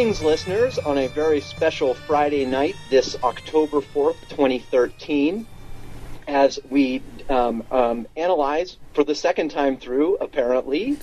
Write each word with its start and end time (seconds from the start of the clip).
Greetings, 0.00 0.22
listeners, 0.22 0.78
on 0.78 0.96
a 0.96 1.08
very 1.08 1.42
special 1.42 1.92
Friday 1.92 2.46
night, 2.46 2.74
this 2.88 3.18
October 3.22 3.82
4th, 3.82 4.16
2013, 4.30 5.46
as 6.26 6.58
we 6.70 7.02
um, 7.28 7.62
um, 7.70 8.06
analyze 8.16 8.78
for 8.94 9.04
the 9.04 9.14
second 9.14 9.50
time 9.50 9.76
through, 9.76 10.16
apparently, 10.16 10.96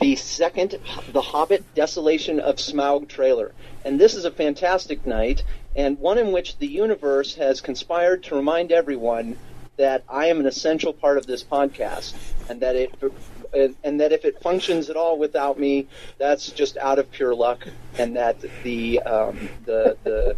the 0.00 0.16
second 0.16 0.80
The 1.12 1.20
Hobbit 1.20 1.62
Desolation 1.76 2.40
of 2.40 2.56
Smaug 2.56 3.06
trailer. 3.06 3.52
And 3.84 4.00
this 4.00 4.16
is 4.16 4.24
a 4.24 4.32
fantastic 4.32 5.06
night, 5.06 5.44
and 5.76 5.96
one 6.00 6.18
in 6.18 6.32
which 6.32 6.58
the 6.58 6.66
universe 6.66 7.36
has 7.36 7.60
conspired 7.60 8.24
to 8.24 8.34
remind 8.34 8.72
everyone 8.72 9.38
that 9.76 10.02
I 10.08 10.26
am 10.26 10.40
an 10.40 10.46
essential 10.46 10.92
part 10.92 11.18
of 11.18 11.26
this 11.26 11.44
podcast, 11.44 12.14
and 12.48 12.60
that 12.62 12.74
it 12.74 12.92
and, 13.52 13.76
and, 13.84 14.00
that 14.00 14.12
if 14.12 14.24
it 14.24 14.40
functions 14.40 14.90
at 14.90 14.96
all 14.96 15.18
without 15.18 15.58
me, 15.58 15.86
that's 16.18 16.50
just 16.50 16.76
out 16.76 16.98
of 16.98 17.10
pure 17.10 17.34
luck, 17.34 17.66
and 17.98 18.16
that 18.16 18.36
the 18.62 19.00
um, 19.00 19.48
the 19.64 19.96
the, 20.04 20.36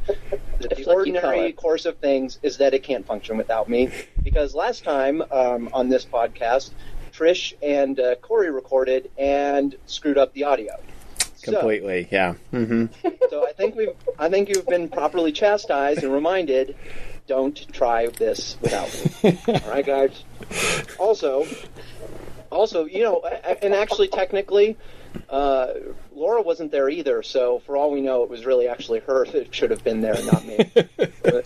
the, 0.61 0.69
the 0.69 0.85
ordinary 0.87 1.53
course 1.53 1.87
of 1.87 1.99
things 1.99 2.39
is 2.43 2.59
that 2.59 2.75
it 2.75 2.83
can't 2.83 3.07
function 3.07 3.37
without 3.37 3.69
me. 3.69 3.91
Because 4.23 4.55
last 4.55 4.85
time 4.85 5.23
um, 5.31 5.69
on 5.73 5.89
this 5.89 6.05
podcast, 6.05 6.71
Trish 7.13 7.55
and 7.63 7.99
uh, 8.01 8.15
Corey 8.17 8.51
recorded 8.51 9.11
and 9.19 9.77
screwed 9.87 10.19
up 10.19 10.33
the 10.33 10.45
audio. 10.45 10.75
Completely, 11.43 12.05
so, 12.05 12.09
yeah. 12.13 12.35
Mm-hmm. 12.53 13.09
so 13.29 13.47
I 13.47 13.53
think 13.53 13.75
we've 13.75 13.91
I 14.19 14.29
think 14.29 14.49
you've 14.49 14.67
been 14.67 14.89
properly 14.89 15.33
chastised 15.33 16.03
and 16.05 16.13
reminded. 16.13 16.77
Don't 17.27 17.57
try 17.73 18.07
this 18.07 18.57
without 18.61 18.91
me. 19.23 19.39
All 19.49 19.71
right, 19.71 19.87
guys. 19.87 20.25
Also, 20.99 21.47
also, 22.53 22.85
you 22.85 23.03
know, 23.03 23.23
and 23.63 23.75
actually, 23.75 24.09
technically, 24.09 24.77
uh, 25.29 25.69
Laura 26.15 26.43
wasn't 26.43 26.71
there 26.71 26.89
either. 26.89 27.23
So 27.23 27.61
for 27.61 27.77
all 27.77 27.91
we 27.91 28.01
know, 28.01 28.23
it 28.23 28.31
was 28.31 28.47
really 28.47 28.69
actually 28.69 29.01
her 29.01 29.27
that 29.33 29.55
should 29.55 29.71
have 29.71 29.83
been 29.85 30.01
there, 30.01 30.17
not 30.25 30.45
me. 30.45 30.59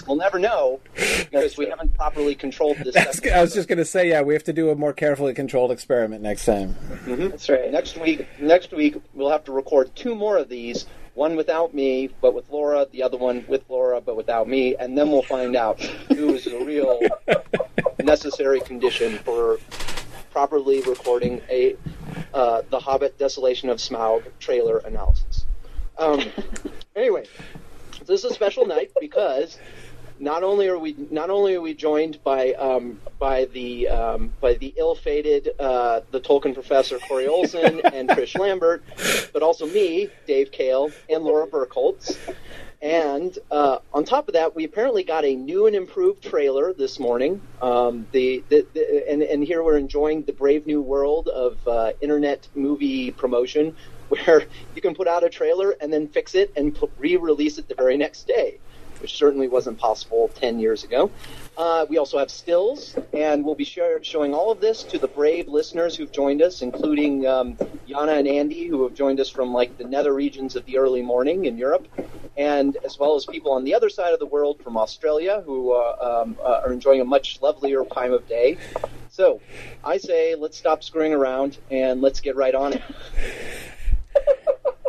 we'll 0.07 0.17
never 0.17 0.39
know 0.39 0.81
because 0.95 1.57
we 1.57 1.67
haven't 1.67 1.95
properly 1.95 2.35
controlled 2.35 2.79
this. 2.79 2.97
I 3.27 3.41
was 3.41 3.55
just 3.55 3.69
going 3.69 3.79
to 3.79 3.85
say, 3.85 4.09
yeah, 4.09 4.23
we 4.23 4.35
have 4.35 4.45
to 4.45 4.53
do 4.53 4.71
a 4.71 4.75
more 4.75 4.93
carefully 4.93 5.35
controlled 5.35 5.71
experiment 5.71 6.23
next 6.23 6.45
time. 6.45 6.75
Mm-hmm. 7.05 7.29
That's 7.29 7.49
right. 7.49 7.71
Next 7.71 7.99
week, 7.99 8.27
next 8.41 8.73
week 8.73 8.97
we'll 9.15 9.31
have 9.31 9.45
to 9.45 9.53
record 9.53 9.95
two 9.95 10.15
more 10.15 10.39
of 10.39 10.49
these. 10.49 10.87
One 11.15 11.35
without 11.35 11.73
me, 11.73 12.11
but 12.21 12.35
with 12.35 12.51
Laura. 12.51 12.87
The 12.93 13.03
other 13.03 13.17
one 13.17 13.43
with 13.49 13.65
Laura, 13.71 14.03
but 14.03 14.17
without 14.17 14.49
me. 14.49 14.77
And 14.77 14.99
then 14.99 15.11
we'll 15.11 15.23
find 15.23 15.57
out 15.57 15.81
who 15.81 16.35
is 16.35 16.45
the 16.45 16.59
real 16.59 17.01
necessary 18.05 18.61
condition 18.61 19.17
for 19.21 19.59
properly 20.37 20.83
recording 20.83 21.41
a 21.49 21.75
uh, 22.35 22.61
the 22.69 22.79
Hobbit 22.79 23.17
Desolation 23.17 23.71
of 23.71 23.79
Smaug 23.79 24.23
trailer 24.39 24.77
analysis. 24.85 25.47
Um, 25.97 26.21
anyway, 26.95 27.25
this 28.05 28.23
is 28.23 28.33
a 28.33 28.35
special 28.35 28.67
night 28.67 28.93
because 29.01 29.59
not 30.19 30.43
only 30.43 30.69
are 30.69 30.79
we 30.79 30.95
not 31.11 31.31
only 31.31 31.55
are 31.55 31.63
we 31.63 31.73
joined 31.73 32.23
by 32.23 32.53
um, 32.53 33.01
by 33.19 33.47
the 33.47 33.89
um, 33.89 34.31
by 34.39 34.53
the 34.53 34.75
ill-fated 34.77 35.53
uh, 35.59 36.03
the 36.11 36.21
Tolkien 36.21 36.53
professor 36.53 36.99
Corey 36.99 37.27
Olsen 37.27 37.81
and 37.95 38.07
Trish 38.11 38.39
Lambert, 38.39 38.85
but 39.33 39.43
also 39.43 39.65
me, 39.67 40.11
Dave 40.27 40.53
Kale, 40.53 40.91
and 41.09 41.25
Laura 41.25 41.47
Burkholtz. 41.47 42.19
And 42.83 43.37
uh, 43.51 43.79
on 43.95 44.05
top 44.05 44.29
of 44.29 44.35
that, 44.35 44.55
we 44.55 44.65
apparently 44.65 45.03
got 45.03 45.25
a 45.25 45.35
new 45.35 45.67
and 45.67 45.75
improved 45.75 46.23
trailer 46.23 46.75
this 46.75 46.99
morning. 46.99 47.41
Um, 47.63 48.07
the, 48.13 48.45
the, 48.49 48.67
the, 48.75 49.11
and, 49.11 49.23
and 49.23 49.43
here 49.43 49.63
we're 49.63 49.79
enjoying 49.79 50.23
the 50.23 50.33
brave 50.33 50.67
new 50.67 50.83
world 50.83 51.29
of 51.29 51.57
uh, 51.67 51.93
internet 52.01 52.47
movie 52.55 53.11
promotion, 53.11 53.75
where 54.09 54.45
you 54.75 54.83
can 54.83 54.95
put 54.95 55.09
out 55.09 55.25
a 55.25 55.31
trailer 55.31 55.71
and 55.81 55.93
then 55.93 56.09
fix 56.09 56.35
it 56.35 56.53
and 56.57 56.79
re-release 56.99 57.59
it 57.59 57.67
the 57.69 57.75
very 57.75 57.97
next 57.97 58.27
day, 58.27 58.59
which 59.01 59.17
certainly 59.17 59.49
wasn't 59.49 59.79
possible 59.79 60.31
10 60.35 60.61
years 60.61 60.85
ago. 60.85 61.11
Uh, 61.57 61.87
we 61.89 61.97
also 61.97 62.19
have 62.19 62.31
stills, 62.31 62.95
and 63.15 63.43
we'll 63.43 63.55
be 63.55 63.65
share, 63.65 64.03
showing 64.05 64.35
all 64.35 64.53
of 64.53 64.61
this 64.61 64.83
to 64.83 64.99
the 64.99 65.09
brave 65.09 65.49
listeners 65.49 65.97
who've 65.97 66.13
joined 66.13 66.43
us, 66.43 66.61
including 66.61 67.27
um, 67.27 67.57
Yana 67.89 68.19
and 68.19 68.29
Andy, 68.29 68.67
who 68.67 68.83
have 68.83 68.93
joined 68.93 69.21
us 69.21 69.31
from 69.31 69.55
like 69.55 69.79
the 69.79 69.85
nether 69.85 70.13
regions 70.13 70.55
of 70.55 70.67
the 70.67 70.77
early 70.77 71.01
morning 71.01 71.47
in 71.47 71.57
Europe, 71.57 71.89
and 72.37 72.77
as 72.85 72.99
well 72.99 73.15
as 73.15 73.25
people 73.25 73.53
on 73.53 73.65
the 73.65 73.75
other 73.75 73.89
side 73.89 74.13
of 74.13 74.19
the 74.19 74.27
world 74.27 74.63
from 74.63 74.77
Australia 74.77 75.43
who 75.47 75.73
uh, 75.73 76.25
um, 76.25 76.37
uh, 76.45 76.61
are 76.65 76.73
enjoying 76.73 77.01
a 77.01 77.07
much 77.07 77.41
lovelier 77.41 77.85
time 77.87 78.13
of 78.13 78.29
day. 78.29 78.59
So, 79.11 79.41
I 79.83 79.97
say 79.97 80.35
let's 80.35 80.59
stop 80.59 80.85
screwing 80.85 81.15
around 81.15 81.57
and 81.71 82.03
let's 82.03 82.21
get 82.21 82.37
right 82.37 82.55
on 82.55 82.75
it. 82.75 82.83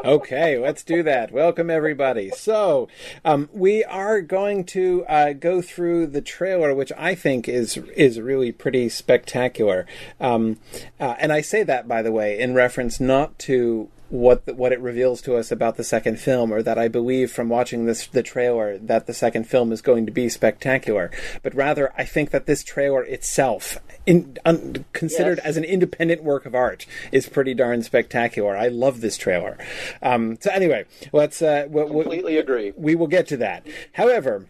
Okay, 0.07 0.57
let's 0.57 0.83
do 0.83 1.03
that. 1.03 1.31
Welcome, 1.31 1.69
everybody. 1.69 2.29
So, 2.29 2.87
um, 3.25 3.49
we 3.51 3.83
are 3.83 4.21
going 4.21 4.63
to 4.65 5.05
uh, 5.05 5.33
go 5.33 5.61
through 5.61 6.07
the 6.07 6.21
trailer, 6.21 6.73
which 6.73 6.93
I 6.97 7.13
think 7.13 7.49
is 7.49 7.75
is 7.95 8.19
really 8.21 8.53
pretty 8.53 8.87
spectacular. 8.87 9.85
Um, 10.19 10.59
uh, 10.99 11.15
and 11.19 11.33
I 11.33 11.41
say 11.41 11.63
that, 11.63 11.87
by 11.87 12.01
the 12.01 12.11
way, 12.11 12.39
in 12.39 12.53
reference 12.53 13.01
not 13.01 13.37
to 13.39 13.89
what 14.09 14.45
the, 14.45 14.53
what 14.53 14.71
it 14.71 14.79
reveals 14.79 15.21
to 15.21 15.35
us 15.35 15.51
about 15.51 15.77
the 15.77 15.83
second 15.83 16.19
film, 16.19 16.51
or 16.51 16.61
that 16.63 16.77
I 16.77 16.87
believe 16.87 17.31
from 17.31 17.49
watching 17.49 17.85
this 17.85 18.07
the 18.07 18.23
trailer 18.23 18.77
that 18.77 19.07
the 19.07 19.13
second 19.13 19.45
film 19.45 19.71
is 19.71 19.81
going 19.81 20.05
to 20.05 20.11
be 20.11 20.29
spectacular. 20.29 21.11
But 21.43 21.53
rather, 21.55 21.93
I 21.97 22.05
think 22.05 22.31
that 22.31 22.45
this 22.45 22.63
trailer 22.63 23.03
itself, 23.03 23.77
in, 24.05 24.37
un, 24.45 24.85
considered 24.93 25.39
yes. 25.39 25.45
as 25.45 25.57
an 25.57 25.63
independent 25.63 26.23
work 26.23 26.45
of 26.45 26.55
art, 26.55 26.85
is 27.11 27.27
pretty 27.27 27.53
darn 27.53 27.83
spectacular. 27.83 28.55
I 28.55 28.67
love 28.67 29.01
this 29.01 29.17
trailer. 29.17 29.57
Um, 30.01 30.37
so 30.39 30.51
anyway, 30.51 30.85
let's 31.11 31.41
uh, 31.41 31.67
completely 31.71 32.37
agree. 32.37 32.73
We 32.75 32.95
will 32.95 33.07
get 33.07 33.27
to 33.27 33.37
that. 33.37 33.65
However. 33.93 34.45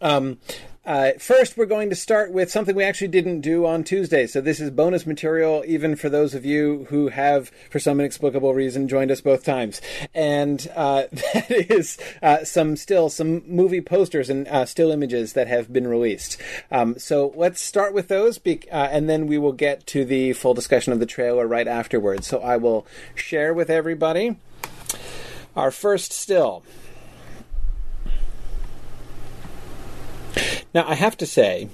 Um, 0.00 0.38
uh, 0.86 1.12
first, 1.18 1.56
we're 1.56 1.64
going 1.64 1.88
to 1.88 1.96
start 1.96 2.30
with 2.30 2.50
something 2.50 2.76
we 2.76 2.84
actually 2.84 3.08
didn't 3.08 3.40
do 3.40 3.64
on 3.64 3.84
Tuesday. 3.84 4.26
So, 4.26 4.40
this 4.40 4.60
is 4.60 4.70
bonus 4.70 5.06
material, 5.06 5.64
even 5.66 5.96
for 5.96 6.10
those 6.10 6.34
of 6.34 6.44
you 6.44 6.86
who 6.90 7.08
have, 7.08 7.50
for 7.70 7.78
some 7.78 8.00
inexplicable 8.00 8.52
reason, 8.52 8.86
joined 8.86 9.10
us 9.10 9.22
both 9.22 9.44
times. 9.44 9.80
And 10.14 10.70
uh, 10.76 11.04
that 11.12 11.50
is 11.50 11.96
uh, 12.22 12.44
some 12.44 12.76
still, 12.76 13.08
some 13.08 13.42
movie 13.46 13.80
posters 13.80 14.28
and 14.28 14.46
uh, 14.48 14.66
still 14.66 14.90
images 14.90 15.32
that 15.32 15.48
have 15.48 15.72
been 15.72 15.88
released. 15.88 16.36
Um, 16.70 16.98
so, 16.98 17.32
let's 17.34 17.62
start 17.62 17.94
with 17.94 18.08
those, 18.08 18.38
be- 18.38 18.70
uh, 18.70 18.88
and 18.90 19.08
then 19.08 19.26
we 19.26 19.38
will 19.38 19.52
get 19.52 19.86
to 19.88 20.04
the 20.04 20.34
full 20.34 20.52
discussion 20.52 20.92
of 20.92 21.00
the 21.00 21.06
trailer 21.06 21.46
right 21.46 21.68
afterwards. 21.68 22.26
So, 22.26 22.40
I 22.40 22.58
will 22.58 22.86
share 23.14 23.54
with 23.54 23.70
everybody 23.70 24.36
our 25.56 25.70
first 25.70 26.12
still. 26.12 26.62
Now, 30.74 30.88
I 30.88 30.94
have 30.94 31.16
to 31.18 31.26
say 31.26 31.68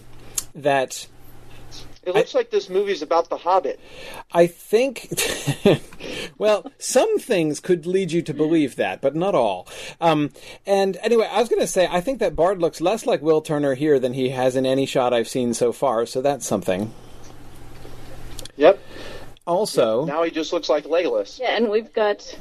that. 0.54 1.06
It 2.02 2.14
looks 2.14 2.34
I, 2.34 2.38
like 2.38 2.50
this 2.50 2.70
movie's 2.70 3.02
about 3.02 3.28
the 3.28 3.36
Hobbit. 3.36 3.80
I 4.32 4.46
think, 4.46 5.12
well, 6.38 6.70
some 6.78 7.18
things 7.18 7.60
could 7.60 7.86
lead 7.86 8.12
you 8.12 8.22
to 8.22 8.32
believe 8.32 8.76
that, 8.76 9.00
but 9.00 9.14
not 9.14 9.34
all. 9.34 9.68
Um, 10.00 10.30
and 10.66 10.96
anyway, 11.02 11.28
I 11.30 11.40
was 11.40 11.48
going 11.48 11.60
to 11.60 11.66
say, 11.66 11.88
I 11.90 12.00
think 12.00 12.18
that 12.20 12.34
Bard 12.34 12.60
looks 12.60 12.80
less 12.80 13.04
like 13.04 13.20
Will 13.20 13.42
Turner 13.42 13.74
here 13.74 13.98
than 13.98 14.14
he 14.14 14.30
has 14.30 14.56
in 14.56 14.64
any 14.64 14.86
shot 14.86 15.12
I've 15.12 15.28
seen 15.28 15.52
so 15.52 15.72
far, 15.72 16.06
so 16.06 16.22
that's 16.22 16.46
something. 16.46 16.92
Yep. 18.56 18.78
Also, 19.46 20.04
now 20.04 20.22
he 20.22 20.30
just 20.30 20.52
looks 20.52 20.68
like 20.68 20.84
Legolas. 20.84 21.38
Yeah, 21.38 21.56
and 21.56 21.70
we've 21.70 21.92
got 21.92 22.38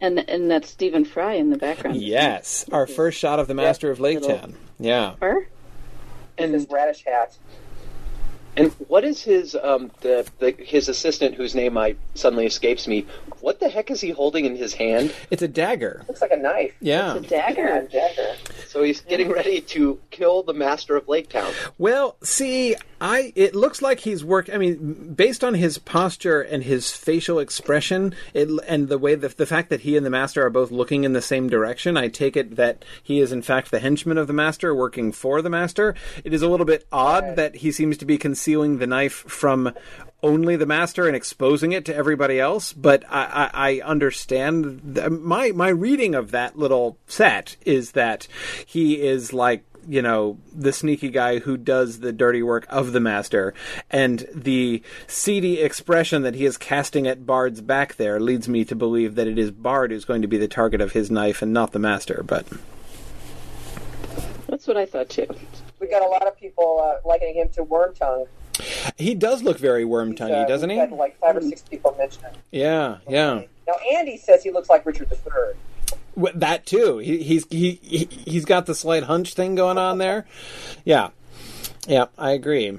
and 0.00 0.18
and 0.28 0.50
that's 0.50 0.70
Stephen 0.70 1.04
Fry 1.04 1.34
in 1.34 1.50
the 1.50 1.56
background. 1.56 1.96
Yes, 1.96 2.64
our 2.70 2.86
first 2.86 3.18
shot 3.18 3.38
of 3.38 3.48
the 3.48 3.54
Master 3.54 3.90
of 3.90 4.00
Lake 4.00 4.22
Town. 4.22 4.54
Yeah. 4.78 5.14
Fur? 5.16 5.46
And 6.36 6.54
his 6.54 6.66
radish 6.70 7.04
hat. 7.04 7.36
And 8.56 8.72
what 8.88 9.04
is 9.04 9.22
his 9.22 9.54
um 9.54 9.90
the, 10.00 10.26
the 10.40 10.50
his 10.58 10.88
assistant 10.88 11.36
whose 11.36 11.54
name 11.54 11.78
I 11.78 11.94
suddenly 12.14 12.46
escapes 12.46 12.88
me? 12.88 13.06
What 13.40 13.60
the 13.60 13.68
heck 13.68 13.90
is 13.90 14.00
he 14.00 14.10
holding 14.10 14.44
in 14.44 14.56
his 14.56 14.74
hand? 14.74 15.14
It's 15.30 15.42
a 15.42 15.48
dagger. 15.48 16.04
Looks 16.08 16.20
like 16.20 16.32
a 16.32 16.36
knife. 16.36 16.74
Yeah, 16.80 17.16
it's 17.16 17.26
a 17.26 17.28
dagger. 17.28 17.88
Yeah, 17.92 18.08
dagger. 18.16 18.36
So 18.68 18.82
he's 18.82 19.00
getting 19.00 19.30
ready 19.30 19.62
to 19.62 19.98
kill 20.10 20.42
the 20.42 20.52
master 20.52 20.94
of 20.94 21.08
Lake 21.08 21.30
Town. 21.30 21.50
Well, 21.78 22.16
see, 22.22 22.76
I 23.00 23.32
it 23.34 23.54
looks 23.54 23.80
like 23.80 24.00
he's 24.00 24.22
worked. 24.22 24.50
I 24.50 24.58
mean, 24.58 25.14
based 25.14 25.42
on 25.42 25.54
his 25.54 25.78
posture 25.78 26.42
and 26.42 26.62
his 26.62 26.90
facial 26.92 27.38
expression, 27.38 28.14
it, 28.34 28.48
and 28.68 28.88
the 28.88 28.98
way 28.98 29.14
the 29.14 29.28
the 29.28 29.46
fact 29.46 29.70
that 29.70 29.80
he 29.80 29.96
and 29.96 30.04
the 30.04 30.10
master 30.10 30.44
are 30.44 30.50
both 30.50 30.70
looking 30.70 31.04
in 31.04 31.14
the 31.14 31.22
same 31.22 31.48
direction, 31.48 31.96
I 31.96 32.08
take 32.08 32.36
it 32.36 32.56
that 32.56 32.84
he 33.02 33.20
is 33.20 33.32
in 33.32 33.40
fact 33.40 33.70
the 33.70 33.78
henchman 33.78 34.18
of 34.18 34.26
the 34.26 34.32
master, 34.34 34.74
working 34.74 35.12
for 35.12 35.40
the 35.40 35.50
master. 35.50 35.94
It 36.22 36.34
is 36.34 36.42
a 36.42 36.48
little 36.48 36.66
bit 36.66 36.86
odd 36.92 37.24
right. 37.24 37.36
that 37.36 37.56
he 37.56 37.72
seems 37.72 37.96
to 37.98 38.04
be 38.04 38.18
concealing 38.18 38.78
the 38.78 38.86
knife 38.86 39.14
from 39.14 39.72
only 40.22 40.56
the 40.56 40.66
master 40.66 41.06
and 41.06 41.16
exposing 41.16 41.72
it 41.72 41.84
to 41.86 41.94
everybody 41.94 42.40
else. 42.40 42.72
But 42.72 43.04
I, 43.08 43.50
I, 43.52 43.70
I 43.70 43.80
understand 43.84 44.98
my 45.22 45.52
my 45.52 45.68
reading 45.68 46.14
of 46.14 46.30
that 46.32 46.58
little 46.58 46.98
set 47.06 47.56
is 47.64 47.92
that 47.92 48.26
he 48.66 49.00
is 49.00 49.32
like 49.32 49.64
you 49.88 50.02
know, 50.02 50.38
the 50.52 50.72
sneaky 50.72 51.08
guy 51.08 51.38
who 51.38 51.56
does 51.56 52.00
the 52.00 52.12
dirty 52.12 52.42
work 52.42 52.66
of 52.68 52.92
the 52.92 53.00
master, 53.00 53.54
and 53.90 54.28
the 54.34 54.82
seedy 55.06 55.60
expression 55.60 56.22
that 56.22 56.34
he 56.34 56.44
is 56.44 56.58
casting 56.58 57.06
at 57.06 57.24
Bard's 57.24 57.62
back 57.62 57.94
there 57.94 58.20
leads 58.20 58.48
me 58.48 58.66
to 58.66 58.76
believe 58.76 59.14
that 59.14 59.26
it 59.26 59.38
is 59.38 59.50
Bard 59.50 59.90
who's 59.90 60.04
going 60.04 60.20
to 60.20 60.28
be 60.28 60.36
the 60.36 60.46
target 60.46 60.82
of 60.82 60.92
his 60.92 61.10
knife 61.10 61.40
and 61.40 61.54
not 61.54 61.72
the 61.72 61.78
master. 61.78 62.22
But 62.26 62.46
That's 64.46 64.66
what 64.66 64.76
I 64.76 64.84
thought 64.84 65.08
too. 65.08 65.26
We 65.80 65.88
got 65.88 66.02
a 66.02 66.08
lot 66.08 66.26
of 66.26 66.38
people 66.38 66.80
uh, 66.82 67.08
likening 67.08 67.36
him 67.36 67.48
to 67.50 67.64
Wormtongue. 67.64 68.26
He 68.96 69.14
does 69.14 69.42
look 69.42 69.58
very 69.58 69.84
worm 69.84 70.10
He's, 70.10 70.18
tonguey, 70.20 70.44
uh, 70.44 70.46
doesn't 70.46 70.70
he? 70.70 70.76
Had 70.76 70.92
like 70.92 71.18
five 71.18 71.36
or 71.36 71.40
six 71.42 71.62
people 71.62 71.94
mention 71.98 72.24
it. 72.26 72.34
Yeah, 72.50 72.98
yeah. 73.08 73.42
Now 73.66 73.74
Andy 73.94 74.16
says 74.16 74.42
he 74.42 74.50
looks 74.50 74.68
like 74.68 74.84
Richard 74.86 75.08
III. 75.12 76.22
Wh- 76.24 76.32
That 76.34 76.66
too. 76.66 76.98
He, 76.98 77.22
he's 77.22 77.46
he, 77.50 77.78
he 77.82 78.04
he's 78.06 78.44
got 78.44 78.66
the 78.66 78.74
slight 78.74 79.02
hunch 79.04 79.34
thing 79.34 79.54
going 79.54 79.78
on 79.78 79.98
there. 79.98 80.26
Yeah, 80.84 81.10
yeah, 81.86 82.06
I 82.16 82.32
agree. 82.32 82.78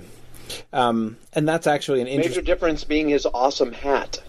Um, 0.73 1.17
and 1.33 1.47
that's 1.47 1.67
actually 1.67 1.99
an 2.01 2.05
Major 2.05 2.17
interesting. 2.17 2.43
difference 2.45 2.83
being 2.83 3.07
his 3.09 3.25
awesome 3.27 3.71
hat. 3.71 4.21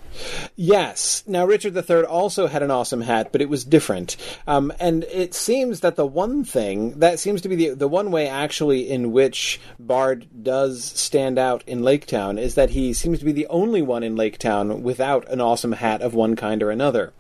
Yes. 0.56 1.22
Now, 1.26 1.46
Richard 1.46 1.76
III 1.76 2.04
also 2.04 2.46
had 2.46 2.62
an 2.62 2.70
awesome 2.70 3.00
hat, 3.00 3.32
but 3.32 3.40
it 3.40 3.48
was 3.48 3.64
different. 3.64 4.16
Um, 4.46 4.72
and 4.80 5.04
it 5.04 5.34
seems 5.34 5.80
that 5.80 5.96
the 5.96 6.06
one 6.06 6.44
thing 6.44 6.98
that 7.00 7.18
seems 7.18 7.40
to 7.42 7.48
be 7.48 7.56
the 7.56 7.70
the 7.74 7.88
one 7.88 8.10
way 8.10 8.28
actually 8.28 8.90
in 8.90 9.12
which 9.12 9.60
Bard 9.78 10.26
does 10.42 10.84
stand 10.84 11.38
out 11.38 11.62
in 11.66 11.80
Laketown 11.80 12.38
is 12.38 12.54
that 12.54 12.70
he 12.70 12.92
seems 12.92 13.18
to 13.20 13.24
be 13.24 13.32
the 13.32 13.46
only 13.46 13.82
one 13.82 14.02
in 14.02 14.16
Laketown 14.16 14.82
without 14.82 15.28
an 15.30 15.40
awesome 15.40 15.72
hat 15.72 16.02
of 16.02 16.14
one 16.14 16.36
kind 16.36 16.62
or 16.62 16.70
another. 16.70 17.12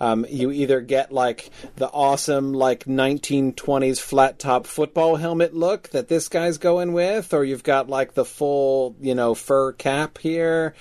Um, 0.00 0.26
you 0.28 0.50
either 0.50 0.80
get 0.80 1.12
like 1.12 1.50
the 1.76 1.88
awesome 1.88 2.52
like 2.52 2.84
1920s 2.84 4.00
flat 4.00 4.38
top 4.38 4.66
football 4.66 5.16
helmet 5.16 5.54
look 5.54 5.88
that 5.90 6.08
this 6.08 6.28
guy's 6.28 6.58
going 6.58 6.92
with, 6.92 7.34
or 7.34 7.44
you've 7.44 7.64
got 7.64 7.88
like 7.88 8.14
the 8.14 8.24
full 8.24 8.96
you 9.00 9.14
know 9.14 9.34
fur 9.34 9.72
cap 9.72 10.18
here, 10.18 10.74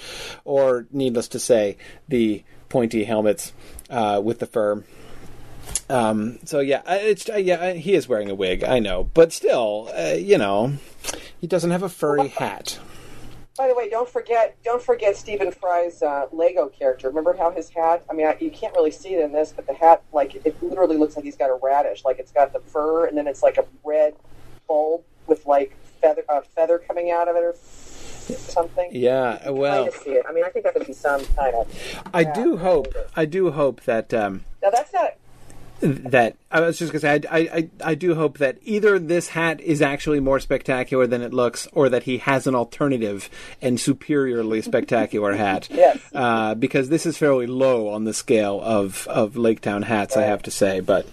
or 0.45 0.85
needless 0.91 1.29
to 1.29 1.39
say 1.39 1.46
the 1.47 2.43
pointy 2.69 3.03
helmets 3.05 3.53
uh, 3.89 4.21
with 4.23 4.39
the 4.39 4.45
fur. 4.45 4.83
Um, 5.89 6.39
so 6.45 6.59
yeah, 6.59 6.81
it's 6.87 7.29
uh, 7.29 7.35
yeah 7.35 7.73
he 7.73 7.93
is 7.93 8.07
wearing 8.07 8.29
a 8.29 8.35
wig, 8.35 8.63
I 8.63 8.79
know, 8.79 9.09
but 9.13 9.31
still, 9.33 9.89
uh, 9.97 10.13
you 10.13 10.37
know, 10.37 10.73
he 11.39 11.47
doesn't 11.47 11.71
have 11.71 11.83
a 11.83 11.89
furry 11.89 12.29
hat. 12.29 12.79
By 13.57 13.67
the 13.67 13.75
way, 13.75 13.89
don't 13.89 14.07
forget 14.07 14.55
don't 14.63 14.81
forget 14.81 15.17
Stephen 15.17 15.51
Fry's 15.51 16.01
uh, 16.01 16.27
Lego 16.31 16.67
character. 16.67 17.07
Remember 17.07 17.35
how 17.35 17.51
his 17.51 17.69
hat? 17.69 18.03
I 18.09 18.13
mean, 18.13 18.27
I, 18.27 18.37
you 18.39 18.51
can't 18.51 18.73
really 18.75 18.91
see 18.91 19.15
it 19.15 19.23
in 19.23 19.31
this, 19.31 19.51
but 19.51 19.65
the 19.65 19.73
hat, 19.73 20.03
like, 20.13 20.35
it 20.45 20.61
literally 20.61 20.97
looks 20.97 21.15
like 21.15 21.25
he's 21.25 21.35
got 21.35 21.49
a 21.49 21.59
radish. 21.61 22.05
Like, 22.05 22.19
it's 22.19 22.31
got 22.31 22.53
the 22.53 22.59
fur, 22.59 23.07
and 23.07 23.17
then 23.17 23.27
it's 23.27 23.41
like 23.41 23.57
a 23.57 23.65
red 23.83 24.13
bulb 24.67 25.03
with 25.25 25.45
like 25.45 25.75
feather 26.01 26.23
uh, 26.29 26.41
feather 26.41 26.77
coming 26.77 27.11
out 27.11 27.27
of 27.27 27.35
it 27.35 27.43
or 27.43 27.53
something. 28.35 28.89
Yeah, 28.91 29.49
well, 29.49 29.89
it. 30.05 30.25
I 30.27 30.31
mean, 30.33 30.43
I 30.43 30.49
think 30.49 30.65
that 30.65 30.73
would 30.75 30.87
be 30.87 30.93
some 30.93 31.23
kind 31.35 31.55
of. 31.55 32.03
I 32.13 32.21
yeah, 32.21 32.33
do 32.33 32.57
hope. 32.57 32.93
I 33.15 33.25
do 33.25 33.51
hope 33.51 33.81
that. 33.83 34.13
Um, 34.13 34.43
Now 34.61 34.69
that's 34.71 34.93
not. 34.93 35.13
that 35.79 36.35
I 36.51 36.61
was 36.61 36.79
just 36.79 36.91
gonna 36.91 37.01
say 37.01 37.21
I, 37.29 37.37
I, 37.37 37.39
I, 37.53 37.69
I 37.91 37.95
do 37.95 38.15
hope 38.15 38.39
that 38.39 38.57
either 38.63 38.97
this 38.97 39.27
hat 39.29 39.61
is 39.61 39.79
actually 39.79 40.19
more 40.19 40.39
spectacular 40.39 41.05
than 41.05 41.21
it 41.21 41.33
looks, 41.35 41.67
or 41.71 41.87
that 41.89 42.03
he 42.03 42.17
has 42.17 42.47
an 42.47 42.55
alternative 42.55 43.29
and 43.61 43.79
superiorly 43.79 44.61
spectacular 44.63 45.33
hat. 45.35 45.67
Yes. 45.77 45.99
Uh, 46.13 46.55
because 46.55 46.89
this 46.89 47.05
is 47.05 47.17
fairly 47.17 47.45
low 47.45 47.89
on 47.89 48.05
the 48.05 48.13
scale 48.13 48.59
of 48.63 49.05
of 49.07 49.33
Laketown 49.35 49.83
hats, 49.83 50.17
I 50.17 50.23
have 50.23 50.41
to 50.43 50.51
say. 50.51 50.79
But 50.79 51.05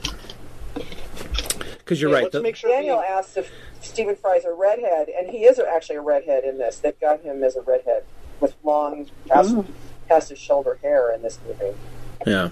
because 1.79 2.01
you're 2.01 2.11
Yeah, 2.11 2.15
right, 2.17 2.23
Let's 2.25 2.33
the- 2.33 2.43
make 2.43 2.57
sure 2.57 2.71
Daniel 2.71 3.01
asked 3.01 3.37
if 3.37 3.51
Stephen 3.85 4.17
Fry's 4.17 4.45
a 4.45 4.53
redhead, 4.53 5.09
and 5.09 5.29
he 5.31 5.45
is 5.45 5.59
actually 5.59 5.97
a 5.97 6.01
redhead 6.01 6.45
in 6.45 6.59
this. 6.59 6.79
They've 6.79 6.99
got 7.01 7.21
him 7.21 7.43
as 7.45 7.57
a 7.57 7.63
redhead 7.63 8.05
with 8.41 8.55
long 8.65 9.09
past, 9.29 9.55
past 10.09 10.31
his 10.31 10.39
shoulder 10.39 10.79
hair 10.83 11.13
in 11.13 11.23
this 11.23 11.39
movie. 11.47 11.77
yeah. 12.27 12.49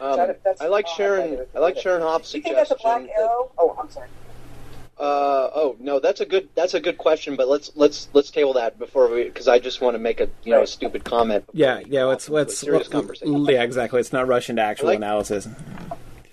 um, 0.00 0.16
That- 0.16 0.40
I 0.60 0.66
like 0.68 0.86
I 0.86 0.94
Sharon. 0.96 1.46
I 1.54 1.58
like 1.58 1.76
Sharon 1.78 2.02
Hoff's 2.02 2.30
Do 2.32 2.38
you 2.38 2.42
think 2.42 2.56
that's 2.56 2.70
a 2.70 2.74
suggestion. 2.74 3.06
black 3.06 3.16
arrow? 3.18 3.50
Oh, 3.56 3.76
I'm 3.80 3.90
sorry. 3.90 4.08
uh, 4.98 5.50
oh 5.54 5.76
no, 5.80 5.98
that's 5.98 6.20
a 6.20 6.26
good. 6.26 6.48
That's 6.54 6.74
a 6.74 6.80
good 6.80 6.98
question. 6.98 7.34
But 7.36 7.48
let's 7.48 7.72
let's 7.74 8.08
let's 8.12 8.30
table 8.30 8.52
that 8.54 8.78
before 8.78 9.08
we, 9.08 9.24
because 9.24 9.48
I 9.48 9.58
just 9.58 9.80
want 9.80 9.94
to 9.94 9.98
make 9.98 10.20
a 10.20 10.28
you 10.44 10.52
know 10.52 10.62
a 10.62 10.66
stupid 10.66 11.04
comment. 11.04 11.44
Yeah, 11.52 11.80
yeah. 11.86 12.04
Let's 12.04 12.24
off 12.28 12.28
into 12.28 12.32
a 12.32 12.36
let's 12.44 12.58
serious 12.58 12.86
l- 12.86 13.00
conversation. 13.00 13.44
yeah, 13.46 13.62
exactly. 13.62 13.98
Let's 13.98 14.12
not 14.12 14.26
rush 14.28 14.50
into 14.50 14.62
actual 14.62 14.88
like- 14.88 14.96
analysis. 14.98 15.48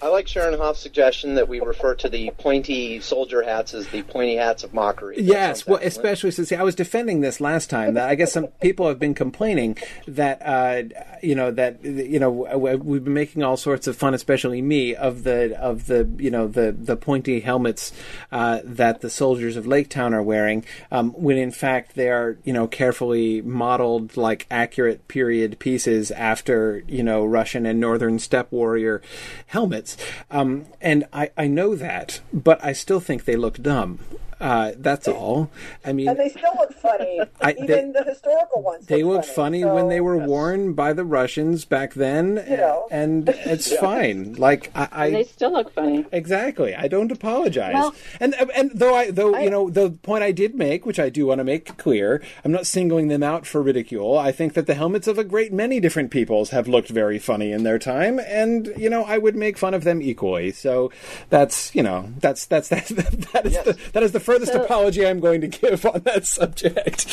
I 0.02 0.08
like 0.08 0.28
Sharon 0.28 0.58
Hoff's 0.58 0.80
suggestion 0.80 1.36
that 1.36 1.48
we 1.48 1.60
refer 1.60 1.94
to 1.96 2.10
the 2.10 2.32
pointy 2.40 3.00
soldier 3.02 3.44
hats 3.44 3.76
as 3.76 3.88
the 3.90 4.02
pointy 4.02 4.36
hats 4.36 4.64
of 4.64 4.74
mockery. 4.74 5.22
Yes, 5.22 5.68
well, 5.68 5.76
excellent. 5.76 5.84
especially 5.86 6.32
since 6.32 6.50
see, 6.50 6.56
I 6.56 6.64
was 6.64 6.74
defending 6.74 7.22
this 7.22 7.40
last 7.40 7.70
time. 7.70 7.94
That 7.94 8.10
I 8.10 8.16
guess 8.16 8.32
some 8.32 8.48
people 8.62 8.88
have 8.88 8.98
been 8.98 9.14
complaining 9.14 9.78
that 10.08 10.42
uh, 10.44 11.18
you 11.22 11.36
know 11.36 11.52
that 11.52 11.84
you 11.84 12.20
know 12.20 12.32
we've 12.32 13.04
been 13.04 13.14
making 13.14 13.44
all 13.44 13.58
sorts 13.58 13.86
of 13.86 13.96
fun, 13.96 14.16
especially 14.16 14.60
me, 14.62 14.96
of 14.96 15.24
the 15.24 15.56
of 15.60 15.86
the 15.86 16.10
you 16.18 16.32
know 16.32 16.48
the 16.48 16.72
the 16.72 16.98
pointy 16.98 17.42
helmets 17.42 17.92
uh, 18.32 18.62
that 18.64 19.02
the 19.02 19.10
soldiers 19.10 19.56
of 19.56 19.66
Laketown 19.66 20.14
are 20.14 20.24
wearing, 20.24 20.66
um, 20.92 21.12
when 21.12 21.38
in 21.38 21.52
fact 21.52 21.94
they 21.94 22.10
are 22.10 22.40
you 22.44 22.54
know 22.54 22.66
carefully 22.66 23.42
modeled 23.44 24.18
like 24.18 24.48
accurate 24.50 25.08
period 25.08 25.60
pieces 25.60 26.10
after 26.10 26.84
you 26.88 27.04
know 27.04 27.24
Russian 27.24 27.68
and 27.68 27.80
Northern 27.80 28.18
Steppe 28.18 28.52
warrior 28.52 29.04
helmets. 29.46 29.91
Um, 30.30 30.66
and 30.80 31.06
I, 31.14 31.32
I 31.38 31.48
know 31.48 31.76
that, 31.76 32.22
but 32.34 32.64
I 32.64 32.74
still 32.74 33.00
think 33.00 33.26
they 33.26 33.36
look 33.36 33.62
dumb. 33.62 34.00
Uh, 34.42 34.72
that's 34.78 35.08
all. 35.08 35.50
I 35.86 35.94
mean, 35.94 36.08
And 36.10 36.20
they 36.20 36.30
still 36.30 36.54
look 36.60 36.74
funny. 36.74 37.22
I- 37.42 37.54
Even 37.60 37.94
the 37.94 38.04
historical 38.04 38.62
ones. 38.64 38.88
they 38.88 39.04
look 39.04 39.12
looked 39.12 39.28
funny 39.28 39.64
when 39.64 39.84
So- 39.86 39.90
they 39.90 40.02
were 40.02 40.18
worn 40.18 40.74
by 40.74 40.94
the 40.94 41.04
Russians 41.06 41.64
back 41.66 41.94
then, 41.94 42.44
You 42.50 42.58
know. 42.58 42.88
and 42.90 43.30
it's 43.46 43.72
fine. 43.78 44.34
Like 44.34 44.72
I, 44.76 44.88
I 44.92 45.10
they 45.12 45.24
still 45.26 45.52
look 45.54 45.72
funny. 45.74 46.06
Exactly. 46.12 46.74
I 46.76 46.88
don't 46.88 47.12
apologize. 47.12 47.74
Well- 47.76 47.94
and 48.20 48.34
and 48.56 48.72
though 48.74 48.96
I 48.96 49.12
though 49.12 49.36
I- 49.36 49.42
you 49.44 49.50
know 49.50 49.70
the 49.70 49.92
point 49.92 50.24
I 50.24 50.32
did 50.32 50.56
make, 50.56 50.86
which 50.86 51.00
I 51.00 51.10
do 51.10 51.28
want 51.28 51.40
to 51.40 51.44
make 51.44 51.78
clear, 51.78 52.22
I'm 52.44 52.52
not 52.52 52.66
singling 52.66 53.08
them 53.10 53.22
out 53.24 53.46
for 53.46 53.62
ridicule. 53.62 54.18
I 54.18 54.32
think 54.32 54.54
that 54.54 54.66
the 54.66 54.74
helmets 54.74 55.08
of 55.08 55.18
a 55.20 55.24
great 55.24 55.54
many 55.54 55.80
different 55.80 56.10
peoples 56.12 56.50
have 56.50 56.68
looked 56.68 56.90
very 56.90 57.20
funny 57.20 57.52
in 57.52 57.64
their 57.64 57.78
time, 57.80 58.20
and 58.20 58.74
you 58.78 58.90
know 58.90 59.04
I 59.04 59.18
would 59.20 59.36
make 59.36 59.58
fun 59.58 59.74
of 59.76 59.84
them 59.84 60.02
equally. 60.02 60.52
So 60.52 60.92
that's 61.30 61.74
you 61.76 61.84
know 61.84 62.10
that's 62.20 62.46
that's 62.48 62.70
that's 62.70 62.90
that 63.34 63.46
is 63.46 63.54
Yes. 63.54 63.66
the 63.66 63.78
that 63.94 64.04
is 64.04 64.12
the 64.14 64.20
furthest 64.32 64.54
So- 64.54 64.64
apology 64.64 65.06
I'm 65.06 65.20
going 65.20 65.42
to 65.42 65.48
give 65.48 65.86
on 65.86 66.02
that 66.02 66.26
subject. 66.26 67.08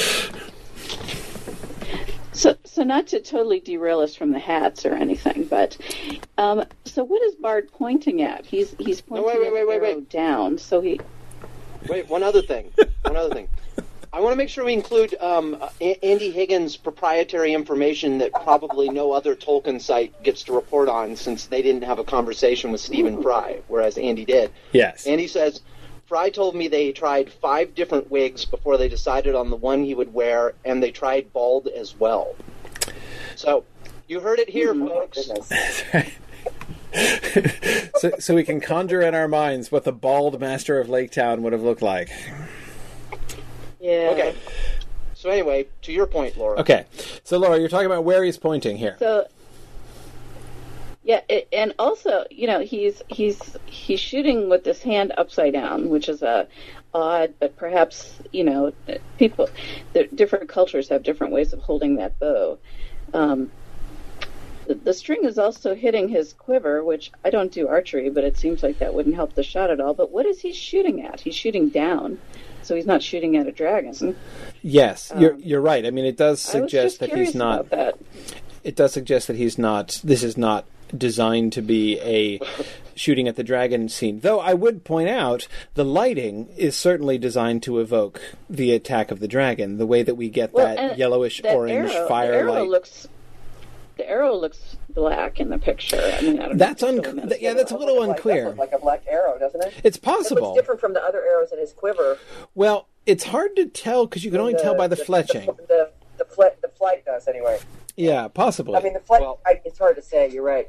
So, 2.32 2.56
so 2.64 2.84
not 2.84 3.08
to 3.08 3.20
totally 3.20 3.58
derail 3.58 3.98
us 3.98 4.14
from 4.14 4.30
the 4.30 4.38
hats 4.38 4.86
or 4.86 4.94
anything, 4.94 5.44
but 5.46 5.76
um, 6.36 6.64
so 6.84 7.02
what 7.02 7.20
is 7.22 7.34
Bard 7.34 7.68
pointing 7.72 8.22
at? 8.22 8.46
He's 8.46 8.76
he's 8.78 9.00
pointing 9.00 9.26
wait, 9.26 9.40
wait, 9.40 9.52
wait, 9.52 9.66
wait, 9.66 9.74
arrow 9.82 9.94
wait. 9.96 10.08
down. 10.08 10.56
So 10.56 10.80
he 10.80 11.00
Wait, 11.88 12.08
one 12.08 12.22
other 12.22 12.42
thing. 12.42 12.70
One 13.02 13.16
other 13.16 13.34
thing. 13.34 13.48
I 14.12 14.20
want 14.20 14.32
to 14.32 14.36
make 14.36 14.48
sure 14.48 14.64
we 14.64 14.72
include 14.72 15.14
um, 15.20 15.56
uh, 15.60 15.68
A- 15.80 16.04
Andy 16.04 16.30
Higgins' 16.30 16.76
proprietary 16.76 17.52
information 17.54 18.18
that 18.18 18.32
probably 18.32 18.88
no 18.88 19.12
other 19.12 19.34
Tolkien 19.34 19.80
site 19.80 20.22
gets 20.22 20.44
to 20.44 20.52
report 20.52 20.88
on, 20.88 21.16
since 21.16 21.46
they 21.46 21.60
didn't 21.62 21.82
have 21.82 21.98
a 21.98 22.04
conversation 22.04 22.70
with 22.72 22.80
Stephen 22.80 23.20
Fry, 23.22 23.60
whereas 23.68 23.98
Andy 23.98 24.24
did. 24.24 24.50
Yes. 24.72 25.06
Andy 25.06 25.26
says, 25.26 25.60
Fry 26.08 26.30
told 26.30 26.56
me 26.56 26.68
they 26.68 26.90
tried 26.90 27.30
five 27.30 27.74
different 27.74 28.10
wigs 28.10 28.46
before 28.46 28.78
they 28.78 28.88
decided 28.88 29.34
on 29.34 29.50
the 29.50 29.56
one 29.56 29.84
he 29.84 29.94
would 29.94 30.14
wear, 30.14 30.54
and 30.64 30.82
they 30.82 30.90
tried 30.90 31.30
bald 31.34 31.68
as 31.68 31.94
well. 32.00 32.34
So, 33.36 33.64
you 34.06 34.20
heard 34.20 34.38
it 34.38 34.48
here, 34.48 34.72
mm-hmm. 34.72 34.88
folks. 34.88 35.26
Goodness. 35.26 35.52
so, 38.00 38.12
so 38.18 38.34
we 38.34 38.42
can 38.42 38.58
conjure 38.58 39.02
in 39.02 39.14
our 39.14 39.28
minds 39.28 39.70
what 39.70 39.84
the 39.84 39.92
bald 39.92 40.40
master 40.40 40.80
of 40.80 40.88
Laketown 40.88 41.40
would 41.40 41.52
have 41.52 41.62
looked 41.62 41.82
like. 41.82 42.08
yeah. 43.78 44.08
Okay. 44.12 44.34
So 45.12 45.28
anyway, 45.28 45.66
to 45.82 45.92
your 45.92 46.06
point, 46.06 46.38
Laura. 46.38 46.58
Okay. 46.60 46.86
So 47.22 47.36
Laura, 47.36 47.58
you're 47.58 47.68
talking 47.68 47.84
about 47.86 48.04
where 48.04 48.24
he's 48.24 48.38
pointing 48.38 48.78
here. 48.78 48.96
So 48.98 49.26
yeah, 51.08 51.22
it, 51.26 51.48
and 51.54 51.72
also 51.78 52.26
you 52.30 52.46
know 52.46 52.60
he's 52.60 53.02
he's 53.08 53.56
he's 53.64 53.98
shooting 53.98 54.50
with 54.50 54.62
his 54.62 54.82
hand 54.82 55.14
upside 55.16 55.54
down, 55.54 55.88
which 55.88 56.06
is 56.06 56.20
a 56.20 56.46
odd, 56.92 57.32
but 57.40 57.56
perhaps 57.56 58.14
you 58.30 58.44
know 58.44 58.74
people, 59.16 59.48
the 59.94 60.04
different 60.04 60.50
cultures 60.50 60.90
have 60.90 61.02
different 61.02 61.32
ways 61.32 61.54
of 61.54 61.60
holding 61.60 61.96
that 61.96 62.18
bow. 62.18 62.58
Um, 63.14 63.50
the, 64.66 64.74
the 64.74 64.92
string 64.92 65.24
is 65.24 65.38
also 65.38 65.74
hitting 65.74 66.10
his 66.10 66.34
quiver, 66.34 66.84
which 66.84 67.10
I 67.24 67.30
don't 67.30 67.50
do 67.50 67.68
archery, 67.68 68.10
but 68.10 68.24
it 68.24 68.36
seems 68.36 68.62
like 68.62 68.80
that 68.80 68.92
wouldn't 68.92 69.14
help 69.14 69.34
the 69.34 69.42
shot 69.42 69.70
at 69.70 69.80
all. 69.80 69.94
But 69.94 70.10
what 70.10 70.26
is 70.26 70.42
he 70.42 70.52
shooting 70.52 71.06
at? 71.06 71.20
He's 71.20 71.34
shooting 71.34 71.70
down, 71.70 72.18
so 72.60 72.76
he's 72.76 72.84
not 72.84 73.02
shooting 73.02 73.34
at 73.38 73.46
a 73.46 73.52
dragon. 73.52 74.14
Yes, 74.60 75.10
you're 75.16 75.36
you're 75.36 75.62
right. 75.62 75.86
I 75.86 75.90
mean, 75.90 76.04
it 76.04 76.18
does 76.18 76.42
suggest 76.42 77.00
that 77.00 77.16
he's 77.16 77.34
not. 77.34 77.60
about 77.60 77.70
that. 77.70 77.98
It 78.62 78.76
does 78.76 78.92
suggest 78.92 79.28
that 79.28 79.36
he's 79.36 79.56
not. 79.56 80.02
This 80.04 80.22
is 80.22 80.36
not 80.36 80.66
designed 80.96 81.52
to 81.54 81.62
be 81.62 81.98
a 82.00 82.40
shooting 82.94 83.28
at 83.28 83.36
the 83.36 83.44
dragon 83.44 83.88
scene. 83.88 84.20
Though 84.20 84.40
I 84.40 84.54
would 84.54 84.84
point 84.84 85.08
out 85.08 85.46
the 85.74 85.84
lighting 85.84 86.48
is 86.56 86.76
certainly 86.76 87.18
designed 87.18 87.62
to 87.64 87.78
evoke 87.78 88.20
the 88.50 88.72
attack 88.72 89.10
of 89.10 89.20
the 89.20 89.28
dragon, 89.28 89.78
the 89.78 89.86
way 89.86 90.02
that 90.02 90.16
we 90.16 90.28
get 90.28 90.52
Well, 90.52 90.74
that 90.74 90.98
yellowish 90.98 91.40
that 91.42 91.54
orange 91.54 91.90
arrow, 91.92 92.08
fire 92.08 92.32
the 92.32 92.38
arrow 92.38 92.64
looks 92.64 93.06
the 93.96 94.08
arrow 94.08 94.34
looks 94.36 94.76
black 94.90 95.40
in 95.40 95.48
the 95.50 95.58
picture. 95.58 96.00
I 96.00 96.20
mean, 96.22 96.40
I 96.40 96.52
That's 96.54 96.82
un- 96.84 96.98
it's 96.98 97.06
really 97.06 97.16
meant 97.18 97.30
to 97.30 97.42
yeah, 97.42 97.54
that's 97.54 97.72
a 97.72 97.76
little 97.76 97.98
Like, 98.00 98.10
unclear. 98.16 98.50
like 98.54 98.72
a 98.72 98.78
black 98.78 99.02
arrow, 99.08 99.36
doesn't 99.38 99.60
it? 99.64 99.74
it's 99.82 99.96
It 99.96 100.02
possible. 100.02 100.42
looks 100.50 100.56
different 100.60 100.80
from 100.80 100.92
the 100.94 101.02
other 101.02 101.20
arrows 101.24 101.50
in 101.52 101.58
his 101.58 101.72
quiver. 101.72 102.16
Well, 102.54 102.86
it's 103.06 103.24
hard 103.24 103.56
to 103.56 103.66
tell 103.66 104.06
because 104.06 104.24
you 104.24 104.30
can 104.30 104.38
only 104.40 104.54
tell 104.54 104.74
by 104.76 104.86
the 104.86 104.94
fletching. 104.96 105.46
The, 105.46 105.62
the, 105.66 105.90
the, 106.18 106.24
fle- 106.26 106.54
the 106.62 106.68
flight 106.68 107.04
does, 107.04 107.26
anyway. 107.26 107.58
Yeah, 107.98 108.28
possibly. 108.28 108.76
I 108.76 108.80
mean, 108.80 108.92
the 108.92 109.00
flight, 109.00 109.22
Well- 109.22 109.40
I, 109.44 109.60
it's 109.64 109.78
hard 109.78 109.96
to 109.96 110.02
say. 110.02 110.30
You're 110.30 110.44
right. 110.44 110.66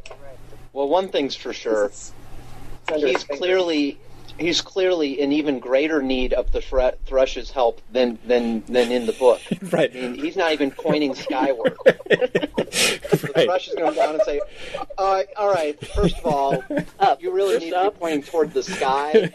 Well, 0.74 0.90
one 0.90 1.10
thing's 1.10 1.36
for 1.36 1.54
sure. 1.54 1.86
It's, 1.86 2.12
it's 2.90 3.04
he's 3.04 3.38
clearly 3.38 4.00
he's 4.40 4.62
clearly 4.62 5.20
in 5.20 5.32
even 5.34 5.60
greater 5.60 6.02
need 6.02 6.34
of 6.34 6.52
the 6.52 6.62
thre- 6.62 6.96
thrush's 7.06 7.52
help 7.52 7.82
than 7.92 8.18
than 8.26 8.64
than 8.66 8.92
in 8.92 9.06
the 9.06 9.14
book. 9.14 9.42
right. 9.72 9.92
I 9.96 10.00
mean, 10.00 10.16
he's 10.16 10.36
not 10.36 10.54
even 10.54 10.72
pointing 10.72 11.14
skyward. 11.16 11.78
The 12.70 13.46
thrush 13.46 13.68
is 13.68 13.76
going 13.76 13.90
to 13.94 13.96
go 13.96 14.06
down 14.06 14.16
and 14.16 14.24
say, 14.24 14.42
uh, 14.98 15.24
"All 15.38 15.52
right, 15.52 15.80
first 15.88 16.18
of 16.20 16.26
all, 16.26 16.64
Up. 17.00 17.22
you 17.22 17.32
really 17.32 17.56
First 17.56 17.66
need 17.66 17.72
to 17.72 17.92
be 17.92 17.98
pointing 17.98 18.24
toward 18.24 18.54
the 18.54 18.62
sky, 18.64 19.34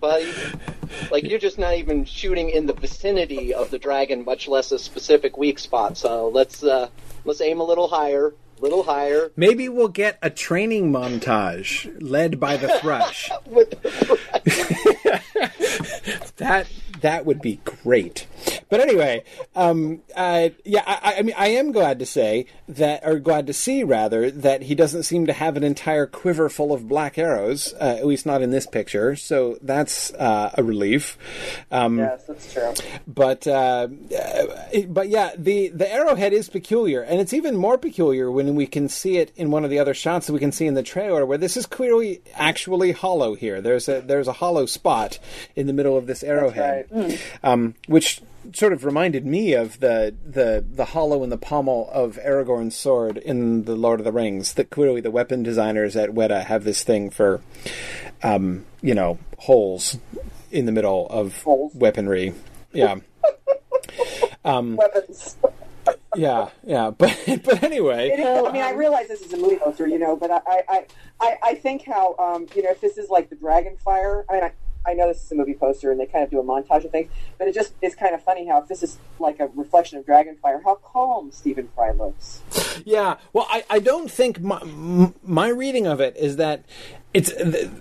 buddy. 0.00 0.32
Like 1.10 1.24
you're 1.24 1.38
just 1.40 1.58
not 1.58 1.74
even 1.74 2.04
shooting 2.04 2.50
in 2.50 2.66
the 2.66 2.72
vicinity 2.72 3.52
of 3.52 3.70
the 3.70 3.78
dragon, 3.78 4.24
much 4.24 4.46
less 4.48 4.70
a 4.70 4.78
specific 4.78 5.36
weak 5.36 5.58
spot. 5.58 5.96
So 5.96 6.28
let's 6.28 6.62
uh, 6.62 6.88
let's 7.28 7.40
aim 7.40 7.60
a 7.60 7.64
little 7.64 7.86
higher, 7.86 8.34
little 8.60 8.82
higher." 8.82 9.30
Maybe 9.36 9.68
we'll 9.68 9.86
get 9.86 10.18
a 10.20 10.30
training 10.30 10.90
montage 10.90 11.96
led 12.00 12.40
by 12.40 12.56
the 12.56 12.76
thrush. 12.80 13.30
That 16.38 16.68
that 17.00 17.26
would 17.26 17.40
be 17.40 17.60
great. 17.64 18.26
But 18.68 18.80
anyway, 18.80 19.24
um, 19.56 20.02
uh, 20.14 20.50
yeah, 20.64 20.82
I, 20.86 21.16
I 21.18 21.22
mean, 21.22 21.34
I 21.38 21.48
am 21.48 21.72
glad 21.72 21.98
to 22.00 22.06
say 22.06 22.46
that, 22.68 23.00
or 23.04 23.18
glad 23.18 23.46
to 23.46 23.52
see 23.52 23.82
rather, 23.82 24.30
that 24.30 24.62
he 24.62 24.74
doesn't 24.74 25.04
seem 25.04 25.26
to 25.26 25.32
have 25.32 25.56
an 25.56 25.64
entire 25.64 26.06
quiver 26.06 26.48
full 26.48 26.72
of 26.72 26.88
black 26.88 27.18
arrows, 27.18 27.72
uh, 27.80 27.96
at 27.98 28.06
least 28.06 28.26
not 28.26 28.42
in 28.42 28.50
this 28.50 28.66
picture. 28.66 29.16
So 29.16 29.58
that's 29.62 30.12
uh, 30.14 30.50
a 30.54 30.62
relief. 30.62 31.16
Um, 31.70 31.98
Yes, 31.98 32.24
that's 32.24 32.52
true. 32.52 32.72
but 33.06 33.46
uh, 33.46 33.88
uh, 34.16 34.44
but 34.88 35.08
yeah, 35.08 35.32
the 35.36 35.68
the 35.68 35.90
arrowhead 35.92 36.32
is 36.32 36.48
peculiar, 36.48 37.02
and 37.02 37.20
it's 37.20 37.32
even 37.32 37.56
more 37.56 37.78
peculiar 37.78 38.30
when 38.30 38.54
we 38.54 38.66
can 38.66 38.88
see 38.88 39.16
it 39.18 39.32
in 39.36 39.50
one 39.50 39.64
of 39.64 39.70
the 39.70 39.78
other 39.78 39.94
shots 39.94 40.26
that 40.26 40.32
we 40.32 40.38
can 40.38 40.52
see 40.52 40.66
in 40.66 40.74
the 40.74 40.82
trailer, 40.82 41.24
where 41.26 41.38
this 41.38 41.56
is 41.56 41.66
clearly 41.66 42.20
actually 42.34 42.92
hollow. 42.92 43.34
Here, 43.34 43.60
there's 43.60 43.88
a 43.88 44.00
there's 44.00 44.28
a 44.28 44.32
hollow 44.34 44.66
spot 44.66 45.18
in 45.56 45.66
the 45.66 45.72
middle 45.72 45.96
of 45.96 46.06
this 46.06 46.22
arrowhead, 46.22 46.87
um, 47.42 47.74
which 47.86 48.20
sort 48.54 48.72
of 48.72 48.84
reminded 48.84 49.26
me 49.26 49.52
of 49.52 49.80
the 49.80 50.14
the 50.24 50.64
the 50.68 50.86
hollow 50.86 51.22
in 51.22 51.30
the 51.30 51.36
pommel 51.36 51.88
of 51.92 52.18
Aragorn's 52.22 52.76
sword 52.76 53.18
in 53.18 53.64
the 53.64 53.76
Lord 53.76 54.00
of 54.00 54.04
the 54.04 54.12
Rings. 54.12 54.54
That 54.54 54.70
clearly 54.70 55.00
the 55.00 55.10
weapon 55.10 55.42
designers 55.42 55.96
at 55.96 56.10
Weta 56.10 56.44
have 56.44 56.64
this 56.64 56.82
thing 56.82 57.10
for, 57.10 57.40
um, 58.22 58.64
you 58.80 58.94
know, 58.94 59.18
holes 59.38 59.98
in 60.50 60.66
the 60.66 60.72
middle 60.72 61.06
of 61.08 61.42
Holes. 61.42 61.74
weaponry. 61.74 62.34
Yeah. 62.72 62.96
Weapons. 64.44 65.36
Yeah, 66.16 66.48
yeah, 66.64 66.90
but 66.90 67.16
but 67.44 67.62
anyway, 67.62 68.10
is, 68.10 68.26
I 68.26 68.52
mean, 68.52 68.62
I 68.62 68.72
realize 68.72 69.08
this 69.08 69.20
is 69.20 69.32
a 69.32 69.36
movie 69.36 69.56
poster, 69.56 69.86
you 69.86 69.98
know, 69.98 70.16
but 70.16 70.30
I, 70.30 70.40
I, 70.46 70.86
I, 71.20 71.36
I 71.42 71.54
think 71.54 71.84
how, 71.84 72.16
um, 72.18 72.46
you 72.56 72.62
know, 72.62 72.70
if 72.70 72.80
this 72.80 72.98
is 72.98 73.08
like 73.08 73.30
the 73.30 73.36
Dragon 73.36 73.76
Fire, 73.76 74.24
I 74.28 74.32
mean, 74.32 74.44
I, 74.44 74.52
I 74.86 74.94
know 74.94 75.08
this 75.08 75.22
is 75.22 75.30
a 75.32 75.34
movie 75.34 75.54
poster 75.54 75.90
and 75.90 76.00
they 76.00 76.06
kind 76.06 76.24
of 76.24 76.30
do 76.30 76.40
a 76.40 76.42
montage 76.42 76.84
of 76.84 76.90
things, 76.90 77.10
but 77.36 77.46
it 77.48 77.54
just 77.54 77.74
is 77.82 77.94
kind 77.94 78.14
of 78.14 78.22
funny 78.22 78.46
how 78.46 78.62
if 78.62 78.68
this 78.68 78.82
is 78.82 78.96
like 79.18 79.38
a 79.40 79.48
reflection 79.54 79.98
of 79.98 80.06
Dragonfire, 80.06 80.62
how 80.64 80.76
calm 80.76 81.30
Stephen 81.30 81.68
Fry 81.74 81.90
looks. 81.90 82.40
yeah. 82.86 83.16
Well, 83.32 83.46
I, 83.50 83.64
I 83.68 83.78
don't 83.80 84.10
think 84.10 84.40
my 84.40 84.60
my 85.22 85.48
reading 85.48 85.86
of 85.86 86.00
it 86.00 86.16
is 86.16 86.36
that 86.36 86.64
it's 87.14 87.32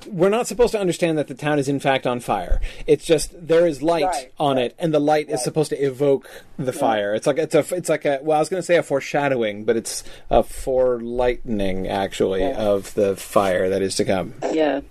we're 0.08 0.30
not 0.30 0.48
supposed 0.48 0.72
to 0.72 0.80
understand 0.80 1.18
that 1.18 1.28
the 1.28 1.34
town 1.36 1.60
is 1.60 1.68
in 1.68 1.80
fact 1.80 2.08
on 2.08 2.20
fire. 2.20 2.60
It's 2.88 3.06
just 3.06 3.32
there 3.48 3.68
is 3.68 3.82
light 3.82 4.06
Right, 4.06 4.32
on 4.40 4.56
right. 4.56 4.66
it, 4.66 4.76
and 4.80 4.94
the 4.94 5.00
light 5.00 5.30
is 5.30 5.44
supposed 5.44 5.70
to 5.70 5.78
evoke 5.78 6.30
the 6.58 6.72
fire. 6.74 7.14
It's 7.14 7.28
like 7.28 7.38
it's 7.38 7.54
a 7.56 7.64
it's 7.76 7.90
like 7.90 8.06
a 8.06 8.20
well, 8.22 8.38
I 8.38 8.40
was 8.40 8.50
going 8.50 8.62
to 8.62 8.66
say 8.66 8.76
a 8.78 8.84
foreshadowing, 8.84 9.64
but 9.66 9.76
it's 9.78 10.04
a 10.30 10.44
forelightening 10.44 11.88
actually 11.88 12.44
of 12.52 12.94
the 12.96 13.16
fire 13.16 13.70
that 13.70 13.82
is 13.82 13.96
to 13.96 14.06
come. 14.06 14.34
Yeah. 14.52 14.82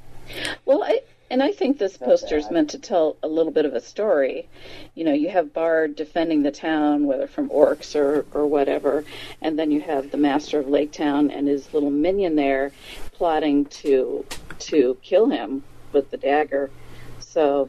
Well, 0.65 0.83
I 0.83 1.01
and 1.31 1.43
I 1.43 1.53
think 1.53 1.79
this 1.79 1.97
poster 1.97 2.37
is 2.37 2.51
meant 2.51 2.71
to 2.71 2.79
tell 2.79 3.17
a 3.23 3.29
little 3.29 3.53
bit 3.53 3.65
of 3.65 3.75
a 3.75 3.81
story. 3.81 4.49
You 4.95 5.05
know, 5.05 5.13
you 5.13 5.29
have 5.31 5.53
Bard 5.53 5.97
defending 5.97 6.43
the 6.43 6.51
town, 6.51 7.07
whether 7.07 7.27
from 7.27 7.49
orcs 7.51 7.97
or 7.97 8.27
or 8.33 8.47
whatever, 8.47 9.05
and 9.43 9.59
then 9.59 9.71
you 9.71 9.81
have 9.81 10.11
the 10.11 10.17
Master 10.19 10.61
of 10.61 10.69
Lake 10.69 10.93
Town 10.93 11.31
and 11.31 11.49
his 11.49 11.73
little 11.75 11.91
minion 11.91 12.37
there, 12.37 12.73
plotting 13.13 13.65
to 13.67 14.25
to 14.59 14.97
kill 15.03 15.27
him 15.31 15.65
with 15.93 16.11
the 16.11 16.17
dagger. 16.17 16.71
So. 17.19 17.69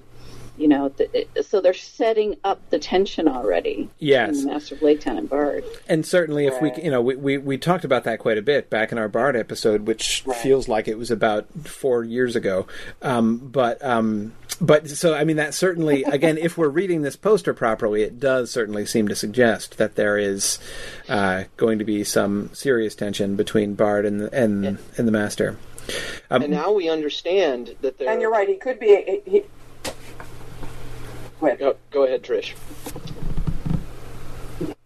You 0.58 0.68
know, 0.68 0.90
th- 0.90 1.10
it, 1.14 1.46
so 1.46 1.62
they're 1.62 1.74
setting 1.74 2.36
up 2.44 2.60
the 2.70 2.80
tension 2.80 3.28
already. 3.28 3.90
Yes. 4.00 4.40
in 4.40 4.46
the 4.46 4.52
Master 4.54 4.76
of 4.76 4.82
Lake 4.82 5.02
Town 5.02 5.18
and 5.18 5.30
Bard. 5.30 5.64
And 5.88 6.06
certainly, 6.06 6.48
if 6.48 6.62
we, 6.62 6.72
you 6.82 6.92
know, 6.92 7.02
we, 7.02 7.16
we, 7.16 7.38
we 7.38 7.58
talked 7.58 7.86
about 7.86 8.04
that 8.06 8.20
quite 8.20 8.38
a 8.38 8.42
bit 8.42 8.70
back 8.70 8.92
in 8.92 8.98
our 8.98 9.08
Bard 9.08 9.36
episode, 9.36 9.88
which 9.88 10.22
feels 10.42 10.68
like 10.68 10.88
it 10.88 10.98
was 10.98 11.12
about 11.12 11.48
four 11.64 12.04
years 12.04 12.36
ago. 12.36 12.68
Um, 13.02 13.38
but, 13.38 13.84
um, 13.84 14.34
but 14.60 14.90
so 14.90 15.14
I 15.14 15.24
mean, 15.24 15.38
that 15.38 15.54
certainly, 15.54 16.04
again, 16.06 16.38
if 16.38 16.58
we're 16.58 16.70
reading 16.70 17.02
this 17.02 17.16
poster 17.16 17.54
properly, 17.54 18.04
it 18.04 18.20
does 18.20 18.52
certainly 18.52 18.86
seem 18.86 19.08
to 19.08 19.16
suggest 19.16 19.78
that 19.78 19.96
there 19.96 20.18
is 20.18 20.60
uh, 21.08 21.44
going 21.58 21.80
to 21.80 21.86
be 21.86 22.04
some 22.04 22.50
serious 22.54 22.96
tension 22.96 23.36
between 23.36 23.76
Bard 23.76 24.06
and 24.06 24.20
the, 24.20 24.34
and 24.34 24.66
and 24.66 25.08
the 25.08 25.12
Master. 25.12 25.58
Um, 26.30 26.42
and 26.42 26.52
now 26.52 26.72
we 26.72 26.90
understand 26.90 27.76
that 27.82 27.98
there. 27.98 28.10
And 28.10 28.22
you're 28.22 28.32
right, 28.32 28.48
he 28.48 28.56
could 28.56 28.80
be. 28.80 29.22
He, 29.26 29.44
he, 31.40 31.40
go 31.40 31.48
ahead. 31.48 31.60
Go, 31.60 31.76
go 31.92 32.04
ahead, 32.04 32.24
Trish. 32.24 32.54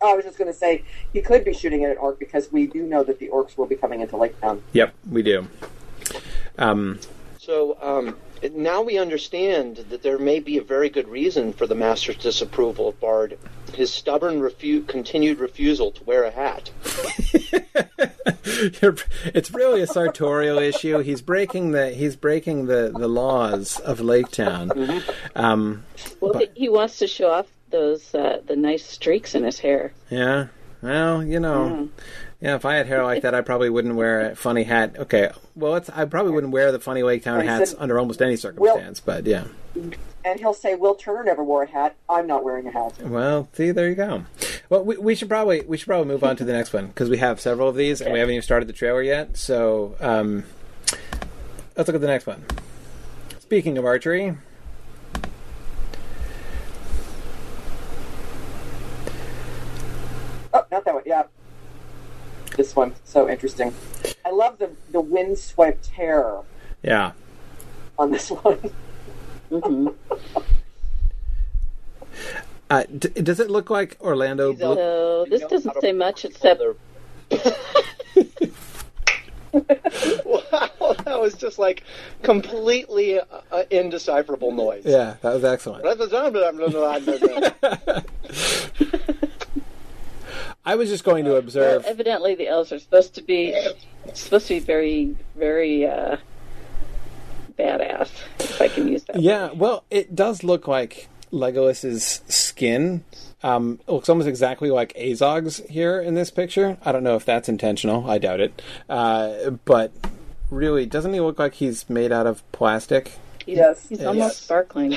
Oh, 0.02 0.12
I 0.12 0.16
was 0.16 0.26
just 0.26 0.38
going 0.38 0.52
to 0.52 0.58
say 0.58 0.84
he 1.14 1.22
could 1.22 1.46
be 1.46 1.54
shooting 1.54 1.86
at 1.86 1.92
an 1.92 1.98
orc 1.98 2.20
because 2.20 2.52
we 2.52 2.68
do 2.68 2.84
know 2.84 3.04
that 3.04 3.20
the 3.20 3.30
orcs 3.30 3.58
will 3.58 3.68
be 3.68 3.76
coming 3.76 4.02
into 4.02 4.18
Lake 4.18 4.40
Town. 4.42 4.62
Yep, 4.74 4.94
we 5.12 5.22
do. 5.22 5.48
Um, 6.58 7.00
So 7.38 7.78
um, 7.82 8.18
now 8.54 8.82
we 8.82 8.98
understand 8.98 9.78
that 9.90 10.04
there 10.04 10.18
may 10.18 10.40
be 10.40 10.58
a 10.58 10.64
very 10.64 10.90
good 10.90 11.08
reason 11.08 11.54
for 11.54 11.68
the 11.68 11.76
master's 11.76 12.18
disapproval 12.18 12.90
of 12.90 13.00
Bard. 13.00 13.38
His 13.74 13.94
stubborn 13.94 14.42
refu- 14.42 14.88
continued 14.88 15.40
refusal 15.40 15.92
to 15.92 16.04
wear 16.04 16.24
a 16.24 16.32
hat. 16.32 16.70
it's 18.44 19.52
really 19.52 19.82
a 19.82 19.88
sartorial 19.88 20.58
issue. 20.60 21.00
He's 21.00 21.22
breaking 21.22 21.72
the 21.72 21.90
he's 21.92 22.16
breaking 22.16 22.66
the, 22.68 22.92
the 22.96 23.08
laws 23.08 23.80
of 23.80 24.00
Lake 24.02 24.30
Town. 24.30 25.02
Um, 25.36 25.84
Well, 26.20 26.34
But- 26.34 26.52
he, 26.56 26.62
he 26.64 26.70
wants 26.70 27.00
to 27.00 27.08
show 27.08 27.30
off 27.32 27.48
those 27.70 28.14
uh, 28.14 28.42
the 28.46 28.56
nice 28.56 28.86
streaks 28.86 29.34
in 29.36 29.44
his 29.44 29.60
hair. 29.60 29.94
Yeah. 30.10 30.48
Well, 30.82 31.24
you 31.24 31.40
know, 31.40 31.90
yeah. 31.96 32.04
Yeah, 32.42 32.56
if 32.56 32.66
I 32.66 32.76
had 32.76 32.88
hair 32.88 33.04
like 33.04 33.22
that, 33.22 33.36
I 33.36 33.42
probably 33.42 33.70
wouldn't 33.70 33.96
wear 33.96 34.32
a 34.32 34.36
funny 34.36 34.64
hat. 34.64 34.96
Okay. 34.98 35.30
Well, 35.56 35.76
it's, 35.76 35.90
I 35.92 36.06
probably 36.06 36.32
wouldn't 36.32 36.52
wear 36.52 36.72
the 36.72 36.80
funny 36.80 37.04
Lake 37.04 37.24
Town 37.24 37.46
hats 37.46 37.72
said- 37.72 37.80
under 37.80 38.00
almost 38.00 38.22
any 38.22 38.36
circumstance. 38.36 39.00
but 39.00 39.28
yeah. 39.28 39.44
And 40.24 40.40
he'll 40.40 40.54
say, 40.54 40.76
Will 40.76 40.96
Turner 40.96 41.24
never 41.24 41.44
wore 41.44 41.64
a 41.64 41.68
hat. 41.68 41.96
I'm 42.10 42.28
not 42.28 42.44
wearing 42.44 42.68
a 42.68 42.72
hat. 42.72 43.00
Well, 43.02 43.48
see, 43.54 43.72
there 43.72 43.90
you 43.90 43.96
go. 43.96 44.26
Well, 44.70 44.84
we, 44.84 44.98
we 44.98 45.16
should 45.16 45.30
probably 45.30 45.62
we 45.62 45.78
should 45.78 45.88
probably 45.88 46.08
move 46.08 46.24
on 46.24 46.36
to 46.38 46.44
the 46.46 46.54
next 46.54 46.74
one 46.74 46.88
because 46.88 47.10
we 47.10 47.18
have 47.18 47.40
several 47.42 47.68
of 47.70 47.76
these 47.76 48.02
and 48.02 48.14
we 48.14 48.20
haven't 48.20 48.34
even 48.34 48.44
started 48.44 48.68
the 48.70 48.74
trailer 48.74 49.02
yet. 49.02 49.36
So 49.38 49.96
um, 50.00 50.44
let's 51.76 51.88
look 51.88 51.96
at 51.96 52.02
the 52.02 52.08
next 52.08 52.28
one. 52.28 52.44
Speaking 53.40 53.78
of 53.80 53.86
archery, 53.86 54.36
Oh, 60.54 60.66
not 60.72 60.86
that 60.86 60.94
one. 60.94 61.04
Yeah. 61.06 61.24
This 62.58 62.76
one. 62.76 62.94
So 63.06 63.30
interesting. 63.30 63.74
I 64.26 64.32
love 64.32 64.58
the, 64.60 64.70
the 64.92 65.02
windswept 65.02 65.88
hair 65.88 66.40
yeah. 66.84 67.12
on 67.98 68.12
this 68.12 68.30
one. 68.30 68.58
hmm 69.50 69.88
Uh, 72.70 72.84
d- 72.98 73.10
does 73.22 73.40
it 73.40 73.50
look 73.50 73.70
like 73.70 73.98
Orlando 74.00 74.52
He's 74.54 74.62
out- 74.62 74.78
So 74.78 75.26
this 75.30 75.42
doesn't 75.46 75.82
say 75.82 75.92
much 75.92 76.24
except 76.26 76.62
wow, 79.54 80.96
that 81.04 81.18
was 81.20 81.34
just 81.34 81.60
like 81.60 81.84
completely 82.22 83.20
uh, 83.20 83.64
indecipherable 83.70 84.54
noise. 84.54 84.84
Yeah, 84.86 85.16
that 85.22 85.34
was 85.34 85.44
excellent. 85.44 85.84
I 90.66 90.76
was 90.76 90.90
just 90.90 91.04
going 91.04 91.26
to 91.26 91.32
Well, 91.32 91.40
observe. 91.40 91.86
evidently, 91.86 92.36
the 92.36 92.48
elves 92.48 92.72
are 92.72 92.80
supposed 92.80 93.16
to 93.16 93.22
be 93.22 93.56
supposed 94.14 94.48
to 94.48 94.56
be 94.56 94.60
very, 94.60 95.16
very 95.36 95.86
uh, 95.88 96.18
badass, 97.58 98.10
if 98.40 98.62
I 98.62 98.68
can 98.68 98.88
use 98.88 99.04
that. 99.06 99.20
Yeah, 99.22 99.52
well, 99.54 99.84
it 99.90 100.16
does 100.16 100.44
look 100.44 100.68
like 100.68 101.08
Legolas's 101.32 102.22
skin. 102.28 103.04
Um, 103.44 103.80
looks 103.88 104.08
almost 104.10 104.28
exactly 104.28 104.70
like 104.70 104.94
Azog's 104.96 105.58
here 105.68 106.00
in 106.00 106.14
this 106.14 106.30
picture. 106.30 106.78
I 106.86 106.92
don't 106.92 107.04
know 107.04 107.16
if 107.16 107.26
that's 107.26 107.50
intentional. 107.50 108.10
I 108.10 108.20
doubt 108.20 108.40
it. 108.40 108.62
Uh, 108.88 109.50
but 109.66 109.92
really, 110.52 110.86
doesn't 110.86 111.14
he 111.14 111.20
look 111.20 111.40
like 111.40 111.56
he's 111.56 111.90
made 111.90 112.12
out 112.12 112.28
of 112.28 112.50
plastic? 112.52 113.14
He's, 113.46 113.58
Yes. 113.58 113.86
he's 113.90 114.00
Yes. 114.00 114.08
almost 114.08 114.44
sparkling. 114.44 114.96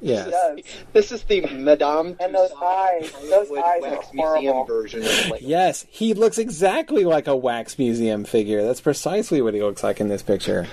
Yes. 0.00 0.26
It 0.28 0.30
does. 0.30 0.60
This 0.92 1.12
is 1.12 1.22
the 1.24 1.40
Madame 1.52 2.16
And 2.20 2.34
those 2.34 2.50
eyes, 2.62 3.10
those 3.22 3.48
Hollywood 3.48 3.58
eyes 3.64 3.82
are 3.82 3.90
Wax 3.90 4.06
horrible. 4.16 4.42
Museum 4.42 4.66
version 4.66 5.02
of 5.02 5.28
like 5.30 5.40
Yes, 5.42 5.86
he 5.90 6.12
looks 6.14 6.38
exactly 6.38 7.04
like 7.04 7.26
a 7.26 7.34
wax 7.36 7.78
museum 7.78 8.24
figure. 8.24 8.62
That's 8.62 8.80
precisely 8.80 9.40
what 9.42 9.54
he 9.54 9.62
looks 9.62 9.82
like 9.82 10.00
in 10.00 10.08
this 10.08 10.22
picture. 10.22 10.66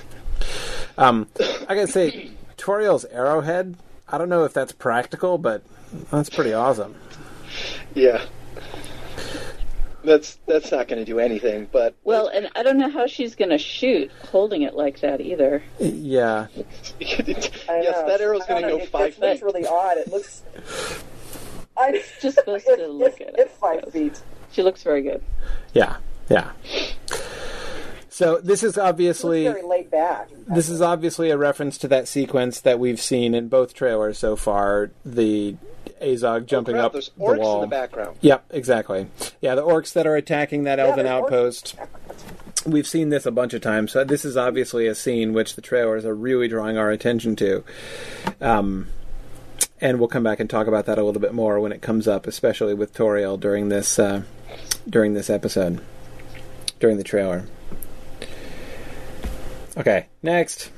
Um, 0.98 1.28
I 1.68 1.76
gotta 1.76 1.88
say, 1.88 2.32
Tauriel's 2.58 3.06
arrowhead. 3.06 3.76
I 4.08 4.18
don't 4.18 4.30
know 4.30 4.44
if 4.44 4.54
that's 4.54 4.72
practical, 4.74 5.38
but 5.38 5.64
that's 6.12 6.30
pretty 6.30 6.54
awesome. 6.54 6.96
Yeah. 7.96 8.24
That's 10.04 10.38
that's 10.46 10.72
not 10.72 10.88
going 10.88 11.00
to 11.00 11.06
do 11.06 11.20
anything, 11.20 11.68
but 11.72 11.96
Well, 12.04 12.28
and 12.28 12.50
I 12.56 12.64
don't 12.64 12.78
know 12.78 12.90
how 12.90 13.08
she's 13.08 13.36
going 13.36 13.52
to 13.52 13.58
shoot 13.58 14.12
holding 14.32 14.64
it 14.64 14.76
like 14.76 15.00
that 15.00 15.22
either. 15.22 15.64
Yeah, 15.80 16.48
yes, 17.00 17.42
that 17.68 18.18
arrow's 18.20 18.44
I 18.44 18.48
going 18.48 18.64
to 18.64 18.70
go 18.70 18.78
know, 18.80 18.86
five 18.88 19.14
It, 19.14 19.24
it 19.24 19.30
looks 19.30 19.42
really 19.42 19.66
odd. 19.66 19.98
It 19.98 20.08
looks. 20.10 20.44
I 21.78 22.04
Just 22.22 22.38
supposed 22.38 22.66
to 22.66 22.88
look 22.88 23.20
if, 23.22 23.28
at 23.30 23.40
if 23.40 23.46
it. 23.48 23.52
five 23.52 23.92
feet. 23.92 24.22
She 24.52 24.62
looks 24.62 24.84
very 24.84 25.02
good. 25.02 25.24
yeah, 25.74 25.98
yeah. 26.30 26.52
So 28.10 28.40
this 28.44 28.62
is 28.62 28.78
obviously 28.78 29.46
very 29.46 29.64
laid 29.64 29.90
back. 29.90 30.30
this 30.48 30.70
is 30.70 30.82
obviously 30.82 31.32
a 31.32 31.38
reference 31.38 31.80
to 31.80 31.88
that 31.88 32.08
sequence 32.08 32.60
that 32.62 32.78
we've 32.78 33.02
seen 33.02 33.34
in 33.34 33.48
both 33.48 33.74
trailers 33.74 34.20
so 34.20 34.36
far. 34.36 34.92
The 35.04 35.56
Azog 36.04 36.46
jumping 36.46 36.76
Oh, 36.76 36.80
crap, 36.80 36.86
up 36.88 36.92
There's 36.94 37.10
the 37.10 37.24
wall. 37.40 37.56
in 37.64 37.70
the 37.70 37.76
background. 37.76 38.18
Yep, 38.22 38.46
exactly. 38.52 39.08
Yeah, 39.42 39.56
the 39.56 39.64
orcs 39.64 39.94
that 39.94 40.06
are 40.06 40.16
attacking 40.16 40.64
that 40.66 40.80
elven 40.80 41.06
there's 41.06 41.10
orcs. 41.10 41.24
outpost. 41.26 41.76
We've 42.66 42.88
seen 42.88 43.10
this 43.10 43.26
a 43.26 43.32
bunch 43.32 43.54
of 43.54 43.62
times. 43.62 43.92
So 43.92 44.04
this 44.04 44.24
is 44.24 44.38
obviously 44.38 44.88
a 44.88 44.96
scene 44.96 45.34
which 45.34 45.56
the 45.56 45.62
trailers 45.62 46.06
are 46.06 46.16
really 46.16 46.48
drawing 46.48 46.78
our 46.78 46.92
attention 46.92 47.36
to. 47.38 47.64
Um, 48.40 48.88
and 49.82 50.00
we'll 50.00 50.08
come 50.08 50.24
back 50.24 50.40
and 50.40 50.50
talk 50.50 50.68
about 50.68 50.86
that 50.86 50.98
a 50.98 51.04
little 51.04 51.20
bit 51.22 51.34
more 51.34 51.60
when 51.60 51.72
it 51.74 51.82
comes 51.82 52.08
up, 52.08 52.26
especially 52.28 52.74
with 52.74 52.94
Tauriel 52.94 53.38
during 53.40 53.68
this 53.70 54.00
uh, 54.00 54.22
during 54.90 55.14
this 55.14 55.30
episode, 55.30 55.82
during 56.80 56.98
the 56.98 57.04
trailer. 57.04 57.46
Okay, 59.76 60.06
next. 60.22 60.70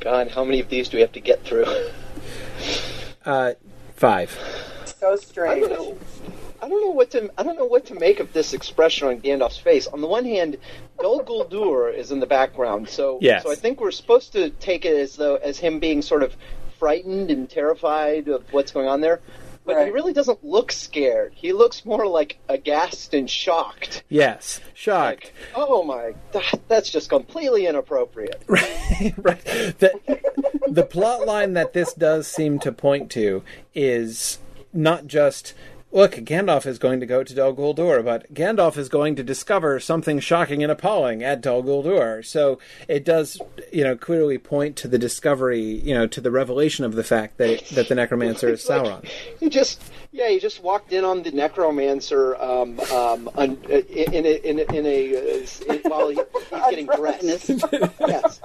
God, 0.00 0.30
how 0.30 0.44
many 0.44 0.60
of 0.60 0.68
these 0.68 0.88
do 0.88 0.96
we 0.96 1.02
have 1.02 1.12
to 1.12 1.20
get 1.20 1.44
through? 1.44 1.66
Uh, 3.24 3.52
five. 3.96 4.30
So 4.86 5.12
I 5.12 5.16
strange. 5.16 5.60
don't 5.68 5.70
know. 5.70 5.98
I 6.62 6.68
don't 6.68 6.80
know 6.82 6.90
what 6.90 7.10
to. 7.12 7.30
I 7.38 7.42
don't 7.42 7.56
know 7.56 7.64
what 7.66 7.86
to 7.86 7.94
make 7.94 8.20
of 8.20 8.32
this 8.32 8.52
expression 8.52 9.08
on 9.08 9.20
Gandalf's 9.20 9.58
face. 9.58 9.86
On 9.86 10.00
the 10.00 10.06
one 10.06 10.24
hand, 10.24 10.56
Dol 11.00 11.22
Guldur 11.24 11.94
is 11.94 12.10
in 12.12 12.20
the 12.20 12.26
background, 12.26 12.88
so 12.88 13.18
Yes. 13.20 13.42
so 13.44 13.50
I 13.50 13.54
think 13.54 13.80
we're 13.80 13.90
supposed 13.90 14.32
to 14.32 14.50
take 14.50 14.84
it 14.84 14.94
as 14.96 15.16
though 15.16 15.36
as 15.36 15.58
him 15.58 15.78
being 15.78 16.02
sort 16.02 16.22
of 16.22 16.34
frightened 16.78 17.30
and 17.30 17.48
terrified 17.48 18.28
of 18.28 18.44
what's 18.52 18.72
going 18.72 18.88
on 18.88 19.00
there. 19.00 19.20
But 19.74 19.86
he 19.86 19.92
really 19.92 20.12
doesn't 20.12 20.44
look 20.44 20.72
scared. 20.72 21.32
He 21.34 21.52
looks 21.52 21.84
more 21.84 22.06
like 22.06 22.38
aghast 22.48 23.14
and 23.14 23.28
shocked. 23.28 24.02
Yes, 24.08 24.60
shocked. 24.74 25.32
Like, 25.54 25.54
oh 25.54 25.82
my, 25.82 26.14
that, 26.32 26.60
that's 26.68 26.90
just 26.90 27.08
completely 27.08 27.66
inappropriate. 27.66 28.42
right. 28.48 29.44
The, 29.44 30.20
the 30.68 30.84
plot 30.84 31.26
line 31.26 31.54
that 31.54 31.72
this 31.72 31.94
does 31.94 32.26
seem 32.26 32.58
to 32.60 32.72
point 32.72 33.10
to 33.12 33.42
is 33.74 34.38
not 34.72 35.06
just 35.06 35.54
look, 35.92 36.12
Gandalf 36.12 36.66
is 36.66 36.78
going 36.78 37.00
to 37.00 37.06
go 37.06 37.22
to 37.24 37.34
Dol 37.34 37.54
Guldur, 37.54 38.04
but 38.04 38.32
Gandalf 38.32 38.76
is 38.76 38.88
going 38.88 39.16
to 39.16 39.22
discover 39.22 39.80
something 39.80 40.20
shocking 40.20 40.62
and 40.62 40.70
appalling 40.70 41.22
at 41.22 41.40
Dol 41.40 41.62
Guldur. 41.62 42.24
So 42.24 42.58
it 42.88 43.04
does, 43.04 43.40
you 43.72 43.84
know, 43.84 43.96
clearly 43.96 44.38
point 44.38 44.76
to 44.76 44.88
the 44.88 44.98
discovery, 44.98 45.62
you 45.62 45.94
know, 45.94 46.06
to 46.06 46.20
the 46.20 46.30
revelation 46.30 46.84
of 46.84 46.94
the 46.94 47.04
fact 47.04 47.38
that 47.38 47.66
that 47.70 47.88
the 47.88 47.94
necromancer 47.94 48.48
is 48.48 48.64
Sauron. 48.68 49.08
He 49.38 49.48
just, 49.48 49.82
yeah, 50.12 50.28
he 50.28 50.38
just 50.38 50.62
walked 50.62 50.92
in 50.92 51.04
on 51.04 51.22
the 51.22 51.30
necromancer 51.32 52.36
um, 52.36 52.78
um, 52.92 53.30
un, 53.36 53.58
in 53.68 54.26
a, 54.26 54.48
in 54.48 54.58
a, 54.58 54.74
in 54.74 54.86
a 54.86 55.16
uh, 55.16 55.78
while 55.88 56.08
he, 56.08 56.16
he's 56.16 56.60
getting 56.70 56.86
dressed. 56.96 57.24
yes, 58.00 58.40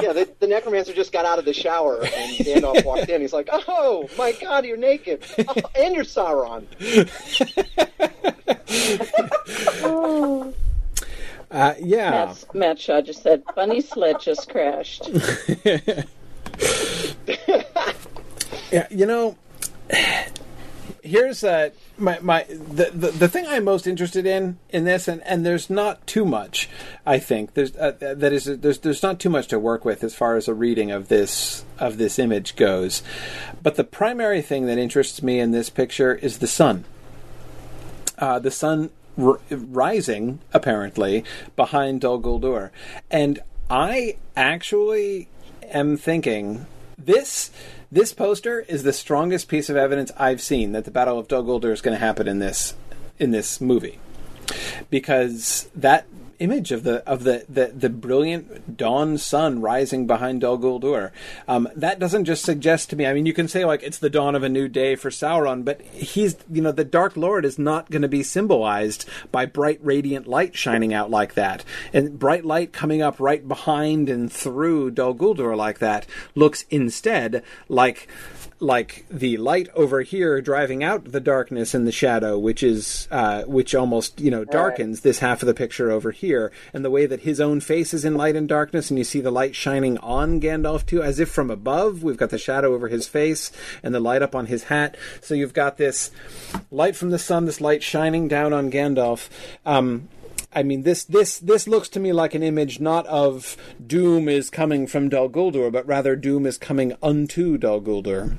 yeah, 0.00 0.12
the, 0.12 0.28
the 0.40 0.46
necromancer 0.46 0.92
just 0.92 1.12
got 1.12 1.24
out 1.24 1.38
of 1.38 1.44
the 1.44 1.52
shower 1.52 2.02
and 2.02 2.36
Gandalf 2.38 2.84
walked 2.84 3.08
in. 3.08 3.20
He's 3.20 3.32
like, 3.32 3.48
"Oh 3.52 4.08
my 4.18 4.32
God, 4.32 4.64
you're 4.64 4.76
naked, 4.76 5.24
oh, 5.46 5.54
and 5.76 5.94
you're 5.94 6.04
Sauron." 6.04 6.66
Uh, 11.50 11.72
yeah. 11.80 12.10
Matt, 12.10 12.54
Matt 12.54 12.78
Shaw 12.78 13.00
just 13.00 13.22
said, 13.22 13.42
"Funny 13.54 13.80
sled 13.80 14.20
just 14.20 14.50
crashed." 14.50 15.08
Yeah, 18.70 18.86
you 18.90 19.06
know, 19.06 19.34
here's 21.02 21.42
uh, 21.42 21.70
my 21.98 22.18
my 22.20 22.44
the, 22.44 22.90
the 22.94 23.10
the 23.10 23.28
thing 23.28 23.46
I'm 23.46 23.64
most 23.64 23.86
interested 23.86 24.26
in 24.26 24.58
in 24.70 24.84
this, 24.84 25.08
and, 25.08 25.22
and 25.24 25.44
there's 25.44 25.68
not 25.68 26.06
too 26.06 26.24
much. 26.24 26.68
I 27.04 27.18
think 27.18 27.54
there's 27.54 27.76
uh, 27.76 27.92
that 28.00 28.32
is 28.32 28.44
there's 28.44 28.78
there's 28.78 29.02
not 29.02 29.18
too 29.20 29.30
much 29.30 29.48
to 29.48 29.58
work 29.58 29.84
with 29.84 30.04
as 30.04 30.14
far 30.14 30.36
as 30.36 30.48
a 30.48 30.54
reading 30.54 30.90
of 30.90 31.08
this 31.08 31.64
of 31.78 31.98
this 31.98 32.18
image 32.18 32.56
goes. 32.56 33.02
But 33.62 33.76
the 33.76 33.84
primary 33.84 34.42
thing 34.42 34.66
that 34.66 34.78
interests 34.78 35.22
me 35.22 35.40
in 35.40 35.50
this 35.50 35.70
picture 35.70 36.14
is 36.14 36.38
the 36.38 36.46
sun. 36.46 36.84
Uh, 38.16 38.38
the 38.38 38.50
sun 38.50 38.90
r- 39.16 39.40
rising 39.50 40.40
apparently 40.52 41.24
behind 41.56 42.00
Dol 42.00 42.20
Guldur, 42.20 42.70
and 43.10 43.40
I 43.70 44.16
actually 44.36 45.28
am 45.62 45.96
thinking 45.96 46.66
this 46.96 47.50
this 47.90 48.12
poster 48.12 48.60
is 48.60 48.82
the 48.82 48.92
strongest 48.92 49.48
piece 49.48 49.70
of 49.70 49.76
evidence 49.76 50.10
I've 50.16 50.40
seen 50.40 50.72
that 50.72 50.84
the 50.84 50.90
Battle 50.90 51.18
of 51.18 51.28
Dol 51.28 51.42
Guldur 51.42 51.72
is 51.72 51.80
going 51.80 51.94
to 51.94 52.04
happen 52.04 52.28
in 52.28 52.38
this 52.38 52.74
in 53.18 53.30
this 53.30 53.60
movie. 53.60 53.98
Because 54.90 55.68
that 55.74 56.06
image 56.38 56.72
of 56.72 56.82
the 56.82 57.06
of 57.08 57.24
the 57.24 57.44
the, 57.48 57.66
the 57.66 57.90
brilliant 57.90 58.76
dawn 58.76 59.18
sun 59.18 59.60
rising 59.60 60.06
behind 60.06 60.40
Dol 60.40 60.58
Guldur. 60.58 61.10
Um, 61.46 61.68
that 61.74 61.98
doesn't 61.98 62.24
just 62.24 62.44
suggest 62.44 62.90
to 62.90 62.96
me 62.96 63.06
I 63.06 63.12
mean 63.12 63.26
you 63.26 63.32
can 63.32 63.48
say 63.48 63.64
like 63.64 63.82
it's 63.82 63.98
the 63.98 64.10
dawn 64.10 64.34
of 64.34 64.42
a 64.42 64.48
new 64.48 64.68
day 64.68 64.96
for 64.96 65.10
Sauron 65.10 65.64
but 65.64 65.80
he's 65.82 66.36
you 66.50 66.62
know 66.62 66.72
the 66.72 66.84
Dark 66.84 67.16
Lord 67.16 67.44
is 67.44 67.58
not 67.58 67.90
going 67.90 68.02
to 68.02 68.08
be 68.08 68.22
symbolized 68.22 69.08
by 69.32 69.46
bright 69.46 69.80
radiant 69.82 70.26
light 70.26 70.56
shining 70.56 70.94
out 70.94 71.10
like 71.10 71.34
that. 71.34 71.64
And 71.92 72.18
bright 72.18 72.44
light 72.44 72.72
coming 72.72 73.02
up 73.02 73.18
right 73.18 73.46
behind 73.46 74.08
and 74.08 74.32
through 74.32 74.92
Dol 74.92 75.14
Guldur 75.14 75.56
like 75.56 75.78
that 75.78 76.06
looks 76.34 76.64
instead 76.70 77.42
like 77.68 78.08
like 78.60 79.04
the 79.08 79.36
light 79.36 79.68
over 79.74 80.02
here 80.02 80.40
driving 80.40 80.82
out 80.82 81.12
the 81.12 81.20
darkness 81.20 81.74
and 81.74 81.86
the 81.86 81.92
shadow, 81.92 82.38
which 82.38 82.62
is 82.62 83.06
uh, 83.10 83.42
which 83.44 83.74
almost 83.74 84.20
you 84.20 84.30
know 84.30 84.44
darkens 84.44 85.00
this 85.00 85.20
half 85.20 85.42
of 85.42 85.46
the 85.46 85.54
picture 85.54 85.90
over 85.90 86.10
here, 86.10 86.50
and 86.72 86.84
the 86.84 86.90
way 86.90 87.06
that 87.06 87.20
his 87.20 87.40
own 87.40 87.60
face 87.60 87.94
is 87.94 88.04
in 88.04 88.14
light 88.14 88.36
and 88.36 88.48
darkness, 88.48 88.90
and 88.90 88.98
you 88.98 89.04
see 89.04 89.20
the 89.20 89.30
light 89.30 89.54
shining 89.54 89.98
on 89.98 90.40
Gandalf 90.40 90.86
too, 90.86 91.02
as 91.02 91.20
if 91.20 91.28
from 91.28 91.50
above. 91.50 92.02
We've 92.02 92.16
got 92.16 92.30
the 92.30 92.38
shadow 92.38 92.74
over 92.74 92.88
his 92.88 93.06
face 93.06 93.52
and 93.82 93.94
the 93.94 94.00
light 94.00 94.22
up 94.22 94.34
on 94.34 94.46
his 94.46 94.64
hat. 94.64 94.96
So 95.20 95.34
you've 95.34 95.54
got 95.54 95.76
this 95.76 96.10
light 96.70 96.96
from 96.96 97.10
the 97.10 97.18
sun, 97.18 97.44
this 97.44 97.60
light 97.60 97.82
shining 97.82 98.28
down 98.28 98.52
on 98.52 98.70
Gandalf. 98.70 99.28
Um, 99.64 100.08
I 100.52 100.62
mean, 100.62 100.82
this 100.82 101.04
this 101.04 101.38
this 101.38 101.68
looks 101.68 101.88
to 101.90 102.00
me 102.00 102.12
like 102.12 102.34
an 102.34 102.42
image 102.42 102.80
not 102.80 103.06
of 103.06 103.56
doom 103.84 104.28
is 104.28 104.48
coming 104.50 104.86
from 104.86 105.08
Dol 105.08 105.28
Guldur, 105.28 105.70
but 105.70 105.86
rather 105.86 106.16
doom 106.16 106.46
is 106.46 106.56
coming 106.56 106.94
unto 107.02 107.58
Dol 107.58 107.80
Guldur. 107.82 108.38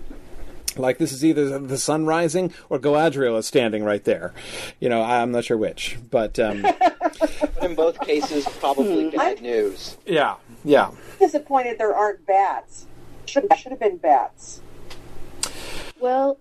Like 0.76 0.98
this 0.98 1.12
is 1.12 1.24
either 1.26 1.60
the 1.60 1.78
sun 1.78 2.06
rising 2.06 2.54
or 2.70 2.80
Galadriel 2.80 3.38
is 3.38 3.46
standing 3.48 3.84
right 3.84 4.04
there. 4.04 4.34
You 4.80 4.90
know, 4.90 5.02
I'm 5.02 5.32
not 5.32 5.46
sure 5.46 5.58
which, 5.58 5.98
but 6.10 6.40
um, 6.40 6.66
In 7.62 7.76
both 7.76 8.00
cases, 8.02 8.46
probably 8.60 9.10
bad 9.10 9.42
news. 9.42 9.98
yeah, 10.06 10.36
yeah. 10.64 10.92
Disappointed 11.20 11.78
there 11.78 11.96
aren't 11.96 12.26
bats. 12.26 12.88
Should 13.26 13.48
should 13.58 13.72
have 13.72 13.80
been 13.80 13.98
bats. 13.98 14.62
Well, 16.00 16.40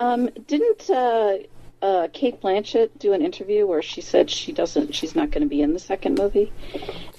um, 0.00 0.30
didn't 0.46 0.88
uh, 0.88 1.38
uh, 1.80 2.08
Cate 2.12 2.40
Blanchett 2.40 2.90
do 2.98 3.12
an 3.12 3.22
interview 3.22 3.66
where 3.66 3.82
she 3.82 4.00
said 4.00 4.30
she 4.30 4.52
doesn't, 4.52 4.94
she's 4.94 5.14
not 5.14 5.30
going 5.30 5.42
to 5.42 5.48
be 5.48 5.62
in 5.62 5.72
the 5.72 5.78
second 5.78 6.18
movie, 6.18 6.52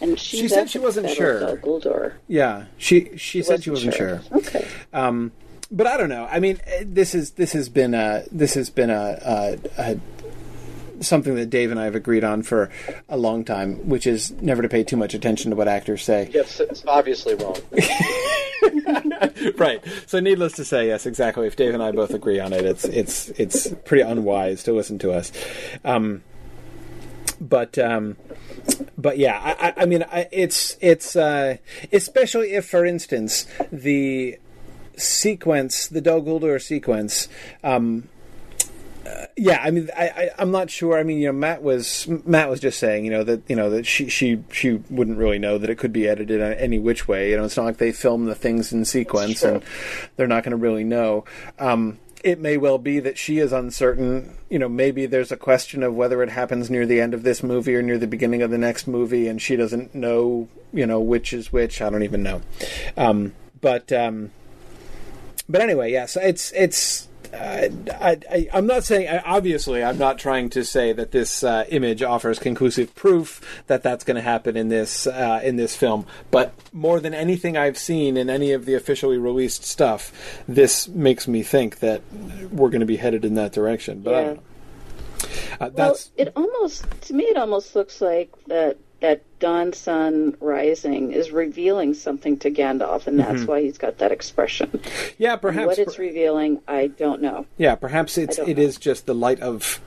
and 0.01 0.19
She 0.19 0.37
she's 0.37 0.53
said 0.53 0.69
she 0.69 0.79
wasn't 0.79 1.09
sure. 1.09 1.37
of 1.39 1.59
Guldur. 1.59 2.13
Yeah, 2.27 2.65
she 2.77 3.17
she 3.17 3.41
said 3.41 3.63
she 3.63 3.69
wasn't 3.69 3.93
sure. 3.93 4.21
Okay. 4.31 4.67
Um, 4.93 5.31
but 5.71 5.87
I 5.87 5.97
don't 5.97 6.09
know. 6.09 6.27
I 6.29 6.39
mean, 6.39 6.59
eh, 6.65 6.83
this 6.85 7.13
is 7.15 7.31
this 7.31 7.53
has 7.53 7.69
been 7.69 7.93
a 7.93 8.23
this 8.31 8.55
has 8.55 8.69
been 8.69 8.89
a, 8.89 9.57
a, 9.77 9.91
a 10.97 11.03
something 11.03 11.35
that 11.35 11.49
Dave 11.49 11.71
and 11.71 11.79
I 11.79 11.85
have 11.85 11.95
agreed 11.95 12.23
on 12.23 12.41
for 12.43 12.69
a 13.07 13.17
long 13.17 13.45
time, 13.45 13.87
which 13.87 14.05
is 14.05 14.31
never 14.41 14.61
to 14.61 14.67
pay 14.69 14.83
too 14.83 14.97
much 14.97 15.13
attention 15.13 15.51
to 15.51 15.55
what 15.55 15.67
actors 15.67 16.03
say. 16.03 16.29
Yes, 16.33 16.59
it's 16.59 16.83
obviously 16.85 17.35
wrong. 17.35 17.55
right. 19.57 19.83
So, 20.05 20.19
needless 20.19 20.53
to 20.53 20.65
say, 20.65 20.87
yes, 20.87 21.05
exactly. 21.05 21.47
If 21.47 21.55
Dave 21.55 21.73
and 21.73 21.83
I 21.83 21.91
both 21.91 22.13
agree 22.13 22.39
on 22.39 22.53
it, 22.53 22.65
it's 22.65 22.85
it's 22.85 23.29
it's 23.29 23.73
pretty 23.85 24.03
unwise 24.03 24.63
to 24.63 24.73
listen 24.73 24.99
to 24.99 25.11
us. 25.11 25.31
Um, 25.83 26.23
but 27.39 27.77
um, 27.77 28.17
but 28.97 29.17
yeah, 29.17 29.39
I, 29.59 29.73
I, 29.77 29.85
mean, 29.85 30.03
I, 30.03 30.27
it's 30.31 30.77
it's 30.81 31.15
uh, 31.15 31.57
especially 31.91 32.53
if, 32.53 32.65
for 32.65 32.85
instance, 32.85 33.45
the 33.71 34.37
sequence, 34.95 35.87
the 35.87 36.01
Dol 36.01 36.21
Guldur 36.21 36.61
sequence. 36.61 37.27
Um, 37.63 38.09
uh, 39.09 39.25
yeah, 39.37 39.59
I 39.63 39.71
mean, 39.71 39.89
I, 39.97 40.07
I, 40.07 40.29
I'm 40.37 40.51
not 40.51 40.69
sure. 40.69 40.97
I 40.97 41.03
mean, 41.03 41.19
you 41.19 41.27
know, 41.27 41.33
Matt 41.33 41.61
was 41.63 42.07
Matt 42.25 42.49
was 42.49 42.59
just 42.59 42.79
saying, 42.79 43.05
you 43.05 43.11
know, 43.11 43.23
that 43.23 43.49
you 43.49 43.55
know 43.55 43.69
that 43.71 43.85
she 43.85 44.09
she 44.09 44.43
she 44.51 44.81
wouldn't 44.89 45.17
really 45.17 45.39
know 45.39 45.57
that 45.57 45.69
it 45.69 45.77
could 45.77 45.93
be 45.93 46.07
edited 46.07 46.41
any 46.41 46.79
which 46.79 47.07
way. 47.07 47.31
You 47.31 47.37
know, 47.37 47.45
it's 47.45 47.57
not 47.57 47.65
like 47.65 47.77
they 47.77 47.91
film 47.91 48.25
the 48.25 48.35
things 48.35 48.71
in 48.71 48.85
sequence, 48.85 49.43
and 49.43 49.63
they're 50.15 50.27
not 50.27 50.43
going 50.43 50.51
to 50.51 50.57
really 50.57 50.83
know. 50.83 51.25
Um, 51.57 51.99
it 52.23 52.39
may 52.39 52.57
well 52.57 52.77
be 52.77 52.99
that 52.99 53.17
she 53.17 53.39
is 53.39 53.51
uncertain. 53.51 54.35
You 54.49 54.59
know, 54.59 54.69
maybe 54.69 55.05
there's 55.05 55.31
a 55.31 55.37
question 55.37 55.83
of 55.83 55.95
whether 55.95 56.21
it 56.21 56.29
happens 56.29 56.69
near 56.69 56.85
the 56.85 56.99
end 56.99 57.13
of 57.13 57.23
this 57.23 57.41
movie 57.41 57.75
or 57.75 57.81
near 57.81 57.97
the 57.97 58.07
beginning 58.07 58.41
of 58.41 58.51
the 58.51 58.57
next 58.57 58.87
movie, 58.87 59.27
and 59.27 59.41
she 59.41 59.55
doesn't 59.55 59.95
know, 59.95 60.47
you 60.73 60.85
know, 60.85 60.99
which 60.99 61.33
is 61.33 61.51
which. 61.51 61.81
I 61.81 61.89
don't 61.89 62.03
even 62.03 62.23
know. 62.23 62.41
Um, 62.97 63.33
but 63.61 63.91
um, 63.91 64.31
but 65.47 65.61
anyway, 65.61 65.91
yes, 65.91 66.15
it's 66.15 66.51
it's. 66.53 67.07
I, 67.33 67.69
I, 68.31 68.47
I'm 68.53 68.65
not 68.65 68.83
saying. 68.83 69.21
Obviously, 69.25 69.83
I'm 69.83 69.97
not 69.97 70.17
trying 70.17 70.49
to 70.51 70.63
say 70.63 70.93
that 70.93 71.11
this 71.11 71.43
uh, 71.43 71.65
image 71.69 72.01
offers 72.01 72.39
conclusive 72.39 72.95
proof 72.95 73.63
that 73.67 73.83
that's 73.83 74.03
going 74.03 74.15
to 74.15 74.21
happen 74.21 74.57
in 74.57 74.69
this 74.69 75.07
uh, 75.07 75.39
in 75.43 75.55
this 75.55 75.75
film. 75.75 76.05
But 76.31 76.53
more 76.73 76.99
than 76.99 77.13
anything 77.13 77.57
I've 77.57 77.77
seen 77.77 78.17
in 78.17 78.29
any 78.29 78.51
of 78.51 78.65
the 78.65 78.75
officially 78.75 79.17
released 79.17 79.63
stuff, 79.63 80.11
this 80.47 80.87
makes 80.87 81.27
me 81.27 81.43
think 81.43 81.79
that 81.79 82.01
we're 82.51 82.69
going 82.69 82.81
to 82.81 82.85
be 82.85 82.97
headed 82.97 83.25
in 83.25 83.35
that 83.35 83.51
direction. 83.51 84.01
But 84.01 84.11
Yeah. 84.11 84.35
Uh, 85.59 85.69
Well, 85.73 85.97
it 86.15 86.31
almost 86.35 86.85
to 87.01 87.13
me 87.13 87.25
it 87.25 87.37
almost 87.37 87.75
looks 87.75 88.01
like 88.01 88.31
that 88.47 88.77
that 89.01 89.21
Dawn 89.39 89.73
Sun 89.73 90.37
Rising 90.39 91.11
is 91.11 91.31
revealing 91.31 91.93
something 91.93 92.37
to 92.39 92.51
Gandalf, 92.51 93.07
and 93.07 93.19
that's 93.19 93.43
why 93.43 93.61
he's 93.61 93.77
got 93.77 93.97
that 93.99 94.11
expression. 94.11 94.81
yeah. 95.17 95.35
Mm-hmm. 95.35 95.41
Perhaps 95.41 95.67
what 95.67 95.79
it's 95.79 95.99
revealing, 95.99 96.61
I 96.67 96.87
don't 96.87 97.21
know. 97.21 97.45
Yeah, 97.57 97.75
perhaps 97.75 98.17
it's 98.17 98.37
it 98.37 98.57
know. 98.57 98.63
is 98.63 98.77
just 98.77 99.05
the 99.05 99.15
light 99.15 99.39
of 99.39 99.81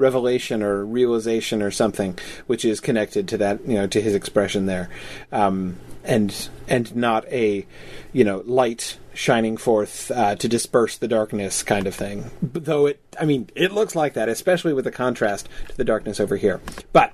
revelation 0.00 0.62
or 0.62 0.84
realization 0.84 1.62
or 1.62 1.70
something, 1.70 2.18
which 2.46 2.64
is 2.64 2.80
connected 2.80 3.28
to 3.28 3.38
that 3.38 3.66
you 3.66 3.74
know 3.74 3.86
to 3.86 4.00
his 4.00 4.14
expression 4.14 4.66
there, 4.66 4.88
um, 5.30 5.76
and 6.02 6.48
and 6.66 6.94
not 6.96 7.26
a 7.26 7.66
you 8.12 8.24
know 8.24 8.42
light 8.46 8.98
shining 9.12 9.56
forth 9.56 10.10
uh, 10.10 10.34
to 10.36 10.48
disperse 10.48 10.96
the 10.96 11.08
darkness 11.08 11.62
kind 11.62 11.86
of 11.86 11.94
thing. 11.94 12.30
Though 12.42 12.86
it, 12.86 13.00
I 13.20 13.26
mean, 13.26 13.50
it 13.54 13.72
looks 13.72 13.94
like 13.94 14.14
that, 14.14 14.28
especially 14.28 14.72
with 14.72 14.86
the 14.86 14.90
contrast 14.90 15.48
to 15.68 15.76
the 15.76 15.84
darkness 15.84 16.18
over 16.18 16.36
here. 16.36 16.60
But 16.92 17.12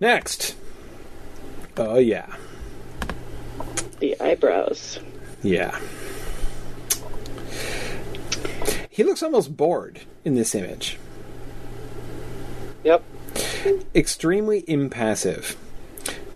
next, 0.00 0.56
oh 1.76 1.98
yeah, 1.98 2.34
The 4.00 4.18
eyebrows. 4.20 4.98
yeah. 5.42 5.78
He 8.90 9.04
looks 9.04 9.22
almost 9.22 9.54
bored 9.56 10.00
in 10.24 10.34
this 10.34 10.54
image. 10.54 10.98
Yep. 12.84 13.02
extremely 13.94 14.64
impassive, 14.68 15.56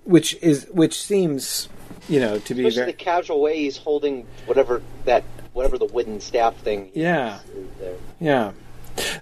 which 0.05 0.35
is 0.43 0.67
which 0.73 1.01
seems, 1.01 1.69
you 2.09 2.21
know, 2.21 2.39
to 2.41 2.55
be 2.55 2.63
Especially 2.67 2.81
very 2.81 2.93
the 2.93 2.99
casual 2.99 3.41
way 3.41 3.59
he's 3.61 3.77
holding 3.79 4.27
whatever 4.47 4.83
that 5.07 5.23
whatever 5.55 5.79
the 5.79 5.85
wooden 5.87 6.21
staff 6.21 6.55
thing. 6.57 6.91
yeah, 6.93 7.39
yeah. 8.21 8.53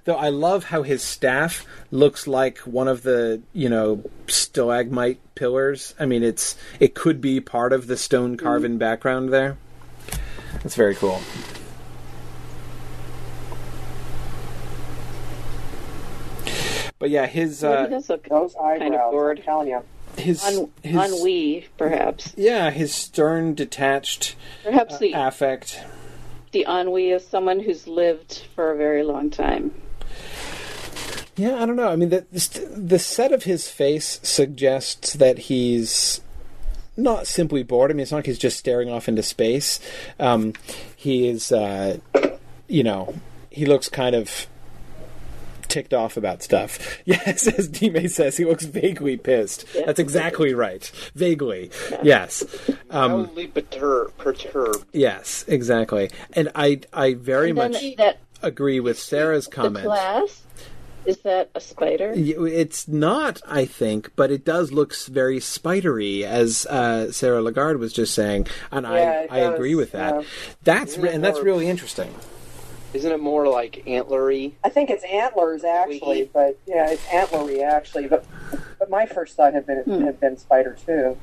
Though 0.05 0.17
I 0.17 0.29
love 0.31 0.65
how 0.65 0.83
his 0.83 1.03
staff 1.03 1.67
looks 1.91 2.27
like 2.27 2.59
one 2.59 2.89
of 2.89 3.03
the 3.03 3.43
you 3.53 3.69
know 3.69 4.03
stalagmite 4.27 5.19
pillars. 5.35 5.95
I 5.99 6.07
mean, 6.07 6.23
it's 6.23 6.57
it 6.81 6.95
could 6.95 7.21
be 7.21 7.41
part 7.41 7.73
of 7.73 7.87
the 7.87 7.97
stone 7.97 8.37
carven 8.37 8.79
background 8.79 9.33
there. 9.33 9.57
That's 10.63 10.75
very 10.75 10.95
cool. 10.95 11.21
But 16.99 17.11
yeah, 17.11 17.27
his 17.27 17.63
Maybe 17.63 17.75
uh, 17.75 17.87
does 17.87 18.07
Those 18.09 18.21
eyebrows, 18.57 18.79
kind 18.79 18.95
of 18.95 19.11
bored. 19.13 19.39
I'm 19.39 19.45
telling 19.45 19.69
you. 19.69 19.83
his 20.17 20.43
Un- 20.45 20.71
his 20.83 20.97
ennui, 21.13 21.69
perhaps. 21.77 22.33
yeah 22.37 22.71
his 22.71 22.93
stern 22.93 23.55
detached 23.55 24.35
Perhaps 24.65 24.95
uh, 24.95 24.99
the 24.99 25.13
affect. 25.13 25.85
The 26.53 26.67
ennui 26.69 27.13
of 27.13 27.23
someone 27.23 27.61
who's 27.61 27.87
lived 27.87 28.45
for 28.55 28.73
a 28.73 28.77
very 28.77 29.03
long 29.03 29.31
time. 29.31 29.73
Yeah, 31.37 31.63
I 31.63 31.67
don't 31.67 31.77
know. 31.77 31.89
I 31.89 31.97
mean, 31.97 32.09
the 32.09 32.27
the, 32.77 32.99
set 32.99 33.33
of 33.33 33.45
his 33.45 33.69
face 33.71 34.19
suggests 34.25 35.13
that 35.15 35.39
he's 35.39 36.21
not 36.97 37.29
simply 37.29 37.63
bored. 37.63 37.93
I 37.93 37.95
mean, 37.95 38.03
it's 38.03 38.11
not 38.11 38.19
like 38.19 38.27
he's 38.27 38.39
just 38.41 38.59
staring 38.59 38.91
off 38.91 39.09
into 39.09 39.23
space. 39.23 39.79
Um, 40.19 40.55
he 40.97 41.29
is, 41.29 41.53
uh, 41.53 41.99
you 42.67 42.83
know, 42.83 43.15
he 43.51 43.67
looks 43.67 43.89
kind 43.89 44.17
of 44.17 44.49
ticked 45.69 45.95
off 45.95 46.17
about 46.17 46.43
stuff. 46.43 46.79
Yes, 47.05 47.47
as 47.47 47.69
Dime 47.69 48.09
says, 48.09 48.37
he 48.37 48.45
looks 48.45 48.65
vaguely 48.65 49.17
pissed. 49.17 49.65
Yeah. 49.75 49.87
That's 49.87 49.99
exactly 50.01 50.53
right. 50.55 50.91
Vaguely. 51.15 51.71
Yes. 52.03 52.45
Um, 52.91 53.25
Probably 53.25 53.49
pertur- 53.49 54.11
perturbed. 54.19 54.85
yes, 54.93 55.45
exactly. 55.49 56.11
And 56.35 56.51
I, 56.55 56.81
I 56.93 57.15
very 57.15 57.53
much 57.53 57.77
that 57.97 58.19
agree 58.43 58.81
with 58.81 58.99
Sarah's 58.99 59.47
the 59.47 59.51
comment. 59.53 59.85
glass 59.85 60.43
is 61.07 61.19
that 61.19 61.49
a 61.55 61.61
spider? 61.61 62.13
It's 62.15 62.87
not, 62.87 63.41
I 63.47 63.65
think, 63.65 64.11
but 64.15 64.31
it 64.31 64.45
does 64.45 64.73
look 64.73 64.95
very 64.95 65.41
spidery, 65.41 66.25
as 66.27 66.67
uh, 66.67 67.11
Sarah 67.13 67.41
Lagarde 67.41 67.79
was 67.79 67.95
just 67.95 68.15
saying, 68.15 68.47
and 68.71 68.85
Yeah, 68.85 69.27
I, 69.31 69.37
I 69.37 69.39
agree 69.39 69.75
with 69.75 69.93
that. 69.93 70.15
yeah. 70.17 70.27
That's 70.65 70.93
Isn't 70.93 71.03
re- 71.05 71.13
and 71.15 71.25
that's 71.25 71.37
more- 71.39 71.45
really 71.45 71.69
interesting. 71.69 72.15
Isn't 72.95 73.13
it 73.13 73.21
more 73.21 73.47
like 73.49 73.83
antlery? 73.87 74.55
I 74.65 74.71
think 74.71 74.89
it's 74.91 75.05
antlers 75.05 75.63
actually, 75.65 75.99
Squeaky. 75.99 76.31
but 76.33 76.59
yeah, 76.67 76.91
it's 76.91 77.05
antlery 77.07 77.63
actually. 77.63 78.07
But 78.09 78.25
but 78.79 78.89
my 78.89 79.05
first 79.07 79.37
thought 79.37 79.53
had 79.53 79.67
been 79.67 79.83
Hmm. 79.83 80.05
had 80.05 80.19
been 80.21 80.37
spider 80.39 80.77
too. 80.87 81.17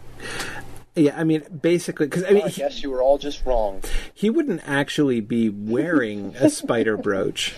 Yeah, 0.95 1.19
I 1.19 1.23
mean, 1.25 1.43
basically, 1.61 2.05
because 2.05 2.23
I 2.23 2.29
mean, 2.29 2.43
I 2.43 2.49
he, 2.49 2.61
guess 2.61 2.81
you 2.83 2.89
were 2.91 3.01
all 3.01 3.17
just 3.17 3.45
wrong. 3.45 3.81
he 4.13 4.29
wouldn't 4.29 4.61
actually 4.65 5.19
be 5.21 5.49
wearing 5.49 6.35
a 6.39 6.49
spider 6.49 6.95
brooch, 6.97 7.53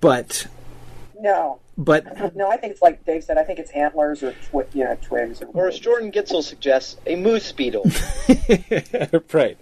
but 0.00 0.46
No, 1.20 1.58
but 1.78 2.34
no, 2.36 2.50
I 2.50 2.56
think 2.56 2.72
it's 2.72 2.82
like 2.82 3.04
Dave 3.04 3.24
said. 3.24 3.38
I 3.38 3.44
think 3.44 3.58
it's 3.58 3.70
antlers 3.70 4.22
or 4.22 4.32
twi- 4.50 4.66
you 4.74 4.84
know 4.84 4.96
twigs 5.00 5.40
or. 5.42 5.46
Or 5.46 5.68
as 5.68 5.78
Jordan 5.78 6.12
Gitzel 6.12 6.42
suggests, 6.42 6.96
a 7.06 7.16
moose 7.16 7.50
beetle. 7.52 7.84
right. 9.32 9.56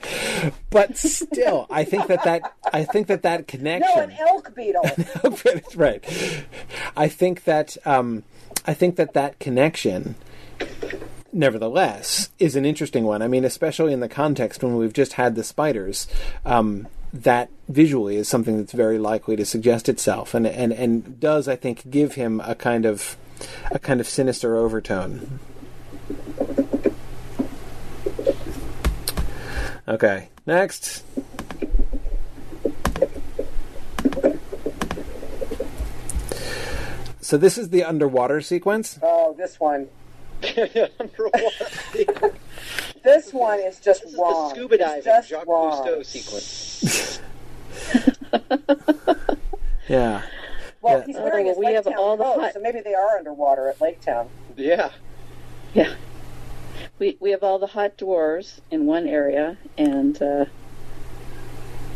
But 0.70 0.96
still, 0.96 1.66
I 1.70 1.85
think 1.85 2.09
that 2.09 2.25
that 2.25 2.55
I 2.73 2.85
think 2.85 3.07
that 3.07 3.23
that 3.23 3.46
connection. 3.46 3.94
no, 3.94 4.03
an 4.03 4.12
elk 4.18 4.55
beetle. 4.55 4.85
Right. 5.75 6.05
I 6.96 7.09
think 7.09 7.44
that 7.44 7.77
um, 7.87 8.25
I 8.66 8.75
think 8.75 8.96
that 8.96 9.14
that 9.14 9.38
connection, 9.38 10.16
nevertheless, 11.33 12.31
is 12.38 12.57
an 12.57 12.64
interesting 12.64 13.05
one. 13.05 13.23
I 13.23 13.29
mean, 13.29 13.44
especially 13.44 13.92
in 13.92 14.01
the 14.01 14.09
context 14.09 14.62
when 14.62 14.77
we've 14.77 14.92
just 14.92 15.14
had 15.14 15.35
the 15.37 15.44
spiders. 15.44 16.07
Um, 16.44 16.88
that 17.12 17.51
visually 17.68 18.16
is 18.16 18.29
something 18.29 18.57
that's 18.59 18.73
very 18.73 18.99
likely 18.99 19.37
to 19.37 19.44
suggest 19.44 19.88
itself, 19.88 20.35
and 20.35 20.46
and 20.46 20.73
and 20.73 21.18
does 21.20 21.49
I 21.49 21.57
think 21.57 21.90
give 21.90 22.14
him 22.14 22.40
a 22.40 22.55
kind 22.55 22.85
of 22.85 23.16
a 23.70 23.79
kind 23.79 24.01
of 24.01 24.09
sinister 24.09 24.57
overtone. 24.57 25.40
Okay, 29.88 30.29
next. 30.46 31.03
So 37.20 37.37
this 37.37 37.59
is 37.59 37.70
the 37.70 37.85
underwater 37.85 38.40
sequence. 38.40 38.99
oh, 39.03 39.35
this 39.38 39.61
one. 39.61 39.88
Underwater. 40.99 42.35
This 43.02 43.32
one 43.32 43.60
is 43.60 43.78
just 43.80 44.02
This 44.02 44.12
is 44.12 44.18
wrong. 44.18 44.48
the 44.50 44.54
scuba 44.54 44.78
diving 44.78 45.04
just 45.04 45.28
Jacques 45.28 45.46
wrong. 45.46 45.86
Cousteau 45.86 46.04
sequence. 46.14 47.20
Yeah. 49.88 50.22
Well, 50.82 50.98
Yeah. 51.00 51.04
he's 51.04 51.16
wearing 51.16 51.46
Oh, 51.46 51.48
his 51.48 51.58
we 51.58 51.66
Lake 51.66 51.74
have 51.74 51.84
Town 51.84 51.94
all 51.98 52.16
the 52.16 52.22
coat, 52.22 52.40
hut- 52.40 52.54
so 52.54 52.60
maybe 52.60 52.80
they 52.80 52.94
are 52.94 53.16
underwater 53.18 53.68
at 53.68 53.80
Lake 53.80 54.00
Town. 54.00 54.28
Yeah. 54.56 54.90
Yeah. 55.74 55.94
We 57.00 57.16
we 57.18 57.32
have 57.32 57.42
all 57.42 57.58
the 57.58 57.66
hot 57.66 57.96
dwarves 57.98 58.60
in 58.70 58.86
one 58.86 59.08
area, 59.08 59.56
and 59.76 60.20
uh, 60.22 60.44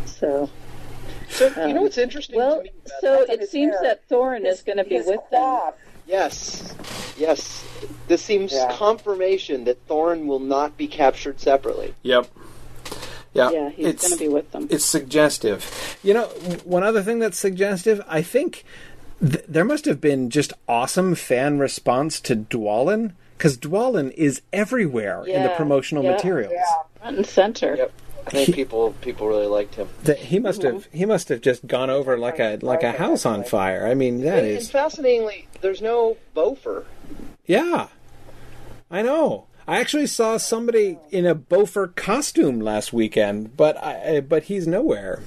so 0.06 0.50
So, 1.28 1.50
So 1.50 1.66
you 1.68 1.74
know 1.74 1.78
Um, 1.78 1.82
what's 1.84 1.98
interesting 1.98 2.36
well, 2.36 2.56
to 2.58 2.62
me? 2.64 2.70
about 2.84 3.00
so 3.00 3.24
That's 3.28 3.44
it 3.44 3.48
seems 3.50 3.74
hair. 3.74 3.82
that 3.84 4.08
Thorin 4.08 4.44
is 4.44 4.62
going 4.62 4.78
to 4.78 4.84
be 4.84 4.96
His 4.96 5.06
with 5.06 5.20
them. 5.30 5.72
Coif. 6.06 6.10
Yes, 6.10 6.74
yes. 7.16 7.64
This 8.08 8.22
seems 8.22 8.52
Yeah. 8.52 8.72
confirmation 8.76 9.64
that 9.64 9.86
Thorin 9.88 10.26
will 10.26 10.38
not 10.40 10.76
be 10.76 10.86
captured 10.86 11.40
separately. 11.40 11.94
Yep. 12.02 12.28
Yeah, 13.32 13.50
Yeah, 13.50 13.70
he's 13.70 13.86
it's- 13.86 14.02
going 14.02 14.12
to 14.18 14.24
be 14.24 14.28
with 14.28 14.52
them. 14.52 14.68
It's 14.70 14.84
suggestive. 14.84 15.98
You 16.04 16.14
know, 16.14 16.24
one 16.64 16.84
other 16.84 17.02
thing 17.02 17.18
that's 17.18 17.38
suggestive, 17.38 18.00
I 18.08 18.22
think 18.22 18.64
th- 19.20 19.44
there 19.48 19.64
must 19.64 19.86
have 19.86 20.00
been 20.00 20.30
just 20.30 20.52
awesome 20.68 21.14
fan 21.16 21.58
response 21.58 22.20
to 22.20 22.36
Dwalin 22.36 23.12
because 23.36 23.56
Dwalin 23.58 24.12
is 24.12 24.40
everywhere 24.52 25.24
in 25.26 25.42
the 25.42 25.48
promotional 25.50 26.04
yeah. 26.04 26.12
materials. 26.12 26.52
Yeah. 26.54 27.00
Front 27.00 27.16
and 27.16 27.26
center. 27.26 27.74
Yep. 27.76 27.92
I 28.26 28.30
think 28.30 28.54
people 28.54 28.92
people 29.00 29.28
really 29.28 29.46
liked 29.46 29.74
him. 29.74 29.88
That 30.04 30.18
he 30.18 30.38
must 30.38 30.62
have 30.62 30.88
he 30.92 31.04
must 31.04 31.28
have 31.28 31.40
just 31.40 31.66
gone 31.66 31.90
over 31.90 32.16
like 32.18 32.38
a 32.38 32.58
like 32.62 32.82
a 32.82 32.92
house 32.92 33.26
on 33.26 33.44
fire. 33.44 33.86
I 33.86 33.94
mean, 33.94 34.22
that 34.22 34.44
And, 34.44 34.56
and 34.56 34.66
fascinatingly, 34.66 35.48
there's 35.60 35.82
no 35.82 36.16
Bofur. 36.34 36.84
yeah. 37.46 37.88
I 38.90 39.02
know. 39.02 39.46
I 39.66 39.80
actually 39.80 40.06
saw 40.06 40.36
somebody 40.36 40.98
in 41.10 41.24
a 41.26 41.34
Bofur 41.34 41.94
costume 41.96 42.60
last 42.60 42.92
weekend, 42.92 43.56
but 43.56 43.76
I 43.82 44.20
but 44.20 44.44
he's 44.44 44.66
nowhere. 44.66 45.22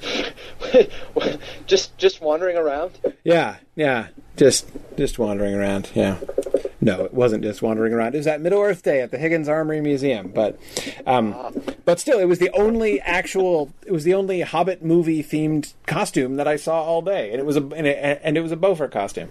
just 1.66 1.98
just 1.98 2.22
wandering 2.22 2.56
around. 2.58 3.00
Yeah, 3.24 3.58
yeah, 3.76 4.08
just 4.36 4.70
just 4.96 5.18
wandering 5.18 5.56
around. 5.56 5.90
Yeah, 5.96 6.18
no, 6.80 7.06
it 7.06 7.14
wasn't 7.14 7.44
just 7.44 7.62
wandering 7.62 7.94
around. 7.94 8.14
It 8.14 8.20
was 8.20 8.28
at 8.28 8.40
Middle 8.40 8.62
Earth 8.62 8.84
Day 8.84 9.02
at 9.02 9.10
the 9.10 9.18
Higgins 9.18 9.50
Armory 9.50 9.82
Museum. 9.82 10.28
But, 10.28 10.60
um, 11.08 11.36
but 11.86 12.00
still, 12.00 12.20
it 12.20 12.26
was 12.26 12.38
the 12.38 12.52
only 12.52 13.02
actual. 13.02 13.74
It 13.86 13.92
was 13.92 14.04
the 14.04 14.14
only 14.14 14.42
Hobbit 14.42 14.84
movie 14.84 15.24
themed 15.24 15.74
costume 15.88 16.36
that 16.36 16.48
I 16.48 16.56
saw 16.56 16.84
all 16.84 17.02
day, 17.02 17.32
and 17.32 17.40
it 17.40 17.46
was 17.46 17.58
a 17.58 17.62
and 17.62 17.88
it, 17.88 18.22
and 18.24 18.38
it 18.38 18.42
was 18.42 18.52
a 18.52 18.58
Bofur 18.58 18.92
costume. 18.92 19.30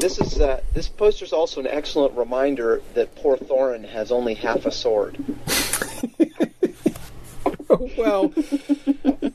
This 0.00 0.18
is 0.18 0.40
uh, 0.40 0.60
this 0.74 0.88
poster's 0.88 1.32
also 1.32 1.60
an 1.60 1.66
excellent 1.68 2.16
reminder 2.16 2.82
that 2.94 3.14
poor 3.16 3.36
Thorin 3.36 3.88
has 3.88 4.10
only 4.10 4.34
half 4.34 4.66
a 4.66 4.72
sword. 4.72 5.18
well, 7.96 8.32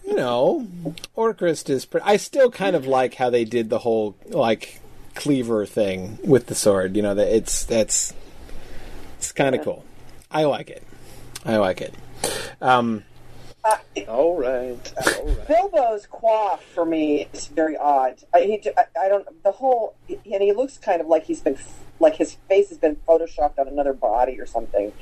you 0.04 0.16
know, 0.16 0.68
Orcrist 1.16 1.70
is. 1.70 1.86
Pre- 1.86 2.02
I 2.04 2.18
still 2.18 2.52
kind 2.52 2.76
of 2.76 2.88
like 2.88 3.14
how 3.14 3.30
they 3.30 3.46
did 3.46 3.70
the 3.70 3.80
whole 3.80 4.18
like 4.28 4.82
cleaver 5.16 5.66
thing 5.66 6.20
with 6.24 6.48
the 6.48 6.56
sword. 6.56 6.96
You 6.96 7.02
know 7.02 7.16
that 7.16 7.36
it's 7.36 7.66
that's 7.66 8.14
it's 9.18 9.32
kind 9.32 9.56
of 9.56 9.64
cool. 9.64 9.84
I 10.30 10.44
like 10.44 10.70
it. 10.70 10.84
I 11.46 11.58
like 11.58 11.82
it. 11.82 11.94
Um, 12.62 13.04
All 14.08 14.38
right, 14.38 14.94
all 15.08 15.26
right. 15.26 15.48
Bilbo's 15.48 16.06
coif 16.06 16.60
for 16.60 16.86
me 16.86 17.28
is 17.34 17.48
very 17.48 17.76
odd. 17.76 18.22
I, 18.34 18.42
he, 18.42 18.62
I, 18.78 18.86
I 19.06 19.10
don't 19.10 19.44
the 19.44 19.52
whole, 19.52 19.96
and 20.08 20.44
he 20.44 20.54
looks 20.54 20.78
kind 20.78 21.02
of 21.02 21.08
like 21.08 21.24
he's 21.24 21.42
been, 21.42 21.58
like 22.00 22.16
his 22.16 22.36
face 22.48 22.70
has 22.70 22.78
been 22.78 22.96
photoshopped 23.08 23.58
on 23.58 23.68
another 23.68 23.94
body 23.94 24.40
or 24.40 24.46
something. 24.46 24.94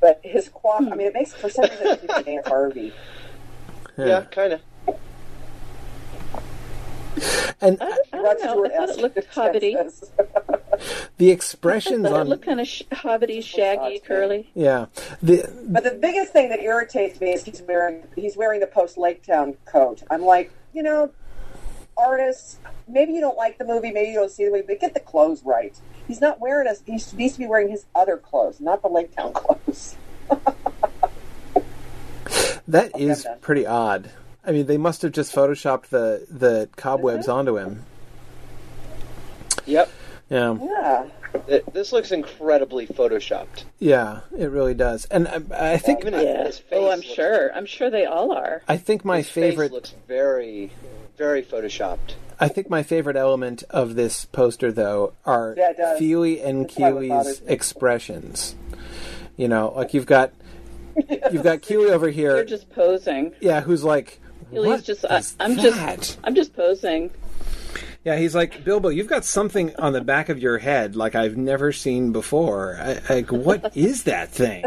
But 0.00 0.20
his 0.22 0.50
coif, 0.50 0.92
I 0.92 0.94
mean, 0.94 1.06
it 1.06 1.14
makes 1.14 1.32
for 1.32 1.48
some 1.48 1.64
reason 1.64 1.86
it 1.86 2.00
keeps 2.02 2.14
Aunt 2.14 2.46
Harvey. 2.46 2.92
Yeah, 3.96 4.22
kind 4.30 4.52
of. 4.52 4.60
and 7.60 7.78
I, 7.80 7.98
I 8.12 8.16
don't 8.16 8.22
know. 8.22 8.28
I 8.30 8.36
Stewart 8.36 8.72
thought 8.72 8.88
it 8.88 8.98
looked 8.98 9.16
hobbity. 9.34 9.76
the 11.18 11.30
expressions 11.30 12.04
I 12.06 12.10
thought 12.10 12.16
it 12.16 12.20
on 12.20 12.28
looked 12.28 12.44
kind 12.44 12.60
of 12.60 12.66
sh- 12.68 12.82
hobbity, 12.92 13.42
shaggy, 13.42 14.00
curly. 14.00 14.50
yeah 14.54 14.86
the 15.22 15.48
But 15.68 15.84
the 15.84 15.92
biggest 15.92 16.32
thing 16.32 16.48
that 16.48 16.60
irritates 16.60 17.20
me 17.20 17.32
is 17.32 17.44
he's 17.44 17.62
wearing 17.62 18.02
he's 18.16 18.36
wearing 18.36 18.60
the 18.60 18.66
post 18.66 18.98
Lake 18.98 19.22
Town 19.22 19.54
coat. 19.64 20.02
I'm 20.10 20.22
like, 20.22 20.50
you 20.72 20.82
know, 20.82 21.10
artists, 21.96 22.58
maybe 22.88 23.12
you 23.12 23.20
don't 23.20 23.36
like 23.36 23.58
the 23.58 23.64
movie, 23.64 23.90
maybe 23.92 24.10
you 24.10 24.16
don't 24.18 24.30
see 24.30 24.44
the 24.44 24.50
movie, 24.50 24.64
but 24.66 24.80
get 24.80 24.94
the 24.94 25.00
clothes 25.00 25.42
right. 25.44 25.76
He's 26.08 26.20
not 26.20 26.40
wearing 26.40 26.68
us. 26.68 26.82
He 26.84 26.92
needs 27.16 27.32
to 27.32 27.38
be 27.38 27.46
wearing 27.46 27.68
his 27.70 27.86
other 27.94 28.16
clothes, 28.16 28.60
not 28.60 28.82
the 28.82 28.88
Lake 28.88 29.14
Town 29.14 29.32
clothes. 29.34 29.96
that 32.68 32.90
oh, 32.94 32.98
is 32.98 33.22
done. 33.24 33.38
pretty 33.40 33.66
odd. 33.66 34.10
I 34.46 34.52
mean, 34.52 34.66
they 34.66 34.76
must 34.78 35.02
have 35.02 35.12
just 35.12 35.34
photoshopped 35.34 35.86
the 35.86 36.26
the 36.30 36.68
cobwebs 36.76 37.26
mm-hmm. 37.26 37.38
onto 37.38 37.56
him. 37.58 37.84
Yep. 39.66 39.90
Yeah, 40.30 40.56
Yeah. 40.60 41.04
Th- 41.46 41.64
This 41.72 41.92
looks 41.92 42.12
incredibly 42.12 42.86
photoshopped. 42.86 43.64
yeah, 43.78 44.20
it 44.36 44.50
really 44.50 44.74
does. 44.74 45.04
And 45.06 45.26
um, 45.28 45.46
I, 45.54 45.72
I 45.72 45.76
think 45.78 46.00
Even 46.00 46.14
Yeah. 46.14 46.44
his 46.44 46.58
face 46.58 46.78
Oh, 46.78 46.90
I'm 46.90 46.98
looks- 46.98 47.06
sure. 47.14 47.50
I'm 47.54 47.66
sure 47.66 47.90
they 47.90 48.04
all 48.06 48.32
are. 48.32 48.62
I 48.68 48.76
think 48.76 49.04
my 49.04 49.18
his 49.18 49.28
face 49.30 49.50
favorite 49.52 49.72
looks 49.72 49.94
very, 50.06 50.70
very 51.16 51.42
photoshopped. 51.42 52.14
I 52.40 52.48
think 52.48 52.68
my 52.68 52.82
favorite 52.82 53.16
element 53.16 53.62
of 53.70 53.94
this 53.94 54.24
poster, 54.26 54.72
though, 54.72 55.12
are 55.24 55.54
Yeah. 55.56 55.96
Fili 55.98 56.40
and 56.40 56.64
That's 56.68 56.76
why 56.78 56.90
Kili's 56.90 57.42
expressions. 57.46 58.54
You 59.36 59.48
know, 59.48 59.72
like 59.74 59.94
you've 59.94 60.06
got 60.06 60.30
you've 61.32 61.42
got 61.42 61.62
Kiwi 61.62 61.90
over 61.90 62.08
here. 62.10 62.34
They're 62.34 62.44
just 62.44 62.70
posing. 62.70 63.32
yeah, 63.40 63.60
who's 63.60 63.82
like, 63.84 64.20
He's 64.20 64.23
what 64.62 64.84
just. 64.84 65.04
I, 65.04 65.22
I'm 65.40 65.56
that? 65.56 65.98
just. 65.98 66.18
I'm 66.24 66.34
just 66.34 66.54
posing. 66.54 67.10
Yeah, 68.04 68.16
he's 68.16 68.34
like 68.34 68.64
Bilbo. 68.64 68.90
You've 68.90 69.08
got 69.08 69.24
something 69.24 69.74
on 69.76 69.94
the 69.94 70.02
back 70.02 70.28
of 70.28 70.38
your 70.38 70.58
head 70.58 70.94
like 70.94 71.14
I've 71.14 71.36
never 71.36 71.72
seen 71.72 72.12
before. 72.12 72.78
I, 72.78 73.00
like, 73.08 73.32
what 73.32 73.76
is 73.76 74.04
that 74.04 74.30
thing? 74.30 74.64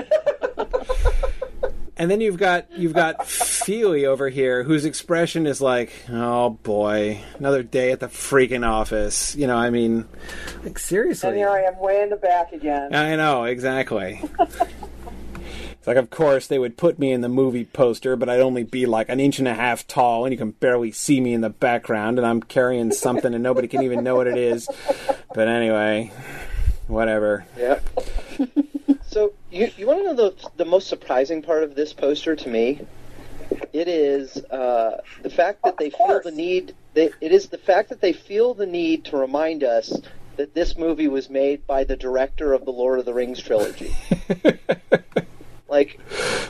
And 2.00 2.12
then 2.12 2.22
you've 2.22 2.38
got 2.38 2.72
you've 2.78 2.94
got 2.94 3.28
Fili 3.28 4.06
over 4.06 4.30
here, 4.30 4.64
whose 4.64 4.86
expression 4.86 5.48
is 5.48 5.62
like, 5.62 5.92
"Oh 6.10 6.52
boy, 6.52 7.22
another 7.40 7.64
day 7.64 7.92
at 7.92 8.00
the 8.00 8.08
freaking 8.08 8.68
office." 8.68 9.36
You 9.36 9.48
know, 9.48 9.58
I 9.58 9.72
mean, 9.72 10.08
like 10.64 10.78
seriously. 10.78 11.30
And 11.30 11.38
here 11.38 11.50
I 11.50 11.62
am 11.64 11.80
way 11.80 12.02
in 12.02 12.10
the 12.10 12.16
back 12.16 12.54
again. 12.54 12.94
I 12.94 13.16
know 13.16 13.46
exactly. 13.46 14.22
like, 15.88 15.96
of 15.96 16.10
course, 16.10 16.48
they 16.48 16.60
would 16.60 16.76
put 16.76 17.00
me 17.00 17.14
in 17.14 17.22
the 17.22 17.30
movie 17.30 17.64
poster, 17.64 18.18
but 18.18 18.28
I'd 18.28 18.42
only 18.42 18.66
be 18.66 18.86
like 18.86 19.08
an 19.08 19.22
inch 19.22 19.40
and 19.40 19.48
a 19.48 19.54
half 19.54 19.88
tall, 19.88 20.26
and 20.26 20.34
you 20.34 20.38
can 20.38 20.52
barely 20.52 20.92
see 20.92 21.22
me 21.22 21.34
in 21.34 21.40
the 21.40 21.50
background, 21.50 22.20
and 22.20 22.28
I'm 22.28 22.44
carrying 22.44 22.92
something, 22.92 23.34
and 23.34 23.42
nobody 23.42 23.70
can 23.70 23.82
even 23.84 24.04
know 24.04 24.18
what 24.18 24.28
it 24.28 24.38
is. 24.38 24.70
But 25.34 25.48
anyway, 25.48 26.12
whatever. 26.88 27.46
Yeah. 27.58 27.80
so 29.08 29.32
you 29.50 29.72
you 29.78 29.88
want 29.88 30.00
to 30.00 30.04
know 30.04 30.14
the 30.14 30.50
the 30.58 30.66
most 30.66 30.88
surprising 30.88 31.42
part 31.42 31.64
of 31.64 31.74
this 31.74 31.94
poster 31.94 32.36
to 32.36 32.50
me? 32.50 32.82
It 33.72 33.88
is 33.88 34.36
uh, 34.36 35.00
the 35.22 35.30
fact 35.30 35.64
that 35.64 35.78
they 35.78 35.90
feel 35.90 36.20
the 36.22 36.32
need. 36.32 36.76
They, 36.96 37.12
it 37.22 37.32
is 37.32 37.48
the 37.48 37.58
fact 37.58 37.90
that 37.90 38.02
they 38.02 38.12
feel 38.12 38.54
the 38.54 38.66
need 38.66 39.06
to 39.06 39.18
remind 39.18 39.64
us 39.64 39.98
that 40.36 40.54
this 40.54 40.78
movie 40.78 41.08
was 41.08 41.30
made 41.30 41.66
by 41.66 41.86
the 41.86 41.96
director 41.96 42.52
of 42.52 42.66
the 42.66 42.72
Lord 42.72 43.00
of 43.00 43.06
the 43.06 43.14
Rings 43.14 43.42
trilogy. 43.42 43.96
like, 45.70 46.00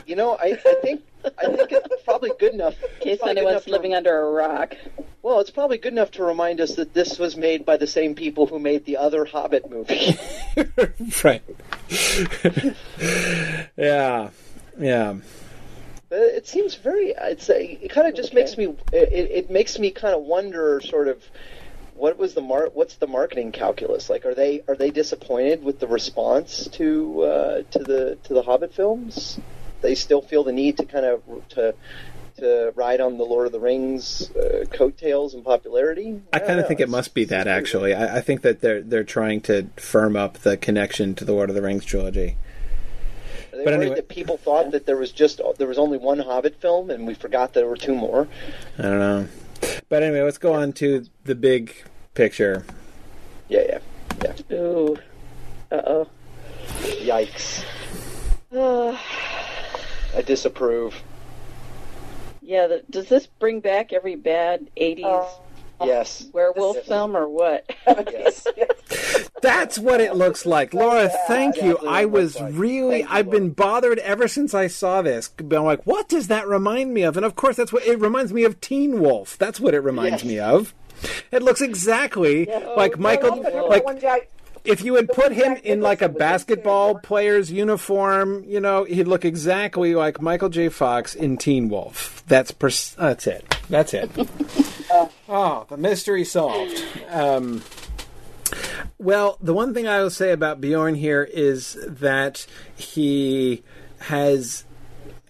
you 0.06 0.16
know, 0.16 0.36
I, 0.36 0.58
I 0.64 0.74
think 0.82 1.02
I 1.24 1.46
think 1.46 1.72
it's 1.72 2.02
probably 2.04 2.32
good 2.38 2.54
enough. 2.54 2.74
In 3.00 3.00
case 3.00 3.18
good 3.20 3.30
anyone's 3.30 3.52
enough 3.52 3.64
to- 3.64 3.70
living 3.70 3.94
under 3.94 4.18
a 4.20 4.30
rock. 4.30 4.74
Well, 5.22 5.40
it's 5.40 5.50
probably 5.50 5.78
good 5.78 5.92
enough 5.92 6.12
to 6.12 6.24
remind 6.24 6.60
us 6.60 6.76
that 6.76 6.94
this 6.94 7.18
was 7.18 7.36
made 7.36 7.66
by 7.66 7.76
the 7.76 7.86
same 7.86 8.14
people 8.14 8.46
who 8.46 8.58
made 8.58 8.84
the 8.84 8.98
other 8.98 9.24
Hobbit 9.24 9.68
movie. 9.68 10.16
right. 11.24 11.42
yeah. 13.76 14.30
Yeah. 14.78 15.16
But 16.08 16.20
it 16.20 16.46
seems 16.46 16.76
very. 16.76 17.14
It's 17.20 17.50
a, 17.50 17.62
it 17.62 17.90
kind 17.90 18.06
of 18.06 18.14
just 18.14 18.32
makes 18.32 18.56
me. 18.56 18.74
It, 18.92 19.30
it 19.30 19.50
makes 19.50 19.78
me 19.78 19.90
kind 19.90 20.14
of 20.14 20.22
wonder, 20.22 20.80
sort 20.82 21.08
of, 21.08 21.22
what 21.98 22.18
was 22.18 22.34
the 22.34 22.40
mar- 22.40 22.70
What's 22.72 22.96
the 22.96 23.06
marketing 23.06 23.52
calculus? 23.52 24.08
Like, 24.08 24.24
are 24.24 24.34
they 24.34 24.62
are 24.68 24.76
they 24.76 24.90
disappointed 24.90 25.62
with 25.62 25.80
the 25.80 25.86
response 25.86 26.68
to 26.72 27.22
uh, 27.22 27.62
to 27.72 27.78
the 27.80 28.18
to 28.24 28.34
the 28.34 28.42
Hobbit 28.42 28.72
films? 28.72 29.38
They 29.80 29.94
still 29.94 30.22
feel 30.22 30.44
the 30.44 30.52
need 30.52 30.78
to 30.78 30.84
kind 30.84 31.04
of 31.04 31.22
to 31.50 31.74
to 32.38 32.72
ride 32.76 33.00
on 33.00 33.18
the 33.18 33.24
Lord 33.24 33.46
of 33.46 33.52
the 33.52 33.60
Rings 33.60 34.30
uh, 34.30 34.64
coattails 34.70 35.34
and 35.34 35.44
popularity. 35.44 36.20
I 36.32 36.38
don't 36.38 36.46
kind 36.46 36.60
of 36.60 36.68
think 36.68 36.80
it 36.80 36.88
must 36.88 37.14
be 37.14 37.24
that 37.24 37.46
actually. 37.48 37.94
I, 37.94 38.18
I 38.18 38.20
think 38.20 38.42
that 38.42 38.60
they're 38.60 38.80
they're 38.80 39.04
trying 39.04 39.40
to 39.42 39.68
firm 39.76 40.16
up 40.16 40.38
the 40.38 40.56
connection 40.56 41.14
to 41.16 41.24
the 41.24 41.32
Lord 41.32 41.50
of 41.50 41.56
the 41.56 41.62
Rings 41.62 41.84
trilogy. 41.84 42.36
Are 43.52 43.58
they 43.58 43.64
but 43.64 43.74
anyway- 43.74 43.96
that 43.96 44.08
people 44.08 44.36
thought 44.36 44.70
that 44.70 44.86
there 44.86 44.96
was 44.96 45.10
just 45.10 45.40
there 45.58 45.68
was 45.68 45.78
only 45.78 45.98
one 45.98 46.20
Hobbit 46.20 46.60
film, 46.60 46.90
and 46.90 47.06
we 47.06 47.14
forgot 47.14 47.54
there 47.54 47.66
were 47.66 47.76
two 47.76 47.94
more. 47.94 48.28
I 48.78 48.82
don't 48.82 48.98
know. 48.98 49.28
But 49.88 50.02
anyway, 50.02 50.22
let's 50.22 50.38
go 50.38 50.52
on 50.52 50.72
to 50.74 51.04
the 51.24 51.34
big 51.34 51.74
picture. 52.14 52.64
Yeah, 53.48 53.62
yeah, 53.68 53.78
yeah. 54.50 54.56
Ooh. 54.56 54.96
Uh 55.70 55.82
oh. 55.86 56.08
Yikes! 57.02 57.64
I 60.16 60.22
disapprove. 60.24 60.94
yeah. 62.42 62.66
The, 62.66 62.82
does 62.90 63.08
this 63.08 63.26
bring 63.26 63.60
back 63.60 63.92
every 63.92 64.16
bad 64.16 64.68
'80s 64.76 65.00
Oh. 65.04 65.40
Yes. 65.84 66.26
werewolf 66.32 66.76
This- 66.76 66.86
film 66.86 67.16
or 67.16 67.28
what? 67.28 67.70
Yes. 67.86 68.46
That's 69.42 69.78
what 69.78 70.00
it 70.00 70.16
looks 70.16 70.44
like. 70.44 70.74
Laura, 70.74 71.08
thank 71.28 71.62
you. 71.62 71.78
I 71.86 72.04
was 72.06 72.38
like. 72.40 72.52
really, 72.56 73.00
thank 73.02 73.12
I've 73.12 73.30
been 73.30 73.42
Laura. 73.44 73.54
bothered 73.54 73.98
ever 74.00 74.26
since 74.26 74.52
I 74.54 74.66
saw 74.66 75.02
this. 75.02 75.30
I'm 75.38 75.48
like, 75.48 75.84
what 75.84 76.08
does 76.08 76.26
that 76.28 76.48
remind 76.48 76.92
me 76.92 77.02
of? 77.02 77.16
And 77.16 77.24
of 77.24 77.36
course, 77.36 77.56
that's 77.56 77.72
what 77.72 77.84
it 77.86 78.00
reminds 78.00 78.32
me 78.32 78.44
of 78.44 78.60
Teen 78.60 79.00
Wolf. 79.00 79.38
That's 79.38 79.60
what 79.60 79.74
it 79.74 79.80
reminds 79.80 80.24
Yes. 80.24 80.24
me 80.24 80.38
of. 80.40 80.74
It 81.30 81.42
looks 81.44 81.60
exactly 81.60 82.46
like 82.76 82.96
Oh, 82.96 83.00
Michael, 83.00 83.44
Teen 83.44 83.68
like 83.68 83.84
One 83.84 83.98
guy- 84.00 84.26
if 84.68 84.84
you 84.84 84.94
had 84.96 85.08
put 85.08 85.32
him 85.32 85.56
in 85.64 85.80
like 85.80 86.02
a 86.02 86.08
Nicholson 86.08 86.14
was 86.14 86.16
in, 86.16 86.18
basketball 86.18 86.94
player's 86.98 87.50
uniform, 87.50 88.44
you 88.44 88.60
know, 88.60 88.84
he'd 88.84 89.08
look 89.08 89.24
exactly 89.24 89.94
like 89.94 90.20
Michael 90.20 90.50
J. 90.50 90.68
Fox 90.68 91.14
in 91.14 91.36
Teen 91.38 91.68
Wolf. 91.68 92.22
That's 92.26 92.50
pers- 92.50 92.94
that's 92.94 93.26
it. 93.26 93.56
That's 93.70 93.94
it. 93.94 94.10
oh, 95.28 95.66
the 95.70 95.76
mystery 95.76 96.24
solved. 96.24 96.84
Um, 97.08 97.62
well, 98.98 99.38
the 99.40 99.54
one 99.54 99.74
thing 99.74 99.88
I 99.88 100.00
will 100.00 100.10
say 100.10 100.32
about 100.32 100.60
Beorn 100.60 100.94
here 100.94 101.22
is 101.24 101.78
that 101.86 102.46
he 102.76 103.62
has, 104.00 104.64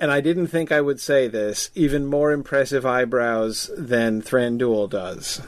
and 0.01 0.11
I 0.11 0.21
didn't 0.21 0.49
think 0.49 0.73
I 0.73 0.81
would 0.81 1.01
say 1.01 1.29
this, 1.29 1.71
even 1.75 2.07
more 2.07 2.33
impressive 2.33 2.85
eyebrows 2.85 3.71
than 3.77 4.23
Thranduil 4.23 4.91
does. 4.91 5.43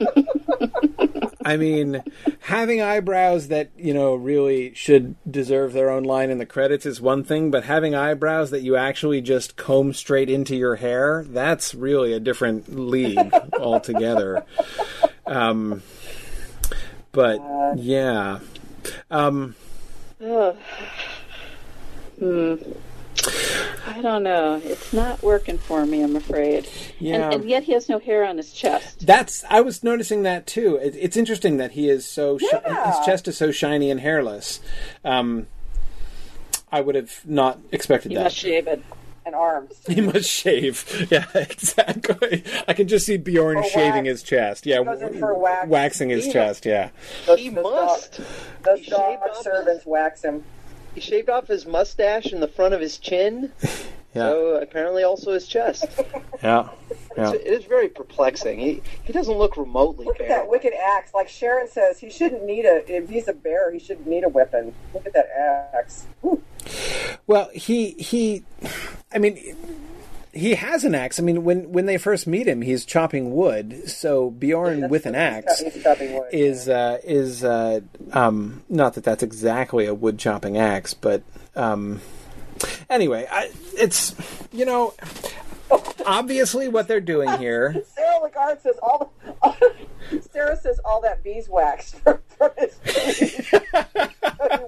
I 1.44 1.56
mean, 1.56 2.02
having 2.50 2.82
eyebrows 2.82 3.46
that, 3.48 3.70
you 3.76 3.94
know, 3.94 4.16
really 4.16 4.74
should 4.74 5.14
deserve 5.30 5.72
their 5.72 5.88
own 5.88 6.02
line 6.02 6.30
in 6.30 6.38
the 6.38 6.46
credits 6.46 6.84
is 6.84 7.00
one 7.00 7.22
thing, 7.22 7.52
but 7.52 7.62
having 7.62 7.94
eyebrows 7.94 8.50
that 8.50 8.62
you 8.62 8.74
actually 8.74 9.20
just 9.20 9.56
comb 9.56 9.92
straight 9.92 10.28
into 10.28 10.56
your 10.56 10.74
hair, 10.74 11.24
that's 11.28 11.76
really 11.76 12.12
a 12.12 12.18
different 12.18 12.76
league 12.76 13.32
altogether. 13.52 14.44
Um, 15.26 15.84
but 17.12 17.38
yeah. 17.78 18.40
Um. 19.12 19.54
Hmm. 22.18 22.56
I 24.00 24.02
don't 24.02 24.22
know. 24.22 24.60
It's 24.64 24.94
not 24.94 25.22
working 25.22 25.58
for 25.58 25.84
me, 25.84 26.00
I'm 26.02 26.16
afraid. 26.16 26.66
Yeah. 26.98 27.16
And, 27.26 27.34
and 27.34 27.44
yet 27.50 27.64
he 27.64 27.72
has 27.72 27.86
no 27.90 27.98
hair 27.98 28.24
on 28.24 28.38
his 28.38 28.50
chest. 28.50 29.04
That's 29.06 29.44
I 29.50 29.60
was 29.60 29.84
noticing 29.84 30.22
that 30.22 30.46
too. 30.46 30.76
It, 30.76 30.96
it's 30.98 31.18
interesting 31.18 31.58
that 31.58 31.72
he 31.72 31.90
is 31.90 32.06
so 32.06 32.38
shi- 32.38 32.48
Yeah. 32.50 32.96
his 32.96 33.04
chest 33.04 33.28
is 33.28 33.36
so 33.36 33.50
shiny 33.52 33.90
and 33.90 34.00
hairless. 34.00 34.60
Um, 35.04 35.48
I 36.72 36.80
would 36.80 36.94
have 36.94 37.20
not 37.26 37.58
expected 37.72 38.08
that. 38.08 38.12
He 38.12 38.16
that. 38.16 38.24
must 38.24 38.36
shave 38.36 38.66
it. 38.68 38.82
and 39.26 39.34
arms. 39.34 39.74
He 39.86 40.00
must 40.00 40.30
shave. 40.30 41.06
Yeah, 41.10 41.26
exactly. 41.34 42.42
I 42.66 42.72
can 42.72 42.88
just 42.88 43.04
see 43.04 43.18
Beorn 43.18 43.58
Or 43.58 43.64
shaving 43.64 44.04
wax. 44.04 44.08
his 44.08 44.22
chest. 44.22 44.64
Yeah, 44.64 44.82
Goes 44.82 45.02
in 45.02 45.18
for 45.18 45.34
wax. 45.38 45.68
waxing 45.68 46.08
his 46.08 46.26
Yeah. 46.28 46.32
chest. 46.32 46.64
Yeah. 46.64 46.88
He 47.36 47.50
those 47.50 47.62
must. 47.64 48.16
Dog, 48.16 48.26
those 48.62 48.78
He 48.80 48.90
dog 48.90 49.18
servants 49.42 49.84
wax 49.84 50.22
him. 50.24 50.42
He 50.94 51.00
shaved 51.00 51.28
off 51.30 51.46
his 51.48 51.66
mustache 51.66 52.32
and 52.32 52.42
the 52.42 52.48
front 52.48 52.74
of 52.74 52.80
his 52.80 52.98
chin, 52.98 53.52
Yeah. 54.14 54.28
so 54.30 54.56
apparently 54.56 55.04
also 55.04 55.32
his 55.32 55.46
chest. 55.46 55.86
Yeah. 56.42 56.70
Yeah. 57.18 57.32
It 57.34 57.46
is 57.46 57.64
very 57.66 57.88
perplexing. 57.88 58.58
He 58.58 58.82
he 59.04 59.12
doesn't 59.12 59.36
look 59.36 59.58
remotely 59.58 60.06
Look 60.06 60.20
at 60.20 60.26
bear. 60.28 60.38
that 60.38 60.48
wicked 60.48 60.72
axe. 60.72 61.12
Like 61.12 61.28
Sharon 61.28 61.68
says, 61.68 61.98
he 61.98 62.08
shouldn't 62.08 62.44
need 62.46 62.64
a. 62.64 62.82
If 62.90 63.10
he's 63.10 63.28
a 63.28 63.34
bear, 63.34 63.70
he 63.70 63.78
shouldn't 63.78 64.06
need 64.06 64.24
a 64.24 64.28
weapon. 64.30 64.74
Look 64.94 65.04
at 65.06 65.12
that 65.12 65.28
axe. 65.74 66.06
Whew. 66.22 66.42
Well, 67.26 67.50
he 67.52 67.90
he, 67.90 68.42
I 69.12 69.18
mean, 69.18 69.54
he 70.32 70.54
has 70.54 70.84
an 70.84 70.94
axe. 70.94 71.18
I 71.18 71.22
mean, 71.22 71.44
when 71.44 71.72
when 71.72 71.86
they 71.86 71.98
first 71.98 72.26
meet 72.26 72.46
him, 72.46 72.62
he's 72.62 72.84
chopping 72.84 73.32
wood. 73.34 73.88
So 73.88 74.30
Beorn 74.30 74.88
with 74.88 75.06
an 75.06 75.14
axe 75.14 75.62
wood. 75.64 76.26
is 76.32 76.68
uh, 76.68 76.98
is 77.02 77.44
uh, 77.44 77.80
um, 78.12 78.62
not 78.68 78.94
that 78.94 79.04
that's 79.04 79.22
exactly 79.22 79.86
a 79.86 79.94
wood 79.94 80.18
chopping 80.18 80.56
axe, 80.56 80.94
but 80.94 81.22
um, 81.56 82.00
anyway, 82.88 83.26
I, 83.30 83.50
it's 83.74 84.14
you 84.52 84.64
know 84.64 84.94
obviously 86.06 86.68
what 86.68 86.88
they're 86.88 87.00
doing 87.00 87.30
here. 87.38 87.82
Sarah 87.94 88.20
Lagarde 88.22 88.60
says 88.60 88.78
all 88.82 89.12
the. 89.30 89.74
Sarah 90.32 90.56
says 90.56 90.80
all 90.84 91.00
that 91.02 91.22
beeswax 91.22 91.92
from, 92.04 92.18
from 92.36 92.50
his 92.56 92.74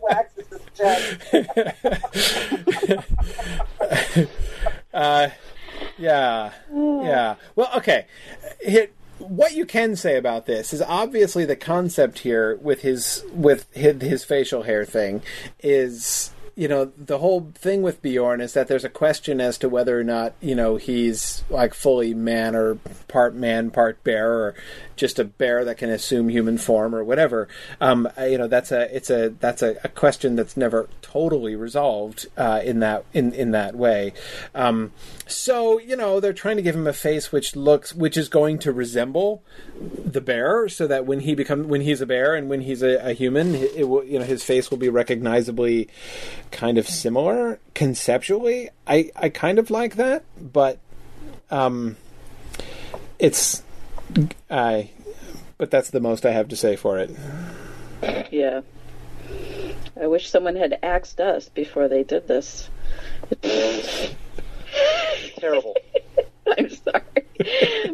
waxes 0.03 0.47
his 0.49 0.61
chest. 0.77 1.21
Uh, 4.95 5.29
yeah, 5.99 6.53
yeah. 6.73 7.37
Well, 7.57 7.71
okay. 7.77 8.07
What 9.19 9.55
you 9.55 9.67
can 9.67 9.95
say 9.97 10.17
about 10.17 10.47
this 10.47 10.73
is 10.73 10.83
obviously 10.83 11.45
the 11.45 11.57
concept 11.57 12.21
here 12.21 12.57
with 12.57 12.83
his 12.83 13.25
with 13.33 13.73
his, 13.73 14.03
his 14.03 14.25
facial 14.25 14.63
hair 14.63 14.85
thing 14.85 15.23
is 15.61 16.33
you 16.55 16.69
know 16.69 16.93
the 16.97 17.19
whole 17.19 17.53
thing 17.55 17.83
with 17.83 18.03
Beorn 18.03 18.41
is 18.41 18.53
that 18.53 18.69
there's 18.69 18.85
a 18.85 18.91
question 18.91 19.41
as 19.41 19.59
to 19.59 19.69
whether 19.69 19.99
or 19.99 20.05
not 20.05 20.35
you 20.41 20.55
know 20.55 20.77
he's 20.77 21.45
like 21.49 21.73
fully 21.73 22.15
man 22.15 22.55
or 22.55 22.77
part 23.09 23.35
man 23.35 23.71
part 23.71 24.03
bear 24.05 24.31
or 24.31 24.55
just 24.97 25.19
a 25.19 25.25
bear 25.25 25.65
that 25.65 25.79
can 25.79 25.91
assume 25.91 26.29
human 26.29 26.59
form 26.59 26.95
or 26.95 27.03
whatever 27.05 27.49
um, 27.81 28.09
uh, 28.19 28.25
you 28.25 28.39
know 28.39 28.47
that's 28.47 28.73
a 28.73 28.95
it's 28.95 29.11
a 29.11 29.31
that's 29.41 29.63
a, 29.63 29.77
a 29.85 29.89
question 29.89 30.37
that's 30.37 30.57
never 30.57 30.89
totally 31.01 31.55
resolved 31.57 32.27
uh, 32.37 32.61
in 32.65 32.81
that 32.81 33.05
in 33.13 33.33
in 33.33 33.51
that 33.51 33.75
way. 33.75 34.13
Um, 34.55 34.93
so 35.27 35.79
you 35.79 35.97
know 35.97 36.21
they're 36.21 36.33
trying 36.33 36.57
to 36.57 36.63
give 36.63 36.75
him 36.75 36.87
a 36.87 36.93
face 36.93 37.31
which 37.31 37.55
looks 37.55 37.95
which 37.95 38.17
is 38.17 38.29
going 38.29 38.59
to 38.61 38.73
resemble 38.73 39.43
the 39.79 40.21
bear 40.21 40.69
so 40.69 40.87
that 40.87 41.07
when 41.07 41.21
he 41.21 41.35
become 41.35 41.69
when 41.69 41.83
he's 41.83 42.01
a 42.01 42.07
bear 42.07 42.35
and 42.35 42.49
when 42.49 42.63
he's 42.63 42.83
a, 42.83 42.97
a 42.99 43.13
human 43.13 43.55
it 43.55 43.89
will 43.89 44.05
you 44.05 44.19
know 44.19 44.25
his 44.25 44.43
face 44.45 44.71
will 44.71 44.79
be 44.79 44.89
recognizably 44.89 45.89
kind 46.51 46.79
of 46.79 46.89
similar 46.89 47.59
conceptually. 47.75 48.71
I 48.87 49.11
i 49.17 49.29
kind 49.29 49.59
of 49.59 49.71
like 49.71 49.97
that 49.97 50.25
but 50.41 50.79
um 51.51 51.97
it's 53.19 53.63
i 54.51 54.91
but 55.59 55.71
that's 55.71 55.91
the 55.91 56.01
most 56.01 56.25
i 56.27 56.31
have 56.31 56.49
to 56.49 56.57
say 56.57 56.77
for 56.77 56.99
it 56.99 57.11
Yeah. 58.33 58.63
I 60.01 60.07
wish 60.09 60.29
someone 60.29 60.57
had 60.57 60.79
axed 60.83 61.21
us 61.21 61.49
before 61.51 61.87
they 61.87 62.03
did 62.03 62.27
this. 62.27 62.69
Terrible. 65.39 65.77
I'm 66.59 66.69
sorry. 66.71 67.03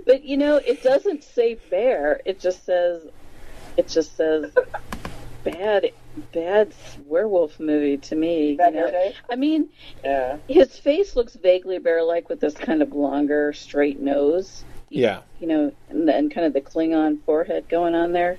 but 0.06 0.24
you 0.24 0.36
know, 0.36 0.56
it 0.56 0.82
doesn't 0.82 1.24
say 1.24 1.58
bear. 1.70 2.20
It 2.24 2.40
just 2.40 2.64
says 2.64 3.02
it 3.76 3.88
just 3.88 4.16
says 4.16 4.54
bad 5.44 5.90
bad 6.32 6.72
werewolf 7.06 7.60
movie 7.60 7.98
to 7.98 8.14
me. 8.16 8.54
Bad 8.56 8.74
you 8.74 8.80
know? 8.80 8.90
Day? 8.90 9.14
I 9.30 9.36
mean, 9.36 9.68
Yeah. 10.04 10.38
his 10.48 10.78
face 10.78 11.16
looks 11.16 11.34
vaguely 11.34 11.78
bear 11.78 12.02
like 12.02 12.28
with 12.28 12.40
this 12.40 12.54
kind 12.54 12.80
of 12.80 12.92
longer, 12.92 13.52
straight 13.52 14.00
nose. 14.00 14.64
Yeah 14.90 15.20
you 15.40 15.46
know, 15.46 15.72
and, 15.88 16.08
and 16.08 16.32
kind 16.32 16.46
of 16.46 16.52
the 16.52 16.60
Klingon 16.60 17.22
forehead 17.24 17.68
going 17.68 17.94
on 17.94 18.12
there. 18.12 18.38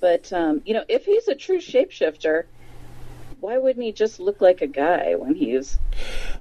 But 0.00 0.32
um, 0.32 0.62
you 0.64 0.74
know, 0.74 0.84
if 0.88 1.04
he's 1.04 1.28
a 1.28 1.34
true 1.34 1.58
shapeshifter, 1.58 2.44
why 3.40 3.58
wouldn't 3.58 3.84
he 3.84 3.92
just 3.92 4.18
look 4.18 4.40
like 4.40 4.62
a 4.62 4.66
guy 4.66 5.14
when 5.14 5.34
he's 5.34 5.78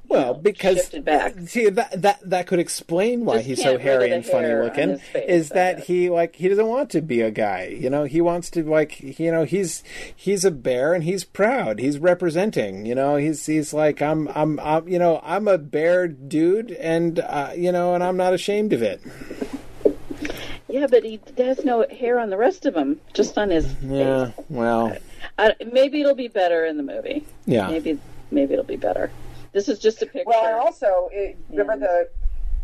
well 0.07 0.33
know, 0.33 0.33
because 0.33 0.89
back? 1.03 1.35
see 1.45 1.69
that 1.69 2.01
that 2.01 2.29
that 2.29 2.47
could 2.47 2.59
explain 2.59 3.25
why 3.25 3.35
Just 3.37 3.47
he's 3.47 3.63
so 3.63 3.77
hairy 3.77 4.11
and 4.11 4.25
funny 4.25 4.53
looking 4.53 4.97
face, 4.97 5.25
is 5.27 5.49
that 5.49 5.85
he 5.85 6.09
like 6.09 6.35
he 6.35 6.47
doesn't 6.47 6.67
want 6.67 6.89
to 6.91 7.01
be 7.01 7.21
a 7.21 7.31
guy 7.31 7.67
you 7.67 7.89
know? 7.89 8.05
He 8.05 8.21
wants 8.21 8.49
to 8.51 8.63
like 8.63 9.19
you 9.19 9.31
know 9.31 9.43
he's 9.43 9.83
he's 10.15 10.45
a 10.45 10.51
bear 10.51 10.93
and 10.93 11.03
he's 11.03 11.23
proud. 11.23 11.79
He's 11.79 11.99
representing 11.99 12.85
you 12.85 12.95
know? 12.95 13.17
He's 13.17 13.45
he's 13.45 13.73
like 13.73 14.01
i'm 14.01 14.27
i'm, 14.29 14.59
I'm 14.59 14.87
you 14.87 14.99
know 14.99 15.19
i'm 15.23 15.47
a 15.47 15.57
bear 15.57 16.07
dude 16.07 16.71
and 16.71 17.19
uh, 17.19 17.51
you 17.55 17.71
know 17.71 17.93
and 17.93 18.03
i'm 18.03 18.17
not 18.17 18.33
ashamed 18.33 18.73
of 18.73 18.81
it. 18.81 19.01
Yeah, 20.67 20.87
but 20.87 21.03
he 21.05 21.21
has 21.37 21.63
no 21.63 21.85
hair 21.89 22.19
on 22.19 22.29
the 22.29 22.37
rest 22.37 22.65
of 22.65 22.75
him, 22.75 22.99
just 23.13 23.37
on 23.37 23.49
his 23.49 23.73
yeah 23.81 24.31
face. 24.31 24.45
well 24.49 24.97
I, 25.38 25.55
maybe 25.71 26.01
it'll 26.01 26.15
be 26.15 26.28
better 26.28 26.65
in 26.65 26.78
the 26.78 26.84
movie. 26.84 27.26
yeah 27.45 27.67
Maybe 27.69 27.99
maybe 28.32 28.53
it'll 28.53 28.65
be 28.65 28.76
better. 28.78 29.11
This 29.53 29.69
is 29.69 29.80
just 29.80 30.01
a 30.01 30.05
picture. 30.05 30.23
Well, 30.28 30.45
and 30.45 30.55
also, 30.55 31.09
it, 31.13 31.38
remember 31.49 31.78
the 31.78 32.09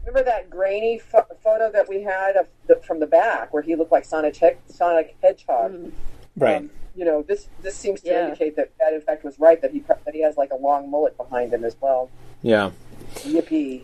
remember 0.06 0.30
that 0.30 0.50
grainy 0.50 1.00
pho- 1.00 1.26
photo 1.44 1.72
that 1.72 1.88
we 1.88 2.02
had 2.02 2.36
of 2.36 2.48
the, 2.68 2.76
from 2.78 3.00
the 3.00 3.06
back 3.08 3.54
where 3.54 3.62
he 3.64 3.76
looked 3.76 3.92
like 3.92 4.04
Sonic 4.06 4.36
He- 4.36 4.58
Sonic 4.68 5.16
Hedgehog. 5.22 5.92
right 6.38 6.58
Um, 6.58 6.70
you 6.96 7.06
know, 7.06 7.22
this 7.22 7.48
this 7.62 7.76
seems 7.76 8.02
to 8.02 8.10
Yeah. 8.10 8.26
indicate 8.26 8.56
that 8.58 8.72
that 8.80 8.94
in 8.94 9.02
fact 9.02 9.24
was 9.24 9.40
right 9.40 9.62
that 9.62 9.72
he 9.72 9.80
that 10.06 10.14
he 10.14 10.22
has 10.24 10.36
like 10.38 10.52
a 10.52 10.56
long 10.58 10.90
mullet 10.92 11.16
behind 11.18 11.54
him 11.54 11.64
as 11.64 11.76
well. 11.80 12.10
yeah 12.42 12.72
Yippee! 13.16 13.84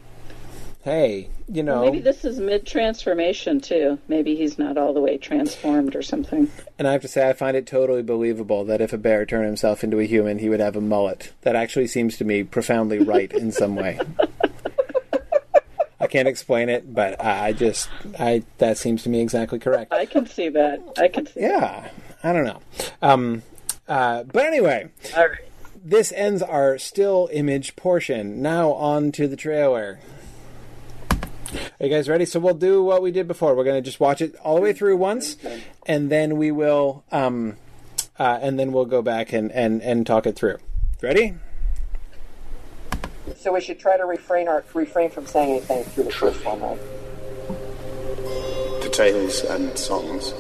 Hey 0.83 1.29
you 1.49 1.63
know 1.63 1.81
Maybe 1.81 1.99
this 1.99 2.23
is 2.25 2.39
mid 2.39 2.65
transformation 2.65 3.59
too. 3.61 3.97
Maybe 4.07 4.35
he's 4.35 4.57
not 4.57 4.77
all 4.77 4.93
the 4.93 4.99
way 5.01 5.17
transformed 5.17 5.95
or 5.95 6.01
something. 6.01 6.49
And 6.77 6.87
I 6.87 6.91
have 6.91 7.01
to 7.01 7.07
say, 7.07 7.27
I 7.29 7.33
find 7.33 7.55
it 7.57 7.65
totally 7.65 8.03
believable 8.03 8.63
that 8.65 8.81
if 8.81 8.93
a 8.93 8.97
bear 8.97 9.25
turned 9.25 9.45
himself 9.45 9.83
into 9.83 9.99
a 9.99 10.03
human, 10.05 10.39
he 10.39 10.49
would 10.49 10.59
have 10.59 10.75
a 10.75 10.81
mullet. 10.81 11.33
That 11.41 11.55
actually 11.55 11.87
seems 11.87 12.17
to 12.17 12.25
me 12.25 12.43
profoundly 12.43 12.99
right 12.99 13.31
in 13.31 13.51
some 13.51 13.75
way. 13.75 13.99
I 15.99 16.05
can't 16.07 16.27
explain 16.27 16.69
it, 16.69 16.93
but 16.93 17.19
I 17.23 17.53
just, 17.53 17.89
I 18.19 18.43
that 18.59 18.77
seems 18.77 19.03
to 19.03 19.09
me 19.09 19.19
exactly 19.21 19.57
correct. 19.59 19.91
I 19.91 20.05
can 20.05 20.27
see 20.27 20.49
that. 20.49 20.79
I 20.97 21.07
can 21.07 21.25
see. 21.25 21.41
Yeah, 21.41 21.89
I 22.23 22.33
don't 22.33 22.45
know. 22.45 22.61
Um, 23.01 23.41
uh, 23.87 24.23
but 24.23 24.45
anyway, 24.45 24.89
All 25.15 25.27
right. 25.27 25.39
this 25.83 26.11
ends 26.11 26.43
our 26.43 26.77
still 26.77 27.29
image 27.33 27.75
portion. 27.75 28.41
Now 28.41 28.73
on 28.73 29.11
to 29.13 29.27
the 29.27 29.35
trailer. 29.35 29.99
Are 31.79 31.85
you 31.85 31.89
guys 31.89 32.09
ready? 32.09 32.25
So 32.25 32.39
we'll 32.39 32.53
do 32.53 32.83
what 32.83 33.01
we 33.01 33.11
did 33.11 33.27
before. 33.27 33.55
We're 33.55 33.63
going 33.63 33.81
to 33.81 33.85
just 33.85 33.99
watch 33.99 34.21
it 34.21 34.35
all 34.43 34.55
the 34.55 34.61
way 34.61 34.73
through 34.73 34.97
once, 34.97 35.37
and 35.85 36.09
then 36.09 36.37
we 36.37 36.51
will, 36.51 37.03
um, 37.11 37.57
uh, 38.19 38.39
and 38.41 38.59
then 38.59 38.71
we'll 38.71 38.85
go 38.85 39.01
back 39.01 39.33
and, 39.33 39.51
and, 39.51 39.81
and 39.81 40.05
talk 40.05 40.25
it 40.25 40.35
through. 40.35 40.57
Ready? 41.01 41.35
So 43.35 43.53
we 43.53 43.61
should 43.61 43.79
try 43.79 43.97
to 43.97 44.05
refrain 44.05 44.47
our 44.47 44.63
refrain 44.73 45.09
from 45.09 45.25
saying 45.25 45.51
anything 45.51 45.83
through 45.83 46.05
the 46.05 46.11
first 46.11 46.43
one, 46.43 46.59
right? 46.61 46.79
to 48.81 48.89
tales 48.89 49.41
and 49.43 49.77
songs. 49.77 50.31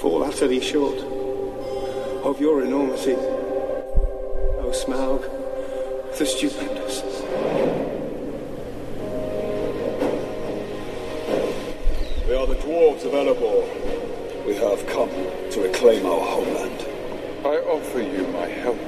Fall 0.00 0.24
utterly 0.24 0.60
short 0.60 0.98
of 2.24 2.40
your 2.40 2.62
enormity, 2.62 3.14
O 3.14 4.72
Smaug, 4.72 5.22
the 6.18 6.26
stupendous. 6.26 7.85
Are 12.36 12.46
the 12.46 12.54
dwarves 12.56 13.02
of 13.06 13.12
Erebor. 13.12 13.64
We 14.44 14.56
have 14.56 14.86
come 14.86 15.08
to 15.08 15.60
reclaim 15.62 16.04
our 16.04 16.20
homeland. 16.20 16.84
I 17.46 17.56
offer 17.64 18.00
you 18.00 18.26
my 18.28 18.46
help. 18.46 18.78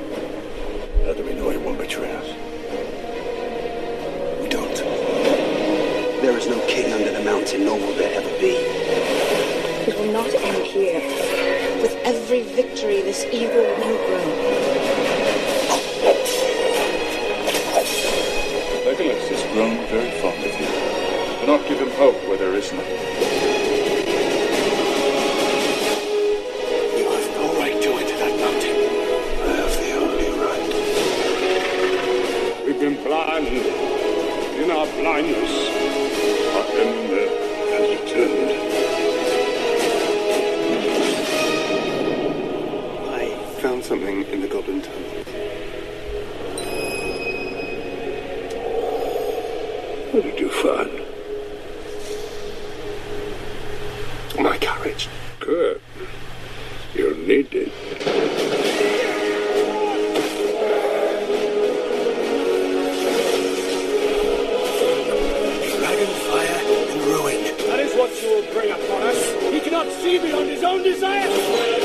How 1.06 1.14
do 1.14 1.24
we 1.24 1.32
know 1.32 1.48
he 1.48 1.56
won't 1.56 1.78
betray 1.78 2.12
us? 2.12 2.28
We 4.42 4.48
don't. 4.50 4.76
There 6.20 6.36
is 6.36 6.46
no 6.46 6.60
king 6.66 6.92
under 6.92 7.10
the 7.10 7.24
mountain, 7.24 7.64
nor 7.64 7.78
will 7.78 7.94
there 7.94 8.12
ever 8.20 8.38
be. 8.38 8.52
It 9.88 9.96
will 9.98 10.12
not 10.12 10.28
end 10.34 10.66
here. 10.66 11.00
With 11.80 11.96
every 12.04 12.42
victory, 12.42 13.00
this 13.00 13.24
evil 13.32 13.62
will 13.62 13.96
grow. 14.06 14.24
Legolas 18.84 19.28
has 19.28 19.42
grown 19.54 19.86
very 19.86 20.10
fond 20.20 20.44
of 20.44 20.60
you. 20.60 20.66
Do 21.40 21.46
not 21.46 21.66
give 21.66 21.78
him 21.78 21.90
hope 21.92 22.16
where 22.28 22.36
there 22.36 22.54
is 22.54 22.72
none. 22.72 23.37
Our 35.08 35.18
Ember 35.20 35.46
has 37.72 37.88
returned. 37.98 38.50
I 43.14 43.16
found 43.62 43.84
something 43.84 44.24
in 44.24 44.40
the 44.42 44.48
Goblin 44.48 44.82
Tunnel. 44.82 45.08
What 50.12 50.22
did 50.24 50.38
you 50.38 50.50
find? 50.50 50.97
Bring 68.52 68.70
upon 68.70 69.02
us. 69.02 69.32
He 69.52 69.60
cannot 69.60 69.86
see 70.00 70.18
beyond 70.18 70.48
his 70.48 70.62
own 70.64 70.82
desires. 70.82 71.77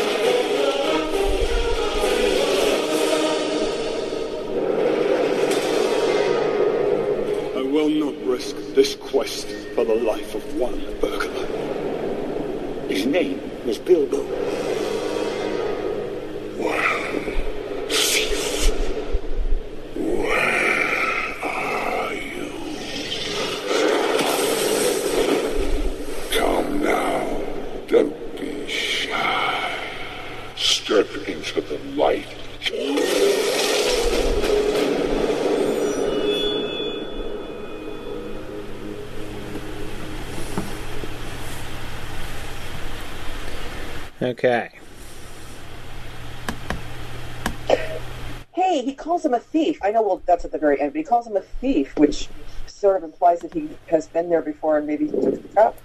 I 49.84 49.92
know. 49.92 50.02
Well, 50.02 50.22
that's 50.26 50.46
at 50.46 50.52
the 50.52 50.58
very 50.58 50.80
end, 50.80 50.94
but 50.94 50.98
he 51.00 51.04
calls 51.04 51.28
him 51.28 51.36
a 51.36 51.42
thief, 51.42 51.96
which 51.98 52.30
sort 52.68 52.98
of 52.98 53.04
implies 53.04 53.40
that 53.42 53.54
he 53.54 53.70
has 53.88 54.08
been 54.08 54.30
there 54.30 54.42
before 54.42 54.78
and 54.78 54.86
maybe 54.88 55.06
he 55.06 55.12
took 55.12 55.42
the 55.42 55.48
cup. 55.50 55.78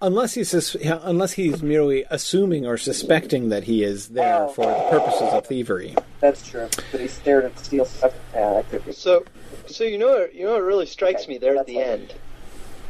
Unless 0.00 0.34
he's 0.34 0.48
sus- 0.50 0.74
unless 0.74 1.32
he's 1.34 1.62
merely 1.62 2.04
assuming 2.10 2.66
or 2.66 2.76
suspecting 2.76 3.48
that 3.50 3.64
he 3.64 3.84
is 3.84 4.08
there 4.08 4.44
Oh. 4.44 4.48
for 4.48 4.66
the 4.66 4.74
purposes 4.90 5.32
of 5.32 5.46
thievery. 5.46 5.94
That's 6.20 6.46
true. 6.48 6.68
But 6.90 7.00
he's 7.00 7.18
there 7.20 7.42
to 7.42 7.50
steal 7.62 7.84
stuff. 7.84 8.12
Yeah, 8.34 8.54
that 8.54 8.68
could 8.70 8.84
be. 8.84 8.92
So, 8.92 9.24
so 9.66 9.84
you 9.84 9.98
know, 9.98 10.08
what, 10.08 10.34
you 10.34 10.44
know, 10.46 10.52
what 10.54 10.62
really 10.62 10.86
strikes 10.86 11.22
Okay, 11.22 11.32
me 11.34 11.38
there 11.38 11.56
at 11.56 11.66
the 11.66 11.74
fine. 11.74 11.84
end. 11.84 12.14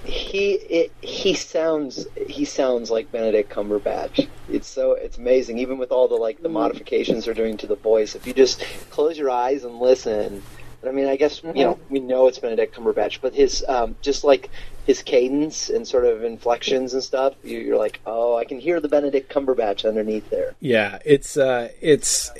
He 0.04 0.52
it, 0.52 0.92
he 1.00 1.34
sounds 1.34 2.06
he 2.26 2.44
sounds 2.44 2.90
like 2.90 3.12
Benedict 3.12 3.52
Cumberbatch. 3.52 4.28
It's 4.50 4.66
so 4.68 4.92
it's 4.92 5.16
amazing, 5.16 5.58
even 5.58 5.78
with 5.78 5.92
all 5.92 6.08
the 6.08 6.16
like 6.16 6.42
the 6.42 6.48
modifications 6.48 7.24
they're 7.24 7.34
doing 7.34 7.56
to 7.58 7.66
the 7.66 7.76
voice. 7.76 8.14
If 8.14 8.26
you 8.26 8.32
just 8.34 8.64
close 8.90 9.16
your 9.16 9.30
eyes 9.30 9.62
and 9.64 9.78
listen, 9.78 10.42
I 10.86 10.90
mean, 10.90 11.06
I 11.06 11.14
guess 11.14 11.42
you 11.44 11.52
know 11.52 11.78
we 11.88 12.00
know 12.00 12.26
it's 12.26 12.38
Benedict 12.40 12.74
Cumberbatch, 12.74 13.20
but 13.22 13.32
his 13.34 13.64
um, 13.68 13.94
just 14.02 14.24
like 14.24 14.50
his 14.86 15.02
cadence 15.02 15.70
and 15.70 15.86
sort 15.86 16.04
of 16.04 16.24
inflections 16.24 16.94
and 16.94 17.02
stuff, 17.02 17.34
you, 17.44 17.58
you're 17.60 17.78
like, 17.78 18.00
oh, 18.04 18.36
I 18.36 18.44
can 18.44 18.58
hear 18.58 18.80
the 18.80 18.88
Benedict 18.88 19.32
Cumberbatch 19.32 19.86
underneath 19.88 20.28
there. 20.30 20.56
Yeah, 20.58 20.98
it's 21.04 21.36
uh, 21.36 21.68
it's 21.80 22.32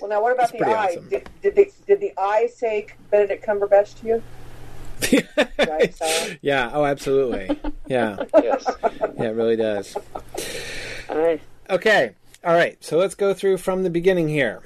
Well, 0.00 0.10
now 0.10 0.20
what 0.20 0.32
about 0.32 0.52
It's 0.52 0.58
the 0.58 0.66
eye? 0.68 0.86
awesome. 0.86 1.08
Did, 1.08 1.30
did 1.42 1.54
the 1.54 1.70
did 1.86 2.00
the 2.00 2.12
eye 2.18 2.48
say 2.52 2.88
Benedict 3.12 3.46
Cumberbatch 3.46 4.00
to 4.00 4.06
you? 4.08 4.22
Right, 5.58 6.38
yeah. 6.42 6.70
Oh, 6.72 6.84
absolutely. 6.84 7.58
Yeah, 7.86 8.16
Yes. 8.42 8.64
yeah, 8.82 9.24
it 9.24 9.34
really 9.34 9.56
does. 9.56 9.96
I, 11.08 11.40
Okay. 11.70 12.12
All 12.44 12.54
right. 12.54 12.82
So 12.84 12.98
let's 12.98 13.14
go 13.14 13.32
through 13.34 13.58
from 13.58 13.82
the 13.82 13.90
beginning 13.90 14.28
here. 14.28 14.60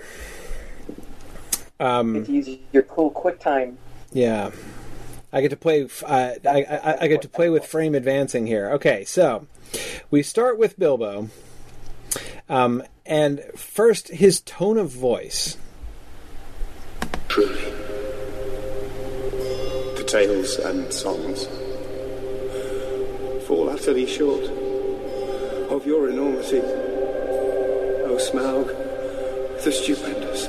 Um, 1.81 2.25
to 2.25 2.33
use 2.33 2.49
your 2.73 2.83
cool 2.83 3.11
QuickTime. 3.13 3.77
Yeah, 4.13 4.51
I 5.33 5.41
get 5.41 5.51
to 5.51 5.57
play. 5.57 5.89
Uh, 6.05 6.33
I, 6.45 6.63
I, 6.65 6.97
I 7.03 7.09
get 7.09 7.23
to 7.23 7.29
play 7.29 7.51
with 7.51 7.65
frame 7.65 7.95
advancing 7.95 8.47
here. 8.47 8.71
Okay, 8.73 9.05
so 9.05 9.47
we 10.11 10.23
start 10.25 10.59
with 10.59 10.77
Bilbo, 10.79 11.29
um, 12.49 12.83
and 13.07 13.43
first 13.55 14.09
his 14.09 14.41
tone 14.41 14.77
of 14.79 14.91
voice. 14.91 15.57
Truly. 17.29 17.73
Tales 20.09 20.57
and 20.59 20.91
songs 20.91 21.45
fall 23.47 23.69
utterly 23.69 24.07
short 24.07 24.43
of 25.71 25.87
your 25.87 26.09
enormity, 26.09 26.61
O 26.61 28.17
Smaug, 28.19 28.69
the 29.63 29.71
stupendous. 29.71 30.49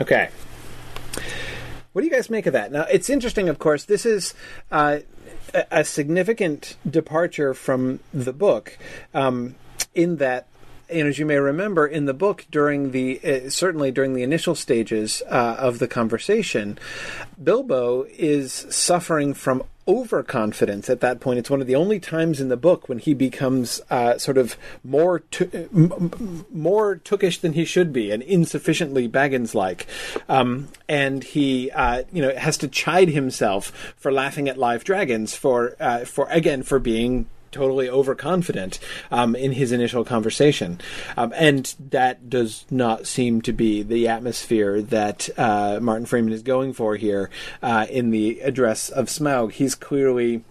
Okay. 0.00 0.30
What 1.92 2.02
do 2.02 2.08
you 2.08 2.12
guys 2.12 2.28
make 2.28 2.46
of 2.46 2.52
that? 2.54 2.72
Now, 2.72 2.82
it's 2.90 3.08
interesting, 3.08 3.48
of 3.48 3.60
course. 3.60 3.84
This 3.84 4.04
is 4.04 4.34
uh, 4.72 4.98
a, 5.54 5.64
a 5.70 5.84
significant 5.84 6.76
departure 6.90 7.54
from 7.54 8.00
the 8.12 8.32
book, 8.32 8.76
um, 9.14 9.54
in 9.94 10.16
that, 10.16 10.48
and 10.88 11.08
as 11.08 11.18
you 11.18 11.26
may 11.26 11.36
remember, 11.36 11.86
in 11.86 12.06
the 12.06 12.14
book, 12.14 12.46
during 12.50 12.90
the 12.92 13.20
uh, 13.24 13.50
certainly 13.50 13.90
during 13.90 14.14
the 14.14 14.22
initial 14.22 14.54
stages 14.54 15.22
uh, 15.28 15.56
of 15.58 15.78
the 15.78 15.88
conversation, 15.88 16.78
Bilbo 17.42 18.06
is 18.10 18.52
suffering 18.70 19.34
from 19.34 19.64
overconfidence 19.86 20.88
at 20.88 21.00
that 21.00 21.20
point. 21.20 21.38
It's 21.38 21.50
one 21.50 21.60
of 21.60 21.66
the 21.66 21.74
only 21.74 22.00
times 22.00 22.40
in 22.40 22.48
the 22.48 22.56
book 22.56 22.88
when 22.88 22.98
he 22.98 23.12
becomes 23.14 23.80
uh, 23.90 24.18
sort 24.18 24.38
of 24.38 24.56
more 24.82 25.22
m- 25.40 25.92
m- 25.92 26.46
more 26.50 26.96
tookish 26.96 27.40
than 27.40 27.52
he 27.52 27.64
should 27.64 27.92
be, 27.92 28.10
and 28.10 28.22
insufficiently 28.22 29.08
Baggins 29.08 29.54
like. 29.54 29.86
Um, 30.28 30.68
and 30.88 31.22
he, 31.22 31.70
uh, 31.70 32.04
you 32.12 32.22
know, 32.22 32.34
has 32.34 32.56
to 32.58 32.68
chide 32.68 33.08
himself 33.08 33.94
for 33.96 34.12
laughing 34.12 34.48
at 34.48 34.58
live 34.58 34.84
dragons 34.84 35.34
for 35.34 35.76
uh, 35.80 36.04
for 36.04 36.26
again 36.30 36.62
for 36.62 36.78
being 36.78 37.26
totally 37.54 37.88
overconfident 37.88 38.80
um, 39.10 39.36
in 39.36 39.52
his 39.52 39.72
initial 39.72 40.04
conversation, 40.04 40.80
um, 41.16 41.32
and 41.36 41.74
that 41.78 42.28
does 42.28 42.66
not 42.70 43.06
seem 43.06 43.40
to 43.42 43.52
be 43.52 43.82
the 43.82 44.08
atmosphere 44.08 44.82
that 44.82 45.30
uh, 45.38 45.78
Martin 45.80 46.04
Freeman 46.04 46.32
is 46.32 46.42
going 46.42 46.72
for 46.72 46.96
here 46.96 47.30
uh, 47.62 47.86
in 47.88 48.10
the 48.10 48.40
address 48.40 48.90
of 48.90 49.06
Smaug. 49.06 49.52
He's 49.52 49.74
clearly. 49.74 50.44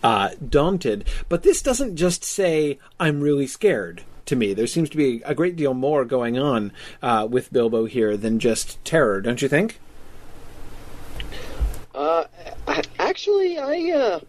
Uh, 0.00 0.30
daunted, 0.48 1.04
but 1.28 1.42
this 1.42 1.60
doesn't 1.60 1.96
just 1.96 2.22
say 2.22 2.78
"I'm 3.00 3.20
really 3.20 3.48
scared." 3.48 4.04
To 4.26 4.36
me, 4.36 4.54
there 4.54 4.68
seems 4.68 4.88
to 4.90 4.96
be 4.96 5.22
a 5.24 5.34
great 5.34 5.56
deal 5.56 5.74
more 5.74 6.04
going 6.04 6.38
on 6.38 6.70
uh, 7.02 7.26
with 7.28 7.52
Bilbo 7.52 7.86
here 7.86 8.16
than 8.16 8.38
just 8.38 8.82
terror, 8.84 9.20
don't 9.20 9.42
you 9.42 9.48
think? 9.48 9.80
Uh, 11.98 12.24
actually, 13.00 13.58
I 13.58 13.90
uh, 13.90 14.20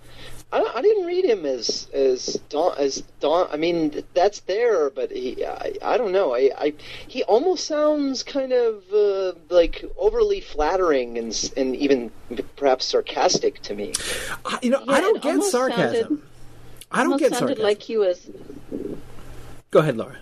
I, 0.52 0.72
I 0.76 0.82
didn't 0.82 1.06
read 1.06 1.26
him 1.26 1.46
as 1.46 1.88
as 1.94 2.40
Don 2.50 2.76
as 2.78 3.04
Don. 3.20 3.48
I 3.52 3.58
mean, 3.58 4.04
that's 4.14 4.40
there, 4.42 4.90
but 4.90 5.12
he 5.12 5.46
I, 5.46 5.74
I 5.82 5.98
don't 5.98 6.12
know. 6.12 6.34
I, 6.34 6.50
I 6.58 6.74
he 7.08 7.24
almost 7.24 7.68
sounds 7.68 8.24
kind 8.24 8.52
of 8.52 8.84
uh, 8.94 9.34
like 9.50 9.86
overly 9.98 10.42
flattering 10.42 11.18
and 11.18 11.52
and 11.56 11.76
even 11.76 12.12
perhaps 12.56 12.86
sarcastic 12.86 13.62
to 13.64 13.76
me. 13.76 13.94
I- 14.46 14.60
You 14.64 14.72
know, 14.72 14.82
Yeah, 14.86 14.94
I 14.94 15.02
don't 15.02 15.22
get 15.22 15.44
sarcasm. 15.44 15.94
sounded- 16.02 16.22
I 16.92 17.04
don't 17.04 17.18
get 17.20 17.32
sounded 17.34 17.58
sarcasm. 17.58 17.64
like 17.64 17.82
he 17.84 17.98
was. 17.98 18.28
Go 19.70 19.80
ahead, 19.82 19.98
Laura. 19.98 20.18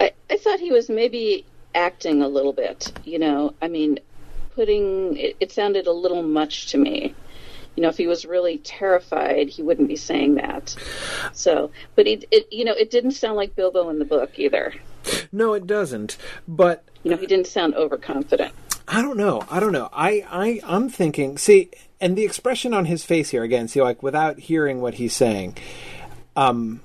I, 0.00 0.12
I 0.28 0.36
thought 0.38 0.58
he 0.58 0.72
was 0.72 0.88
maybe 0.88 1.44
acting 1.76 2.22
a 2.22 2.26
little 2.28 2.52
bit. 2.52 2.92
You 3.04 3.20
know, 3.20 3.54
I 3.62 3.68
mean, 3.68 4.00
putting 4.56 5.16
it, 5.16 5.36
it 5.38 5.52
sounded 5.52 5.86
a 5.86 5.92
little 5.92 6.24
much 6.24 6.66
to 6.72 6.78
me. 6.78 7.14
You 7.76 7.82
know, 7.82 7.88
if 7.88 7.96
he 7.96 8.06
was 8.06 8.24
really 8.24 8.58
terrified, 8.58 9.48
he 9.48 9.62
wouldn't 9.62 9.88
be 9.88 9.96
saying 9.96 10.36
that. 10.36 10.74
So, 11.32 11.70
but 11.94 12.06
it, 12.06 12.24
it 12.30 12.50
you 12.50 12.64
know, 12.64 12.72
it 12.72 12.90
didn't 12.90 13.12
sound 13.12 13.36
like 13.36 13.54
Bilbo 13.54 13.90
in 13.90 13.98
the 13.98 14.04
book 14.04 14.38
either. 14.38 14.74
No, 15.30 15.52
it 15.52 15.66
doesn't. 15.66 16.16
But 16.48 16.84
You 17.04 17.12
know, 17.12 17.16
he 17.16 17.26
didn't 17.26 17.46
sound 17.46 17.74
overconfident. 17.74 18.52
I 18.88 19.02
don't 19.02 19.16
know. 19.16 19.44
I 19.50 19.60
don't 19.60 19.72
know. 19.72 19.88
I, 19.92 20.24
I, 20.30 20.60
I'm 20.64 20.88
thinking. 20.88 21.38
See, 21.38 21.70
and 22.00 22.16
the 22.16 22.24
expression 22.24 22.72
on 22.72 22.86
his 22.86 23.04
face 23.04 23.30
here 23.30 23.42
again. 23.42 23.68
See, 23.68 23.82
like 23.82 24.02
without 24.02 24.38
hearing 24.38 24.80
what 24.80 24.94
he's 24.94 25.14
saying. 25.14 25.56
Um, 26.34 26.80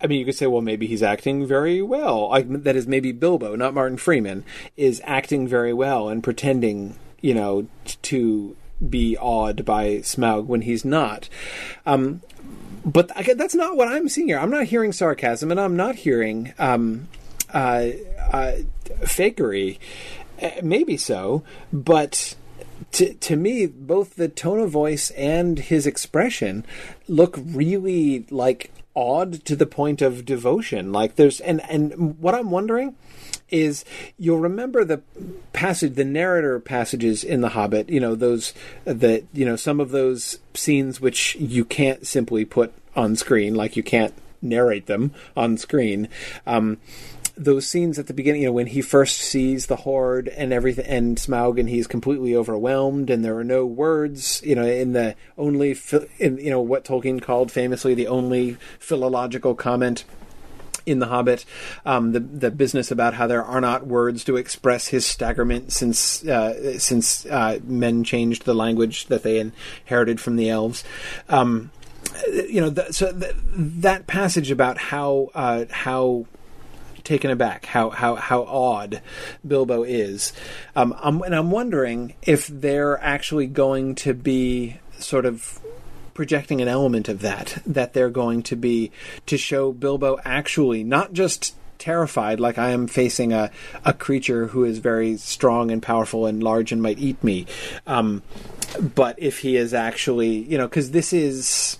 I 0.00 0.06
mean, 0.06 0.18
you 0.18 0.24
could 0.26 0.34
say, 0.34 0.46
well, 0.46 0.62
maybe 0.62 0.86
he's 0.86 1.02
acting 1.02 1.46
very 1.46 1.80
well. 1.80 2.28
Like 2.28 2.64
that 2.64 2.76
is 2.76 2.86
maybe 2.86 3.12
Bilbo, 3.12 3.56
not 3.56 3.74
Martin 3.74 3.96
Freeman, 3.96 4.44
is 4.76 5.00
acting 5.04 5.48
very 5.48 5.72
well 5.72 6.08
and 6.08 6.22
pretending, 6.22 6.98
you 7.20 7.34
know, 7.34 7.66
t- 7.84 7.96
to 8.02 8.56
be 8.86 9.16
awed 9.16 9.64
by 9.64 9.98
Smaug 9.98 10.46
when 10.46 10.62
he's 10.62 10.84
not. 10.84 11.28
Um, 11.84 12.22
but 12.84 13.10
that's 13.36 13.54
not 13.54 13.76
what 13.76 13.88
I'm 13.88 14.08
seeing 14.08 14.28
here. 14.28 14.38
I'm 14.38 14.50
not 14.50 14.66
hearing 14.66 14.92
sarcasm, 14.92 15.50
and 15.50 15.60
I'm 15.60 15.76
not 15.76 15.96
hearing 15.96 16.54
um, 16.58 17.08
uh, 17.52 17.90
uh, 18.32 18.52
fakery. 19.00 19.78
Uh, 20.40 20.50
maybe 20.62 20.96
so, 20.96 21.42
but 21.72 22.36
to 22.92 23.14
to 23.14 23.36
me, 23.36 23.66
both 23.66 24.14
the 24.14 24.28
tone 24.28 24.60
of 24.60 24.70
voice 24.70 25.10
and 25.12 25.58
his 25.58 25.86
expression 25.86 26.64
look 27.08 27.36
really 27.44 28.26
like 28.30 28.70
awed 28.94 29.44
to 29.44 29.56
the 29.56 29.66
point 29.66 30.00
of 30.00 30.24
devotion. 30.24 30.92
Like 30.92 31.16
there's 31.16 31.40
and 31.40 31.60
and 31.68 32.18
what 32.18 32.34
I'm 32.34 32.50
wondering 32.50 32.94
is 33.50 33.84
you'll 34.18 34.38
remember 34.38 34.84
the 34.84 35.00
passage 35.52 35.94
the 35.94 36.04
narrator 36.04 36.58
passages 36.58 37.22
in 37.22 37.40
the 37.40 37.50
hobbit 37.50 37.88
you 37.88 38.00
know 38.00 38.14
those 38.14 38.52
that 38.84 39.24
you 39.32 39.44
know 39.44 39.56
some 39.56 39.80
of 39.80 39.90
those 39.90 40.38
scenes 40.54 41.00
which 41.00 41.36
you 41.36 41.64
can't 41.64 42.06
simply 42.06 42.44
put 42.44 42.72
on 42.96 43.14
screen 43.14 43.54
like 43.54 43.76
you 43.76 43.82
can't 43.82 44.14
narrate 44.42 44.86
them 44.86 45.12
on 45.36 45.56
screen. 45.56 46.08
Um 46.46 46.78
those 47.38 47.68
scenes 47.68 47.98
at 47.98 48.06
the 48.06 48.14
beginning, 48.14 48.40
you 48.40 48.48
know, 48.48 48.52
when 48.52 48.68
he 48.68 48.80
first 48.80 49.18
sees 49.18 49.66
the 49.66 49.76
hoard 49.76 50.26
and 50.28 50.54
everything, 50.54 50.86
and 50.86 51.18
Smaug, 51.18 51.60
and 51.60 51.68
he's 51.68 51.86
completely 51.86 52.34
overwhelmed, 52.34 53.10
and 53.10 53.22
there 53.22 53.36
are 53.36 53.44
no 53.44 53.66
words, 53.66 54.40
you 54.42 54.54
know, 54.54 54.64
in 54.64 54.94
the 54.94 55.14
only, 55.36 55.76
in 56.18 56.38
you 56.38 56.48
know, 56.48 56.62
what 56.62 56.86
Tolkien 56.86 57.20
called 57.20 57.52
famously 57.52 57.92
the 57.92 58.06
only 58.06 58.56
philological 58.78 59.54
comment 59.54 60.04
in 60.86 61.00
The 61.00 61.06
Hobbit, 61.06 61.44
um, 61.84 62.12
the 62.12 62.20
the 62.20 62.50
business 62.50 62.90
about 62.90 63.14
how 63.14 63.26
there 63.26 63.44
are 63.44 63.60
not 63.60 63.86
words 63.86 64.24
to 64.24 64.36
express 64.36 64.88
his 64.88 65.04
staggerment 65.04 65.72
since 65.72 66.24
uh, 66.24 66.78
since 66.78 67.26
uh, 67.26 67.58
men 67.64 68.04
changed 68.04 68.44
the 68.44 68.54
language 68.54 69.06
that 69.06 69.24
they 69.24 69.38
inherited 69.38 70.20
from 70.20 70.36
the 70.36 70.48
elves. 70.48 70.84
Um, 71.28 71.70
you 72.32 72.60
know, 72.60 72.70
th- 72.70 72.92
so 72.92 73.12
th- 73.12 73.34
that 73.52 74.06
passage 74.06 74.50
about 74.50 74.78
how 74.78 75.30
uh, 75.34 75.64
how 75.70 76.26
taken 77.02 77.30
aback 77.30 77.66
how 77.66 77.90
how 77.90 78.14
how 78.14 78.44
odd 78.44 79.02
Bilbo 79.46 79.82
is, 79.82 80.32
um, 80.74 80.94
I'm, 81.00 81.20
and 81.22 81.34
I'm 81.34 81.50
wondering 81.50 82.14
if 82.22 82.46
they're 82.46 83.02
actually 83.02 83.46
going 83.46 83.96
to 83.96 84.14
be 84.14 84.78
sort 84.98 85.26
of 85.26 85.60
projecting 86.16 86.62
an 86.62 86.66
element 86.66 87.10
of 87.10 87.20
that 87.20 87.62
that 87.66 87.92
they're 87.92 88.08
going 88.08 88.42
to 88.42 88.56
be 88.56 88.90
to 89.26 89.36
show 89.36 89.70
Bilbo 89.70 90.18
actually 90.24 90.82
not 90.82 91.12
just 91.12 91.54
terrified 91.76 92.40
like 92.40 92.56
I 92.56 92.70
am 92.70 92.86
facing 92.86 93.34
a, 93.34 93.50
a 93.84 93.92
creature 93.92 94.46
who 94.46 94.64
is 94.64 94.78
very 94.78 95.18
strong 95.18 95.70
and 95.70 95.82
powerful 95.82 96.24
and 96.24 96.42
large 96.42 96.72
and 96.72 96.80
might 96.80 96.98
eat 96.98 97.22
me 97.22 97.44
um, 97.86 98.22
but 98.94 99.16
if 99.18 99.40
he 99.40 99.56
is 99.56 99.74
actually 99.74 100.38
you 100.38 100.56
know 100.56 100.66
because 100.66 100.90
this 100.92 101.12
is 101.12 101.78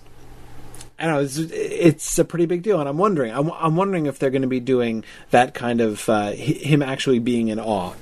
I 0.99 1.05
don't 1.05 1.13
know. 1.13 1.21
It's, 1.21 1.37
it's 1.37 2.17
a 2.17 2.25
pretty 2.25 2.47
big 2.47 2.63
deal, 2.63 2.79
and 2.79 2.89
I'm 2.89 2.97
wondering. 2.97 3.31
I'm, 3.31 3.51
I'm 3.51 3.75
wondering 3.75 4.07
if 4.07 4.17
they're 4.17 4.31
going 4.31 4.41
to 4.41 4.47
be 4.47 4.59
doing 4.59 5.03
that 5.29 5.53
kind 5.53 5.79
of 5.79 6.09
uh, 6.09 6.31
him 6.31 6.81
actually 6.81 7.19
being 7.19 7.49
in 7.49 7.59
awe. 7.59 7.93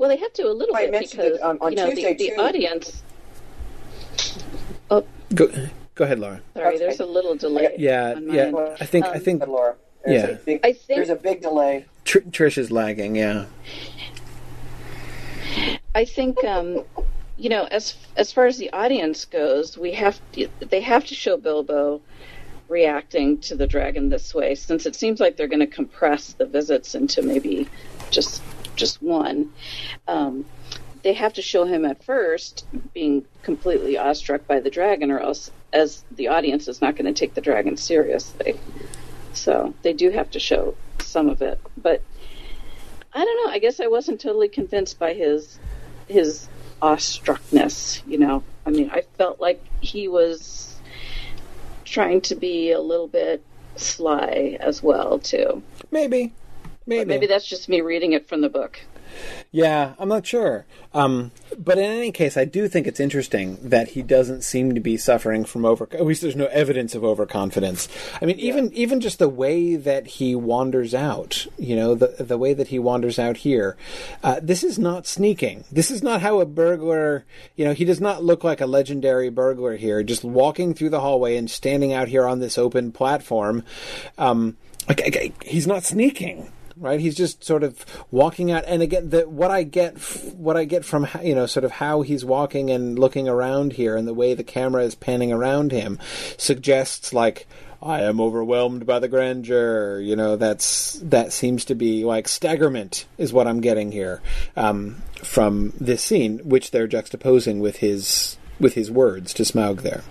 Well, 0.00 0.08
they 0.08 0.16
have 0.16 0.32
to 0.32 0.44
a 0.44 0.48
little 0.48 0.74
I 0.74 0.84
bit 0.86 0.92
mentioned 0.92 1.22
because 1.24 1.38
it, 1.38 1.42
um, 1.42 1.58
on 1.60 1.72
you 1.72 1.76
know 1.76 1.90
Tuesday, 1.90 2.14
the, 2.14 2.30
the 2.30 2.36
audience. 2.40 3.02
Oh, 4.90 5.04
Go, 5.34 5.46
go 5.94 6.04
ahead, 6.04 6.18
Laura. 6.18 6.40
sorry. 6.54 6.78
There's 6.78 7.00
a 7.00 7.04
little 7.04 7.34
delay. 7.34 7.74
Yeah, 7.76 8.14
on 8.16 8.32
yeah. 8.32 8.50
mine. 8.50 8.76
I 8.80 8.86
think 8.86 9.04
I 9.04 9.16
Um, 9.16 9.20
think 9.20 9.46
Laura. 9.46 9.74
There's 10.06 10.22
Yeah. 10.22 10.28
a 10.30 10.36
big, 10.36 10.60
I 10.64 10.72
think- 10.72 10.86
there's 10.96 11.10
a 11.10 11.16
big 11.16 11.42
delay. 11.42 11.84
Tr- 12.06 12.20
Trish 12.20 12.56
is 12.56 12.70
lagging. 12.70 13.14
Yeah, 13.14 13.44
I 15.94 16.06
think 16.06 16.42
um, 16.44 16.82
you 17.36 17.50
know, 17.50 17.64
as 17.70 17.94
as 18.16 18.32
far 18.32 18.46
as 18.46 18.56
the 18.56 18.72
audience 18.72 19.26
goes, 19.26 19.76
we 19.76 19.92
have 19.92 20.18
to, 20.32 20.48
they 20.60 20.80
have 20.80 21.04
to 21.08 21.14
show 21.14 21.36
Bilbo 21.36 22.00
reacting 22.70 23.36
to 23.42 23.54
the 23.54 23.66
dragon 23.66 24.08
this 24.08 24.34
way, 24.34 24.54
since 24.54 24.86
it 24.86 24.96
seems 24.96 25.20
like 25.20 25.36
they're 25.36 25.46
going 25.46 25.60
to 25.60 25.66
compress 25.66 26.32
the 26.32 26.46
visits 26.46 26.94
into 26.94 27.20
maybe 27.20 27.68
just 28.10 28.40
just 28.80 29.00
one. 29.02 29.52
Um, 30.08 30.44
they 31.02 31.14
have 31.14 31.34
to 31.34 31.42
show 31.42 31.64
him 31.64 31.84
at 31.84 32.02
first 32.02 32.66
being 32.92 33.24
completely 33.42 33.96
awestruck 33.96 34.46
by 34.46 34.60
the 34.60 34.70
dragon, 34.70 35.10
or 35.10 35.20
else, 35.20 35.50
as 35.72 36.04
the 36.10 36.28
audience 36.28 36.68
is 36.68 36.80
not 36.80 36.96
going 36.96 37.12
to 37.12 37.18
take 37.18 37.34
the 37.34 37.40
dragon 37.40 37.76
seriously. 37.76 38.58
So 39.32 39.74
they 39.82 39.92
do 39.92 40.10
have 40.10 40.30
to 40.32 40.40
show 40.40 40.74
some 40.98 41.28
of 41.28 41.40
it, 41.42 41.60
but 41.76 42.02
I 43.12 43.24
don't 43.24 43.46
know. 43.46 43.52
I 43.52 43.58
guess 43.58 43.80
I 43.80 43.86
wasn't 43.86 44.20
totally 44.20 44.48
convinced 44.48 44.98
by 44.98 45.14
his 45.14 45.58
his 46.08 46.48
awestruckness. 46.82 48.02
You 48.06 48.18
know, 48.18 48.42
I 48.66 48.70
mean, 48.70 48.90
I 48.92 49.02
felt 49.16 49.40
like 49.40 49.64
he 49.80 50.08
was 50.08 50.76
trying 51.84 52.20
to 52.22 52.34
be 52.34 52.72
a 52.72 52.80
little 52.80 53.08
bit 53.08 53.42
sly 53.76 54.56
as 54.60 54.82
well, 54.82 55.18
too. 55.18 55.62
maybe, 55.90 56.32
maybe, 56.90 57.04
But 57.04 57.08
maybe 57.08 57.26
that's 57.26 57.46
just 57.46 57.68
me 57.68 57.80
reading 57.80 58.12
it 58.12 58.28
from 58.28 58.42
the 58.42 58.50
book. 58.50 58.80
Yeah, 59.52 59.94
I'm 59.98 60.08
not 60.08 60.26
sure. 60.26 60.64
Um, 60.94 61.32
but 61.58 61.78
in 61.78 61.84
any 61.84 62.12
case, 62.12 62.36
I 62.36 62.44
do 62.44 62.68
think 62.68 62.86
it's 62.86 63.00
interesting 63.00 63.58
that 63.68 63.88
he 63.88 64.02
doesn't 64.02 64.42
seem 64.42 64.74
to 64.74 64.80
be 64.80 64.96
suffering 64.96 65.44
from 65.44 65.64
over. 65.64 65.88
At 65.92 66.06
least 66.06 66.22
there's 66.22 66.36
no 66.36 66.46
evidence 66.46 66.94
of 66.94 67.04
overconfidence. 67.04 67.88
I 68.20 68.26
mean, 68.26 68.38
even 68.38 68.72
even 68.72 69.00
just 69.00 69.18
the 69.18 69.28
way 69.28 69.76
that 69.76 70.06
he 70.06 70.34
wanders 70.34 70.94
out. 70.94 71.46
You 71.58 71.76
know, 71.76 71.94
the 71.94 72.22
the 72.22 72.38
way 72.38 72.54
that 72.54 72.68
he 72.68 72.78
wanders 72.78 73.18
out 73.18 73.38
here. 73.38 73.76
Uh, 74.22 74.38
this 74.40 74.62
is 74.62 74.78
not 74.78 75.06
sneaking. 75.06 75.64
This 75.70 75.90
is 75.90 76.02
not 76.02 76.20
how 76.20 76.40
a 76.40 76.46
burglar. 76.46 77.24
You 77.56 77.64
know, 77.64 77.74
he 77.74 77.84
does 77.84 78.00
not 78.00 78.22
look 78.22 78.44
like 78.44 78.60
a 78.60 78.66
legendary 78.66 79.30
burglar 79.30 79.76
here. 79.76 80.02
Just 80.02 80.24
walking 80.24 80.74
through 80.74 80.90
the 80.90 81.00
hallway 81.00 81.36
and 81.36 81.50
standing 81.50 81.92
out 81.92 82.08
here 82.08 82.26
on 82.26 82.38
this 82.38 82.58
open 82.58 82.92
platform. 82.92 83.64
Um, 84.16 84.56
like, 84.88 85.00
like, 85.14 85.44
he's 85.44 85.66
not 85.66 85.84
sneaking 85.84 86.50
right? 86.80 86.98
He's 86.98 87.14
just 87.14 87.44
sort 87.44 87.62
of 87.62 87.84
walking 88.10 88.50
out. 88.50 88.64
And 88.66 88.82
again, 88.82 89.10
the, 89.10 89.28
what 89.28 89.50
I 89.50 89.62
get, 89.62 89.98
what 90.34 90.56
I 90.56 90.64
get 90.64 90.84
from 90.84 91.06
you 91.22 91.34
know, 91.34 91.46
sort 91.46 91.64
of 91.64 91.72
how 91.72 92.02
he's 92.02 92.24
walking 92.24 92.70
and 92.70 92.98
looking 92.98 93.28
around 93.28 93.74
here, 93.74 93.96
and 93.96 94.08
the 94.08 94.14
way 94.14 94.34
the 94.34 94.42
camera 94.42 94.82
is 94.82 94.94
panning 94.94 95.32
around 95.32 95.70
him, 95.70 95.98
suggests 96.36 97.12
like. 97.12 97.46
I 97.82 98.02
am 98.02 98.20
overwhelmed 98.20 98.84
by 98.84 98.98
the 98.98 99.08
grandeur. 99.08 100.00
You 100.00 100.14
know, 100.14 100.36
that's 100.36 101.00
that 101.02 101.32
seems 101.32 101.64
to 101.64 101.74
be 101.74 102.04
like 102.04 102.28
staggerment 102.28 103.06
is 103.16 103.32
what 103.32 103.46
I'm 103.46 103.62
getting 103.62 103.90
here 103.90 104.20
um, 104.54 104.96
from 105.22 105.72
this 105.80 106.04
scene, 106.04 106.40
which 106.40 106.72
they're 106.72 106.86
juxtaposing 106.86 107.60
with 107.60 107.78
his 107.78 108.36
with 108.58 108.74
his 108.74 108.90
words 108.90 109.32
to 109.32 109.44
Smaug 109.44 109.80
there. 109.80 110.02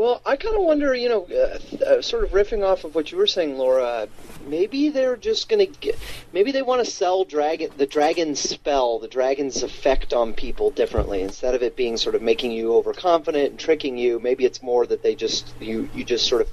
Well, 0.00 0.22
I 0.24 0.36
kind 0.36 0.56
of 0.56 0.62
wonder, 0.62 0.94
you 0.94 1.10
know, 1.10 1.26
uh, 1.26 1.84
uh, 1.84 2.00
sort 2.00 2.24
of 2.24 2.30
riffing 2.30 2.66
off 2.66 2.84
of 2.84 2.94
what 2.94 3.12
you 3.12 3.18
were 3.18 3.26
saying, 3.26 3.58
Laura. 3.58 4.08
Maybe 4.46 4.88
they're 4.88 5.14
just 5.14 5.50
going 5.50 5.58
to 5.58 5.78
get. 5.78 5.98
Maybe 6.32 6.52
they 6.52 6.62
want 6.62 6.82
to 6.82 6.90
sell 6.90 7.26
dragon 7.26 7.70
the 7.76 7.84
dragon's 7.84 8.40
spell, 8.40 8.98
the 8.98 9.08
dragon's 9.08 9.62
effect 9.62 10.14
on 10.14 10.32
people 10.32 10.70
differently. 10.70 11.20
Instead 11.20 11.54
of 11.54 11.62
it 11.62 11.76
being 11.76 11.98
sort 11.98 12.14
of 12.14 12.22
making 12.22 12.52
you 12.52 12.72
overconfident 12.76 13.50
and 13.50 13.58
tricking 13.58 13.98
you, 13.98 14.18
maybe 14.18 14.46
it's 14.46 14.62
more 14.62 14.86
that 14.86 15.02
they 15.02 15.14
just 15.14 15.52
you 15.60 15.90
you 15.94 16.02
just 16.02 16.26
sort 16.26 16.40
of 16.40 16.48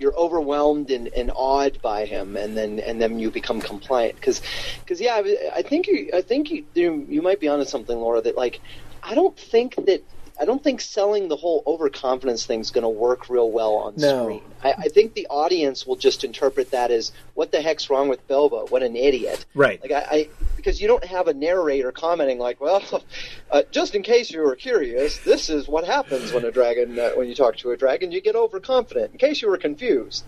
you're 0.00 0.16
overwhelmed 0.16 0.90
and, 0.90 1.06
and 1.06 1.30
awed 1.36 1.80
by 1.80 2.04
him, 2.04 2.36
and 2.36 2.56
then 2.56 2.80
and 2.80 3.00
then 3.00 3.20
you 3.20 3.30
become 3.30 3.60
compliant. 3.60 4.16
Because 4.16 4.42
because 4.80 5.00
yeah, 5.00 5.14
I, 5.14 5.50
I 5.58 5.62
think 5.62 5.86
you 5.86 6.10
I 6.12 6.20
think 6.20 6.50
you 6.50 7.06
you 7.08 7.22
might 7.22 7.38
be 7.38 7.46
onto 7.46 7.64
something, 7.64 7.96
Laura. 7.96 8.20
That 8.20 8.36
like 8.36 8.60
I 9.04 9.14
don't 9.14 9.38
think 9.38 9.76
that 9.86 10.02
I 10.40 10.44
don't 10.44 10.62
think 10.62 10.80
selling 10.80 11.28
the 11.28 11.36
whole 11.36 11.62
overconfidence 11.66 12.46
thing 12.46 12.60
is 12.60 12.70
going 12.70 12.82
to 12.82 12.88
work 12.88 13.28
real 13.28 13.50
well 13.50 13.74
on 13.74 13.94
No. 13.96 14.24
screen. 14.24 14.42
I, 14.62 14.72
I 14.78 14.88
think 14.88 15.14
the 15.14 15.26
audience 15.28 15.86
will 15.86 15.96
just 15.96 16.22
interpret 16.22 16.70
that 16.70 16.90
as 16.90 17.12
what 17.34 17.50
the 17.50 17.60
heck's 17.60 17.90
wrong 17.90 18.08
with 18.08 18.26
Bilbo? 18.28 18.66
What 18.66 18.82
an 18.82 18.94
idiot! 18.96 19.44
Right. 19.54 19.80
Like 19.80 19.92
I, 19.92 20.06
I 20.16 20.28
because 20.56 20.80
you 20.80 20.88
don't 20.88 21.04
have 21.04 21.28
a 21.28 21.34
narrator 21.34 21.92
commenting 21.92 22.38
like, 22.38 22.60
well, 22.60 22.82
uh, 23.50 23.62
just 23.70 23.94
in 23.94 24.02
case 24.02 24.30
you 24.30 24.40
were 24.40 24.56
curious, 24.56 25.18
this 25.18 25.48
is 25.50 25.68
what 25.68 25.84
happens 25.84 26.32
when 26.32 26.44
a 26.44 26.50
dragon 26.50 26.98
uh, 26.98 27.10
when 27.10 27.28
you 27.28 27.34
talk 27.34 27.56
to 27.58 27.70
a 27.72 27.76
dragon, 27.76 28.12
you 28.12 28.20
get 28.20 28.36
overconfident. 28.36 29.12
In 29.12 29.18
case 29.18 29.42
you 29.42 29.48
were 29.48 29.58
confused, 29.58 30.24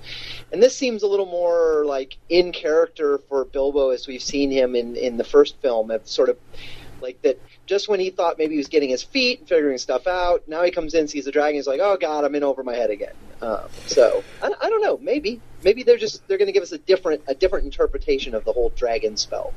and 0.53 0.63
this 0.63 0.77
seems 0.77 1.03
a 1.03 1.07
little 1.07 1.27
more 1.27 1.85
like 1.85 2.17
in 2.29 2.53
character 2.53 3.19
for 3.29 3.45
Bilbo 3.45 3.91
as 3.91 4.07
we've 4.09 4.23
seen 4.23 4.51
him 4.51 4.75
in 4.75 4.97
in 4.97 5.17
the 5.17 5.25
first 5.25 5.57
film, 5.59 5.91
of 5.91 6.07
sort 6.09 6.29
of 6.29 6.39
like 7.03 7.21
that. 7.23 7.39
Just 7.67 7.89
when 7.89 8.01
he 8.01 8.11
thought 8.11 8.37
maybe 8.39 8.55
he 8.55 8.59
was 8.59 8.69
getting 8.69 8.91
his 8.91 9.03
feet 9.03 9.41
and 9.41 9.49
figuring 9.49 9.79
stuff 9.79 10.07
out, 10.07 10.43
now 10.49 10.63
he 10.63 10.71
comes 10.71 10.95
in, 10.95 11.09
sees 11.09 11.25
the 11.27 11.33
dragon, 11.33 11.57
he's 11.57 11.67
like, 11.67 11.81
"Oh 11.83 11.97
God, 12.01 12.25
I'm 12.25 12.35
in 12.35 12.45
over 12.45 12.65
my 12.65 12.75
head 12.75 12.91
again." 12.91 13.09
Um, 13.41 13.69
so 13.87 14.27
I, 14.43 14.53
I 14.61 14.71
don't 14.71 14.83
know. 14.83 14.99
Maybe 14.99 15.43
maybe 15.65 15.83
they're 15.83 15.97
just 15.97 16.27
they're 16.29 16.39
going 16.39 16.47
to 16.47 16.53
give 16.53 16.63
us 16.63 16.73
a 16.73 16.79
different 16.79 17.23
a 17.27 17.35
different 17.35 17.65
interpretation 17.65 18.35
of 18.35 18.45
the 18.45 18.53
whole 18.53 18.71
dragon 18.71 19.17
spell. 19.17 19.53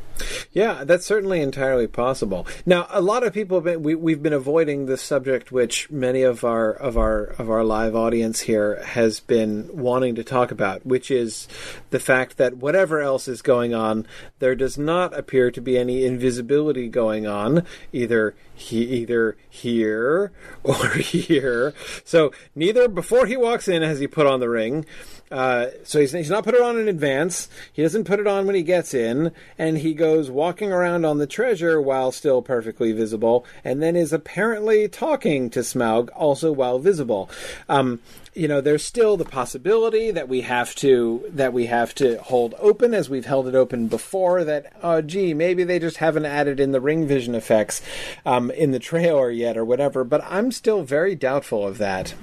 Yeah, 0.51 0.84
that's 0.84 1.06
certainly 1.06 1.41
entirely 1.41 1.88
possible. 1.88 2.45
Now, 2.66 2.88
a 2.89 3.01
lot 3.01 3.24
of 3.24 3.34
people 3.34 3.58
have 3.58 3.64
been, 3.64 3.84
we, 3.84 3.95
we've 3.95 4.22
been 4.22 4.34
avoiding 4.34 4.86
this 4.86 5.01
subject, 5.01 5.51
which 5.51 5.89
many 5.89 6.24
of 6.24 6.43
our 6.43 6.72
of 6.72 6.97
our 6.97 7.24
of 7.24 7.49
our 7.49 7.64
live 7.64 7.95
audience 7.95 8.41
here 8.41 8.84
has 8.84 9.20
been 9.20 9.70
wanting 9.74 10.16
to 10.16 10.24
talk 10.24 10.51
about, 10.51 10.86
which 10.86 11.10
is 11.10 11.47
the 11.89 11.99
fact 11.99 12.38
that 12.38 12.58
whatever 12.58 13.01
else 13.01 13.28
is 13.28 13.41
going 13.41 13.74
on, 13.74 14.06
there 14.39 14.56
does 14.56 14.78
not 14.78 15.18
appear 15.18 15.51
to 15.51 15.62
be 15.62 15.78
any 15.78 16.06
invisibility 16.06 16.88
going 16.88 17.26
on, 17.28 17.66
either 17.91 18.36
he 18.54 18.84
either 18.84 19.36
here 19.49 20.32
or 20.64 20.89
here. 20.89 21.74
So 22.04 22.32
neither 22.56 22.88
before 22.88 23.26
he 23.26 23.38
walks 23.38 23.68
in 23.68 23.82
has 23.82 23.99
he 23.99 24.08
put 24.08 24.28
on 24.28 24.39
the 24.39 24.49
ring. 24.49 24.86
Uh, 25.34 25.71
so 25.84 25.99
he's, 25.99 26.11
he's 26.11 26.29
not 26.29 26.43
put 26.43 26.53
it 26.53 26.61
on 26.61 26.77
in 26.77 26.88
advance. 26.88 27.49
He 27.73 27.81
doesn't 27.81 28.03
put 28.03 28.19
it 28.19 28.27
on 28.27 28.45
when 28.45 28.53
he 28.53 28.61
gets 28.61 28.93
in, 28.93 29.31
and 29.57 29.79
he 29.79 29.95
goes 29.95 30.29
walking 30.29 30.71
around 30.71 31.05
on 31.05 31.17
the 31.17 31.25
treasure 31.25 31.81
while 31.81 32.11
still 32.11 32.43
perfectly 32.43 32.91
visible, 32.91 33.43
and 33.63 33.81
then 33.81 33.95
is 33.95 34.13
apparently 34.13 34.88
talking 34.88 35.49
to 35.49 35.61
Smaug 35.61 36.09
also 36.15 36.51
while 36.51 36.77
visible. 36.77 37.31
Um, 37.67 37.99
you 38.36 38.47
know, 38.47 38.61
there's 38.61 38.84
still 38.84 39.17
the 39.17 39.25
possibility 39.25 40.11
that 40.11 40.29
we 40.29 40.41
have 40.41 40.75
to 40.75 41.25
that 41.29 41.51
we 41.51 41.65
have 41.65 41.95
to 41.95 42.21
hold 42.21 42.53
open 42.59 42.93
as 42.93 43.09
we've 43.09 43.25
held 43.25 43.47
it 43.47 43.55
open 43.55 43.88
before. 43.88 44.43
That 44.43 44.73
oh, 44.84 45.01
gee, 45.01 45.34
maybe 45.34 45.63
they 45.63 45.79
just 45.79 45.97
haven't 45.97 46.25
added 46.25 46.59
in 46.59 46.71
the 46.71 46.81
ring 46.81 47.07
vision 47.07 47.34
effects 47.34 47.81
um, 48.23 48.51
in 48.51 48.69
the 48.69 48.79
trailer 48.79 49.31
yet 49.31 49.57
or 49.57 49.65
whatever. 49.65 50.03
But 50.03 50.23
I'm 50.25 50.51
still 50.51 50.84
very 50.84 51.15
doubtful 51.15 51.67
of 51.67 51.79
that. 51.79 52.13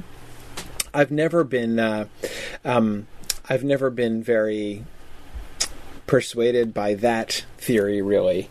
I've 0.92 1.10
never 1.10 1.44
been 1.44 1.78
uh, 1.78 2.06
um, 2.64 3.06
I've 3.48 3.64
never 3.64 3.90
been 3.90 4.22
very 4.22 4.84
persuaded 6.06 6.74
by 6.74 6.94
that 6.94 7.44
theory 7.58 8.02
really. 8.02 8.50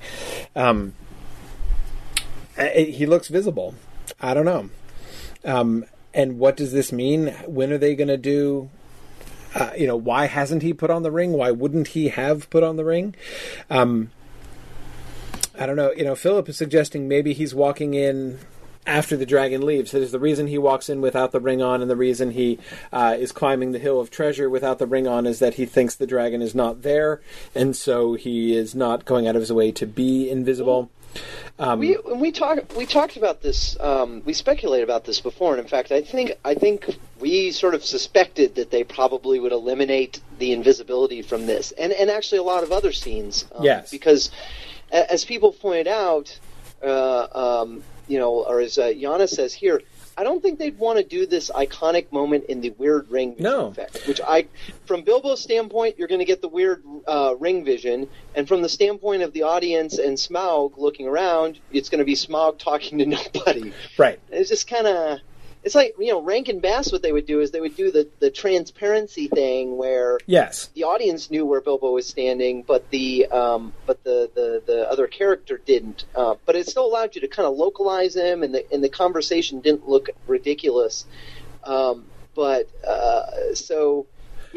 Um, 0.56 0.94
uh, 2.58 2.68
he 2.70 3.06
looks 3.06 3.28
visible. 3.28 3.76
I 4.22 4.34
don't 4.34 4.46
know. 4.46 4.70
Um, 5.46 5.86
and 6.14 6.40
what 6.40 6.58
does 6.58 6.72
this 6.72 6.92
mean? 6.92 7.28
When 7.46 7.72
are 7.72 7.78
they 7.78 7.96
going 7.96 8.10
to 8.10 8.18
do? 8.18 8.70
Uh, 9.56 9.72
you 9.78 9.88
know, 9.88 9.96
why 9.96 10.26
hasn't 10.26 10.62
he 10.62 10.74
put 10.74 10.90
on 10.90 11.04
the 11.04 11.12
ring? 11.12 11.32
Why 11.34 11.52
wouldn't 11.52 11.90
he 11.90 12.10
have 12.10 12.50
put 12.50 12.64
on 12.64 12.76
the 12.76 12.84
ring? 12.84 13.16
Um, 13.70 14.12
I 15.58 15.66
don't 15.66 15.76
know. 15.76 15.92
You 15.92 16.04
know, 16.04 16.16
Philip 16.16 16.50
is 16.50 16.58
suggesting 16.58 17.08
maybe 17.08 17.34
he's 17.34 17.56
walking 17.56 17.94
in 17.94 18.40
after 18.90 19.16
the 19.16 19.26
dragon 19.26 19.62
leaves. 19.66 19.92
That 19.92 20.02
is 20.02 20.12
the 20.12 20.20
reason 20.20 20.48
he 20.48 20.58
walks 20.58 20.90
in 20.90 21.00
without 21.00 21.32
the 21.32 21.40
ring 21.40 21.62
on, 21.62 21.82
and 21.82 21.90
the 21.90 21.96
reason 21.96 22.32
he 22.32 22.58
uh, 22.92 23.16
is 23.18 23.32
climbing 23.32 23.72
the 23.72 23.80
hill 23.80 24.00
of 24.02 24.10
treasure 24.10 24.50
without 24.50 24.80
the 24.80 24.88
ring 24.88 25.08
on 25.08 25.28
is 25.28 25.40
that 25.40 25.54
he 25.54 25.66
thinks 25.66 25.96
the 25.96 26.08
dragon 26.08 26.42
is 26.42 26.56
not 26.56 26.82
there, 26.82 27.22
and 27.54 27.76
so 27.78 28.16
he 28.16 28.56
is 28.58 28.74
not 28.74 29.06
going 29.06 29.28
out 29.28 29.36
of 29.36 29.42
his 29.42 29.54
way 29.54 29.72
to 29.72 29.86
be 29.86 30.30
invisible. 30.30 30.90
Um, 31.58 31.80
we 31.80 31.98
we 32.16 32.32
talked 32.32 32.76
we 32.76 32.86
talked 32.86 33.18
about 33.18 33.42
this. 33.42 33.78
Um, 33.80 34.22
we 34.26 34.34
speculated 34.34 34.84
about 34.84 35.06
this 35.06 35.20
before, 35.22 35.54
and 35.54 35.62
in 35.62 35.68
fact, 35.68 35.92
I 35.92 36.02
think 36.02 36.34
I 36.46 36.54
think 36.54 36.96
we 37.20 37.52
sort 37.52 37.74
of 37.76 37.84
suspected 37.84 38.56
that 38.56 38.72
they 38.72 38.84
probably 38.84 39.40
would 39.40 39.52
eliminate 39.52 40.20
the 40.38 40.52
invisibility 40.52 41.22
from 41.22 41.46
this, 41.46 41.72
and 41.74 41.92
and 41.94 42.10
actually 42.10 42.40
a 42.40 42.44
lot 42.44 42.64
of 42.64 42.72
other 42.72 42.92
scenes. 42.92 43.46
Um, 43.56 43.64
Yes. 43.64 43.92
because 43.92 44.32
as 44.92 45.26
people 45.26 45.52
pointed 45.52 45.88
out, 45.88 46.40
uh, 46.84 47.28
um, 47.62 47.84
you 48.10 48.20
know, 48.20 48.43
or 48.43 48.60
as 48.60 48.78
uh, 48.78 48.88
Yana 48.88 49.30
says 49.30 49.53
here. 49.53 49.82
I 50.18 50.24
don't 50.24 50.41
think 50.43 50.60
they'd 50.60 50.78
want 50.78 50.97
to 50.99 51.05
do 51.05 51.26
this 51.26 51.49
iconic 51.49 52.12
moment 52.12 52.43
in 52.49 52.60
the 52.60 52.72
weird 52.72 53.10
ring 53.10 53.36
vision 53.36 53.43
No. 53.43 53.68
effect, 53.68 54.05
which 54.05 54.20
I, 54.28 54.47
from 54.86 55.03
Bilbo's 55.03 55.39
standpoint, 55.39 55.97
you're 55.97 56.10
going 56.10 56.20
to 56.20 56.26
get 56.26 56.41
the 56.41 56.49
weird 56.49 56.84
uh, 57.07 57.36
ring 57.39 57.64
vision, 57.64 58.10
and 58.36 58.45
from 58.45 58.62
the 58.62 58.68
standpoint 58.68 59.22
of 59.24 59.32
the 59.32 59.43
audience 59.43 59.97
and 59.97 60.18
Smaug 60.18 60.78
looking 60.78 61.07
around, 61.07 61.60
it's 61.72 61.88
going 61.88 61.99
to 61.99 62.05
be 62.05 62.16
Smaug 62.16 62.57
talking 62.57 62.97
to 62.97 63.05
nobody. 63.36 63.72
right. 63.97 64.20
It's 64.30 64.49
just 64.49 64.68
kind 64.68 64.88
of, 64.88 65.20
it's 65.64 65.76
like 65.76 65.95
you 65.99 66.07
know, 66.07 66.22
Rankin 66.22 66.60
Bass. 66.60 66.91
What 66.91 67.01
they 67.01 67.12
would 67.12 67.26
do 67.26 67.41
is 67.41 67.51
they 67.51 67.62
would 67.62 67.76
do 67.76 67.91
the 67.91 68.07
the 68.20 68.30
transparency 68.30 69.28
thing 69.28 69.78
where 69.78 70.20
Yes. 70.26 70.68
the 70.74 70.84
audience 70.86 71.30
knew 71.30 71.45
where 71.45 71.62
Bilbo 71.62 71.91
was 71.91 72.07
standing, 72.07 72.64
but 72.64 72.89
the 72.91 73.26
um, 73.28 73.74
but 73.86 74.03
the, 74.03 74.30
the, 74.34 74.62
the 74.66 74.89
other 74.89 75.07
character 75.07 75.60
didn't. 75.66 76.05
Uh, 76.16 76.36
but 76.45 76.55
it 76.55 76.68
still 76.68 76.86
allowed 76.86 77.16
you 77.16 77.22
to 77.22 77.28
kind 77.28 77.47
of 77.47 77.57
localize 77.57 78.16
him, 78.16 78.43
and 78.43 78.53
the 78.53 78.66
and 78.72 78.84
the 78.84 78.89
conversation 78.89 79.60
didn't 79.60 79.88
look 79.88 80.10
ridiculous. 80.28 81.05
Um, 81.64 82.05
but 82.36 82.70
uh, 82.88 83.53
so 83.53 84.07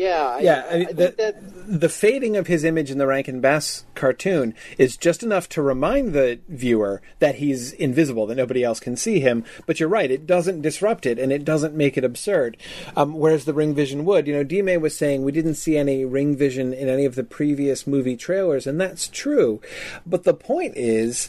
yeah, 0.03 0.26
I, 0.26 0.40
yeah, 0.40 0.66
I 0.68 0.74
I 0.74 0.84
the, 0.92 1.14
that 1.16 1.80
the 1.80 1.88
fading 1.88 2.36
of 2.36 2.46
his 2.46 2.64
image 2.64 2.90
in 2.90 2.98
the 2.98 3.07
Rankin 3.07 3.40
Bass 3.40 3.84
cartoon 3.94 4.55
is 4.78 4.96
just 4.96 5.22
enough 5.22 5.48
to 5.50 5.62
remind 5.62 6.12
the 6.12 6.40
viewer 6.48 7.00
that 7.20 7.36
he's 7.36 7.72
invisible, 7.72 8.26
that 8.26 8.36
nobody 8.36 8.64
else 8.64 8.80
can 8.80 8.96
see 8.96 9.20
him. 9.20 9.44
But 9.66 9.80
you're 9.80 9.88
right; 9.88 10.11
it 10.11 10.26
doesn't 10.26 10.62
disrupt 10.62 11.07
it, 11.07 11.18
and 11.18 11.32
it 11.32 11.44
doesn't 11.44 11.74
make 11.74 11.96
it 11.96 12.05
absurd. 12.05 12.57
Um, 12.96 13.14
whereas 13.14 13.44
the 13.44 13.55
ring 13.55 13.74
vision 13.74 14.05
would. 14.05 14.26
You 14.26 14.34
know, 14.34 14.44
Dime 14.44 14.80
was 14.80 14.96
saying 14.96 15.22
we 15.22 15.32
didn't 15.32 15.55
see 15.55 15.76
any 15.76 16.05
ring 16.05 16.36
vision 16.36 16.72
in 16.72 16.88
any 16.88 17.05
of 17.05 17.14
the 17.14 17.24
previous 17.24 17.86
movie 17.86 18.16
trailers, 18.16 18.66
and 18.66 18.80
that's 18.80 19.09
true. 19.09 19.61
But 20.07 20.24
the 20.24 20.34
point 20.34 20.76
is 20.76 21.28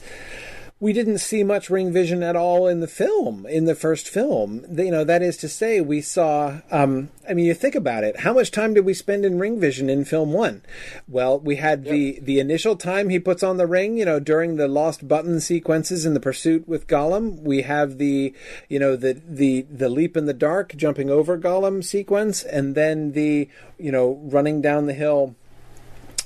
we 0.84 0.92
didn't 0.92 1.20
see 1.20 1.46
much 1.46 1.70
ring 1.70 1.94
vision 1.94 2.22
at 2.22 2.36
all 2.36 2.68
in 2.68 2.82
the 2.82 2.90
film 2.90 3.46
in 3.46 3.64
the 3.64 3.74
first 3.74 4.10
film. 4.10 4.66
You 4.70 4.92
know 4.92 5.06
that 5.06 5.22
is 5.22 5.38
to 5.38 5.48
say 5.48 5.80
we 5.80 6.02
saw 6.02 6.60
um, 6.72 7.10
i 7.28 7.34
mean 7.34 7.46
you 7.46 7.54
think 7.54 7.74
about 7.74 8.04
it 8.04 8.20
how 8.20 8.34
much 8.34 8.52
time 8.52 8.74
did 8.74 8.84
we 8.84 8.94
spend 8.94 9.24
in 9.24 9.40
ring 9.40 9.62
vision 9.62 9.90
in 9.90 10.04
film 10.04 10.34
one? 10.34 10.62
Well 11.08 11.40
we 11.40 11.56
had 11.56 11.86
the 11.86 12.20
the 12.22 12.38
initial 12.38 12.76
time 12.76 13.08
he 13.08 13.18
puts 13.18 13.44
on 13.44 13.56
the 13.56 13.66
ring 13.66 13.96
you 13.96 14.04
know 14.04 14.20
during 14.20 14.58
the 14.58 14.68
lost 14.68 15.08
button 15.08 15.40
sequences 15.40 16.06
in 16.06 16.16
the 16.16 16.20
pursuit 16.20 16.68
with 16.68 16.88
gollum. 16.88 17.42
We 17.44 17.62
have 17.62 17.98
the 17.98 18.34
you 18.68 18.78
know 18.78 18.98
the 18.98 19.22
the 19.26 19.62
the 19.72 19.88
leap 19.88 20.18
in 20.18 20.26
the 20.26 20.34
dark 20.34 20.76
jumping 20.76 21.10
over 21.10 21.38
gollum 21.38 21.82
sequence 21.82 22.44
and 22.44 22.76
then 22.76 23.14
the 23.14 23.48
you 23.78 23.94
know 23.94 24.20
running 24.22 24.62
down 24.62 24.88
the 24.88 24.94
hill 24.94 25.38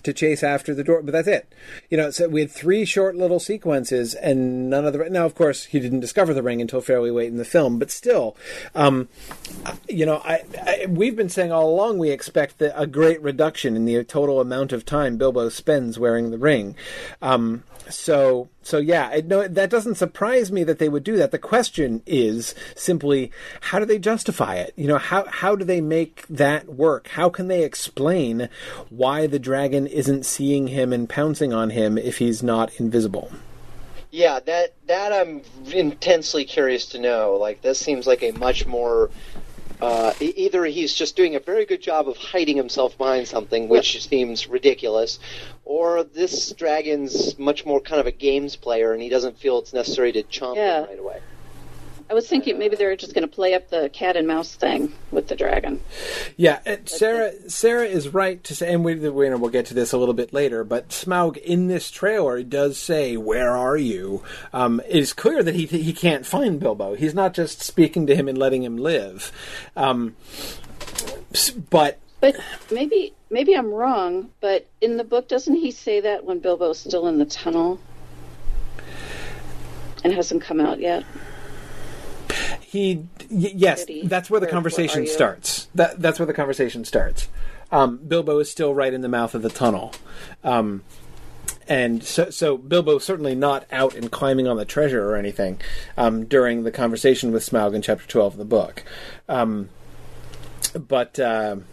to 0.08 0.14
chase 0.14 0.42
after 0.42 0.74
the 0.74 0.86
door, 0.86 1.02
but 1.04 1.12
that's 1.12 1.28
it. 1.28 1.52
You 1.90 1.98
know, 1.98 2.12
so 2.12 2.30
we 2.30 2.40
had 2.40 2.50
three 2.50 2.86
short 2.86 3.18
little 3.18 3.42
sequences, 3.42 4.14
and 4.16 4.70
none 4.70 4.86
of 4.86 4.94
the. 4.94 5.10
Now, 5.10 5.26
of 5.26 5.36
course, 5.36 5.66
he 5.66 5.82
didn't 5.82 6.00
discover 6.00 6.34
the 6.34 6.42
ring 6.42 6.62
until 6.62 6.80
fairly 6.80 7.12
late 7.12 7.28
in 7.28 7.36
the 7.36 7.46
film, 7.46 7.78
but 7.78 7.92
still, 7.92 8.38
um, 8.74 9.10
you 9.90 10.06
know, 10.06 10.22
I, 10.24 10.44
I 10.62 10.86
we've 10.88 11.16
been 11.16 11.30
saying 11.30 11.52
all 11.52 11.70
along 11.70 11.98
we 11.98 12.10
expect 12.10 12.58
the, 12.58 12.78
a 12.80 12.88
great 12.88 13.22
reduction 13.22 13.76
in 13.76 13.84
the 13.84 14.02
total 14.06 14.40
amount 14.40 14.72
of 14.72 14.86
time 14.86 15.18
Bilbo 15.18 15.50
spends 15.50 16.00
wearing 16.00 16.32
the 16.32 16.38
ring. 16.38 16.76
Um, 17.22 17.64
so 17.90 18.50
so 18.62 18.78
yeah, 18.78 19.12
it, 19.12 19.28
no, 19.28 19.48
that 19.48 19.70
doesn't 19.70 19.96
surprise 19.96 20.52
me 20.52 20.64
that 20.64 20.80
they 20.80 20.90
would 20.90 21.04
do 21.04 21.18
that. 21.18 21.32
The 21.32 21.40
question 21.40 22.02
is 22.06 22.54
simply 22.76 23.32
how 23.62 23.80
do 23.80 23.86
they 23.86 24.00
justify 24.00 24.56
it? 24.56 24.74
You 24.76 24.88
know, 24.88 24.98
how 24.98 25.26
how 25.28 25.56
do 25.56 25.64
they 25.64 25.82
make 25.82 26.26
that 26.28 26.68
work? 26.68 27.08
How 27.10 27.30
can 27.30 27.48
they 27.48 27.64
explain 27.64 28.50
why 28.90 29.28
the 29.28 29.40
dragon 29.40 29.88
isn't 29.88 30.26
seeing 30.26 30.68
him 30.68 30.94
and 30.94 31.10
pouncing 31.10 31.54
on 31.54 31.70
him 31.70 31.98
if 31.98 32.18
he's 32.18 32.44
not 32.44 32.80
invisible? 32.80 33.32
Yeah, 34.12 34.40
that 34.42 34.74
that 34.88 35.12
I'm 35.12 35.42
intensely 35.72 36.46
curious 36.46 36.86
to 36.88 37.00
know. 37.00 37.38
Like 37.40 37.62
this 37.62 37.80
seems 37.80 38.08
like 38.08 38.24
a 38.24 38.32
much 38.32 38.66
more 38.66 39.10
uh, 39.82 40.14
either 40.20 40.66
he's 40.66 40.94
just 40.94 41.16
doing 41.16 41.36
a 41.36 41.40
very 41.40 41.66
good 41.66 41.82
job 41.82 42.08
of 42.10 42.18
hiding 42.18 42.58
himself 42.58 42.98
behind 42.98 43.28
something, 43.28 43.68
which 43.70 44.04
seems 44.08 44.48
ridiculous, 44.48 45.20
or 45.66 46.04
this 46.04 46.52
dragon's 46.54 47.38
much 47.38 47.66
more 47.66 47.80
kind 47.80 48.00
of 48.00 48.08
a 48.08 48.12
games 48.12 48.56
player, 48.56 48.94
and 48.94 49.02
he 49.02 49.10
doesn't 49.10 49.38
feel 49.38 49.60
it's 49.60 49.74
necessary 49.74 50.12
to 50.12 50.24
chomp 50.24 50.56
Yeah. 50.56 50.82
him 50.82 50.90
right 50.90 51.00
away. 51.00 51.20
I 52.10 52.14
was 52.14 52.28
thinking 52.28 52.58
maybe 52.58 52.78
they're 52.78 52.96
just 52.96 53.14
going 53.14 53.28
to 53.28 53.34
play 53.34 53.54
up 53.54 53.70
the 53.70 53.90
cat 53.90 54.16
and 54.16 54.28
mouse 54.28 54.56
thing 54.56 54.94
with 55.12 55.28
the 55.28 55.36
dragon. 55.36 55.82
Yeah, 56.38 56.60
and 56.66 56.88
Sarah. 56.88 57.34
Sarah 57.50 57.86
is 57.86 58.14
right 58.14 58.42
to 58.46 58.56
say, 58.56 58.74
and 58.74 58.86
we, 58.86 58.96
we 58.96 59.10
we'll 59.10 59.50
get 59.50 59.66
to 59.68 59.74
this 59.74 59.92
a 59.92 59.98
little 59.98 60.14
bit 60.14 60.32
later. 60.32 60.64
But 60.64 60.90
Smaug 60.90 61.38
in 61.38 61.68
this 61.68 61.92
trailer 61.92 62.44
does 62.44 62.78
say, 62.78 63.18
"Where 63.18 63.56
are 63.56 63.76
you?" 63.76 64.24
Um, 64.54 64.82
it 64.88 64.96
is 64.96 65.12
clear 65.12 65.44
that 65.44 65.56
he 65.56 65.66
he 65.66 65.92
can't 65.92 66.26
find 66.26 66.60
Bilbo. 66.60 66.96
He's 66.96 67.14
not 67.14 67.34
just 67.34 67.62
speaking 67.62 68.08
to 68.08 68.16
him 68.16 68.30
and 68.30 68.38
letting 68.38 68.64
him 68.64 68.78
live. 68.78 69.32
Um, 69.76 70.16
but 71.70 72.00
But 72.22 72.36
maybe 72.72 73.14
maybe 73.30 73.54
I'm 73.54 73.72
wrong. 73.72 74.30
But 74.40 74.68
in 74.82 74.98
the 74.98 75.04
book, 75.04 75.28
doesn't 75.28 75.56
he 75.56 75.72
say 75.72 76.00
that 76.02 76.24
when 76.24 76.40
Bilbo's 76.40 76.80
still 76.80 77.08
in 77.08 77.18
the 77.18 77.26
tunnel 77.26 77.80
and 80.04 80.14
hasn't 80.14 80.42
come 80.42 80.60
out 80.60 80.80
yet? 80.80 81.04
He 82.78 83.08
y- 83.32 83.54
yes 83.56 83.86
that's 84.04 84.30
where 84.30 84.40
the 84.40 84.46
conversation 84.46 85.00
where 85.00 85.04
are 85.04 85.08
you? 85.08 85.12
starts. 85.12 85.68
That 85.74 86.00
that's 86.00 86.20
where 86.20 86.28
the 86.28 86.34
conversation 86.34 86.86
starts. 86.86 87.28
Um, 87.72 87.98
bilbo 87.98 88.38
is 88.40 88.52
still 88.52 88.74
right 88.76 88.94
in 88.94 89.02
the 89.02 89.10
mouth 89.10 89.34
of 89.34 89.42
the 89.42 89.50
tunnel. 89.50 89.94
Um, 90.44 90.84
and 91.68 92.04
so, 92.04 92.30
so 92.30 92.56
bilbo 92.56 93.00
certainly 93.00 93.34
not 93.34 93.66
out 93.72 93.96
and 93.96 94.12
climbing 94.12 94.48
on 94.48 94.58
the 94.58 94.66
treasure 94.66 95.10
or 95.10 95.16
anything 95.16 95.60
um, 95.98 96.26
during 96.26 96.64
the 96.64 96.72
conversation 96.72 97.32
with 97.32 97.44
smaug 97.44 97.74
in 97.74 97.82
chapter 97.82 98.08
12 98.08 98.34
of 98.34 98.38
the 98.38 98.46
book. 98.46 98.84
Um, 99.28 99.70
but 100.78 101.20
um 101.20 101.66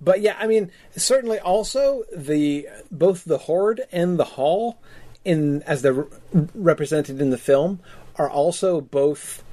but 0.00 0.20
yeah 0.20 0.36
i 0.40 0.46
mean 0.46 0.70
certainly 0.96 1.38
also 1.38 2.02
the 2.16 2.66
both 2.90 3.24
the 3.24 3.38
hoard 3.38 3.82
and 3.92 4.18
the 4.18 4.24
hall 4.24 4.80
in 5.24 5.62
as 5.62 5.82
they're 5.82 5.92
re- 5.92 6.08
represented 6.54 7.20
in 7.20 7.30
the 7.30 7.38
film 7.38 7.78
are 8.16 8.30
also 8.30 8.80
both 8.80 9.44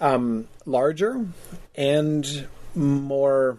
um, 0.00 0.48
larger 0.66 1.26
and 1.74 2.48
more 2.74 3.58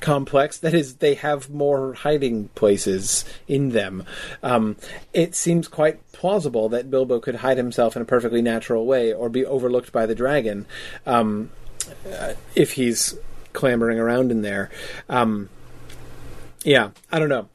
complex. 0.00 0.58
That 0.58 0.74
is, 0.74 0.96
they 0.96 1.14
have 1.14 1.50
more 1.50 1.94
hiding 1.94 2.48
places 2.48 3.24
in 3.48 3.70
them. 3.70 4.04
Um, 4.42 4.76
it 5.12 5.34
seems 5.34 5.68
quite 5.68 6.12
plausible 6.12 6.68
that 6.70 6.90
Bilbo 6.90 7.20
could 7.20 7.36
hide 7.36 7.56
himself 7.56 7.96
in 7.96 8.02
a 8.02 8.04
perfectly 8.04 8.42
natural 8.42 8.86
way 8.86 9.12
or 9.12 9.28
be 9.28 9.44
overlooked 9.44 9.92
by 9.92 10.06
the 10.06 10.14
dragon 10.14 10.66
um, 11.06 11.50
uh, 12.12 12.34
if 12.54 12.72
he's 12.72 13.16
clambering 13.52 13.98
around 13.98 14.30
in 14.30 14.42
there. 14.42 14.70
Um, 15.08 15.48
yeah, 16.62 16.90
I 17.10 17.18
don't 17.18 17.28
know. 17.28 17.48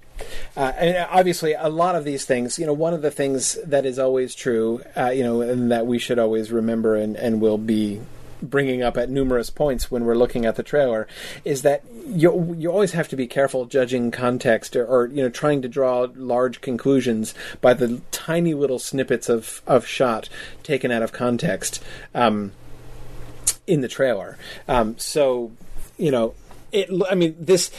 Uh, 0.55 0.72
and 0.78 1.07
obviously, 1.09 1.53
a 1.53 1.69
lot 1.69 1.95
of 1.95 2.03
these 2.03 2.26
things, 2.26 2.59
you 2.59 2.65
know, 2.65 2.74
one 2.74 2.93
of 2.93 3.01
the 3.01 3.11
things 3.11 3.57
that 3.65 3.86
is 3.86 3.99
always 3.99 4.36
true, 4.36 4.82
uh, 4.97 5.09
you 5.09 5.24
know, 5.24 5.41
and 5.41 5.72
that 5.72 5.86
we 5.86 5.99
should 5.99 6.19
always 6.19 6.51
remember 6.51 6.95
and, 6.95 7.15
and 7.15 7.41
will 7.41 7.57
be 7.57 8.01
bringing 8.41 8.82
up 8.82 8.97
at 8.97 9.09
numerous 9.09 9.49
points 9.49 9.91
when 9.91 10.03
we're 10.03 10.15
looking 10.15 10.45
at 10.45 10.55
the 10.55 10.63
trailer, 10.63 11.07
is 11.45 11.61
that 11.61 11.84
you 12.05 12.55
you 12.57 12.72
always 12.72 12.91
have 12.93 13.07
to 13.07 13.15
be 13.15 13.28
careful 13.28 13.65
judging 13.65 14.11
context 14.11 14.76
or, 14.76 14.86
or 14.86 15.07
you 15.07 15.22
know 15.22 15.30
trying 15.30 15.61
to 15.61 15.67
draw 15.67 16.07
large 16.15 16.61
conclusions 16.61 17.34
by 17.61 17.74
the 17.74 18.01
tiny 18.11 18.53
little 18.53 18.80
snippets 18.80 19.30
of 19.30 19.61
of 19.67 19.86
shot 19.86 20.30
taken 20.63 20.91
out 20.91 21.03
of 21.03 21.11
context 21.11 21.84
um, 22.15 22.51
in 23.67 23.82
the 23.82 23.88
trailer. 23.88 24.38
Um, 24.67 24.97
so 24.97 25.51
you 25.97 26.11
know 26.11 26.34
it 26.72 26.89
i 27.09 27.15
mean 27.15 27.36
this 27.39 27.72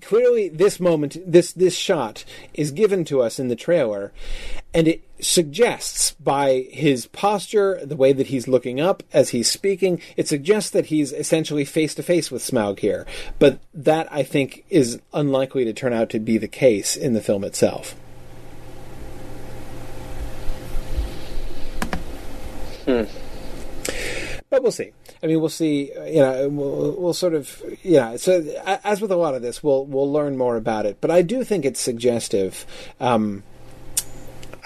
clearly 0.00 0.48
this 0.48 0.78
moment 0.78 1.16
this 1.26 1.52
this 1.52 1.76
shot 1.76 2.24
is 2.52 2.70
given 2.70 3.04
to 3.04 3.20
us 3.20 3.38
in 3.38 3.48
the 3.48 3.56
trailer 3.56 4.12
and 4.72 4.88
it 4.88 5.02
suggests 5.20 6.12
by 6.12 6.66
his 6.70 7.06
posture 7.06 7.80
the 7.84 7.96
way 7.96 8.12
that 8.12 8.28
he's 8.28 8.48
looking 8.48 8.80
up 8.80 9.02
as 9.12 9.30
he's 9.30 9.50
speaking 9.50 10.00
it 10.16 10.28
suggests 10.28 10.70
that 10.70 10.86
he's 10.86 11.12
essentially 11.12 11.64
face 11.64 11.94
to 11.94 12.02
face 12.02 12.30
with 12.30 12.42
smaug 12.42 12.78
here 12.80 13.06
but 13.38 13.58
that 13.72 14.10
i 14.12 14.22
think 14.22 14.64
is 14.70 15.00
unlikely 15.12 15.64
to 15.64 15.72
turn 15.72 15.92
out 15.92 16.10
to 16.10 16.18
be 16.18 16.38
the 16.38 16.48
case 16.48 16.96
in 16.96 17.12
the 17.12 17.20
film 17.20 17.44
itself 17.44 17.94
hmm. 22.84 23.02
but 24.50 24.62
we'll 24.62 24.72
see. 24.72 24.92
I 25.24 25.26
mean, 25.26 25.40
we'll 25.40 25.48
see. 25.48 25.90
You 26.06 26.20
know, 26.20 26.48
we'll, 26.50 26.92
we'll 26.98 27.14
sort 27.14 27.32
of, 27.32 27.62
yeah. 27.82 28.16
So, 28.16 28.42
as 28.84 29.00
with 29.00 29.10
a 29.10 29.16
lot 29.16 29.34
of 29.34 29.40
this, 29.40 29.62
we'll 29.62 29.86
we'll 29.86 30.12
learn 30.12 30.36
more 30.36 30.58
about 30.58 30.84
it. 30.84 30.98
But 31.00 31.10
I 31.10 31.22
do 31.22 31.42
think 31.44 31.64
it's 31.64 31.80
suggestive. 31.80 32.66
Um, 33.00 33.42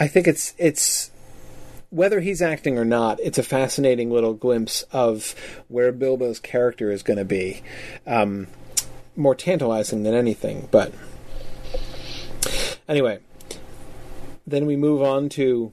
I 0.00 0.08
think 0.08 0.26
it's 0.26 0.54
it's 0.58 1.12
whether 1.90 2.18
he's 2.18 2.42
acting 2.42 2.76
or 2.76 2.84
not. 2.84 3.20
It's 3.20 3.38
a 3.38 3.44
fascinating 3.44 4.10
little 4.10 4.34
glimpse 4.34 4.82
of 4.90 5.36
where 5.68 5.92
Bilbo's 5.92 6.40
character 6.40 6.90
is 6.90 7.04
going 7.04 7.18
to 7.18 7.24
be. 7.24 7.62
Um, 8.04 8.48
more 9.14 9.36
tantalizing 9.36 10.02
than 10.02 10.14
anything, 10.14 10.68
but 10.72 10.92
anyway. 12.88 13.20
Then 14.44 14.66
we 14.66 14.74
move 14.76 15.02
on 15.02 15.28
to 15.30 15.72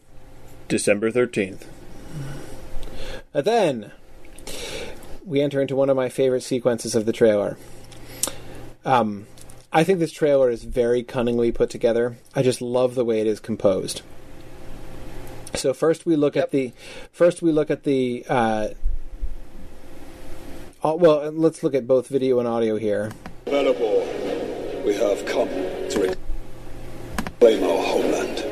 December 0.67 1.09
thirteenth. 1.09 1.67
And 3.33 3.45
then 3.45 3.91
we 5.25 5.41
enter 5.41 5.61
into 5.61 5.75
one 5.75 5.89
of 5.89 5.95
my 5.95 6.09
favorite 6.09 6.43
sequences 6.43 6.95
of 6.95 7.05
the 7.05 7.13
trailer. 7.13 7.57
Um, 8.85 9.27
I 9.73 9.83
think 9.83 9.99
this 9.99 10.11
trailer 10.11 10.49
is 10.49 10.63
very 10.63 11.03
cunningly 11.03 11.51
put 11.51 11.69
together. 11.69 12.17
I 12.35 12.43
just 12.43 12.61
love 12.61 12.95
the 12.95 13.03
way 13.03 13.19
it 13.19 13.27
is 13.27 13.39
composed. 13.39 14.03
So 15.55 15.73
first 15.73 16.05
we 16.05 16.15
look 16.15 16.37
at 16.37 16.51
the 16.51 16.73
first 17.11 17.41
we 17.41 17.51
look 17.51 17.71
at 17.71 17.83
the 17.83 18.25
uh, 18.29 18.69
oh, 20.83 20.95
well 20.95 21.31
let's 21.31 21.63
look 21.63 21.73
at 21.73 21.87
both 21.87 22.07
video 22.07 22.39
and 22.39 22.47
audio 22.47 22.77
here. 22.77 23.11
Belobor, 23.45 24.85
we 24.85 24.93
have 24.95 25.25
come 25.25 25.49
to 25.49 26.15
reclaim 27.41 27.63
our 27.63 27.83
homeland. 27.83 28.44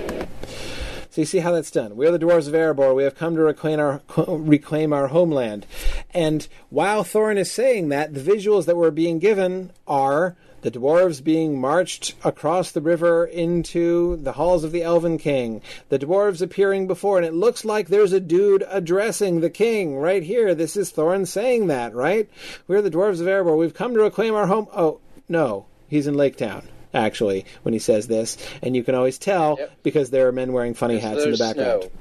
So 1.13 1.21
you 1.21 1.27
see 1.27 1.41
how 1.41 1.51
that's 1.51 1.69
done. 1.69 1.95
We 1.95 2.07
are 2.07 2.11
the 2.11 2.17
dwarves 2.17 2.47
of 2.47 2.55
Erebor. 2.55 2.95
We 2.95 3.03
have 3.03 3.13
come 3.13 3.35
to 3.35 3.43
reclaim 3.43 3.79
our 3.79 4.01
reclaim 4.27 4.91
our 4.91 5.09
homeland. 5.09 5.67
And 6.11 6.47
while 6.71 7.03
Thorin 7.03 7.37
is 7.37 7.51
saying 7.51 7.89
that, 7.89 8.15
the 8.15 8.19
visuals 8.19 8.65
that 8.65 8.77
were 8.77 8.89
being 8.89 9.19
given 9.19 9.69
are 9.87 10.35
the 10.61 10.71
dwarves 10.71 11.23
being 11.23 11.61
marched 11.61 12.15
across 12.23 12.71
the 12.71 12.81
river 12.81 13.25
into 13.25 14.15
the 14.23 14.31
halls 14.31 14.63
of 14.63 14.71
the 14.71 14.81
Elven 14.81 15.19
King. 15.19 15.61
The 15.89 15.99
dwarves 15.99 16.41
appearing 16.41 16.87
before, 16.87 17.17
and 17.17 17.27
it 17.27 17.35
looks 17.35 17.63
like 17.63 17.89
there's 17.89 18.13
a 18.13 18.19
dude 18.19 18.65
addressing 18.67 19.39
the 19.41 19.51
king 19.51 19.95
right 19.95 20.23
here. 20.23 20.55
This 20.55 20.75
is 20.75 20.91
Thorin 20.91 21.27
saying 21.27 21.67
that, 21.67 21.93
right? 21.93 22.27
We're 22.67 22.81
the 22.81 22.89
dwarves 22.89 23.21
of 23.21 23.27
Erebor. 23.27 23.55
We've 23.55 23.75
come 23.75 23.93
to 23.93 24.01
reclaim 24.01 24.33
our 24.33 24.47
home. 24.47 24.67
Oh 24.75 24.99
no, 25.29 25.67
he's 25.87 26.07
in 26.07 26.15
Lake 26.15 26.37
Town 26.37 26.67
actually 26.93 27.45
when 27.63 27.73
he 27.73 27.79
says 27.79 28.07
this, 28.07 28.37
and 28.61 28.75
you 28.75 28.83
can 28.83 28.95
always 28.95 29.17
tell 29.17 29.59
because 29.83 30.09
there 30.09 30.27
are 30.27 30.31
men 30.31 30.53
wearing 30.53 30.73
funny 30.73 30.99
hats 30.99 31.23
in 31.23 31.31
the 31.31 31.37
background. 31.37 31.83
snow. 31.83 31.91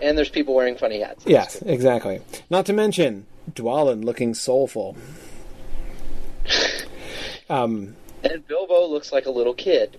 And 0.00 0.16
there's 0.16 0.28
people 0.30 0.54
wearing 0.54 0.76
funny 0.76 1.00
hats. 1.00 1.24
Yes, 1.26 1.60
exactly. 1.62 2.20
Not 2.50 2.66
to 2.66 2.72
mention 2.72 3.26
Dwalin 3.52 4.04
looking 4.04 4.34
soulful. 4.34 4.96
Um, 7.50 7.96
And 8.22 8.46
Bilbo 8.46 8.86
looks 8.88 9.10
like 9.12 9.24
a 9.26 9.30
little 9.30 9.54
kid. 9.54 9.96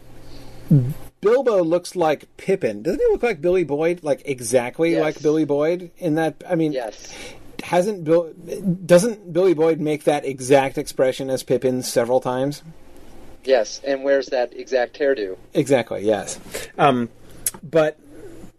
Bilbo 1.21 1.63
looks 1.63 1.95
like 1.95 2.25
Pippin. 2.37 2.83
Doesn't 2.83 2.99
he 2.99 3.07
look 3.11 3.23
like 3.23 3.41
Billy 3.41 3.63
Boyd? 3.63 4.03
Like 4.03 4.21
exactly 4.25 4.91
Yes. 4.91 5.01
like 5.01 5.21
Billy 5.21 5.45
Boyd 5.45 5.89
in 5.97 6.15
that? 6.15 6.43
I 6.47 6.53
mean, 6.55 6.73
Yes. 6.73 7.11
hasn't 7.63 8.03
Bill? 8.03 8.31
Doesn't 8.85 9.33
Billy 9.33 9.55
Boyd 9.55 9.79
make 9.79 10.03
that 10.03 10.25
exact 10.25 10.77
expression 10.77 11.29
as 11.31 11.41
Pippin 11.41 11.81
several 11.81 12.19
times? 12.19 12.61
Yes, 13.43 13.81
and 13.85 14.03
where's 14.03 14.27
that 14.27 14.53
exact 14.53 14.99
hairdo? 14.99 15.37
Exactly. 15.53 16.05
Yes. 16.05 16.39
Um, 16.77 17.09
but 17.63 17.97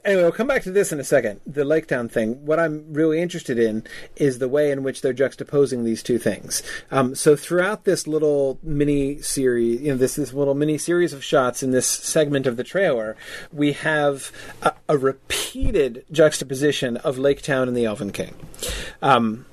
anyway, 0.05 0.22
we'll 0.22 0.33
come 0.33 0.47
back 0.47 0.62
to 0.62 0.70
this 0.70 0.93
in 0.93 1.01
a 1.01 1.05
second. 1.05 1.41
The 1.47 1.64
Lake 1.64 1.87
Town 1.87 2.09
thing. 2.09 2.45
What 2.45 2.59
I'm 2.59 2.93
really 2.93 3.20
interested 3.20 3.59
in 3.59 3.85
is 4.16 4.39
the 4.39 4.49
way 4.49 4.70
in 4.70 4.83
which 4.83 5.03
they're 5.03 5.14
juxtaposing 5.14 5.85
these 5.85 6.03
two 6.03 6.18
things. 6.18 6.62
Um, 6.91 7.14
so 7.14 7.37
throughout 7.37 7.85
this 7.85 8.07
little 8.07 8.59
mini 8.62 9.20
series, 9.20 9.81
you 9.81 9.89
know, 9.89 9.97
this 9.97 10.16
this 10.16 10.33
little 10.33 10.55
mini 10.55 10.78
series 10.78 11.12
of 11.12 11.22
shots 11.22 11.62
in 11.62 11.70
this 11.70 11.87
segment 11.87 12.47
of 12.47 12.57
the 12.57 12.64
trailer, 12.64 13.16
we 13.53 13.72
have 13.72 14.33
a, 14.62 14.72
a 14.89 14.99
repeated 14.99 16.05
juxtaposition 16.11 16.97
of 16.99 17.18
Lake 17.18 17.43
Town 17.43 17.68
and 17.68 17.76
the 17.76 17.85
Elven 17.85 18.12
King. 18.12 18.35
Um, 19.03 19.47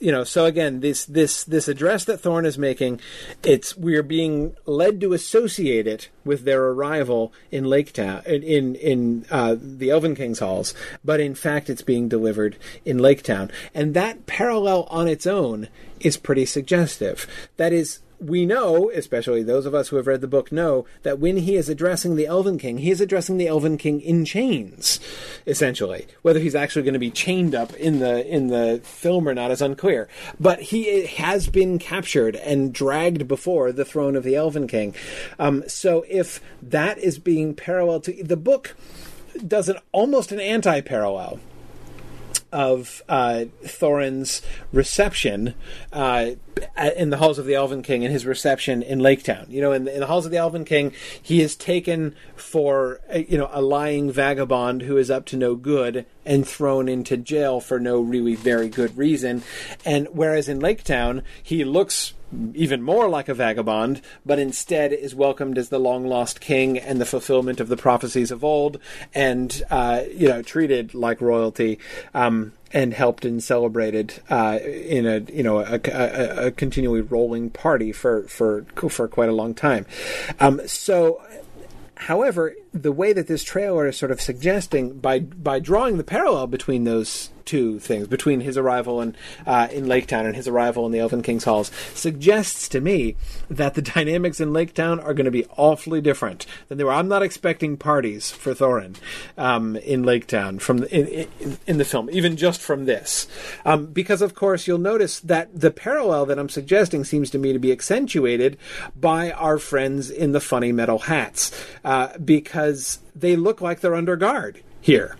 you 0.00 0.10
know, 0.10 0.24
so 0.24 0.46
again, 0.46 0.80
this 0.80 1.04
this 1.04 1.44
this 1.44 1.68
address 1.68 2.04
that 2.04 2.22
Thorin 2.22 2.46
is 2.46 2.56
making, 2.56 3.00
it's 3.44 3.76
we're 3.76 4.02
being 4.02 4.56
led 4.64 5.00
to 5.02 5.12
associate 5.12 5.86
it 5.86 6.08
with 6.24 6.44
their 6.44 6.64
arrival 6.68 7.32
in 7.50 7.64
Lake 7.64 7.92
Town 7.92 8.22
in, 8.24 8.74
in 8.74 9.26
uh, 9.30 9.56
the 9.60 9.90
Elven 9.90 10.16
King's 10.16 10.38
halls, 10.38 10.74
but 11.04 11.20
in 11.20 11.34
fact, 11.34 11.68
it's 11.68 11.82
being 11.82 12.08
delivered 12.08 12.56
in 12.84 12.98
Lake 12.98 13.22
Town, 13.22 13.50
and 13.74 13.92
that 13.92 14.26
parallel 14.26 14.84
on 14.90 15.06
its 15.06 15.26
own 15.26 15.68
is 16.00 16.16
pretty 16.16 16.46
suggestive. 16.46 17.26
That 17.58 17.74
is 17.74 18.00
we 18.20 18.44
know, 18.44 18.90
especially 18.90 19.42
those 19.42 19.66
of 19.66 19.74
us 19.74 19.88
who 19.88 19.96
have 19.96 20.06
read 20.06 20.20
the 20.20 20.28
book, 20.28 20.52
know 20.52 20.84
that 21.02 21.18
when 21.18 21.38
he 21.38 21.56
is 21.56 21.68
addressing 21.68 22.16
the 22.16 22.26
Elven 22.26 22.58
King, 22.58 22.78
he 22.78 22.90
is 22.90 23.00
addressing 23.00 23.38
the 23.38 23.48
Elven 23.48 23.78
King 23.78 24.00
in 24.00 24.24
chains, 24.24 25.00
essentially. 25.46 26.06
Whether 26.22 26.40
he's 26.40 26.54
actually 26.54 26.82
going 26.82 26.94
to 26.94 27.00
be 27.00 27.10
chained 27.10 27.54
up 27.54 27.72
in 27.74 27.98
the 27.98 28.26
in 28.26 28.48
the 28.48 28.80
film 28.84 29.28
or 29.28 29.34
not 29.34 29.50
is 29.50 29.62
unclear. 29.62 30.08
But 30.38 30.60
he 30.60 31.06
has 31.06 31.48
been 31.48 31.78
captured 31.78 32.36
and 32.36 32.72
dragged 32.72 33.26
before 33.26 33.72
the 33.72 33.84
throne 33.84 34.16
of 34.16 34.24
the 34.24 34.36
Elven 34.36 34.68
King. 34.68 34.94
Um, 35.38 35.64
so 35.66 36.04
if 36.08 36.40
that 36.62 36.98
is 36.98 37.18
being 37.18 37.54
parallel 37.54 38.00
to 38.00 38.22
the 38.22 38.36
book, 38.36 38.76
does 39.46 39.68
an 39.68 39.78
almost 39.92 40.32
an 40.32 40.40
anti-parallel 40.40 41.40
of 42.52 43.02
uh, 43.08 43.44
Thorin's 43.64 44.42
reception 44.72 45.54
uh, 45.92 46.30
in 46.96 47.10
the 47.10 47.16
halls 47.16 47.38
of 47.38 47.46
the 47.46 47.54
Elven 47.54 47.82
King 47.82 48.04
and 48.04 48.12
his 48.12 48.26
reception 48.26 48.82
in 48.82 48.98
Lake 48.98 49.22
Town. 49.22 49.46
You 49.48 49.60
know, 49.60 49.72
in 49.72 49.84
the, 49.84 49.94
in 49.94 50.00
the 50.00 50.06
halls 50.06 50.24
of 50.26 50.32
the 50.32 50.38
Elven 50.38 50.64
King, 50.64 50.92
he 51.22 51.40
is 51.40 51.56
taken 51.56 52.14
for 52.36 53.00
a, 53.08 53.22
you 53.24 53.38
know 53.38 53.48
a 53.52 53.62
lying 53.62 54.10
vagabond 54.10 54.82
who 54.82 54.96
is 54.96 55.10
up 55.10 55.26
to 55.26 55.36
no 55.36 55.54
good 55.54 56.06
and 56.24 56.46
thrown 56.46 56.88
into 56.88 57.16
jail 57.16 57.60
for 57.60 57.78
no 57.80 58.00
really 58.00 58.34
very 58.34 58.68
good 58.68 58.96
reason. 58.96 59.42
And 59.84 60.08
whereas 60.12 60.48
in 60.48 60.60
Lake 60.60 60.84
Town, 60.84 61.22
he 61.42 61.64
looks 61.64 62.14
even 62.54 62.82
more 62.82 63.08
like 63.08 63.28
a 63.28 63.34
vagabond, 63.34 64.00
but 64.24 64.38
instead 64.38 64.92
is 64.92 65.14
welcomed 65.14 65.58
as 65.58 65.68
the 65.68 65.80
long 65.80 66.06
lost 66.06 66.40
king 66.40 66.78
and 66.78 67.00
the 67.00 67.06
fulfillment 67.06 67.60
of 67.60 67.68
the 67.68 67.76
prophecies 67.76 68.30
of 68.30 68.44
old, 68.44 68.78
and 69.14 69.62
uh, 69.70 70.02
you 70.14 70.28
know 70.28 70.42
treated 70.42 70.94
like 70.94 71.20
royalty. 71.20 71.78
Um, 72.14 72.52
and 72.72 72.94
helped 72.94 73.24
and 73.24 73.42
celebrated 73.42 74.14
uh, 74.30 74.58
in 74.62 75.04
a 75.04 75.18
you 75.32 75.42
know 75.42 75.58
a, 75.58 75.80
a, 75.86 76.46
a, 76.46 76.50
continually 76.52 77.00
rolling 77.00 77.50
party 77.50 77.90
for 77.90 78.22
for 78.24 78.64
for 78.88 79.08
quite 79.08 79.28
a 79.28 79.32
long 79.32 79.54
time. 79.54 79.86
Um, 80.38 80.60
so, 80.66 81.20
however, 81.96 82.54
the 82.72 82.92
way 82.92 83.12
that 83.12 83.26
this 83.26 83.42
trailer 83.42 83.88
is 83.88 83.96
sort 83.96 84.12
of 84.12 84.20
suggesting 84.20 84.98
by 84.98 85.18
by 85.18 85.58
drawing 85.58 85.96
the 85.96 86.04
parallel 86.04 86.46
between 86.46 86.84
those 86.84 87.30
two 87.50 87.80
things 87.80 88.06
between 88.06 88.38
his 88.38 88.56
arrival 88.56 89.00
in 89.00 89.16
uh, 89.44 89.66
in 89.72 89.88
Lake 89.88 90.06
Town 90.06 90.24
and 90.24 90.36
his 90.36 90.46
arrival 90.46 90.86
in 90.86 90.92
the 90.92 91.00
Elven 91.00 91.20
King's 91.20 91.42
halls 91.42 91.72
suggests 91.94 92.68
to 92.68 92.80
me 92.80 93.16
that 93.48 93.74
the 93.74 93.82
dynamics 93.96 94.38
in 94.38 94.52
Lake 94.52 94.72
Town 94.72 95.00
are 95.00 95.12
going 95.12 95.24
to 95.24 95.32
be 95.32 95.46
awfully 95.56 96.00
different 96.00 96.46
than 96.68 96.78
they 96.78 96.84
were. 96.84 96.92
I'm 96.92 97.08
not 97.08 97.24
expecting 97.24 97.76
parties 97.76 98.30
for 98.30 98.54
Thorin 98.54 98.94
um, 99.36 99.74
in 99.74 100.04
Lake 100.04 100.28
Town 100.28 100.60
from 100.60 100.78
the, 100.78 100.94
in, 100.96 101.28
in, 101.40 101.58
in, 101.66 101.78
the 101.78 101.84
film, 101.84 102.08
even 102.12 102.36
just 102.36 102.60
from 102.60 102.84
this, 102.84 103.26
um, 103.64 103.86
because 103.86 104.22
of 104.22 104.36
course 104.36 104.68
you'll 104.68 104.78
notice 104.78 105.18
that 105.18 105.48
the 105.52 105.72
parallel 105.72 106.26
that 106.26 106.38
I'm 106.38 106.48
suggesting 106.48 107.02
seems 107.02 107.30
to 107.30 107.38
me 107.38 107.52
to 107.52 107.58
be 107.58 107.72
accentuated 107.72 108.58
by 108.94 109.32
our 109.32 109.58
friends 109.58 110.08
in 110.08 110.30
the 110.30 110.40
funny 110.40 110.70
metal 110.70 111.00
hats 111.00 111.50
uh, 111.84 112.16
because 112.18 113.00
they 113.16 113.34
look 113.34 113.60
like 113.60 113.80
they're 113.80 113.96
under 113.96 114.14
guard 114.14 114.62
here. 114.80 115.16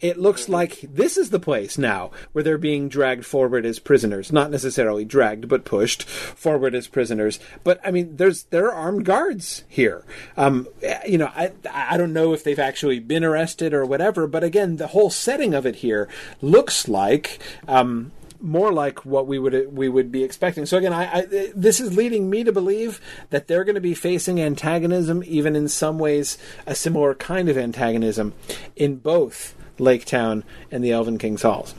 It 0.00 0.18
looks 0.18 0.48
like 0.48 0.80
this 0.82 1.16
is 1.16 1.30
the 1.30 1.40
place 1.40 1.78
now 1.78 2.10
where 2.32 2.44
they're 2.44 2.58
being 2.58 2.88
dragged 2.88 3.26
forward 3.26 3.66
as 3.66 3.78
prisoners. 3.78 4.32
Not 4.32 4.50
necessarily 4.50 5.04
dragged, 5.04 5.48
but 5.48 5.64
pushed 5.64 6.04
forward 6.04 6.74
as 6.74 6.88
prisoners. 6.88 7.40
But 7.64 7.80
I 7.84 7.90
mean, 7.90 8.16
there's 8.16 8.44
there 8.44 8.66
are 8.66 8.72
armed 8.72 9.04
guards 9.04 9.64
here. 9.68 10.04
Um, 10.36 10.68
you 11.06 11.18
know, 11.18 11.30
I 11.34 11.52
I 11.70 11.96
don't 11.96 12.12
know 12.12 12.32
if 12.32 12.44
they've 12.44 12.58
actually 12.58 13.00
been 13.00 13.24
arrested 13.24 13.74
or 13.74 13.84
whatever. 13.84 14.26
But 14.26 14.44
again, 14.44 14.76
the 14.76 14.88
whole 14.88 15.10
setting 15.10 15.54
of 15.54 15.66
it 15.66 15.76
here 15.76 16.08
looks 16.40 16.88
like. 16.88 17.38
Um, 17.66 18.12
more 18.40 18.72
like 18.72 19.04
what 19.04 19.26
we 19.26 19.38
would 19.38 19.76
we 19.76 19.88
would 19.88 20.12
be 20.12 20.22
expecting. 20.22 20.66
So 20.66 20.76
again, 20.76 20.92
I, 20.92 21.12
I, 21.12 21.50
this 21.54 21.80
is 21.80 21.96
leading 21.96 22.30
me 22.30 22.44
to 22.44 22.52
believe 22.52 23.00
that 23.30 23.48
they're 23.48 23.64
going 23.64 23.74
to 23.74 23.80
be 23.80 23.94
facing 23.94 24.40
antagonism, 24.40 25.22
even 25.26 25.56
in 25.56 25.68
some 25.68 25.98
ways 25.98 26.38
a 26.66 26.74
similar 26.74 27.14
kind 27.14 27.48
of 27.48 27.58
antagonism, 27.58 28.34
in 28.76 28.96
both 28.96 29.54
Lake 29.78 30.04
Town 30.04 30.44
and 30.70 30.84
the 30.84 30.92
Elven 30.92 31.18
King's 31.18 31.42
Halls. 31.42 31.74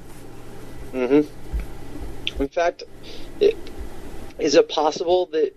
Mm-hmm. 0.93 2.41
In 2.41 2.49
fact, 2.49 2.83
it, 3.39 3.55
is 4.39 4.55
it 4.55 4.69
possible 4.69 5.25
that 5.27 5.53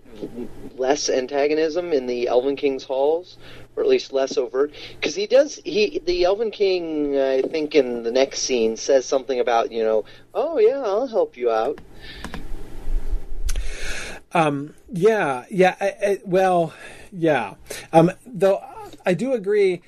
less 0.77 1.09
antagonism 1.09 1.93
in 1.93 2.05
the 2.05 2.27
Elven 2.27 2.55
King's 2.55 2.83
halls, 2.83 3.37
or 3.75 3.83
at 3.83 3.89
least 3.89 4.11
less 4.11 4.37
overt? 4.37 4.73
Because 4.95 5.15
he 5.15 5.25
does, 5.25 5.59
he 5.63 6.01
the 6.05 6.25
Elven 6.25 6.51
King, 6.51 7.17
I 7.17 7.41
think, 7.41 7.75
in 7.75 8.03
the 8.03 8.11
next 8.11 8.39
scene 8.39 8.75
says 8.75 9.05
something 9.05 9.39
about 9.39 9.71
you 9.71 9.83
know, 9.83 10.05
oh 10.33 10.59
yeah, 10.59 10.79
I'll 10.79 11.07
help 11.07 11.37
you 11.37 11.49
out. 11.49 11.79
Um. 14.33 14.73
Yeah. 14.91 15.45
Yeah. 15.49 15.75
I, 15.79 15.85
I, 15.85 16.19
well. 16.25 16.73
Yeah. 17.11 17.55
Um. 17.91 18.11
Though 18.25 18.63
I 19.05 19.13
do 19.13 19.33
agree 19.33 19.81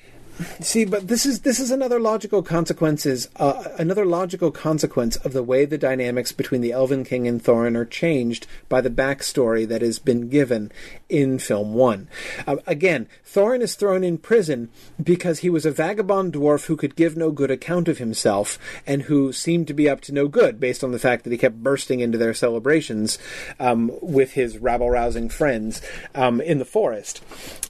See, 0.60 0.84
but 0.84 1.08
this 1.08 1.24
is 1.24 1.40
this 1.40 1.58
is 1.58 1.70
another 1.70 1.98
logical 1.98 2.42
consequences, 2.42 3.28
uh, 3.36 3.64
another 3.78 4.04
logical 4.04 4.50
consequence 4.50 5.16
of 5.16 5.32
the 5.32 5.42
way 5.42 5.64
the 5.64 5.78
dynamics 5.78 6.30
between 6.32 6.60
the 6.60 6.72
Elven 6.72 7.04
King 7.04 7.26
and 7.26 7.42
Thorin 7.42 7.74
are 7.74 7.86
changed 7.86 8.46
by 8.68 8.82
the 8.82 8.90
backstory 8.90 9.66
that 9.66 9.80
has 9.80 9.98
been 9.98 10.28
given 10.28 10.70
in 11.08 11.38
film 11.38 11.72
one. 11.72 12.08
Uh, 12.46 12.56
again, 12.66 13.08
Thorin 13.24 13.62
is 13.62 13.76
thrown 13.76 14.04
in 14.04 14.18
prison 14.18 14.68
because 15.02 15.38
he 15.38 15.48
was 15.48 15.64
a 15.64 15.70
vagabond 15.70 16.34
dwarf 16.34 16.66
who 16.66 16.76
could 16.76 16.96
give 16.96 17.16
no 17.16 17.30
good 17.30 17.50
account 17.50 17.88
of 17.88 17.98
himself 17.98 18.58
and 18.86 19.02
who 19.02 19.32
seemed 19.32 19.66
to 19.68 19.74
be 19.74 19.88
up 19.88 20.02
to 20.02 20.12
no 20.12 20.28
good, 20.28 20.60
based 20.60 20.84
on 20.84 20.92
the 20.92 20.98
fact 20.98 21.24
that 21.24 21.32
he 21.32 21.38
kept 21.38 21.62
bursting 21.62 22.00
into 22.00 22.18
their 22.18 22.34
celebrations 22.34 23.18
um, 23.58 23.90
with 24.02 24.32
his 24.32 24.58
rabble 24.58 24.90
rousing 24.90 25.30
friends 25.30 25.80
um, 26.14 26.42
in 26.42 26.58
the 26.58 26.64
forest. 26.64 27.22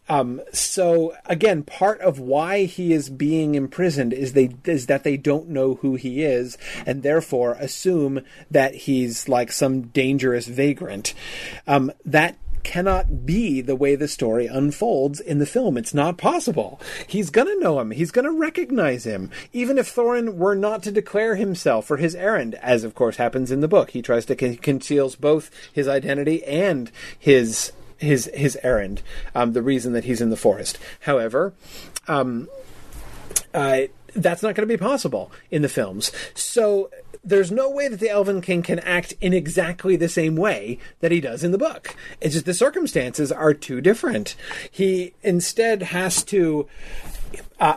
Um, 0.09 0.41
so 0.53 1.15
again, 1.27 1.63
part 1.63 2.01
of 2.01 2.21
why 2.21 2.56
he 2.65 2.93
is 2.93 3.11
being 3.11 3.55
imprisoned 3.55 4.13
is 4.13 4.33
they 4.33 4.57
is 4.65 4.87
that 4.87 5.05
they 5.05 5.17
don't 5.17 5.49
know 5.49 5.75
who 5.75 5.97
he 5.97 6.23
is 6.23 6.57
and 6.87 7.03
therefore 7.03 7.53
assume 7.61 8.23
that 8.51 8.75
he's 8.75 9.29
like 9.29 9.53
some 9.53 9.83
dangerous 9.83 10.47
vagrant. 10.47 11.13
Um, 11.67 11.93
that 12.05 12.37
cannot 12.67 13.25
be 13.25 13.61
the 13.61 13.77
way 13.77 13.95
the 13.95 14.09
story 14.09 14.47
unfolds 14.47 15.21
in 15.21 15.39
the 15.39 15.47
film. 15.47 15.77
It's 15.77 15.95
not 15.95 16.19
possible. 16.19 16.81
He's 17.07 17.31
going 17.31 17.47
to 17.47 17.61
know 17.61 17.79
him. 17.79 17.93
He's 17.93 18.11
going 18.11 18.25
to 18.25 18.33
recognize 18.33 19.05
him. 19.05 19.31
Even 19.53 19.79
if 19.79 19.95
Thorin 19.95 20.35
were 20.35 20.57
not 20.57 20.83
to 20.83 20.91
declare 20.91 21.37
himself 21.37 21.87
for 21.87 21.97
his 21.97 22.17
errand, 22.17 22.57
as 22.57 22.83
of 22.83 22.97
course 22.97 23.19
happens 23.19 23.53
in 23.53 23.61
the 23.61 23.69
book, 23.69 23.91
he 23.91 24.03
tries 24.03 24.27
to 24.27 24.35
con- 24.35 24.57
conceals 24.57 25.15
both 25.15 25.49
his 25.73 25.87
identity 25.87 26.43
and 26.43 26.91
his 27.17 27.71
his 27.99 28.29
his 28.35 28.59
errand, 28.65 29.01
um, 29.35 29.53
the 29.53 29.63
reason 29.63 29.93
that 29.93 30.05
he's 30.05 30.21
in 30.21 30.31
the 30.31 30.37
forest. 30.37 30.77
However, 31.01 31.55
um, 32.09 32.49
uh, 33.55 33.83
that's 34.15 34.43
not 34.43 34.55
going 34.55 34.67
to 34.69 34.73
be 34.73 34.79
possible 34.79 35.31
in 35.51 35.63
the 35.63 35.69
films. 35.69 36.11
So 36.35 36.91
there's 37.23 37.51
no 37.51 37.69
way 37.69 37.89
that 37.89 38.01
the 38.01 38.09
Elven 38.09 38.41
King 38.41 38.63
can 38.63 38.79
act 38.79 39.15
in 39.21 39.33
exactly 39.33 39.97
the 39.97 40.09
same 40.09 40.37
way 40.37 40.79
that 41.01 41.11
he 41.11 41.21
does 41.21 41.43
in 41.43 41.53
the 41.53 41.59
book. 41.59 41.97
It's 42.21 42.35
just 42.35 42.47
the 42.47 42.55
circumstances 42.55 43.33
are 43.33 43.53
too 43.53 43.81
different. 43.81 44.37
He 44.71 45.15
instead 45.23 45.83
has 45.83 46.23
to. 46.25 46.69
Uh, 47.59 47.77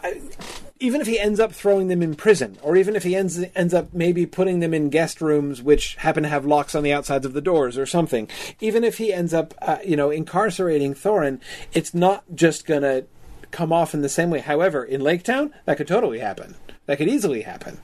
even 0.82 1.02
if 1.02 1.08
he 1.08 1.20
ends 1.20 1.42
up 1.42 1.52
throwing 1.52 1.90
them 1.90 2.02
in 2.02 2.16
prison, 2.16 2.58
or 2.62 2.78
even 2.78 2.96
if 2.96 3.04
he 3.04 3.16
ends 3.16 3.44
ends 3.56 3.74
up 3.74 3.94
maybe 3.94 4.26
putting 4.26 4.60
them 4.60 4.74
in 4.74 4.90
guest 4.90 5.20
rooms 5.20 5.62
which 5.62 5.96
happen 5.96 6.24
to 6.24 6.30
have 6.30 6.46
locks 6.46 6.74
on 6.74 6.84
the 6.84 6.94
outsides 6.94 7.26
of 7.26 7.34
the 7.34 7.42
doors 7.42 7.78
or 7.78 7.86
something, 7.86 8.30
even 8.62 8.84
if 8.84 8.98
he 8.98 9.12
ends 9.12 9.34
up, 9.34 9.54
uh, 9.62 9.78
you 9.84 9.98
know, 9.98 10.10
incarcerating 10.10 10.94
Thorin, 10.94 11.40
it's 11.74 11.94
not 11.94 12.24
just 12.34 12.66
gonna 12.66 13.04
come 13.52 13.74
off 13.74 13.94
in 13.94 14.02
the 14.02 14.10
same 14.10 14.30
way. 14.30 14.40
However, 14.40 14.84
in 14.84 15.02
Lake 15.02 15.24
Town, 15.24 15.54
that 15.66 15.78
could 15.78 15.88
totally 15.88 16.20
happen. 16.20 16.56
That 16.86 16.98
could 16.98 17.08
easily 17.08 17.44
happen. 17.44 17.80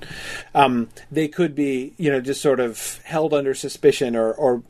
Um, 0.56 0.90
they 1.12 1.28
could 1.28 1.54
be, 1.54 1.94
you 1.98 2.10
know, 2.10 2.22
just 2.22 2.42
sort 2.42 2.60
of 2.60 3.00
held 3.04 3.36
under 3.36 3.54
suspicion 3.54 4.16
or, 4.16 4.34
or 4.34 4.62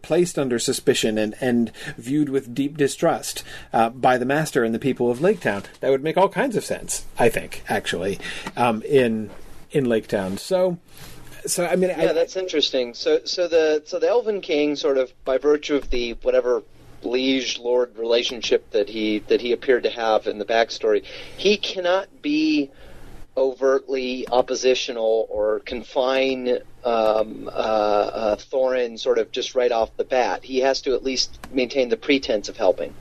placed 0.00 0.38
under 0.38 0.58
suspicion 0.58 1.18
and, 1.18 1.34
and 1.42 1.70
viewed 1.98 2.30
with 2.30 2.54
deep 2.54 2.78
distrust 2.78 3.44
uh, 3.70 3.90
by 3.90 4.16
the 4.16 4.24
master 4.24 4.64
and 4.64 4.74
the 4.74 4.78
people 4.78 5.10
of 5.10 5.20
Lake 5.20 5.40
Town. 5.40 5.64
That 5.80 5.90
would 5.90 6.02
make 6.02 6.16
all 6.16 6.30
kinds 6.30 6.56
of 6.56 6.64
sense, 6.64 7.04
I 7.18 7.28
think, 7.28 7.62
actually, 7.68 8.18
um, 8.56 8.80
in 8.82 9.28
in 9.72 9.84
Lake 9.84 10.06
Town. 10.08 10.38
So, 10.38 10.78
so 11.44 11.66
I 11.66 11.76
mean, 11.76 11.90
yeah, 11.90 12.10
I, 12.10 12.12
that's 12.14 12.36
interesting. 12.36 12.94
So, 12.94 13.20
so 13.24 13.46
the 13.46 13.82
so 13.84 13.98
the 13.98 14.08
Elven 14.08 14.40
King, 14.40 14.74
sort 14.74 14.96
of 14.96 15.12
by 15.26 15.36
virtue 15.36 15.76
of 15.76 15.90
the 15.90 16.12
whatever 16.22 16.62
liege 17.04 17.58
lord 17.58 17.96
relationship 17.96 18.70
that 18.70 18.88
he 18.88 19.18
that 19.20 19.40
he 19.40 19.52
appeared 19.52 19.82
to 19.82 19.90
have 19.90 20.26
in 20.26 20.38
the 20.38 20.44
backstory, 20.44 21.04
he 21.36 21.56
cannot 21.56 22.22
be 22.22 22.70
overtly 23.36 24.28
oppositional 24.28 25.26
or 25.30 25.60
confine 25.60 26.58
um, 26.84 27.48
uh, 27.48 27.50
uh, 27.50 28.36
Thorin 28.36 28.98
sort 28.98 29.18
of 29.18 29.30
just 29.30 29.54
right 29.54 29.72
off 29.72 29.96
the 29.96 30.04
bat. 30.04 30.44
He 30.44 30.58
has 30.60 30.82
to 30.82 30.94
at 30.94 31.02
least 31.02 31.38
maintain 31.52 31.88
the 31.88 31.96
pretense 31.96 32.48
of 32.48 32.56
helping. 32.56 32.94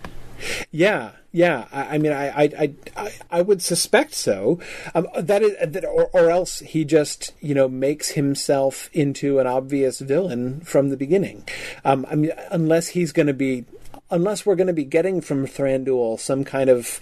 Yeah, 0.72 1.12
yeah. 1.32 1.68
I, 1.72 1.96
I 1.96 1.98
mean, 1.98 2.14
I, 2.14 2.44
I, 2.44 2.74
I, 2.96 3.14
I 3.30 3.42
would 3.42 3.62
suspect 3.62 4.14
so. 4.14 4.60
Um, 4.96 5.08
that 5.18 5.44
is, 5.44 5.56
that, 5.62 5.86
or, 5.86 6.10
or 6.14 6.30
else 6.30 6.60
he 6.60 6.86
just, 6.86 7.34
you 7.42 7.54
know, 7.54 7.68
makes 7.68 8.12
himself 8.12 8.90
into 8.94 9.40
an 9.40 9.48
obvious 9.48 10.00
villain 10.00 10.62
from 10.62 10.90
the 10.90 10.98
beginning. 10.98 11.48
Um, 11.84 12.08
I 12.10 12.16
mean, 12.16 12.32
unless 12.50 12.90
he's 12.90 13.12
going 13.12 13.28
to 13.28 13.34
be 13.34 13.66
unless 14.12 14.46
we're 14.46 14.56
going 14.56 14.68
to 14.68 14.74
be 14.74 14.84
getting 14.84 15.22
from 15.22 15.48
Thranduil 15.48 16.20
some 16.20 16.44
kind 16.44 16.70
of, 16.70 17.00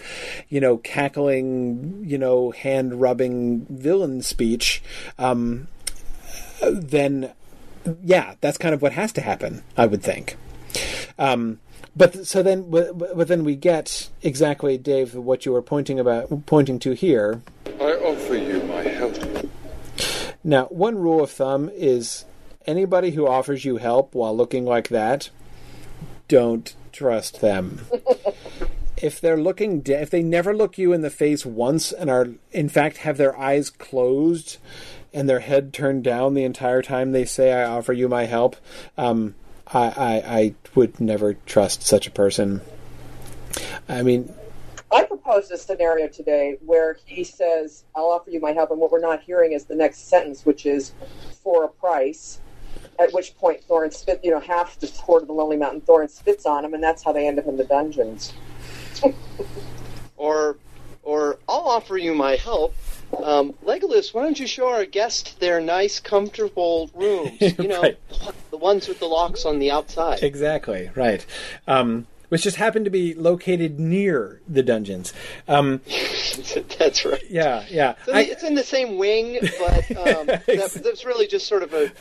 you 0.48 0.62
know, 0.62 0.78
cackling, 0.78 2.04
you 2.06 2.18
know, 2.18 2.52
hand 2.52 3.02
rubbing 3.02 3.66
villain 3.70 4.22
speech, 4.22 4.82
um, 5.18 5.68
then 6.62 7.34
yeah, 8.04 8.36
that's 8.42 8.58
kind 8.58 8.74
of 8.74 8.82
what 8.82 8.94
has 8.94 9.12
to 9.14 9.22
happen, 9.22 9.64
I 9.78 9.86
would 9.86 10.04
think. 10.04 10.38
Um, 11.18 11.60
but 11.96 12.28
so 12.28 12.44
then, 12.44 12.70
but 12.70 13.28
then 13.28 13.44
we 13.44 13.56
get 13.56 14.10
exactly, 14.22 14.78
Dave, 14.78 15.16
what 15.16 15.46
you 15.46 15.52
were 15.52 15.62
pointing 15.62 16.00
about, 16.00 16.46
pointing 16.46 16.80
to 16.80 16.92
here. 16.92 17.42
I 17.66 17.94
offer 17.94 18.36
you 18.36 18.64
my 18.64 18.84
help. 18.84 19.18
Now, 20.44 20.66
one 20.66 20.98
rule 20.98 21.24
of 21.24 21.32
thumb 21.32 21.70
is 21.74 22.26
anybody 22.66 23.12
who 23.12 23.28
offers 23.28 23.66
you 23.66 23.78
help 23.78 24.16
while 24.16 24.36
looking 24.36 24.66
like 24.66 24.90
that, 24.90 25.30
don't 26.28 26.74
trust 26.92 27.42
them. 27.42 27.82
if 28.98 29.22
they're 29.22 29.38
looking, 29.38 29.82
de- 29.82 30.02
if 30.02 30.10
they 30.10 30.22
never 30.22 30.56
look 30.56 30.78
you 30.78 30.94
in 30.94 31.02
the 31.02 31.10
face 31.10 31.46
once 31.46 31.92
and 31.92 32.10
are, 32.10 32.30
in 32.52 32.70
fact, 32.70 32.98
have 32.98 33.18
their 33.18 33.38
eyes 33.38 33.70
closed 33.70 34.58
and 35.14 35.28
their 35.28 35.40
head 35.40 35.74
turned 35.74 36.04
down 36.04 36.34
the 36.34 36.44
entire 36.44 36.82
time 36.82 37.12
they 37.12 37.26
say, 37.26 37.54
"I 37.54 37.64
offer 37.64 37.94
you 37.94 38.08
my 38.08 38.26
help," 38.26 38.56
um, 38.98 39.36
I, 39.68 39.80
I, 39.80 40.38
I 40.40 40.56
would 40.76 41.00
never 41.00 41.36
trust 41.46 41.84
such 41.84 42.08
a 42.08 42.12
person. 42.12 42.62
I 43.88 44.04
mean, 44.04 44.34
I 44.92 45.04
proposed 45.04 45.52
a 45.52 45.58
scenario 45.58 46.08
today 46.08 46.58
where 46.66 46.98
he 47.06 47.24
says, 47.24 47.86
"I'll 47.96 48.10
offer 48.10 48.30
you 48.30 48.40
my 48.40 48.52
help," 48.52 48.72
and 48.72 48.80
what 48.80 48.92
we're 48.92 49.00
not 49.00 49.22
hearing 49.22 49.54
is 49.54 49.66
the 49.66 49.76
next 49.76 50.10
sentence, 50.10 50.46
which 50.46 50.66
is 50.66 50.94
"for 51.44 51.64
a 51.64 51.70
price." 51.70 52.40
At 53.00 53.14
which 53.14 53.36
point 53.38 53.66
Thorin 53.68 53.94
spit, 53.94 54.20
you 54.24 54.32
know, 54.32 54.40
half 54.42 54.78
the 54.80 54.88
court 54.88 55.22
of 55.22 55.28
the 55.30 55.34
Lonely 55.34 55.56
Mountain 55.58 55.82
Thorin 55.82 56.10
spits 56.10 56.46
on 56.46 56.66
him, 56.66 56.74
and 56.74 56.84
that's 56.84 57.02
how 57.04 57.14
they 57.14 57.28
end 57.28 57.40
up 57.40 57.48
in 57.48 57.56
the 57.56 57.64
dungeons. 57.64 58.34
or, 60.18 60.58
or 61.04 61.40
I'll 61.48 61.70
offer 61.70 61.98
you 61.98 62.14
my 62.14 62.36
help. 62.36 62.76
Um, 63.24 63.54
Legolas, 63.66 64.14
why 64.14 64.24
don't 64.24 64.40
you 64.40 64.46
show 64.48 64.68
our 64.68 64.86
guests 64.86 65.34
their 65.36 65.60
nice, 65.62 66.00
comfortable 66.00 66.92
rooms? 66.94 67.40
You 67.42 67.68
know, 67.68 67.82
Right. 67.82 67.98
the 68.52 68.58
ones 68.58 68.88
with 68.88 69.00
the 69.00 69.08
locks 69.08 69.46
on 69.46 69.60
the 69.60 69.72
outside. 69.72 70.22
Exactly 70.22 70.92
right. 70.96 71.26
Um, 71.68 72.06
which 72.30 72.44
just 72.44 72.58
happened 72.58 72.86
to 72.86 72.92
be 72.92 73.14
located 73.14 73.80
near 73.80 74.40
the 74.48 74.64
dungeons. 74.64 75.14
Um, 75.48 75.82
That's 76.80 77.06
right. 77.06 77.24
yeah, 77.30 77.66
yeah. 77.70 77.96
It's 78.00 78.08
in, 78.08 78.14
the, 78.14 78.32
it's 78.32 78.44
in 78.44 78.56
the 78.56 78.64
same 78.64 78.98
wing, 78.98 79.40
but 79.42 79.92
um, 79.98 80.26
that, 80.28 80.80
that's 80.84 81.06
really 81.06 81.28
just 81.28 81.48
sort 81.48 81.64
of 81.64 81.74
a, 81.74 81.92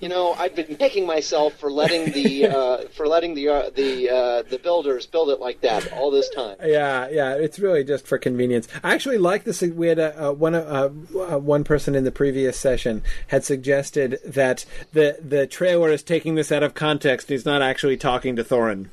you 0.00 0.08
know, 0.08 0.32
I've 0.34 0.54
been 0.54 0.76
kicking 0.76 1.06
myself 1.06 1.54
for 1.54 1.70
letting 1.70 2.12
the 2.12 2.46
uh, 2.48 2.88
for 2.88 3.08
letting 3.08 3.34
the 3.34 3.48
uh, 3.48 3.70
the 3.74 4.10
uh, 4.10 4.42
the 4.48 4.58
builders 4.58 5.06
build 5.06 5.30
it 5.30 5.40
like 5.40 5.60
that 5.62 5.92
all 5.92 6.10
this 6.10 6.28
time. 6.30 6.56
Yeah, 6.62 7.08
yeah, 7.10 7.34
it's 7.34 7.58
really 7.58 7.84
just 7.84 8.06
for 8.06 8.18
convenience. 8.18 8.68
I 8.82 8.94
actually 8.94 9.18
like 9.18 9.44
this. 9.44 9.60
We 9.60 9.88
had 9.88 9.98
a, 9.98 10.28
uh, 10.28 10.32
one 10.32 10.54
uh, 10.54 10.88
one 10.88 11.64
person 11.64 11.94
in 11.94 12.04
the 12.04 12.12
previous 12.12 12.58
session 12.58 13.02
had 13.28 13.44
suggested 13.44 14.18
that 14.24 14.64
the 14.92 15.18
the 15.20 15.46
trailer 15.46 15.90
is 15.90 16.02
taking 16.02 16.34
this 16.34 16.52
out 16.52 16.62
of 16.62 16.74
context. 16.74 17.28
He's 17.28 17.44
not 17.44 17.62
actually 17.62 17.96
talking 17.96 18.36
to 18.36 18.44
Thorin, 18.44 18.88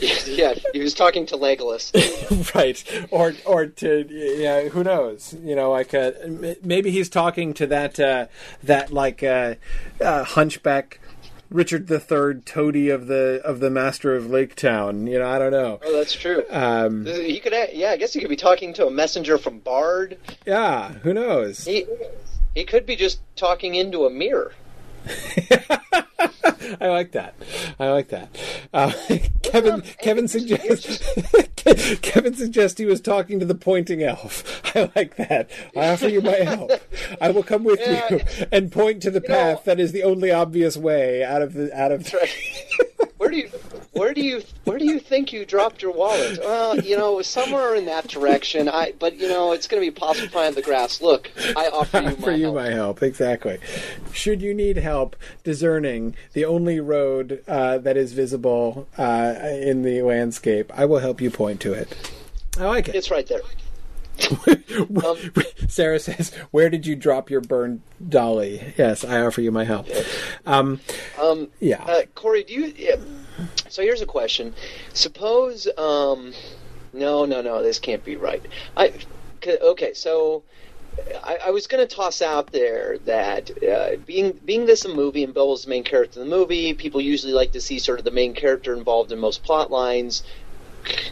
yeah, 0.26 0.54
he 0.72 0.80
was 0.80 0.94
talking 0.94 1.26
to 1.26 1.36
Legolas. 1.36 1.92
right? 2.54 3.08
Or 3.10 3.34
or 3.44 3.66
to 3.66 4.06
yeah, 4.38 4.68
who 4.68 4.84
knows? 4.84 5.34
You 5.42 5.56
know, 5.56 5.70
like 5.70 5.94
uh, 5.94 6.12
maybe 6.62 6.90
he's 6.90 7.08
talking 7.08 7.54
to 7.54 7.66
that 7.66 7.98
uh, 7.98 8.26
that 8.62 8.92
like 8.92 9.22
uh, 9.22 9.54
uh, 10.00 10.24
hunchback. 10.24 11.00
Richard 11.50 11.86
the 11.86 11.98
Third, 11.98 12.44
toady 12.44 12.90
of 12.90 13.06
the 13.06 13.40
of 13.42 13.60
the 13.60 13.70
Master 13.70 14.14
of 14.14 14.28
Lake 14.28 14.54
Town. 14.54 15.06
You 15.06 15.18
know, 15.18 15.26
I 15.26 15.38
don't 15.38 15.50
know. 15.50 15.80
Oh, 15.82 15.96
that's 15.96 16.12
true. 16.12 16.44
Um, 16.50 17.06
He 17.06 17.40
could, 17.40 17.54
yeah, 17.72 17.92
I 17.92 17.96
guess 17.96 18.12
he 18.12 18.20
could 18.20 18.28
be 18.28 18.36
talking 18.36 18.74
to 18.74 18.86
a 18.86 18.90
messenger 18.90 19.38
from 19.38 19.60
Bard. 19.60 20.18
yeah, 20.44 20.90
who 20.90 21.14
knows? 21.14 21.64
He 21.64 21.86
he 22.54 22.64
could 22.64 22.84
be 22.84 22.96
just 22.96 23.20
talking 23.34 23.76
into 23.76 24.04
a 24.04 24.10
mirror. 24.10 24.52
I 26.80 26.88
like 26.88 27.12
that. 27.12 27.34
I 27.78 27.88
like 27.90 28.08
that. 28.08 28.28
Uh, 28.74 28.92
Kevin 29.42 29.82
Kevin 30.02 30.28
suggests 30.28 31.02
Kevin 32.02 32.34
suggests 32.34 32.78
he 32.78 32.84
was 32.84 33.00
talking 33.00 33.40
to 33.40 33.46
the 33.46 33.54
pointing 33.54 34.02
elf. 34.02 34.62
I 34.76 34.90
like 34.94 35.16
that. 35.16 35.50
I 35.76 35.88
offer 35.90 36.08
you 36.08 36.20
my 36.20 36.32
help. 36.36 36.72
I 37.20 37.30
will 37.30 37.42
come 37.42 37.64
with 37.64 37.80
Yeah. 37.80 38.06
you 38.10 38.20
and 38.52 38.70
point 38.70 39.02
to 39.02 39.10
the 39.10 39.20
path 39.20 39.64
that 39.64 39.80
is 39.80 39.92
the 39.92 40.02
only 40.02 40.30
obvious 40.30 40.76
way 40.76 41.24
out 41.24 41.40
of 41.42 41.54
the 41.54 41.74
out 41.78 41.92
of. 41.92 42.06
Where 43.18 43.30
do 43.30 43.36
you 43.36 43.48
where 43.92 44.14
do 44.14 44.20
you 44.20 44.42
where 44.64 44.78
do 44.78 44.84
you 44.84 45.00
think 45.00 45.32
you 45.32 45.44
dropped 45.44 45.82
your 45.82 45.92
wallet? 45.92 46.38
Well, 46.38 46.78
you 46.78 46.96
know, 46.96 47.20
somewhere 47.20 47.74
in 47.74 47.84
that 47.86 48.06
direction. 48.06 48.68
I 48.68 48.92
but 48.98 49.16
you 49.16 49.28
know, 49.28 49.52
it's 49.52 49.66
going 49.66 49.82
to 49.82 49.86
be 49.86 49.94
possible 49.94 50.28
to 50.28 50.32
find 50.32 50.54
the 50.54 50.62
grass. 50.62 51.02
Look, 51.02 51.30
I 51.56 51.68
offer 51.68 52.00
you 52.00 52.10
For 52.16 52.30
my 52.30 52.36
you, 52.36 52.44
help. 52.44 52.54
my 52.54 52.70
help. 52.70 53.02
Exactly. 53.02 53.58
Should 54.12 54.40
you 54.40 54.54
need 54.54 54.76
help 54.76 55.16
discerning 55.42 56.14
the 56.32 56.44
only 56.44 56.78
road 56.78 57.42
uh, 57.48 57.78
that 57.78 57.96
is 57.96 58.12
visible 58.12 58.86
uh, 58.96 59.34
in 59.42 59.82
the 59.82 60.02
landscape, 60.02 60.70
I 60.74 60.84
will 60.84 61.00
help 61.00 61.20
you 61.20 61.30
point 61.30 61.60
to 61.62 61.72
it. 61.72 62.12
I 62.56 62.66
like 62.66 62.88
it. 62.88 62.94
It's 62.94 63.10
right 63.10 63.26
there. 63.26 63.40
Sarah 65.68 65.98
says, 65.98 66.34
"Where 66.50 66.70
did 66.70 66.86
you 66.86 66.96
drop 66.96 67.30
your 67.30 67.40
burned 67.40 67.82
dolly?" 68.08 68.74
Yes, 68.76 69.04
I 69.04 69.20
offer 69.20 69.40
you 69.40 69.50
my 69.50 69.64
help. 69.64 69.86
Um, 70.46 70.80
Um, 71.20 71.48
yeah. 71.60 71.82
uh, 71.84 72.02
Corey, 72.14 72.44
do 72.44 72.54
you? 72.54 72.74
Yeah. 72.76 72.96
So 73.68 73.82
here's 73.82 74.02
a 74.02 74.06
question. 74.06 74.54
Suppose, 74.94 75.68
um, 75.76 76.32
no, 76.92 77.24
no, 77.24 77.40
no, 77.42 77.62
this 77.62 77.78
can't 77.78 78.04
be 78.04 78.16
right. 78.16 78.44
I, 78.76 78.92
okay, 79.46 79.94
so 79.94 80.42
I, 81.22 81.38
I 81.46 81.50
was 81.50 81.66
going 81.66 81.86
to 81.86 81.94
toss 81.94 82.22
out 82.22 82.50
there 82.50 82.98
that 83.04 83.50
uh, 83.62 83.96
being 84.04 84.32
being 84.44 84.66
this 84.66 84.84
a 84.84 84.88
movie 84.88 85.22
and 85.22 85.32
Bilbo's 85.34 85.64
the 85.64 85.70
main 85.70 85.84
character 85.84 86.20
in 86.20 86.28
the 86.28 86.36
movie, 86.36 86.74
people 86.74 87.00
usually 87.00 87.32
like 87.32 87.52
to 87.52 87.60
see 87.60 87.78
sort 87.78 87.98
of 87.98 88.04
the 88.04 88.10
main 88.10 88.34
character 88.34 88.74
involved 88.74 89.12
in 89.12 89.18
most 89.18 89.42
plot 89.44 89.70
lines. 89.70 90.22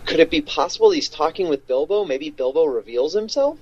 Could 0.06 0.20
it 0.20 0.30
be 0.30 0.40
possible 0.40 0.90
he's 0.90 1.08
talking 1.08 1.48
with 1.48 1.66
Bilbo? 1.66 2.04
Maybe 2.04 2.30
Bilbo 2.30 2.64
reveals 2.64 3.12
himself. 3.14 3.58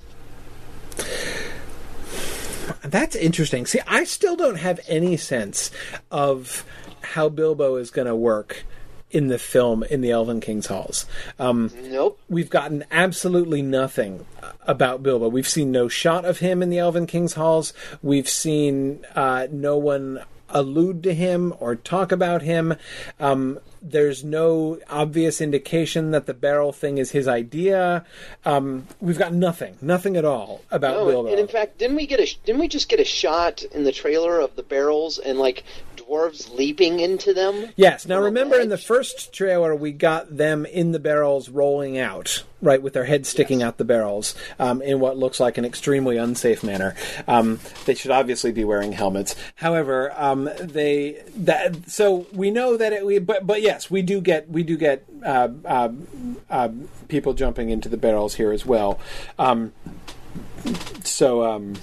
That's 2.83 3.17
interesting. 3.17 3.67
See, 3.67 3.81
I 3.87 4.05
still 4.05 4.37
don't 4.37 4.59
have 4.59 4.81
any 4.87 5.17
sense 5.17 5.71
of 6.11 6.65
how 7.01 7.29
Bilbo 7.29 7.77
is 7.77 7.91
going 7.91 8.07
to 8.07 8.17
work 8.17 8.65
in 9.11 9.29
the 9.29 9.39
film 9.39 9.85
in 9.85 10.01
the 10.01 10.11
Elven 10.11 10.41
King's 10.41 10.67
halls. 10.67 11.07
Um, 11.39 11.71
nope. 11.85 12.19
We've 12.29 12.51
gotten 12.51 12.85
absolutely 12.91 13.62
nothing 13.62 14.27
about 14.67 15.03
Bilbo. 15.03 15.29
We've 15.29 15.49
seen 15.49 15.71
no 15.71 15.89
shot 15.89 16.25
of 16.25 16.41
him 16.41 16.62
in 16.62 16.71
the 16.71 16.79
Elven 16.79 17.07
King's 17.07 17.35
halls. 17.35 17.73
We've 18.03 18.29
seen 18.29 19.07
uh, 19.15 19.47
no 19.51 19.79
one 19.79 20.25
allude 20.51 21.03
to 21.03 21.14
him 21.14 21.55
or 21.59 21.74
talk 21.74 22.12
about 22.12 22.42
him. 22.42 22.74
Um, 23.18 23.59
there's 23.82 24.24
no 24.24 24.78
obvious 24.88 25.40
indication 25.40 26.11
that 26.12 26.26
the 26.26 26.32
barrel 26.34 26.72
thing 26.72 26.97
is 26.99 27.11
his 27.11 27.28
idea. 27.28 28.05
Um, 28.45 28.86
we've 29.01 29.18
got 29.18 29.34
nothing, 29.34 29.76
nothing 29.82 30.16
at 30.16 30.24
all 30.24 30.62
about 30.70 30.97
No, 30.97 31.07
Bilbo. 31.07 31.30
and 31.30 31.38
in 31.38 31.49
fact, 31.49 31.78
didn't 31.78 31.97
we 31.97 32.07
get 32.07 32.20
a 32.20 32.36
didn't 32.45 32.61
we 32.61 32.68
just 32.68 32.88
get 32.88 33.01
a 33.01 33.05
shot 33.05 33.62
in 33.62 33.84
the 33.84 33.92
trailer 33.92 34.40
of 34.40 34.57
the 34.57 34.62
barrels 34.62 35.18
and 35.18 35.38
like 35.38 35.64
dwarves 36.07 36.55
leaping 36.55 37.00
into 37.00 37.32
them? 37.34 37.70
Yes. 37.76 38.07
Now 38.07 38.20
remember, 38.20 38.59
in 38.61 38.68
the 38.68 38.78
first 38.78 39.32
trailer, 39.32 39.74
we 39.74 39.92
got 39.92 40.36
them 40.36 40.66
in 40.66 40.92
the 40.92 40.98
barrels 40.98 41.48
rolling 41.48 41.98
out, 41.98 42.44
right, 42.61 42.82
with 42.82 42.92
their 42.92 43.05
heads 43.05 43.28
sticking 43.28 43.62
out 43.62 43.78
the 43.78 43.84
barrels 43.84 44.34
um, 44.59 44.82
in 44.82 45.00
what 45.00 45.16
looks 45.16 45.40
like 45.40 45.59
an 45.59 45.64
extremely 45.64 46.16
unsafe 46.16 46.62
manner. 46.62 46.94
Um, 47.26 47.61
they 47.84 47.94
should 47.94 48.11
obviously 48.11 48.52
be 48.52 48.64
wearing 48.64 48.92
helmets. 48.92 49.34
However, 49.57 50.12
um, 50.16 50.48
they 50.61 51.22
that 51.36 51.90
so 51.90 52.26
we 52.32 52.50
know 52.50 52.76
that 52.76 52.92
it. 52.92 53.05
We, 53.05 53.18
but 53.18 53.46
but 53.46 53.62
yes, 53.62 53.90
we 53.90 54.02
do 54.02 54.20
get 54.20 54.48
we 54.48 54.62
do 54.62 54.76
get 54.76 55.05
uh, 55.24 55.48
uh, 55.64 55.92
uh, 56.50 56.68
people 57.09 57.34
jumping 57.34 57.70
into 57.70 57.88
the 57.88 57.96
barrels 57.96 58.34
here 58.34 58.52
as 58.52 58.64
well. 58.66 59.00
Um, 59.38 59.72
so. 61.02 61.74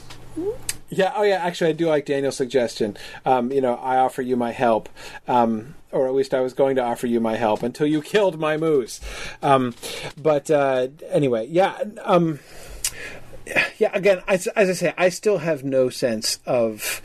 Yeah. 0.92 1.14
Oh, 1.16 1.24
yeah. 1.24 1.38
Actually, 1.38 1.70
I 1.72 1.74
do 1.74 1.88
like 1.88 2.06
Daniel's 2.06 2.36
suggestion. 2.36 2.98
Um, 3.26 3.52
you 3.52 3.62
know, 3.62 3.76
I 3.76 3.98
offer 3.98 4.22
you 4.22 4.36
my 4.36 4.52
help, 4.52 4.90
um, 5.28 5.76
or 5.92 6.08
at 6.08 6.14
least 6.14 6.34
I 6.34 6.42
was 6.42 6.54
going 6.54 6.76
to 6.76 6.84
offer 6.84 7.08
you 7.08 7.20
my 7.22 7.38
help 7.38 7.64
until 7.64 7.88
you 7.88 8.02
killed 8.02 8.40
my 8.40 8.58
moose. 8.58 9.00
Um, 9.42 9.74
but 10.22 10.52
uh, 10.52 10.90
anyway, 11.10 11.48
yeah. 11.48 11.80
Um, 12.04 12.40
yeah. 13.80 13.92
Again, 13.94 14.22
as, 14.28 14.48
as 14.48 14.70
I 14.70 14.74
say, 14.74 14.94
I 14.98 15.10
still 15.10 15.38
have 15.38 15.64
no 15.64 15.90
sense 15.90 16.40
of 16.46 17.02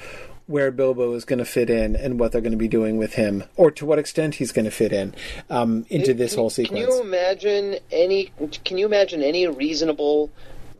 where 0.48 0.70
Bilbo 0.70 1.12
is 1.14 1.24
going 1.24 1.40
to 1.40 1.44
fit 1.44 1.70
in 1.70 1.96
and 1.96 2.18
what 2.20 2.32
they're 2.32 2.40
going 2.40 2.52
to 2.52 2.58
be 2.58 2.68
doing 2.68 2.98
with 2.98 3.14
him, 3.14 3.44
or 3.56 3.70
to 3.72 3.86
what 3.86 3.98
extent 3.98 4.36
he's 4.36 4.52
going 4.52 4.64
to 4.64 4.70
fit 4.70 4.92
in 4.92 5.14
um, 5.50 5.86
into 5.90 6.14
this 6.14 6.34
whole 6.34 6.50
sequence. 6.50 6.86
Can 6.86 6.94
you 6.94 7.00
imagine 7.02 7.76
any? 7.90 8.32
Can 8.64 8.78
you 8.78 8.86
imagine 8.86 9.22
any 9.22 9.46
reasonable 9.46 10.30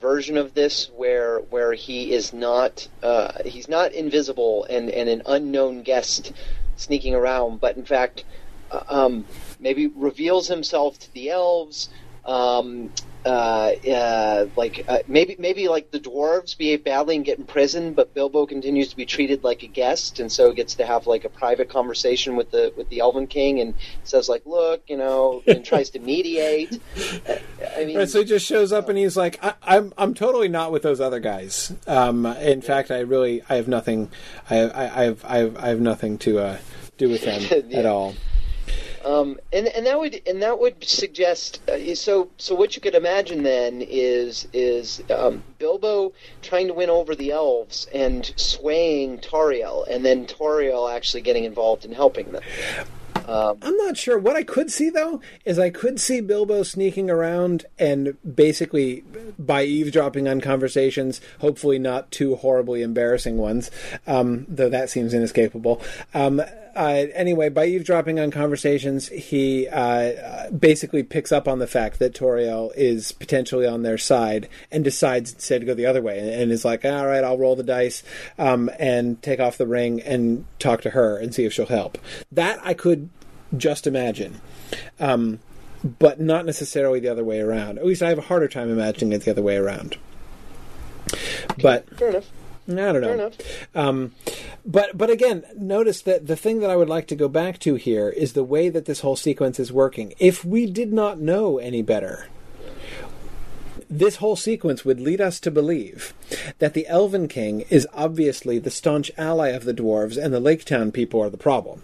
version 0.07 0.37
of 0.37 0.55
this 0.55 0.89
where 0.95 1.39
where 1.51 1.73
he 1.73 2.13
is 2.13 2.33
not 2.33 2.87
uh, 3.03 3.33
he's 3.45 3.69
not 3.69 3.91
invisible 3.93 4.65
and, 4.71 4.89
and 4.91 5.09
an 5.09 5.21
unknown 5.27 5.83
guest 5.83 6.33
sneaking 6.77 7.13
around, 7.13 7.61
but 7.61 7.77
in 7.77 7.85
fact 7.85 8.23
uh, 8.71 8.85
um, 8.89 9.25
maybe 9.59 9.89
reveals 9.89 10.47
himself 10.47 10.97
to 10.97 11.13
the 11.13 11.29
elves. 11.31 11.89
Um, 12.25 12.93
uh, 13.27 13.72
uh, 13.91 14.47
like 14.57 14.85
uh, 14.87 14.99
maybe 15.09 15.35
maybe 15.39 15.66
like 15.68 15.91
the 15.91 15.99
dwarves 15.99 16.57
behave 16.57 16.85
badly 16.85 17.16
and 17.16 17.24
get 17.24 17.39
imprisoned, 17.39 17.97
but 17.97 18.14
Bilbo 18.14 18.47
continues 18.47 18.89
to 18.91 18.97
be 18.97 19.05
treated 19.05 19.43
like 19.43 19.64
a 19.64 19.66
guest, 19.66 20.20
and 20.20 20.31
so 20.31 20.53
gets 20.53 20.77
to 20.77 20.87
have 20.87 21.09
like 21.09 21.24
a 21.24 21.29
private 21.29 21.68
conversation 21.68 22.37
with 22.37 22.53
the 22.53 22.72
with 22.77 22.89
the 22.89 23.01
Elven 23.01 23.27
King, 23.27 23.61
and 23.61 23.74
says 24.05 24.29
like, 24.29 24.47
"Look, 24.47 24.83
you 24.87 24.97
know," 24.97 25.43
and 25.47 25.64
tries 25.64 25.91
to 25.91 25.99
mediate. 25.99 26.81
I 27.77 27.85
mean, 27.85 27.97
Right, 27.99 28.09
so 28.09 28.20
he 28.20 28.24
just 28.24 28.47
shows 28.47 28.72
up 28.72 28.89
and 28.89 28.97
he's 28.97 29.16
like, 29.16 29.43
I, 29.45 29.55
"I'm 29.62 29.93
I'm 29.99 30.14
totally 30.14 30.49
not 30.49 30.70
with 30.70 30.83
those 30.83 31.01
other 31.01 31.20
guys. 31.20 31.72
Um, 31.89 32.27
in 32.27 32.62
fact, 32.62 32.93
I 32.93 33.01
really 33.01 33.43
I 33.49 33.57
have 33.57 33.66
nothing. 33.66 34.11
I 34.49 34.61
I, 34.61 34.83
I 35.01 35.05
have 35.05 35.24
I 35.24 35.37
have 35.39 35.57
I 35.57 35.68
have 35.68 35.81
nothing 35.81 36.16
to 36.18 36.39
uh, 36.39 36.59
do 36.97 37.09
with 37.09 37.22
them 37.24 37.64
Yeah. 37.68 37.79
at 37.81 37.87
all." 37.87 38.14
Um, 39.07 39.39
and 39.53 39.69
and 39.69 39.87
that 39.87 40.01
would 40.01 40.21
and 40.27 40.43
that 40.43 40.59
would 40.59 40.83
suggest 40.83 41.61
uh, 41.69 41.95
so 41.95 42.29
so 42.39 42.57
what 42.57 42.75
you 42.75 42.83
could 42.83 42.97
imagine 42.97 43.45
then 43.45 43.81
is 43.81 44.49
is 44.53 45.01
um, 45.11 45.45
Bilbo 45.59 46.13
trying 46.43 46.67
to 46.67 46.75
win 46.75 46.91
over 46.91 47.15
the 47.15 47.31
elves 47.31 47.87
and 47.95 48.33
swaying 48.35 49.19
Tauriel, 49.21 49.87
and 49.89 50.05
then 50.05 50.27
Tauriel 50.27 50.93
actually 50.93 51.21
getting 51.21 51.45
involved 51.45 51.85
in 51.85 51.93
helping 51.93 52.33
them. 52.33 52.43
Um, 53.29 53.59
I'm 53.63 53.77
not 53.77 53.97
sure. 53.97 54.19
What 54.19 54.37
I 54.37 54.43
could 54.43 54.73
see 54.73 54.91
though 54.91 55.21
is 55.45 55.59
I 55.59 55.71
could 55.71 56.01
see 56.01 56.21
Bilbo 56.21 56.65
sneaking 56.65 57.09
around 57.09 57.67
and 57.79 58.17
basically 58.35 59.05
by 59.39 59.65
eavesdropping 59.65 60.29
on 60.29 60.41
conversations, 60.41 61.21
hopefully 61.41 61.79
not 61.79 62.11
too 62.11 62.37
horribly 62.37 62.83
embarrassing 62.83 63.37
ones, 63.37 63.71
um, 64.07 64.47
though 64.49 64.69
that 64.69 64.91
seems 64.91 65.15
inescapable. 65.15 65.81
Uh, 66.77 67.07
anyway, 67.14 67.49
by 67.49 67.64
eavesdropping 67.64 68.20
on 68.20 68.31
conversations, 68.31 69.09
he 69.09 69.66
uh, 69.68 70.51
basically 70.51 71.03
picks 71.03 71.33
up 71.33 71.49
on 71.49 71.59
the 71.59 71.66
fact 71.66 71.99
that 71.99 72.12
Tauriel 72.12 72.70
is 72.77 73.12
potentially 73.12 73.66
on 73.66 73.83
their 73.83 73.97
side 73.97 74.47
and 74.70 74.85
decides 74.85 75.33
instead 75.33 75.62
to 75.62 75.66
go 75.66 75.72
the 75.72 75.87
other 75.87 76.03
way 76.03 76.18
and, 76.18 76.29
and 76.29 76.53
is 76.53 76.66
like, 76.66 76.85
all 76.85 77.07
right, 77.07 77.24
I'll 77.24 77.39
roll 77.39 77.57
the 77.57 77.62
dice 77.62 78.03
um, 78.39 78.70
and 78.79 79.20
take 79.22 79.41
off 79.41 79.57
the 79.57 79.66
ring 79.66 80.03
and 80.03 80.45
talk 80.59 80.83
to 80.83 80.91
her 80.91 81.16
and 81.16 81.35
see 81.35 81.47
if 81.47 81.55
she'll 81.55 81.64
help. 81.64 81.97
That 82.31 82.61
I 82.62 82.74
could 82.74 83.09
just 83.57 83.87
imagine. 83.87 84.43
Um, 85.01 85.41
but 85.99 86.20
not 86.20 86.45
necessarily 86.45 87.01
the 87.01 87.09
other 87.09 87.24
way 87.24 87.41
around. 87.41 87.79
At 87.79 87.87
least 87.87 88.03
I 88.03 88.11
have 88.11 88.18
a 88.18 88.22
harder 88.22 88.49
time 88.49 88.70
imagining 88.70 89.12
it 89.12 89.22
the 89.24 89.31
other 89.31 89.43
way 89.43 89.57
around. 89.57 89.97
But 91.62 91.89
fair 91.97 92.11
enough. 92.11 92.31
I 93.07 93.14
don't 93.14 93.19
know. 93.19 93.31
Um, 93.75 94.14
but 94.64 94.97
but 94.97 95.11
again, 95.11 95.45
notice 95.57 96.01
that 96.03 96.27
the 96.27 96.37
thing 96.37 96.61
that 96.61 96.71
I 96.71 96.77
would 96.77 96.89
like 96.89 97.07
to 97.09 97.17
go 97.17 97.29
back 97.29 97.59
to 97.61 97.75
here 97.77 98.09
is 98.09 98.33
the 98.33 98.45
way 98.45 98.69
that 98.69 98.87
this 98.87 99.01
whole 99.01 99.17
sequence 99.17 99.61
is 99.61 99.73
working. 99.73 100.14
If 100.19 100.45
we 100.45 100.67
did 100.67 100.93
not 100.93 101.21
know 101.21 101.59
any 101.59 101.83
better, 101.83 102.29
this 103.89 104.17
whole 104.17 104.37
sequence 104.37 104.85
would 104.85 105.01
lead 105.01 105.21
us 105.21 105.39
to 105.41 105.51
believe 105.51 106.12
that 106.59 106.75
the 106.75 106.87
Elven 106.89 107.29
King 107.29 107.61
is 107.71 107.87
obviously 107.95 108.59
the 108.59 108.71
staunch 108.71 109.11
ally 109.17 109.49
of 109.49 109.64
the 109.64 109.75
dwarves, 109.75 110.23
and 110.23 110.35
the 110.35 110.41
Lake 110.41 110.64
Town 110.64 110.91
people 110.91 111.23
are 111.23 111.31
the 111.31 111.37
problem. 111.37 111.83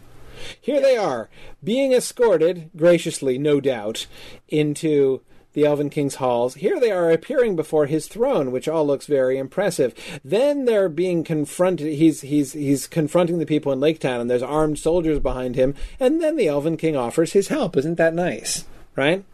Here 0.61 0.80
they 0.80 0.97
are, 0.97 1.28
being 1.62 1.93
escorted, 1.93 2.70
graciously, 2.76 3.39
no 3.39 3.61
doubt, 3.61 4.07
into 4.49 5.20
the 5.53 5.64
Elven 5.64 5.90
King's 5.90 6.16
halls. 6.16 6.55
Here 6.55 6.80
they 6.80 6.90
are 6.90 7.11
appearing 7.11 7.57
before 7.57 7.86
his 7.86 8.07
throne, 8.07 8.50
which 8.53 8.68
all 8.68 8.86
looks 8.86 9.07
very 9.07 9.38
impressive. 9.38 9.94
Then 10.24 10.64
they're 10.64 10.88
being 10.88 11.24
confronted. 11.24 11.94
He's 11.94 12.22
he's 12.22 12.53
he's 12.53 12.86
confronting 12.86 13.38
the 13.38 13.46
people 13.46 13.72
in 13.72 13.80
Lake 13.80 14.00
Town, 14.00 14.20
and 14.20 14.30
there's 14.30 14.42
armed 14.42 14.78
soldiers 14.78 15.18
behind 15.18 15.57
him. 15.57 15.74
And 16.00 16.20
then 16.22 16.36
the 16.36 16.48
Elven 16.48 16.76
King 16.76 16.96
offers 16.96 17.32
his 17.32 17.48
help. 17.48 17.76
Isn't 17.76 17.96
that 17.96 18.14
nice? 18.14 18.64
Right? 18.96 19.24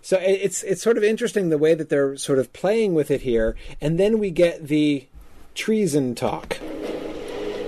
So 0.00 0.18
it's 0.20 0.62
it's 0.62 0.82
sort 0.82 0.96
of 0.96 1.04
interesting 1.04 1.48
the 1.48 1.58
way 1.58 1.74
that 1.74 1.88
they're 1.88 2.16
sort 2.16 2.38
of 2.38 2.52
playing 2.52 2.94
with 2.94 3.10
it 3.10 3.22
here, 3.22 3.54
and 3.80 3.98
then 3.98 4.18
we 4.18 4.30
get 4.30 4.66
the 4.66 5.06
treason 5.54 6.14
talk. 6.14 6.58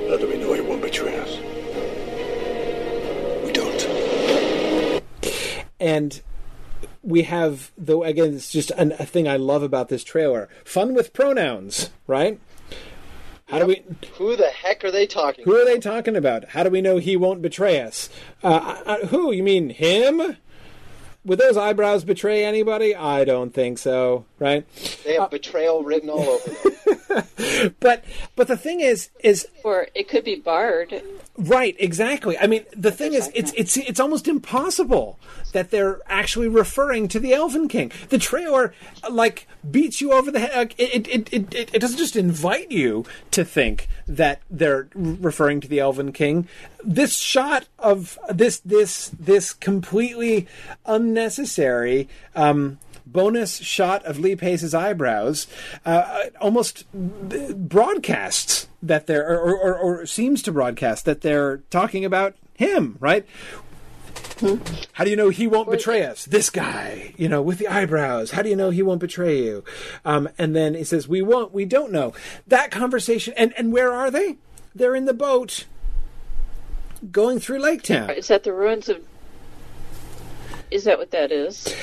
How 0.09 0.17
do 0.17 0.29
we 0.29 0.37
know 0.37 0.53
he 0.55 0.61
won't 0.61 0.83
betray 0.83 1.17
us? 1.19 1.39
We 3.45 3.53
don't. 3.53 5.03
and 5.81 6.21
we 7.05 7.23
have 7.23 7.71
though 7.77 8.03
again 8.03 8.35
it's 8.35 8.51
just 8.51 8.71
an, 8.73 8.93
a 8.99 9.07
thing 9.07 9.29
i 9.29 9.37
love 9.37 9.63
about 9.63 9.89
this 9.89 10.03
trailer. 10.05 10.49
Fun 10.65 10.95
with 10.95 11.13
pronouns 11.13 11.91
right? 12.07 12.41
How 13.47 13.59
do 13.59 13.67
we 13.67 13.83
Who 14.15 14.37
the 14.37 14.47
heck 14.49 14.83
are 14.85 14.91
they 14.91 15.07
talking? 15.07 15.45
who 15.45 15.55
are 15.55 15.65
they 15.67 15.79
talking 15.79 16.17
about? 16.17 16.49
How 16.51 16.63
do 16.63 16.71
we 16.71 16.81
know 16.81 16.97
he 16.97 17.17
won't 17.17 17.43
betray 17.43 17.81
us? 17.81 18.09
Uh, 18.43 18.81
uh, 18.87 19.07
who? 19.09 19.33
You 19.33 19.43
mean 19.43 19.69
him? 19.71 20.37
Would 21.27 21.39
those 21.39 21.57
eyebrows 21.57 22.05
betray 22.05 22.45
anybody? 22.45 22.95
I 22.95 23.25
don't 23.25 23.53
think 23.53 23.79
so 23.79 24.25
right 24.45 24.67
They 25.05 25.15
have 25.15 25.31
betrayal 25.31 25.83
written 25.83 26.11
all 26.11 26.21
over 26.21 26.51
them. 26.51 27.75
but 27.81 28.05
but 28.37 28.49
the 28.49 28.57
thing 28.57 28.81
is 28.81 29.11
is 29.21 29.47
Or 29.63 29.89
it 29.95 30.09
could 30.09 30.25
be 30.25 30.37
Bard. 30.37 31.03
Right, 31.37 31.75
exactly. 31.81 32.39
I 32.39 32.47
mean, 32.47 32.65
the 32.77 32.93
thing 32.93 33.13
is, 33.13 33.29
it's 33.35 33.53
it's 33.57 33.77
it's 33.77 33.99
almost 33.99 34.29
impossible 34.29 35.19
that 35.53 35.71
they're 35.71 36.01
actually 36.07 36.47
referring 36.47 37.09
to 37.09 37.19
the 37.19 37.35
Elven 37.35 37.67
King. 37.67 37.91
The 38.09 38.19
trailer 38.19 38.73
like 39.11 39.49
beats 39.69 40.01
you 40.01 40.13
over 40.13 40.31
the 40.31 40.39
head. 40.39 40.55
like, 40.55 40.75
It 40.79 41.09
it, 41.09 41.29
it, 41.33 41.55
it 41.55 41.75
it 41.75 41.81
doesn't 41.81 41.99
just 41.99 42.15
invite 42.15 42.71
you 42.71 43.05
to 43.33 43.45
think 43.45 43.89
that 44.07 44.43
they're 44.49 44.89
referring 44.95 45.61
to 45.63 45.69
the 45.69 45.81
Elven 45.81 46.13
King. 46.13 46.47
This 46.85 47.17
shot 47.17 47.67
of 47.81 48.17
this 48.33 48.61
this 48.61 49.11
this 49.19 49.53
completely 49.53 50.47
unnecessary. 50.87 52.09
Um, 52.37 52.79
bonus 53.15 53.59
shot 53.59 54.05
of 54.05 54.19
Lee 54.19 54.37
Pace's 54.37 54.75
eyebrows 54.75 55.47
uh, 55.87 56.25
almost 56.41 56.85
broadcasts 56.93 58.69
that 58.83 59.07
they're 59.07 59.27
or, 59.27 59.57
or, 59.57 59.79
or 59.79 60.07
seems 60.07 60.43
to 60.43 60.53
broadcast 60.53 61.07
that 61.07 61.23
they're 61.23 61.59
talking 61.71 62.05
about 62.05 62.35
him, 62.55 62.99
right? 63.01 63.25
How 64.93 65.05
do 65.05 65.11
you 65.11 65.17
know 65.17 65.29
he 65.29 65.47
won't 65.47 65.71
betray 65.71 66.05
us? 66.05 66.25
This 66.25 66.51
guy, 66.51 67.15
you 67.17 67.29
know, 67.29 67.41
with 67.41 67.59
the 67.59 67.69
eyebrows. 67.69 68.33
How 68.33 68.43
do 68.43 68.49
you 68.49 68.57
know 68.57 68.71
he 68.71 68.83
won't 68.83 69.01
betray 69.01 69.43
you? 69.43 69.65
Um, 70.05 70.29
and 70.37 70.55
then 70.55 70.75
he 70.75 70.85
says, 70.85 71.09
"We 71.09 71.23
won't. 71.23 71.55
We 71.55 71.65
don't 71.65 71.93
know." 71.93 72.13
That 72.47 72.71
conversation, 72.71 73.33
and 73.37 73.55
and 73.57 73.73
where 73.73 73.93
are 73.93 74.11
they? 74.11 74.37
They're 74.75 74.97
in 74.97 75.05
the 75.05 75.15
boat, 75.15 75.67
going 77.13 77.39
through 77.39 77.61
Lake 77.61 77.83
Town. 77.83 78.11
Is 78.11 78.29
that 78.29 78.43
the 78.43 78.53
ruins 78.53 78.89
of? 78.89 79.05
Is 80.71 80.85
that 80.85 80.99
what 80.99 81.13
that 81.13 81.31
is? 81.31 81.75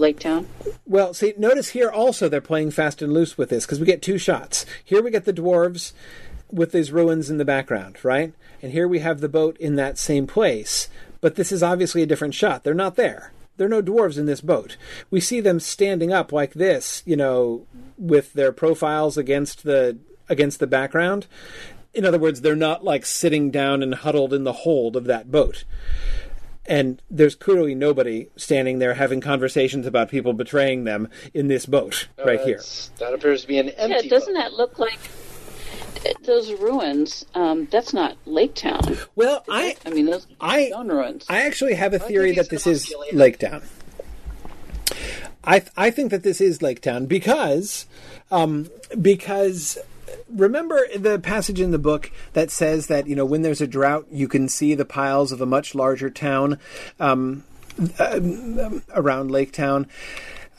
Lake 0.00 0.18
Town. 0.18 0.48
Well, 0.86 1.14
see, 1.14 1.34
notice 1.36 1.70
here 1.70 1.90
also 1.90 2.28
they're 2.28 2.40
playing 2.40 2.72
fast 2.72 3.02
and 3.02 3.12
loose 3.12 3.38
with 3.38 3.50
this 3.50 3.66
because 3.66 3.78
we 3.78 3.86
get 3.86 4.02
two 4.02 4.18
shots. 4.18 4.66
Here 4.84 5.02
we 5.02 5.10
get 5.10 5.24
the 5.24 5.32
dwarves 5.32 5.92
with 6.50 6.72
these 6.72 6.90
ruins 6.90 7.30
in 7.30 7.38
the 7.38 7.44
background, 7.44 8.04
right? 8.04 8.32
And 8.62 8.72
here 8.72 8.88
we 8.88 8.98
have 8.98 9.20
the 9.20 9.28
boat 9.28 9.56
in 9.58 9.76
that 9.76 9.98
same 9.98 10.26
place, 10.26 10.88
but 11.20 11.36
this 11.36 11.52
is 11.52 11.62
obviously 11.62 12.02
a 12.02 12.06
different 12.06 12.34
shot. 12.34 12.64
They're 12.64 12.74
not 12.74 12.96
there. 12.96 13.32
There 13.56 13.66
are 13.66 13.70
no 13.70 13.82
dwarves 13.82 14.18
in 14.18 14.26
this 14.26 14.40
boat. 14.40 14.76
We 15.10 15.20
see 15.20 15.40
them 15.40 15.60
standing 15.60 16.12
up 16.12 16.32
like 16.32 16.54
this, 16.54 17.02
you 17.04 17.16
know, 17.16 17.66
with 17.98 18.32
their 18.32 18.52
profiles 18.52 19.18
against 19.18 19.64
the 19.64 19.98
against 20.30 20.60
the 20.60 20.66
background. 20.66 21.26
In 21.92 22.06
other 22.06 22.18
words, 22.18 22.40
they're 22.40 22.56
not 22.56 22.84
like 22.84 23.04
sitting 23.04 23.50
down 23.50 23.82
and 23.82 23.94
huddled 23.96 24.32
in 24.32 24.44
the 24.44 24.52
hold 24.52 24.96
of 24.96 25.04
that 25.04 25.30
boat. 25.30 25.64
And 26.70 27.02
there's 27.10 27.34
clearly 27.34 27.74
nobody 27.74 28.28
standing 28.36 28.78
there 28.78 28.94
having 28.94 29.20
conversations 29.20 29.88
about 29.88 30.08
people 30.08 30.32
betraying 30.32 30.84
them 30.84 31.08
in 31.34 31.48
this 31.48 31.66
boat 31.66 32.06
No, 32.16 32.24
right 32.24 32.40
here. 32.40 32.62
That 32.98 33.12
appears 33.12 33.42
to 33.42 33.48
be 33.48 33.58
an 33.58 33.70
empty. 33.70 34.04
Yeah, 34.06 34.08
doesn't 34.08 34.34
that 34.34 34.52
look 34.52 34.78
like 34.78 35.00
those 36.22 36.52
ruins? 36.52 37.26
Um, 37.34 37.66
that's 37.72 37.92
not 37.92 38.16
Lake 38.24 38.54
Town. 38.54 38.80
Well, 39.16 39.44
I 39.48 39.76
I 39.84 39.90
mean 39.90 40.06
those 40.06 40.28
I 40.40 40.68
stone 40.68 40.88
ruins. 40.88 41.26
I 41.28 41.44
actually 41.44 41.74
have 41.74 41.92
a 41.92 41.98
theory 41.98 42.32
that 42.36 42.50
this 42.50 42.68
is 42.68 42.94
Lake 43.12 43.40
Town. 43.40 43.62
I 45.42 45.58
th- 45.58 45.72
I 45.76 45.90
think 45.90 46.12
that 46.12 46.22
this 46.22 46.40
is 46.40 46.62
Lake 46.62 46.82
Town 46.82 47.06
because 47.06 47.86
um, 48.30 48.68
because 49.00 49.76
remember 50.28 50.86
the 50.96 51.18
passage 51.18 51.60
in 51.60 51.70
the 51.70 51.78
book 51.78 52.10
that 52.32 52.50
says 52.50 52.86
that 52.88 53.06
you 53.06 53.16
know 53.16 53.24
when 53.24 53.42
there's 53.42 53.60
a 53.60 53.66
drought 53.66 54.06
you 54.10 54.28
can 54.28 54.48
see 54.48 54.74
the 54.74 54.84
piles 54.84 55.32
of 55.32 55.40
a 55.40 55.46
much 55.46 55.74
larger 55.74 56.10
town 56.10 56.58
um, 56.98 57.44
um, 57.98 58.82
around 58.94 59.30
Lake 59.30 59.52
Town. 59.52 59.86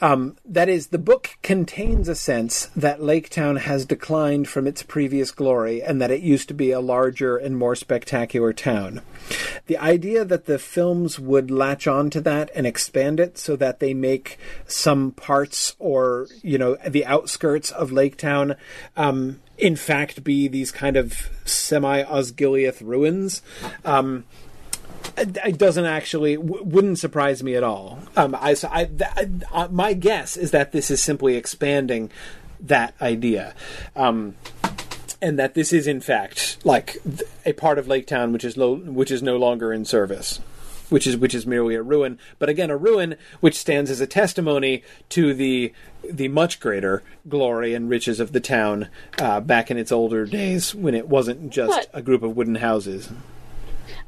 Um, 0.02 0.36
that 0.44 0.68
is, 0.68 0.88
the 0.88 0.98
book 0.98 1.38
contains 1.44 2.08
a 2.08 2.16
sense 2.16 2.66
that 2.76 3.04
Lake 3.04 3.30
Town 3.30 3.58
has 3.58 3.86
declined 3.86 4.50
from 4.50 4.66
its 4.66 4.82
previous 4.82 5.32
glory 5.32 5.84
and 5.84 6.02
that 6.02 6.10
it 6.10 6.22
used 6.22 6.48
to 6.48 6.56
be 6.56 6.72
a 6.72 6.80
larger 6.80 7.38
and 7.38 7.56
more 7.56 7.76
spectacular 7.76 8.52
town. 8.52 9.02
The 9.68 9.78
idea 9.78 10.26
that 10.26 10.46
the 10.46 10.58
films 10.58 11.20
would 11.20 11.52
latch 11.52 11.86
on 11.88 12.10
to 12.12 12.22
that 12.22 12.50
and 12.56 12.66
expand 12.66 13.20
it 13.20 13.38
so 13.38 13.56
that 13.58 13.80
they 13.80 13.94
make 13.94 14.40
some 14.66 15.12
parts 15.12 15.76
or, 15.78 16.28
you 16.42 16.58
know, 16.58 16.78
the 16.88 17.06
outskirts 17.06 17.70
of 17.70 17.92
Lake 17.92 18.18
Town, 18.18 18.56
um, 18.98 19.40
in 19.60 19.76
fact, 19.76 20.24
be 20.24 20.48
these 20.48 20.72
kind 20.72 20.98
of 20.98 21.30
semi 21.46 22.02
Osgiliath 22.04 22.82
ruins. 22.82 23.44
Um, 23.86 24.26
it 25.18 25.58
doesn't 25.58 25.86
actually 25.86 26.36
w- 26.36 26.64
wouldn't 26.64 27.00
surprise 27.00 27.44
me 27.44 27.56
at 27.56 27.64
all. 27.64 28.00
Um, 28.16 28.36
I, 28.36 28.56
I, 28.64 28.90
I- 29.02 29.30
uh, 29.52 29.68
my 29.72 29.94
guess 29.94 30.38
is 30.38 30.52
that 30.52 30.72
this 30.72 30.90
is 30.92 31.02
simply 31.02 31.36
expanding 31.36 32.10
that 32.60 32.94
idea, 33.02 33.54
um, 33.96 34.36
and 35.22 35.38
that 35.40 35.54
this 35.54 35.74
is 35.74 35.88
in 35.88 36.00
fact 36.02 36.58
like 36.64 36.98
th- 37.04 37.24
a 37.46 37.54
part 37.54 37.78
of 37.80 37.88
Lake 37.88 38.08
Town 38.08 38.32
which 38.34 38.44
is 38.44 38.56
lo- 38.58 38.76
which 38.76 39.12
is 39.12 39.22
no 39.24 39.38
longer 39.38 39.74
in 39.74 39.86
service. 39.86 40.40
Which 40.90 41.08
is 41.08 41.16
which 41.16 41.34
is 41.34 41.48
merely 41.48 41.76
a 41.76 41.82
ruin, 41.82 42.20
but 42.38 42.50
again 42.50 42.70
a 42.70 42.76
ruin 42.76 43.16
which 43.40 43.58
stands 43.58 43.90
as 43.90 44.02
a 44.02 44.06
testimony 44.08 44.84
to 45.10 45.34
the 45.34 45.72
the 46.04 46.28
much 46.28 46.60
greater 46.60 47.02
glory 47.30 47.74
and 47.74 47.90
riches 47.90 48.20
of 48.20 48.34
the 48.34 48.42
town 48.42 48.90
uh, 49.18 49.40
back 49.40 49.72
in 49.72 49.78
its 49.78 49.94
older 49.94 50.26
days 50.26 50.76
when 50.76 50.94
it 50.94 51.08
wasn't 51.08 51.50
just 51.50 51.90
But- 51.94 51.98
a 51.98 52.02
group 52.02 52.24
of 52.24 52.36
wooden 52.36 52.56
houses. 52.56 53.10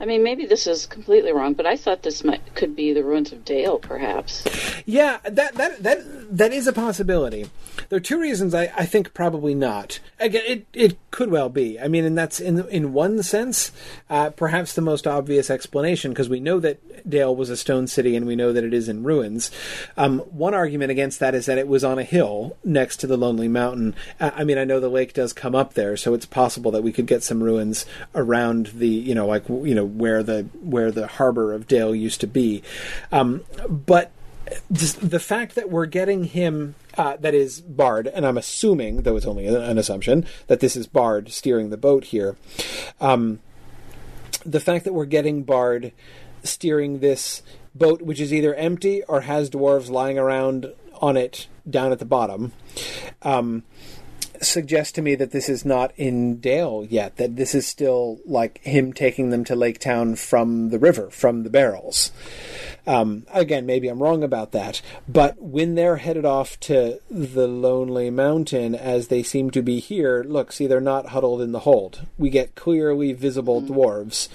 I 0.04 0.06
mean, 0.06 0.22
maybe 0.22 0.46
this 0.46 0.68
is 0.68 0.86
completely 0.86 1.32
wrong, 1.32 1.54
but 1.54 1.66
I 1.66 1.78
thought 1.78 2.04
this 2.04 2.26
might 2.26 2.56
could 2.56 2.76
be 2.76 2.92
the 2.92 3.06
ruins 3.06 3.32
of 3.32 3.46
Dale, 3.46 3.80
perhaps. 3.80 4.44
Yeah, 4.86 5.20
that 5.24 5.56
that 5.56 5.82
that 5.82 6.38
that 6.38 6.52
is 6.52 6.68
a 6.68 6.74
possibility. 6.74 7.50
There 7.88 7.98
are 7.98 8.02
two 8.02 8.20
reasons 8.20 8.54
I, 8.54 8.72
I 8.76 8.86
think 8.86 9.14
probably 9.14 9.56
not. 9.56 10.02
Again, 10.20 10.44
it 10.46 10.68
it 10.74 10.98
could 11.12 11.32
well 11.32 11.48
be. 11.48 11.80
I 11.80 11.88
mean, 11.88 12.04
and 12.04 12.18
that's 12.18 12.42
in 12.42 12.68
in 12.68 12.92
one 12.92 13.24
sense, 13.24 13.72
uh, 14.10 14.32
perhaps 14.32 14.74
the 14.74 14.82
most 14.82 15.08
obvious 15.08 15.50
explanation 15.50 16.12
because 16.12 16.28
we 16.28 16.42
know 16.42 16.60
that 16.60 17.10
Dale 17.10 17.34
was 17.34 17.50
a 17.50 17.56
stone 17.56 17.88
city 17.88 18.18
and 18.18 18.26
we 18.26 18.36
know 18.36 18.52
that 18.52 18.66
it 18.66 18.74
is 18.74 18.90
in 18.90 19.04
ruins. 19.04 19.52
Um, 19.96 20.20
one 20.20 20.54
argument 20.54 20.92
against 20.92 21.22
that 21.22 21.34
is 21.34 21.46
that 21.46 21.58
it 21.58 21.68
was 21.70 21.86
on 21.86 21.98
a 21.98 22.04
hill 22.04 22.58
next 22.66 22.98
to 22.98 23.08
the 23.08 23.16
Lonely 23.16 23.48
Mountain. 23.48 23.96
Uh, 24.20 24.32
I 24.36 24.44
mean, 24.44 24.58
I 24.58 24.66
know 24.66 24.82
the 24.82 24.90
lake 24.90 25.14
does 25.14 25.32
come 25.32 25.56
up 25.56 25.76
there, 25.76 25.96
so 25.96 26.14
it's 26.14 26.26
possible 26.26 26.72
that 26.72 26.84
we 26.84 26.92
could 26.92 27.08
get 27.08 27.24
some 27.24 27.42
ruins 27.42 27.86
around 28.14 28.68
the 28.68 28.90
you 28.90 29.16
know 29.16 29.28
like 29.28 29.48
you 29.48 29.74
know 29.74 29.93
where 29.98 30.24
the 30.24 30.44
where 30.61 30.91
the 30.91 31.07
harbor 31.07 31.53
of 31.53 31.68
Dale 31.68 31.95
used 31.95 32.22
to 32.22 32.28
be. 32.28 32.64
Um, 33.11 33.44
but 33.68 34.11
the 34.70 35.20
fact 35.20 35.56
that 35.56 35.70
we're 35.70 35.86
getting 35.86 36.26
him 36.26 36.76
uh, 36.98 37.18
that 37.18 37.34
is 37.34 37.61
Bard, 37.61 38.07
and 38.07 38.26
I'm 38.26 38.38
assuming, 38.38 39.02
though 39.02 39.15
it's 39.15 39.26
only 39.26 39.48
an, 39.48 39.78
assumption, 39.78 40.26
that 40.48 40.60
this 40.60 40.76
is 40.76 40.86
Bard 40.86 41.32
steering 41.32 41.70
the 41.70 41.78
boat 41.78 42.06
here. 42.06 42.36
Um, 43.02 43.40
the 44.45 44.60
fact 44.60 44.84
that 44.84 44.94
we're 44.94 45.06
getting 45.06 45.44
Bard 45.44 45.91
steering 46.44 46.99
this 46.99 47.41
boat, 47.74 48.02
which 48.02 48.20
is 48.20 48.34
either 48.34 48.53
empty 48.56 49.03
or 49.03 49.22
has 49.22 49.49
dwarves 49.49 49.90
lying 49.90 50.20
around 50.20 50.74
on 51.02 51.18
it 51.18 51.48
down 51.68 51.91
at 51.91 51.99
the 51.99 52.06
bottom, 52.06 52.52
um, 53.22 53.64
suggests 54.48 54.91
to 54.94 55.02
me 55.02 55.15
that 55.15 55.32
this 55.32 55.49
is 55.49 55.65
not 55.65 55.94
in 55.98 56.40
Dale 56.40 56.86
yet. 56.90 57.18
That 57.18 57.36
this 57.36 57.56
is 57.56 57.68
still 57.68 58.20
like 58.26 58.60
him 58.64 58.94
taking 58.94 59.30
them 59.30 59.44
to 59.45 59.56
Lake 59.56 59.80
Town 59.80 60.15
from 60.15 60.70
the 60.70 60.80
river, 60.80 61.10
from 61.10 61.44
the 61.44 61.49
barrels. 61.49 62.11
Um, 62.86 63.26
again, 63.34 63.65
maybe 63.65 63.88
I'm 63.88 64.03
wrong 64.03 64.24
about 64.24 64.52
that, 64.52 64.82
but 65.07 65.41
when 65.41 65.76
they're 65.76 65.98
headed 65.98 66.26
off 66.26 66.60
to 66.61 66.99
the 67.10 67.48
Lonely 67.48 68.10
Mountain, 68.10 68.76
as 68.76 69.07
they 69.07 69.24
seem 69.24 69.52
to 69.52 69.61
be 69.61 69.80
here, 69.80 70.26
look, 70.28 70.52
see, 70.52 70.68
they're 70.68 70.82
not 70.82 71.07
huddled 71.07 71.41
in 71.41 71.53
the 71.53 71.60
hold. 71.60 72.06
We 72.18 72.30
get 72.30 72.56
clearly 72.56 73.14
visible 73.14 73.61
dwarves 73.61 74.28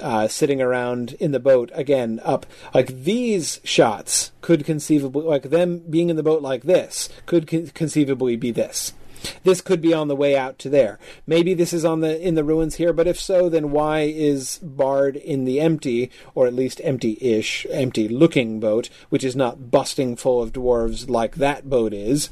uh, 0.00 0.26
sitting 0.28 0.60
around 0.60 1.12
in 1.14 1.30
the 1.32 1.38
boat, 1.38 1.70
again, 1.72 2.20
up. 2.24 2.46
Like 2.72 2.88
these 2.88 3.60
shots 3.62 4.32
could 4.40 4.64
conceivably, 4.64 5.22
like 5.24 5.44
them 5.44 5.78
being 5.88 6.10
in 6.10 6.16
the 6.16 6.22
boat 6.22 6.42
like 6.42 6.64
this, 6.64 7.08
could 7.26 7.46
con- 7.46 7.68
conceivably 7.68 8.36
be 8.36 8.50
this. 8.50 8.92
This 9.42 9.60
could 9.60 9.80
be 9.80 9.94
on 9.94 10.08
the 10.08 10.16
way 10.16 10.36
out 10.36 10.58
to 10.60 10.68
there. 10.68 10.98
Maybe 11.26 11.54
this 11.54 11.72
is 11.72 11.84
on 11.84 12.00
the 12.00 12.20
in 12.20 12.34
the 12.34 12.44
ruins 12.44 12.76
here, 12.76 12.92
but 12.92 13.06
if 13.06 13.20
so, 13.20 13.48
then 13.48 13.70
why 13.70 14.00
is 14.00 14.58
Bard 14.62 15.16
in 15.16 15.44
the 15.44 15.60
empty, 15.60 16.10
or 16.34 16.46
at 16.46 16.54
least 16.54 16.80
empty-ish, 16.84 17.66
empty-looking 17.70 18.60
boat, 18.60 18.88
which 19.08 19.24
is 19.24 19.34
not 19.36 19.70
busting 19.70 20.16
full 20.16 20.42
of 20.42 20.52
dwarves 20.52 21.08
like 21.08 21.36
that 21.36 21.68
boat 21.68 21.92
is? 21.92 22.30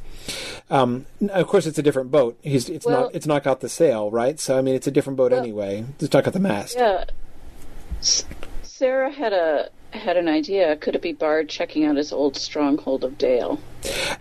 Um, 0.70 1.06
of 1.31 1.47
course, 1.47 1.66
it's 1.66 1.78
a 1.78 1.82
different 1.82 2.10
boat. 2.10 2.39
He's 2.43 2.69
it's 2.69 2.86
Well- 2.86 3.02
not 3.02 3.14
it's 3.14 3.27
not 3.27 3.43
got 3.43 3.60
the 3.60 3.69
sail, 3.69 4.10
right? 4.10 4.39
So 4.39 4.59
I 4.59 4.62
mean, 4.62 4.74
it's 4.74 4.86
a 4.86 4.90
different 4.93 5.16
boat 5.16 5.32
anyway. 5.32 5.85
It's 6.01 6.12
not 6.12 6.24
got 6.24 6.32
the 6.32 6.40
mast. 6.40 6.77
Yeah. 6.77 7.05
Sarah 8.62 9.12
had 9.12 9.32
a 9.32 9.69
had 9.97 10.16
an 10.16 10.28
idea. 10.28 10.77
Could 10.77 10.94
it 10.94 11.02
be 11.02 11.12
Bard 11.12 11.48
checking 11.48 11.85
out 11.85 11.97
his 11.97 12.12
old 12.12 12.36
stronghold 12.36 13.05
of 13.05 13.19
Dale? 13.19 13.60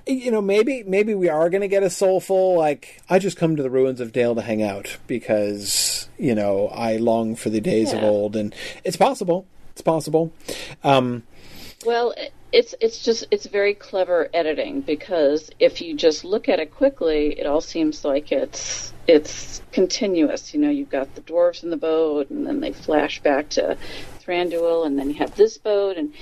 you 0.07 0.31
know 0.31 0.41
maybe 0.41 0.81
maybe 0.83 1.13
we 1.13 1.29
are 1.29 1.47
going 1.49 1.61
to 1.61 1.67
get 1.67 1.83
a 1.83 1.89
soulful 1.89 2.57
like 2.57 2.99
i 3.09 3.19
just 3.19 3.37
come 3.37 3.55
to 3.55 3.61
the 3.61 3.69
ruins 3.69 3.99
of 3.99 4.11
dale 4.11 4.33
to 4.33 4.41
hang 4.41 4.63
out 4.63 4.97
because 5.05 6.09
you 6.17 6.33
know 6.33 6.67
i 6.69 6.97
long 6.97 7.35
for 7.35 7.51
the 7.51 7.61
days 7.61 7.93
of 7.93 8.03
old 8.03 8.35
and 8.35 8.55
it's 8.83 8.97
possible 8.97 9.45
it's 9.69 9.81
possible 9.83 10.33
um 10.83 11.21
Well, 11.85 12.13
it's 12.51 12.75
it's 12.81 13.03
just 13.03 13.25
it's 13.31 13.45
very 13.45 13.73
clever 13.73 14.29
editing 14.33 14.81
because 14.81 15.49
if 15.59 15.81
you 15.81 15.95
just 15.95 16.25
look 16.25 16.49
at 16.49 16.59
it 16.59 16.73
quickly, 16.75 17.39
it 17.39 17.45
all 17.45 17.61
seems 17.61 18.03
like 18.03 18.31
it's 18.31 18.93
it's 19.07 19.61
continuous. 19.71 20.53
You 20.53 20.59
know, 20.59 20.69
you've 20.69 20.89
got 20.89 21.15
the 21.15 21.21
dwarves 21.21 21.63
in 21.63 21.69
the 21.69 21.77
boat, 21.77 22.29
and 22.29 22.45
then 22.45 22.59
they 22.59 22.73
flash 22.73 23.21
back 23.21 23.49
to 23.51 23.77
Thranduil, 24.21 24.85
and 24.85 24.97
then 24.97 25.09
you 25.09 25.15
have 25.15 25.35
this 25.35 25.57
boat, 25.57 25.97
and 25.97 26.13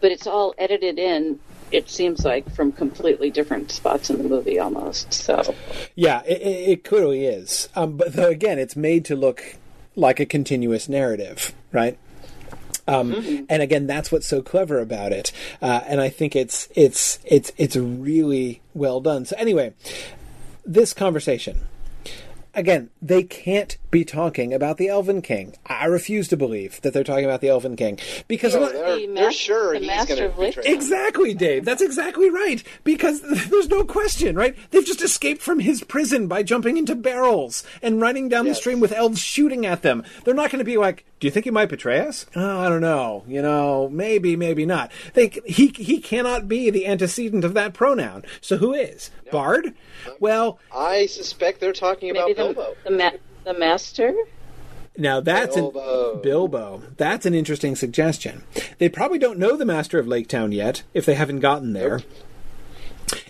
but 0.00 0.12
it's 0.12 0.26
all 0.26 0.54
edited 0.58 0.98
in. 0.98 1.38
It 1.70 1.88
seems 1.88 2.24
like 2.24 2.52
from 2.54 2.72
completely 2.72 3.30
different 3.30 3.70
spots 3.70 4.10
in 4.10 4.18
the 4.18 4.24
movie, 4.24 4.58
almost. 4.58 5.12
So 5.12 5.54
yeah 5.94 6.22
it, 6.24 6.40
it, 6.40 6.68
it 6.70 6.84
clearly 6.84 7.26
is 7.26 7.68
um 7.76 7.96
but 7.96 8.12
though 8.12 8.28
again 8.28 8.58
it's 8.58 8.76
made 8.76 9.04
to 9.04 9.16
look 9.16 9.56
like 9.96 10.20
a 10.20 10.26
continuous 10.26 10.88
narrative 10.88 11.54
right 11.72 11.98
um, 12.88 13.46
and 13.48 13.62
again, 13.62 13.86
that's 13.86 14.10
what's 14.10 14.26
so 14.26 14.42
clever 14.42 14.80
about 14.80 15.12
it, 15.12 15.30
uh, 15.62 15.80
and 15.86 16.00
I 16.00 16.08
think 16.08 16.34
it's 16.34 16.68
it's 16.74 17.20
it's 17.24 17.52
it's 17.56 17.76
really 17.76 18.62
well 18.74 19.00
done. 19.00 19.24
So 19.26 19.36
anyway, 19.38 19.74
this 20.64 20.92
conversation 20.92 21.60
again, 22.52 22.90
they 23.00 23.22
can't 23.22 23.76
be 23.90 24.04
talking 24.04 24.54
about 24.54 24.76
the 24.76 24.88
Elven 24.88 25.20
King. 25.22 25.54
I 25.66 25.86
refuse 25.86 26.28
to 26.28 26.36
believe 26.36 26.80
that 26.82 26.92
they're 26.92 27.02
talking 27.04 27.24
about 27.24 27.40
the 27.40 27.48
Elven 27.48 27.76
King 27.76 27.98
because 28.28 28.54
No, 28.54 28.68
they're, 28.70 28.96
The 28.96 29.06
they're 29.06 29.24
mas- 29.26 29.34
sure 29.34 29.72
the 29.72 29.78
he's 29.80 29.86
master 29.88 30.14
going 30.16 30.28
of 30.28 30.34
to 30.34 30.40
Lake 30.40 30.54
betray 30.56 30.64
them. 30.70 30.74
Exactly, 30.80 31.34
Dave. 31.34 31.64
That's 31.64 31.82
exactly 31.82 32.30
right. 32.30 32.62
Because 32.84 33.20
there's 33.50 33.68
no 33.68 33.84
question, 33.84 34.36
right? 34.36 34.54
They've 34.70 34.84
just 34.86 35.02
escaped 35.02 35.42
from 35.42 35.58
his 35.58 35.82
prison 35.82 36.28
by 36.28 36.42
jumping 36.42 36.76
into 36.76 36.94
barrels 36.94 37.64
and 37.82 38.00
running 38.00 38.28
down 38.28 38.46
the 38.46 38.54
stream 38.54 38.78
with 38.80 38.92
elves 38.92 39.18
shooting 39.20 39.66
at 39.66 39.82
them. 39.82 40.04
They're 40.24 40.34
not 40.34 40.50
going 40.50 40.60
to 40.60 40.64
be 40.64 40.76
like, 40.76 41.04
"Do 41.18 41.26
you 41.26 41.30
think 41.30 41.44
he 41.44 41.50
might 41.50 41.68
betray 41.68 42.00
us?" 42.00 42.26
Oh, 42.36 42.60
I 42.60 42.68
don't 42.68 42.80
know. 42.80 43.24
You 43.26 43.42
know, 43.42 43.88
maybe, 43.90 44.36
maybe 44.36 44.66
not. 44.66 44.92
They 45.14 45.28
he 45.46 45.68
he 45.68 45.98
cannot 46.00 46.46
be 46.48 46.70
the 46.70 46.86
antecedent 46.86 47.44
of 47.44 47.54
that 47.54 47.74
pronoun. 47.74 48.24
So 48.40 48.56
who 48.58 48.72
is 48.72 49.10
Bard? 49.32 49.74
Uh, 50.06 50.10
well, 50.20 50.58
I 50.74 51.06
suspect 51.06 51.60
they're 51.60 51.72
talking 51.72 52.10
about 52.10 52.28
maybe 52.28 52.34
the 52.34 52.54
Bilbo. 52.54 52.74
the, 52.84 52.90
ma- 52.92 53.10
the 53.52 53.58
master? 53.58 54.14
Now 54.96 55.20
that's 55.20 55.54
Bilbo. 55.56 56.14
an 56.16 56.22
Bilbo. 56.22 56.82
That's 56.96 57.26
an 57.26 57.34
interesting 57.34 57.74
suggestion. 57.76 58.42
They 58.78 58.88
probably 58.88 59.18
don't 59.18 59.38
know 59.38 59.56
the 59.56 59.64
Master 59.64 59.98
of 59.98 60.06
Lake 60.06 60.28
Town 60.28 60.52
yet, 60.52 60.82
if 60.94 61.06
they 61.06 61.14
haven't 61.14 61.40
gotten 61.40 61.72
there. 61.72 62.00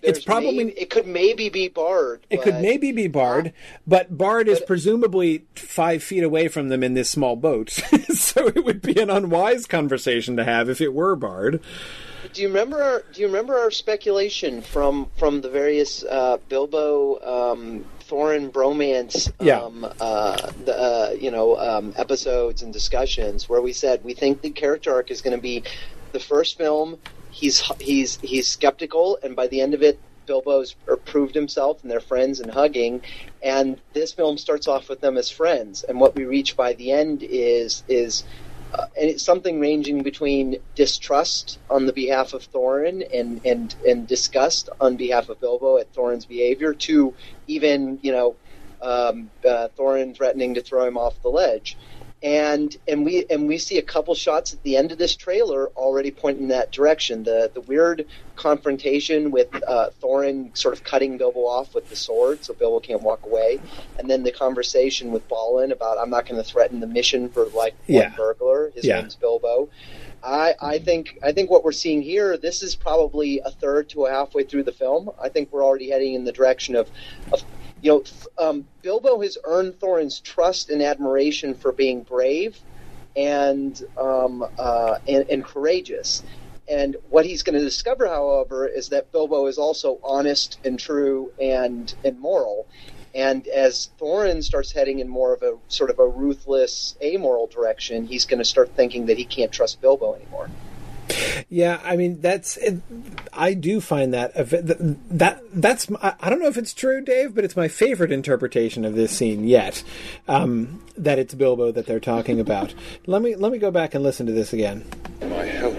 There's 0.03 0.19
It's 0.19 0.25
probably 0.25 0.65
maybe- 0.65 0.79
it 0.81 0.91
could 0.91 1.07
maybe 1.07 1.49
be 1.49 1.69
Bard. 1.69 2.27
it 2.29 2.43
could 2.43 2.55
but- 2.55 2.63
maybe 2.63 2.93
be 2.93 3.07
Bard, 3.09 3.53
but 3.87 4.17
Bard 4.17 4.49
is 4.49 4.61
presumably 4.61 5.45
five 5.55 6.03
feet 6.03 6.23
away 6.23 6.49
from 6.49 6.69
them 6.69 6.83
in 6.83 6.95
this 6.95 7.09
small 7.09 7.37
boat, 7.37 7.71
so 8.15 8.49
it 8.49 8.65
would 8.65 8.83
be 8.83 9.01
an 9.01 9.09
unwise 9.11 9.65
conversation 9.67 10.37
to 10.37 10.45
have 10.45 10.69
if 10.69 10.81
it 10.81 10.93
were 10.93 11.17
Bard. 11.17 11.61
Do 12.35 12.43
you 12.43 12.49
remember? 12.49 12.83
Our, 12.83 13.05
do 13.13 13.21
you 13.23 13.27
remember 13.27 13.57
our 13.59 13.71
speculation 13.71 14.61
from 14.63 15.09
from 15.17 15.41
the 15.41 15.49
various 15.49 16.05
uh, 16.05 16.37
Bilbo 16.49 17.53
um, 17.53 17.85
Thorin 18.11 18.51
bromance? 18.51 19.33
Yeah. 19.41 19.61
Um, 19.61 19.85
uh, 20.01 20.51
the 20.65 20.77
uh, 20.77 21.11
you 21.19 21.31
know 21.31 21.57
um, 21.59 21.95
episodes 21.97 22.63
and 22.63 22.73
discussions 22.73 23.49
where 23.49 23.63
we 23.63 23.73
said 23.73 24.03
we 24.05 24.15
think 24.15 24.43
the 24.43 24.51
character 24.51 24.93
arc 24.93 25.11
is 25.11 25.23
going 25.23 25.37
to 25.37 25.43
be 25.43 25.63
the 26.13 26.21
first 26.21 26.59
film. 26.59 26.99
He's 27.31 27.61
he's 27.81 28.19
he's 28.21 28.49
skeptical, 28.49 29.19
and 29.23 29.37
by 29.37 29.47
the 29.47 29.61
end 29.61 29.75
of 29.75 29.83
it, 29.83 30.01
Bilbo's 30.27 30.75
proved 31.05 31.35
himself, 31.35 31.83
and 31.83 31.91
they're 31.91 32.01
friends 32.01 32.41
and 32.41 32.51
hugging. 32.51 33.03
And 33.43 33.81
this 33.93 34.13
film 34.13 34.39
starts 34.39 34.67
off 34.67 34.89
with 34.89 35.01
them 35.01 35.17
as 35.17 35.31
friends, 35.31 35.85
and 35.85 36.01
what 36.01 36.15
we 36.17 36.25
reach 36.25 36.57
by 36.57 36.73
the 36.73 36.91
end 36.91 37.23
is 37.23 37.85
is 37.89 38.25
uh, 38.73 38.87
and 39.01 39.11
it's 39.11 39.25
something 39.25 39.61
ranging 39.61 40.03
between 40.03 40.57
distrust 40.75 41.59
on 41.71 41.87
the 41.87 41.93
behalf 41.93 42.35
of 42.35 42.51
Thorin 42.51 43.05
and, 43.13 43.41
and, 43.45 43.75
and 43.87 44.07
disgust 44.07 44.69
on 44.81 44.97
behalf 44.97 45.29
of 45.29 45.41
Bilbo 45.41 45.79
at 45.79 45.93
Thorin's 45.95 46.27
behavior 46.27 46.75
to 46.75 47.15
even, 47.47 47.99
you 48.03 48.13
know, 48.13 48.39
um, 48.83 49.31
uh, 49.49 49.69
Thorin 49.79 50.17
threatening 50.17 50.55
to 50.55 50.63
throw 50.63 50.87
him 50.87 50.99
off 50.99 51.21
the 51.23 51.29
ledge. 51.31 51.79
And 52.23 52.77
and 52.87 53.03
we 53.07 53.25
and 53.31 53.49
we 53.49 53.57
see 53.57 53.79
a 53.79 53.83
couple 53.83 54.15
shots 54.15 54.53
at 54.53 54.63
the 54.63 54.77
end 54.77 54.93
of 54.93 54.99
this 54.99 55.17
trailer 55.17 55.69
already 55.69 56.11
pointing 56.11 56.49
that 56.49 56.71
direction. 56.71 57.23
The 57.23 57.51
the 57.55 57.63
weird 57.63 58.07
confrontation 58.37 59.31
with 59.31 59.49
uh, 59.67 59.89
Thorin 60.03 60.55
sort 60.57 60.75
of 60.75 60.85
cutting 60.85 61.17
Bilbo 61.17 61.41
off 61.41 61.75
with 61.75 61.89
the 61.89 61.97
sword, 61.97 62.45
so 62.45 62.53
Bilbo 62.53 62.81
can't 62.81 63.01
walk 63.03 63.25
away, 63.25 63.59
and 63.99 64.11
then 64.11 64.23
the 64.23 64.33
conversation 64.33 65.13
with 65.13 65.27
Balin 65.29 65.73
about 65.73 65.97
I'm 65.97 66.11
not 66.11 66.27
going 66.27 66.37
to 66.37 66.45
threaten 66.47 66.81
the 66.81 66.87
mission 66.87 67.31
for 67.31 67.47
like 67.47 67.75
one 67.87 68.03
Yeah. 68.03 68.15
burglar. 68.15 68.71
His 68.75 68.85
Yeah. 68.85 69.01
name's 69.01 69.15
Bilbo. 69.15 69.71
I, 70.23 70.55
I 70.61 70.79
think 70.79 71.19
I 71.23 71.33
think 71.33 71.51
what 71.51 71.65
we're 71.65 71.73
seeing 71.73 72.03
here, 72.03 72.37
this 72.37 72.63
is 72.63 72.75
probably 72.75 73.41
a 73.43 73.51
third 73.51 73.89
to 73.91 74.05
a 74.05 74.11
halfway 74.11 74.45
through 74.45 74.65
the 74.65 74.73
film. 74.73 75.11
I 75.19 75.31
think 75.31 75.51
we're 75.51 75.65
already 75.65 75.89
heading 75.89 76.13
in 76.13 76.25
the 76.25 76.33
direction 76.33 76.77
of, 76.77 76.91
of 77.33 77.43
you 77.83 77.93
know, 77.93 78.05
um, 78.39 78.67
Bilbo 78.83 79.21
has 79.21 79.39
earned 79.45 79.75
Thorin's 79.75 80.21
trust 80.21 80.71
and 80.71 80.83
admiration 80.83 81.55
for 81.55 81.73
being 81.73 82.03
brave 82.03 82.59
and 83.17 83.79
um, 84.01 84.45
uh, 84.59 84.97
and, 85.09 85.25
and 85.31 85.45
courageous. 85.45 86.23
And 86.69 86.97
what 87.09 87.27
he's 87.27 87.43
going 87.43 87.59
to 87.59 87.65
discover, 87.65 88.07
however, 88.07 88.67
is 88.67 88.91
that 88.91 89.13
Bilbo 89.13 89.47
is 89.47 89.59
also 89.59 89.99
honest 90.05 90.59
and 90.65 90.79
true 90.79 91.33
and 91.41 91.93
and 92.05 92.19
moral. 92.21 92.69
And 93.15 93.47
as 93.49 93.91
Thorin 94.01 94.43
starts 94.45 94.73
heading 94.73 95.01
in 95.01 95.09
more 95.09 95.35
of 95.35 95.43
a 95.43 95.59
sort 95.69 95.91
of 95.91 95.99
a 95.99 96.07
ruthless, 96.09 96.97
amoral 97.03 97.49
direction, 97.49 98.05
he's 98.07 98.27
going 98.27 98.39
to 98.39 98.45
start 98.45 98.77
thinking 98.77 99.07
that 99.07 99.19
he 99.19 99.25
can't 99.25 99.51
trust 99.51 99.81
Bilbo 99.81 100.15
anymore. 100.15 100.49
Yeah, 101.49 101.81
I 101.85 101.97
mean 101.97 102.21
that's 102.21 102.57
it, 102.59 102.81
I 103.33 103.55
do 103.55 103.81
find 103.81 104.15
that 104.15 104.33
a 104.35 104.45
ve- 104.45 104.63
th- 104.63 104.79
that 105.11 105.43
that's 105.53 105.91
I 106.03 106.15
I 106.21 106.31
don't 106.31 106.39
know 106.41 106.49
if 106.49 106.57
it's 106.57 106.73
true, 106.75 107.01
Dave, 107.01 107.35
but 107.35 107.45
it's 107.45 107.57
my 107.57 107.69
favorite 107.69 108.13
interpretation 108.13 108.85
of 108.85 108.95
this 108.95 109.11
scene 109.17 109.45
yet. 109.45 109.83
Um, 110.29 110.83
that 110.97 111.19
it's 111.19 111.35
Bilbo 111.35 111.73
that 111.73 111.87
they're 111.87 112.01
talking 112.01 112.39
about. 112.41 112.75
let 113.07 113.23
me 113.23 113.35
let 113.35 113.51
me 113.53 113.59
go 113.59 113.71
back 113.71 113.95
and 113.95 114.03
listen 114.05 114.27
to 114.27 114.33
this 114.33 114.53
again. 114.53 114.85
My 115.23 115.45
help. 115.45 115.75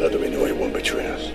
How 0.00 0.08
do 0.08 0.18
we 0.18 0.28
know 0.30 0.44
he 0.46 0.52
won't 0.52 0.72
betray 0.72 1.06
us? 1.06 1.26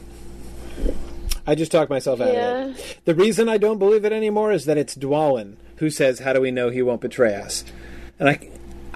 I 1.46 1.56
just 1.56 1.72
talked 1.72 1.90
myself 1.90 2.20
out 2.20 2.34
Yeah. 2.34 2.66
of 2.66 2.78
it. 2.80 2.98
The 3.06 3.16
reason 3.16 3.48
I 3.50 3.58
don't 3.58 3.80
believe 3.80 4.04
it 4.06 4.12
anymore 4.12 4.52
is 4.52 4.66
that 4.66 4.78
it's 4.78 4.96
Dwalin 4.96 5.56
who 5.78 5.90
says, 5.90 6.20
"How 6.20 6.34
do 6.34 6.42
we 6.42 6.52
know 6.52 6.70
he 6.70 6.82
won't 6.82 7.02
betray 7.02 7.36
us?" 7.36 7.64
And 8.20 8.30
I, 8.30 8.50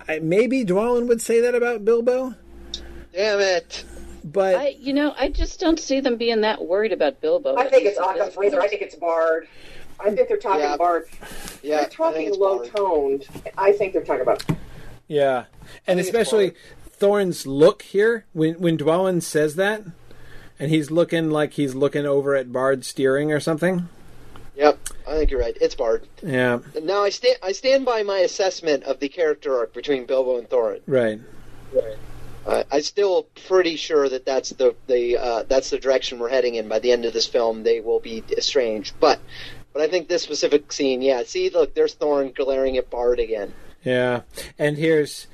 I 0.08 0.20
maybe 0.20 0.66
Dwalin 0.66 1.08
would 1.08 1.22
say 1.22 1.41
that 1.41 1.56
about 1.56 1.86
Bilbo, 1.86 2.36
Damn 3.14 3.40
it! 3.40 3.84
but 4.24 4.56
I, 4.56 4.68
you 4.80 4.94
know, 4.94 5.14
I 5.18 5.30
just 5.30 5.60
don't 5.60 5.80
see 5.80 5.99
them 5.99 6.18
being 6.18 6.41
that 6.41 6.64
worried 6.66 6.91
about 6.91 7.22
Bilbo. 7.22 7.56
I 7.58 7.68
think 7.70 7.86
it's 7.86 7.99
at 7.99 8.16
Occam's 8.16 8.38
razor. 8.38 8.62
I 8.62 8.68
think 8.68 8.82
it's 8.82 8.95
Bard. 8.95 9.48
I 9.99 10.10
think 10.16 10.28
they're 10.28 10.38
talking 10.38 10.62
Yeah. 10.62 10.78
Bard. 10.78 11.08
Yeah, 11.62 11.82
they're 11.82 11.90
talking 11.90 12.34
low 12.40 12.58
Bard. 12.60 12.72
toned. 12.76 13.28
I 13.58 13.72
think 13.72 13.94
they're 13.94 14.03
talking 14.03 14.22
about. 14.24 14.44
Yeah, 15.08 15.45
and 15.86 15.99
especially 15.99 16.53
Thorin's 16.99 17.45
look 17.45 17.82
here 17.84 18.26
when 18.34 18.56
when 18.56 18.78
Dwalin 18.78 19.22
says 19.22 19.56
that, 19.56 19.84
and 20.58 20.72
he's 20.72 20.90
looking 20.90 21.30
like 21.30 21.53
he's 21.53 21.76
looking 21.76 22.06
over 22.06 22.36
at 22.36 22.52
Bard 22.52 22.86
steering 22.86 23.32
or 23.32 23.40
something. 23.40 23.90
Yep, 24.61 24.89
I 25.07 25.13
think 25.15 25.31
you're 25.31 25.39
right. 25.39 25.57
It's 25.59 25.73
Bard. 25.73 26.07
Yeah, 26.21 26.59
Now 26.83 27.03
I 27.03 27.09
stand 27.09 27.38
I 27.41 27.51
stand 27.51 27.83
by 27.83 28.03
my 28.03 28.19
assessment 28.19 28.83
of 28.83 28.99
the 28.99 29.09
character 29.09 29.57
arc 29.57 29.73
between 29.73 30.05
Bilbo 30.05 30.38
and 30.38 30.47
Thorin. 30.47 30.81
right. 31.73 31.97
Uh, 32.45 32.63
I'm 32.71 32.81
still 32.81 33.23
pretty 33.47 33.75
sure 33.75 34.07
that 34.07 34.23
that's 34.23 34.51
the 34.51 34.75
the 34.85 35.17
uh, 35.17 35.43
that's 35.47 35.71
the 35.71 35.79
direction 35.79 36.19
we're 36.19 36.29
heading 36.29 36.55
in. 36.55 36.67
By 36.67 36.77
the 36.77 36.91
end 36.91 37.05
of 37.05 37.13
this 37.13 37.25
film, 37.25 37.63
they 37.63 37.81
will 37.81 37.99
be 37.99 38.23
estranged. 38.38 38.93
But 38.99 39.19
but 39.73 39.81
I 39.81 39.88
think 39.88 40.07
this 40.07 40.21
specific 40.21 40.71
scene, 40.71 41.01
yeah. 41.01 41.23
See, 41.25 41.49
look, 41.49 41.73
there's 41.73 41.95
Thorin 41.95 42.35
glaring 42.35 42.77
at 42.77 42.91
Bard 42.91 43.19
again. 43.19 43.53
Yeah, 43.83 44.21
and 44.59 44.77
here's 44.77 45.25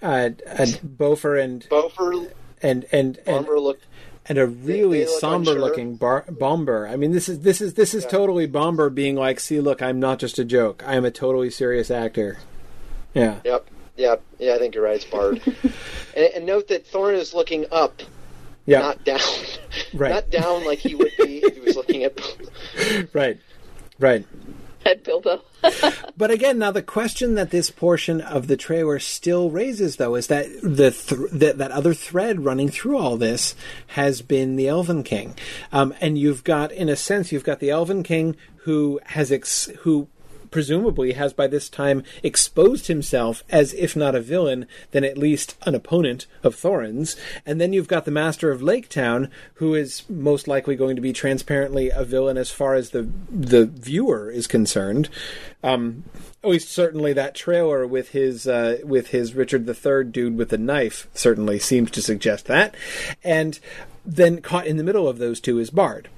uh, 0.00 0.30
uh, 0.46 0.66
Bofur 0.96 1.42
and 1.42 1.66
Beaufort, 1.68 2.32
and 2.62 2.86
and 2.92 3.18
and, 3.26 3.48
look. 3.48 3.80
And 4.28 4.38
a 4.38 4.46
really 4.46 5.04
look 5.04 5.20
somber 5.20 5.52
unsure. 5.52 5.64
looking 5.64 5.96
bar- 5.96 6.24
Bombur. 6.28 6.88
I 6.88 6.96
mean, 6.96 7.12
this 7.12 7.28
is 7.28 7.40
this 7.40 7.60
is 7.60 7.74
this 7.74 7.94
is 7.94 8.04
totally 8.04 8.46
Bombur 8.46 8.90
being 8.90 9.14
like, 9.14 9.38
"See, 9.38 9.60
look, 9.60 9.80
I'm 9.80 10.00
not 10.00 10.18
just 10.18 10.38
a 10.38 10.44
joke. 10.44 10.82
I 10.84 10.96
am 10.96 11.04
a 11.04 11.12
totally 11.12 11.48
serious 11.50 11.90
actor." 11.90 12.38
Yeah, 13.14 13.36
Yep, 13.44 13.70
yep, 13.96 14.22
yeah. 14.38 14.54
I 14.54 14.58
think 14.58 14.74
you're 14.74 14.84
right. 14.84 14.96
It's 14.96 15.04
Bard. 15.04 15.40
and, 16.16 16.24
and 16.34 16.44
note 16.44 16.68
that 16.68 16.90
Thorin 16.90 17.14
is 17.14 17.34
looking 17.34 17.66
up, 17.70 18.02
yeah, 18.66 18.80
not 18.80 19.04
down. 19.04 19.20
Right. 19.94 20.10
Not 20.14 20.30
down 20.30 20.64
like 20.64 20.80
he 20.80 20.94
would 20.94 21.12
be 21.18 21.38
if 21.38 21.54
he 21.54 21.60
was 21.60 21.76
looking 21.76 22.02
at. 22.02 22.18
right, 23.14 23.38
right. 23.98 24.26
Bilbo. 24.94 25.42
But 26.16 26.30
again, 26.30 26.58
now 26.58 26.70
the 26.70 26.82
question 26.82 27.34
that 27.34 27.50
this 27.50 27.70
portion 27.70 28.22
of 28.22 28.46
the 28.46 28.56
trailer 28.56 28.98
still 28.98 29.50
raises, 29.50 29.96
though, 29.96 30.14
is 30.14 30.28
that 30.28 30.46
the 30.62 30.90
th- 30.90 31.30
that, 31.32 31.58
that 31.58 31.70
other 31.70 31.92
thread 31.92 32.44
running 32.44 32.70
through 32.70 32.96
all 32.96 33.18
this 33.18 33.54
has 33.88 34.22
been 34.22 34.56
the 34.56 34.68
Elven 34.68 35.02
King, 35.02 35.34
um, 35.72 35.92
and 36.00 36.16
you've 36.16 36.42
got, 36.42 36.72
in 36.72 36.88
a 36.88 36.96
sense, 36.96 37.32
you've 37.32 37.44
got 37.44 37.60
the 37.60 37.70
Elven 37.70 38.02
King 38.02 38.36
who 38.58 38.98
has 39.06 39.30
ex- 39.30 39.70
who 39.80 40.08
presumably 40.56 41.12
has 41.12 41.34
by 41.34 41.46
this 41.46 41.68
time 41.68 42.02
exposed 42.22 42.86
himself 42.86 43.44
as 43.50 43.74
if 43.74 43.94
not 43.94 44.14
a 44.14 44.22
villain 44.22 44.66
then 44.92 45.04
at 45.04 45.18
least 45.18 45.54
an 45.66 45.74
opponent 45.74 46.26
of 46.42 46.54
Thorin's. 46.54 47.14
And 47.44 47.60
then 47.60 47.74
you've 47.74 47.88
got 47.88 48.06
the 48.06 48.10
master 48.10 48.50
of 48.50 48.62
Lake 48.62 48.88
Town 48.88 49.30
who 49.56 49.74
is 49.74 50.08
most 50.08 50.48
likely 50.48 50.74
going 50.74 50.96
to 50.96 51.02
be 51.02 51.12
transparently 51.12 51.90
a 51.90 52.04
villain 52.04 52.38
as 52.38 52.50
far 52.50 52.74
as 52.74 52.88
the 52.88 53.06
the 53.30 53.66
viewer 53.66 54.30
is 54.30 54.46
concerned. 54.46 55.10
Um 55.62 56.04
at 56.42 56.48
least 56.48 56.70
certainly 56.70 57.12
that 57.12 57.34
trailer 57.34 57.86
with 57.86 58.12
his 58.12 58.48
uh, 58.48 58.78
with 58.82 59.08
his 59.08 59.34
Richard 59.34 59.68
III 59.68 60.04
dude 60.04 60.38
with 60.38 60.48
the 60.48 60.56
knife 60.56 61.06
certainly 61.12 61.58
seems 61.58 61.90
to 61.90 62.00
suggest 62.00 62.46
that. 62.46 62.74
And 63.22 63.60
then 64.06 64.40
caught 64.40 64.66
in 64.66 64.78
the 64.78 64.84
middle 64.84 65.06
of 65.06 65.18
those 65.18 65.38
two 65.38 65.58
is 65.58 65.68
Bard 65.68 66.08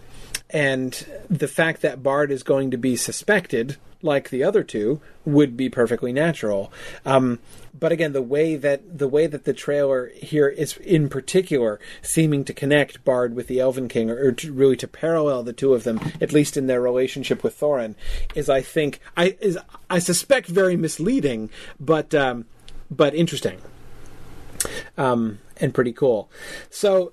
and 0.51 1.07
the 1.29 1.49
fact 1.49 1.83
that 1.83 2.03
Bard 2.03 2.31
is 2.31 2.43
going 2.43 2.71
to 2.71 2.79
be 2.79 2.97
suspected, 2.97 3.77
like 4.01 4.31
the 4.31 4.45
other 4.45 4.63
two, 4.63 5.01
would 5.25 5.57
be 5.57 5.69
perfectly 5.69 6.13
natural. 6.13 6.73
Um, 7.05 7.39
but 7.79 7.93
again, 7.93 8.13
the 8.13 8.23
way 8.23 8.57
that 8.57 8.99
the 8.99 9.09
way 9.09 9.27
that 9.27 9.45
the 9.45 9.53
trailer 9.53 10.09
here 10.15 10.49
is, 10.49 10.77
in 10.79 11.09
particular, 11.09 11.79
seeming 12.03 12.45
to 12.45 12.53
connect 12.53 13.05
Bard 13.05 13.35
with 13.35 13.47
the 13.47 13.61
Elven 13.61 13.89
King, 13.89 14.11
or, 14.11 14.29
or 14.29 14.33
to, 14.33 14.53
really 14.53 14.77
to 14.77 14.89
parallel 14.89 15.43
the 15.43 15.53
two 15.53 15.75
of 15.75 15.85
them, 15.85 16.01
at 16.21 16.33
least 16.33 16.57
in 16.57 16.67
their 16.67 16.81
relationship 16.81 17.45
with 17.45 17.59
Thorin, 17.59 17.95
is 18.35 18.49
I 18.49 18.63
think 18.63 19.01
I 19.17 19.37
is 19.41 19.59
I 19.91 19.99
suspect 19.99 20.49
very 20.49 20.77
misleading, 20.77 21.51
but 21.79 22.15
um, 22.15 22.47
but 22.91 23.15
interesting, 23.15 23.61
um, 24.97 25.39
and 25.59 25.75
pretty 25.75 25.93
cool. 25.93 26.31
So 26.71 27.13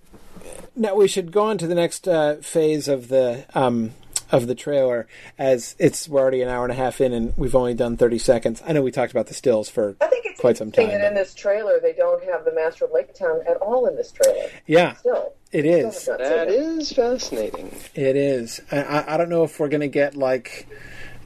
now 0.75 0.95
we 0.95 1.07
should 1.07 1.31
go 1.31 1.43
on 1.43 1.57
to 1.59 1.67
the 1.67 1.75
next 1.75 2.07
uh, 2.07 2.35
phase 2.37 2.87
of 2.87 3.07
the 3.07 3.45
um, 3.53 3.91
of 4.31 4.47
the 4.47 4.55
trailer 4.55 5.07
as 5.37 5.75
it's 5.77 6.09
we're 6.09 6.19
already 6.21 6.41
an 6.41 6.49
hour 6.49 6.63
and 6.63 6.71
a 6.71 6.75
half 6.75 6.99
in 6.99 7.13
and 7.13 7.33
we've 7.37 7.55
only 7.55 7.73
done 7.75 7.95
30 7.95 8.17
seconds. 8.17 8.61
I 8.65 8.73
know 8.73 8.81
we 8.81 8.91
talked 8.91 9.11
about 9.11 9.27
the 9.27 9.33
stills 9.35 9.69
for 9.69 9.95
I 10.01 10.07
think 10.07 10.25
it's 10.25 10.39
quite 10.39 10.57
some 10.57 10.71
time. 10.71 10.87
that 10.87 11.01
in 11.07 11.13
this 11.13 11.33
trailer 11.35 11.79
they 11.79 11.93
don't 11.93 12.23
have 12.25 12.43
the 12.43 12.53
Master 12.53 12.85
of 12.85 12.91
Lake 12.91 13.13
Town 13.13 13.41
at 13.47 13.57
all 13.57 13.85
in 13.85 13.95
this 13.95 14.11
trailer. 14.11 14.49
Yeah, 14.65 14.95
Still, 14.95 15.33
it 15.51 15.65
is. 15.65 15.95
Still 15.95 16.17
have 16.17 16.21
not 16.21 16.29
That 16.29 16.49
seen 16.49 16.59
it. 16.59 16.63
is 16.81 16.91
fascinating. 16.91 17.75
It 17.93 18.15
is. 18.15 18.61
I- 18.71 18.81
I, 18.83 19.13
I 19.13 19.17
don't 19.17 19.29
know 19.29 19.43
if 19.43 19.59
we're 19.59 19.69
going 19.69 19.81
to 19.81 19.87
get 19.87 20.15
like, 20.15 20.67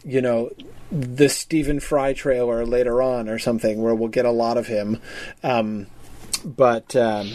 you 0.03 0.21
know, 0.21 0.51
the 0.91 1.29
Stephen 1.29 1.79
Fry 1.79 2.11
trailer 2.13 2.65
later 2.65 3.01
on 3.01 3.29
or 3.29 3.39
something 3.39 3.81
where 3.81 3.95
we'll 3.95 4.09
get 4.09 4.25
a 4.25 4.31
lot 4.31 4.57
of 4.57 4.67
him. 4.67 5.01
Um, 5.41 5.87
but 6.43 6.95
um, 6.97 7.31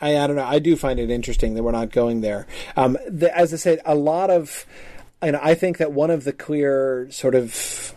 I, 0.00 0.16
I 0.18 0.26
don't 0.26 0.36
know. 0.36 0.44
I 0.44 0.58
do 0.58 0.76
find 0.76 0.98
it 1.00 1.10
interesting 1.10 1.54
that 1.54 1.62
we're 1.62 1.72
not 1.72 1.90
going 1.90 2.20
there. 2.20 2.46
Um, 2.76 2.98
the, 3.08 3.36
as 3.36 3.52
I 3.52 3.56
said, 3.56 3.80
a 3.84 3.94
lot 3.94 4.30
of, 4.30 4.66
and 5.22 5.36
I 5.36 5.54
think 5.54 5.78
that 5.78 5.92
one 5.92 6.10
of 6.10 6.24
the 6.24 6.32
clear 6.32 7.08
sort 7.10 7.34
of 7.34 7.94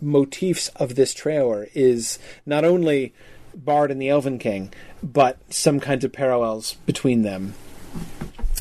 motifs 0.00 0.68
of 0.76 0.94
this 0.94 1.14
trailer 1.14 1.68
is 1.74 2.18
not 2.46 2.64
only 2.64 3.12
Bard 3.54 3.90
and 3.90 4.00
the 4.00 4.08
Elven 4.08 4.38
King, 4.38 4.72
but 5.02 5.38
some 5.52 5.80
kinds 5.80 6.04
of 6.04 6.12
parallels 6.12 6.74
between 6.86 7.22
them. 7.22 7.54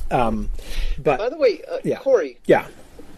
Um, 0.10 0.49
but 0.98 1.20
By 1.20 1.30
the 1.30 1.38
way, 1.38 1.62
uh, 1.70 1.80
Yeah. 1.84 1.98
Corey, 1.99 2.40
yeah, 2.45 2.68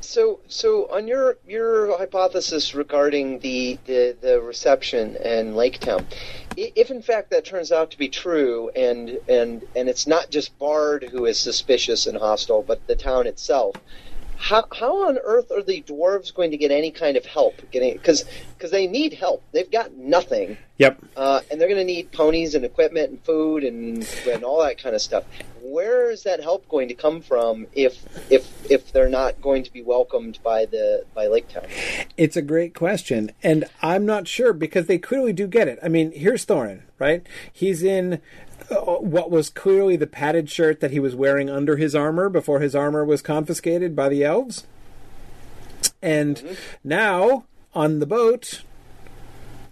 So, 0.01 0.39
so 0.47 0.89
on 0.91 1.07
your 1.07 1.37
your 1.47 1.97
hypothesis 1.97 2.73
regarding 2.73 3.39
the 3.39 3.77
the, 3.85 4.15
the 4.19 4.41
reception 4.41 5.15
in 5.17 5.55
Lake 5.55 5.79
Town, 5.79 6.05
if 6.57 6.89
in 6.89 7.01
fact 7.01 7.31
that 7.31 7.45
turns 7.45 7.71
out 7.71 7.91
to 7.91 7.97
be 7.97 8.09
true, 8.09 8.69
and 8.75 9.19
and 9.27 9.63
and 9.75 9.89
it's 9.89 10.07
not 10.07 10.29
just 10.29 10.57
Bard 10.57 11.03
who 11.11 11.25
is 11.25 11.39
suspicious 11.39 12.07
and 12.07 12.17
hostile, 12.17 12.63
but 12.63 12.85
the 12.87 12.95
town 12.95 13.27
itself, 13.27 13.75
how 14.39 14.65
how 14.71 15.07
on 15.07 15.17
earth 15.23 15.51
are 15.51 15.61
the 15.61 15.81
dwarves 15.81 16.33
going 16.33 16.51
to 16.51 16.57
get 16.57 16.71
any 16.71 16.91
kind 16.91 17.17
of 17.17 17.25
help 17.25 17.61
getting 17.71 17.93
because 17.93 18.23
because 18.57 18.71
they 18.71 18.87
need 18.87 19.13
help. 19.13 19.43
They've 19.51 19.69
got 19.69 19.93
nothing. 19.93 20.57
Yep. 20.77 20.97
Uh, 21.17 21.41
and 21.51 21.59
they're 21.59 21.67
going 21.67 21.79
to 21.79 21.85
need 21.85 22.13
ponies 22.13 22.55
and 22.55 22.63
equipment 22.63 23.09
and 23.09 23.23
food 23.23 23.65
and 23.65 24.07
and 24.27 24.45
all 24.45 24.63
that 24.63 24.81
kind 24.81 24.95
of 24.95 25.01
stuff. 25.01 25.25
Where 25.71 26.09
is 26.09 26.23
that 26.23 26.41
help 26.41 26.67
going 26.67 26.87
to 26.87 26.93
come 26.93 27.21
from 27.21 27.67
if 27.73 28.03
if 28.31 28.69
if 28.69 28.91
they're 28.91 29.09
not 29.09 29.41
going 29.41 29.63
to 29.63 29.71
be 29.73 29.81
welcomed 29.81 30.39
by 30.43 30.65
the 30.65 31.05
by 31.13 31.27
Lake 31.27 31.47
Town? 31.47 31.65
It's 32.17 32.35
a 32.35 32.41
great 32.41 32.73
question, 32.73 33.31
and 33.43 33.65
I'm 33.81 34.05
not 34.05 34.27
sure 34.27 34.53
because 34.53 34.87
they 34.87 34.97
clearly 34.97 35.33
do 35.33 35.47
get 35.47 35.67
it. 35.67 35.79
I 35.83 35.87
mean, 35.87 36.11
here's 36.11 36.45
Thorin, 36.45 36.81
right? 36.97 37.25
He's 37.51 37.83
in 37.83 38.21
uh, 38.71 38.75
what 38.97 39.31
was 39.31 39.49
clearly 39.49 39.95
the 39.95 40.07
padded 40.07 40.49
shirt 40.49 40.79
that 40.79 40.91
he 40.91 40.99
was 40.99 41.15
wearing 41.15 41.49
under 41.49 41.77
his 41.77 41.95
armor 41.95 42.29
before 42.29 42.59
his 42.59 42.75
armor 42.75 43.05
was 43.05 43.21
confiscated 43.21 43.95
by 43.95 44.09
the 44.09 44.23
elves. 44.23 44.65
And 46.01 46.57
now 46.83 47.45
on 47.73 47.99
the 47.99 48.05
boat, 48.05 48.63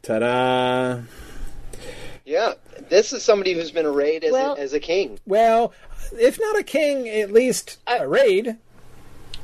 ta-da! 0.01 1.01
Yeah, 2.25 2.53
this 2.89 3.13
is 3.13 3.23
somebody 3.23 3.53
who's 3.53 3.71
been 3.71 3.85
arrayed 3.85 4.23
as, 4.25 4.33
Well- 4.33 4.55
a, 4.55 4.59
as 4.59 4.73
a 4.73 4.79
king. 4.79 5.19
Well, 5.25 5.71
if 6.13 6.39
not 6.39 6.57
a 6.57 6.63
king, 6.63 7.07
at 7.07 7.31
least 7.31 7.77
a 7.87 8.07
raid. 8.07 8.57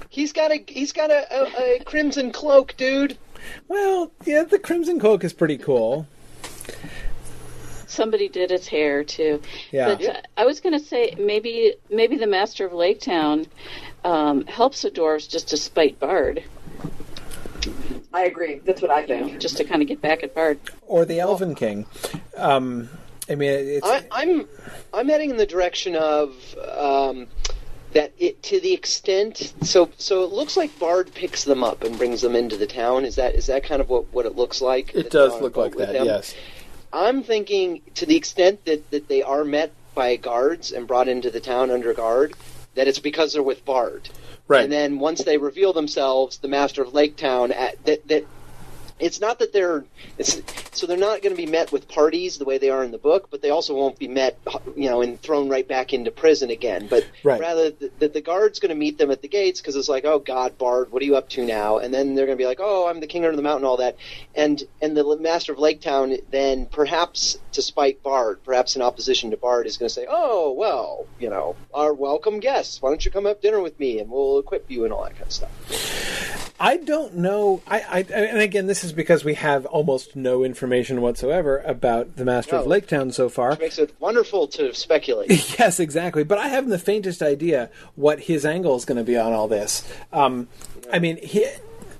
He's 0.10 0.31
got 0.31 0.52
a 0.52 0.64
he's 0.68 0.94
got 0.94 1.10
a, 1.11 1.26
a, 1.34 1.81
a 1.81 1.84
crimson 1.84 2.31
cloak, 2.31 2.76
dude. 2.77 3.18
Well, 3.68 4.11
yeah, 4.26 4.44
the 4.44 4.60
crimson 4.60 4.99
cloak 4.99 5.23
is 5.23 5.34
pretty 5.34 5.57
cool. 5.57 6.07
Somebody 7.88 8.27
did 8.27 8.49
his 8.49 8.68
hair 8.68 9.03
too. 9.03 9.41
Yeah. 9.72 9.95
But 9.95 10.06
uh, 10.06 10.22
I 10.38 10.45
was 10.45 10.60
going 10.61 10.73
to 10.77 10.84
say 10.84 11.15
maybe 11.19 11.76
maybe 11.90 12.18
the 12.18 12.27
master 12.27 12.65
of 12.65 12.73
Lake 12.73 13.02
Town 13.02 13.45
um, 14.03 14.45
helps 14.45 14.81
the 14.81 14.90
dwarves 14.91 15.30
just 15.30 15.49
to 15.49 15.57
spite 15.57 15.99
Bard, 15.99 16.44
I 18.14 18.26
agree. 18.26 18.60
That's 18.64 18.81
what 18.81 18.91
I 18.91 19.02
you 19.02 19.07
think. 19.07 19.34
know, 19.34 19.40
just 19.40 19.57
to 19.57 19.64
kind 19.64 19.81
of 19.81 19.88
get 19.88 20.02
back 20.02 20.23
at 20.23 20.35
Bard. 20.35 20.60
Or 20.84 21.06
the 21.06 21.19
Elven 21.19 21.56
King. 21.56 21.85
Um, 22.38 22.90
I 23.30 23.36
mean, 23.36 23.50
it's 23.52 23.88
I, 23.88 24.06
I'm 24.12 24.48
I'm 24.94 25.08
heading 25.08 25.30
in 25.30 25.38
the 25.38 25.45
direction 25.45 25.95
of 25.95 26.36
um, 26.76 27.28
that 27.94 28.12
it 28.18 28.44
to 28.44 28.60
the 28.60 28.74
extent 28.74 29.54
so 29.62 29.90
so 29.98 30.24
it 30.24 30.32
looks 30.32 30.58
like 30.58 30.78
Bard 30.80 31.14
picks 31.14 31.44
them 31.44 31.64
up 31.64 31.84
and 31.84 31.98
brings 31.98 32.22
them 32.22 32.36
into 32.36 32.58
the 32.58 32.68
town. 32.68 33.06
Is 33.06 33.16
that 33.16 33.36
is 33.36 33.48
that 33.48 33.64
kind 33.64 33.82
of 33.82 33.90
what, 33.90 34.12
what 34.14 34.26
it 34.26 34.36
looks 34.36 34.62
like? 34.62 34.94
it 34.94 35.10
does 35.10 35.32
they're 35.32 35.38
on 35.38 35.40
a 35.40 35.44
look 35.44 35.58
like 35.58 35.76
that. 35.78 35.95
him? 35.95 36.06
Yes. 36.06 36.36
I'm 36.91 37.24
thinking 37.24 37.82
to 37.95 38.06
the 38.06 38.16
extent 38.16 38.66
that, 38.66 38.91
that 38.91 39.08
they 39.08 39.24
are 39.24 39.44
met 39.44 39.74
by 39.95 40.16
guards 40.16 40.72
and 40.72 40.88
brought 40.88 41.08
into 41.08 41.32
the 41.32 41.40
town 41.40 41.72
under 41.72 41.94
guard, 41.94 42.36
that 42.76 42.88
it's 42.88 43.00
because 43.00 43.34
they're 43.34 43.44
with 43.44 43.66
Bard. 43.66 44.10
Right. 44.48 44.64
And 44.64 44.72
then 44.72 45.00
once 45.00 45.24
they 45.24 45.38
reveal 45.38 45.74
themselves, 45.74 46.38
the 46.38 46.48
master 46.48 46.84
of 46.84 46.94
Lake 46.94 47.16
Town, 47.16 47.52
at, 47.52 47.84
that 47.86 48.08
that 48.10 48.26
it's 48.99 49.20
not 49.20 49.40
that 49.40 49.53
they're 49.53 49.86
it's 50.18 50.41
so 50.72 50.88
they're 50.88 50.98
not 50.98 51.22
going 51.22 51.36
to 51.36 51.41
be 51.41 51.49
met 51.49 51.72
with 51.72 51.88
parties 51.88 52.38
the 52.38 52.45
way 52.45 52.57
they 52.57 52.70
are 52.70 52.84
in 52.84 52.91
the 52.91 52.98
book, 52.98 53.30
but 53.30 53.41
they 53.41 53.49
also 53.49 53.76
won't 53.76 53.99
be 53.99 54.07
met, 54.07 54.40
you 54.76 54.90
know, 54.90 55.02
and 55.02 55.22
thrown 55.22 55.49
right 55.49 55.68
back 55.68 55.94
into 55.94 56.11
prison 56.11 56.49
again. 56.49 56.88
But 56.88 57.06
Right. 57.24 57.40
rather, 57.40 57.70
the, 57.70 57.91
the, 57.99 58.07
the 58.10 58.22
guard's 58.22 58.60
going 58.60 58.70
to 58.70 58.76
meet 58.76 58.98
them 58.98 59.11
at 59.11 59.22
the 59.22 59.28
gates 59.28 59.61
because 59.61 59.76
it's 59.76 59.88
like, 59.88 60.03
oh 60.06 60.20
God, 60.20 60.57
Bard, 60.57 60.91
what 60.91 61.02
are 61.02 61.06
you 61.06 61.15
up 61.15 61.30
to 61.30 61.45
now? 61.45 61.78
And 61.78 61.94
then 61.94 62.15
they're 62.15 62.26
going 62.26 62.38
to 62.38 62.41
be 62.41 62.48
like, 62.48 62.60
oh, 62.61 62.88
I'm 62.88 62.99
the 62.99 63.07
king 63.07 63.24
under 63.24 63.36
the 63.36 63.41
mountain, 63.41 63.65
all 63.65 63.78
that, 63.78 63.98
and 64.36 64.61
and 64.82 64.98
the 64.98 65.18
master 65.18 65.53
of 65.53 65.60
Lake 65.60 65.82
Town 65.82 66.15
then 66.32 66.65
perhaps 66.65 67.38
to 67.53 67.61
spite 67.61 68.02
Bard, 68.03 68.44
perhaps 68.44 68.76
in 68.76 68.82
opposition 68.82 69.32
to 69.32 69.38
Bard, 69.38 69.68
is 69.68 69.78
going 69.78 69.90
to 69.90 69.94
say, 69.94 70.06
oh 70.10 70.52
well, 70.52 71.06
you 71.20 71.30
know, 71.30 71.56
our 71.74 71.94
welcome 71.94 72.40
guests, 72.40 72.82
why 72.82 72.90
don't 72.90 73.06
you 73.06 73.11
come 73.11 73.26
have 73.26 73.41
dinner 73.41 73.61
with 73.61 73.80
me 73.80 73.99
and 73.99 74.10
we'll 74.10 74.40
equip 74.40 74.70
you 74.70 74.84
and 74.84 74.94
all 74.94 75.03
that 75.03 75.14
kind 75.14 75.28
of 75.28 75.32
stuff. 75.32 76.43
I 76.64 76.77
don't 76.77 77.15
know. 77.15 77.61
I, 77.68 77.81
I 77.81 77.99
and 78.14 78.40
again, 78.40 78.68
this 78.68 78.85
is 78.85 78.94
because 78.94 79.26
we 79.26 79.34
have 79.34 79.65
almost 79.65 80.15
no 80.15 80.45
information 80.45 81.02
whatsoever 81.02 81.57
about 81.65 82.15
the 82.15 82.23
Master 82.23 82.56
of 82.56 82.64
No. 82.64 82.69
Lake 82.69 82.88
Town 82.88 83.11
so 83.11 83.27
far. 83.27 83.49
Which 83.49 83.60
makes 83.60 83.80
it 83.80 83.94
wonderful 83.99 84.48
to 84.48 84.73
speculate. 84.73 85.30
yes, 85.60 85.81
exactly. 85.81 86.23
But 86.23 86.38
I 86.38 86.48
haven't 86.48 86.69
the 86.69 86.80
faintest 86.80 87.22
idea 87.22 87.69
what 87.95 88.22
his 88.22 88.45
angle 88.45 88.77
is 88.77 88.85
going 88.85 88.98
to 88.98 89.03
be 89.03 89.18
on 89.18 89.34
all 89.34 89.49
this. 89.49 89.84
Um, 90.14 90.48
I 90.90 90.99
mean, 90.99 91.18
he, 91.18 91.45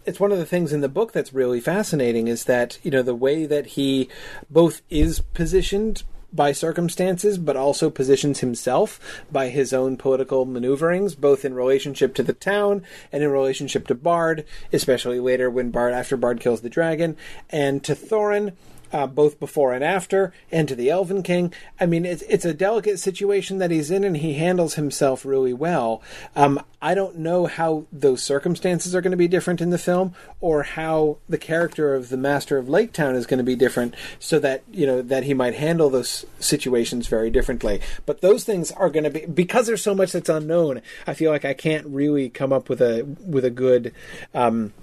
it's 0.06 0.22
one 0.22 0.32
of 0.32 0.38
the 0.38 0.46
things 0.46 0.72
in 0.72 0.80
the 0.80 0.88
book 0.88 1.12
that's 1.12 1.34
really 1.34 1.60
fascinating 1.60 2.30
is 2.30 2.46
that 2.46 2.80
you 2.84 2.92
know 2.92 3.02
the 3.02 3.14
way 3.14 3.46
that 3.46 3.66
he 3.66 4.08
both 4.50 4.82
is 4.90 5.20
positioned 5.20 6.04
by 6.34 6.52
circumstances, 6.52 7.38
but 7.38 7.56
also 7.56 7.90
positions 7.90 8.40
himself 8.40 9.00
by 9.32 9.50
his 9.50 9.72
own 9.74 9.98
political 9.98 10.46
maneuverings, 10.46 11.16
both 11.16 11.46
in 11.46 11.54
relationship 11.54 12.16
to 12.16 12.24
the 12.24 12.34
town 12.34 12.84
and 13.12 13.24
in 13.24 13.30
relationship 13.30 13.88
to 13.88 13.96
Bard, 13.96 14.46
especially 14.72 15.20
later 15.20 15.50
when 15.50 15.72
Bard, 15.72 15.94
after 15.94 16.18
Bard 16.18 16.40
kills 16.40 16.62
the 16.62 16.70
dragon, 16.70 17.16
and 17.50 17.84
to 17.84 17.94
Thorin 17.94 18.54
uh, 18.94 19.08
both 19.08 19.40
before 19.40 19.74
and 19.74 19.84
after, 19.84 20.32
and 20.52 20.68
to 20.68 20.76
the 20.76 20.90
Elven 20.90 21.24
King. 21.24 21.52
I 21.80 21.88
mean, 21.88 22.06
it's 22.06 22.22
it's 22.24 22.46
a 22.46 22.54
delicate 22.54 23.00
situation 23.00 23.58
that 23.58 23.72
he's 23.72 23.90
in, 23.90 24.04
and 24.04 24.18
he 24.18 24.36
handles 24.36 24.76
himself 24.76 25.26
really 25.26 25.52
well. 25.52 26.02
Um, 26.36 26.62
I 26.82 26.94
don't 26.94 27.18
know 27.18 27.48
how 27.48 27.86
those 27.92 28.22
circumstances 28.22 28.94
are 28.94 29.02
going 29.02 29.12
to 29.12 29.18
be 29.18 29.28
different 29.28 29.62
in 29.62 29.72
the 29.72 29.78
film, 29.78 30.14
or 30.40 30.64
how 30.64 31.18
the 31.28 31.38
character 31.40 31.96
of 31.96 32.10
the 32.10 32.18
Master 32.18 32.58
of 32.58 32.70
Lake 32.70 32.94
Town 32.94 33.16
is 33.16 33.26
going 33.26 33.40
to 33.40 33.44
be 33.44 33.56
different, 33.56 33.96
so 34.20 34.38
that 34.40 34.64
you 34.72 34.86
know 34.86 35.02
that 35.02 35.24
he 35.24 35.34
might 35.34 35.56
handle 35.56 35.90
those 35.90 36.26
situations 36.40 37.08
very 37.08 37.32
differently. 37.32 37.82
But 38.06 38.22
those 38.22 38.44
things 38.44 38.72
are 38.72 38.90
going 38.90 39.06
to 39.06 39.10
be 39.10 39.26
because 39.26 39.66
there's 39.66 39.82
so 39.82 39.96
much 39.96 40.12
that's 40.12 40.30
unknown. 40.30 40.82
I 41.08 41.16
feel 41.16 41.32
like 41.32 41.46
I 41.46 41.56
can't 41.56 41.88
really 41.88 42.30
come 42.30 42.54
up 42.54 42.70
with 42.70 42.82
a 42.82 43.04
with 43.26 43.44
a 43.44 43.50
good. 43.50 43.94
Um, 44.36 44.74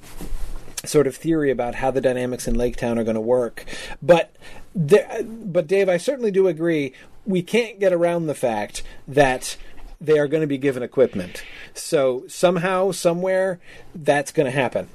sort 0.85 1.07
of 1.07 1.17
theory 1.17 1.51
about 1.51 1.77
how 1.77 1.91
the 1.91 2.01
dynamics 2.01 2.49
in 2.49 2.55
Lake 2.55 2.77
Town 2.77 2.99
are 2.99 3.05
going 3.05 3.15
to 3.15 3.21
work. 3.21 3.65
But 4.03 4.35
there, 4.75 5.23
but 5.25 5.67
Dave, 5.67 5.89
I 5.89 5.97
certainly 5.97 6.31
do 6.31 6.49
agree. 6.49 6.93
We 7.27 7.43
can't 7.43 7.79
get 7.79 7.93
around 7.93 8.27
the 8.27 8.35
fact 8.35 8.83
that 9.07 9.57
they 10.01 10.19
are 10.19 10.29
going 10.29 10.41
to 10.41 10.47
be 10.47 10.59
given 10.59 10.83
equipment. 10.83 11.45
So 11.75 12.25
somehow, 12.27 12.93
somewhere, 12.93 13.61
that's 13.95 14.33
going 14.33 14.47
to 14.47 14.51
happen. 14.51 14.89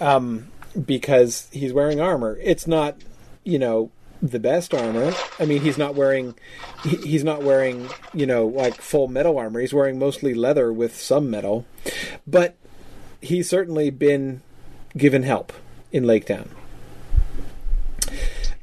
Um, 0.00 0.48
because 0.84 1.48
he's 1.52 1.72
wearing 1.72 2.00
armor. 2.00 2.38
It's 2.42 2.66
not, 2.66 2.96
you 3.44 3.58
know, 3.58 3.90
the 4.22 4.38
best 4.38 4.74
armor. 4.74 5.12
I 5.38 5.46
mean, 5.46 5.62
he's 5.62 5.78
not 5.78 5.94
wearing 5.94 6.34
he, 6.84 6.96
he's 6.96 7.24
not 7.24 7.42
wearing, 7.42 7.88
you 8.12 8.26
know, 8.26 8.46
like 8.46 8.80
full 8.80 9.08
metal 9.08 9.38
armor. 9.38 9.60
He's 9.60 9.72
wearing 9.72 9.98
mostly 9.98 10.34
leather 10.34 10.72
with 10.72 10.96
some 10.96 11.30
metal. 11.30 11.66
But 12.26 12.56
he's 13.20 13.48
certainly 13.48 13.90
been 13.90 14.42
given 14.96 15.22
help 15.22 15.52
in 15.92 16.04
Lake 16.06 16.26
Town. 16.26 16.48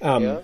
Um, 0.01 0.23
Yeah. 0.23 0.39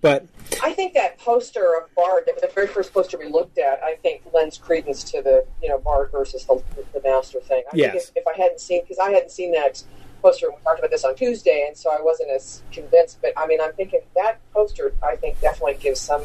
But 0.00 0.26
I 0.62 0.72
think 0.72 0.94
that 0.94 1.18
poster 1.18 1.74
of 1.76 1.94
Bard, 1.94 2.28
the 2.40 2.48
very 2.48 2.66
first 2.66 2.92
poster 2.92 3.16
we 3.18 3.28
looked 3.28 3.56
at, 3.56 3.82
I 3.82 3.94
think 4.02 4.22
lends 4.34 4.58
credence 4.58 5.04
to 5.12 5.22
the 5.22 5.46
you 5.62 5.68
know 5.68 5.78
Bard 5.78 6.10
versus 6.12 6.44
the, 6.44 6.62
the 6.92 7.00
Master 7.02 7.40
thing. 7.40 7.62
I 7.72 7.76
Yes. 7.76 7.92
think 7.92 8.04
if, 8.16 8.22
if 8.22 8.26
I 8.26 8.36
hadn't 8.40 8.60
seen, 8.60 8.82
because 8.82 8.98
I 8.98 9.10
hadn't 9.10 9.30
seen 9.30 9.52
that 9.52 9.82
poster, 10.22 10.50
we 10.50 10.56
talked 10.64 10.80
about 10.80 10.90
this 10.90 11.04
on 11.04 11.14
Tuesday, 11.14 11.64
and 11.66 11.76
so 11.76 11.90
I 11.90 12.00
wasn't 12.02 12.30
as 12.30 12.62
convinced. 12.72 13.18
But 13.22 13.32
I 13.36 13.46
mean, 13.46 13.60
I'm 13.60 13.72
thinking 13.74 14.00
that 14.16 14.40
poster, 14.52 14.92
I 15.02 15.16
think, 15.16 15.40
definitely 15.40 15.74
gives 15.74 16.00
some 16.00 16.22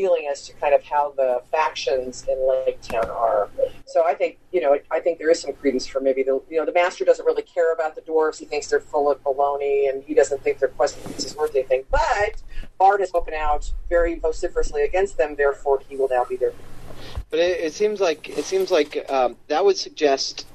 feeling 0.00 0.28
as 0.30 0.46
to 0.46 0.54
kind 0.54 0.74
of 0.74 0.82
how 0.82 1.12
the 1.16 1.42
factions 1.50 2.24
in 2.26 2.48
Lake 2.48 2.80
Town 2.80 3.04
are. 3.10 3.50
So 3.84 4.02
I 4.06 4.14
think 4.14 4.38
you 4.50 4.60
know 4.62 4.78
I 4.90 4.98
think 5.00 5.18
there 5.18 5.30
is 5.30 5.40
some 5.40 5.52
credence 5.52 5.86
for 5.86 6.00
maybe 6.00 6.22
the 6.22 6.40
you 6.48 6.56
know 6.58 6.64
the 6.64 6.72
master 6.72 7.04
doesn't 7.04 7.26
really 7.26 7.42
care 7.42 7.74
about 7.74 7.94
the 7.94 8.00
dwarves. 8.00 8.38
He 8.38 8.46
thinks 8.46 8.68
they're 8.68 8.80
full 8.80 9.10
of 9.10 9.22
baloney, 9.22 9.90
and 9.90 10.02
he 10.02 10.14
doesn't 10.14 10.42
think 10.42 10.58
their 10.58 10.70
quest 10.70 10.96
is 11.18 11.36
worth 11.36 11.54
anything. 11.54 11.84
But 11.90 12.42
Bard 12.78 13.00
has 13.00 13.10
spoken 13.10 13.34
out 13.34 13.70
very 13.90 14.18
vociferously 14.18 14.82
against 14.82 15.18
them. 15.18 15.34
Therefore, 15.36 15.82
he 15.86 15.96
will 15.96 16.08
now 16.08 16.24
be 16.24 16.36
there. 16.36 16.52
But 17.28 17.40
it, 17.40 17.60
it 17.60 17.72
seems 17.74 18.00
like 18.00 18.30
it 18.30 18.46
seems 18.46 18.70
like 18.70 19.04
um, 19.10 19.36
that 19.48 19.62
would 19.62 19.76
suggest 19.76 20.46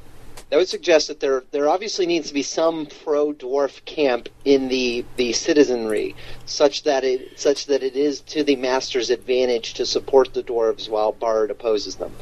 that 0.49 0.57
would 0.57 0.67
suggest 0.67 1.07
that 1.07 1.19
there 1.19 1.43
there 1.51 1.67
obviously 1.67 2.05
needs 2.05 2.27
to 2.27 2.33
be 2.33 2.43
some 2.43 2.87
pro 3.03 3.33
dwarf 3.33 3.83
camp 3.85 4.29
in 4.43 4.67
the 4.67 5.05
the 5.17 5.33
citizenry, 5.33 6.15
such 6.45 6.83
that 6.83 7.03
it 7.03 7.39
such 7.39 7.65
that 7.65 7.83
it 7.83 7.95
is 7.95 8.21
to 8.21 8.43
the 8.43 8.55
master's 8.55 9.09
advantage 9.09 9.73
to 9.75 9.85
support 9.85 10.33
the 10.33 10.43
dwarves 10.43 10.89
while 10.89 11.11
Bard 11.11 11.51
opposes 11.51 11.95
them. 11.95 12.13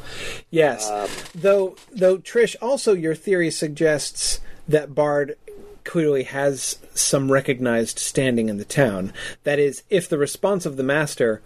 Yes. 0.50 0.90
Um, 0.90 1.08
though 1.34 1.76
though 1.92 2.18
Trish, 2.18 2.56
also 2.62 2.94
your 2.94 3.14
theory 3.14 3.50
suggests 3.50 4.40
that 4.66 4.94
Bard 4.94 5.36
clearly 5.84 6.24
has 6.24 6.78
some 6.94 7.30
recognized 7.30 7.98
standing 7.98 8.48
in 8.48 8.56
the 8.56 8.64
town. 8.64 9.12
That 9.44 9.58
is, 9.58 9.82
if 9.90 10.08
the 10.08 10.18
response 10.18 10.64
of 10.64 10.76
the 10.76 10.82
master 10.82 11.42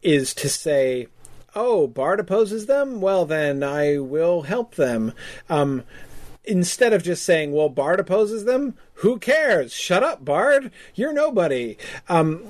is 0.00 0.32
to 0.34 0.48
say, 0.48 1.08
"Oh, 1.54 1.86
Bard 1.86 2.20
opposes 2.20 2.66
them. 2.66 3.00
Well, 3.00 3.24
then 3.24 3.62
I 3.62 3.98
will 3.98 4.42
help 4.42 4.74
them." 4.74 5.12
Um, 5.48 5.84
instead 6.44 6.92
of 6.92 7.02
just 7.02 7.22
saying, 7.24 7.52
"Well, 7.52 7.68
Bard 7.68 8.00
opposes 8.00 8.44
them," 8.44 8.74
who 8.94 9.18
cares? 9.18 9.72
Shut 9.72 10.02
up, 10.02 10.24
Bard. 10.24 10.70
You're 10.94 11.12
nobody. 11.12 11.76
Um, 12.08 12.42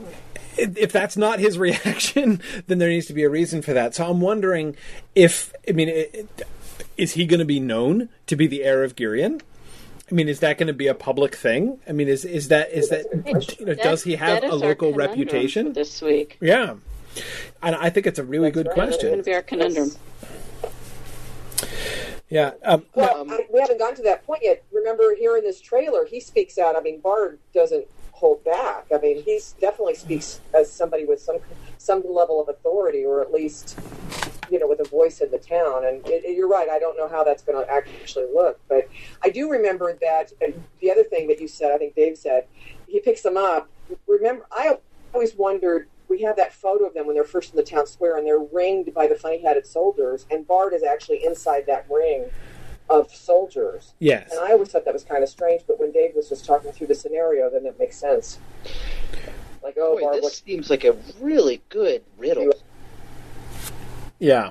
if 0.57 0.93
that's 0.93 1.17
not 1.17 1.41
his 1.41 1.59
reaction, 1.67 2.41
then 2.67 2.79
there 2.79 2.89
needs 2.89 3.07
to 3.07 3.15
be 3.15 3.25
a 3.25 3.31
reason 3.31 3.63
for 3.63 3.73
that. 3.73 3.95
So 3.95 4.09
I'm 4.09 4.21
wondering 4.21 4.77
if, 5.15 5.53
I 5.69 5.73
mean, 5.73 5.89
it, 5.89 6.47
is 6.97 7.13
he 7.13 7.27
going 7.27 7.41
to 7.41 7.47
be 7.47 7.61
known 7.61 8.09
to 8.27 8.37
be 8.37 8.47
the 8.47 8.65
heir 8.65 8.85
of 8.85 8.97
Girion? 8.97 9.41
I 10.11 10.15
mean, 10.15 10.29
is 10.29 10.41
that 10.41 10.59
going 10.59 10.67
to 10.67 10.75
be 10.75 10.87
a 10.87 10.95
public 10.95 11.35
thing? 11.35 11.81
I 11.89 11.93
mean, 11.93 12.09
is 12.09 12.27
is 12.27 12.49
that 12.49 12.71
is 12.73 12.91
that 12.91 13.07
you 13.59 13.67
know, 13.67 13.75
does 13.75 14.03
he 14.03 14.17
have 14.17 14.45
a 14.45 14.55
local 14.55 14.93
reputation? 14.93 15.73
this 15.73 16.03
week? 16.03 16.37
Yeah, 16.41 16.75
and 17.63 17.75
I 17.75 17.91
think 17.91 18.07
it's 18.07 18.19
a 18.19 18.25
really 18.25 18.51
good 18.51 18.67
That's 18.67 18.77
going 18.77 18.89
question. 18.91 19.17
to 19.19 19.23
be 19.23 19.35
our 19.35 19.43
conundrum. 19.43 19.91
Yeah, 22.31 22.53
um, 22.65 22.85
Well, 22.95 23.27
I, 23.31 23.47
we 23.53 23.61
haven't 23.61 23.79
gotten 23.79 23.97
to 23.97 24.03
that 24.05 24.25
point 24.25 24.43
yet. 24.43 24.65
Remember, 24.73 25.15
here 25.17 25.37
in 25.37 25.45
this 25.45 25.61
trailer, 25.61 26.05
he 26.07 26.21
speaks 26.21 26.59
out. 26.59 26.75
I 26.75 26.81
mean, 26.81 27.01
Bard 27.01 27.39
doesn't 27.53 27.87
hold 28.13 28.43
back. 28.45 28.87
I 28.93 28.99
mean, 28.99 29.23
he 29.23 29.41
definitely 29.61 29.95
speaks 29.95 30.41
as 30.55 30.71
somebody 30.73 31.05
with 31.05 31.21
some 31.21 31.39
some 31.79 32.03
level 32.09 32.41
of 32.41 32.49
authority, 32.49 33.05
or 33.05 33.21
at 33.21 33.31
least, 33.31 33.79
you 34.51 34.59
know, 34.59 34.67
with 34.67 34.81
a 34.81 34.89
voice 34.89 35.21
in 35.21 35.31
the 35.31 35.39
town. 35.39 35.85
And 35.85 36.05
it, 36.07 36.25
it- 36.25 36.37
you're 36.37 36.49
right. 36.49 36.69
I 36.69 36.79
don't 36.79 36.97
know 36.97 37.09
how 37.09 37.23
that's 37.25 37.43
going 37.43 37.63
to 37.63 37.71
actually 37.71 38.27
look, 38.35 38.59
but 38.69 38.89
I 39.23 39.29
do 39.29 39.51
remember 39.51 39.93
that. 40.01 40.33
And 40.41 40.55
the 40.81 40.91
other 40.91 41.05
thing 41.05 41.29
that 41.29 41.41
you 41.41 41.47
said, 41.47 41.73
I 41.73 41.79
think 41.79 41.95
Dave 41.95 42.17
said, 42.17 42.47
he 42.89 43.01
picks 43.01 43.21
them 43.21 43.37
up. 43.37 43.69
Remember, 44.09 44.47
I 44.51 44.79
always 45.13 45.35
wondered. 45.37 45.89
We 46.15 46.23
have 46.23 46.37
that 46.37 46.53
photo 46.53 46.85
of 46.85 46.95
them 46.95 47.07
when 47.07 47.17
they're 47.17 47.25
first 47.25 47.51
in 47.51 47.57
the 47.57 47.65
town 47.65 47.89
square, 47.89 48.17
and 48.17 48.25
they're 48.25 48.39
ringed 48.39 48.95
by 48.95 49.09
the 49.09 49.17
funny-hatted 49.17 49.67
soldiers, 49.67 50.27
and 50.31 50.47
Bard 50.47 50.73
is 50.73 50.85
actually 50.85 51.25
inside 51.25 51.67
that 51.67 51.87
ring 51.91 52.27
of 52.89 53.13
soldiers. 53.13 53.95
Yes. 53.99 54.31
And 54.31 54.39
I 54.39 54.53
always 54.53 54.69
thought 54.69 54.85
that 54.85 54.95
was 54.95 55.03
kind 55.03 55.25
of 55.25 55.29
strange, 55.29 55.63
but 55.67 55.81
when 55.81 55.91
Dave 55.91 56.15
was 56.15 56.29
just 56.29 56.45
talking 56.45 56.71
through 56.71 56.87
the 56.87 56.95
scenario, 56.95 57.51
then 57.51 57.67
it 57.67 57.77
makes 57.81 57.97
sense. 57.97 58.39
Like, 59.61 59.75
oh, 59.77 59.97
boy, 59.97 60.03
Bard, 60.03 60.15
this 60.19 60.23
what, 60.23 60.33
seems 60.35 60.71
like 60.71 60.85
a 60.85 60.95
really 61.21 61.61
good 61.69 62.05
riddle. 62.17 62.53
yeah, 64.21 64.51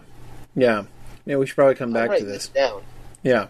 yeah, 0.58 0.84
yeah. 1.26 1.38
We 1.38 1.46
should 1.46 1.56
probably 1.56 1.76
come 1.76 1.92
I'm 1.92 1.94
back 1.94 2.04
to 2.08 2.10
writing 2.10 2.28
this. 2.28 2.50
down. 2.50 2.84
Yeah, 3.24 3.48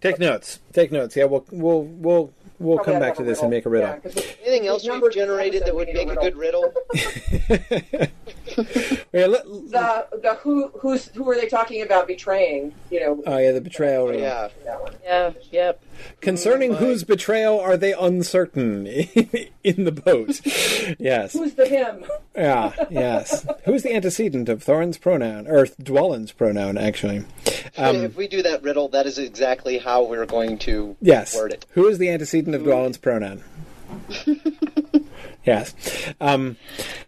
take 0.00 0.18
notes. 0.18 0.58
Take 0.72 0.90
notes. 0.90 1.14
Yeah, 1.14 1.26
we'll 1.26 1.44
we'll 1.52 1.82
we'll 1.84 2.32
we'll 2.62 2.78
come 2.78 2.98
back 3.00 3.14
to 3.16 3.22
a 3.22 3.24
this 3.24 3.40
and 3.40 3.50
make 3.50 3.66
a 3.66 3.68
riddle. 3.68 3.88
Yeah, 3.88 3.96
'cause 3.98 4.14
we- 4.14 4.22
Anything 4.46 4.66
else 4.68 4.84
Number 4.84 5.06
we've 5.06 5.14
generated 5.14 5.64
that 5.66 5.74
would 5.74 5.88
make 5.92 6.10
a 6.10 6.16
good 6.16 6.36
riddle? 6.36 6.72
Yeah, 9.14 9.26
let- 9.26 9.44
the 9.44 10.06
the 10.22 10.34
who 10.42 10.68
who's 10.78 11.06
who 11.08 11.28
are 11.30 11.36
they 11.36 11.46
talking 11.48 11.82
about 11.82 12.06
betraying? 12.06 12.74
You 12.90 13.00
know, 13.00 13.22
oh 13.26 13.38
yeah, 13.38 13.52
the 13.52 13.60
betrayal. 13.60 14.06
riddle. 14.06 14.20
Yeah. 14.22 14.48
that 14.64 14.80
one. 14.80 14.94
Yeah, 15.50 15.72
yep. 16.04 16.20
Concerning 16.20 16.74
whose 16.74 17.04
betrayal 17.04 17.58
are 17.58 17.76
they 17.76 17.92
uncertain 17.92 18.86
in 19.64 19.84
the 19.84 19.92
boat? 19.92 20.40
Yes. 20.98 21.34
Who's 21.34 21.54
the 21.54 21.66
him? 21.66 22.04
Yeah, 22.34 22.72
yes. 22.90 23.46
Who's 23.64 23.82
the 23.82 23.94
antecedent 23.94 24.48
of 24.48 24.64
Thorin's 24.64 24.98
pronoun, 24.98 25.46
or 25.46 25.66
Dwalin's 25.66 26.32
pronoun, 26.32 26.76
actually? 26.76 27.24
Um, 27.76 27.96
if 27.96 28.16
we 28.16 28.26
do 28.26 28.42
that 28.42 28.62
riddle, 28.62 28.88
that 28.88 29.06
is 29.06 29.18
exactly 29.18 29.78
how 29.78 30.04
we're 30.04 30.26
going 30.26 30.58
to 30.60 30.96
yes. 31.00 31.36
word 31.36 31.52
it. 31.52 31.66
Who 31.70 31.86
is 31.86 31.98
the 31.98 32.10
antecedent 32.10 32.54
of 32.56 32.62
Dwalin's 32.62 32.98
pronoun? 32.98 33.44
yes. 35.44 35.74
Um, 36.20 36.56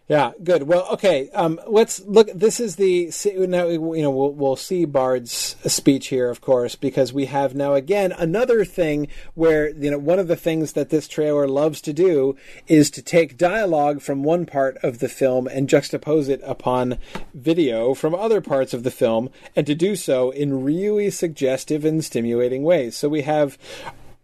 yeah, 0.07 0.33
good. 0.43 0.63
Well, 0.63 0.87
okay. 0.91 1.29
Um, 1.31 1.59
let's 1.65 1.99
look. 2.01 2.29
This 2.31 2.59
is 2.59 2.75
the 2.75 3.11
now. 3.47 3.67
You 3.67 4.03
know, 4.03 4.11
we'll, 4.11 4.31
we'll 4.33 4.55
see 4.55 4.85
Bard's 4.85 5.55
speech 5.65 6.07
here, 6.07 6.29
of 6.29 6.41
course, 6.41 6.75
because 6.75 7.11
we 7.11 7.25
have 7.25 7.55
now 7.55 7.73
again 7.73 8.11
another 8.11 8.63
thing 8.65 9.07
where 9.33 9.69
you 9.69 9.89
know 9.89 9.97
one 9.97 10.19
of 10.19 10.27
the 10.27 10.35
things 10.35 10.73
that 10.73 10.91
this 10.91 11.07
trailer 11.07 11.47
loves 11.47 11.81
to 11.81 11.93
do 11.93 12.37
is 12.67 12.91
to 12.91 13.01
take 13.01 13.35
dialogue 13.35 13.99
from 13.99 14.21
one 14.21 14.45
part 14.45 14.77
of 14.83 14.99
the 14.99 15.09
film 15.09 15.47
and 15.47 15.67
juxtapose 15.67 16.29
it 16.29 16.41
upon 16.43 16.99
video 17.33 17.95
from 17.95 18.13
other 18.13 18.41
parts 18.41 18.75
of 18.75 18.83
the 18.83 18.91
film, 18.91 19.31
and 19.55 19.65
to 19.65 19.73
do 19.73 19.95
so 19.95 20.29
in 20.29 20.63
really 20.63 21.09
suggestive 21.09 21.83
and 21.83 22.05
stimulating 22.05 22.61
ways. 22.61 22.95
So 22.95 23.09
we 23.09 23.23
have 23.23 23.57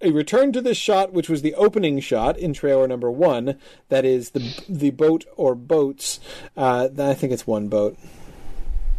a 0.01 0.11
return 0.11 0.51
to 0.53 0.61
this 0.61 0.77
shot, 0.77 1.13
which 1.13 1.29
was 1.29 1.41
the 1.41 1.55
opening 1.55 1.99
shot 1.99 2.37
in 2.37 2.53
trailer 2.53 2.87
number 2.87 3.11
one. 3.11 3.57
That 3.89 4.05
is 4.05 4.31
the 4.31 4.63
the 4.67 4.91
boat 4.91 5.25
or 5.35 5.55
boats. 5.55 6.19
Uh, 6.55 6.89
I 6.97 7.13
think 7.13 7.33
it's 7.33 7.47
one 7.47 7.67
boat. 7.67 7.97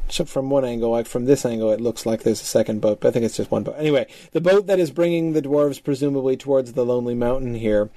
So 0.09 0.27
from 0.27 0.51
one 0.51 0.65
angle, 0.65 0.91
like 0.91 1.07
from 1.07 1.25
this 1.25 1.47
angle, 1.47 1.73
it 1.73 1.81
looks 1.81 2.05
like 2.05 2.23
there's 2.23 2.43
a 2.43 2.45
second 2.45 2.81
boat, 2.81 3.01
but 3.01 3.09
I 3.09 3.11
think 3.13 3.25
it's 3.25 3.37
just 3.37 3.51
one 3.51 3.63
boat. 3.63 3.77
Anyway, 3.79 4.07
the 4.33 4.43
boat 4.43 4.67
that 4.67 4.79
is 4.79 4.91
bringing 4.91 5.33
the 5.33 5.41
dwarves 5.41 5.83
presumably 5.83 6.37
towards 6.37 6.75
the 6.75 6.85
lonely 6.85 7.15
mountain 7.15 7.55
here. 7.55 7.89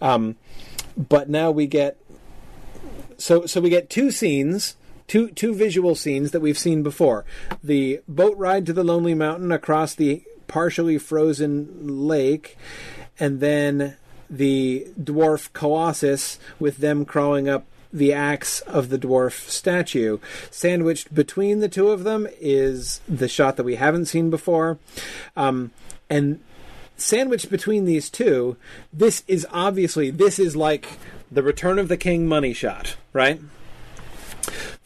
Um, 0.00 0.36
but 0.96 1.28
now 1.28 1.50
we 1.50 1.66
get 1.66 1.98
so 3.18 3.44
so 3.46 3.60
we 3.60 3.68
get 3.68 3.90
two 3.90 4.10
scenes 4.10 4.76
two 5.06 5.28
two 5.30 5.52
visual 5.52 5.96
scenes 5.96 6.30
that 6.30 6.40
we've 6.40 6.56
seen 6.56 6.84
before 6.84 7.24
the 7.64 8.00
boat 8.06 8.36
ride 8.36 8.64
to 8.64 8.72
the 8.72 8.84
lonely 8.84 9.12
mountain 9.12 9.50
across 9.50 9.92
the 9.94 10.22
partially 10.50 10.98
frozen 10.98 12.08
lake 12.08 12.58
and 13.18 13.40
then 13.40 13.96
the 14.28 14.86
dwarf 15.00 15.52
colossus 15.52 16.38
with 16.58 16.78
them 16.78 17.04
crawling 17.04 17.48
up 17.48 17.64
the 17.92 18.12
axe 18.12 18.60
of 18.62 18.88
the 18.88 18.98
dwarf 18.98 19.48
statue. 19.48 20.18
Sandwiched 20.50 21.12
between 21.12 21.60
the 21.60 21.68
two 21.68 21.90
of 21.90 22.04
them 22.04 22.26
is 22.40 23.00
the 23.08 23.28
shot 23.28 23.56
that 23.56 23.64
we 23.64 23.76
haven't 23.76 24.06
seen 24.06 24.30
before. 24.30 24.78
Um, 25.36 25.70
and 26.08 26.40
sandwiched 26.96 27.50
between 27.50 27.86
these 27.86 28.10
two 28.10 28.56
this 28.92 29.24
is 29.26 29.46
obviously 29.50 30.10
this 30.10 30.38
is 30.38 30.54
like 30.54 30.98
the 31.30 31.42
return 31.42 31.78
of 31.78 31.88
the 31.88 31.96
king 31.96 32.26
money 32.26 32.52
shot 32.52 32.96
right? 33.12 33.40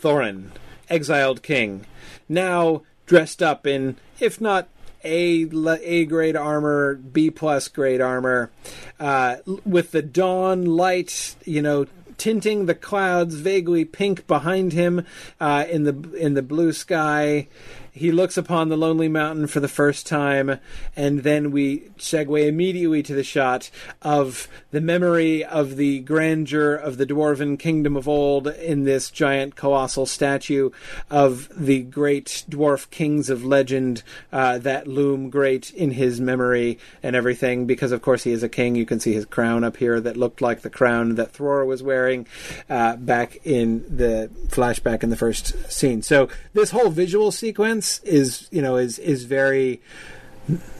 Thorin, 0.00 0.50
exiled 0.88 1.42
king, 1.42 1.86
now 2.28 2.82
dressed 3.06 3.42
up 3.42 3.66
in, 3.66 3.96
if 4.20 4.40
not 4.40 4.68
a 5.04 5.48
A 5.82 6.04
grade 6.06 6.36
armor, 6.36 6.94
B 6.94 7.30
plus 7.30 7.68
grade 7.68 8.00
armor, 8.00 8.50
uh, 8.98 9.36
with 9.64 9.90
the 9.92 10.02
dawn 10.02 10.64
light, 10.64 11.36
you 11.44 11.62
know, 11.62 11.86
tinting 12.16 12.66
the 12.66 12.74
clouds 12.74 13.34
vaguely 13.34 13.84
pink 13.84 14.26
behind 14.26 14.72
him 14.72 15.04
uh, 15.40 15.64
in 15.70 15.84
the 15.84 16.12
in 16.14 16.34
the 16.34 16.42
blue 16.42 16.72
sky. 16.72 17.48
He 17.96 18.10
looks 18.10 18.36
upon 18.36 18.70
the 18.70 18.76
lonely 18.76 19.06
mountain 19.06 19.46
for 19.46 19.60
the 19.60 19.68
first 19.68 20.04
time, 20.04 20.58
and 20.96 21.20
then 21.20 21.52
we 21.52 21.90
segue 21.96 22.44
immediately 22.44 23.04
to 23.04 23.14
the 23.14 23.22
shot 23.22 23.70
of 24.02 24.48
the 24.72 24.80
memory 24.80 25.44
of 25.44 25.76
the 25.76 26.00
grandeur 26.00 26.74
of 26.74 26.96
the 26.96 27.06
dwarven 27.06 27.56
kingdom 27.56 27.96
of 27.96 28.08
old 28.08 28.48
in 28.48 28.82
this 28.82 29.12
giant 29.12 29.54
colossal 29.54 30.06
statue 30.06 30.70
of 31.08 31.48
the 31.56 31.82
great 31.82 32.44
dwarf 32.50 32.90
kings 32.90 33.30
of 33.30 33.44
legend 33.44 34.02
uh, 34.32 34.58
that 34.58 34.88
loom 34.88 35.30
great 35.30 35.72
in 35.72 35.92
his 35.92 36.20
memory 36.20 36.80
and 37.00 37.14
everything. 37.14 37.64
Because 37.64 37.92
of 37.92 38.02
course 38.02 38.24
he 38.24 38.32
is 38.32 38.42
a 38.42 38.48
king, 38.48 38.74
you 38.74 38.86
can 38.86 38.98
see 38.98 39.12
his 39.12 39.24
crown 39.24 39.62
up 39.62 39.76
here 39.76 40.00
that 40.00 40.16
looked 40.16 40.40
like 40.40 40.62
the 40.62 40.68
crown 40.68 41.14
that 41.14 41.32
Thror 41.32 41.64
was 41.64 41.80
wearing 41.80 42.26
uh, 42.68 42.96
back 42.96 43.38
in 43.44 43.84
the 43.96 44.30
flashback 44.48 45.04
in 45.04 45.10
the 45.10 45.16
first 45.16 45.70
scene. 45.70 46.02
So 46.02 46.28
this 46.54 46.72
whole 46.72 46.90
visual 46.90 47.30
sequence 47.30 47.83
is 48.04 48.48
you 48.50 48.62
know 48.62 48.76
is 48.76 48.98
is 48.98 49.24
very 49.24 49.80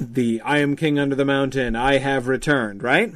the 0.01 0.41
I 0.43 0.59
am 0.59 0.77
king 0.77 0.99
under 0.99 1.17
the 1.17 1.25
mountain, 1.25 1.75
I 1.77 1.99
have 1.99 2.29
returned, 2.29 2.83
right? 2.83 3.13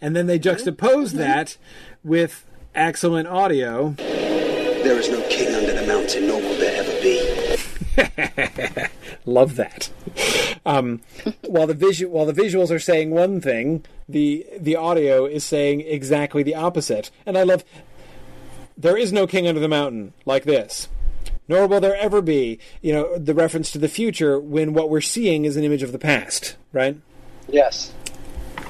And 0.00 0.14
then 0.14 0.26
they 0.26 0.38
juxtapose 0.38 1.12
that 1.12 1.56
with 2.04 2.44
excellent 2.74 3.28
audio. 3.28 3.94
There 3.98 4.82
There 4.82 4.98
is 4.98 5.08
no 5.08 5.22
king 5.28 5.54
under 5.54 5.72
the 5.72 5.86
mountain, 5.86 6.26
nor 6.26 6.40
will 6.40 6.58
there 6.58 6.82
ever 6.82 7.00
be. 7.00 8.88
Love 9.30 9.56
that. 9.56 9.90
Um, 10.64 11.00
while 11.42 11.66
the 11.66 11.74
visu- 11.74 12.08
while 12.08 12.26
the 12.26 12.32
visuals 12.32 12.70
are 12.70 12.78
saying 12.78 13.10
one 13.10 13.40
thing, 13.40 13.84
the 14.08 14.46
the 14.58 14.76
audio 14.76 15.26
is 15.26 15.44
saying 15.44 15.80
exactly 15.82 16.42
the 16.42 16.54
opposite. 16.54 17.10
And 17.26 17.38
I 17.38 17.42
love. 17.42 17.64
There 18.76 18.96
is 18.96 19.12
no 19.12 19.26
king 19.26 19.46
under 19.46 19.60
the 19.60 19.68
mountain 19.68 20.12
like 20.24 20.44
this. 20.44 20.88
Nor 21.52 21.66
will 21.66 21.80
there 21.80 21.96
ever 21.96 22.22
be. 22.22 22.58
You 22.80 22.94
know 22.94 23.18
the 23.18 23.34
reference 23.34 23.70
to 23.72 23.78
the 23.78 23.86
future 23.88 24.40
when 24.40 24.72
what 24.72 24.88
we're 24.88 25.02
seeing 25.02 25.44
is 25.44 25.54
an 25.58 25.64
image 25.64 25.82
of 25.82 25.92
the 25.92 25.98
past, 25.98 26.56
right? 26.72 26.96
Yes. 27.46 27.92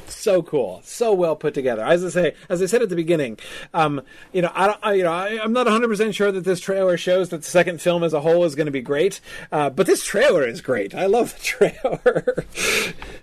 so 0.09 0.43
cool, 0.43 0.81
so 0.85 1.15
well 1.15 1.37
put 1.37 1.55
together. 1.55 1.85
As 1.85 2.05
I 2.05 2.09
say, 2.09 2.35
as 2.49 2.61
I 2.61 2.67
said 2.67 2.83
at 2.83 2.89
the 2.89 2.97
beginning, 2.97 3.39
um, 3.73 4.03
you 4.33 4.43
know, 4.43 4.51
I 4.53 4.67
don't, 4.67 4.79
I, 4.83 4.93
you 4.95 5.05
know, 5.05 5.13
I, 5.13 5.41
I'm 5.41 5.53
not 5.53 5.67
100 5.67 5.87
percent 5.87 6.15
sure 6.17 6.33
that 6.33 6.43
this 6.43 6.59
trailer 6.59 6.97
shows 6.97 7.29
that 7.29 7.39
the 7.39 7.51
second 7.51 7.81
film 7.81 8.03
as 8.03 8.13
a 8.13 8.21
whole 8.21 8.45
is 8.45 8.57
going 8.57 8.67
to 8.67 8.73
be 8.73 8.83
great, 8.83 9.21
uh, 9.53 9.71
but 9.71 9.87
this 9.87 10.05
trailer 10.05 10.45
is 10.45 10.61
great. 10.61 10.93
I 10.93 11.07
love 11.07 11.37
the 11.39 11.43
trailer. 11.45 12.47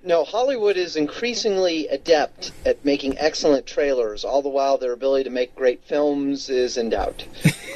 No, 0.03 0.23
Hollywood 0.23 0.77
is 0.77 0.95
increasingly 0.95 1.85
adept 1.89 2.53
at 2.65 2.85
making 2.85 3.17
excellent 3.17 3.65
trailers. 3.65 4.23
All 4.23 4.41
the 4.41 4.47
while, 4.47 4.77
their 4.77 4.93
ability 4.93 5.25
to 5.25 5.29
make 5.29 5.53
great 5.53 5.83
films 5.83 6.49
is 6.49 6.77
in 6.77 6.89
doubt. 6.91 7.25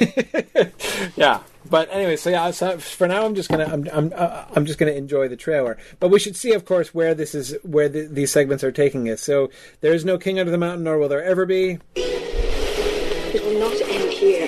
yeah. 1.16 1.40
But 1.74 1.88
anyway, 1.90 2.14
so 2.14 2.30
yeah. 2.30 2.52
So 2.52 2.78
for 2.78 3.08
now, 3.08 3.26
I'm 3.26 3.34
just 3.34 3.50
gonna 3.50 3.64
I'm 3.64 3.88
I'm 3.92 4.12
uh, 4.14 4.44
I'm 4.54 4.64
just 4.64 4.78
gonna 4.78 4.92
enjoy 4.92 5.26
the 5.26 5.34
trailer. 5.34 5.76
But 5.98 6.10
we 6.10 6.20
should 6.20 6.36
see, 6.36 6.52
of 6.52 6.64
course, 6.64 6.94
where 6.94 7.16
this 7.16 7.34
is 7.34 7.56
where 7.64 7.88
the, 7.88 8.06
these 8.06 8.30
segments 8.30 8.62
are 8.62 8.70
taking 8.70 9.10
us. 9.10 9.20
So 9.20 9.50
there 9.80 9.92
is 9.92 10.04
no 10.04 10.16
king 10.16 10.38
under 10.38 10.52
the 10.52 10.56
mountain, 10.56 10.84
nor 10.84 10.98
will 10.98 11.08
there 11.08 11.24
ever 11.24 11.44
be. 11.44 11.80
It 11.96 13.44
will 13.44 13.58
not 13.58 13.74
end 13.88 14.12
here. 14.12 14.46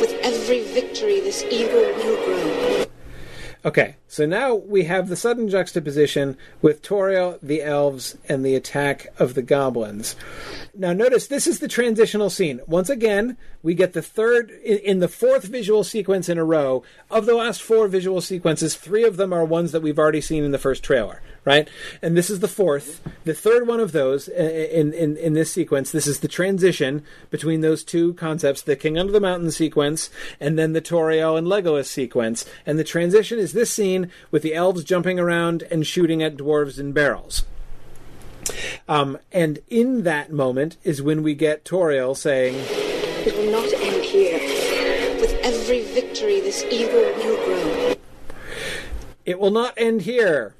With 0.00 0.12
every 0.22 0.62
victory, 0.62 1.18
this 1.18 1.42
evil 1.50 1.80
will 1.80 2.24
grow. 2.24 2.95
Okay, 3.66 3.96
so 4.06 4.26
now 4.26 4.54
we 4.54 4.84
have 4.84 5.08
the 5.08 5.16
sudden 5.16 5.48
juxtaposition 5.48 6.38
with 6.62 6.82
Tauriel, 6.82 7.36
the 7.42 7.64
elves, 7.64 8.16
and 8.28 8.46
the 8.46 8.54
attack 8.54 9.08
of 9.18 9.34
the 9.34 9.42
goblins. 9.42 10.14
Now, 10.72 10.92
notice 10.92 11.26
this 11.26 11.48
is 11.48 11.58
the 11.58 11.66
transitional 11.66 12.30
scene. 12.30 12.60
Once 12.68 12.88
again, 12.88 13.36
we 13.64 13.74
get 13.74 13.92
the 13.92 14.02
third, 14.02 14.52
in, 14.52 15.00
the 15.00 15.08
fourth 15.08 15.42
visual 15.42 15.82
sequence 15.82 16.28
in 16.28 16.38
a 16.38 16.44
row. 16.44 16.84
Of 17.10 17.26
the 17.26 17.34
last 17.34 17.60
four 17.60 17.88
visual 17.88 18.20
sequences, 18.20 18.76
three 18.76 19.02
of 19.02 19.16
them 19.16 19.32
are 19.32 19.44
ones 19.44 19.72
that 19.72 19.82
we've 19.82 19.98
already 19.98 20.20
seen 20.20 20.44
in 20.44 20.52
the 20.52 20.58
first 20.58 20.84
trailer, 20.84 21.20
right? 21.46 21.68
And 22.02 22.16
this 22.16 22.28
is 22.28 22.40
the 22.40 22.48
fourth. 22.48 23.00
The 23.24 23.32
third 23.32 23.66
one 23.66 23.80
of 23.80 23.92
those 23.92 24.28
in, 24.28 24.92
in, 24.92 25.16
in 25.16 25.32
this 25.32 25.50
sequence, 25.50 25.92
this 25.92 26.08
is 26.08 26.20
the 26.20 26.28
transition 26.28 27.04
between 27.30 27.60
those 27.62 27.84
two 27.84 28.12
concepts 28.14 28.60
the 28.60 28.76
King 28.76 28.98
Under 28.98 29.12
the 29.12 29.20
Mountain 29.20 29.52
sequence 29.52 30.10
and 30.40 30.58
then 30.58 30.72
the 30.72 30.82
Tauriel 30.82 31.38
and 31.38 31.46
Legolas 31.46 31.86
sequence. 31.86 32.44
And 32.66 32.78
the 32.78 32.84
transition 32.84 33.38
is 33.38 33.52
this 33.52 33.70
scene 33.70 34.10
with 34.30 34.42
the 34.42 34.54
elves 34.54 34.84
jumping 34.84 35.20
around 35.20 35.62
and 35.70 35.86
shooting 35.86 36.22
at 36.22 36.36
dwarves 36.36 36.78
in 36.78 36.92
barrels. 36.92 37.44
Um, 38.88 39.18
and 39.32 39.60
in 39.68 40.02
that 40.02 40.32
moment 40.32 40.76
is 40.82 41.00
when 41.00 41.22
we 41.22 41.34
get 41.34 41.64
Tauriel 41.64 42.16
saying, 42.16 42.56
It 43.24 43.36
will 43.36 43.52
not 43.52 43.72
end 43.72 44.04
here. 44.04 44.40
With 45.20 45.32
every 45.42 45.82
victory, 45.82 46.40
this 46.40 46.64
evil 46.64 47.00
will 47.00 47.44
grow. 47.44 47.94
It 49.24 49.38
will 49.38 49.50
not 49.50 49.74
end 49.76 50.02
here. 50.02 50.54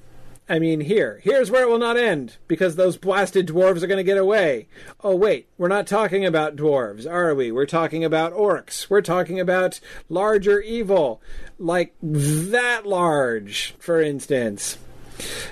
I 0.49 0.61
mean, 0.61 0.81
here. 0.81 1.21
Here's 1.25 1.51
where 1.51 1.65
it 1.65 1.69
will 1.69 1.79
not 1.79 1.97
end, 1.97 2.37
because 2.47 2.77
those 2.77 2.97
blasted 2.97 3.49
dwarves 3.49 3.83
are 3.83 3.89
going 3.89 3.99
to 3.99 4.05
get 4.05 4.17
away. 4.17 4.69
Oh, 5.03 5.17
wait, 5.17 5.49
we're 5.59 5.67
not 5.69 5.89
talking 5.89 6.25
about 6.25 6.55
dwarves, 6.55 7.11
are 7.11 7.35
we? 7.35 7.51
We're 7.51 7.67
talking 7.67 8.05
about 8.05 8.33
orcs. 8.33 8.89
We're 8.89 9.03
talking 9.03 9.41
about 9.41 9.81
larger 10.09 10.61
evil, 10.61 11.21
like 11.59 11.95
that 12.01 12.87
large, 12.87 13.75
for 13.81 14.01
instance. 14.01 14.79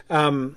Um, 0.09 0.57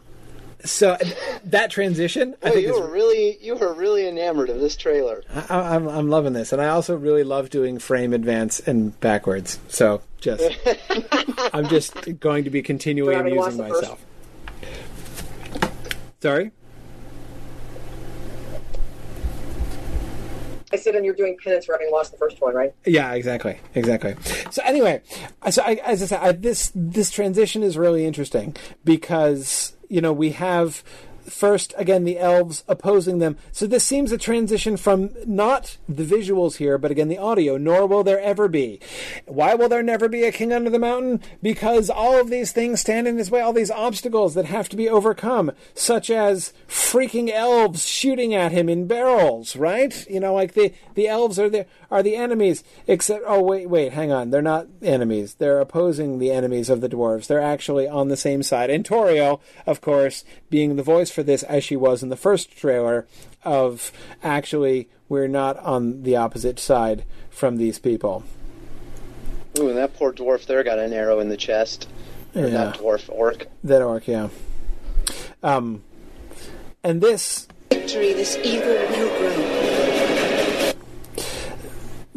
so 0.63 0.97
that 1.45 1.71
transition, 1.71 2.35
I 2.43 2.49
think, 2.49 2.67
you 2.67 2.73
is 2.73 2.79
were 2.79 2.91
really 2.91 3.37
you 3.41 3.55
were 3.55 3.73
really 3.73 4.07
enamored 4.07 4.49
of 4.49 4.59
this 4.59 4.75
trailer. 4.75 5.23
I, 5.49 5.75
I'm 5.75 5.87
I'm 5.87 6.09
loving 6.09 6.33
this, 6.33 6.51
and 6.51 6.61
I 6.61 6.69
also 6.69 6.95
really 6.95 7.23
love 7.23 7.49
doing 7.49 7.79
frame 7.79 8.11
advance 8.11 8.59
and 8.59 8.99
backwards. 8.99 9.59
So 9.69 10.01
just 10.19 10.43
I'm 11.53 11.67
just 11.67 12.19
going 12.19 12.43
to 12.43 12.49
be 12.49 12.61
having 12.61 13.37
amusing 13.37 13.57
myself. 13.57 14.03
Sorry. 16.19 16.51
I 20.71 20.75
said, 20.75 20.95
and 20.95 21.05
you're 21.05 21.15
doing 21.15 21.37
penance 21.41 21.65
for 21.65 21.73
having 21.73 21.91
lost 21.91 22.11
the 22.11 22.17
first 22.17 22.41
one, 22.41 22.53
right? 22.53 22.73
Yeah, 22.85 23.13
exactly, 23.13 23.57
exactly. 23.73 24.15
So 24.51 24.61
anyway, 24.65 25.01
so 25.49 25.63
I, 25.63 25.75
as 25.85 26.03
I 26.03 26.07
said, 26.07 26.19
I, 26.19 26.31
this 26.33 26.71
this 26.75 27.09
transition 27.09 27.63
is 27.63 27.77
really 27.77 28.05
interesting 28.05 28.55
because 28.83 29.77
you 29.87 30.01
know 30.01 30.11
we 30.11 30.31
have 30.31 30.83
first 31.29 31.73
again 31.77 32.03
the 32.03 32.19
elves 32.19 32.63
opposing 32.67 33.19
them. 33.19 33.37
So 33.51 33.67
this 33.67 33.83
seems 33.83 34.11
a 34.11 34.17
transition 34.17 34.77
from 34.77 35.11
not 35.25 35.77
the 35.87 36.03
visuals 36.03 36.57
here, 36.57 36.77
but 36.77 36.91
again 36.91 37.07
the 37.07 37.17
audio. 37.17 37.57
Nor 37.57 37.87
will 37.87 38.03
there 38.03 38.19
ever 38.19 38.47
be. 38.47 38.79
Why 39.25 39.55
will 39.55 39.69
there 39.69 39.83
never 39.83 40.07
be 40.09 40.23
a 40.23 40.31
king 40.31 40.53
under 40.53 40.69
the 40.69 40.79
mountain? 40.79 41.21
Because 41.41 41.89
all 41.89 42.19
of 42.19 42.29
these 42.29 42.51
things 42.51 42.81
stand 42.81 43.07
in 43.07 43.17
his 43.17 43.31
way. 43.31 43.41
All 43.41 43.53
these 43.53 43.71
obstacles 43.71 44.33
that 44.33 44.45
have 44.45 44.69
to 44.69 44.75
be 44.75 44.89
overcome, 44.89 45.51
such 45.73 46.09
as 46.09 46.53
freaking 46.67 47.29
elves 47.29 47.85
shooting 47.85 48.33
at 48.33 48.51
him 48.51 48.69
in 48.69 48.87
barrels. 48.87 49.55
Right? 49.55 50.07
You 50.09 50.19
know, 50.19 50.33
like 50.33 50.53
the 50.53 50.73
the 50.95 51.07
elves 51.07 51.39
are 51.39 51.49
the 51.49 51.65
are 51.91 52.03
the 52.03 52.15
enemies. 52.15 52.63
Except, 52.87 53.23
oh 53.27 53.41
wait, 53.41 53.69
wait, 53.69 53.93
hang 53.93 54.11
on. 54.11 54.29
They're 54.29 54.41
not 54.41 54.67
enemies. 54.81 55.35
They're 55.35 55.59
opposing 55.59 56.19
the 56.19 56.31
enemies 56.31 56.69
of 56.69 56.81
the 56.81 56.89
dwarves. 56.89 57.27
They're 57.27 57.41
actually 57.41 57.87
on 57.87 58.07
the 58.07 58.17
same 58.17 58.43
side. 58.43 58.69
And 58.69 58.87
of 59.65 59.81
course, 59.81 60.23
being 60.49 60.75
the 60.75 60.83
voice 60.83 61.11
for 61.17 61.23
this 61.23 61.41
as 61.41 61.63
she 61.63 61.75
was 61.75 62.03
in 62.03 62.09
the 62.09 62.15
first 62.15 62.55
trailer 62.55 63.07
of 63.43 63.91
actually 64.21 64.87
we're 65.09 65.27
not 65.27 65.57
on 65.57 66.03
the 66.03 66.15
opposite 66.15 66.59
side 66.59 67.03
from 67.31 67.57
these 67.57 67.79
people. 67.79 68.23
Ooh, 69.57 69.67
and 69.69 69.77
that 69.77 69.95
poor 69.95 70.13
dwarf 70.13 70.45
there 70.45 70.63
got 70.63 70.77
an 70.77 70.93
arrow 70.93 71.19
in 71.19 71.29
the 71.29 71.35
chest. 71.35 71.89
Yeah. 72.35 72.49
not 72.49 72.77
dwarf, 72.77 73.09
orc. 73.09 73.47
That 73.63 73.81
orc, 73.81 74.07
yeah. 74.07 74.29
Um, 75.41 75.81
and 76.83 77.01
this 77.01 77.47
Victory, 77.71 78.13
this 78.13 78.37
evil 78.43 78.67
will 78.67 79.17
grow. 79.17 79.86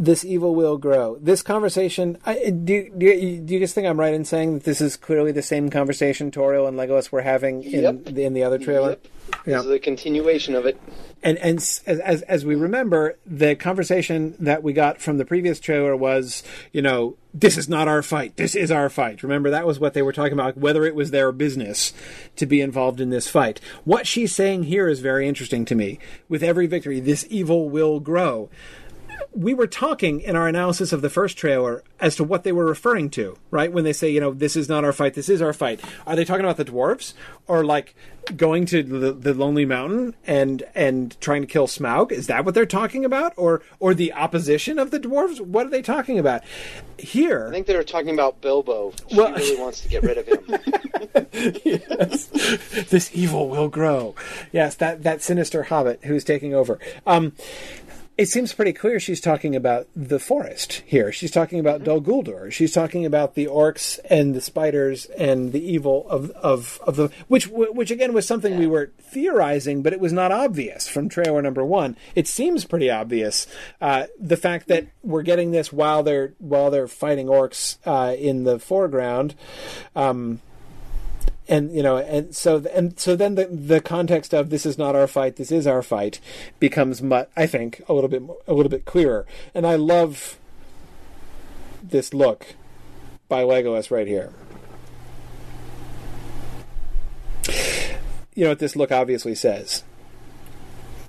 This 0.00 0.24
evil 0.24 0.54
will 0.54 0.78
grow. 0.78 1.18
This 1.20 1.42
conversation, 1.42 2.16
I, 2.24 2.48
do, 2.48 2.90
do, 2.96 3.04
you, 3.04 3.38
do 3.38 3.52
you 3.52 3.60
guys 3.60 3.74
think 3.74 3.86
I'm 3.86 4.00
right 4.00 4.14
in 4.14 4.24
saying 4.24 4.54
that 4.54 4.64
this 4.64 4.80
is 4.80 4.96
clearly 4.96 5.30
the 5.30 5.42
same 5.42 5.68
conversation 5.68 6.30
Tauriel 6.30 6.66
and 6.66 6.78
Legolas 6.78 7.12
were 7.12 7.20
having 7.20 7.62
in 7.62 7.82
Yep. 7.82 8.04
the, 8.06 8.24
in 8.24 8.32
the 8.32 8.42
other 8.42 8.58
trailer? 8.58 8.92
Yep. 8.92 9.06
This 9.44 9.64
is 9.66 9.70
a 9.70 9.78
continuation 9.78 10.54
of 10.54 10.64
it. 10.64 10.80
And 11.22 11.36
and 11.36 11.58
as, 11.58 11.82
as 11.86 12.22
as 12.22 12.46
we 12.46 12.54
remember, 12.54 13.18
the 13.26 13.54
conversation 13.54 14.36
that 14.38 14.62
we 14.62 14.72
got 14.72 15.02
from 15.02 15.18
the 15.18 15.26
previous 15.26 15.60
trailer 15.60 15.94
was, 15.94 16.42
you 16.72 16.80
know, 16.80 17.16
this 17.34 17.58
is 17.58 17.68
not 17.68 17.86
our 17.86 18.02
fight. 18.02 18.36
This 18.36 18.54
is 18.54 18.70
our 18.70 18.88
fight. 18.88 19.22
Remember 19.22 19.50
that 19.50 19.66
was 19.66 19.78
what 19.78 19.92
they 19.92 20.00
were 20.00 20.14
talking 20.14 20.32
about, 20.32 20.56
whether 20.56 20.86
it 20.86 20.94
was 20.94 21.10
their 21.10 21.30
business 21.30 21.92
to 22.36 22.46
be 22.46 22.62
involved 22.62 23.02
in 23.02 23.10
this 23.10 23.28
fight. 23.28 23.60
What 23.84 24.06
she's 24.06 24.34
saying 24.34 24.62
here 24.64 24.88
is 24.88 25.00
very 25.00 25.28
interesting 25.28 25.66
to 25.66 25.74
me. 25.74 25.98
With 26.26 26.42
every 26.42 26.66
victory, 26.66 27.00
this 27.00 27.26
evil 27.28 27.68
will 27.68 28.00
grow 28.00 28.48
we 29.32 29.54
were 29.54 29.66
talking 29.66 30.20
in 30.20 30.36
our 30.36 30.48
analysis 30.48 30.92
of 30.92 31.02
the 31.02 31.10
first 31.10 31.36
trailer 31.36 31.82
as 32.00 32.16
to 32.16 32.24
what 32.24 32.44
they 32.44 32.52
were 32.52 32.64
referring 32.66 33.10
to, 33.10 33.36
right? 33.50 33.72
When 33.72 33.84
they 33.84 33.92
say, 33.92 34.10
you 34.10 34.20
know, 34.20 34.32
this 34.32 34.56
is 34.56 34.68
not 34.68 34.84
our 34.84 34.92
fight, 34.92 35.14
this 35.14 35.28
is 35.28 35.40
our 35.42 35.52
fight. 35.52 35.80
Are 36.06 36.16
they 36.16 36.24
talking 36.24 36.44
about 36.44 36.56
the 36.56 36.64
dwarves, 36.64 37.14
or 37.46 37.64
like 37.64 37.94
going 38.36 38.66
to 38.66 38.82
the, 38.82 39.12
the 39.12 39.34
Lonely 39.34 39.64
Mountain 39.64 40.14
and 40.26 40.62
and 40.74 41.18
trying 41.20 41.40
to 41.42 41.46
kill 41.46 41.66
Smaug? 41.66 42.12
Is 42.12 42.26
that 42.28 42.44
what 42.44 42.54
they're 42.54 42.66
talking 42.66 43.04
about, 43.04 43.32
or 43.36 43.62
or 43.78 43.94
the 43.94 44.12
opposition 44.12 44.78
of 44.78 44.90
the 44.90 45.00
dwarves? 45.00 45.40
What 45.40 45.66
are 45.66 45.70
they 45.70 45.82
talking 45.82 46.18
about 46.18 46.42
here? 46.98 47.48
I 47.48 47.52
think 47.52 47.66
they 47.66 47.76
were 47.76 47.82
talking 47.82 48.14
about 48.14 48.40
Bilbo. 48.40 48.92
She 49.08 49.16
Well- 49.16 49.32
really 49.34 49.60
wants 49.60 49.80
to 49.82 49.88
get 49.88 50.02
rid 50.02 50.18
of 50.18 50.26
him. 50.26 51.26
yes. 51.64 52.26
this 52.90 53.10
evil 53.14 53.48
will 53.48 53.68
grow. 53.68 54.14
Yes, 54.52 54.74
that 54.76 55.02
that 55.02 55.22
sinister 55.22 55.64
hobbit 55.64 56.00
who's 56.04 56.24
taking 56.24 56.54
over. 56.54 56.78
Um, 57.06 57.32
it 58.20 58.28
seems 58.28 58.52
pretty 58.52 58.74
clear 58.74 59.00
she's 59.00 59.20
talking 59.20 59.56
about 59.56 59.88
the 59.96 60.18
forest 60.18 60.82
here. 60.84 61.10
She's 61.10 61.30
talking 61.30 61.58
about 61.58 61.84
Dol 61.84 62.02
Guldur. 62.02 62.52
She's 62.52 62.70
talking 62.70 63.06
about 63.06 63.34
the 63.34 63.46
orcs 63.46 63.98
and 64.10 64.34
the 64.34 64.42
spiders 64.42 65.06
and 65.06 65.52
the 65.52 65.64
evil 65.64 66.06
of 66.10 66.30
of, 66.32 66.82
of 66.86 66.96
the 66.96 67.08
which 67.28 67.48
which 67.48 67.90
again 67.90 68.12
was 68.12 68.26
something 68.26 68.58
we 68.58 68.66
were 68.66 68.92
theorizing, 69.00 69.82
but 69.82 69.94
it 69.94 70.00
was 70.00 70.12
not 70.12 70.32
obvious 70.32 70.86
from 70.86 71.08
trailer 71.08 71.40
number 71.40 71.64
one. 71.64 71.96
It 72.14 72.28
seems 72.28 72.66
pretty 72.66 72.90
obvious. 72.90 73.46
Uh, 73.80 74.04
the 74.18 74.36
fact 74.36 74.68
that 74.68 74.88
we're 75.02 75.22
getting 75.22 75.52
this 75.52 75.72
while 75.72 76.02
they're 76.02 76.34
while 76.36 76.70
they're 76.70 76.88
fighting 76.88 77.28
orcs 77.28 77.78
uh, 77.86 78.14
in 78.16 78.44
the 78.44 78.58
foreground. 78.58 79.34
Um, 79.96 80.42
and 81.50 81.74
you 81.74 81.82
know 81.82 81.98
and 81.98 82.34
so 82.34 82.64
and 82.72 82.98
so 82.98 83.14
then 83.14 83.34
the 83.34 83.44
the 83.46 83.80
context 83.80 84.32
of 84.32 84.48
this 84.48 84.64
is 84.64 84.78
not 84.78 84.96
our 84.96 85.06
fight 85.06 85.36
this 85.36 85.52
is 85.52 85.66
our 85.66 85.82
fight 85.82 86.20
becomes 86.58 87.02
mu- 87.02 87.24
i 87.36 87.46
think 87.46 87.82
a 87.88 87.92
little 87.92 88.08
bit 88.08 88.22
a 88.46 88.54
little 88.54 88.70
bit 88.70 88.86
clearer 88.86 89.26
and 89.54 89.66
i 89.66 89.74
love 89.74 90.38
this 91.82 92.14
look 92.14 92.54
by 93.28 93.42
Legolas 93.42 93.90
right 93.90 94.06
here. 94.06 94.32
You 98.34 98.44
know 98.44 98.50
what 98.50 98.58
this 98.58 98.76
look 98.76 98.92
obviously 98.92 99.34
says? 99.34 99.84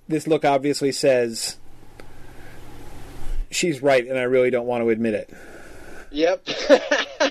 This 0.08 0.28
look 0.28 0.46
obviously 0.46 0.92
says 0.92 1.58
she's 3.50 3.82
right 3.82 4.06
and 4.06 4.18
I 4.18 4.24
really 4.24 4.50
don't 4.50 4.68
want 4.68 4.84
to 4.84 4.90
admit 4.90 5.14
it. 5.14 5.34
Yep. 6.12 6.48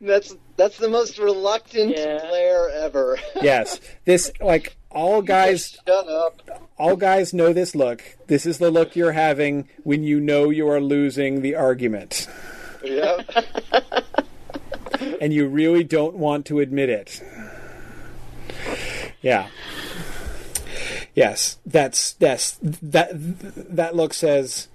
that's 0.00 0.34
that's 0.56 0.78
the 0.78 0.88
most 0.88 1.18
reluctant 1.18 1.94
player 1.94 2.68
ever. 2.70 3.18
Yes. 3.42 3.80
This 4.04 4.32
like 4.40 4.76
all 4.90 5.22
guys 5.22 5.76
Shut 5.86 6.08
up. 6.08 6.70
all 6.78 6.96
guys 6.96 7.32
know 7.34 7.52
this 7.52 7.74
look. 7.74 8.02
This 8.26 8.46
is 8.46 8.58
the 8.58 8.70
look 8.70 8.96
you're 8.96 9.12
having 9.12 9.68
when 9.84 10.02
you 10.02 10.20
know 10.20 10.50
you 10.50 10.68
are 10.68 10.80
losing 10.80 11.42
the 11.42 11.54
argument. 11.54 12.26
Yep. 12.82 13.30
and 15.20 15.32
you 15.32 15.46
really 15.46 15.84
don't 15.84 16.16
want 16.16 16.46
to 16.46 16.60
admit 16.60 16.88
it. 16.88 17.22
Yeah. 19.20 19.48
Yes, 21.14 21.58
that's 21.66 22.14
yes 22.20 22.58
that 22.62 23.10
that 23.12 23.96
look 23.96 24.14
says, 24.14 24.68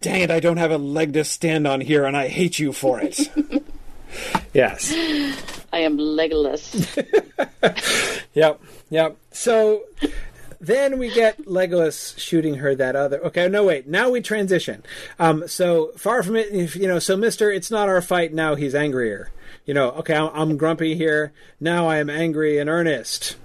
"Dang 0.00 0.20
it, 0.22 0.30
I 0.30 0.38
don't 0.38 0.56
have 0.58 0.70
a 0.70 0.78
leg 0.78 1.12
to 1.14 1.24
stand 1.24 1.66
on 1.66 1.80
here, 1.80 2.04
and 2.04 2.16
I 2.16 2.28
hate 2.28 2.58
you 2.60 2.72
for 2.72 3.00
it." 3.00 3.28
yes. 4.54 4.92
I 5.72 5.78
am 5.80 5.96
Legolas. 5.98 6.86
Yep. 8.32 8.60
Yep. 8.90 9.16
So 9.32 9.82
then 10.60 10.98
we 10.98 11.12
get 11.12 11.38
Legolas 11.46 12.16
shooting 12.18 12.54
her 12.56 12.76
that 12.76 12.94
other. 12.94 13.18
Okay, 13.26 13.48
no 13.48 13.64
wait. 13.64 13.88
Now 13.88 14.10
we 14.10 14.20
transition. 14.20 14.84
Um, 15.18 15.48
so 15.48 15.90
far 15.96 16.22
from 16.22 16.36
it, 16.36 16.52
if, 16.52 16.76
you 16.76 16.86
know. 16.86 17.00
So 17.00 17.16
Mister, 17.16 17.50
it's 17.50 17.70
not 17.72 17.88
our 17.88 18.00
fight 18.00 18.32
now. 18.32 18.54
He's 18.54 18.74
angrier. 18.74 19.30
You 19.66 19.74
know. 19.74 19.90
Okay, 19.92 20.14
I'm, 20.14 20.30
I'm 20.32 20.56
grumpy 20.56 20.94
here. 20.94 21.32
Now 21.58 21.88
I 21.88 21.96
am 21.96 22.08
angry 22.08 22.58
in 22.58 22.68
earnest. 22.68 23.36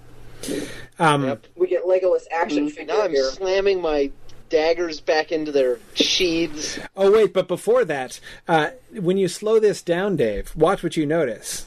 Um, 0.99 1.39
We 1.55 1.67
get 1.67 1.83
Legolas 1.85 2.25
action 2.31 2.69
figure 2.69 2.93
Now 2.93 3.01
I'm 3.03 3.11
here. 3.11 3.23
slamming 3.31 3.81
my 3.81 4.11
daggers 4.49 4.99
back 4.99 5.31
into 5.31 5.51
their 5.51 5.79
sheaths. 5.93 6.79
Oh 6.95 7.11
wait, 7.11 7.33
but 7.33 7.47
before 7.47 7.83
that, 7.85 8.19
uh, 8.47 8.71
when 8.99 9.17
you 9.17 9.27
slow 9.27 9.59
this 9.59 9.81
down, 9.81 10.15
Dave, 10.15 10.55
watch 10.55 10.83
what 10.83 10.95
you 10.97 11.05
notice. 11.05 11.65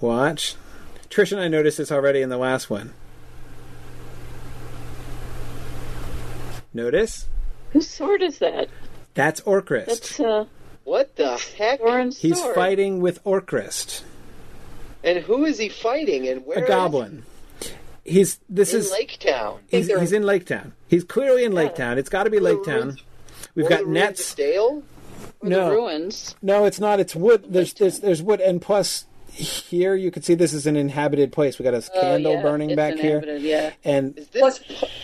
Watch. 0.00 0.54
Trish 1.10 1.32
and 1.32 1.40
I 1.40 1.48
noticed 1.48 1.78
this 1.78 1.90
already 1.90 2.20
in 2.20 2.28
the 2.28 2.36
last 2.36 2.68
one. 2.70 2.92
Notice? 6.74 7.26
Whose 7.72 7.88
sword 7.88 8.22
is 8.22 8.38
that? 8.38 8.68
That's 9.14 9.40
Orcrist. 9.42 9.86
That's 9.86 10.20
uh. 10.20 10.44
What 10.84 11.16
the 11.16 11.36
heck? 11.58 11.80
Thorin's 11.80 12.18
He's 12.18 12.38
sword. 12.40 12.54
fighting 12.54 13.00
with 13.00 13.22
Orcrist, 13.24 14.02
And 15.04 15.18
who 15.18 15.44
is 15.44 15.58
he 15.58 15.68
fighting? 15.68 16.26
And 16.28 16.46
where? 16.46 16.58
a 16.58 16.62
is 16.62 16.68
goblin. 16.68 17.24
He's 18.08 18.40
this 18.48 18.72
in 18.74 18.80
is 18.80 18.90
Lake 18.90 19.18
Town. 19.20 19.60
he's, 19.68 19.86
he's 19.88 20.12
in 20.12 20.22
Lake 20.22 20.46
Town. 20.46 20.72
He's 20.88 21.04
clearly 21.04 21.44
in 21.44 21.52
Lake 21.52 21.74
Town. 21.74 21.98
It's 21.98 22.08
got 22.08 22.24
to 22.24 22.30
be 22.30 22.40
Lake 22.40 22.64
Town. 22.64 22.96
We've 23.54 23.66
Or 23.66 23.68
got 23.68 23.78
the 23.80 23.84
ruins 23.86 23.94
nets. 23.94 24.34
Dale. 24.34 24.82
Or 25.40 25.48
No. 25.48 25.68
the 25.70 25.76
ruins. 25.76 26.34
No, 26.42 26.64
it's 26.64 26.80
not. 26.80 27.00
It's 27.00 27.14
wood. 27.14 27.44
There's 27.48 27.72
there's 27.74 28.00
there's 28.00 28.22
wood, 28.22 28.40
and 28.40 28.60
plus 28.62 29.04
here 29.30 29.94
you 29.94 30.10
can 30.10 30.22
see 30.22 30.34
this 30.34 30.52
is 30.52 30.66
an 30.66 30.76
inhabited 30.76 31.30
place. 31.32 31.58
We 31.58 31.62
got 31.62 31.74
a 31.74 31.76
Oh, 31.94 32.00
candle 32.00 32.32
yeah, 32.34 32.42
burning 32.42 32.70
it's 32.70 32.76
back 32.76 32.94
here, 32.94 33.18
inhabited, 33.18 33.42
Yeah. 33.42 33.72
and 33.84 34.18
Is 34.18 34.28
this 34.28 34.60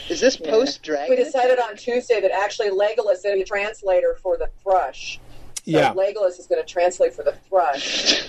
is 0.09 0.20
this 0.20 0.36
post 0.36 0.82
dragon? 0.82 1.16
We 1.16 1.22
decided 1.22 1.59
on 1.60 1.76
Tuesday 1.76 2.20
that 2.20 2.32
actually 2.32 2.70
Legolas 2.70 3.16
is 3.16 3.22
the 3.22 3.44
translator 3.47 4.16
for 4.22 4.36
the 4.36 4.48
thrush. 4.62 5.20
So 5.56 5.62
yeah, 5.66 5.94
Legolas 5.94 6.39
is 6.40 6.47
going 6.48 6.60
to 6.60 6.66
translate 6.70 7.14
for 7.14 7.22
the 7.22 7.32
thrush. 7.48 8.24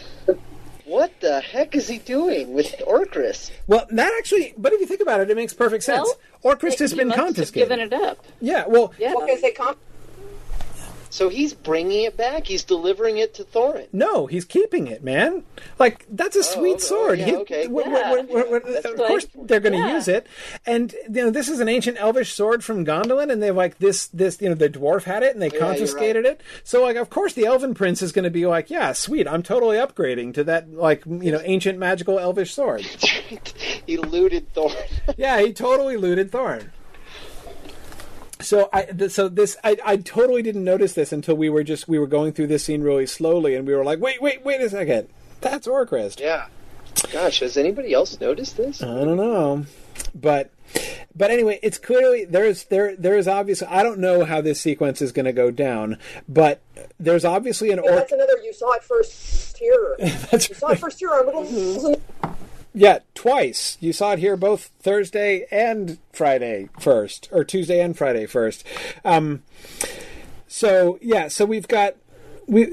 What 0.86 1.20
the 1.20 1.41
heck 1.41 1.76
is 1.76 1.88
he 1.88 1.98
doing 1.98 2.53
with 2.53 2.74
Orcrist? 2.88 3.52
Well, 3.68 3.88
that 3.91 4.14
actually, 4.20 4.53
but 4.57 4.72
if 4.72 4.80
you 4.80 4.86
think 4.86 5.02
about 5.02 5.20
it, 5.20 5.30
it 5.32 5.36
makes 5.36 5.53
perfect 5.53 5.84
sense. 5.84 6.07
Well, 6.44 6.56
Orcrist 6.56 6.78
has 6.80 6.91
He 6.91 6.98
been 6.98 7.07
must 7.07 7.18
have 7.18 7.26
confiscated. 7.28 7.70
given 7.70 7.80
it 7.80 7.94
up. 7.94 8.24
Yeah, 8.40 8.66
well, 8.68 8.94
Yeah. 8.99 9.14
What 9.14 9.28
can 9.28 9.38
I 9.38 9.41
say? 9.41 9.52
So 11.10 11.30
he's 11.30 11.53
bringing 11.53 12.03
it 12.03 12.18
back. 12.18 12.45
He's 12.48 12.64
delivering 12.64 13.18
it 13.18 13.34
to 13.36 13.44
Thorin. 13.44 13.88
no, 13.94 14.26
he's 14.26 14.44
keeping 14.45 14.88
it, 14.88 15.03
man. 15.03 15.44
Like 15.80 16.06
that's 16.10 16.36
a 16.36 16.40
oh, 16.40 16.41
sweet 16.41 16.73
okay. 16.76 16.80
sword. 16.84 17.19
Oh, 17.19 17.22
yeah, 17.22 17.26
He- 17.26 17.36
okay. 17.38 17.64
w- 17.68 17.90
Yeah. 17.90 18.02
w- 18.10 18.27
w- 18.27 18.44
w- 18.60 18.73
That's 18.73 18.86
of 18.86 18.98
like- 18.99 19.07
course, 19.07 19.27
they're 19.36 19.60
going 19.60 19.73
to 19.73 19.80
yeah. 19.80 19.94
use 19.95 20.07
it, 20.07 20.27
and 20.65 20.94
you 21.10 21.23
know 21.23 21.30
this 21.30 21.48
is 21.49 21.60
an 21.60 21.69
ancient 21.69 21.98
Elvish 21.99 22.34
sword 22.34 22.64
from 22.64 22.86
Gondolin, 22.86 23.32
and 23.32 23.41
they've 23.41 23.56
like 23.56 23.77
this, 23.77 24.07
this, 24.07 24.41
you 24.41 24.49
know, 24.49 24.56
the 24.56 24.69
dwarf 24.69 25.03
had 25.03 25.23
it, 25.23 25.34
and 25.34 25.41
they 25.41 25.49
confiscated 25.49 26.26
it. 26.26 26.41
So, 26.64 26.82
like, 26.84 26.95
of 26.98 27.10
course, 27.10 27.34
the 27.34 27.45
Elven 27.45 27.73
Prince 27.73 28.02
is 28.02 28.11
going 28.11 28.23
to 28.23 28.30
be 28.30 28.45
like, 28.45 28.69
yeah, 28.69 28.91
sweet, 28.94 29.27
I'm 29.27 29.44
totally 29.44 29.77
upgrading 29.77 30.34
to 30.36 30.44
that, 30.45 30.73
like, 30.73 31.06
you 31.06 31.32
know, 31.32 31.41
ancient 31.44 31.80
magical 31.80 32.19
Elvish 32.19 32.53
sword. 32.53 32.82
he 33.86 33.98
looted 33.98 34.53
Thorin. 34.53 34.76
yeah, 35.18 35.40
he 35.41 35.53
totally 35.53 35.98
looted 35.98 36.32
Thorin. 36.32 36.69
So 38.40 38.70
I 38.74 39.07
so 39.07 39.30
this 39.30 39.57
I, 39.64 39.78
I 39.86 39.98
totally 39.98 40.41
didn't 40.41 40.64
notice 40.64 40.94
this 40.94 41.12
until 41.12 41.36
we 41.36 41.49
were 41.49 41.64
just 41.64 41.88
we 41.88 41.98
were 41.98 42.07
going 42.07 42.34
through 42.34 42.48
this 42.48 42.66
scene 42.66 42.82
really 42.82 43.06
slowly 43.06 43.56
and 43.56 43.66
we 43.68 43.74
were 43.74 43.84
like 43.84 43.99
wait 43.99 44.22
wait 44.22 44.44
wait 44.44 44.62
a 44.62 44.70
second 44.70 45.07
that's 45.41 45.68
Orcrist 45.68 46.20
yeah. 46.20 46.48
Gosh, 47.12 47.40
has 47.40 47.57
anybody 47.57 47.94
else 47.94 48.20
noticed 48.20 48.57
this? 48.57 48.82
I 48.82 48.88
don't 48.88 49.18
know 49.18 49.66
but 50.14 50.52
but 51.16 51.32
anyway 51.32 51.60
it's 51.64 51.78
clearly 51.78 52.26
there's 52.26 52.66
there 52.66 52.95
there 52.95 53.18
is 53.18 53.28
obviously 53.28 53.68
I 53.68 53.84
don't 53.84 53.99
know 53.99 54.26
how 54.26 54.41
this 54.41 54.60
sequence 54.60 55.02
is 55.02 55.12
going 55.12 55.26
to 55.26 55.34
go 55.34 55.49
down 55.52 55.98
but 56.28 56.62
there's 56.99 57.26
obviously 57.26 57.72
an 57.72 57.80
Yeah, 57.84 57.91
orc 57.91 57.99
that's 57.99 58.12
another. 58.12 58.38
You 58.44 58.53
saw 58.53 58.74
it 58.74 58.84
first 58.84 59.57
here. 59.57 59.95
That's 59.99 60.49
you 60.49 60.56
saw 60.56 60.70
it 60.70 60.80
first 60.80 60.99
here 60.99 61.12
on 61.12 61.26
little. 61.26 61.44
Mm-hmm. 61.44 62.35
Yeah, 62.76 62.99
twice. 63.14 63.77
You 63.80 63.93
saw 63.93 64.11
it 64.11 64.19
here 64.19 64.35
both 64.35 64.69
Thursday 64.81 65.47
and 65.49 65.97
Friday 66.11 66.68
first, 66.77 67.30
or 67.31 67.45
Tuesday 67.45 67.80
and 67.80 67.97
Friday 67.97 68.26
first. 68.26 68.65
Um, 69.06 69.43
so 70.47 70.99
yeah, 71.02 71.30
so 71.30 71.45
we've 71.45 71.69
got 71.69 71.95
we 72.47 72.65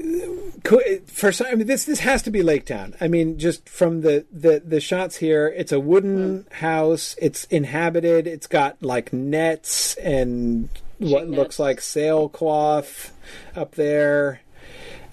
for 1.07 1.31
some. 1.31 1.47
I 1.47 1.55
mean, 1.55 1.67
this 1.67 1.85
this 1.85 2.01
has 2.01 2.21
to 2.23 2.31
be 2.31 2.43
Lake 2.43 2.65
Town. 2.65 2.95
I 2.99 3.07
mean, 3.07 3.39
just 3.39 3.69
from 3.69 4.01
the 4.01 4.25
the 4.29 4.61
the 4.63 4.81
shots 4.81 5.15
here, 5.15 5.47
it's 5.47 5.71
a 5.71 5.79
wooden 5.79 6.47
house. 6.51 7.15
It's 7.21 7.45
inhabited. 7.45 8.27
It's 8.27 8.47
got 8.47 8.83
like 8.83 9.13
nets 9.13 9.95
and 9.95 10.67
what 10.97 11.29
looks 11.29 11.59
like 11.59 11.79
sailcloth 11.79 13.13
up 13.55 13.75
there, 13.75 14.41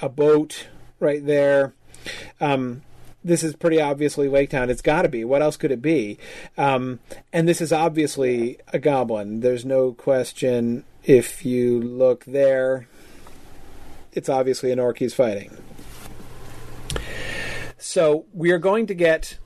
a 0.03 0.09
boat 0.09 0.67
right 0.99 1.25
there. 1.25 1.75
Um, 2.41 2.83
this 3.23 3.43
is 3.43 3.55
pretty 3.55 3.81
obviously 3.81 4.29
Lake 4.29 4.51
Town. 4.51 4.71
It's 4.71 4.83
got 4.83 5.03
to 5.03 5.09
be. 5.09 5.25
What 5.25 5.43
else 5.43 5.57
could 5.57 5.71
it 5.71 5.83
be? 5.83 6.19
Um, 6.57 7.01
and 7.33 7.49
this 7.49 7.61
is 7.61 7.73
obviously 7.73 8.59
a 8.73 8.79
goblin. 8.79 9.41
There's 9.41 9.65
no 9.65 9.93
question. 9.93 10.85
If 11.05 11.45
you 11.45 11.81
look 11.81 12.25
there, 12.25 12.87
it's 14.13 14.29
obviously 14.29 14.71
an 14.73 14.79
orc 14.79 14.99
he's 14.99 15.15
fighting. 15.15 15.57
So 17.79 18.27
we 18.35 18.51
are 18.51 18.59
going 18.59 18.87
to 18.89 18.95
get 18.95 19.39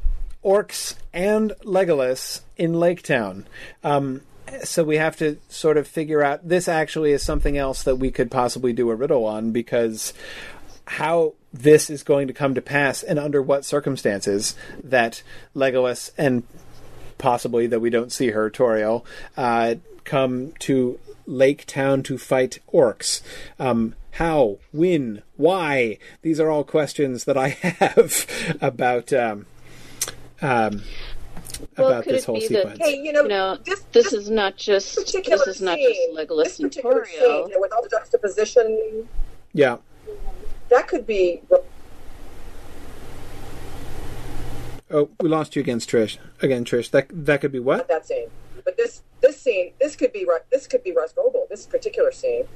orcs 0.45 0.97
and 1.13 1.53
Legolas 1.65 2.41
in 2.57 2.75
Lake 2.75 3.03
Town. 3.03 3.47
Um, 3.83 4.23
so 4.63 4.85
we 4.85 4.97
have 4.97 5.17
to 5.17 5.39
sort 5.49 5.77
of 5.77 5.89
figure 5.89 6.23
out. 6.23 6.47
This 6.49 6.69
actually 6.69 7.13
is 7.13 7.23
something 7.23 7.57
else 7.57 7.83
that 7.85 7.97
we 7.97 8.11
could 8.11 8.31
possibly 8.31 8.73
do 8.73 8.91
a 8.91 8.95
riddle 8.95 9.25
on 9.25 9.53
because 9.53 10.13
how 10.87 11.35
this 11.53 11.89
is 11.89 12.03
going 12.03 12.27
to 12.27 12.33
come 12.33 12.55
to 12.55 12.61
pass 12.61 13.03
and 13.03 13.19
under 13.19 13.41
what 13.41 13.65
circumstances 13.65 14.55
that 14.83 15.23
Legolas 15.55 16.11
and 16.19 16.43
possibly 17.19 17.67
that 17.67 17.81
we 17.81 17.91
don't 17.91 18.13
see 18.13 18.31
her 18.31 18.51
Tauriel 18.51 19.05
uh, 19.37 19.77
come 20.05 20.53
to 20.59 20.99
Lake 21.27 21.65
Town 21.67 22.03
to 22.03 22.19
fight 22.19 22.59
orcs. 22.73 23.23
Um, 23.59 23.95
how, 24.13 24.59
when, 24.73 25.23
why? 25.37 25.99
These 26.23 26.39
are 26.39 26.51
all 26.51 26.65
questions 26.65 27.25
that 27.25 27.37
I 27.37 27.49
have 27.49 28.27
about 28.61 29.13
um, 29.13 29.47
um, 30.43 30.83
Well, 31.77 31.89
about 31.89 32.05
could 32.05 32.15
this 32.15 32.23
it 32.23 32.27
whole 32.27 32.35
be 32.37 32.47
sequence. 32.47 32.79
that 32.79 32.87
Hey, 32.87 32.97
you 32.99 33.13
know, 33.13 33.23
know, 33.23 33.57
this, 33.65 33.81
this 33.93 34.11
this 34.11 34.13
is 34.13 34.31
not 34.31 34.57
just 34.57 34.97
this 34.97 35.47
is 35.47 35.61
not 35.61 35.79
scene, 35.79 36.17
just 36.17 36.29
Legolas 36.29 36.45
this 36.45 36.61
and 36.61 36.71
particular 36.71 37.07
scene, 37.07 37.21
you 37.23 37.49
know, 37.49 37.61
with 37.61 37.73
all 37.73 37.83
the 37.83 37.89
juxtaposition, 37.89 39.09
yeah. 39.53 39.79
That 40.75 40.89
could 40.89 41.07
be. 41.07 41.41
Oh, 44.91 45.09
we 45.21 45.29
lost 45.29 45.55
you 45.55 45.61
against 45.61 45.89
Trish. 45.89 46.19
Again, 46.43 46.65
Trish. 46.65 46.91
That 46.91 47.07
that 47.13 47.41
could 47.41 47.53
be 47.53 47.61
what? 47.61 47.87
That 47.87 48.05
scene, 48.05 48.27
but 48.65 48.77
this 48.77 49.03
this 49.21 49.41
scene, 49.41 49.71
this 49.79 49.95
could 49.95 50.13
be 50.13 50.27
this 50.51 50.67
could 50.67 50.83
be 50.83 50.91
Rhosgobel. 50.91 51.49
This 51.49 51.65
particular 51.67 52.11
scene, 52.11 52.49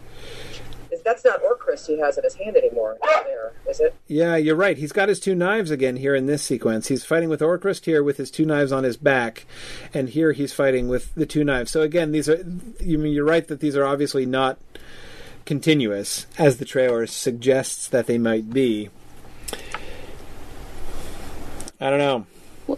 is 0.91 1.01
that's 1.03 1.25
not 1.25 1.41
Orcrist 1.45 1.87
he 1.87 2.01
has 2.01 2.19
in 2.19 2.25
his 2.25 2.35
hand 2.35 2.57
anymore. 2.57 2.99
There 3.03 3.53
is 3.71 3.79
it? 3.79 3.95
Yeah, 4.09 4.35
you're 4.35 4.57
right. 4.57 4.77
He's 4.77 4.91
got 4.91 5.09
his 5.09 5.21
two 5.21 5.37
knives 5.37 5.71
again 5.71 5.95
here 5.95 6.17
in 6.17 6.27
this 6.27 6.43
sequence. 6.43 6.89
He's 6.89 7.05
fighting 7.05 7.29
with 7.29 7.41
Orcrist 7.41 7.85
here 7.85 8.03
with 8.03 8.17
his 8.17 8.33
two 8.33 8.45
knives 8.45 8.73
on 8.73 8.83
his 8.83 8.97
back, 8.97 9.47
and 9.95 10.09
here 10.09 10.33
he's 10.33 10.53
fighting 10.53 10.89
with 10.89 11.15
the 11.15 11.25
two 11.25 11.45
knives. 11.45 11.71
So 11.71 11.83
again, 11.83 12.11
these 12.11 12.29
are 12.29 12.45
you 12.81 12.99
mean 12.99 13.13
you're 13.13 13.25
right 13.25 13.47
that 13.47 13.61
these 13.61 13.77
are 13.77 13.85
obviously 13.85 14.27
not 14.27 14.59
continuous 15.49 16.27
as 16.37 16.59
the 16.59 16.65
trailer 16.67 17.07
suggests 17.07 17.89
that 17.89 18.07
they 18.07 18.19
might 18.19 18.51
be. 18.53 18.91
I 21.81 21.89
don't 21.89 21.99
know. 21.99 22.77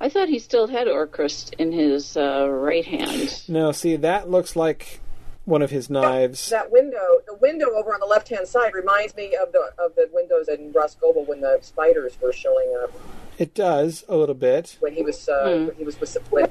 I 0.00 0.08
thought 0.08 0.28
he 0.30 0.38
still 0.38 0.66
had 0.66 0.86
Orcrist 0.86 1.52
in 1.58 1.72
his 1.72 2.16
uh, 2.16 2.48
right 2.48 2.86
hand. 2.86 3.42
No, 3.48 3.70
see, 3.70 3.96
that 3.96 4.30
looks 4.30 4.56
like 4.56 5.00
one 5.44 5.60
of 5.60 5.70
his 5.70 5.90
knives. 5.90 6.48
That 6.48 6.72
window, 6.72 7.20
the 7.26 7.34
window 7.34 7.66
over 7.74 7.92
on 7.92 8.00
the 8.00 8.06
left 8.06 8.30
hand 8.30 8.48
side, 8.48 8.72
reminds 8.72 9.14
me 9.14 9.36
of 9.36 9.52
the 9.52 9.72
of 9.78 9.94
the 9.96 10.08
windows 10.10 10.48
in 10.48 10.72
Rhosgobel 10.72 11.26
when 11.28 11.42
the 11.42 11.58
spiders 11.60 12.16
were 12.22 12.32
showing 12.32 12.74
up 12.82 12.90
It 13.36 13.52
does 13.52 14.04
a 14.08 14.16
little 14.16 14.34
bit. 14.34 14.78
when 14.80 14.94
he 14.94 15.02
was 15.02 15.28
uh, 15.28 15.42
Hmm. 15.58 15.66
when 15.66 15.76
he 15.76 15.84
was 15.84 16.00
with 16.00 16.16
when, 16.30 16.46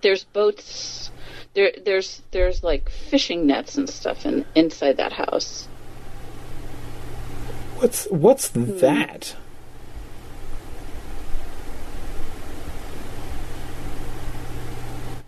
There's 0.00 0.24
boats. 0.24 1.10
There, 1.54 1.72
there's 1.84 2.22
there's 2.30 2.62
like 2.62 2.88
fishing 2.88 3.46
nets 3.46 3.76
and 3.76 3.88
stuff 3.88 4.24
in 4.24 4.44
inside 4.54 4.96
that 4.98 5.12
house. 5.12 5.66
What's 7.78 8.04
what's 8.06 8.48
hmm. 8.50 8.78
that? 8.78 9.34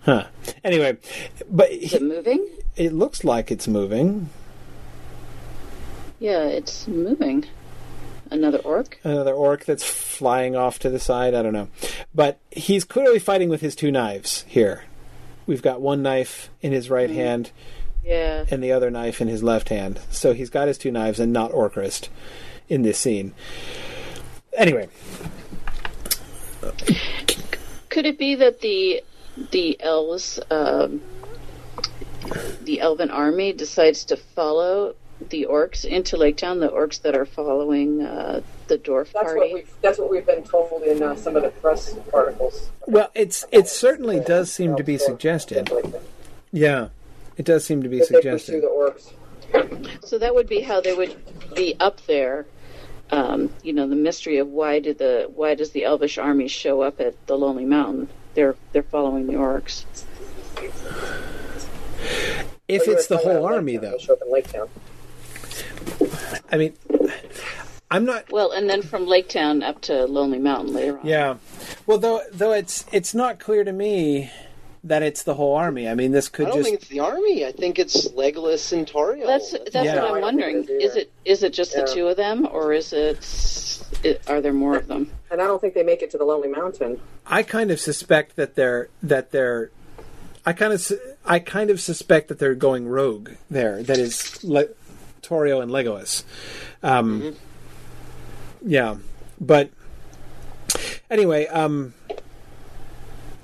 Huh. 0.05 0.27
Anyway, 0.65 0.99
but 1.49 1.71
Is 1.71 1.95
it 1.95 2.03
moving? 2.03 2.49
it 2.77 2.93
looks 2.93 3.23
like 3.25 3.51
it's 3.51 3.69
moving. 3.69 4.31
Yeah, 6.19 6.45
it's 6.45 6.89
moving. 6.89 7.47
Another 8.31 8.59
orc. 8.59 8.99
Another 9.05 9.33
orc 9.33 9.65
that's 9.65 9.85
flying 9.85 10.57
off 10.57 10.79
to 10.81 10.91
the 10.91 10.99
side. 10.99 11.35
I 11.35 11.43
don't 11.43 11.53
know, 11.53 11.69
but 12.15 12.39
he's 12.51 12.85
clearly 12.85 13.19
fighting 13.19 13.49
with 13.49 13.61
his 13.61 13.75
two 13.75 13.91
knives 13.91 14.45
here. 14.49 14.85
We've 15.47 15.63
got 15.63 15.81
one 15.81 16.03
knife 16.03 16.51
in 16.61 16.73
his 16.73 16.89
right 16.91 17.11
hand 17.11 17.51
Yeah. 18.05 18.45
and 18.51 18.63
the 18.63 18.73
other 18.73 18.91
knife 18.91 19.21
in 19.21 19.29
his 19.29 19.43
left 19.43 19.69
hand. 19.69 20.01
So 20.11 20.33
he's 20.35 20.51
got 20.51 20.69
his 20.69 20.79
two 20.79 20.91
knives 20.91 21.19
and 21.21 21.33
not 21.33 21.53
Orcrist 21.53 22.09
in 22.69 22.83
this 22.83 22.99
scene. 22.99 23.35
Anyway, 24.57 24.89
Could 27.89 28.07
it 28.07 28.19
be 28.19 28.35
that 28.37 28.61
the 28.61 29.03
the 29.51 29.77
elves, 29.81 30.39
um, 30.51 31.01
the 32.63 32.81
elven 32.81 33.11
army, 33.11 33.53
decides 33.53 34.05
to 34.07 34.17
follow 34.17 34.95
the 35.31 35.47
orcs 35.51 35.85
into 35.85 36.17
Lake 36.17 36.37
Town? 36.37 36.61
The 36.61 36.69
orcs 36.69 37.01
that 37.03 37.15
are 37.17 37.25
following 37.27 38.03
uh, 38.03 38.41
the 38.69 38.79
dwarf 38.79 39.13
that's 39.13 39.25
party. 39.25 39.41
what 39.41 39.53
we've 39.55 39.75
that's 39.81 39.99
what 39.99 40.11
we've 40.11 40.27
been 40.27 40.45
told 40.45 40.83
in 40.83 41.03
uh, 41.03 41.17
some 41.17 41.37
of 41.37 41.43
the 41.43 41.51
press 41.51 41.95
articles. 42.13 42.71
well, 42.87 43.11
it's 43.15 43.45
it 43.53 43.69
certainly 43.69 44.21
does 44.21 44.53
seem 44.53 44.77
to 44.77 44.83
be 44.83 44.99
suggested. 44.99 45.71
Yeah, 46.53 46.89
it 47.37 47.45
does 47.45 47.65
seem 47.65 47.83
to 47.83 47.89
be 47.89 47.99
That 47.99 48.09
they 48.09 48.15
suggested. 48.17 48.63
the 48.63 48.67
orcs. 48.69 49.13
So 50.07 50.19
that 50.19 50.35
would 50.35 50.49
be 50.49 50.61
how 50.61 50.81
they 50.81 50.95
would 50.95 51.15
be 51.55 51.77
up 51.81 52.01
there. 52.07 52.47
Um, 53.11 53.51
you 53.63 53.75
know, 53.75 53.87
the 53.87 53.97
mystery 53.97 54.39
of 54.39 54.49
why 54.49 54.79
did 54.81 54.97
the 54.99 55.31
why 55.35 55.55
does 55.55 55.71
the 55.73 55.85
elvish 55.85 56.17
army 56.19 56.49
show 56.49 56.81
up 56.81 57.01
at 57.01 57.27
the 57.27 57.37
Lonely 57.37 57.67
Mountain? 57.67 58.09
They're 58.35 58.57
they're 58.73 58.83
following 58.83 59.27
the 59.27 59.35
orcs. 59.35 59.85
If 62.69 62.89
it's 62.89 63.07
the 63.07 63.19
whole 63.19 63.45
army, 63.45 63.77
though, 63.77 63.99
I 66.51 66.57
mean, 66.57 66.75
I'm 67.91 68.05
not. 68.05 68.31
Well, 68.31 68.53
and 68.53 68.69
then 68.69 68.83
from 68.83 69.07
Lake 69.07 69.29
Town 69.29 69.63
up 69.63 69.81
to 69.83 70.05
Lonely 70.07 70.39
Mountain 70.39 70.75
later 70.75 70.99
on. 70.99 71.07
Yeah, 71.07 71.37
well, 71.87 71.99
though 71.99 72.23
though 72.33 72.53
it's 72.53 72.85
it's 72.93 73.15
not 73.15 73.39
clear 73.39 73.65
to 73.65 73.73
me 73.73 74.31
that 74.85 75.03
it's 75.03 75.23
the 75.23 75.35
whole 75.35 75.55
army. 75.55 75.89
I 75.89 75.95
mean, 75.95 76.11
this 76.13 76.29
I 76.29 76.37
could 76.37 76.47
don't 76.47 76.57
just 76.57 76.69
think 76.69 76.81
it's 76.81 76.89
the 76.89 77.01
army. 77.01 77.47
I 77.47 77.53
think 77.53 77.79
it's 77.79 78.09
Legolas 78.09 78.73
and 78.73 78.87
Tauriel. 78.87 79.27
That's 79.27 79.53
that's 79.53 79.75
Yeah. 79.87 80.03
what 80.03 80.15
I'm 80.15 80.21
wondering. 80.23 80.65
Is 80.69 80.97
it 80.97 81.13
is 81.25 81.43
it 81.43 81.53
just 81.53 81.75
Yeah. 81.75 81.83
the 81.83 81.87
two 81.95 82.09
of 82.09 82.17
them, 82.17 82.49
or 82.51 82.73
is 82.73 82.93
it, 82.93 83.19
it 84.03 84.23
are 84.29 84.41
there 84.41 84.53
more 84.53 84.77
of 84.77 84.89
them? 84.89 85.11
And 85.31 85.41
I 85.41 85.47
don't 85.47 85.61
think 85.61 85.75
they 85.75 85.85
make 85.85 86.03
it 86.03 86.11
to 86.13 86.19
the 86.19 86.25
Lonely 86.25 86.49
Mountain. 86.49 87.01
I 87.27 87.43
kind 87.43 87.71
of 87.71 87.79
suspect 87.79 88.37
that 88.37 88.55
they're 88.55 88.89
that 89.03 89.31
they're. 89.31 89.71
I 90.45 90.53
kind 90.53 90.73
of 90.73 90.93
I 91.25 91.39
kind 91.39 91.71
of 91.71 91.81
suspect 91.81 92.27
that 92.29 92.41
they're 92.41 92.57
going 92.57 92.89
rogue 92.89 93.31
there. 93.49 93.83
That 93.85 93.99
is 93.99 94.43
Le- 95.33 95.39
Tauriel 95.47 95.63
and 95.63 95.71
Legolas. 95.73 96.25
Um, 96.83 97.37
Yeah, 98.65 98.97
but 99.41 99.71
anyway, 101.11 101.47
um, 101.47 101.95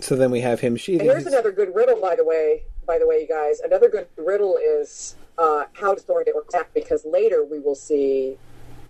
so 0.01 0.15
then 0.17 0.31
we 0.31 0.41
have 0.41 0.61
him 0.61 0.75
And 0.75 0.81
sheathing. 0.81 1.07
here's 1.07 1.25
his- 1.25 1.33
another 1.33 1.51
good 1.53 1.75
riddle, 1.75 2.01
by 2.01 2.15
the 2.17 2.25
way. 2.25 2.63
By 2.87 2.99
the 2.99 3.07
way, 3.07 3.21
you 3.23 3.27
guys, 3.29 3.61
another 3.61 3.89
good 3.89 4.07
riddle 4.17 4.57
is 4.57 5.15
uh, 5.37 5.65
how 5.75 5.95
does 5.95 6.05
Thorin 6.05 6.25
get 6.25 6.35
orcs 6.35 6.53
back? 6.53 6.73
Because 6.73 7.05
later 7.05 7.45
we 7.45 7.59
will 7.59 7.75
see 7.75 8.39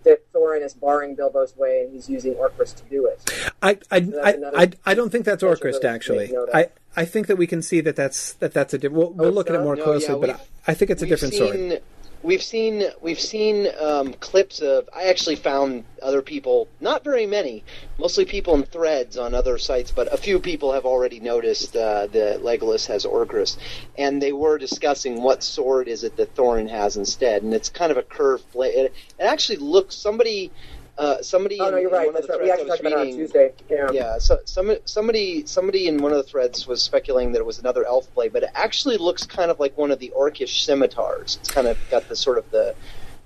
that 0.04 0.30
Thorin 0.32 0.62
is 0.64 0.72
barring 0.72 1.16
Bilbo's 1.16 1.56
way, 1.56 1.80
and 1.82 1.92
he's 1.92 2.08
using 2.08 2.34
Orcrist 2.34 2.76
to 2.76 2.84
do 2.84 3.06
it. 3.06 3.20
I 3.60 3.78
I, 3.90 4.00
That's 4.00 4.46
I, 4.56 4.62
I, 4.62 4.70
I 4.86 4.94
don't 4.94 5.10
think 5.10 5.24
that's 5.24 5.40
special 5.40 5.56
Orcrist 5.56 5.84
actually. 5.84 6.26
make 6.26 6.32
note 6.32 6.48
of. 6.50 6.54
I, 6.54 6.68
I 6.96 7.04
think 7.04 7.26
that 7.26 7.36
we 7.36 7.46
can 7.48 7.60
see 7.60 7.80
that 7.80 7.96
that's 7.96 8.34
that 8.34 8.54
that's 8.54 8.72
a 8.72 8.78
different. 8.78 8.96
We'll, 8.98 9.10
we'll 9.12 9.28
it's 9.28 9.34
look 9.34 9.50
at 9.50 9.56
it 9.56 9.62
more 9.62 9.74
No, 9.76 9.82
closely, 9.82 10.14
yeah, 10.14 10.20
but 10.20 10.30
I, 10.30 10.40
I 10.68 10.74
think 10.74 10.90
it's 10.92 11.02
a 11.02 11.06
different 11.06 11.34
seen, 11.34 11.68
sword. 11.70 11.82
We've 12.22 12.42
seen 12.42 12.84
we've 13.00 13.20
seen 13.20 13.68
um, 13.80 14.12
clips 14.14 14.60
of. 14.60 14.88
I 14.94 15.04
actually 15.04 15.36
found 15.36 15.84
other 16.02 16.20
people, 16.20 16.68
not 16.80 17.04
very 17.04 17.26
many, 17.26 17.62
mostly 17.96 18.24
people 18.24 18.54
in 18.56 18.64
threads 18.64 19.16
on 19.16 19.34
other 19.34 19.56
sites, 19.56 19.92
but 19.92 20.12
a 20.12 20.16
few 20.16 20.40
people 20.40 20.72
have 20.72 20.84
already 20.84 21.20
noticed 21.20 21.76
uh, 21.76 22.08
that 22.08 22.42
Legolas 22.42 22.86
has 22.86 23.04
Orcrist, 23.04 23.58
and 23.96 24.20
they 24.20 24.32
were 24.32 24.58
discussing 24.58 25.22
what 25.22 25.44
sword 25.44 25.86
is 25.86 26.02
it 26.02 26.16
that 26.16 26.34
Thorin 26.34 26.68
has 26.68 26.96
instead, 26.96 27.44
and 27.44 27.54
it's 27.54 27.68
kind 27.68 27.92
of 27.92 27.98
a 27.98 28.02
curved 28.02 28.50
blade. 28.52 28.74
It, 28.74 28.94
it 29.18 29.22
actually 29.22 29.58
looks 29.58 29.94
somebody. 29.94 30.50
Uh, 30.98 31.22
somebody 31.22 31.60
Oh 31.60 31.70
no, 31.70 31.76
you're 31.76 31.90
in 31.90 31.94
right. 31.94 32.06
one 32.06 32.16
of 32.16 32.22
That's 32.22 32.26
the 32.26 32.32
right. 32.32 32.42
We 32.42 32.50
actually 32.50 32.68
talked 32.68 32.80
about 32.80 32.92
it 32.92 32.98
on 32.98 33.06
Tuesday. 33.06 33.52
Yeah. 33.70 33.90
yeah, 33.92 34.18
so 34.18 34.38
some, 34.44 34.76
somebody 34.84 35.46
somebody 35.46 35.86
in 35.86 36.02
one 36.02 36.10
of 36.10 36.18
the 36.18 36.24
threads 36.24 36.66
was 36.66 36.82
speculating 36.82 37.30
that 37.32 37.38
it 37.38 37.46
was 37.46 37.60
another 37.60 37.86
elf 37.86 38.12
blade, 38.14 38.32
but 38.32 38.42
it 38.42 38.50
actually 38.56 38.96
looks 38.96 39.24
kind 39.24 39.48
of 39.48 39.60
like 39.60 39.78
one 39.78 39.92
of 39.92 40.00
the 40.00 40.12
orcish 40.16 40.64
scimitars. 40.64 41.38
It's 41.40 41.50
kind 41.50 41.68
of 41.68 41.78
got 41.88 42.08
the 42.08 42.16
sort 42.16 42.36
of 42.36 42.50
the 42.50 42.74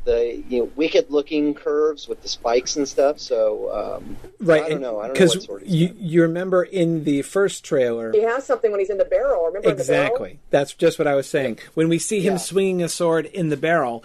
the 0.05 0.43
you 0.49 0.59
know 0.59 0.71
wicked 0.77 1.11
looking 1.11 1.55
curves 1.55 2.09
with 2.09 2.23
the 2.23 2.29
spikes 2.29 2.77
and 2.77 2.89
stuff. 2.89 3.19
So 3.19 3.73
um, 4.03 4.17
Right, 4.41 4.65
I 4.65 4.69
don't 4.71 4.81
know. 4.81 4.99
I 4.99 5.03
don't 5.07 5.09
know 5.09 5.13
because 5.15 5.37
what 5.37 5.45
sword. 5.45 5.63
you 5.67 5.95
you 5.99 6.23
remember 6.23 6.65
in 6.65 7.05
the 7.05 7.23
first 7.23 7.65
trailer. 7.65 8.11
He 8.13 8.23
has 8.23 8.45
something 8.45 8.71
when 8.71 8.81
he's 8.81 8.91
in 8.91 8.99
the 8.99 9.05
barrel. 9.05 9.47
Remember 9.47 9.71
in 9.71 9.77
the 9.77 9.85
barrel? 9.85 10.07
Exactly. 10.07 10.39
That's 10.51 10.75
just 10.75 10.99
what 10.99 11.07
I 11.07 11.15
was 11.15 11.29
saying. 11.29 11.59
When 11.75 11.89
we 11.89 11.99
see 11.99 12.21
him 12.21 12.35
Yeah. 12.35 12.39
swinging 12.39 12.83
a 12.83 12.89
sword 12.89 13.27
in 13.27 13.49
the 13.51 13.57
barrel, 13.57 14.03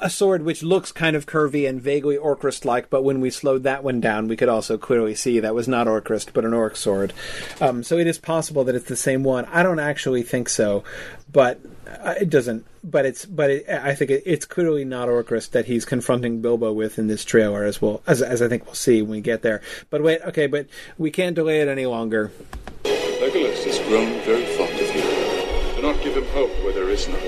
a 0.00 0.08
sword 0.10 0.42
which 0.44 0.62
looks 0.62 0.92
kind 0.92 1.16
of 1.16 1.26
curvy 1.26 1.68
and 1.68 1.82
vaguely 1.82 2.16
Orcrist 2.16 2.64
like, 2.64 2.88
but 2.88 3.02
when 3.02 3.20
we 3.20 3.30
slowed 3.30 3.64
that 3.64 3.82
one 3.82 4.00
down, 4.00 4.28
we 4.28 4.36
could 4.36 4.48
also 4.48 4.78
clearly 4.78 5.14
see 5.14 5.40
that 5.40 5.54
was 5.54 5.66
not 5.66 5.86
Orcrist, 5.88 6.32
but 6.32 6.44
an 6.44 6.54
Orc 6.54 6.76
sword. 6.76 7.12
Um, 7.60 7.82
so 7.82 7.98
it 7.98 8.06
is 8.06 8.18
possible 8.18 8.62
that 8.64 8.74
it's 8.76 8.88
the 8.88 8.96
same 8.96 9.24
one. 9.24 9.44
I 9.46 9.62
don't 9.64 9.80
actually 9.80 10.22
think 10.22 10.48
so, 10.48 10.84
but 11.32 11.58
uh, 11.88 12.14
it 12.20 12.30
doesn't. 12.30 12.64
But 12.82 13.04
it's 13.04 13.26
but 13.26 13.50
it, 13.50 13.68
I 13.68 13.94
think 13.94 14.10
it, 14.10 14.22
it's 14.24 14.46
clearly 14.46 14.84
not 14.84 15.08
Orcrist 15.08 15.50
that 15.50 15.66
he's 15.66 15.84
confronting 15.84 16.40
Bilbo 16.40 16.72
with 16.72 16.98
in 16.98 17.08
this 17.08 17.24
trailer, 17.24 17.64
as 17.64 17.82
well 17.82 18.02
as 18.06 18.22
as 18.22 18.40
I 18.40 18.48
think 18.48 18.64
we'll 18.66 18.74
see 18.74 19.02
when 19.02 19.10
we 19.10 19.20
get 19.20 19.42
there. 19.42 19.60
But 19.90 20.02
wait, 20.02 20.22
okay, 20.22 20.46
but 20.46 20.66
we 20.96 21.10
can't 21.10 21.34
delay 21.34 21.60
it 21.60 21.68
any 21.68 21.86
longer. 21.86 22.32
Legolas 22.84 23.64
has 23.64 23.78
grown 23.80 24.18
very 24.22 24.46
fond 24.56 24.72
of 24.72 24.94
you. 24.94 25.02
Do 25.76 25.82
not 25.82 26.02
give 26.02 26.16
him 26.16 26.26
hope 26.28 26.50
where 26.64 26.72
there 26.72 26.88
is 26.88 27.06
none. 27.06 27.20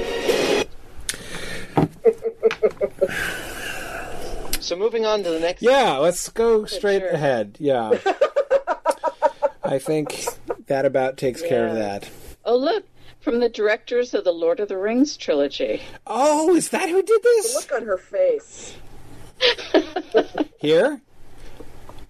So 4.62 4.76
moving 4.76 5.04
on 5.04 5.24
to 5.24 5.30
the 5.30 5.40
next. 5.40 5.60
Yeah, 5.60 5.98
let's 5.98 6.28
go 6.28 6.66
straight 6.66 7.00
sure. 7.00 7.10
ahead. 7.10 7.56
Yeah. 7.58 7.90
I 9.64 9.80
think 9.80 10.24
that 10.66 10.86
about 10.86 11.16
takes 11.16 11.42
care 11.42 11.66
of 11.66 11.74
that. 11.74 12.08
Oh 12.44 12.56
look, 12.56 12.84
from 13.22 13.40
the 13.40 13.48
directors 13.48 14.12
of 14.14 14.24
the 14.24 14.32
Lord 14.32 14.60
of 14.60 14.68
the 14.68 14.76
Rings 14.76 15.16
trilogy. 15.16 15.80
Oh, 16.06 16.54
is 16.54 16.68
that 16.70 16.88
who 16.88 17.02
did 17.02 17.22
The 17.22 17.28
this? 17.42 17.54
look 17.54 17.72
on 17.80 17.86
her 17.86 17.96
face. 17.98 18.74
Here? 20.58 21.00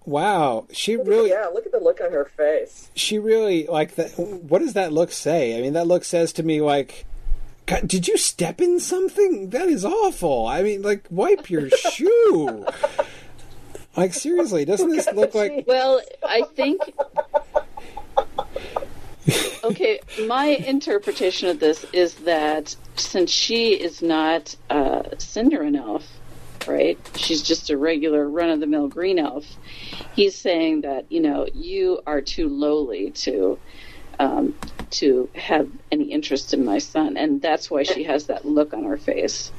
Wow, 0.05 0.67
she 0.73 0.97
really 0.97 1.31
Yeah, 1.31 1.47
look 1.47 1.65
at 1.65 1.73
the 1.73 1.79
look 1.79 2.01
on 2.01 2.11
her 2.13 2.25
face. 2.25 2.91
she 2.95 3.19
really 3.21 3.67
like 3.67 3.95
that 3.95 4.11
what 4.19 4.59
does 4.59 4.73
that 4.73 4.93
look 4.93 5.13
say? 5.13 5.57
I 5.57 5.63
mean, 5.63 5.75
that 5.75 5.87
look 5.87 6.05
says 6.05 6.33
to 6.35 6.43
me 6.43 6.61
like 6.61 7.05
God, 7.67 7.87
did 7.87 8.09
you 8.09 8.17
step 8.19 8.61
in 8.61 8.81
something? 8.81 9.51
That 9.51 9.69
is 9.69 9.85
awful. 9.85 10.47
I 10.49 10.63
mean, 10.63 10.83
like 10.83 11.07
wipe 11.11 11.49
your 11.49 11.71
shoe. 11.93 12.67
Like 13.97 14.13
seriously, 14.15 14.65
doesn't 14.65 14.89
this 14.91 15.09
look 15.15 15.35
like 15.37 15.65
Well, 15.69 16.01
I 16.27 16.43
think. 16.55 16.81
Okay, 19.65 20.01
my 20.27 20.47
interpretation 20.47 21.49
of 21.49 21.61
this 21.61 21.87
is 21.93 22.15
that 22.17 22.75
since 22.97 23.31
she 23.31 23.75
is 23.75 24.03
not 24.03 24.57
uh, 24.71 25.03
Sindarin 25.19 25.77
elf, 25.77 26.05
right? 26.67 26.99
She's 27.15 27.43
just 27.43 27.71
a 27.71 27.77
regular 27.77 28.29
run 28.29 28.51
of 28.51 28.59
the 28.59 28.67
mill 28.67 28.89
green 28.89 29.21
elf. 29.21 29.47
He's 30.17 30.35
saying 30.35 30.81
that 30.81 31.11
you 31.13 31.21
know 31.21 31.47
you 31.55 32.01
are 32.09 32.21
too 32.21 32.49
lowly 32.49 33.13
to 33.13 33.57
um, 34.19 34.55
to 34.91 35.29
have 35.35 35.69
any 35.91 36.11
interest 36.11 36.53
in 36.53 36.65
my 36.65 36.79
son, 36.79 37.17
and 37.17 37.41
that's 37.41 37.71
why 37.71 37.85
she 37.85 38.03
has 38.05 38.27
that 38.27 38.45
look 38.45 38.75
on 38.75 38.85
her 38.85 38.97
face. 38.97 39.53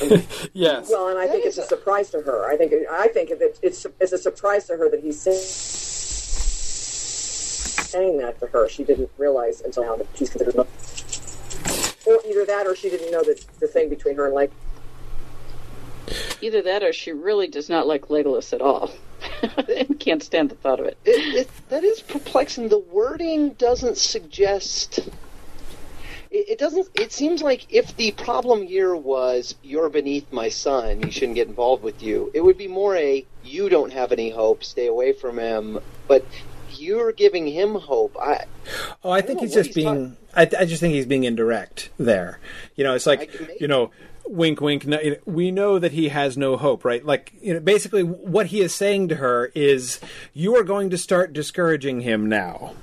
yes. 0.52 0.88
Well, 0.90 1.08
and 1.08 1.18
I 1.18 1.26
think 1.26 1.44
it's 1.44 1.58
a 1.58 1.64
surprise 1.64 2.10
to 2.10 2.20
her. 2.20 2.48
I 2.48 2.56
think 2.56 2.72
I 2.90 3.08
think 3.08 3.30
that 3.30 3.58
it's 3.62 3.86
it's 4.00 4.12
a 4.12 4.18
surprise 4.18 4.66
to 4.68 4.76
her 4.76 4.90
that 4.90 5.00
he's 5.00 5.20
saying 5.20 5.95
that 8.18 8.38
to 8.40 8.46
her. 8.46 8.68
She 8.68 8.84
didn't 8.84 9.10
realize 9.18 9.60
until 9.60 9.84
now 9.84 9.96
that 9.96 10.06
she's 10.14 10.30
considered. 10.30 10.66
Or 12.06 12.20
either 12.28 12.44
that, 12.46 12.66
or 12.66 12.76
she 12.76 12.88
didn't 12.90 13.10
know 13.10 13.24
that 13.24 13.44
the 13.58 13.66
thing 13.66 13.88
between 13.88 14.16
her 14.16 14.26
and 14.26 14.34
like. 14.34 14.52
Either 16.40 16.62
that, 16.62 16.82
or 16.82 16.92
she 16.92 17.12
really 17.12 17.48
does 17.48 17.68
not 17.68 17.86
like 17.86 18.08
Legolas 18.08 18.52
at 18.52 18.60
all, 18.60 18.92
and 19.42 19.98
can't 20.00 20.22
stand 20.22 20.50
the 20.50 20.54
thought 20.54 20.78
of 20.78 20.86
it. 20.86 20.96
It, 21.04 21.34
it, 21.34 21.50
that 21.68 21.82
is 21.82 22.00
perplexing. 22.02 22.68
The 22.68 22.78
wording 22.78 23.50
doesn't 23.54 23.96
suggest. 23.98 24.98
It, 26.30 26.50
it 26.50 26.58
doesn't. 26.58 26.88
It 26.94 27.12
seems 27.12 27.42
like 27.42 27.66
if 27.70 27.96
the 27.96 28.12
problem 28.12 28.66
here 28.66 28.94
was 28.94 29.56
you're 29.62 29.88
beneath 29.88 30.30
my 30.32 30.48
son, 30.48 31.02
he 31.02 31.10
shouldn't 31.10 31.34
get 31.34 31.48
involved 31.48 31.82
with 31.82 32.02
you. 32.02 32.30
It 32.34 32.44
would 32.44 32.58
be 32.58 32.68
more 32.68 32.94
a 32.94 33.24
you 33.42 33.68
don't 33.68 33.92
have 33.92 34.12
any 34.12 34.30
hope, 34.30 34.62
stay 34.62 34.86
away 34.86 35.12
from 35.12 35.38
him. 35.38 35.80
But 36.06 36.24
you're 36.86 37.12
giving 37.12 37.46
him 37.46 37.74
hope. 37.74 38.16
I. 38.16 38.44
Oh, 39.02 39.10
I 39.10 39.20
think 39.20 39.40
know 39.40 39.44
he's 39.44 39.54
just 39.54 39.68
he's 39.68 39.74
being. 39.74 40.16
I, 40.34 40.42
I 40.42 40.64
just 40.64 40.80
think 40.80 40.94
he's 40.94 41.06
being 41.06 41.24
indirect 41.24 41.90
there. 41.98 42.38
You 42.76 42.84
know, 42.84 42.94
it's 42.94 43.06
like 43.06 43.60
you 43.60 43.68
know, 43.68 43.90
wink, 44.26 44.60
wink. 44.60 44.86
No, 44.86 44.98
we 45.24 45.50
know 45.50 45.78
that 45.78 45.92
he 45.92 46.08
has 46.08 46.36
no 46.36 46.56
hope, 46.56 46.84
right? 46.84 47.04
Like, 47.04 47.32
you 47.40 47.54
know, 47.54 47.60
basically, 47.60 48.02
what 48.02 48.46
he 48.46 48.60
is 48.60 48.74
saying 48.74 49.08
to 49.08 49.16
her 49.16 49.50
is, 49.54 50.00
"You 50.32 50.56
are 50.56 50.64
going 50.64 50.90
to 50.90 50.98
start 50.98 51.32
discouraging 51.32 52.00
him 52.02 52.28
now." 52.28 52.74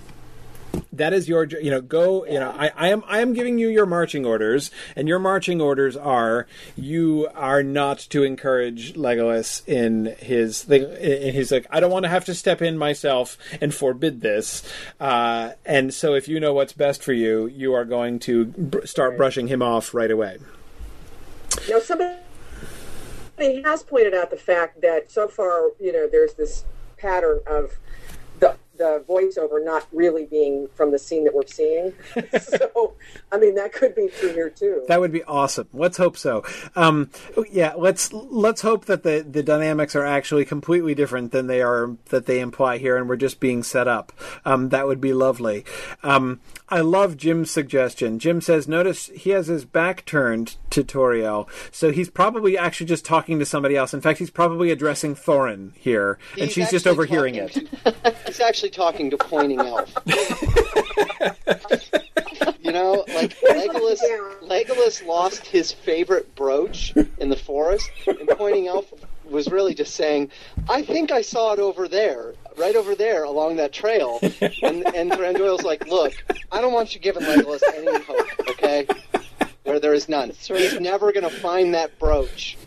That 0.91 1.13
is 1.13 1.27
your, 1.27 1.45
you 1.45 1.71
know, 1.71 1.81
go. 1.81 2.25
You 2.25 2.39
know, 2.39 2.51
I, 2.51 2.71
I 2.75 2.89
am, 2.89 3.03
I 3.07 3.19
am 3.21 3.33
giving 3.33 3.57
you 3.57 3.67
your 3.67 3.85
marching 3.85 4.25
orders, 4.25 4.69
and 4.95 5.07
your 5.07 5.19
marching 5.19 5.59
orders 5.59 5.97
are, 5.97 6.47
you 6.75 7.27
are 7.33 7.63
not 7.63 7.99
to 8.09 8.23
encourage 8.23 8.93
Legolas 8.93 9.67
in 9.67 10.15
his 10.19 10.63
thing. 10.63 10.83
And 10.83 11.35
he's 11.35 11.51
like, 11.51 11.65
I 11.71 11.79
don't 11.79 11.91
want 11.91 12.03
to 12.03 12.09
have 12.09 12.25
to 12.25 12.35
step 12.35 12.61
in 12.61 12.77
myself 12.77 13.37
and 13.59 13.73
forbid 13.73 14.21
this. 14.21 14.63
Uh, 14.99 15.51
and 15.65 15.93
so, 15.93 16.13
if 16.13 16.27
you 16.27 16.39
know 16.39 16.53
what's 16.53 16.73
best 16.73 17.03
for 17.03 17.13
you, 17.13 17.47
you 17.47 17.73
are 17.73 17.85
going 17.85 18.19
to 18.19 18.45
br- 18.45 18.85
start 18.85 19.17
brushing 19.17 19.47
him 19.47 19.61
off 19.61 19.93
right 19.93 20.11
away. 20.11 20.37
Now, 21.69 21.79
somebody 21.79 22.17
has 23.63 23.83
pointed 23.83 24.13
out 24.13 24.29
the 24.29 24.37
fact 24.37 24.81
that 24.81 25.11
so 25.11 25.27
far, 25.27 25.71
you 25.79 25.91
know, 25.91 26.07
there's 26.11 26.33
this 26.33 26.65
pattern 26.97 27.41
of 27.47 27.71
the 28.77 28.83
the 28.83 29.03
voiceover 29.07 29.63
not 29.63 29.87
really 29.91 30.25
being 30.25 30.67
from 30.75 30.91
the 30.91 30.99
scene 30.99 31.23
that 31.23 31.33
we're 31.33 31.47
seeing. 31.47 31.93
so, 32.41 32.93
I 33.31 33.37
mean, 33.37 33.55
that 33.55 33.73
could 33.73 33.95
be 33.95 34.09
true 34.09 34.33
here 34.33 34.49
too. 34.49 34.83
That 34.87 34.99
would 34.99 35.11
be 35.11 35.23
awesome. 35.23 35.67
Let's 35.73 35.97
hope 35.97 36.17
so. 36.17 36.43
Um, 36.75 37.09
yeah, 37.49 37.73
let's 37.77 38.11
let's 38.11 38.61
hope 38.61 38.85
that 38.85 39.03
the, 39.03 39.25
the 39.27 39.43
dynamics 39.43 39.95
are 39.95 40.05
actually 40.05 40.45
completely 40.45 40.95
different 40.95 41.31
than 41.31 41.47
they 41.47 41.61
are 41.61 41.95
that 42.09 42.25
they 42.25 42.39
imply 42.39 42.77
here, 42.77 42.97
and 42.97 43.07
we're 43.07 43.15
just 43.15 43.39
being 43.39 43.63
set 43.63 43.87
up. 43.87 44.11
Um, 44.45 44.69
that 44.69 44.87
would 44.87 45.01
be 45.01 45.13
lovely. 45.13 45.65
Um, 46.03 46.41
I 46.69 46.81
love 46.81 47.17
Jim's 47.17 47.51
suggestion. 47.51 48.19
Jim 48.19 48.41
says, 48.41 48.67
"Notice 48.67 49.07
he 49.07 49.29
has 49.31 49.47
his 49.47 49.65
back 49.65 50.05
turned 50.05 50.57
to 50.71 50.83
Tauriel, 50.83 51.47
so 51.71 51.91
he's 51.91 52.09
probably 52.09 52.57
actually 52.57 52.87
just 52.87 53.05
talking 53.05 53.39
to 53.39 53.45
somebody 53.45 53.75
else. 53.77 53.93
In 53.93 54.01
fact, 54.01 54.19
he's 54.19 54.31
probably 54.31 54.71
addressing 54.71 55.15
Thorin 55.15 55.75
here, 55.75 56.17
and 56.39 56.51
she's 56.51 56.69
just 56.69 56.85
actually 56.85 56.91
overhearing 56.91 57.35
it." 57.35 57.53
talking 57.53 57.93
He's 58.25 58.39
actually 58.39 58.62
talking 58.69 59.09
to 59.11 59.17
pointing 59.17 59.59
elf. 59.59 59.93
you 62.59 62.71
know, 62.71 63.03
like 63.13 63.37
Legolas. 63.39 63.99
Legolas 64.41 65.05
lost 65.05 65.45
his 65.45 65.71
favorite 65.71 66.35
brooch 66.35 66.93
in 67.17 67.29
the 67.29 67.35
forest, 67.35 67.89
and 68.07 68.27
pointing 68.29 68.67
elf 68.67 68.91
was 69.25 69.49
really 69.49 69.73
just 69.73 69.95
saying, 69.95 70.31
"I 70.69 70.83
think 70.83 71.11
I 71.11 71.21
saw 71.21 71.53
it 71.53 71.59
over 71.59 71.87
there, 71.87 72.33
right 72.57 72.75
over 72.75 72.95
there 72.95 73.23
along 73.23 73.57
that 73.57 73.71
trail." 73.73 74.19
And 74.21 74.85
and 74.95 75.11
Thranduil's 75.11 75.63
like, 75.63 75.87
"Look, 75.87 76.13
I 76.51 76.61
don't 76.61 76.73
want 76.73 76.93
you 76.93 77.01
giving 77.01 77.23
Legolas 77.23 77.61
any 77.75 78.03
hope, 78.03 78.49
okay? 78.49 78.87
Where 79.63 79.79
there 79.79 79.93
is 79.93 80.09
none. 80.09 80.31
He's 80.31 80.79
never 80.79 81.11
going 81.11 81.23
to 81.23 81.29
find 81.29 81.73
that 81.73 81.97
brooch." 81.99 82.57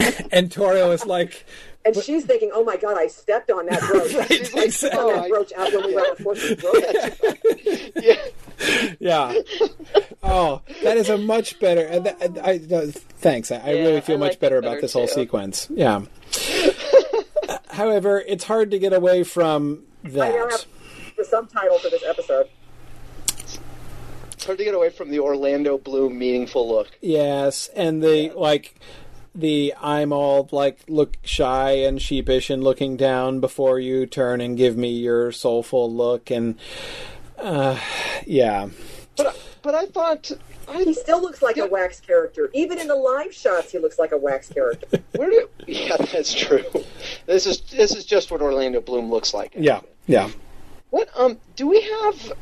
and 0.32 0.50
Tauriel 0.50 0.92
is 0.92 1.04
like, 1.06 1.44
And 1.84 1.96
she's 1.96 2.24
thinking, 2.24 2.50
"Oh 2.52 2.64
my 2.64 2.76
God, 2.76 2.96
I 2.98 3.06
stepped 3.06 3.50
on 3.50 3.66
that 3.66 3.80
brooch. 3.80 4.10
She's 4.28 4.52
like, 4.54 4.64
I 4.64 4.68
stepped 4.68 4.94
on 4.96 5.04
"Oh, 5.04 5.14
that 5.22 5.28
brooch 5.30 5.52
out 5.56 5.72
when 5.72 5.86
we 5.86 5.94
were 5.94 6.00
on 6.00 6.14
the 6.16 6.22
force 6.22 6.50
of 6.50 6.60
the 6.60 7.92
brooch." 8.74 8.96
yeah. 9.00 9.32
Oh, 10.22 10.60
that 10.82 10.96
is 10.96 11.08
a 11.08 11.16
much 11.18 11.58
better. 11.60 11.82
and 11.86 12.06
that- 12.06 12.20
I, 12.44 12.50
I, 12.76 12.86
thanks. 12.90 13.50
I, 13.50 13.56
I 13.58 13.70
Yeah, 13.72 13.82
really 13.86 14.00
feel 14.00 14.16
I 14.16 14.18
much 14.20 14.30
like 14.32 14.40
better 14.40 14.56
that 14.56 14.66
about 14.66 14.70
better, 14.72 14.80
this 14.82 14.92
whole 14.92 15.06
sequence. 15.08 15.68
Yeah. 15.70 16.02
However, 17.70 18.20
it's 18.26 18.44
hard 18.44 18.70
to 18.72 18.78
get 18.78 18.92
away 18.92 19.22
from 19.24 19.84
I 20.04 20.08
now 20.08 20.14
that. 20.16 20.50
have 20.52 20.66
the 21.16 21.24
subtitle 21.24 21.78
for 21.78 21.90
this 21.90 22.02
episode. 22.04 22.48
It's 24.32 24.44
hard 24.44 24.58
to 24.58 24.64
get 24.64 24.74
away 24.74 24.90
from 24.90 25.10
the 25.10 25.20
Orlando 25.20 25.78
Bloom 25.78 26.18
meaningful 26.18 26.68
look. 26.68 26.88
Yes, 27.00 27.68
and 27.74 28.02
the 28.02 28.30
like 28.30 28.78
the 29.38 29.72
I'm 29.80 30.12
all 30.12 30.48
like 30.50 30.80
look 30.88 31.16
shy 31.22 31.70
and 31.70 32.02
sheepish 32.02 32.50
and 32.50 32.62
looking 32.62 32.96
down 32.96 33.38
before 33.40 33.78
you 33.78 34.04
turn 34.04 34.40
and 34.40 34.56
give 34.56 34.76
me 34.76 34.90
your 34.90 35.30
soulful 35.30 35.92
look 35.92 36.30
and 36.30 36.56
uh 37.38 37.78
yeah. 38.26 38.68
But 39.16 39.40
but 39.62 39.74
I 39.74 39.86
thought 39.86 40.30
He 40.74 40.92
still 40.92 41.22
looks 41.22 41.40
like 41.40 41.56
a 41.56 41.66
wax 41.66 42.00
character. 42.00 42.50
Even 42.52 42.78
in 42.78 42.88
the 42.88 42.96
live 42.96 43.32
shots, 43.32 43.70
he 43.72 43.78
looks 43.78 43.98
like 43.98 44.12
a 44.12 44.18
wax 44.18 44.48
character. 44.48 44.98
where 45.16 45.30
do 45.30 45.48
yeah 45.66 45.96
that's 45.96 46.34
true. 46.34 46.64
This 47.26 47.46
is 47.46 47.60
this 47.60 47.94
is 47.94 48.04
just 48.04 48.30
what 48.32 48.42
Orlando 48.42 48.80
Bloom 48.80 49.08
looks 49.08 49.32
like. 49.32 49.52
Yeah. 49.56 49.80
Yeah. 50.06 50.30
What 50.90 51.08
um 51.16 51.38
do 51.54 51.68
we 51.68 51.80
have? 51.82 52.32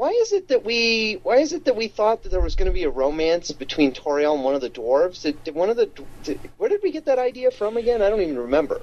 Why 0.00 0.12
is 0.12 0.32
it 0.32 0.48
that 0.48 0.64
we 0.64 1.20
why 1.24 1.40
is 1.40 1.52
it 1.52 1.66
that 1.66 1.76
we 1.76 1.86
thought 1.86 2.22
that 2.22 2.30
there 2.30 2.40
was 2.40 2.56
going 2.56 2.68
to 2.68 2.72
be 2.72 2.84
a 2.84 2.88
romance 2.88 3.52
between 3.52 3.92
Tauriel 3.92 4.34
and 4.34 4.42
one 4.42 4.54
of 4.54 4.62
the 4.62 4.70
dwarves? 4.70 5.20
Did, 5.20 5.44
did 5.44 5.54
one 5.54 5.68
of 5.68 5.76
the 5.76 5.90
did, 6.22 6.40
where 6.56 6.70
did 6.70 6.80
we 6.82 6.90
get 6.90 7.04
that 7.04 7.18
idea 7.18 7.50
from 7.50 7.76
again? 7.76 8.00
I 8.00 8.08
don't 8.08 8.22
even 8.22 8.38
remember. 8.38 8.80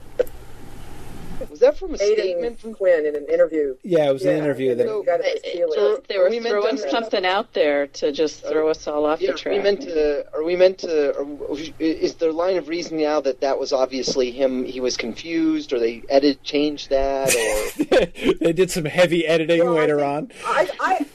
Was 1.49 1.59
that 1.59 1.77
from 1.77 1.93
a 1.93 1.97
statement 1.97 2.59
from 2.59 2.73
Quinn 2.73 3.05
in 3.05 3.15
an 3.15 3.25
interview. 3.27 3.75
Yeah, 3.83 4.09
it 4.09 4.13
was 4.13 4.25
an 4.25 4.37
interview 4.37 4.73
that- 4.75 4.87
you 4.87 5.03
got 5.05 5.19
this 5.21 5.39
feeling. 5.43 5.71
So 5.75 6.01
they 6.07 6.17
were 6.17 6.29
we 6.29 6.39
meant 6.39 6.49
throwing 6.53 6.77
to- 6.77 6.89
something 6.89 7.25
out 7.25 7.53
there 7.53 7.87
to 7.87 8.11
just 8.11 8.43
throw 8.45 8.69
us 8.69 8.87
all 8.87 9.05
off 9.05 9.21
Yeah, 9.21 9.27
the 9.27 9.33
are 9.33 9.37
track. 9.37 9.55
we 9.57 9.59
meant 9.61 9.81
to? 9.81 10.25
Are 10.33 10.43
we 10.43 10.55
meant 10.55 10.79
to? 10.79 11.11
Or, 11.15 11.57
is 11.79 12.15
there 12.15 12.31
line 12.31 12.57
of 12.57 12.67
reasoning 12.67 13.03
now 13.05 13.21
that 13.21 13.41
that 13.41 13.59
was 13.59 13.71
obviously 13.71 14.31
him? 14.31 14.63
He 14.65 14.79
was 14.79 14.97
confused, 14.97 15.73
or 15.73 15.79
they 15.79 16.03
edit 16.09 16.41
changed 16.43 16.89
that, 16.89 17.33
or 17.35 18.35
they 18.45 18.53
did 18.53 18.71
some 18.71 18.85
heavy 18.85 19.25
editing 19.27 19.63
Well, 19.63 19.77
I 19.77 19.79
later 19.81 19.97
think- 19.97 20.07
on. 20.07 20.31
I, 20.45 20.69
I 20.79 21.05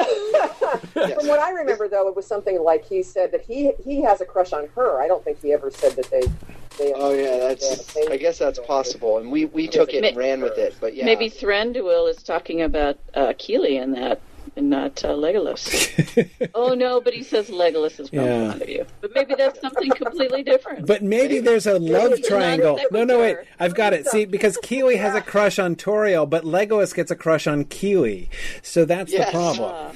From 0.94 1.26
what 1.28 1.40
I 1.40 1.50
remember, 1.50 1.88
though, 1.88 2.08
it 2.08 2.16
was 2.16 2.26
something 2.26 2.62
like 2.62 2.86
he 2.86 3.02
said 3.02 3.32
that 3.32 3.42
he 3.42 3.72
he 3.84 4.02
has 4.02 4.20
a 4.20 4.24
crush 4.24 4.52
on 4.52 4.68
her. 4.74 5.00
I 5.00 5.06
don't 5.08 5.22
think 5.24 5.42
he 5.42 5.52
ever 5.52 5.70
said 5.70 5.92
that 5.96 6.10
they. 6.10 6.22
They 6.78 6.92
oh 6.94 7.12
yeah, 7.12 7.38
that's. 7.48 7.96
I 8.08 8.16
guess 8.16 8.38
that's 8.38 8.58
possible, 8.60 9.18
and 9.18 9.30
we 9.30 9.46
we 9.46 9.68
took 9.68 9.92
it 9.92 10.04
and 10.04 10.16
ran 10.16 10.40
with 10.40 10.56
it. 10.58 10.76
But 10.80 10.94
yeah, 10.94 11.04
Maybe 11.04 11.28
Thranduil 11.28 12.08
is 12.10 12.22
talking 12.22 12.62
about 12.62 12.98
uh, 13.14 13.28
Kili 13.38 13.82
in 13.82 13.92
that, 13.92 14.20
and 14.56 14.70
not 14.70 15.04
uh, 15.04 15.08
Legolas. 15.08 16.28
oh 16.54 16.74
no, 16.74 17.00
but 17.00 17.12
he 17.12 17.22
says 17.22 17.50
Legolas 17.50 17.98
is 18.00 18.08
from 18.08 18.20
Yeah. 18.20 18.50
fond 18.50 18.62
of 18.62 18.68
you. 18.68 18.86
But 19.00 19.10
maybe 19.14 19.34
that's 19.34 19.60
something 19.60 19.90
completely 19.90 20.42
different. 20.42 20.86
But 20.86 21.02
maybe 21.02 21.40
there's 21.40 21.66
a 21.66 21.78
love 21.78 22.22
triangle. 22.22 22.78
No, 22.90 23.04
no, 23.04 23.18
wait. 23.18 23.36
I've 23.58 23.74
got 23.74 23.92
it. 23.92 24.06
See, 24.06 24.24
because 24.24 24.56
Kili 24.58 24.96
has 24.96 25.14
a 25.14 25.20
crush 25.20 25.58
on 25.58 25.76
Tauriel, 25.76 26.28
but 26.30 26.44
Legolas 26.44 26.94
gets 26.94 27.10
a 27.10 27.16
crush 27.16 27.46
on 27.46 27.64
Kili. 27.64 28.28
So 28.62 28.84
that's 28.84 29.12
Yes. 29.12 29.26
the 29.26 29.32
problem. 29.32 29.72
Ah. 29.74 29.92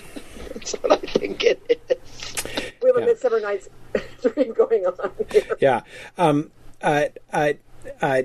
that's 0.52 0.72
what 0.74 0.92
I 0.92 0.96
think 1.18 1.44
it 1.44 1.62
is. 1.88 2.74
We 2.82 2.88
have 2.88 2.96
a 2.96 3.00
Yeah. 3.00 3.06
Midsummer 3.06 3.40
Night's 3.40 3.68
Dream 4.22 4.52
going 4.52 4.84
on 4.86 5.10
here. 5.30 5.56
Yeah. 5.60 5.80
Um, 6.18 6.50
uh, 6.84 7.08
uh, 7.32 7.52
uh, 8.00 8.22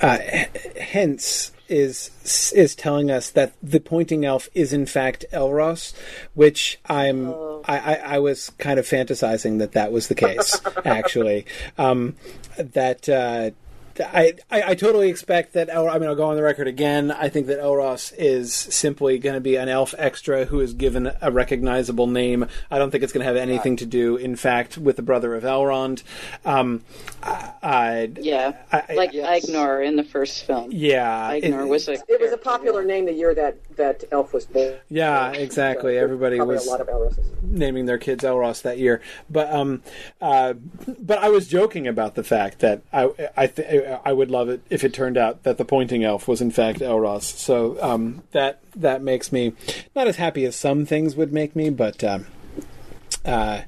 uh, 0.00 0.18
hence 0.80 1.52
is 1.68 2.10
is 2.54 2.74
telling 2.74 3.10
us 3.10 3.30
that 3.30 3.52
the 3.62 3.78
pointing 3.78 4.24
elf 4.24 4.48
is 4.54 4.72
in 4.72 4.86
fact 4.86 5.24
Elros, 5.32 5.94
which 6.34 6.78
I'm 6.86 7.32
I, 7.64 7.78
I, 7.78 7.94
I 7.94 8.18
was 8.18 8.50
kind 8.58 8.78
of 8.78 8.86
fantasizing 8.86 9.58
that 9.60 9.72
that 9.72 9.92
was 9.92 10.08
the 10.08 10.14
case 10.14 10.60
actually. 10.84 11.46
Um, 11.78 12.16
that. 12.56 13.08
Uh, 13.08 13.50
I, 13.98 14.34
I, 14.50 14.62
I 14.62 14.74
totally 14.76 15.10
expect 15.10 15.52
that 15.54 15.68
El, 15.68 15.88
I 15.88 15.98
mean 15.98 16.08
I'll 16.08 16.14
go 16.14 16.30
on 16.30 16.36
the 16.36 16.42
record 16.42 16.68
again. 16.68 17.10
I 17.10 17.28
think 17.28 17.48
that 17.48 17.58
Elros 17.58 18.14
is 18.16 18.54
simply 18.54 19.18
going 19.18 19.34
to 19.34 19.40
be 19.40 19.56
an 19.56 19.68
elf 19.68 19.94
extra 19.98 20.46
who 20.46 20.60
is 20.60 20.72
given 20.72 21.12
a 21.20 21.30
recognizable 21.30 22.06
name. 22.06 22.46
I 22.70 22.78
don't 22.78 22.90
think 22.90 23.04
it's 23.04 23.12
going 23.12 23.26
to 23.26 23.26
have 23.26 23.36
anything 23.36 23.76
to 23.76 23.86
do, 23.86 24.16
in 24.16 24.36
fact, 24.36 24.78
with 24.78 24.96
the 24.96 25.02
brother 25.02 25.34
of 25.34 25.44
Elrond. 25.44 26.02
Um, 26.46 26.82
I, 27.22 27.52
I, 27.62 28.10
Yeah, 28.20 28.52
I- 28.72 28.94
like 28.94 29.12
yes. 29.12 29.44
Agnar 29.44 29.82
in 29.82 29.96
the 29.96 30.04
first 30.04 30.44
film. 30.44 30.70
yeah, 30.72 31.28
Agnar 31.32 31.62
it- 31.62 31.68
was 31.68 31.88
a. 31.88 31.92
It 32.08 32.20
was 32.20 32.32
a 32.32 32.38
popular 32.38 32.82
name 32.84 33.04
the 33.04 33.12
year 33.12 33.34
that 33.34 33.56
that 33.76 34.04
Elf 34.10 34.32
was 34.32 34.46
born. 34.46 34.74
Yeah, 34.88 35.30
exactly. 35.32 35.94
So, 35.96 36.02
Everybody 36.02 36.40
was 36.40 36.66
a 36.66 36.70
lot 36.70 36.80
of 36.80 36.88
Elroses. 36.88 37.24
naming 37.42 37.84
their 37.86 37.98
kids 37.98 38.24
Elros 38.24 38.62
that 38.62 38.78
year. 38.78 39.02
But 39.28 39.52
um, 39.52 39.82
uh, 40.22 40.54
but 40.98 41.18
I 41.18 41.28
was 41.28 41.46
joking 41.46 41.86
about 41.86 42.14
the 42.14 42.24
fact 42.24 42.60
that 42.60 42.82
I 42.92 43.10
I 43.36 43.46
th- 43.48 43.98
I 44.04 44.12
would 44.12 44.30
love 44.30 44.48
it 44.48 44.62
if 44.70 44.82
it 44.82 44.94
turned 44.94 45.18
out 45.18 45.42
that 45.42 45.58
the 45.58 45.64
pointing 45.64 46.02
elf 46.04 46.26
was 46.26 46.40
in 46.40 46.50
fact 46.50 46.78
Elros. 46.80 47.22
So 47.22 47.76
um, 47.82 48.22
that 48.32 48.60
that 48.74 49.02
makes 49.02 49.30
me 49.30 49.52
not 49.94 50.06
as 50.08 50.16
happy 50.16 50.44
as 50.46 50.56
some 50.56 50.86
things 50.86 51.16
would 51.16 51.32
make 51.34 51.54
me, 51.54 51.68
but 51.70 52.02
um, 52.02 52.26
uh, 53.26 53.62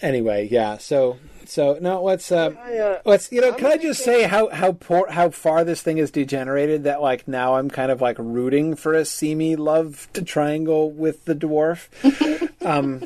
anyway, 0.00 0.48
yeah. 0.50 0.78
So. 0.78 1.18
So 1.48 1.78
no, 1.80 2.02
let's 2.02 2.30
uh, 2.30 2.50
uh, 2.50 3.00
let's 3.06 3.32
you 3.32 3.40
know. 3.40 3.54
Can 3.54 3.68
I 3.68 3.78
just 3.78 4.04
say 4.04 4.24
how 4.24 4.50
how 4.50 4.72
poor 4.72 5.10
how 5.10 5.30
far 5.30 5.64
this 5.64 5.80
thing 5.80 5.96
is 5.96 6.10
degenerated? 6.10 6.84
That 6.84 7.00
like 7.00 7.26
now 7.26 7.54
I'm 7.54 7.70
kind 7.70 7.90
of 7.90 8.02
like 8.02 8.16
rooting 8.18 8.76
for 8.76 8.92
a 8.92 9.06
seamy 9.06 9.56
love 9.56 10.08
to 10.12 10.20
triangle 10.20 10.90
with 10.90 11.24
the 11.24 11.34
dwarf, 11.34 11.88
um, 12.66 13.02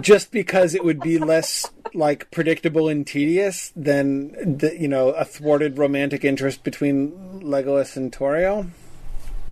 just 0.00 0.30
because 0.30 0.76
it 0.76 0.84
would 0.84 1.00
be 1.00 1.18
less 1.18 1.68
like 1.94 2.30
predictable 2.30 2.88
and 2.88 3.04
tedious 3.04 3.72
than 3.74 4.58
the 4.58 4.76
you 4.78 4.86
know 4.86 5.08
a 5.08 5.24
thwarted 5.24 5.78
romantic 5.78 6.24
interest 6.24 6.62
between 6.62 7.10
Legolas 7.40 7.96
and 7.96 8.12
Tauriel. 8.12 8.70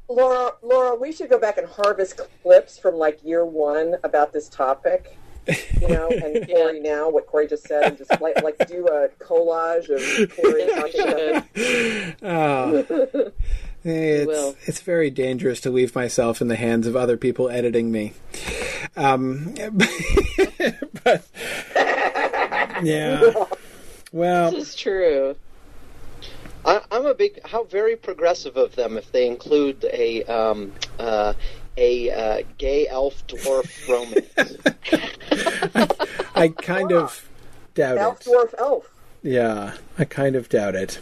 Laura, 0.09 0.53
Laura, 0.63 0.95
we 0.95 1.11
should 1.11 1.29
go 1.29 1.41
back 1.41 1.59
and 1.59 1.67
harvest 1.69 2.21
clips 2.43 2.79
from 2.79 2.95
like 2.95 3.25
year 3.25 3.45
one 3.45 3.97
about 4.05 4.33
this 4.33 4.49
topic. 4.49 5.17
You 5.47 5.89
know, 5.89 6.09
and 6.09 6.47
Corey 6.53 6.81
now, 6.81 7.09
what 7.11 7.27
Corey 7.27 7.49
just 7.49 7.67
said, 7.67 7.85
and 7.85 7.99
just 7.99 8.21
like 8.21 8.43
like 8.43 8.59
do 8.69 8.87
a 8.87 9.09
collage 9.23 9.89
of 9.89 10.37
Corey 10.37 10.67
talking 10.75 12.15
about 12.23 12.23
Oh. 12.23 13.33
It's, 13.83 14.69
it's 14.69 14.83
very 14.83 15.09
dangerous 15.09 15.59
to 15.63 15.71
leave 15.71 15.95
myself 15.95 16.43
in 16.43 16.49
the 16.49 16.57
hands 16.57 16.87
of 16.87 16.97
other 16.97 17.17
people 17.17 17.49
editing 17.49 17.91
me. 17.91 18.13
Um, 18.95 19.55
but 21.03 21.27
yeah, 22.83 23.33
well, 24.13 24.51
This 24.51 24.69
is 24.69 24.75
true. 24.75 25.35
I, 26.65 26.83
I'm 26.91 27.07
a 27.07 27.15
big. 27.15 27.41
How 27.47 27.65
very 27.65 27.97
progressive 27.97 28.57
of 28.57 28.77
them 28.77 28.99
if 28.99 29.11
they 29.13 29.27
include 29.27 29.85
a 29.91 30.25
um, 30.25 30.73
uh, 30.99 31.33
a 31.81 32.11
uh, 32.11 32.43
gay 32.59 32.87
elf 32.89 33.27
dwarf 33.27 33.89
romance. 33.89 34.57
I 36.35 36.49
kind 36.49 36.93
of 36.93 37.29
doubt 37.75 37.99
Elf, 37.99 38.21
it. 38.21 38.31
Elf 38.33 38.53
dwarf, 38.53 38.55
elf. 38.59 38.91
Yeah, 39.23 39.75
I 39.99 40.05
kind 40.05 40.37
of 40.37 40.49
doubt 40.49 40.75
it. 40.77 41.01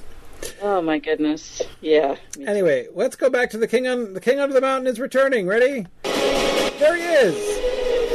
Oh 0.62 0.80
my 0.80 0.98
goodness. 0.98 1.62
Yeah. 1.80 2.12
me 2.12 2.44
too. 2.44 2.46
Anyway, 2.46 2.86
let's 2.94 3.16
go 3.16 3.28
back 3.28 3.50
to 3.50 3.58
the 3.58 3.66
king 3.66 3.88
on 3.88 4.14
the 4.14 4.20
king 4.20 4.38
under 4.38 4.54
the 4.54 4.60
mountain 4.60 4.86
is 4.86 5.00
returning. 5.00 5.46
Ready? 5.48 5.86
There 6.04 6.96
he 6.96 7.02
is. 7.02 7.34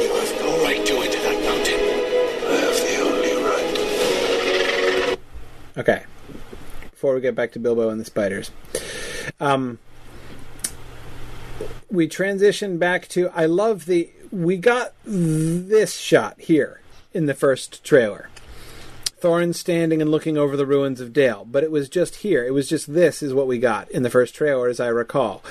You 0.00 0.14
have 0.14 0.40
no 0.40 0.64
right 0.64 0.86
to 0.86 0.94
enter 0.96 1.20
that 1.20 1.42
mountain. 1.44 1.80
I 2.48 2.56
have 2.56 2.76
the 2.80 2.96
only 3.04 3.34
right. 5.12 5.18
Okay. 5.76 6.04
Before 6.90 7.14
we 7.14 7.20
get 7.20 7.34
back 7.34 7.52
to 7.52 7.58
Bilbo 7.58 7.90
and 7.90 8.00
the 8.00 8.04
spiders, 8.06 8.50
um, 9.38 9.78
we 11.94 12.08
transition 12.08 12.78
back 12.78 13.08
to. 13.08 13.30
I 13.30 13.46
love 13.46 13.86
the. 13.86 14.10
We 14.30 14.56
got 14.56 14.94
this 15.04 15.94
shot 15.94 16.40
here 16.40 16.80
in 17.12 17.26
the 17.26 17.34
first 17.34 17.84
trailer. 17.84 18.28
Thorin 19.20 19.54
standing 19.54 20.02
and 20.02 20.10
looking 20.10 20.36
over 20.36 20.54
the 20.54 20.66
ruins 20.66 21.00
of 21.00 21.14
Dale, 21.14 21.46
but 21.50 21.64
it 21.64 21.70
was 21.70 21.88
just 21.88 22.16
here. 22.16 22.44
It 22.44 22.52
was 22.52 22.68
just 22.68 22.92
this 22.92 23.22
is 23.22 23.32
what 23.32 23.46
we 23.46 23.58
got 23.58 23.90
in 23.90 24.02
the 24.02 24.10
first 24.10 24.34
trailer, 24.34 24.68
as 24.68 24.80
I 24.80 24.88
recall. 24.88 25.42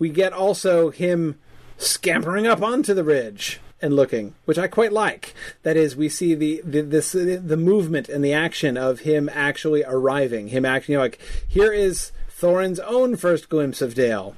We 0.00 0.08
get 0.08 0.32
also 0.32 0.90
him 0.90 1.38
scampering 1.78 2.48
up 2.48 2.60
onto 2.60 2.92
the 2.92 3.04
ridge 3.04 3.60
and 3.80 3.94
looking, 3.94 4.34
which 4.46 4.58
I 4.58 4.66
quite 4.66 4.92
like. 4.92 5.32
That 5.62 5.76
is, 5.76 5.94
we 5.94 6.08
see 6.08 6.34
the 6.34 6.60
the 6.64 6.80
this 6.80 7.12
the 7.12 7.56
movement 7.56 8.08
and 8.08 8.24
the 8.24 8.32
action 8.32 8.76
of 8.76 9.00
him 9.00 9.30
actually 9.32 9.84
arriving. 9.84 10.48
Him 10.48 10.64
acting 10.64 10.94
you 10.94 10.98
know, 10.98 11.04
like 11.04 11.20
here 11.46 11.72
is 11.72 12.10
Thorin's 12.28 12.80
own 12.80 13.16
first 13.16 13.48
glimpse 13.48 13.80
of 13.80 13.94
Dale 13.94 14.34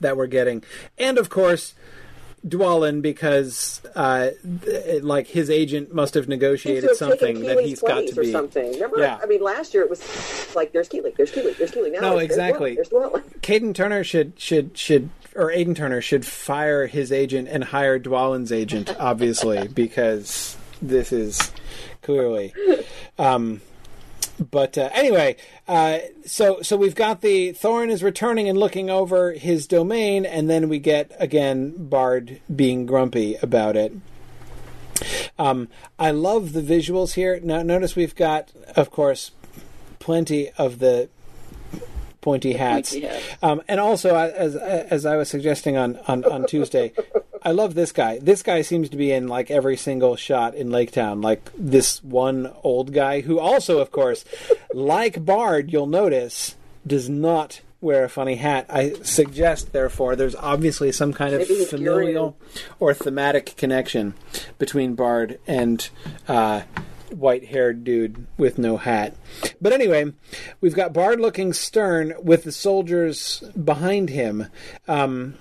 that 0.00 0.16
we're 0.16 0.26
getting, 0.26 0.62
and 0.98 1.18
of 1.18 1.28
course. 1.28 1.74
Dwalin, 2.46 3.02
because 3.02 3.80
uh, 3.96 4.30
th- 4.64 5.02
like 5.02 5.26
his 5.26 5.50
agent 5.50 5.92
must 5.92 6.14
have 6.14 6.28
negotiated 6.28 6.90
have 6.90 6.96
something 6.96 7.40
that 7.40 7.58
he's 7.64 7.80
got 7.80 8.06
to 8.06 8.20
or 8.20 8.22
be. 8.22 8.30
something. 8.30 8.72
Remember? 8.74 9.00
Yeah. 9.00 9.18
I 9.20 9.26
mean, 9.26 9.42
last 9.42 9.74
year 9.74 9.82
it 9.82 9.90
was 9.90 10.54
like 10.54 10.70
there's 10.70 10.88
Kili, 10.88 11.16
there's 11.16 11.32
Kili, 11.32 11.56
there's 11.56 11.72
Kili. 11.72 11.90
Now 11.90 12.00
No, 12.00 12.18
exactly. 12.18 12.76
There's 12.76 12.90
Dwalin. 12.90 13.24
Caden 13.40 13.74
Turner 13.74 14.04
should 14.04 14.38
should 14.38 14.78
should 14.78 15.10
or 15.34 15.50
Aidan 15.50 15.74
Turner 15.74 16.00
should 16.00 16.24
fire 16.24 16.86
his 16.86 17.12
agent 17.12 17.48
and 17.48 17.64
hire 17.64 17.98
Dwalin's 17.98 18.52
agent, 18.52 18.94
obviously, 18.98 19.68
because 19.68 20.56
this 20.80 21.12
is 21.12 21.52
clearly. 22.02 22.54
Um, 23.18 23.60
but 24.38 24.76
uh, 24.76 24.90
anyway, 24.92 25.36
uh, 25.66 25.98
so 26.24 26.60
so 26.62 26.76
we've 26.76 26.94
got 26.94 27.20
the 27.20 27.52
Thorin 27.52 27.90
is 27.90 28.02
returning 28.02 28.48
and 28.48 28.58
looking 28.58 28.90
over 28.90 29.32
his 29.32 29.66
domain, 29.66 30.26
and 30.26 30.50
then 30.50 30.68
we 30.68 30.78
get 30.78 31.12
again 31.18 31.74
Bard 31.76 32.40
being 32.54 32.86
grumpy 32.86 33.36
about 33.36 33.76
it. 33.76 33.92
Um, 35.38 35.68
I 35.98 36.10
love 36.10 36.52
the 36.52 36.62
visuals 36.62 37.14
here. 37.14 37.38
Now, 37.42 37.62
notice 37.62 37.94
we've 37.96 38.14
got, 38.14 38.50
of 38.74 38.90
course, 38.90 39.32
plenty 39.98 40.50
of 40.56 40.78
the 40.78 41.08
pointy 42.26 42.54
hats, 42.54 42.90
Pointy. 42.90 43.08
Um, 43.40 43.62
and 43.68 43.78
also 43.78 44.16
as 44.16 44.56
as 44.56 45.06
I 45.06 45.16
was 45.16 45.28
suggesting 45.28 45.76
on, 45.76 45.96
on, 46.08 46.24
on 46.24 46.44
Tuesday, 46.44 46.92
I 47.40 47.52
love 47.52 47.74
this 47.74 47.92
guy. 47.92 48.18
This 48.18 48.42
guy 48.42 48.62
seems 48.62 48.88
to 48.88 48.96
be 48.96 49.12
in 49.12 49.28
like 49.28 49.48
every 49.48 49.76
single 49.76 50.16
shot 50.16 50.56
in 50.56 50.72
Lake 50.72 50.90
Town. 50.90 51.20
Like 51.20 51.48
this 51.56 52.02
one 52.02 52.52
old 52.64 52.92
guy 52.92 53.20
who 53.20 53.38
also, 53.38 53.78
of 53.78 53.92
course, 53.92 54.24
like 54.74 55.24
Bard, 55.24 55.70
you'll 55.70 55.86
notice 55.86 56.56
does 56.84 57.08
not 57.08 57.60
wear 57.80 58.02
a 58.02 58.08
funny 58.08 58.34
hat. 58.34 58.66
I 58.68 58.94
suggest, 59.04 59.72
therefore, 59.72 60.16
there's 60.16 60.34
obviously 60.34 60.90
some 60.90 61.12
kind 61.12 61.32
of 61.32 61.46
familial 61.68 62.36
or 62.80 62.92
thematic 62.92 63.56
connection 63.56 64.14
between 64.58 64.96
Bard 64.96 65.38
and 65.46 65.88
uh, 66.26 66.62
white-haired 67.14 67.84
dude 67.84 68.26
with 68.36 68.58
no 68.58 68.76
hat. 68.76 69.14
But 69.60 69.72
anyway, 69.72 70.12
we've 70.60 70.74
got 70.74 70.92
Bard 70.92 71.20
looking 71.20 71.52
stern 71.52 72.14
with 72.22 72.44
the 72.44 72.52
soldiers 72.52 73.42
behind 73.62 74.10
him, 74.10 74.46
um, 74.88 75.34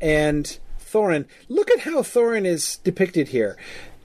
and 0.00 0.58
Thorin. 0.80 1.26
Look 1.48 1.70
at 1.70 1.80
how 1.80 2.02
Thorin 2.02 2.44
is 2.44 2.76
depicted 2.78 3.28
here. 3.28 3.56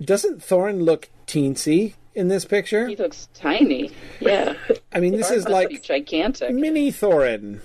Doesn't 0.04 0.40
Thorin 0.40 0.84
look 0.84 1.10
teensy 1.26 1.94
in 2.16 2.28
this 2.28 2.46
picture? 2.46 2.88
He 2.88 2.96
looks 2.96 3.28
tiny. 3.34 3.92
Yeah. 4.20 4.54
I 4.94 5.00
mean, 5.00 5.14
this 5.14 5.28
Bard 5.28 5.38
is 5.38 5.48
like 5.48 5.84
gigantic. 5.84 6.54
mini 6.54 6.92
Thorin. 6.92 7.60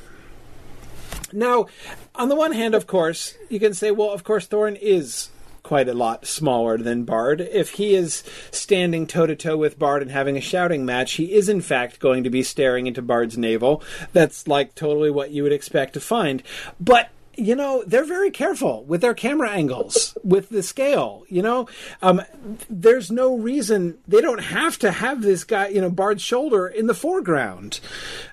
Now, 1.33 1.67
on 2.15 2.29
the 2.29 2.37
one 2.37 2.53
hand, 2.53 2.75
of 2.75 2.87
course, 2.87 3.35
you 3.49 3.59
can 3.59 3.73
say, 3.75 3.91
well, 3.91 4.11
of 4.11 4.23
course, 4.25 4.47
Thorin 4.47 4.79
is 4.81 5.31
quite 5.63 5.89
a 5.89 5.95
lot 5.95 6.27
smaller 6.27 6.79
than 6.79 7.05
Bard. 7.05 7.41
If 7.41 7.71
he 7.71 7.95
is 7.95 8.23
standing 8.51 9.07
toe 9.07 9.27
to 9.27 9.37
toe 9.37 9.57
with 9.57 9.79
Bard 9.79 10.03
and 10.03 10.11
having 10.11 10.37
a 10.37 10.41
shouting 10.41 10.85
match, 10.85 11.13
he 11.13 11.33
is 11.33 11.49
in 11.49 11.61
fact 11.61 12.01
going 12.01 12.25
to 12.25 12.31
be 12.31 12.43
staring 12.43 12.87
into 12.87 13.03
Bard's 13.03 13.39
navel. 13.39 13.83
That's 14.13 14.49
like 14.49 14.75
totally 14.75 15.11
what 15.11 15.31
you 15.31 15.43
would 15.43 15.53
expect 15.53 15.95
to 15.95 16.01
find. 16.01 16.43
But 16.81 17.11
you 17.37 17.55
know 17.55 17.83
they're 17.87 18.05
very 18.05 18.31
careful 18.31 18.85
with 18.85 19.01
their 19.01 19.15
camera 19.15 19.51
angles 19.51 20.17
with 20.23 20.49
the 20.49 20.63
scale 20.63 21.25
you 21.33 21.43
know? 21.43 21.67
Um, 22.03 22.23
there's 22.69 23.11
no 23.11 23.37
reason 23.37 23.99
they 24.07 24.21
don't 24.21 24.43
have 24.43 24.79
to 24.81 24.91
have 24.91 25.23
this 25.23 25.45
guy 25.45 25.69
you 25.69 25.81
know 25.81 25.91
bard's 25.91 26.23
shoulder 26.23 26.69
in 26.69 26.87
the 26.87 26.95
foreground. 26.95 27.81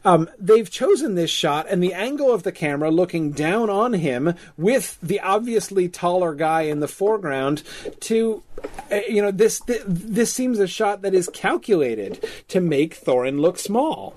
Um, 0.03 0.29
they've 0.37 0.69
chosen 0.69 1.15
this 1.15 1.31
shot 1.31 1.67
and 1.69 1.81
the 1.81 1.93
angle 1.93 2.31
of 2.31 2.43
the 2.43 2.51
camera 2.51 2.91
looking 2.91 3.31
down 3.31 3.69
on 3.69 3.93
him 3.93 4.35
with 4.57 4.97
the 5.01 5.21
obviously 5.21 5.87
taller 5.87 6.35
guy 6.35 6.61
in 6.63 6.81
the 6.81 6.87
foreground 6.87 7.63
to 8.01 8.43
uh, 8.91 8.99
you 9.07 9.21
know 9.21 9.31
this, 9.31 9.59
this 9.61 9.83
this 9.87 10.33
seems 10.33 10.59
a 10.59 10.67
shot 10.67 11.01
that 11.01 11.13
is 11.13 11.29
calculated 11.33 12.27
to 12.49 12.59
make 12.59 12.99
thorin 12.99 13.39
look 13.39 13.57
small 13.57 14.15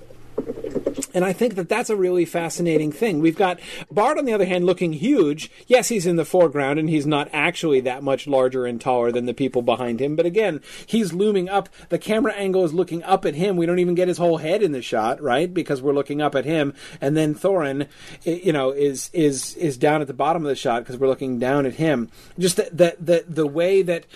and 1.15 1.25
I 1.25 1.33
think 1.33 1.55
that 1.55 1.69
that's 1.69 1.91
a 1.91 1.97
really 1.97 2.25
fascinating 2.25 2.93
thing. 2.93 3.21
We've 3.21 3.37
got 3.37 3.61
Bard, 3.91 4.19
on 4.19 4.25
the 4.25 4.33
other 4.33 4.45
hand, 4.45 4.67
looking 4.67 4.93
huge. 4.93 5.51
Yes, 5.67 5.89
he's 5.89 6.07
in 6.07 6.17
the 6.17 6.25
foreground, 6.25 6.79
and 6.79 6.89
he's 6.89 7.07
not 7.07 7.29
actually 7.33 7.81
that 7.81 8.03
much 8.03 8.27
larger 8.27 8.67
and 8.67 8.81
taller 8.81 9.13
than 9.13 9.27
the 9.27 9.35
people 9.35 9.63
behind 9.63 10.01
him. 10.01 10.17
But 10.17 10.27
again, 10.27 10.61
he's 10.87 11.13
looming 11.13 11.49
up. 11.49 11.69
The 11.89 11.99
camera 11.99 12.33
angle 12.33 12.65
is 12.65 12.75
looking 12.75 13.03
up 13.03 13.25
at 13.25 13.35
him. 13.35 13.57
We 13.57 13.67
don't 13.67 13.79
even 13.79 13.95
get 13.95 14.09
his 14.09 14.19
whole 14.19 14.39
head 14.39 14.63
in 14.63 14.73
the 14.73 14.83
shot, 14.83 15.21
right? 15.21 15.53
Because 15.53 15.83
we're 15.83 15.93
looking 15.93 16.21
up 16.21 16.35
at 16.35 16.45
him, 16.45 16.75
and 17.01 17.17
then 17.17 17.35
Thorin, 17.35 17.89
you 18.25 18.53
know, 18.53 18.71
is 18.71 19.11
is 19.13 19.55
is 19.57 19.77
down 19.77 20.01
at 20.01 20.07
the 20.07 20.15
bottom 20.15 20.43
of 20.43 20.49
the 20.49 20.57
shot 20.57 20.83
because 20.83 20.97
we're 20.97 21.09
looking 21.09 21.39
down 21.39 21.67
at 21.67 21.75
him. 21.75 22.11
Just 22.39 22.57
the 22.57 22.69
the 22.73 22.97
the, 23.01 23.25
the 23.29 23.47
way 23.47 23.83
that 23.83 24.07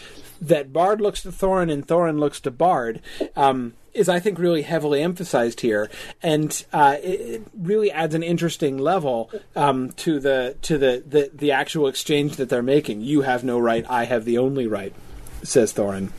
that 0.40 0.72
Bard 0.72 1.00
looks 1.00 1.22
to 1.22 1.30
Thorin 1.30 1.72
and 1.72 1.86
Thorin 1.86 2.18
looks 2.18 2.40
to 2.40 2.50
Bard. 2.50 3.00
Um, 3.34 3.74
is 3.96 4.08
I 4.08 4.20
think 4.20 4.38
really 4.38 4.62
heavily 4.62 5.02
emphasized 5.02 5.60
here, 5.60 5.90
and 6.22 6.64
uh, 6.72 6.96
it, 7.02 7.42
really 7.56 7.90
adds 7.90 8.14
an 8.14 8.22
interesting 8.22 8.78
level 8.78 9.30
um, 9.54 9.92
to 9.92 10.20
the 10.20 10.56
to 10.62 10.78
the, 10.78 11.02
the 11.06 11.30
the 11.32 11.52
actual 11.52 11.88
exchange 11.88 12.36
that 12.36 12.48
they're 12.48 12.62
making. 12.62 13.00
You 13.00 13.22
have 13.22 13.42
no 13.42 13.58
right, 13.58 13.84
I 13.88 14.04
have 14.04 14.24
the 14.24 14.38
only 14.38 14.66
right, 14.66 14.94
says 15.42 15.72
Thorin. 15.72 16.10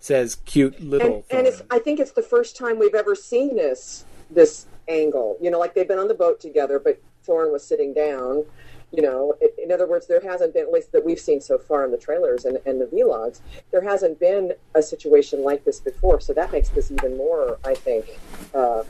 Says 0.00 0.36
cute 0.44 0.80
little. 0.80 1.24
and, 1.30 1.38
and 1.38 1.46
it's 1.46 1.62
I 1.70 1.78
think 1.78 2.00
it's 2.00 2.12
the 2.12 2.22
first 2.22 2.56
time 2.56 2.78
we've 2.78 2.94
ever 2.94 3.14
seen 3.14 3.56
this 3.56 4.04
this 4.30 4.66
angle. 4.88 5.38
You 5.40 5.50
know, 5.50 5.58
like 5.58 5.74
they've 5.74 5.88
been 5.88 5.98
on 5.98 6.08
the 6.08 6.14
boat 6.14 6.40
together, 6.40 6.78
but 6.78 7.00
Thorin 7.26 7.52
was 7.52 7.64
sitting 7.64 7.94
down. 7.94 8.44
You 8.92 9.00
know, 9.00 9.34
in 9.56 9.72
other 9.72 9.86
words, 9.86 10.06
there 10.06 10.20
hasn't 10.20 10.52
been, 10.52 10.64
at 10.64 10.70
least 10.70 10.92
that 10.92 11.02
we've 11.02 11.18
seen 11.18 11.40
so 11.40 11.56
far 11.56 11.82
in 11.84 11.90
the 11.90 11.96
trailers 11.96 12.44
and, 12.44 12.58
and 12.66 12.78
the 12.78 12.84
vlogs, 12.84 13.40
there 13.70 13.80
hasn't 13.80 14.20
been 14.20 14.52
a 14.74 14.82
situation 14.82 15.42
like 15.42 15.64
this 15.64 15.80
before. 15.80 16.20
So 16.20 16.34
that 16.34 16.52
makes 16.52 16.68
this 16.68 16.90
even 16.90 17.16
more, 17.16 17.58
I 17.64 17.74
think, 17.74 18.18
uh, 18.54 18.82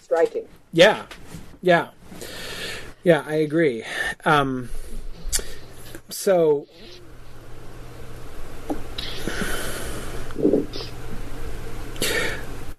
striking. 0.00 0.48
Yeah, 0.72 1.04
yeah, 1.60 1.88
yeah. 3.04 3.24
I 3.26 3.34
agree. 3.34 3.84
Um, 4.24 4.70
so, 6.08 6.66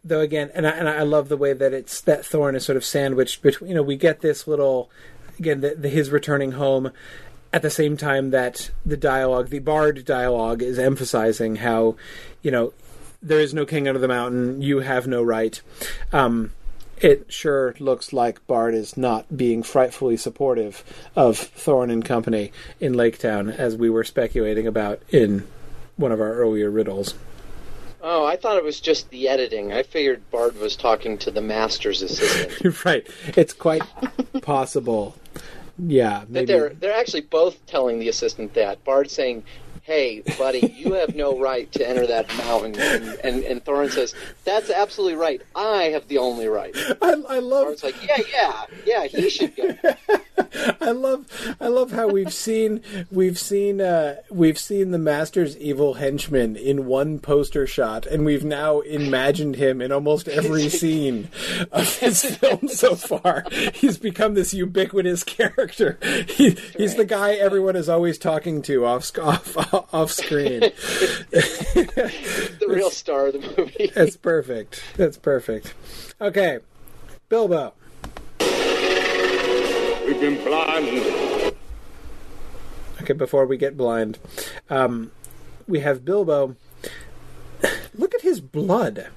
though, 0.04 0.22
again, 0.22 0.50
and 0.56 0.66
I, 0.66 0.72
and 0.72 0.90
I 0.90 1.04
love 1.04 1.30
the 1.30 1.38
way 1.38 1.54
that 1.54 1.72
it's 1.72 2.02
that 2.02 2.22
Thorin 2.22 2.56
is 2.56 2.66
sort 2.66 2.78
of 2.78 2.86
sandwiched 2.86 3.44
between. 3.44 3.70
You 3.70 3.76
know, 3.76 3.84
we 3.84 3.96
get 3.96 4.22
this 4.22 4.48
little 4.48 4.90
again 5.40 5.62
the, 5.62 5.76
the, 5.76 5.90
his 5.90 6.10
returning 6.10 6.54
home. 6.54 6.92
At 7.54 7.62
the 7.62 7.70
same 7.70 7.96
time 7.96 8.32
that 8.32 8.72
the 8.86 8.98
dialogue, 8.98 9.50
the 9.50 9.60
Bard 9.60 10.04
dialogue, 10.04 10.62
is 10.62 10.78
emphasizing 10.78 11.58
how, 11.58 11.96
you 12.42 12.52
know, 12.52 12.74
there 13.22 13.40
is 13.40 13.54
no 13.54 13.66
king 13.66 13.88
under 13.88 14.00
the 14.00 14.08
mountain. 14.08 14.62
You 14.62 14.80
have 14.80 15.08
no 15.08 15.24
right. 15.24 15.60
Um, 16.12 16.52
it 17.00 17.32
sure 17.32 17.76
looks 17.80 18.12
like 18.12 18.46
Bard 18.48 18.74
is 18.74 18.98
not 18.98 19.38
being 19.38 19.64
frightfully 19.64 20.18
supportive 20.18 20.84
of 21.16 21.38
Thorin 21.38 21.92
and 21.92 22.04
Company 22.04 22.52
in 22.80 22.94
Laketown, 22.94 23.56
as 23.56 23.76
we 23.76 23.90
were 23.90 24.04
speculating 24.04 24.68
about 24.68 25.02
in 25.10 25.48
one 25.96 26.12
of 26.12 26.20
our 26.20 26.34
earlier 26.34 26.70
riddles. 26.70 27.14
Oh, 28.02 28.26
I 28.26 28.36
thought 28.36 28.58
it 28.58 28.64
was 28.64 28.80
just 28.80 29.10
the 29.10 29.28
editing. 29.28 29.74
I 29.74 29.84
figured 29.84 30.30
Bard 30.32 30.60
was 30.60 30.76
talking 30.76 31.18
to 31.20 31.32
the 31.32 31.42
master's 31.42 32.02
assistant. 32.02 32.86
right. 32.86 33.08
It's 33.36 33.54
quite 33.54 33.84
possible. 34.42 35.16
Yeah, 35.78 36.26
That 36.32 36.45
maybe. 36.45 36.45
they're 36.45 36.70
they're 36.74 36.98
actually 36.98 37.22
both 37.22 37.66
telling 37.66 37.99
the 37.99 38.10
assistant 38.10 38.54
that. 38.56 38.84
Bard 38.84 39.12
saying, 39.12 39.44
"Hey, 39.88 40.22
buddy, 40.38 40.76
you 40.76 40.96
have 40.96 41.16
no 41.16 41.40
right 41.40 41.72
to 41.72 41.88
enter 41.88 42.06
that 42.08 42.28
mountain," 42.40 42.76
and 42.78 43.18
and, 43.24 43.44
and 43.46 43.64
Thorin 43.64 43.90
says, 43.90 44.14
"That's 44.44 44.70
absolutely 44.70 45.18
right. 45.18 45.42
I 45.56 45.84
have 45.86 46.10
the 46.10 46.18
only 46.18 46.50
right." 46.50 46.76
I, 47.02 47.14
I 47.30 47.40
love. 47.40 47.68
Bard's 47.68 47.84
like, 47.84 47.96
"Yeah, 48.06 48.22
yeah, 48.30 48.66
yeah. 48.86 49.08
He 49.08 49.30
should 49.30 49.56
go." 49.56 49.74
I 50.82 50.92
love 50.92 51.26
I 51.60 51.68
love 51.68 51.92
how 51.92 52.08
we've 52.08 52.34
seen 52.34 52.82
we've 53.12 53.40
seen 53.40 53.82
uh, 53.82 54.18
we've 54.30 54.58
seen 54.58 54.92
the 54.92 54.98
master's 54.98 55.58
evil 55.58 55.96
henchman 55.96 56.56
in 56.56 56.86
one 56.86 57.20
poster 57.20 57.66
shot, 57.66 58.06
and 58.06 58.26
we've 58.26 58.44
now 58.44 58.82
imagined 58.82 59.56
him 59.56 59.82
in 59.82 59.92
almost 59.92 60.28
every 60.28 60.70
scene 60.78 61.30
of 61.72 61.98
his 62.00 62.24
film 62.24 62.68
so 62.68 62.96
far. 62.96 63.46
He's 63.74 63.98
become 63.98 64.34
this 64.34 64.54
ubiquitous 64.54 65.24
character. 65.24 65.98
He, 66.28 66.58
he's 66.78 66.96
the 66.96 67.06
guy 67.06 67.34
everyone 67.34 67.76
is 67.76 67.90
always 67.90 68.18
talking 68.18 68.62
to 68.64 68.86
off 68.86 69.06
sc- 69.06 69.20
off 69.20 69.58
off 69.94 70.12
screen. 70.12 70.60
the 71.32 72.66
real 72.68 72.90
star 72.90 73.28
of 73.28 73.34
the 73.34 73.54
movie. 73.58 73.91
That's 73.94 74.18
perfect. 74.18 74.84
That's 74.95 75.18
perfect. 75.18 75.74
Okay, 76.20 76.60
Bilbo. 77.30 77.74
We've 80.08 80.20
been 80.22 80.44
blind. 80.44 81.54
Okay, 83.02 83.14
before 83.14 83.45
we 83.45 83.58
get 83.58 83.78
blind, 83.78 84.20
um, 84.70 85.12
we 85.68 85.82
have 85.82 86.06
Bilbo. 86.06 86.56
Look 87.95 88.16
at 88.16 88.22
his 88.22 88.41
blood. 88.41 89.08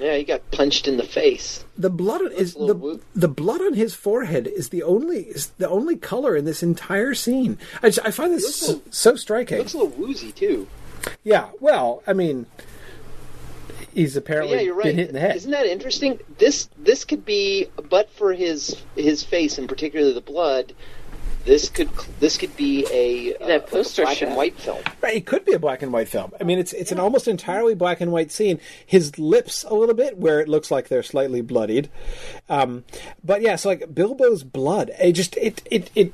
Yeah, 0.00 0.16
he 0.16 0.24
got 0.24 0.48
punched 0.50 0.86
in 0.86 0.96
the 0.96 1.04
face. 1.04 1.64
The 1.76 1.90
blood 1.90 2.22
on- 2.22 2.32
is 2.32 2.54
the 2.54 3.00
the 3.14 3.28
blood 3.28 3.60
on 3.60 3.74
his 3.74 3.94
forehead 3.94 4.46
is 4.46 4.68
the 4.68 4.82
only 4.82 5.22
is 5.24 5.48
the 5.58 5.68
only 5.68 5.96
color 5.96 6.36
in 6.36 6.44
this 6.44 6.62
entire 6.62 7.14
scene. 7.14 7.58
I, 7.82 7.88
just, 7.90 8.06
I 8.06 8.10
find 8.10 8.32
this 8.32 8.54
so, 8.54 8.82
so 8.90 9.16
striking. 9.16 9.58
Looks 9.58 9.74
a 9.74 9.78
little 9.78 9.92
woozy 9.98 10.32
too. 10.32 10.68
Yeah, 11.24 11.48
well, 11.60 12.02
I 12.06 12.12
mean, 12.12 12.46
he's 13.94 14.14
But 14.14 14.20
apparently 14.24 14.56
yeah, 14.56 14.62
you're 14.62 14.74
right. 14.74 14.84
been 14.84 14.96
hit 14.98 15.08
in 15.08 15.14
the 15.14 15.20
head. 15.20 15.36
Isn't 15.36 15.50
that 15.50 15.66
interesting? 15.66 16.18
This 16.38 16.68
this 16.78 17.04
could 17.04 17.24
be, 17.24 17.66
but 17.88 18.10
for 18.10 18.32
his 18.32 18.76
his 18.96 19.22
face 19.22 19.58
and 19.58 19.68
particularly 19.68 20.12
the 20.12 20.20
blood, 20.20 20.74
this 21.48 21.70
could 21.70 21.88
this 22.20 22.36
could 22.36 22.54
be 22.56 22.86
a, 22.92 23.34
uh, 23.34 23.46
like 23.46 23.62
a 23.62 23.66
poster 23.66 24.02
black 24.02 24.18
shot. 24.18 24.28
and 24.28 24.36
white 24.36 24.54
film. 24.58 24.78
Right, 25.00 25.16
it 25.16 25.26
could 25.26 25.46
be 25.46 25.54
a 25.54 25.58
black 25.58 25.82
and 25.82 25.92
white 25.92 26.08
film. 26.08 26.32
I 26.38 26.44
mean, 26.44 26.58
it's 26.58 26.74
it's 26.74 26.92
an 26.92 27.00
almost 27.00 27.26
entirely 27.26 27.74
black 27.74 28.00
and 28.02 28.12
white 28.12 28.30
scene. 28.30 28.60
His 28.84 29.18
lips 29.18 29.64
a 29.64 29.74
little 29.74 29.94
bit 29.94 30.18
where 30.18 30.40
it 30.40 30.48
looks 30.48 30.70
like 30.70 30.88
they're 30.88 31.02
slightly 31.02 31.40
bloodied, 31.40 31.88
um, 32.50 32.84
but 33.24 33.40
yeah, 33.40 33.56
so 33.56 33.70
like 33.70 33.94
Bilbo's 33.94 34.44
blood, 34.44 34.90
it 35.00 35.12
just 35.12 35.36
it 35.38 35.62
it 35.70 35.90
it 35.94 36.12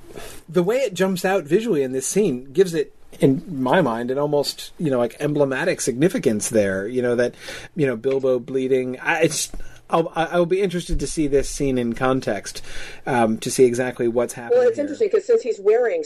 the 0.48 0.62
way 0.62 0.76
it 0.76 0.94
jumps 0.94 1.24
out 1.24 1.44
visually 1.44 1.82
in 1.82 1.92
this 1.92 2.06
scene 2.06 2.52
gives 2.52 2.72
it. 2.72 2.94
In 3.20 3.62
my 3.62 3.80
mind, 3.80 4.10
an 4.10 4.18
almost 4.18 4.72
you 4.76 4.90
know 4.90 4.98
like 4.98 5.16
emblematic 5.20 5.80
significance 5.80 6.48
there. 6.48 6.88
You 6.88 7.00
know 7.00 7.14
that 7.14 7.36
you 7.76 7.86
know 7.86 7.96
Bilbo 7.96 8.40
bleeding. 8.40 8.98
I, 8.98 9.22
it's 9.22 9.52
I'll, 9.94 10.12
I- 10.16 10.26
I'll 10.26 10.46
be 10.46 10.60
interested 10.60 10.98
to 11.00 11.06
see 11.06 11.26
this 11.28 11.48
scene 11.48 11.78
in 11.78 11.92
context 11.92 12.62
um, 13.06 13.38
to 13.38 13.50
see 13.50 13.64
exactly 13.64 14.08
what's 14.08 14.34
happening. 14.34 14.58
Well, 14.58 14.68
it's 14.68 14.76
here. 14.76 14.84
interesting 14.84 15.08
because 15.12 15.26
since 15.26 15.42
he's 15.42 15.60
wearing 15.60 16.02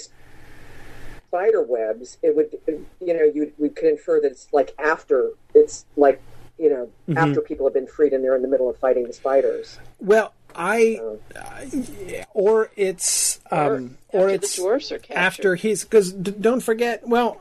spider 1.29 1.63
webs, 1.63 2.19
it 2.23 2.37
would, 2.37 2.51
you 3.01 3.15
know, 3.15 3.23
you 3.23 3.53
we 3.59 3.69
could 3.71 3.89
infer 3.89 4.21
that 4.21 4.31
it's 4.33 4.49
like 4.53 4.75
after 4.79 5.31
it's 5.55 5.85
like, 5.97 6.21
you 6.59 6.69
know, 6.71 6.91
Mhm. 7.09 7.17
after 7.17 7.41
people 7.41 7.67
have 7.67 7.75
been 7.75 7.87
freed 7.87 8.13
and 8.13 8.23
they're 8.23 8.37
in 8.37 8.43
the 8.43 8.49
middle 8.49 8.69
of 8.69 8.77
fighting 8.79 9.07
the 9.07 9.13
spiders. 9.13 9.79
Well, 10.01 10.35
I, 10.55 11.01
I- 11.37 12.25
or 12.35 12.71
it's 12.77 13.41
um, 13.51 13.59
or, 13.59 13.91
after 14.13 14.27
the 14.29 14.35
it's 14.35 14.57
dwarfs 14.57 14.91
are 14.93 14.99
captured. 14.99 15.17
after 15.19 15.55
he's 15.55 15.85
because 15.85 16.13
d- 16.13 16.35
don't 16.41 16.61
forget. 16.61 17.07
Well, 17.07 17.41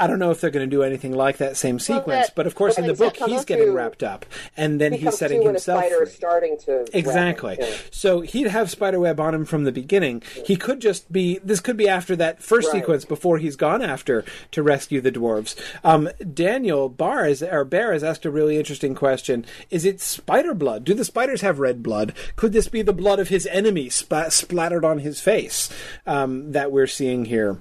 I 0.00 0.08
don't 0.08 0.18
know 0.18 0.32
if 0.32 0.40
they're 0.40 0.50
going 0.50 0.68
to 0.68 0.76
do 0.76 0.82
anything 0.82 1.12
like 1.12 1.36
that 1.36 1.56
same 1.56 1.78
sequence, 1.78 2.26
that- 2.26 2.34
but 2.34 2.46
of 2.48 2.56
course 2.56 2.76
well, 2.76 2.86
in 2.86 2.92
the 2.92 2.98
book 2.98 3.16
he's 3.16 3.40
to- 3.42 3.46
getting 3.46 3.72
wrapped 3.72 4.02
up, 4.02 4.26
and 4.56 4.80
then 4.80 4.92
he's 4.92 5.16
setting 5.16 5.38
to 5.40 5.44
when 5.46 5.50
a 5.50 5.58
himself 5.58 5.80
spider 5.84 5.96
free. 5.98 6.06
is 6.06 6.12
starting 6.14 6.58
to 6.64 6.86
Exactly. 6.92 7.56
yeah. 7.60 7.70
So 7.92 8.20
he'd 8.22 8.48
have 8.48 8.68
spiderweb 8.70 9.20
on 9.20 9.32
him 9.32 9.44
from 9.44 9.62
the 9.62 9.70
beginning. 9.70 10.22
He 10.44 10.56
could 10.56 10.80
just 10.80 11.10
be. 11.12 11.38
This 11.44 11.60
could 11.60 11.76
be 11.76 11.88
after 11.88 12.16
that 12.16 12.42
first 12.42 12.68
Right. 12.72 12.80
sequence 12.80 13.04
before 13.04 13.38
he's 13.38 13.54
gone 13.54 13.80
after 13.82 14.24
to 14.50 14.62
rescue 14.62 15.00
the 15.00 15.12
dwarves. 15.12 15.54
Um, 15.84 16.08
Daniel 16.34 16.88
Barr 16.88 17.26
is, 17.28 17.40
or 17.42 17.64
Bear 17.64 17.92
has 17.92 18.02
asked 18.02 18.24
a 18.26 18.30
really 18.30 18.58
interesting 18.58 18.96
question: 18.96 19.46
Is 19.70 19.84
it 19.84 20.00
spider 20.00 20.54
blood? 20.54 20.84
Do 20.84 20.94
the 20.94 21.04
spiders 21.04 21.42
have 21.42 21.60
red 21.60 21.80
blood? 21.80 22.12
Could 22.34 22.52
this 22.52 22.66
be 22.68 22.82
the 22.82 22.92
blood 22.92 23.20
of 23.20 23.28
his 23.28 23.46
enemy 23.46 23.88
splat- 23.88 24.32
splattered 24.32 24.84
on 24.84 24.98
his 24.98 25.19
face 25.20 25.70
um, 26.06 26.52
that 26.52 26.72
we're 26.72 26.86
seeing 26.86 27.24
here? 27.24 27.58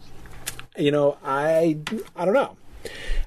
You 0.78 0.92
know, 0.92 1.18
I 1.24 1.80
I 2.16 2.26
don't 2.26 2.34
know. 2.34 2.58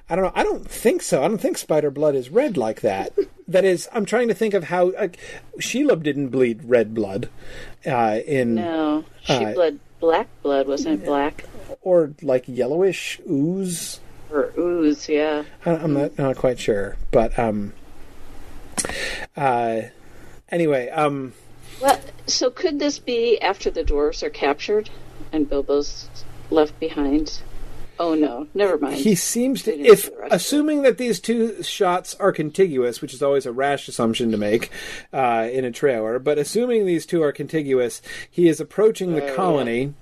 I 0.09 0.15
don't 0.15 0.25
know. 0.25 0.31
I 0.35 0.43
don't 0.43 0.69
think 0.69 1.01
so. 1.01 1.23
I 1.23 1.27
don't 1.27 1.39
think 1.39 1.57
spider 1.57 1.91
blood 1.91 2.15
is 2.15 2.29
red 2.29 2.57
like 2.57 2.81
that. 2.81 3.13
that 3.47 3.65
is, 3.65 3.87
I'm 3.93 4.05
trying 4.05 4.27
to 4.27 4.33
think 4.33 4.53
of 4.53 4.65
how 4.65 4.91
like, 4.91 5.17
Shelob 5.59 6.03
didn't 6.03 6.29
bleed 6.29 6.63
red 6.63 6.93
blood 6.93 7.29
uh, 7.85 8.19
in 8.25 8.55
No, 8.55 9.05
she 9.23 9.33
uh, 9.33 9.53
bled 9.53 9.79
black 9.99 10.27
blood, 10.41 10.67
wasn't 10.67 11.01
it? 11.01 11.05
Black 11.05 11.45
or 11.81 12.13
like 12.21 12.43
yellowish 12.47 13.19
ooze. 13.29 13.99
or 14.31 14.51
ooze? 14.57 15.07
Yeah. 15.07 15.43
I, 15.65 15.71
I'm 15.71 15.93
not 15.93 16.17
not 16.17 16.35
quite 16.35 16.59
sure, 16.59 16.97
but 17.11 17.37
um, 17.37 17.73
uh, 19.37 19.81
anyway, 20.49 20.89
um, 20.89 21.33
Well, 21.83 21.99
so 22.27 22.49
could 22.49 22.79
this 22.79 22.97
be 22.99 23.39
after 23.41 23.69
the 23.69 23.83
dwarves 23.83 24.23
are 24.23 24.29
captured 24.29 24.89
and 25.31 25.49
Bilbo's 25.49 26.07
left 26.49 26.79
behind? 26.79 27.41
Oh 27.99 28.15
no, 28.15 28.47
never 28.55 28.77
mind. 28.79 28.95
he 28.95 29.13
seems 29.13 29.61
to 29.63 29.71
if 29.79 30.05
see 30.05 30.09
the 30.09 30.15
rest 30.17 30.25
of 30.25 30.31
it. 30.31 30.35
assuming 30.35 30.81
that 30.81 30.97
these 30.97 31.19
two 31.19 31.61
shots 31.61 32.15
are 32.15 32.31
contiguous 32.31 33.01
which 33.01 33.13
is 33.13 33.21
always 33.21 33.45
a 33.45 33.51
rash 33.51 33.87
assumption 33.87 34.31
to 34.31 34.37
make 34.37 34.71
uh, 35.13 35.47
in 35.51 35.63
a 35.63 35.71
trailer 35.71 36.17
but 36.17 36.39
assuming 36.39 36.87
these 36.87 37.05
two 37.05 37.21
are 37.21 37.31
contiguous 37.31 38.01
he 38.29 38.47
is 38.47 38.59
approaching 38.59 39.13
the 39.13 39.21
Oh, 39.23 39.27
yeah. 39.27 39.35
colony 39.35 39.93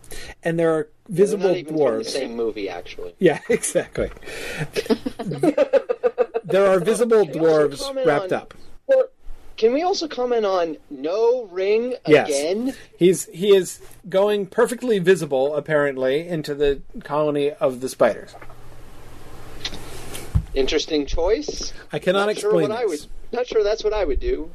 and 0.42 0.58
there 0.58 0.72
are 0.74 0.88
visible 1.10 1.50
not 1.50 1.58
even 1.58 1.66
from 1.74 1.76
the 1.76 1.84
dwarves 1.84 2.06
same 2.06 2.36
movie, 2.38 2.70
actually. 2.70 3.14
yeah 3.20 3.40
exactly 3.50 4.10
there 6.46 6.68
are 6.68 6.80
visible 6.80 7.26
Can 7.26 7.42
we 7.42 7.48
also 7.50 7.94
dwarves 7.94 8.06
wrapped 8.06 8.32
on- 8.32 8.40
up 8.40 8.54
Well, 8.88 9.04
can 9.62 9.74
we 9.74 9.84
also 9.84 10.08
comment 10.08 10.44
on 10.44 10.76
no 10.90 11.44
ring 11.52 11.94
Yes. 12.08 12.28
again? 12.30 12.74
he's 12.98 13.26
he 13.28 13.56
is 13.56 13.80
going 14.10 14.48
perfectly 14.48 14.98
visible 14.98 15.56
apparently 15.56 16.28
into 16.28 16.56
the 16.56 16.82
colony 17.04 17.52
of 17.52 17.80
the 17.80 17.88
spiders 17.88 18.34
Interesting 20.56 21.06
choice. 21.06 21.72
I 21.94 22.00
cannot 22.00 22.22
not 22.22 22.30
explain 22.30 22.52
Sure 22.52 22.62
what 22.64 22.72
I 22.72 22.82
this. 22.86 23.04
would, 23.04 23.10
not 23.32 23.48
sure 23.48 23.64
that's 23.64 23.86
what 23.86 23.94
I 23.94 24.04
would 24.04 24.20
do. 24.20 24.52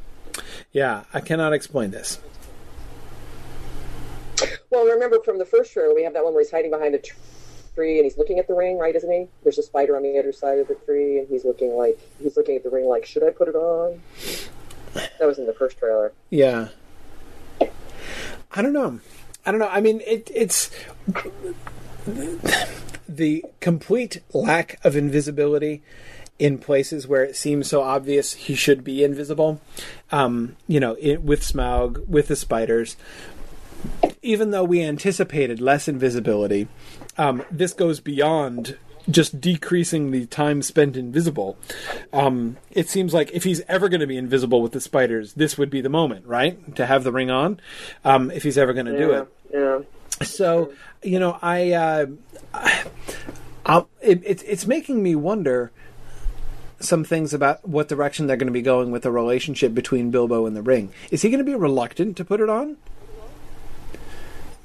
Yeah, 0.70 1.04
I 1.14 1.20
cannot 1.20 1.54
explain 1.54 1.90
this. 1.90 2.18
Well, 4.68 4.84
remember 4.84 5.20
from 5.24 5.38
the 5.38 5.46
first 5.46 5.72
trailer, 5.72 5.94
we 5.94 6.02
have 6.02 6.12
that 6.12 6.22
one 6.22 6.34
where 6.34 6.42
he's 6.42 6.50
hiding 6.50 6.70
behind 6.70 6.94
a 6.96 7.00
tree 7.74 7.96
and 7.96 8.04
he's 8.04 8.18
looking 8.18 8.38
at 8.38 8.46
the 8.46 8.52
ring, 8.54 8.76
right? 8.76 8.94
Isn't 8.94 9.10
he? 9.10 9.26
There's 9.42 9.56
a 9.56 9.62
spider 9.62 9.96
on 9.96 10.02
the 10.02 10.18
other 10.18 10.32
side 10.32 10.58
of 10.58 10.68
the 10.68 10.74
tree, 10.74 11.18
and 11.18 11.28
he's 11.28 11.46
looking 11.46 11.72
like 11.78 11.98
he's 12.22 12.36
looking 12.36 12.56
at 12.56 12.62
the 12.62 12.68
ring, 12.68 12.84
like, 12.84 13.06
should 13.06 13.22
I 13.22 13.30
put 13.30 13.48
it 13.48 13.54
on? 13.54 14.02
That 15.18 15.26
was 15.26 15.38
in 15.38 15.46
the 15.46 15.54
first 15.54 15.78
trailer. 15.78 16.12
Yeah. 16.30 16.68
I 17.60 18.62
don't 18.62 18.72
know. 18.72 19.00
I 19.44 19.50
don't 19.50 19.60
know. 19.60 19.68
I 19.68 19.80
mean, 19.80 20.00
it, 20.06 20.30
it's 20.34 20.70
the 23.08 23.44
complete 23.60 24.22
lack 24.32 24.78
of 24.84 24.96
invisibility 24.96 25.82
in 26.38 26.58
places 26.58 27.06
where 27.06 27.24
it 27.24 27.36
seems 27.36 27.68
so 27.68 27.82
obvious 27.82 28.34
he 28.34 28.54
should 28.54 28.84
be 28.84 29.02
invisible. 29.04 29.60
Um, 30.10 30.56
you 30.66 30.80
know, 30.80 30.96
it, 31.00 31.22
with 31.22 31.42
Smaug, 31.42 32.06
with 32.06 32.28
the 32.28 32.36
spiders. 32.36 32.96
Even 34.22 34.50
though 34.50 34.64
we 34.64 34.82
anticipated 34.82 35.60
less 35.60 35.86
invisibility, 35.88 36.68
um, 37.16 37.44
this 37.50 37.72
goes 37.72 38.00
beyond 38.00 38.76
just 39.10 39.40
decreasing 39.40 40.10
the 40.10 40.26
time 40.26 40.62
spent 40.62 40.96
invisible. 40.96 41.56
Um, 42.12 42.56
it 42.70 42.88
seems 42.88 43.14
like 43.14 43.30
if 43.32 43.44
he's 43.44 43.60
ever 43.68 43.88
going 43.88 44.00
to 44.00 44.06
be 44.06 44.16
invisible 44.16 44.62
with 44.62 44.72
the 44.72 44.80
spiders, 44.80 45.34
this 45.34 45.56
would 45.56 45.70
be 45.70 45.80
the 45.80 45.88
moment, 45.88 46.26
right? 46.26 46.74
To 46.76 46.86
have 46.86 47.04
the 47.04 47.12
ring 47.12 47.30
on, 47.30 47.60
um, 48.04 48.30
if 48.30 48.42
he's 48.42 48.58
ever 48.58 48.72
going 48.72 48.86
to 48.86 48.98
do 48.98 49.12
it. 49.12 49.28
Yeah. 49.52 49.78
So, 50.22 50.72
you 51.02 51.20
know, 51.20 51.38
I, 51.42 51.72
uh, 51.72 52.06
I'll, 53.64 53.88
it, 54.00 54.22
it's 54.24 54.42
it's 54.44 54.66
making 54.66 55.02
me 55.02 55.14
wonder 55.14 55.72
some 56.78 57.04
things 57.04 57.32
about 57.32 57.66
what 57.66 57.88
direction 57.88 58.26
they're 58.26 58.36
going 58.36 58.46
to 58.46 58.52
be 58.52 58.62
going 58.62 58.90
with 58.90 59.02
the 59.02 59.10
relationship 59.10 59.74
between 59.74 60.10
Bilbo 60.10 60.46
and 60.46 60.56
the 60.56 60.62
ring. 60.62 60.92
Is 61.10 61.22
he 61.22 61.30
going 61.30 61.38
to 61.38 61.44
be 61.44 61.54
reluctant 61.54 62.16
to 62.18 62.24
put 62.24 62.40
it 62.40 62.48
on? 62.48 62.76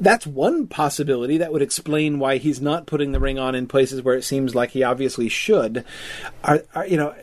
That's 0.02 0.26
one 0.26 0.66
possibility 0.66 1.38
that 1.38 1.54
would 1.54 1.62
explain 1.62 2.18
why 2.18 2.38
he's 2.38 2.60
not 2.60 2.88
putting 2.88 3.12
the 3.12 3.20
ring 3.20 3.38
on 3.38 3.54
in 3.54 3.68
places 3.68 4.02
where 4.02 4.16
it 4.16 4.24
seems 4.24 4.56
like 4.56 4.72
he 4.72 4.82
obviously 4.82 5.30
should. 5.30 5.86
Are, 6.44 6.64
are 6.74 6.88
you 6.88 6.98
know? 6.98 7.14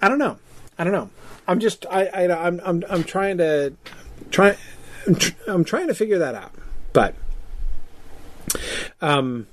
I 0.00 0.08
don't 0.08 0.18
know. 0.18 0.36
I 0.76 0.84
don't 0.84 0.92
know. 0.92 1.08
I'm 1.46 1.60
just 1.60 1.86
I, 1.88 2.06
I 2.06 2.46
I'm 2.46 2.60
I'm 2.64 2.84
I'm 2.90 3.04
trying 3.04 3.38
to 3.38 3.74
try 4.30 4.56
I'm, 5.06 5.14
tr- 5.14 5.34
I'm 5.46 5.64
trying 5.64 5.86
to 5.86 5.94
figure 5.94 6.18
that 6.18 6.34
out. 6.34 6.52
But 6.92 7.14
um 9.00 9.46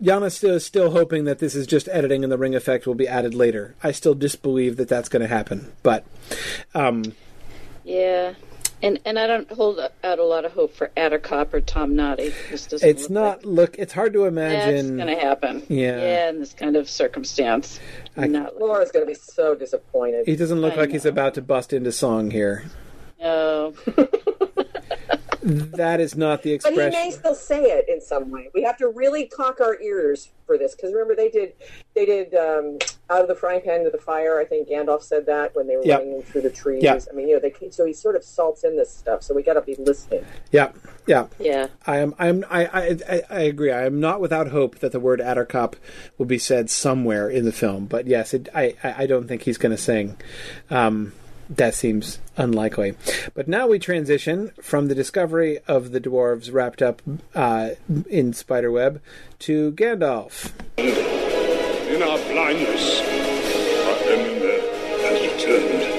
Yana 0.00 0.32
still 0.32 0.54
is 0.54 0.64
still 0.64 0.92
hoping 0.92 1.24
that 1.24 1.40
this 1.40 1.54
is 1.54 1.66
just 1.66 1.86
editing 1.88 2.22
and 2.22 2.32
the 2.32 2.38
ring 2.38 2.54
effect 2.54 2.86
will 2.86 2.94
be 2.94 3.06
added 3.06 3.34
later. 3.34 3.74
I 3.82 3.92
still 3.92 4.14
disbelieve 4.14 4.78
that 4.78 4.88
that's 4.88 5.10
going 5.10 5.20
to 5.20 5.28
happen. 5.28 5.70
But 5.82 6.06
um 6.74 7.12
Yeah. 7.84 8.32
And 8.82 8.98
and 9.04 9.18
I 9.18 9.26
don't 9.26 9.50
hold 9.52 9.78
out 9.78 10.18
a 10.18 10.24
lot 10.24 10.44
of 10.46 10.52
hope 10.52 10.74
for 10.74 10.90
Attercop 10.96 11.52
or 11.52 11.60
Tomnoddy. 11.60 12.32
This 12.50 12.66
doesn't 12.66 12.88
it's 12.88 13.02
look 13.02 13.10
not 13.10 13.44
look 13.44 13.78
it's 13.78 13.92
hard 13.92 14.12
to 14.14 14.24
imagine. 14.24 14.96
That's 14.96 15.06
going 15.06 15.18
to 15.18 15.22
happen. 15.26 15.62
Yeah. 15.68 15.98
Yeah, 15.98 16.28
in 16.30 16.38
this 16.40 16.54
kind 16.54 16.76
of 16.76 16.88
circumstance. 16.88 17.78
I- 18.16 18.26
not 18.26 18.58
Laura's 18.58 18.90
going 18.90 19.04
to 19.04 19.10
be 19.10 19.18
so 19.18 19.54
disappointed. 19.54 20.26
he 20.26 20.34
doesn't 20.36 20.60
look 20.60 20.74
I 20.74 20.76
like 20.76 20.90
he's 20.92 21.04
about 21.04 21.34
to 21.34 21.42
bust 21.42 21.72
into 21.72 21.92
song 21.92 22.30
here. 22.30 22.64
no. 23.20 23.74
That 25.42 26.00
is 26.00 26.16
not 26.16 26.42
the 26.42 26.52
expression. 26.52 26.76
But 26.78 26.92
he 26.94 27.04
may 27.06 27.10
still 27.10 27.34
say 27.34 27.62
it 27.64 27.88
in 27.88 28.00
some 28.00 28.30
way. 28.30 28.50
We 28.54 28.62
have 28.62 28.76
to 28.78 28.88
really 28.88 29.26
cock 29.26 29.60
our 29.60 29.80
ears 29.80 30.30
for 30.46 30.58
this 30.58 30.74
because 30.74 30.92
remember 30.92 31.14
they 31.14 31.30
did 31.30 31.54
they 31.94 32.04
did 32.04 32.34
um, 32.34 32.78
out 33.08 33.22
of 33.22 33.28
the 33.28 33.34
frying 33.34 33.60
pan 33.62 33.84
to 33.84 33.90
the 33.90 33.98
fire. 33.98 34.38
I 34.38 34.44
think 34.44 34.68
Gandalf 34.68 35.02
said 35.02 35.26
that 35.26 35.54
when 35.54 35.66
they 35.66 35.76
were 35.76 35.84
Yep. 35.84 35.98
running 36.00 36.22
through 36.22 36.42
the 36.42 36.50
trees. 36.50 36.82
Yep. 36.82 37.04
I 37.10 37.14
mean, 37.14 37.28
you 37.28 37.34
know, 37.34 37.40
they 37.40 37.70
so 37.70 37.86
he 37.86 37.92
sort 37.92 38.16
of 38.16 38.24
salts 38.24 38.64
in 38.64 38.76
this 38.76 38.90
stuff. 38.90 39.22
So 39.22 39.32
we 39.34 39.42
got 39.42 39.54
to 39.54 39.62
be 39.62 39.76
listening. 39.76 40.24
Yeah, 40.52 40.72
yeah. 41.06 41.26
Yeah. 41.38 41.68
I 41.86 41.98
am. 41.98 42.14
I 42.18 42.26
am. 42.28 42.44
I, 42.50 42.66
I. 42.66 42.98
I- 43.08 43.22
I 43.30 43.40
agree. 43.42 43.70
I 43.72 43.86
am 43.86 44.00
not 44.00 44.20
without 44.20 44.48
hope 44.48 44.80
that 44.80 44.92
the 44.92 45.00
word 45.00 45.20
Attercop 45.20 45.74
will 46.18 46.26
be 46.26 46.38
said 46.38 46.68
somewhere 46.68 47.30
in 47.30 47.44
the 47.44 47.52
film. 47.52 47.86
But 47.86 48.06
yes, 48.06 48.34
it, 48.34 48.48
I. 48.54 48.74
I 48.82 48.94
I 49.04 49.06
don't 49.06 49.26
think 49.28 49.42
he's 49.42 49.56
going 49.58 49.74
to 49.74 49.80
sing. 49.80 50.16
Um, 50.68 51.12
that 51.50 51.74
seems 51.74 52.20
unlikely. 52.36 52.94
But 53.34 53.48
now 53.48 53.66
we 53.66 53.78
transition 53.78 54.52
from 54.62 54.86
the 54.88 54.94
discovery 54.94 55.58
of 55.66 55.90
the 55.90 56.00
dwarves 56.00 56.52
wrapped 56.52 56.80
up 56.80 57.02
uh, 57.34 57.70
in 58.08 58.32
spiderweb 58.32 59.02
to 59.40 59.72
Gandalf. 59.72 60.52
In 60.78 62.02
our 62.02 62.18
blindness, 62.18 63.00
our 63.00 63.96
Eminem 64.06 64.60
has 65.02 65.20
returned. 65.32 65.90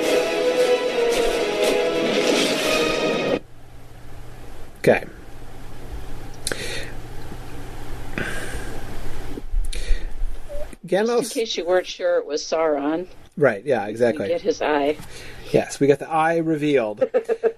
Okay. 4.79 5.03
Gandalf. 10.87 11.23
In 11.23 11.29
case 11.29 11.57
you 11.57 11.65
weren't 11.65 11.85
sure 11.85 12.17
it 12.17 12.25
was 12.25 12.41
Sauron, 12.41 13.07
right. 13.37 13.63
Yeah, 13.65 13.85
exactly. 13.87 14.27
get 14.29 14.41
his 14.41 14.61
eye. 14.61 14.97
Yes, 15.51 15.79
we 15.79 15.87
got 15.87 15.99
the 15.99 16.09
eye 16.09 16.37
revealed. 16.37 17.03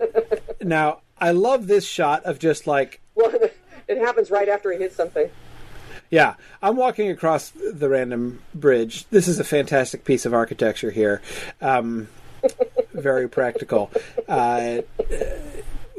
now, 0.62 1.02
I 1.20 1.32
love 1.32 1.68
this 1.68 1.86
shot 1.86 2.24
of 2.26 2.40
just 2.40 2.68
like, 2.68 3.00
Well, 3.16 3.32
it 3.88 3.98
happens 3.98 4.32
right 4.32 4.50
after 4.50 4.72
he 4.72 4.80
hits 4.80 4.96
something. 4.96 5.30
yeah, 6.10 6.36
I'm 6.62 6.76
walking 6.76 7.10
across 7.10 7.52
the 7.52 7.90
random 7.90 8.42
bridge. 8.54 9.06
This 9.10 9.28
is 9.28 9.40
a 9.40 9.44
fantastic 9.44 10.04
piece 10.06 10.26
of 10.26 10.34
architecture 10.34 10.92
here. 10.92 11.22
Um, 11.62 12.08
very 12.94 13.30
practical. 13.30 13.92
Uh, 14.28 14.82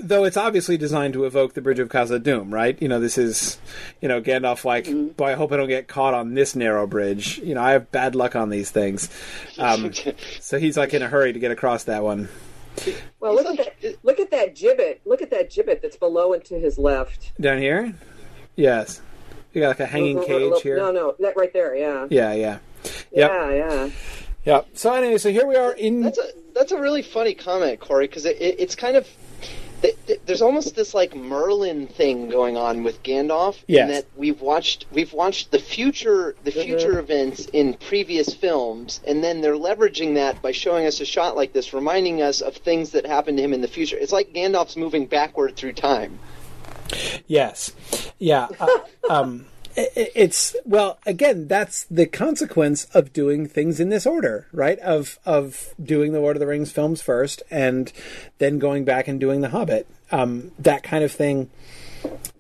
though 0.09 0.25
it's 0.25 0.37
obviously 0.37 0.77
designed 0.77 1.15
to 1.15 1.25
evoke 1.25 1.55
the 1.55 1.61
Bridge 1.61 1.79
of 1.79 1.89
Khazad-dûm, 1.89 2.53
right? 2.53 2.81
You 2.81 2.89
know, 2.89 3.01
this 3.01 3.19
is, 3.19 3.59
you 4.01 4.09
know, 4.09 4.21
Gandalf 4.21 4.65
like, 4.65 4.87
boy, 5.17 5.33
I 5.33 5.35
hope 5.35 5.53
I 5.53 5.57
don't 5.57 5.69
get 5.69 5.89
caught 5.89 6.15
on 6.15 6.35
this 6.35 6.55
narrow 6.55 6.87
bridge. 6.87 7.39
You 7.39 7.55
know, 7.55 7.63
I 7.63 7.73
have 7.73 7.91
bad 7.91 8.15
luck 8.15 8.37
on 8.37 8.51
these 8.51 8.71
things. 8.71 9.09
Um, 9.59 9.93
so 10.41 10.59
he's 10.59 10.77
like 10.77 10.95
in 10.95 11.03
a 11.03 11.09
hurry 11.09 11.33
to 11.33 11.39
get 11.39 11.51
across 11.51 11.85
that 11.85 12.03
one. 12.03 12.29
Well, 13.21 13.35
look 13.35 13.47
at 13.47 13.81
that! 13.81 14.05
Look 14.05 14.19
at 14.19 14.31
that 14.33 14.57
gibbet! 14.57 15.01
Look 15.05 15.23
at 15.23 15.31
that 15.31 15.51
gibbet 15.51 15.81
that's 15.81 15.97
below 15.97 16.33
and 16.33 16.45
to 16.47 16.59
his 16.59 16.77
left. 16.77 17.33
Down 17.41 17.59
here? 17.59 17.95
Yes. 18.57 19.01
You 19.53 19.61
got 19.61 19.69
like 19.69 19.81
a 19.81 19.87
hanging 19.87 20.17
Look, 20.17 20.29
look, 20.29 20.39
cage 20.41 20.51
look, 20.51 20.63
here. 20.63 20.77
No, 20.77 20.91
no, 20.91 21.15
that 21.21 21.37
right 21.37 21.53
there. 21.53 21.77
Yeah. 21.77 22.07
Yeah, 22.11 22.33
yeah. 22.33 22.59
Yep. 23.13 23.31
Yeah, 23.31 23.51
yeah. 23.51 23.91
Yep. 24.45 24.69
So 24.75 24.93
anyway, 24.93 25.19
so 25.19 25.31
here 25.31 25.47
we 25.47 25.57
are 25.57 25.73
in 25.73 26.03
That's 26.03 26.19
a 26.19 26.29
that's 26.55 26.73
a 26.73 26.81
really 26.81 27.03
funny 27.03 27.35
comment, 27.35 27.81
Corey, 27.81 28.07
because 28.07 28.25
it, 28.25 28.41
it, 28.41 28.57
it's 28.59 28.75
kind 28.75 28.97
of 28.97 29.09
th- 29.83 29.97
th- 30.07 30.21
there's 30.27 30.43
almost 30.43 30.75
this 30.77 30.95
like 30.95 31.15
Merlin 31.15 31.87
thing 31.87 32.29
going 32.29 32.57
on 32.57 32.83
with 32.83 33.03
Gandalf, 33.03 33.57
Yes. 33.67 33.89
in 33.89 33.95
that 33.95 34.05
we've 34.17 34.41
watched 34.41 34.87
we've 34.93 35.13
watched 35.13 35.51
the 35.51 35.59
future 35.59 36.35
the 36.45 36.51
future 36.51 36.99
events 36.99 37.47
in 37.53 37.75
previous 37.75 38.33
films, 38.35 39.01
and 39.07 39.23
then 39.23 39.41
they're 39.41 39.55
leveraging 39.57 40.15
that 40.15 40.41
by 40.43 40.53
showing 40.53 40.87
us 40.87 41.01
a 41.01 41.05
shot 41.05 41.37
like 41.37 41.53
this, 41.53 41.73
reminding 41.75 42.23
us 42.23 42.41
of 42.41 42.57
things 42.57 42.91
that 42.91 43.07
happened 43.07 43.37
to 43.39 43.43
him 43.45 43.53
in 43.53 43.61
the 43.61 43.69
future. 43.69 43.97
It's 43.99 44.13
like 44.13 44.33
Gandalf's 44.33 44.77
moving 44.77 45.07
backward 45.07 45.57
through 45.57 45.73
time. 45.75 46.19
Yes. 47.27 47.73
Yeah. 48.19 48.49
Uh, 48.61 48.67
um, 49.09 49.47
i- 49.47 49.51
i- 49.51 49.54
it's 49.77 50.55
well 50.65 50.99
again 51.07 51.49
that's 51.49 51.85
the 51.85 52.07
consequence 52.07 52.85
of 52.95 53.13
doing 53.13 53.47
things 53.47 53.81
in 53.81 53.89
this 53.89 54.07
order 54.07 54.47
right 54.53 54.79
of 54.81 55.19
of 55.25 55.75
doing 55.83 56.13
the 56.13 56.21
lord 56.21 56.37
of 56.37 56.41
the 56.41 56.47
rings 56.47 56.71
films 56.71 57.03
first 57.03 57.43
and 57.51 57.93
then 58.39 58.59
going 58.59 58.85
back 58.85 59.09
and 59.09 59.19
doing 59.21 59.41
the 59.41 59.49
hobbit 59.51 59.87
um, 60.13 60.53
that 60.59 60.83
kind 60.83 61.03
of 61.03 61.11
thing 61.11 61.51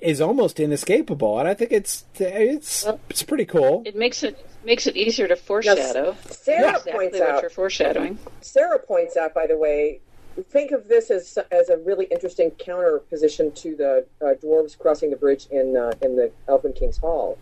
is 0.00 0.20
almost 0.20 0.60
inescapable 0.60 1.38
and 1.38 1.48
i 1.48 1.54
think 1.54 1.72
it's 1.72 2.04
it's 2.16 2.86
it's 3.10 3.22
pretty 3.22 3.44
cool 3.46 3.82
It 3.84 3.96
makes 3.96 4.22
it 4.22 4.38
makes 4.64 4.86
it 4.86 4.96
easier 4.96 5.28
to 5.28 5.36
foreshadow. 5.36 6.16
Sarah 6.30 6.68
exactly 6.70 6.92
points 6.92 7.18
what 7.18 7.28
out. 7.28 7.42
you're 7.42 7.50
foreshadowing. 7.50 8.18
Sarah 8.40 8.78
points 8.78 9.14
out, 9.14 9.34
by 9.34 9.46
the 9.46 9.58
way, 9.58 10.00
think 10.42 10.72
of 10.72 10.88
this 10.88 11.10
as 11.10 11.38
as 11.50 11.68
a 11.68 11.76
really 11.78 12.06
interesting 12.06 12.50
counter 12.52 12.98
position 13.10 13.52
to 13.52 13.76
the 13.76 14.06
uh, 14.20 14.34
dwarves 14.42 14.78
crossing 14.78 15.10
the 15.10 15.16
bridge 15.16 15.46
in 15.50 15.76
uh, 15.76 15.92
in 16.02 16.16
the 16.16 16.30
Elfin 16.48 16.72
King's 16.72 16.98
Hall. 16.98 17.38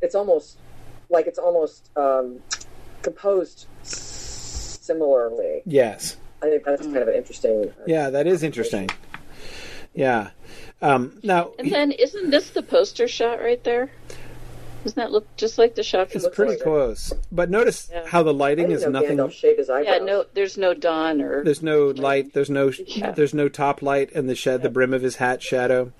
It's 0.00 0.14
almost 0.14 0.58
like 1.10 1.26
it's 1.26 1.38
almost 1.38 1.90
um, 1.96 2.40
composed 3.02 3.66
similarly. 3.82 5.62
yes 5.64 6.16
I 6.42 6.50
think 6.50 6.64
that's 6.64 6.82
kind 6.82 6.96
of 6.98 7.08
an 7.08 7.14
interesting. 7.14 7.70
uh, 7.70 7.84
yeah 7.86 8.10
that 8.10 8.26
is 8.26 8.42
interesting 8.42 8.90
yeah 9.94 10.30
um, 10.82 11.18
now 11.22 11.52
And 11.58 11.70
then 11.70 11.92
isn't 11.92 12.30
this 12.30 12.50
the 12.50 12.62
poster 12.62 13.08
shot 13.08 13.40
right 13.40 13.62
there? 13.64 13.90
Doesn't 14.84 14.96
that 14.96 15.10
look 15.12 15.26
just 15.36 15.58
like 15.58 15.74
the 15.74 15.82
shot 15.82 16.10
from 16.10 16.18
it's 16.18 16.24
the 16.24 16.30
pretty 16.30 16.52
poster? 16.52 16.64
close 16.64 17.12
but 17.32 17.50
notice 17.50 17.88
Yeah. 17.92 18.06
how 18.06 18.22
the 18.22 18.32
I 18.32 18.36
lighting 18.36 18.66
didn't 18.68 18.76
is 18.76 18.82
know 18.84 18.90
nothing 19.00 19.16
Gandalf 19.18 19.32
shaved 19.32 19.58
his 19.58 19.68
eyebrows. 19.70 19.98
Yeah, 20.00 20.04
no, 20.04 20.24
there's 20.34 20.56
no 20.56 20.74
dawn 20.74 21.20
or 21.20 21.42
There's 21.42 21.62
no 21.62 21.86
light. 21.88 22.32
There's 22.34 22.50
no. 22.50 22.70
Yeah. 22.86 23.10
There's 23.10 23.34
no 23.34 23.48
top 23.48 23.82
light, 23.82 24.12
and 24.14 24.28
the 24.28 24.34
shed, 24.34 24.62
the 24.62 24.70
brim 24.70 24.92
of 24.94 25.02
his 25.02 25.16
hat 25.16 25.42
shadow. 25.42 25.92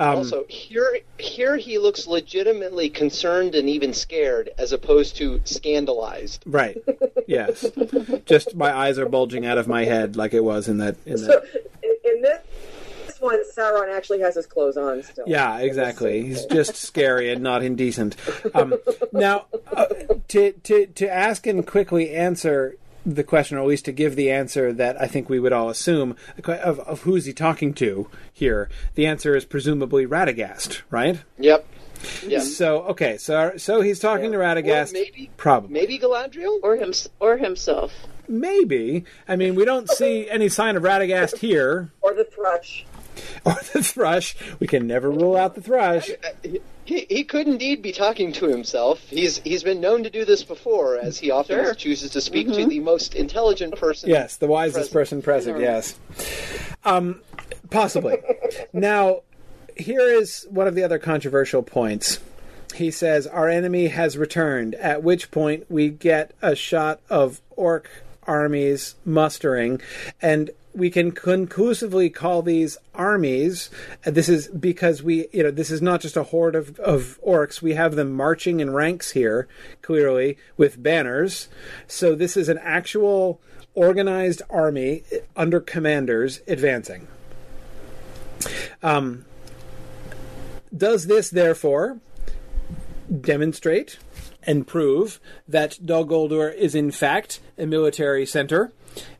Um, 0.00 0.18
also, 0.18 0.44
here 0.48 0.98
here 1.18 1.56
he 1.56 1.78
looks 1.78 2.06
legitimately 2.06 2.88
concerned 2.90 3.54
and 3.56 3.68
even 3.68 3.92
scared, 3.92 4.50
as 4.58 4.72
opposed 4.72 5.16
to 5.16 5.40
scandalized. 5.44 6.42
Right. 6.46 6.76
Yes. 7.26 7.66
Just 8.24 8.54
my 8.54 8.72
eyes 8.74 8.98
are 8.98 9.08
bulging 9.08 9.44
out 9.44 9.58
of 9.58 9.66
my 9.66 9.84
head 9.84 10.16
like 10.16 10.34
it 10.34 10.44
was 10.44 10.68
in 10.68 10.78
that. 10.78 10.96
In 11.04 11.16
that. 11.26 11.42
in, 11.42 11.42
in 11.42 11.48
this 11.58 11.77
this 13.18 13.56
one, 13.56 13.72
Sauron 13.72 13.94
actually 13.94 14.20
has 14.20 14.34
his 14.34 14.46
clothes 14.46 14.76
on 14.76 15.02
still. 15.02 15.24
Yeah, 15.26 15.58
exactly. 15.58 16.22
He's 16.26 16.44
just 16.46 16.76
scary 16.76 17.32
and 17.32 17.42
not 17.42 17.62
indecent. 17.62 18.16
Um, 18.54 18.74
now, 19.12 19.46
uh, 19.74 19.86
to 20.28 20.52
to 20.52 20.86
to 20.86 21.12
ask 21.12 21.46
and 21.46 21.66
quickly 21.66 22.14
answer 22.14 22.76
the 23.04 23.24
question, 23.24 23.56
or 23.56 23.62
at 23.62 23.66
least 23.66 23.86
to 23.86 23.92
give 23.92 24.16
the 24.16 24.30
answer 24.30 24.72
that 24.72 25.00
I 25.00 25.06
think 25.06 25.28
we 25.28 25.40
would 25.40 25.52
all 25.52 25.70
assume 25.70 26.16
of, 26.44 26.80
of 26.80 27.02
who's 27.02 27.24
he 27.24 27.32
talking 27.32 27.72
to 27.74 28.08
here. 28.32 28.68
The 28.94 29.06
answer 29.06 29.34
is 29.36 29.44
presumably 29.44 30.06
Radagast, 30.06 30.82
right? 30.90 31.20
Yep. 31.38 31.66
Yeah. 32.26 32.40
So 32.40 32.82
okay, 32.84 33.16
so 33.16 33.56
so 33.56 33.80
he's 33.80 33.98
talking 33.98 34.32
to 34.32 34.38
Radagast. 34.38 34.90
Or 34.90 34.94
maybe 34.94 35.30
probably 35.36 35.72
maybe 35.72 35.98
Galadriel 35.98 36.60
or 36.62 36.76
him 36.76 36.92
or 37.20 37.36
himself. 37.36 37.92
Maybe. 38.28 39.04
I 39.26 39.36
mean, 39.36 39.54
we 39.54 39.64
don't 39.64 39.88
see 39.88 40.28
any 40.28 40.50
sign 40.50 40.76
of 40.76 40.82
Radagast 40.82 41.38
here. 41.38 41.90
Or 42.02 42.12
the 42.12 42.24
thrush. 42.24 42.84
Or 43.44 43.54
the 43.72 43.82
thrush. 43.82 44.36
We 44.58 44.66
can 44.66 44.86
never 44.86 45.10
rule 45.10 45.36
out 45.36 45.54
the 45.54 45.60
thrush. 45.62 46.10
He, 46.84 47.06
he 47.08 47.24
could 47.24 47.46
indeed 47.46 47.82
be 47.82 47.92
talking 47.92 48.32
to 48.32 48.46
himself. 48.46 49.00
He's 49.08 49.38
he's 49.38 49.62
been 49.62 49.80
known 49.80 50.02
to 50.04 50.10
do 50.10 50.24
this 50.24 50.42
before, 50.42 50.98
as 50.98 51.18
he 51.18 51.30
often 51.30 51.62
Sure. 51.62 51.74
chooses 51.74 52.10
to 52.12 52.20
speak 52.20 52.50
to 52.52 52.66
the 52.66 52.80
most 52.80 53.14
intelligent 53.14 53.76
person. 53.76 54.08
Yes, 54.08 54.36
the 54.36 54.46
wisest 54.46 54.92
person 54.92 55.22
present. 55.22 55.60
Yes, 55.60 55.98
um, 56.84 57.20
possibly. 57.70 58.18
now, 58.72 59.20
here 59.76 60.00
is 60.00 60.46
one 60.50 60.66
of 60.66 60.74
the 60.74 60.82
other 60.82 60.98
controversial 60.98 61.62
points. 61.62 62.20
He 62.74 62.90
says 62.90 63.26
our 63.26 63.48
enemy 63.48 63.88
has 63.88 64.16
returned. 64.18 64.74
At 64.76 65.02
which 65.02 65.30
point 65.30 65.70
we 65.70 65.90
get 65.90 66.32
a 66.42 66.54
shot 66.54 67.00
of 67.08 67.40
orc 67.50 67.90
armies 68.26 68.94
mustering, 69.04 69.80
and 70.20 70.50
we 70.78 70.90
can 70.90 71.10
conclusively 71.10 72.08
call 72.08 72.40
these 72.40 72.78
armies. 72.94 73.68
and 74.04 74.14
This 74.14 74.28
is 74.28 74.48
because 74.48 75.02
we, 75.02 75.26
you 75.32 75.42
know, 75.42 75.50
this 75.50 75.70
is 75.70 75.82
not 75.82 76.00
just 76.00 76.16
a 76.16 76.22
horde 76.22 76.54
of, 76.54 76.78
of 76.78 77.18
orcs. 77.26 77.60
We 77.60 77.74
have 77.74 77.96
them 77.96 78.12
marching 78.12 78.60
in 78.60 78.72
ranks 78.72 79.10
here, 79.10 79.48
clearly 79.82 80.38
with 80.56 80.82
banners. 80.82 81.48
So 81.88 82.14
this 82.14 82.36
is 82.36 82.48
an 82.48 82.58
actual 82.58 83.40
organized 83.74 84.42
army 84.48 85.02
under 85.36 85.60
commanders 85.60 86.40
advancing. 86.46 87.08
Um, 88.82 89.24
does 90.74 91.06
this 91.06 91.30
therefore 91.30 91.98
demonstrate 93.20 93.98
and 94.44 94.66
prove 94.66 95.20
that 95.48 95.78
Dol 95.84 96.06
Guldur 96.06 96.54
is 96.54 96.74
in 96.74 96.90
fact 96.90 97.40
a 97.58 97.66
military 97.66 98.24
center, 98.24 98.72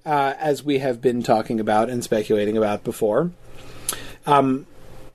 uh, 0.04 0.34
as 0.38 0.62
we 0.62 0.78
have 0.78 1.00
been 1.00 1.22
talking 1.22 1.60
about 1.60 1.90
and 1.90 2.02
speculating 2.02 2.56
about 2.56 2.84
before? 2.84 3.30
Um, 4.26 4.66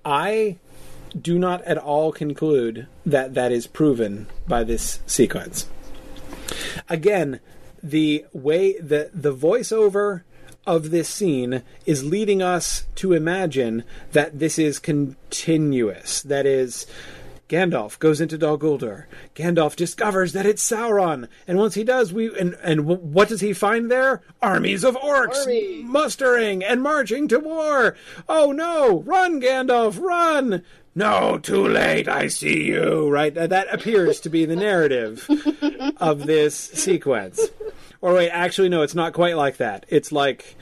I 0.04 0.58
do 1.20 1.38
not 1.38 1.62
at 1.64 1.78
all 1.78 2.12
conclude 2.12 2.88
that 3.06 3.34
that 3.34 3.52
is 3.52 3.68
proven 3.68 4.28
by 4.48 4.64
this 4.64 5.00
sequence. 5.06 5.68
Again, 6.90 7.40
the 7.82 8.26
way 8.34 8.80
the 8.80 9.10
the 9.14 9.34
voiceover 9.34 10.22
of 10.66 10.92
this 10.92 11.10
scene 11.10 11.62
is 11.86 12.06
leading 12.06 12.42
us 12.42 12.86
to 12.96 13.14
imagine 13.14 13.84
that 14.14 14.40
this 14.40 14.58
is 14.58 14.80
continuous. 14.80 16.22
That 16.22 16.46
is, 16.46 16.88
Gandalf 17.50 18.00
goes 18.00 18.22
into 18.22 18.38
Dol 18.38 18.58
Guldur. 18.58 19.06
Gandalf 19.36 19.76
discovers 19.76 20.34
that 20.34 20.46
it's 20.46 20.68
Sauron, 20.68 21.28
and 21.48 21.58
once 21.58 21.76
he 21.76 21.84
does, 21.84 22.12
we 22.14 22.36
and 22.40 22.56
and 22.64 22.86
what 22.86 23.28
does 23.30 23.42
he 23.42 23.54
find 23.54 23.92
there? 23.92 24.22
Armies 24.42 24.84
of 24.84 24.96
orcs 24.96 25.84
mustering 25.84 26.64
and 26.64 26.82
marching 26.82 27.28
to 27.28 27.40
war. 27.40 27.96
Oh 28.30 28.52
no! 28.52 29.02
Run, 29.02 29.42
Gandalf! 29.42 30.00
Run! 30.02 30.64
No, 30.96 31.38
too 31.40 31.68
late. 31.68 32.08
I 32.08 32.28
see 32.28 32.66
you. 32.66 33.10
Right. 33.10 33.36
Uh, 33.36 33.48
That 33.48 33.74
appears 33.74 34.20
to 34.22 34.30
be 34.30 34.46
the 34.46 34.56
narrative 34.56 35.28
of 35.98 36.26
this 36.26 36.56
sequence. 36.56 37.42
Or 38.00 38.14
wait, 38.14 38.30
actually, 38.30 38.70
no, 38.70 38.84
it's 38.84 38.94
not 38.96 39.14
quite 39.14 39.36
like 39.36 39.58
that. 39.58 39.86
It's 39.90 40.12
like, 40.12 40.56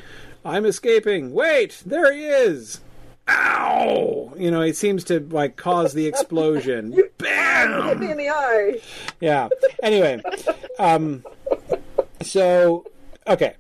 I'm 0.46 0.66
escaping. 0.66 1.34
Wait, 1.34 1.84
there 1.86 2.14
he 2.14 2.24
is. 2.26 2.80
Ow! 3.28 4.34
You 4.38 4.52
know, 4.52 4.62
it 4.62 4.76
seems 4.76 5.04
to 5.06 5.20
like 5.20 5.56
cause 5.56 5.94
the 5.94 6.06
explosion. 6.06 6.92
Hit 6.94 7.18
Bam! 7.18 8.00
me 8.00 8.12
in 8.12 8.18
the 8.18 8.30
eye. 8.30 8.82
Yeah. 9.20 9.50
Anyway, 9.84 10.22
um, 10.80 11.24
so 12.22 12.86
okay. 13.28 13.56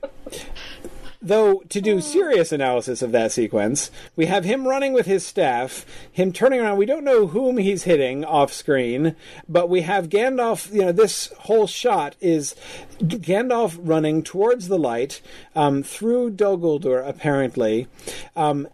Though 1.23 1.61
to 1.69 1.81
do 1.81 2.01
serious 2.01 2.51
analysis 2.51 3.03
of 3.03 3.11
that 3.11 3.31
sequence, 3.31 3.91
we 4.15 4.25
have 4.25 4.43
him 4.43 4.67
running 4.67 4.91
with 4.91 5.05
his 5.05 5.23
staff, 5.23 5.85
him 6.11 6.33
turning 6.33 6.59
around. 6.59 6.79
We 6.79 6.87
don't 6.87 7.03
know 7.03 7.27
whom 7.27 7.57
he's 7.57 7.83
hitting 7.83 8.25
off 8.25 8.51
screen, 8.51 9.15
but 9.47 9.69
we 9.69 9.81
have 9.81 10.09
Gandalf. 10.09 10.73
You 10.73 10.85
know, 10.85 10.91
this 10.91 11.31
whole 11.41 11.67
shot 11.67 12.15
is 12.21 12.55
Gandalf 12.99 13.77
running 13.79 14.23
towards 14.23 14.67
the 14.67 14.79
light 14.79 15.21
um, 15.55 15.83
through 15.83 16.31
Dol 16.31 16.57
Guldur, 16.57 17.07
apparently, 17.07 17.87
um, 18.35 18.67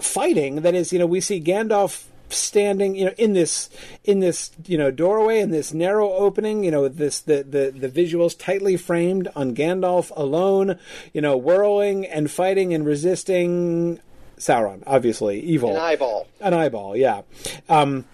fighting. 0.00 0.62
That 0.62 0.74
is, 0.74 0.92
you 0.92 0.98
know, 0.98 1.06
we 1.06 1.20
see 1.20 1.40
Gandalf 1.40 2.04
standing 2.32 2.94
you 2.94 3.04
know 3.04 3.14
in 3.18 3.32
this 3.32 3.68
in 4.04 4.20
this 4.20 4.50
you 4.66 4.78
know 4.78 4.90
doorway 4.90 5.40
in 5.40 5.50
this 5.50 5.72
narrow 5.72 6.12
opening 6.12 6.64
you 6.64 6.70
know 6.70 6.88
this 6.88 7.20
the 7.20 7.42
the 7.42 7.70
the 7.76 7.88
visuals 7.88 8.38
tightly 8.38 8.76
framed 8.76 9.28
on 9.34 9.54
Gandalf 9.54 10.10
alone 10.16 10.78
you 11.12 11.20
know 11.20 11.36
whirling 11.36 12.06
and 12.06 12.30
fighting 12.30 12.72
and 12.72 12.86
resisting 12.86 13.98
Sauron 14.38 14.82
obviously 14.86 15.40
evil 15.40 15.70
An 15.72 15.82
eyeball. 15.82 16.28
an 16.40 16.54
eyeball 16.54 16.96
yeah 16.96 17.22
um 17.68 18.04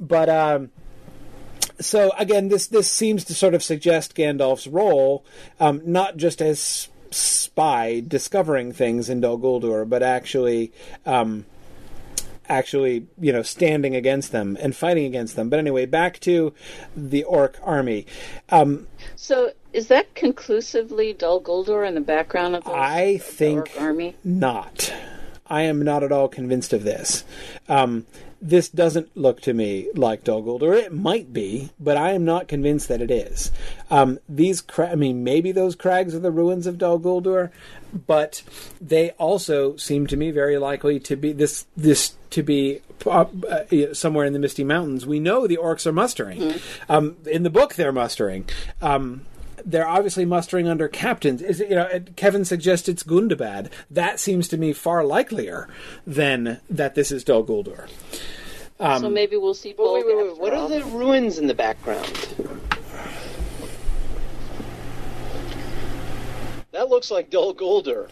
but 0.00 0.28
um 0.28 0.70
so 1.78 2.10
again 2.18 2.48
this 2.48 2.66
this 2.68 2.90
seems 2.90 3.24
to 3.24 3.34
sort 3.34 3.54
of 3.54 3.62
suggest 3.62 4.16
Gandalf's 4.16 4.66
role 4.66 5.24
um 5.60 5.82
not 5.84 6.16
just 6.16 6.40
as 6.40 6.88
spy 7.10 8.02
discovering 8.06 8.72
things 8.72 9.08
in 9.08 9.20
Dol 9.20 9.38
Guldur 9.38 9.88
but 9.88 10.02
actually 10.02 10.72
um 11.04 11.44
actually, 12.48 13.06
you 13.18 13.32
know, 13.32 13.42
standing 13.42 13.96
against 13.96 14.30
them 14.32 14.56
and 14.60 14.74
fighting 14.76 15.04
against 15.04 15.34
them. 15.36 15.48
But 15.48 15.58
anyway, 15.58 15.84
back 15.86 16.20
to 16.20 16.52
the 16.96 17.24
orc 17.24 17.58
army. 17.62 18.06
Um, 18.50 18.86
So 19.16 19.52
is 19.72 19.88
that 19.88 20.14
conclusively 20.14 21.12
Dol 21.12 21.40
Guldur 21.42 21.86
in 21.86 21.94
the 21.94 22.00
background 22.00 22.54
of 22.54 22.64
those, 22.64 22.74
I 22.74 23.14
the 23.14 23.18
think 23.18 23.58
orc 23.58 23.80
army? 23.80 24.14
not. 24.22 24.92
I 25.48 25.62
am 25.62 25.82
not 25.82 26.02
at 26.02 26.12
all 26.12 26.28
convinced 26.28 26.72
of 26.72 26.84
this. 26.84 27.24
Um, 27.68 28.06
this 28.48 28.68
doesn't 28.68 29.16
look 29.16 29.40
to 29.42 29.52
me 29.52 29.88
like 29.94 30.24
Dol 30.24 30.42
Guldur. 30.42 30.76
It 30.76 30.92
might 30.92 31.32
be, 31.32 31.70
but 31.80 31.96
I 31.96 32.12
am 32.12 32.24
not 32.24 32.48
convinced 32.48 32.88
that 32.88 33.00
it 33.00 33.10
is. 33.10 33.50
Um, 33.90 34.20
these, 34.28 34.60
cra- 34.60 34.90
I 34.90 34.94
mean, 34.94 35.24
maybe 35.24 35.52
those 35.52 35.74
crags 35.74 36.14
are 36.14 36.20
the 36.20 36.30
ruins 36.30 36.66
of 36.66 36.78
Dol 36.78 37.00
Guldur, 37.00 37.50
but 38.06 38.42
they 38.80 39.10
also 39.12 39.76
seem 39.76 40.06
to 40.06 40.16
me 40.16 40.30
very 40.30 40.58
likely 40.58 41.00
to 41.00 41.16
be 41.16 41.32
this 41.32 41.66
this 41.76 42.14
to 42.30 42.42
be 42.42 42.80
uh, 43.06 43.26
uh, 43.48 43.94
somewhere 43.94 44.26
in 44.26 44.32
the 44.32 44.38
Misty 44.38 44.64
Mountains. 44.64 45.06
We 45.06 45.18
know 45.18 45.46
the 45.46 45.56
orcs 45.56 45.86
are 45.86 45.92
mustering. 45.92 46.54
Um, 46.88 47.16
in 47.26 47.42
the 47.42 47.50
book, 47.50 47.74
they're 47.74 47.92
mustering. 47.92 48.48
Um, 48.80 49.22
they're 49.64 49.88
obviously 49.88 50.24
mustering 50.24 50.68
under 50.68 50.86
captains. 50.88 51.42
Is 51.42 51.60
it, 51.60 51.70
you 51.70 51.74
know, 51.74 51.88
Kevin 52.14 52.44
suggests 52.44 52.88
it's 52.88 53.02
Gundabad. 53.02 53.70
That 53.90 54.20
seems 54.20 54.46
to 54.48 54.56
me 54.56 54.72
far 54.72 55.04
likelier 55.04 55.68
than 56.06 56.60
that 56.70 56.94
this 56.94 57.10
is 57.10 57.24
Dol 57.24 57.44
Guldur. 57.44 57.88
Um, 58.78 59.00
so 59.00 59.10
maybe 59.10 59.36
we'll 59.36 59.54
see 59.54 59.74
Wait, 59.78 59.78
wait, 59.78 60.06
wait, 60.06 60.14
Bolg 60.16 60.30
wait. 60.32 60.38
What 60.40 60.52
are 60.52 60.68
the 60.68 60.84
ruins 60.84 61.38
in 61.38 61.46
the 61.46 61.54
background? 61.54 62.06
That 66.72 66.90
looks 66.90 67.10
like 67.10 67.30
Dol 67.30 67.54
Guldur. 67.54 68.08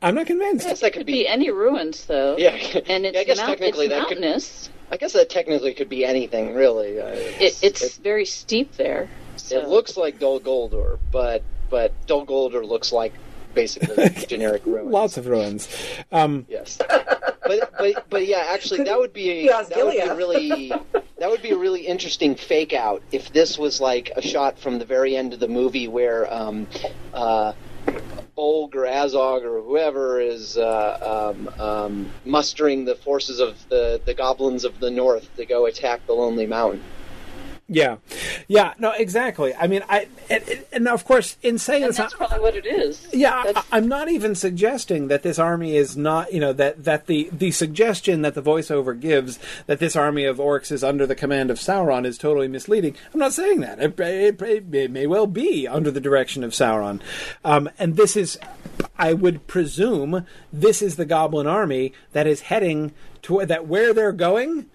I'm 0.00 0.14
not 0.14 0.26
convinced. 0.26 0.66
Yes, 0.66 0.80
that 0.80 0.92
could 0.92 1.00
Could 1.00 1.06
be 1.06 1.26
any 1.28 1.50
ruins 1.50 2.06
though. 2.06 2.36
Yeah, 2.38 2.50
and 2.88 3.04
it's 3.04 3.14
yeah, 3.14 3.20
I 3.20 3.24
guess 3.24 3.36
mount- 3.38 3.48
technically 3.50 3.86
it's 3.86 3.94
that 3.94 4.08
could- 4.08 4.20
mountainous. 4.20 4.70
I 4.90 4.96
guess 4.96 5.12
that 5.14 5.28
technically 5.28 5.74
could 5.74 5.88
be 5.88 6.04
anything, 6.04 6.54
really. 6.54 7.00
Uh, 7.00 7.08
It, 7.08 7.58
it's 7.60 7.98
very 7.98 8.24
steep 8.24 8.76
there. 8.76 9.10
So. 9.34 9.58
It 9.58 9.68
looks 9.68 9.96
like 9.96 10.18
Dol 10.20 10.40
Guldur, 10.40 10.98
but 11.10 11.42
but 11.68 11.92
Dol 12.06 12.24
Guldur 12.24 12.64
looks 12.66 12.92
like 12.92 13.12
basically 13.56 14.08
generic 14.28 14.64
ruins. 14.64 14.92
Lots 14.92 15.16
of 15.16 15.26
ruins. 15.26 15.68
Um, 16.12 16.46
Yes, 16.48 16.78
but 16.78 17.72
but 17.76 18.08
but 18.08 18.26
yeah, 18.26 18.44
actually, 18.50 18.84
that 18.84 18.96
would 18.96 19.12
be 19.12 19.30
a, 19.30 19.46
that 19.46 19.84
would 19.84 19.90
be 19.92 19.98
Gilead. 19.98 20.16
really 20.16 20.72
that 21.18 21.28
would 21.28 21.42
be 21.42 21.50
a 21.50 21.56
really 21.56 21.84
interesting 21.84 22.36
fake 22.36 22.72
out 22.72 23.02
if 23.10 23.32
this 23.32 23.58
was 23.58 23.80
like 23.80 24.12
a 24.14 24.22
shot 24.22 24.58
from 24.58 24.78
the 24.78 24.84
very 24.84 25.16
end 25.16 25.32
of 25.32 25.40
the 25.40 25.48
movie 25.48 25.88
where 25.88 26.32
um, 26.32 26.68
uh, 27.14 27.52
Bolg 28.36 28.74
or 28.74 28.84
Azog 28.84 29.42
or 29.44 29.62
whoever 29.62 30.20
is 30.20 30.58
uh, 30.58 31.32
um, 31.34 31.48
um, 31.58 32.10
mustering 32.26 32.84
the 32.84 32.94
forces 32.94 33.40
of 33.40 33.66
the, 33.70 34.00
the 34.04 34.12
goblins 34.12 34.64
of 34.64 34.78
the 34.78 34.90
north 34.90 35.34
to 35.36 35.46
go 35.46 35.64
attack 35.66 36.06
the 36.06 36.12
Lonely 36.12 36.46
Mountain. 36.46 36.82
Yeah, 37.68 37.96
yeah, 38.46 38.74
no, 38.78 38.92
exactly. 38.92 39.52
I 39.52 39.66
mean, 39.66 39.82
I 39.88 40.06
and, 40.30 40.64
and 40.72 40.86
of 40.88 41.04
course, 41.04 41.36
in 41.42 41.58
saying 41.58 41.82
And 41.82 41.90
this, 41.90 41.96
that's 41.96 42.14
probably 42.14 42.38
what 42.38 42.54
it 42.54 42.64
is. 42.64 43.08
Yeah, 43.12 43.42
That's- 43.44 43.66
I, 43.72 43.78
I'm 43.78 43.88
not 43.88 44.08
even 44.08 44.36
suggesting 44.36 45.08
that 45.08 45.24
this 45.24 45.36
army 45.36 45.76
is 45.76 45.96
not, 45.96 46.32
you 46.32 46.38
know, 46.38 46.52
that 46.52 46.84
that 46.84 47.06
the 47.06 47.28
the 47.32 47.50
suggestion 47.50 48.22
that 48.22 48.34
the 48.34 48.42
voiceover 48.42 48.98
gives 48.98 49.40
that 49.66 49.80
this 49.80 49.96
army 49.96 50.24
of 50.26 50.36
orcs 50.38 50.70
is 50.70 50.84
under 50.84 51.08
the 51.08 51.16
command 51.16 51.50
of 51.50 51.58
Sauron 51.58 52.06
is 52.06 52.18
totally 52.18 52.46
misleading. 52.46 52.94
I'm 53.12 53.18
not 53.18 53.32
saying 53.32 53.60
that. 53.62 53.80
It, 53.80 53.98
it, 53.98 54.40
it, 54.40 54.72
it 54.72 54.90
may 54.92 55.08
well 55.08 55.26
be 55.26 55.66
under 55.66 55.90
the 55.90 56.00
direction 56.00 56.44
of 56.44 56.52
Sauron, 56.52 57.00
um, 57.44 57.68
and 57.80 57.96
this 57.96 58.16
is, 58.16 58.38
I 58.96 59.12
would 59.12 59.48
presume, 59.48 60.24
this 60.52 60.82
is 60.82 60.94
the 60.94 61.04
Goblin 61.04 61.48
army 61.48 61.92
that 62.12 62.28
is 62.28 62.42
heading 62.42 62.92
to 63.22 63.44
that 63.44 63.66
where 63.66 63.92
they're 63.92 64.12
going. 64.12 64.66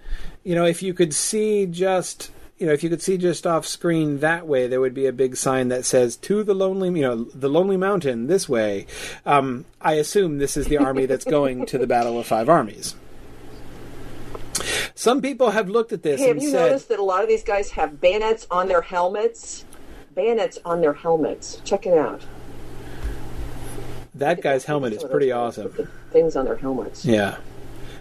You 0.44 0.56
know, 0.56 0.66
if 0.66 0.84
you 0.84 0.94
could 0.94 1.14
see 1.14 1.66
just 1.68 2.32
you 2.62 2.68
know, 2.68 2.74
if 2.74 2.84
you 2.84 2.90
could 2.90 3.02
see 3.02 3.18
just 3.18 3.48
off 3.48 3.66
screen 3.66 4.20
that 4.20 4.46
way, 4.46 4.68
there 4.68 4.80
would 4.80 4.94
be 4.94 5.08
a 5.08 5.12
big 5.12 5.36
sign 5.36 5.70
that 5.70 5.84
says 5.84 6.16
"To 6.18 6.44
the 6.44 6.54
lonely," 6.54 6.90
you 6.90 7.02
know, 7.02 7.24
the 7.34 7.50
lonely 7.50 7.76
mountain 7.76 8.28
this 8.28 8.48
way. 8.48 8.86
Um, 9.26 9.66
I 9.82 9.94
assume 9.94 10.38
this 10.38 10.56
is 10.56 10.68
the 10.68 10.78
army 10.78 11.08
that's 11.08 11.26
going 11.26 11.66
to 11.66 11.80
the 11.80 11.88
Battle 11.88 12.20
of 12.20 12.28
Five 12.28 12.48
Armies. 12.50 12.96
Some 14.94 15.22
people 15.22 15.50
have 15.52 15.70
looked 15.70 15.92
at 15.92 16.04
this 16.04 16.20
Hey, 16.20 16.28
have 16.28 16.36
and 16.38 16.44
you 16.44 16.52
said, 16.52 16.68
noticed 16.68 16.90
that 16.90 17.00
a 17.00 17.04
lot 17.04 17.24
of 17.24 17.28
these 17.30 17.44
guys 17.44 17.72
have 17.72 18.00
bayonets 18.00 18.46
on 18.52 18.68
their 18.68 18.82
helmets? 18.82 19.66
Bayonets 20.14 20.60
on 20.64 20.82
their 20.82 20.94
helmets. 20.94 21.60
Check 21.64 21.88
it 21.88 21.98
out. 21.98 22.22
"That 24.14 24.42
guy's 24.42 24.66
helmet 24.66 24.94
is 24.94 25.04
pretty 25.04 25.32
awesome." 25.32 25.90
Things 26.12 26.36
on 26.36 26.46
their 26.46 26.58
helmets. 26.58 27.04
Yeah, 27.06 27.38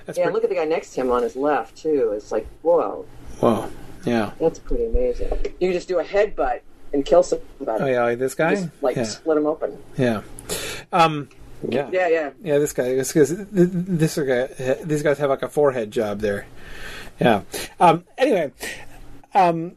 That's 0.04 0.18
yeah, 0.18 0.24
pretty- 0.24 0.34
look 0.34 0.44
at 0.44 0.50
the 0.50 0.56
guy 0.56 0.64
next 0.66 0.92
to 0.94 1.00
him 1.00 1.10
on 1.10 1.22
his 1.22 1.34
left 1.36 1.76
too. 1.78 2.12
It's 2.14 2.30
like, 2.30 2.46
whoa, 2.62 3.06
whoa, 3.38 3.70
yeah. 4.04 4.32
that's 4.40 4.58
pretty 4.58 4.86
amazing. 4.86 5.30
You 5.60 5.68
can 5.68 5.72
just 5.72 5.88
do 5.88 5.98
a 5.98 6.04
headbutt 6.04 6.60
and 6.92 7.04
kill 7.04 7.22
somebody. 7.22 7.82
Oh 7.82 7.86
yeah, 7.86 8.02
like 8.04 8.18
this 8.18 8.34
guy. 8.34 8.54
Just, 8.56 8.68
like 8.82 8.96
yeah, 8.96 9.04
split 9.04 9.36
him 9.38 9.46
open. 9.46 9.78
yeah. 9.96 10.22
Um, 10.92 11.28
yeah. 11.68 11.90
Yeah, 11.92 12.08
yeah. 12.08 12.30
Yeah, 12.42 12.58
this 12.58 12.72
guy. 12.72 12.94
This, 12.94 13.12
this, 13.12 13.32
this 13.52 14.16
guy. 14.16 14.74
These 14.84 15.02
guys 15.02 15.18
have 15.18 15.30
like 15.30 15.42
a 15.42 15.48
forehead 15.48 15.90
job 15.90 16.20
there. 16.20 16.46
Yeah. 17.20 17.42
Um, 17.78 18.04
anyway, 18.16 18.52
um, 19.34 19.72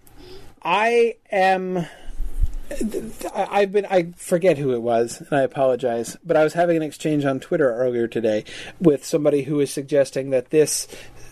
I 0.62 1.16
am. 1.32 1.86
I- 3.36 3.48
I've 3.52 3.72
been. 3.72 3.86
I 3.86 4.14
forget 4.16 4.58
who 4.58 4.74
it 4.74 4.82
was, 4.82 5.20
and 5.20 5.38
I 5.38 5.42
apologize. 5.42 6.18
But 6.24 6.38
I 6.38 6.44
was 6.44 6.54
having 6.54 6.78
an 6.78 6.84
exchange 6.84 7.26
on 7.26 7.40
Twitter 7.40 7.72
earlier 7.76 8.08
today 8.08 8.46
with 8.80 9.06
somebody 9.06 9.44
who 9.44 9.56
was 9.56 9.70
suggesting 9.72 10.30
that 10.30 10.50
this 10.50 10.88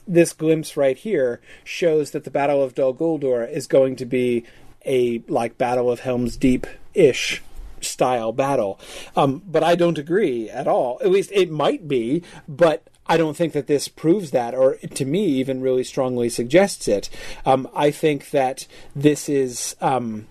this 0.08 0.34
glimpse 0.34 0.76
right 0.76 0.98
here 0.98 1.42
shows 1.64 2.12
that 2.12 2.24
the 2.24 2.32
Battle 2.32 2.64
of 2.64 2.76
Dol 2.76 2.94
Guldur 2.94 3.50
is 3.50 3.68
going 3.68 3.96
to 3.98 4.06
be 4.06 4.46
a 4.86 5.24
like 5.28 5.58
Battle 5.58 5.92
of 5.92 6.02
Helm's 6.02 6.38
Deep 6.38 6.68
ish 6.94 7.42
style 7.82 8.32
battle. 8.32 8.80
Um, 9.16 9.42
but 9.46 9.64
I 9.64 9.76
don't 9.76 9.98
agree 9.98 10.50
at 10.50 10.68
all. 10.68 11.00
At 11.02 11.12
least 11.12 11.32
it 11.34 11.50
might 11.52 11.88
be, 11.88 12.24
but 12.48 12.88
I 13.08 13.18
don't 13.18 13.36
think 13.36 13.54
that 13.54 13.68
this 13.68 13.88
proves 13.88 14.32
that, 14.32 14.54
or 14.54 14.76
to 14.76 15.06
me, 15.06 15.26
even 15.26 15.62
really 15.62 15.84
strongly 15.84 16.30
suggests 16.30 16.88
it. 16.88 17.10
Um, 17.46 17.68
I 17.76 17.92
think 17.92 18.30
that 18.30 18.68
this 18.96 19.28
is 19.28 19.76
um, 19.82 20.28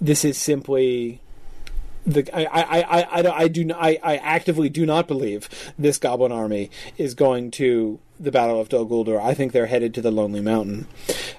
this 0.00 0.24
is 0.24 0.38
simply 0.38 1.20
the 2.06 2.28
I 2.34 2.44
I 2.44 2.80
I 2.80 3.02
I, 3.02 3.36
I 3.42 3.48
do 3.48 3.70
I, 3.74 3.98
I 4.02 4.16
actively 4.16 4.68
do 4.68 4.86
not 4.86 5.06
believe 5.06 5.48
this 5.78 5.98
goblin 5.98 6.32
army 6.32 6.70
is 6.96 7.14
going 7.14 7.50
to 7.52 7.98
the 8.22 8.30
Battle 8.30 8.60
of 8.60 8.68
Dol 8.68 8.86
Guldur. 8.86 9.20
I 9.20 9.34
think 9.34 9.52
they're 9.52 9.66
headed 9.66 9.92
to 9.94 10.00
the 10.00 10.10
Lonely 10.10 10.40
Mountain. 10.40 10.86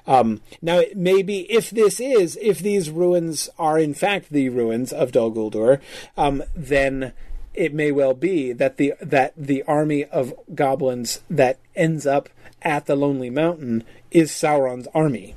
Um, 0.06 0.42
now, 0.60 0.82
maybe 0.94 1.50
if 1.50 1.70
this 1.70 1.98
is 1.98 2.38
if 2.40 2.58
these 2.58 2.90
ruins 2.90 3.48
are 3.58 3.78
in 3.78 3.94
fact 3.94 4.30
the 4.30 4.50
ruins 4.50 4.92
of 4.92 5.12
Dol 5.12 5.32
Guldur, 5.32 5.80
um, 6.16 6.42
then 6.54 7.12
it 7.54 7.72
may 7.72 7.90
well 7.90 8.14
be 8.14 8.52
that 8.52 8.76
the 8.76 8.94
that 9.00 9.32
the 9.36 9.62
army 9.64 10.04
of 10.04 10.34
goblins 10.54 11.22
that 11.30 11.58
ends 11.74 12.06
up 12.06 12.28
at 12.62 12.86
the 12.86 12.96
Lonely 12.96 13.30
Mountain 13.30 13.84
is 14.10 14.30
Sauron's 14.30 14.88
army, 14.94 15.34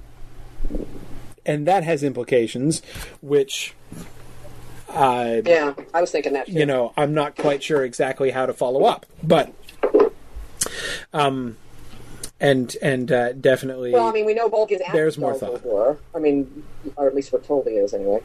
and 1.45 1.65
that 1.67 1.83
has 1.83 2.03
implications, 2.03 2.81
which. 3.21 3.73
I 4.89 5.41
Yeah, 5.45 5.73
I 5.93 5.99
was 5.99 6.11
thinking 6.11 6.31
that. 6.33 6.45
Too. 6.45 6.53
you 6.53 6.65
know, 6.65 6.93
I'm 6.95 7.13
not 7.13 7.35
quite 7.35 7.61
sure 7.61 7.83
exactly 7.83 8.31
how 8.31 8.45
to 8.45 8.53
follow 8.53 8.85
up, 8.85 9.05
but 9.21 9.53
um, 11.13 11.57
and 12.39 12.75
and 12.81 13.11
uh, 13.11 13.33
definitely, 13.33 13.91
Well, 13.93 14.07
I 14.07 14.11
mean, 14.11 14.25
we 14.25 14.33
know 14.33 14.49
Bolg 14.49 14.71
is 14.71 14.81
There's 14.93 15.17
more 15.17 15.33
thought. 15.33 15.99
I 16.15 16.19
mean, 16.19 16.63
or 16.95 17.07
at 17.07 17.15
least 17.15 17.31
we're 17.33 17.39
told 17.41 17.65
he 17.67 17.73
is 17.73 17.93
anyway. 17.93 18.21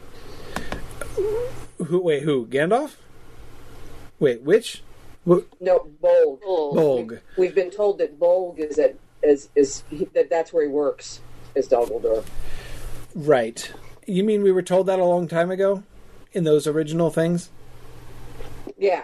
who? 1.85 1.99
Wait, 2.01 2.23
who? 2.23 2.45
Gandalf? 2.47 2.95
Wait, 4.19 4.41
which? 4.41 4.83
Wh- 5.27 5.39
No, 5.59 5.87
Bolg. 6.01 6.41
Bolg. 6.41 7.19
We've 7.37 7.55
been 7.55 7.71
told 7.71 7.97
that 7.99 8.19
Bolg 8.19 8.59
is 8.59 8.77
at 8.77 8.95
is 9.21 9.49
is 9.55 9.83
he, 9.89 10.05
that 10.13 10.29
that's 10.29 10.51
where 10.53 10.63
he 10.63 10.69
works 10.69 11.21
is 11.55 11.67
Guldur. 11.67 12.25
Right. 13.15 13.71
You 14.05 14.23
mean 14.23 14.43
we 14.43 14.51
were 14.51 14.61
told 14.61 14.87
that 14.87 14.99
a 14.99 15.05
long 15.05 15.27
time 15.27 15.49
ago 15.51 15.83
in 16.33 16.43
those 16.43 16.67
original 16.67 17.09
things? 17.09 17.49
Yeah, 18.77 19.03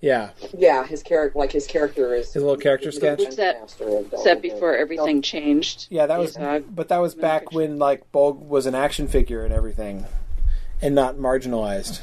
Yeah. 0.00 0.30
yeah. 0.56 0.86
His 0.86 1.02
character, 1.02 1.38
like 1.38 1.52
his 1.52 1.66
character, 1.66 2.14
is 2.14 2.32
His 2.32 2.42
little 2.42 2.56
character 2.56 2.90
sketch. 2.90 3.18
Was 3.24 3.36
that, 3.36 3.60
master 3.60 3.84
of 3.84 3.90
Dol 3.90 4.04
was 4.12 4.24
that 4.24 4.38
Guldur. 4.38 4.42
before 4.42 4.76
everything 4.76 5.20
changed? 5.22 5.86
Yeah, 5.90 6.06
that 6.06 6.18
was. 6.18 6.36
Azog? 6.36 6.64
But 6.74 6.88
that 6.88 6.98
was 6.98 7.14
back 7.14 7.52
when 7.52 7.78
like 7.78 8.10
Bolg 8.12 8.38
was 8.38 8.66
an 8.66 8.74
action 8.74 9.08
figure 9.08 9.44
and 9.44 9.52
everything, 9.52 10.06
and 10.80 10.94
not 10.94 11.16
marginalized. 11.16 12.00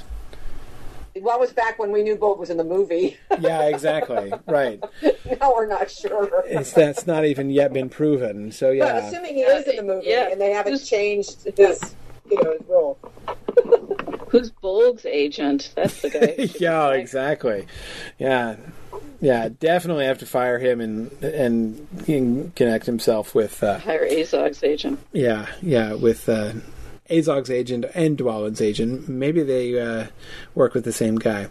Well, 1.19 1.35
it 1.37 1.39
was 1.39 1.51
back 1.53 1.79
when 1.79 1.91
we 1.91 2.03
knew 2.03 2.15
Bolg 2.15 2.37
was 2.37 2.51
in 2.51 2.57
the 2.57 2.63
movie. 2.63 3.17
Yeah, 3.39 3.63
exactly. 3.63 4.31
right. 4.47 4.79
now 5.41 5.53
we're 5.55 5.65
not 5.67 5.89
sure. 5.91 6.43
It's 6.47 6.73
that's 6.73 7.05
not 7.07 7.25
even 7.25 7.49
yet 7.51 7.71
been 7.73 7.89
proven. 7.89 8.51
So 8.51 8.67
But 8.69 8.77
yeah. 8.77 9.07
assuming 9.07 9.35
he 9.35 9.41
is 9.41 9.67
in 9.67 9.75
the 9.77 9.83
movie 9.83 10.07
yeah, 10.09 10.29
and 10.31 10.39
they 10.41 10.51
haven't 10.51 10.73
just- 10.73 10.89
changed 10.89 11.47
his, 11.57 11.95
you 12.29 12.41
know, 12.43 12.51
his 12.53 12.61
role. 12.67 12.99
Who's 14.29 14.51
Bolg's 14.51 15.05
agent? 15.05 15.71
That's 15.75 16.01
the 16.01 16.09
guy. 16.09 16.49
yeah, 16.59 16.91
exactly. 16.91 17.65
Yeah, 18.19 18.57
yeah, 19.21 19.49
definitely 19.59 20.05
have 20.05 20.19
to 20.19 20.25
fire 20.25 20.59
him 20.59 20.81
and 20.81 21.11
and, 21.23 21.87
and 22.07 22.55
connect 22.55 22.85
himself 22.85 23.33
with 23.33 23.63
uh, 23.63 23.79
Hire 23.79 24.05
Azog's 24.05 24.63
agent. 24.63 24.99
yeah, 25.13 25.47
yeah, 25.61 25.93
with 25.93 26.27
uh, 26.27 26.53
Azog's 27.09 27.49
agent 27.49 27.85
and 27.95 28.17
Dwalin's 28.17 28.61
agent. 28.61 29.07
Maybe 29.07 29.43
they 29.43 29.79
uh, 29.79 30.07
work 30.55 30.73
with 30.73 30.83
the 30.83 30.93
same 30.93 31.15
guy. 31.15 31.47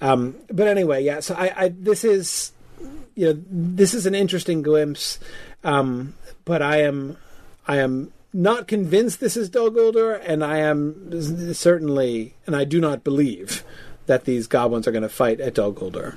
Um, 0.00 0.36
but 0.48 0.68
anyway, 0.68 1.04
yeah. 1.04 1.20
So 1.20 1.34
I, 1.34 1.64
I 1.64 1.68
this 1.68 2.04
is 2.04 2.52
you 3.14 3.26
know 3.26 3.42
this 3.50 3.94
is 3.94 4.06
an 4.06 4.14
interesting 4.14 4.62
glimpse, 4.62 5.18
um, 5.64 6.14
but 6.44 6.62
I 6.62 6.82
am 6.82 7.16
I 7.66 7.78
am 7.78 8.12
not 8.32 8.66
convinced 8.66 9.20
this 9.20 9.36
is 9.36 9.48
Dol 9.48 9.70
Guldur, 9.70 10.20
and 10.24 10.44
I 10.44 10.58
am 10.58 11.52
certainly, 11.54 12.34
and 12.46 12.56
I 12.56 12.64
do 12.64 12.80
not 12.80 13.04
believe 13.04 13.64
that 14.06 14.24
these 14.24 14.46
goblins 14.46 14.88
are 14.88 14.92
going 14.92 15.02
to 15.02 15.08
fight 15.08 15.40
at 15.40 15.54
Dol 15.54 15.72
Guldur. 15.72 16.16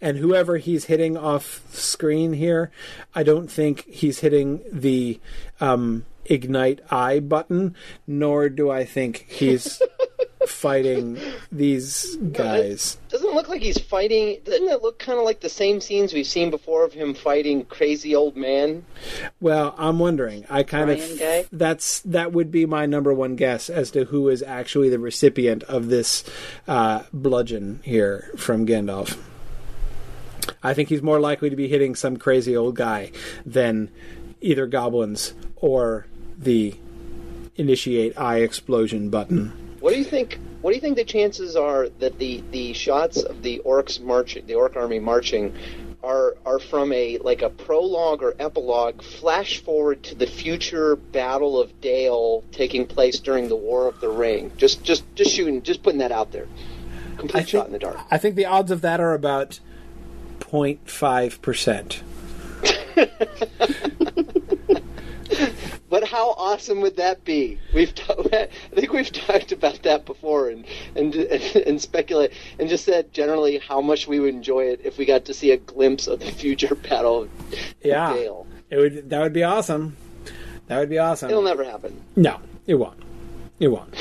And 0.00 0.18
whoever 0.18 0.58
he's 0.58 0.84
hitting 0.84 1.16
off 1.16 1.62
screen 1.72 2.34
here, 2.34 2.70
I 3.14 3.22
don't 3.22 3.48
think 3.50 3.84
he's 3.86 4.20
hitting 4.20 4.62
the 4.70 5.20
um, 5.60 6.04
ignite 6.24 6.80
eye 6.90 7.20
button, 7.20 7.74
nor 8.06 8.48
do 8.48 8.70
I 8.70 8.84
think 8.84 9.26
he's 9.28 9.82
fighting 10.48 11.18
these 11.50 12.16
guys. 12.16 12.98
Doesn't 13.08 13.34
look 13.34 13.48
like 13.48 13.62
he's 13.62 13.78
fighting? 13.78 14.38
Doesn't 14.44 14.68
it 14.68 14.82
look 14.82 14.98
kind 14.98 15.18
of 15.18 15.24
like 15.24 15.40
the 15.40 15.48
same 15.48 15.80
scenes 15.80 16.12
we've 16.12 16.26
seen 16.26 16.50
before 16.50 16.84
of 16.84 16.92
him 16.92 17.14
fighting 17.14 17.64
crazy 17.64 18.14
old 18.14 18.36
man? 18.36 18.84
Well, 19.40 19.74
I'm 19.78 19.98
wondering. 19.98 20.44
I 20.48 20.62
kind 20.62 20.88
Ryan 20.88 21.12
of 21.12 21.18
guy? 21.18 21.44
that's 21.52 22.00
that 22.00 22.32
would 22.32 22.50
be 22.50 22.66
my 22.66 22.86
number 22.86 23.12
one 23.12 23.36
guess 23.36 23.68
as 23.70 23.90
to 23.92 24.04
who 24.06 24.28
is 24.28 24.42
actually 24.42 24.88
the 24.88 24.98
recipient 24.98 25.62
of 25.64 25.88
this 25.88 26.24
uh, 26.68 27.04
bludgeon 27.12 27.80
here 27.82 28.30
from 28.36 28.66
Gandalf. 28.66 29.18
I 30.62 30.74
think 30.74 30.88
he's 30.88 31.02
more 31.02 31.20
likely 31.20 31.50
to 31.50 31.56
be 31.56 31.68
hitting 31.68 31.94
some 31.94 32.16
crazy 32.16 32.56
old 32.56 32.76
guy 32.76 33.12
than 33.44 33.90
either 34.40 34.66
goblins 34.66 35.34
or 35.56 36.06
the 36.38 36.74
initiate 37.56 38.18
eye 38.18 38.38
explosion 38.38 39.10
button. 39.10 39.52
What 39.80 39.92
do 39.92 39.98
you 39.98 40.04
think? 40.04 40.38
What 40.62 40.70
do 40.70 40.74
you 40.74 40.80
think 40.80 40.96
the 40.96 41.04
chances 41.04 41.54
are 41.54 41.88
that 42.00 42.18
the, 42.18 42.42
the 42.50 42.72
shots 42.72 43.22
of 43.22 43.42
the 43.42 43.62
orcs 43.64 44.00
marching, 44.00 44.46
the 44.46 44.54
orc 44.54 44.76
army 44.76 44.98
marching, 44.98 45.54
are 46.02 46.36
are 46.46 46.58
from 46.58 46.92
a 46.92 47.18
like 47.18 47.42
a 47.42 47.50
prologue 47.50 48.22
or 48.22 48.34
epilogue 48.38 49.02
flash 49.02 49.62
forward 49.62 50.02
to 50.04 50.14
the 50.14 50.26
future 50.26 50.96
Battle 50.96 51.60
of 51.60 51.80
Dale 51.80 52.42
taking 52.52 52.86
place 52.86 53.18
during 53.18 53.48
the 53.48 53.56
War 53.56 53.86
of 53.86 54.00
the 54.00 54.08
Ring? 54.08 54.50
Just 54.56 54.82
just 54.82 55.04
just 55.14 55.32
shooting, 55.32 55.62
just 55.62 55.82
putting 55.82 55.98
that 55.98 56.12
out 56.12 56.32
there. 56.32 56.46
complete 57.18 57.42
I 57.42 57.44
shot 57.44 57.50
think 57.50 57.66
in 57.66 57.72
the 57.72 57.78
dark. 57.78 57.98
I 58.10 58.18
think 58.18 58.36
the 58.36 58.46
odds 58.46 58.70
of 58.70 58.80
that 58.80 59.00
are 59.00 59.14
about 59.14 59.60
0.5 60.40 61.42
percent. 61.42 62.02
But 65.96 66.08
how 66.08 66.32
awesome 66.36 66.82
would 66.82 66.96
that 66.96 67.24
be? 67.24 67.58
We've 67.72 67.94
t- 67.94 68.04
I 68.10 68.48
think 68.74 68.92
we've 68.92 69.10
talked 69.10 69.50
about 69.50 69.82
that 69.84 70.04
before 70.04 70.50
and 70.50 70.66
and 70.94 71.14
and 71.14 71.80
speculate 71.80 72.32
and 72.58 72.68
just 72.68 72.84
said 72.84 73.14
generally 73.14 73.56
how 73.56 73.80
much 73.80 74.06
we 74.06 74.20
would 74.20 74.34
enjoy 74.34 74.64
it 74.64 74.82
if 74.84 74.98
we 74.98 75.06
got 75.06 75.24
to 75.24 75.32
see 75.32 75.52
a 75.52 75.56
glimpse 75.56 76.06
of 76.06 76.20
the 76.20 76.30
future 76.30 76.74
battle 76.90 77.30
Yeah, 77.82 78.12
Dale. 78.12 78.46
it 78.68 78.76
would. 78.76 79.08
That 79.08 79.22
would 79.22 79.32
be 79.32 79.42
awesome. 79.42 79.96
That 80.66 80.80
would 80.80 80.90
be 80.90 80.98
awesome. 80.98 81.30
It'll 81.30 81.42
never 81.42 81.64
happen. 81.64 81.98
No, 82.14 82.40
it 82.66 82.74
won't. 82.74 83.02
It 83.58 83.68
won't. 83.68 83.94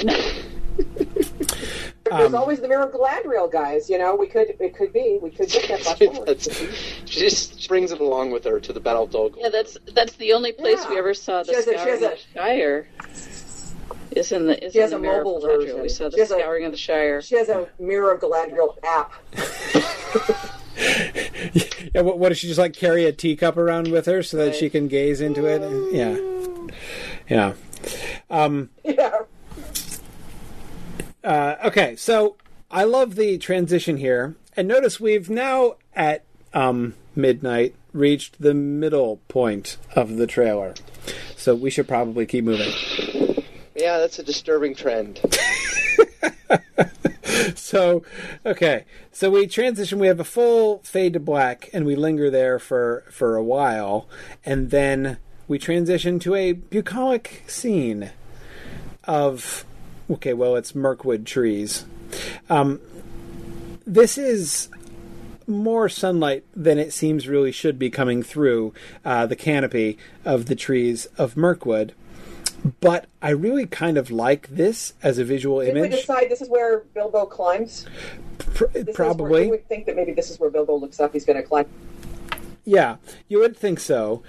There's 2.05 2.27
Um, 2.27 2.35
always 2.35 2.59
the 2.59 2.67
Mirror 2.67 2.91
Galadriel 2.93 3.51
guys. 3.51 3.89
You 3.89 3.97
know, 3.97 4.15
we 4.15 4.27
could 4.27 4.55
it 4.59 4.75
could 4.75 4.93
be 4.93 5.17
we 5.21 5.31
could 5.31 5.49
get 5.49 5.67
that 5.67 5.81
flash 5.97 6.69
she 7.05 7.19
just 7.19 7.67
brings 7.67 7.91
it 7.91 7.99
along 7.99 8.31
with 8.31 8.43
her 8.45 8.59
to 8.59 8.71
the 8.73 8.79
Battle 8.79 9.03
of 9.03 9.11
Dol 9.11 9.31
Yeah, 9.37 9.49
that's 9.49 9.77
that's 9.93 10.13
the 10.13 10.33
only 10.33 10.51
place 10.51 10.79
Yeah. 10.83 10.89
we 10.91 10.97
ever 10.99 11.13
saw 11.15 11.41
the 11.43 11.53
She 11.53 11.59
a- 11.59 11.63
she 11.63 11.71
scouring 11.71 11.89
has 11.89 12.01
a- 12.03 12.05
of 12.05 12.11
the 12.11 12.39
Shire. 12.39 12.87
Is 14.11 14.31
in 14.31 14.45
the 14.45 14.63
is 14.65 14.71
She 14.73 14.77
in 14.79 14.81
has 14.83 14.91
the 14.91 14.97
a 14.97 14.99
Mirror 14.99 15.23
mobile 15.23 15.41
Galadriel. 15.41 15.57
version. 15.61 15.81
We 15.81 15.89
saw 15.89 16.05
the 16.09 16.11
She 16.15 16.19
has 16.21 16.31
a- 16.31 16.37
scouring 16.39 16.65
of 16.65 16.71
the 16.71 16.77
Shire. 16.77 17.21
She 17.21 17.35
has 17.37 17.49
a 17.49 17.67
Mirror 17.79 18.11
of 18.13 18.21
Galadriel 18.21 18.77
app. 18.83 19.11
Yeah, 21.93 22.01
what, 22.01 22.19
what 22.19 22.29
does 22.29 22.37
she 22.37 22.47
just 22.47 22.59
like 22.59 22.73
carry 22.73 23.05
a 23.05 23.13
teacup 23.13 23.55
around 23.55 23.87
with 23.89 24.05
her 24.07 24.21
so 24.21 24.35
that 24.37 24.55
she 24.55 24.69
can 24.69 24.89
gaze 24.89 25.21
into 25.21 25.45
it? 25.45 25.61
Yeah, 25.93 26.17
yeah. 27.29 27.53
Um, 28.29 28.69
Yeah. 28.83 29.19
Uh, 31.25 31.55
okay, 31.65 31.95
so 31.95 32.35
I 32.69 32.83
love 32.83 33.15
the 33.15 33.37
transition 33.37 33.97
here, 33.97 34.35
and 34.55 34.67
notice 34.67 34.99
we've 34.99 35.29
now 35.29 35.75
at 35.95 36.23
um, 36.53 36.93
midnight 37.15 37.75
reached 37.91 38.41
the 38.41 38.53
middle 38.53 39.17
point 39.27 39.77
of 39.95 40.17
the 40.17 40.27
trailer, 40.27 40.75
so 41.35 41.55
we 41.55 41.69
should 41.69 41.87
probably 41.87 42.25
keep 42.25 42.45
moving. 42.45 42.71
Yeah, 43.75 43.97
that's 43.97 44.19
a 44.19 44.23
disturbing 44.23 44.75
trend. 44.75 45.19
so 47.55 48.03
okay 48.45 48.85
so 49.11 49.29
we 49.29 49.45
transition 49.45 49.99
we 49.99 50.07
have 50.07 50.19
a 50.19 50.25
full 50.25 50.79
fade 50.83 51.13
to 51.13 51.19
black 51.19 51.69
and 51.73 51.85
we 51.85 51.95
linger 51.95 52.29
there 52.29 52.59
for 52.59 53.03
for 53.09 53.35
a 53.35 53.43
while 53.43 54.07
and 54.45 54.71
then 54.71 55.17
we 55.47 55.59
transition 55.59 56.17
to 56.17 56.33
a 56.35 56.53
bucolic 56.53 57.43
scene 57.47 58.09
of 59.03 59.65
okay 60.09 60.33
well 60.33 60.55
it's 60.55 60.75
mirkwood 60.75 61.25
trees 61.25 61.85
um 62.49 62.79
this 63.85 64.17
is 64.17 64.69
more 65.47 65.87
sunlight 65.87 66.43
than 66.55 66.79
it 66.79 66.91
seems 66.91 67.27
really 67.27 67.51
should 67.51 67.77
be 67.77 67.89
coming 67.89 68.23
through 68.23 68.73
uh, 69.03 69.27
the 69.27 69.35
canopy 69.35 69.97
of 70.23 70.47
the 70.47 70.55
trees 70.55 71.05
of 71.17 71.37
mirkwood 71.37 71.93
but 72.79 73.05
I 73.21 73.29
really 73.29 73.67
kind 73.67 73.97
of 73.97 74.09
like 74.09 74.47
this 74.47 74.93
as 75.03 75.19
a 75.19 75.23
visual 75.23 75.59
Did 75.59 75.75
we 75.75 75.81
image. 75.81 75.91
decide 75.99 76.29
this 76.29 76.41
is 76.41 76.49
where 76.49 76.79
Bilbo 76.95 77.27
climbs? 77.27 77.85
Pr- 78.39 78.65
probably. 78.93 79.41
Where, 79.47 79.51
we 79.51 79.57
think 79.57 79.85
that 79.85 79.95
maybe 79.95 80.13
this 80.13 80.31
is 80.31 80.39
where 80.39 80.49
Bilbo 80.49 80.75
looks 80.75 80.99
up. 80.99 81.13
He's 81.13 81.25
going 81.25 81.37
to 81.37 81.47
climb. 81.47 81.67
Yeah, 82.63 82.95
you 83.27 83.39
would 83.39 83.55
think 83.55 83.79
so, 83.79 84.23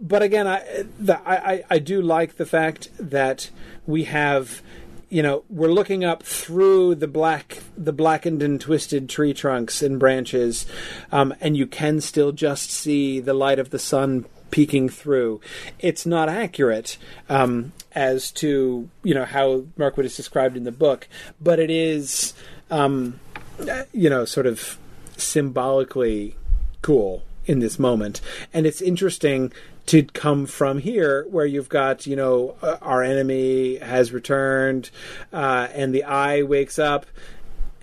but 0.00 0.20
again, 0.20 0.48
I, 0.48 0.86
the, 0.98 1.20
I 1.24 1.52
I 1.52 1.64
I 1.70 1.78
do 1.78 2.02
like 2.02 2.34
the 2.34 2.44
fact 2.46 2.88
that 2.98 3.50
we 3.86 4.04
have, 4.04 4.60
you 5.08 5.22
know, 5.22 5.44
we're 5.48 5.72
looking 5.72 6.04
up 6.04 6.22
through 6.22 6.96
the 6.96 7.06
black, 7.06 7.62
the 7.76 7.92
blackened 7.92 8.42
and 8.42 8.60
twisted 8.60 9.08
tree 9.08 9.32
trunks 9.32 9.82
and 9.82 10.00
branches, 10.00 10.66
um, 11.12 11.34
and 11.40 11.56
you 11.56 11.66
can 11.66 12.00
still 12.00 12.32
just 12.32 12.70
see 12.70 13.20
the 13.20 13.34
light 13.34 13.58
of 13.58 13.70
the 13.70 13.78
sun 13.78 14.26
peeking 14.50 14.88
through. 14.88 15.40
It's 15.78 16.06
not 16.06 16.28
accurate 16.28 16.98
um, 17.28 17.72
as 17.92 18.32
to 18.32 18.88
you 19.02 19.14
know 19.14 19.24
how 19.24 19.66
Mirkwood 19.76 20.06
is 20.06 20.16
described 20.16 20.56
in 20.56 20.64
the 20.64 20.72
book, 20.72 21.08
but 21.40 21.58
it 21.58 21.70
is, 21.70 22.34
um, 22.70 23.20
you 23.92 24.10
know, 24.10 24.24
sort 24.24 24.46
of 24.46 24.78
symbolically 25.16 26.36
cool 26.82 27.22
in 27.46 27.60
this 27.60 27.78
moment. 27.78 28.20
And 28.52 28.66
it's 28.66 28.80
interesting 28.80 29.52
to 29.86 30.02
come 30.02 30.46
from 30.46 30.78
here 30.78 31.26
where 31.30 31.46
you've 31.46 31.68
got, 31.68 32.06
you 32.06 32.16
know, 32.16 32.56
uh, 32.62 32.76
our 32.82 33.02
enemy 33.02 33.76
has 33.76 34.12
returned 34.12 34.90
uh, 35.32 35.68
and 35.72 35.94
the 35.94 36.04
eye 36.04 36.42
wakes 36.42 36.78
up. 36.78 37.06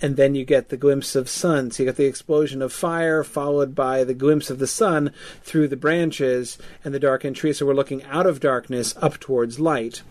And 0.01 0.17
then 0.17 0.35
you 0.35 0.43
get 0.43 0.67
the 0.67 0.75
glimpse 0.75 1.15
of 1.15 1.29
sun. 1.29 1.71
So 1.71 1.81
you 1.81 1.87
get 1.87 1.95
the 1.95 2.03
explosion 2.05 2.61
of 2.61 2.73
fire, 2.73 3.23
followed 3.23 3.73
by 3.73 4.03
the 4.03 4.13
glimpse 4.13 4.49
of 4.49 4.59
the 4.59 4.67
sun 4.67 5.13
through 5.43 5.69
the 5.69 5.77
branches 5.77 6.57
and 6.83 6.93
the 6.93 6.99
darkened 6.99 7.37
trees. 7.37 7.59
So 7.59 7.65
we're 7.65 7.73
looking 7.73 8.03
out 8.03 8.25
of 8.25 8.41
darkness 8.41 8.95
up 9.01 9.17
towards 9.21 9.61
light. 9.61 10.01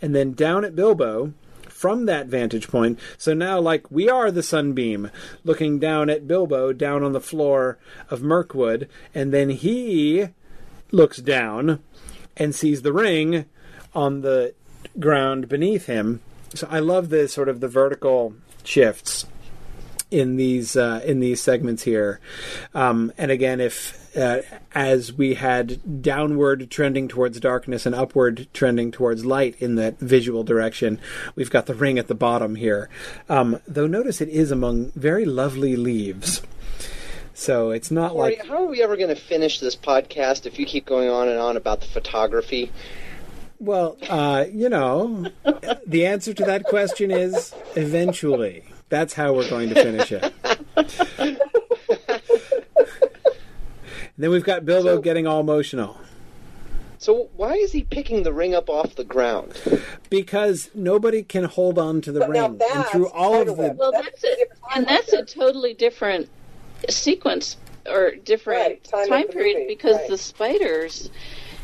And 0.00 0.14
then 0.14 0.34
down 0.34 0.64
at 0.64 0.76
Bilbo, 0.76 1.32
from 1.68 2.06
that 2.06 2.28
vantage 2.28 2.68
point. 2.68 2.98
So 3.18 3.34
now, 3.34 3.58
like, 3.60 3.90
we 3.90 4.08
are 4.08 4.30
the 4.30 4.42
sunbeam 4.42 5.10
looking 5.42 5.78
down 5.78 6.08
at 6.08 6.28
Bilbo 6.28 6.72
down 6.72 7.02
on 7.02 7.12
the 7.12 7.20
floor 7.20 7.76
of 8.08 8.22
Mirkwood, 8.22 8.88
and 9.14 9.34
then 9.34 9.50
he 9.50 10.28
looks 10.94 11.18
down 11.18 11.80
and 12.36 12.54
sees 12.54 12.82
the 12.82 12.92
ring 12.92 13.44
on 13.94 14.22
the 14.22 14.54
ground 14.98 15.48
beneath 15.48 15.86
him. 15.86 16.20
So 16.54 16.66
I 16.70 16.78
love 16.78 17.08
the 17.08 17.28
sort 17.28 17.48
of 17.48 17.60
the 17.60 17.68
vertical 17.68 18.34
shifts 18.62 19.26
in 20.10 20.36
these 20.36 20.76
uh, 20.76 21.00
in 21.04 21.18
these 21.20 21.42
segments 21.42 21.82
here. 21.82 22.20
Um, 22.74 23.12
and 23.18 23.30
again, 23.30 23.60
if 23.60 24.16
uh, 24.16 24.42
as 24.72 25.12
we 25.12 25.34
had 25.34 26.02
downward 26.02 26.70
trending 26.70 27.08
towards 27.08 27.40
darkness 27.40 27.84
and 27.84 27.94
upward 27.94 28.46
trending 28.52 28.92
towards 28.92 29.24
light 29.24 29.56
in 29.58 29.74
that 29.74 29.98
visual 29.98 30.44
direction, 30.44 31.00
we've 31.34 31.50
got 31.50 31.66
the 31.66 31.74
ring 31.74 31.98
at 31.98 32.06
the 32.06 32.14
bottom 32.14 32.54
here. 32.54 32.88
Um, 33.28 33.60
though 33.66 33.88
notice 33.88 34.20
it 34.20 34.28
is 34.28 34.52
among 34.52 34.92
very 34.92 35.24
lovely 35.24 35.76
leaves. 35.76 36.42
So 37.36 37.70
it's 37.70 37.90
not 37.90 38.12
Corey, 38.12 38.36
like 38.36 38.46
how 38.46 38.62
are 38.64 38.68
we 38.68 38.82
ever 38.82 38.96
going 38.96 39.08
to 39.08 39.20
finish 39.20 39.58
this 39.60 39.74
podcast 39.76 40.46
if 40.46 40.58
you 40.58 40.66
keep 40.66 40.86
going 40.86 41.08
on 41.10 41.28
and 41.28 41.38
on 41.38 41.56
about 41.56 41.80
the 41.80 41.86
photography? 41.88 42.70
well, 43.58 43.96
uh, 44.08 44.44
you 44.52 44.68
know, 44.68 45.26
the 45.86 46.06
answer 46.06 46.32
to 46.34 46.44
that 46.44 46.64
question 46.64 47.10
is 47.10 47.54
eventually. 47.76 48.64
That's 48.90 49.14
how 49.14 49.32
we're 49.32 49.48
going 49.48 49.70
to 49.70 49.74
finish 49.74 50.12
it. 50.12 50.32
then 54.18 54.30
we've 54.30 54.44
got 54.44 54.64
Bilbo 54.64 54.96
So- 54.96 55.00
getting 55.00 55.26
all 55.26 55.40
emotional. 55.40 55.98
So 56.98 57.28
why 57.36 57.54
is 57.54 57.72
he 57.72 57.82
picking 57.82 58.22
the 58.22 58.32
ring 58.32 58.54
up 58.54 58.70
off 58.70 58.94
the 58.94 59.04
ground? 59.04 59.60
because 60.08 60.70
nobody 60.74 61.22
can 61.22 61.44
hold 61.44 61.78
on 61.78 62.00
to 62.02 62.12
the 62.12 62.20
But 62.20 62.28
ring. 62.30 62.60
And 62.74 62.86
through 62.86 63.08
all 63.10 63.34
of 63.42 63.48
spiderweb. 63.48 63.72
the 63.72 63.78
Well, 63.78 63.92
That's 63.92 64.22
that's 64.22 64.24
a 64.24 64.40
it, 64.40 64.52
and 64.74 64.86
that's 64.86 65.12
a 65.12 65.24
totally 65.24 65.74
different 65.74 66.28
sequence 66.90 67.56
or 67.86 68.12
different 68.24 68.60
Right, 68.60 68.84
time 68.84 69.08
time, 69.08 69.28
period 69.28 69.54
movie, 69.58 69.66
because 69.68 69.96
right. 69.96 70.08
the 70.08 70.18
spiders, 70.18 71.10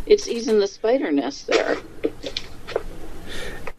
it's 0.07 0.27
he's 0.27 0.47
the 0.47 0.67
spider 0.67 1.11
nest 1.13 1.47
there. 1.47 1.77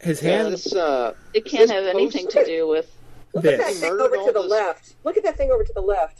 his 0.00 0.22
Yeah, 0.22 0.42
hand. 0.42 0.54
uh, 0.76 1.12
It 1.34 1.46
is 1.46 1.52
can't 1.52 1.68
this 1.68 1.70
have 1.70 1.84
anything 1.86 2.26
to 2.28 2.44
do 2.44 2.66
with 2.66 2.90
Look 3.34 3.44
at 3.46 3.58
that 3.58 3.72
thing 3.74 3.92
over 3.92 4.16
to 4.16 4.24
the 4.26 4.32
those- 4.32 4.50
left. 4.50 4.94
Look 5.04 5.16
at 5.16 5.22
that 5.24 5.36
thing 5.36 5.50
over 5.50 5.64
to 5.64 5.72
the 5.72 5.80
left. 5.80 6.18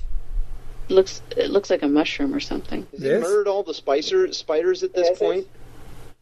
looks. 0.88 1.22
It 1.36 1.50
looks 1.50 1.70
like 1.70 1.82
a 1.82 1.88
mushroom 1.88 2.34
or 2.34 2.40
something. 2.40 2.86
Has 2.92 3.00
he 3.02 3.08
This? 3.08 3.22
murdered 3.22 3.48
all 3.48 3.62
the 3.62 3.74
spicer, 3.74 4.30
spiders 4.32 4.82
at 4.82 4.92
this 4.94 5.08
Yes, 5.10 5.18
point? 5.18 5.46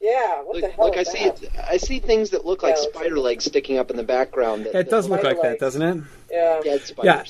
Yeah, 0.00 0.42
what 0.42 0.54
the 0.56 0.62
Like, 0.62 0.72
hell 0.72 0.84
like 0.88 0.96
I 0.96 1.00
is 1.00 1.08
see 1.08 1.30
I 1.68 1.76
see 1.76 1.98
things 1.98 2.30
that 2.30 2.46
look 2.46 2.62
like 2.62 2.74
Yeah, 2.76 2.82
it's 2.84 2.94
spider 2.94 3.18
legs 3.18 3.44
sticking 3.44 3.76
up 3.78 3.90
in 3.90 3.96
the 3.96 4.02
background. 4.02 4.64
That, 4.66 4.74
It 4.74 4.90
does 4.90 5.08
look 5.08 5.20
Spider 5.20 5.34
like 5.36 5.42
that, 5.42 5.58
doesn't 5.60 5.82
it? 5.82 6.02
Yeah. 6.30 6.60
Dead 6.62 6.92
Yeah. 7.02 7.24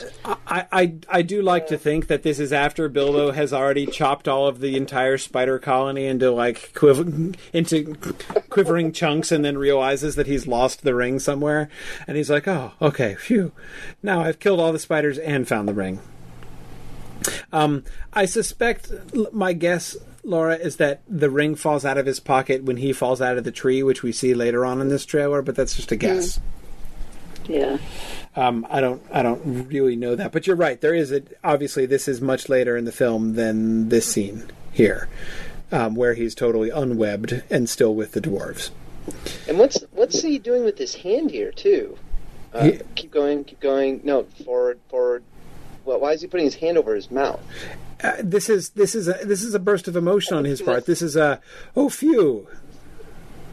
I, 0.47 0.67
I, 0.71 0.95
I 1.09 1.23
do 1.23 1.41
like 1.41 1.69
to 1.69 1.79
think 1.79 2.09
that 2.09 2.23
this 2.23 2.39
is 2.39 2.53
after 2.53 2.89
Bilbo 2.89 3.31
has 3.31 3.53
already 3.53 3.87
chopped 3.87 4.29
all 4.29 4.47
of 4.47 4.61
the 4.61 4.77
entire 4.77 5.17
spider 5.17 5.59
colony 5.59 6.07
into 6.07 6.31
like 6.31 6.73
quiv- 6.75 7.37
into 7.53 7.95
quivering 8.51 8.93
chunks, 8.93 9.33
and 9.33 9.45
then 9.45 9.57
realizes 9.57 10.17
that 10.17 10.27
he's 10.27 10.47
lost 10.47 10.83
the 10.83 10.95
ring 10.95 11.19
somewhere, 11.19 11.71
and 12.07 12.17
he's 12.17 12.31
like, 12.31 12.47
"Oh, 12.47 12.73
okay, 12.83 13.15
phew! 13.15 13.53
Now 14.03 14.21
I've 14.21 14.39
killed 14.39 14.61
all 14.61 14.73
the 14.73 14.79
spiders 14.79 15.19
and 15.19 15.49
found 15.49 15.67
the 15.67 15.75
ring." 15.75 16.01
Um, 17.53 17.85
I 18.13 18.25
suspect 18.27 18.93
my 19.33 19.53
guess, 19.53 19.97
Laura, 20.25 20.57
is 20.57 20.77
that 20.77 21.03
the 21.09 21.31
ring 21.31 21.55
falls 21.55 21.85
out 21.85 21.99
of 21.99 22.07
his 22.07 22.21
pocket 22.21 22.65
when 22.65 22.77
he 22.77 22.93
falls 22.93 23.21
out 23.21 23.39
of 23.39 23.45
the 23.45 23.51
tree, 23.51 23.83
which 23.83 24.03
we 24.03 24.13
see 24.13 24.35
later 24.35 24.65
on 24.65 24.81
in 24.81 24.89
this 24.89 25.05
trailer. 25.07 25.43
But 25.43 25.57
that's 25.57 25.75
just 25.77 25.93
a 25.93 25.97
guess. 25.97 26.41
Yeah. 27.47 27.79
Um, 28.37 28.67
I 28.71 28.81
don't, 28.81 29.03
I 29.13 29.23
don't 29.23 29.69
really 29.69 29.97
know 29.97 30.15
that, 30.15 30.31
but 30.31 30.47
you're 30.47 30.57
right. 30.57 30.81
There 30.81 30.95
is 30.95 31.11
a 31.11 31.23
obviously 31.43 31.87
this 31.87 32.07
is 32.07 32.21
much 32.21 32.49
later 32.49 32.77
in 32.77 32.85
the 32.85 32.93
film 32.93 33.35
than 33.35 33.89
this 33.89 34.07
scene 34.07 34.51
here, 34.73 35.09
um, 35.73 35.97
where 35.97 36.15
he's 36.15 36.35
totally 36.35 36.71
unwebbed 36.71 37.43
and 37.51 37.69
still 37.69 37.95
with 37.95 38.13
the 38.13 38.21
dwarves. 38.21 38.71
And 39.49 39.59
what's 39.59 39.83
what's 39.91 40.23
he 40.23 40.39
doing 40.39 40.65
with 40.65 40.79
his 40.79 40.95
hand 40.95 41.33
here 41.33 41.51
too? 41.51 41.99
Uh, 42.55 42.65
He- 42.65 42.81
keep 42.95 43.11
going, 43.11 43.45
keep 43.45 43.61
going. 43.61 44.01
No, 44.05 44.25
forward, 44.45 44.79
forward. 44.89 45.25
Well, 45.85 45.99
why 45.99 46.13
is 46.13 46.21
he 46.21 46.27
putting 46.29 46.47
his 46.47 46.55
hand 46.57 46.79
over 46.79 46.95
his 46.95 47.11
mouth? 47.11 47.41
Uh, 48.03 48.13
this 48.23 48.49
is 48.49 48.71
this 48.71 48.95
is 48.95 49.09
a, 49.09 49.15
this 49.25 49.43
is 49.43 49.55
a 49.55 49.59
burst 49.59 49.89
of 49.89 49.97
emotion 49.97 50.37
on 50.37 50.45
his 50.45 50.63
part. 50.63 50.87
This 50.87 51.03
is 51.03 51.17
a 51.17 51.41
oh 51.77 51.89
phew. 51.89 52.47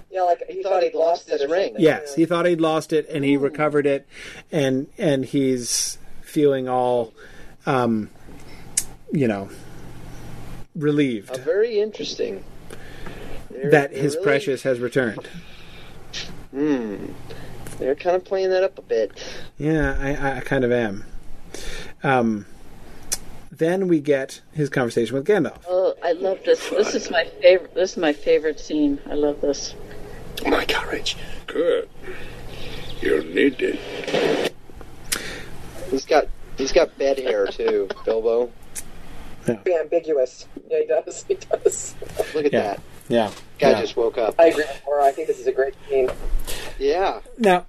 Yeah, 0.10 0.22
like 0.22 0.44
he, 0.50 0.64
thought, 0.64 0.84
he'd 0.84 0.96
lost, 0.96 1.30
his 1.30 1.42
ring. 1.46 1.66
something. 1.68 1.76
Yes, 1.84 2.16
he 2.16 2.26
thought 2.26 2.46
he'd 2.46 2.62
lost 2.62 2.94
it, 2.94 3.08
and 3.10 3.24
he 3.26 3.36
recovered 3.38 3.86
it, 3.86 4.08
and 4.52 4.88
and 4.98 5.26
he's 5.26 5.98
feeling 6.22 6.68
all, 6.70 7.14
um, 7.66 8.10
you 9.12 9.28
know, 9.28 9.50
relieved 10.76 11.32
Uh, 11.32 11.38
very 11.38 11.80
interesting. 11.80 12.44
They're- 13.52 13.70
that 13.72 13.92
they're 13.92 14.02
his 14.02 14.14
really- 14.16 14.24
precious 14.24 14.64
has 14.64 14.80
returned. 14.80 15.28
Hmm. 16.52 17.08
They're 17.80 17.96
kind 17.96 18.16
of 18.16 18.24
playing 18.26 18.50
that 18.50 18.64
up 18.64 18.80
a 18.80 18.82
bit. 18.82 19.12
Yeah, 19.58 19.98
I, 20.00 20.38
I 20.38 20.40
kind 20.42 20.64
of 20.64 20.72
am. 20.72 21.06
Um, 22.04 22.46
then 23.52 23.88
we 23.88 24.00
get 24.00 24.42
his 24.54 24.70
conversation 24.70 25.16
with 25.16 25.28
Gandalf. 25.28 25.58
Oh, 25.68 25.96
I 26.04 26.14
love 26.14 26.40
this. 26.46 26.70
This 26.70 26.96
is 26.96 27.12
my 27.12 27.26
favorite. 27.42 27.74
This 27.76 27.92
is 27.92 27.98
my 27.98 28.14
favorite 28.14 28.60
scene. 28.60 29.00
I 29.10 29.14
love 29.14 29.42
this. 29.42 29.76
Oh, 30.46 30.50
my 30.50 30.66
courage. 30.66 31.18
Good. 31.48 31.90
You 33.02 33.24
need 33.24 33.56
it. 33.62 34.54
He's 35.90 36.06
got 36.06 36.28
he's 36.58 36.72
got 36.72 36.98
bed 36.98 37.18
hair 37.20 37.48
too, 37.48 37.88
Bilbo. 38.06 38.52
Yeah. 39.48 39.56
Be 39.64 39.76
ambiguous. 39.76 40.46
Yeah, 40.70 40.80
he 40.80 40.86
does. 40.88 41.24
He 41.28 41.36
does. 41.36 41.96
Look 42.36 42.46
at 42.46 42.54
Yeah. 42.54 42.62
that. 42.62 42.82
Yeah. 43.08 43.32
Guy 43.60 43.70
yeah. 43.72 43.82
just 43.82 43.96
woke 43.96 44.18
up. 44.18 44.36
I 44.38 44.48
agree 44.48 44.64
with 44.64 44.82
Laura. 44.86 45.06
I 45.06 45.12
think 45.12 45.28
this 45.28 45.40
is 45.40 45.48
a 45.48 45.52
great 45.54 45.74
scene. 45.88 46.10
Yeah. 46.78 47.22
Now, 47.38 47.66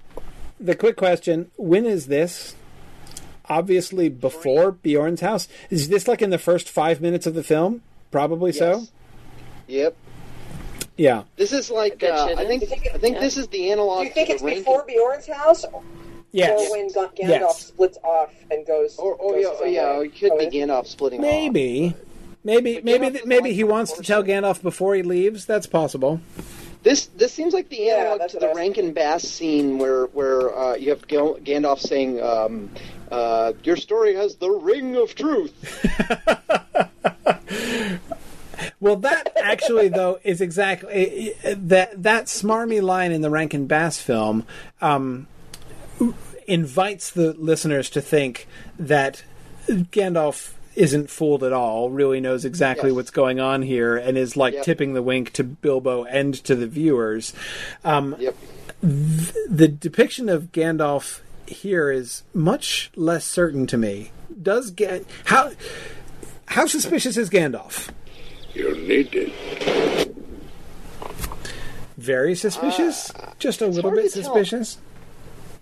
the 0.58 0.74
quick 0.74 0.96
question: 0.96 1.50
When 1.56 1.86
is 1.86 2.06
this? 2.06 2.56
Obviously, 3.50 4.08
before 4.10 4.72
Beorn's 4.72 5.22
house. 5.22 5.48
Is 5.70 5.88
this 5.88 6.06
like 6.06 6.20
in 6.20 6.28
the 6.30 6.38
first 6.38 6.68
five 6.68 7.00
minutes 7.00 7.26
of 7.26 7.32
the 7.34 7.42
film? 7.42 7.80
Probably 8.10 8.52
so. 8.52 8.82
Yep. 9.68 9.96
Yeah. 10.98 11.22
This 11.36 11.52
is 11.52 11.70
like 11.70 12.02
uh, 12.02 12.06
you 12.06 12.32
it 12.32 12.38
I 12.38 12.44
think. 12.46 12.62
I 12.94 12.98
think 12.98 13.14
Yeah. 13.14 13.20
this 13.20 13.36
is 13.38 13.46
the 13.48 13.70
analog. 13.72 14.02
Do 14.02 14.02
analog 14.02 14.04
you 14.08 14.10
think 14.12 14.26
to 14.28 14.32
it's 14.34 14.42
the 14.42 14.46
ranking. 14.46 14.64
before 14.64 14.84
Beorn's 14.86 15.26
house, 15.26 15.64
Yes. 16.32 16.60
or 16.60 16.70
when 16.76 16.90
Gandalf 16.90 17.16
Yes. 17.18 17.66
splits 17.66 17.98
off 18.04 18.30
and 18.50 18.66
goes? 18.66 18.98
Or, 18.98 19.14
or 19.14 19.32
goes 19.34 19.42
yeah, 19.44 19.64
his 19.64 19.74
yeah, 19.74 19.98
way? 19.98 20.04
it 20.06 20.18
could 20.18 20.32
Oh, 20.32 20.38
be 20.38 20.46
Gandalf 20.46 20.86
splitting 20.86 21.20
off. 21.20 21.22
Maybe. 21.26 21.94
Maybe 22.44 22.74
But 22.74 22.84
maybe 22.84 23.06
Gandalf 23.18 23.24
maybe 23.26 23.52
he 23.52 23.64
wants 23.64 23.92
to 23.92 24.02
tell 24.02 24.22
Gandalf 24.22 24.60
before 24.62 24.94
he 24.94 25.02
leaves. 25.02 25.46
That's 25.46 25.66
possible. 25.66 26.20
This 26.82 27.06
this 27.16 27.32
seems 27.32 27.54
like 27.54 27.68
the 27.70 27.90
analog 27.90 28.18
that's 28.20 28.32
to 28.34 28.38
the 28.40 28.48
was 28.48 28.56
Rankin 28.56 28.92
Bass 28.92 29.22
scene 29.24 29.78
where 29.78 30.06
where 30.06 30.56
uh, 30.56 30.74
you 30.76 30.90
have 30.90 31.06
Ga- 31.08 31.38
Gandalf 31.44 31.80
saying, 31.80 32.20
um, 32.22 32.70
uh, 33.10 33.52
"Your 33.64 33.76
story 33.76 34.14
has 34.14 34.36
the 34.36 34.50
ring 34.50 34.96
of 34.96 35.14
truth." 35.14 35.52
Well, 38.80 38.96
that 38.96 39.32
actually 39.36 39.88
though 39.88 40.18
is 40.24 40.40
exactly 40.40 41.34
that 41.44 42.02
that 42.02 42.26
smarmy 42.26 42.82
line 42.82 43.12
in 43.12 43.20
the 43.22 43.30
Rankin 43.30 43.66
Bass 43.66 44.00
film 44.00 44.44
um, 44.80 45.26
invites 46.46 47.10
the 47.10 47.32
listeners 47.34 47.90
to 47.90 48.00
think 48.00 48.46
that 48.78 49.22
Gandalf 49.68 50.52
isn't 50.74 51.10
fooled 51.10 51.42
at 51.42 51.52
all, 51.52 51.90
really 51.90 52.20
knows 52.20 52.44
exactly 52.44 52.90
Yes. 52.90 52.94
what's 52.96 53.10
going 53.10 53.40
on 53.40 53.62
here, 53.62 53.96
and 53.96 54.16
is 54.16 54.36
like 54.36 54.54
Yep. 54.54 54.64
tipping 54.64 54.94
the 54.94 55.02
wink 55.02 55.32
to 55.32 55.44
Bilbo 55.44 56.04
and 56.04 56.34
to 56.44 56.54
the 56.54 56.66
viewers. 56.68 57.32
Um, 57.84 58.14
Yep. 58.18 58.34
the 58.80 59.68
depiction 59.68 60.28
of 60.28 60.52
Gandalf 60.52 61.20
here 61.46 61.90
is 61.90 62.22
much 62.32 62.90
less 62.94 63.24
certain 63.24 63.66
to 63.66 63.76
me. 63.76 64.12
Does 64.40 64.70
get 64.70 65.04
how 65.24 65.50
how 66.46 66.66
suspicious 66.66 67.16
is 67.16 67.28
Gandalf? 67.28 67.88
You 68.54 68.74
need 68.76 69.14
it. 69.14 70.14
Very 71.96 72.34
suspicious? 72.34 73.12
Just 73.38 73.60
a 73.60 73.66
little 73.66 73.90
Uh, 73.90 73.94
bit 73.94 74.12
to 74.12 74.22
tell. 74.22 74.34
suspicious? 74.34 74.78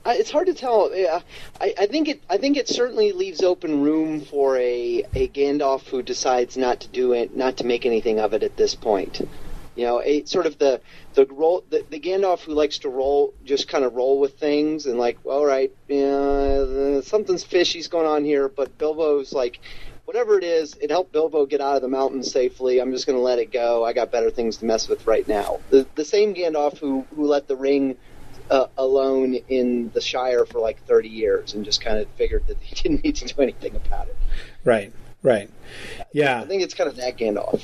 I, 0.04 0.14
it's 0.16 0.30
hard 0.30 0.46
to 0.46 0.54
tell. 0.54 0.90
Yeah, 0.94 1.20
I, 1.60 1.74
I 1.78 1.86
think 1.86 2.08
it. 2.08 2.22
I 2.30 2.36
think 2.38 2.56
it 2.56 2.68
certainly 2.68 3.10
leaves 3.12 3.42
open 3.42 3.82
room 3.82 4.20
for 4.20 4.56
a 4.56 5.02
a 5.14 5.28
Gandalf 5.28 5.88
who 5.88 6.00
decides 6.02 6.56
not 6.56 6.80
to 6.80 6.88
do 6.88 7.12
it, 7.12 7.36
not 7.36 7.56
to 7.56 7.64
make 7.64 7.84
anything 7.84 8.20
of 8.20 8.32
it 8.32 8.42
at 8.44 8.56
this 8.56 8.74
point. 8.74 9.26
You 9.74 9.84
know, 9.84 10.00
a 10.00 10.24
sort 10.24 10.46
of 10.46 10.58
the 10.58 10.80
the 11.14 11.26
roll 11.26 11.64
the, 11.70 11.84
the 11.90 11.98
Gandalf 11.98 12.40
who 12.44 12.52
likes 12.52 12.78
to 12.80 12.88
roll, 12.88 13.34
just 13.44 13.66
kind 13.66 13.84
of 13.84 13.94
roll 13.94 14.20
with 14.20 14.38
things 14.38 14.86
and 14.86 14.96
like, 14.98 15.18
all 15.24 15.44
right, 15.44 15.72
yeah, 15.88 17.00
something's 17.00 17.42
fishy's 17.42 17.88
going 17.88 18.06
on 18.06 18.24
here. 18.24 18.48
But 18.48 18.78
Bilbo's 18.78 19.32
like, 19.32 19.58
whatever 20.06 20.38
it 20.38 20.44
is, 20.44 20.74
it 20.80 20.90
helped 20.90 21.12
Bilbo 21.12 21.44
get 21.46 21.60
out 21.60 21.76
of 21.76 21.82
the 21.82 21.88
mountains 21.88 22.32
safely. 22.32 22.80
I'm 22.80 22.92
just 22.92 23.06
going 23.06 23.18
to 23.18 23.22
let 23.22 23.38
it 23.38 23.52
go. 23.52 23.84
I 23.84 23.92
got 23.92 24.10
better 24.10 24.30
things 24.30 24.56
to 24.58 24.64
mess 24.64 24.88
with 24.88 25.06
right 25.06 25.26
now. 25.28 25.60
The 25.70 25.86
the 25.94 26.04
same 26.04 26.34
Gandalf 26.34 26.78
who 26.78 27.04
who 27.14 27.26
let 27.26 27.46
the 27.48 27.56
ring 27.56 27.96
uh, 28.50 28.66
alone 28.78 29.34
in 29.48 29.90
the 29.92 30.00
Shire 30.00 30.46
for 30.46 30.60
like 30.60 30.80
30 30.86 31.08
years 31.08 31.54
and 31.54 31.64
just 31.64 31.80
kind 31.80 31.98
of 31.98 32.08
figured 32.16 32.46
that 32.46 32.56
he 32.60 32.74
didn't 32.82 33.04
need 33.04 33.16
to 33.16 33.26
do 33.26 33.42
anything 33.42 33.74
about 33.76 34.06
it. 34.08 34.16
Right, 34.64 34.92
right. 35.22 35.50
Yeah. 36.12 36.40
I 36.40 36.46
think 36.46 36.62
it's 36.62 36.74
kind 36.74 36.88
of 36.88 36.96
that 36.96 37.16
Gandalf. 37.18 37.62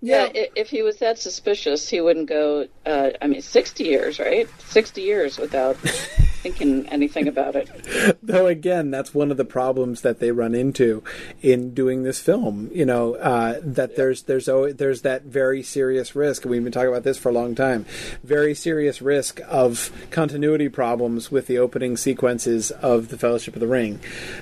Yeah, 0.00 0.28
i- 0.34 0.50
if 0.56 0.68
he 0.68 0.82
was 0.82 0.96
that 0.98 1.18
suspicious, 1.18 1.88
he 1.88 2.00
wouldn't 2.00 2.28
go. 2.28 2.66
Uh, 2.84 3.10
I 3.22 3.26
mean, 3.28 3.40
sixty 3.40 3.84
years, 3.84 4.18
right? 4.18 4.48
Sixty 4.58 5.00
years 5.02 5.38
without 5.38 5.76
thinking 6.44 6.86
anything 6.90 7.26
about 7.26 7.56
it. 7.56 8.18
Though 8.22 8.46
again, 8.46 8.90
that's 8.90 9.14
one 9.14 9.30
of 9.30 9.38
the 9.38 9.46
problems 9.46 10.02
that 10.02 10.20
they 10.20 10.30
run 10.30 10.54
into 10.54 11.02
in 11.40 11.72
doing 11.72 12.02
this 12.02 12.20
film. 12.20 12.70
You 12.74 12.84
know, 12.84 13.14
uh, 13.14 13.60
that 13.62 13.96
there's 13.96 14.24
there's 14.24 14.46
always, 14.46 14.76
there's 14.76 15.00
that 15.02 15.22
very 15.22 15.62
serious 15.62 16.14
risk. 16.14 16.44
We've 16.44 16.62
been 16.62 16.70
talking 16.70 16.90
about 16.90 17.02
this 17.02 17.16
for 17.16 17.30
a 17.30 17.32
long 17.32 17.54
time. 17.54 17.86
Very 18.22 18.54
serious 18.54 19.00
risk 19.00 19.40
of 19.48 19.90
continuity 20.10 20.68
problems 20.68 21.30
with 21.30 21.46
the 21.46 21.56
opening 21.56 21.96
sequences 21.96 22.70
of 22.70 23.08
the 23.08 23.16
Fellowship 23.16 23.54
of 23.54 23.60
the 23.60 23.66
Ring. 23.66 23.98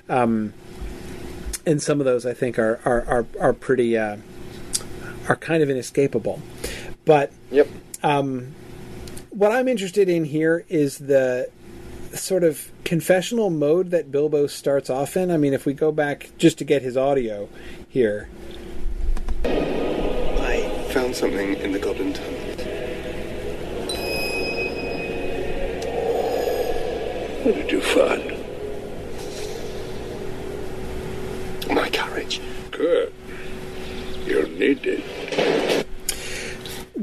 Um, 0.09 0.55
and 1.65 1.81
some 1.81 2.01
of 2.01 2.05
those, 2.05 2.27
I 2.27 2.35
think, 2.35 2.59
are 2.59 2.81
are 2.85 3.05
are, 3.07 3.27
are 3.39 3.53
pretty 3.53 3.97
uh, 3.97 4.17
are 5.29 5.37
kind 5.37 5.63
of 5.63 5.71
inescapable. 5.71 6.43
But 7.05 7.33
Yep. 7.53 7.69
what 9.31 9.53
I'm 9.53 9.69
interested 9.69 10.09
in 10.09 10.25
here 10.25 10.65
is 10.69 10.99
the 10.99 11.49
sort 12.17 12.45
of 12.45 12.71
confessional 12.85 13.51
mode 13.51 13.91
that 13.91 14.11
Bilbo 14.11 14.47
starts 14.47 14.91
off 14.91 15.17
in. 15.17 15.31
I 15.31 15.37
mean, 15.37 15.53
if 15.53 15.67
we 15.67 15.73
go 15.73 15.93
back 15.93 16.31
just 16.39 16.59
to 16.59 16.65
get 16.65 16.83
his 16.83 16.97
audio 16.97 17.49
here. 17.89 18.29
I 19.45 20.89
found 20.91 21.15
something 21.15 21.55
in 21.55 21.73
the 21.73 21.79
Goblin 21.79 22.13
Tunnel. 22.13 22.39
What 27.43 27.55
did 27.57 27.73
you 27.73 27.81
find? 27.81 28.37
My 31.75 31.89
courage. 31.91 32.41
Good. 32.71 33.13
You'll 34.25 34.49
need 34.51 34.81
it. 34.85 35.87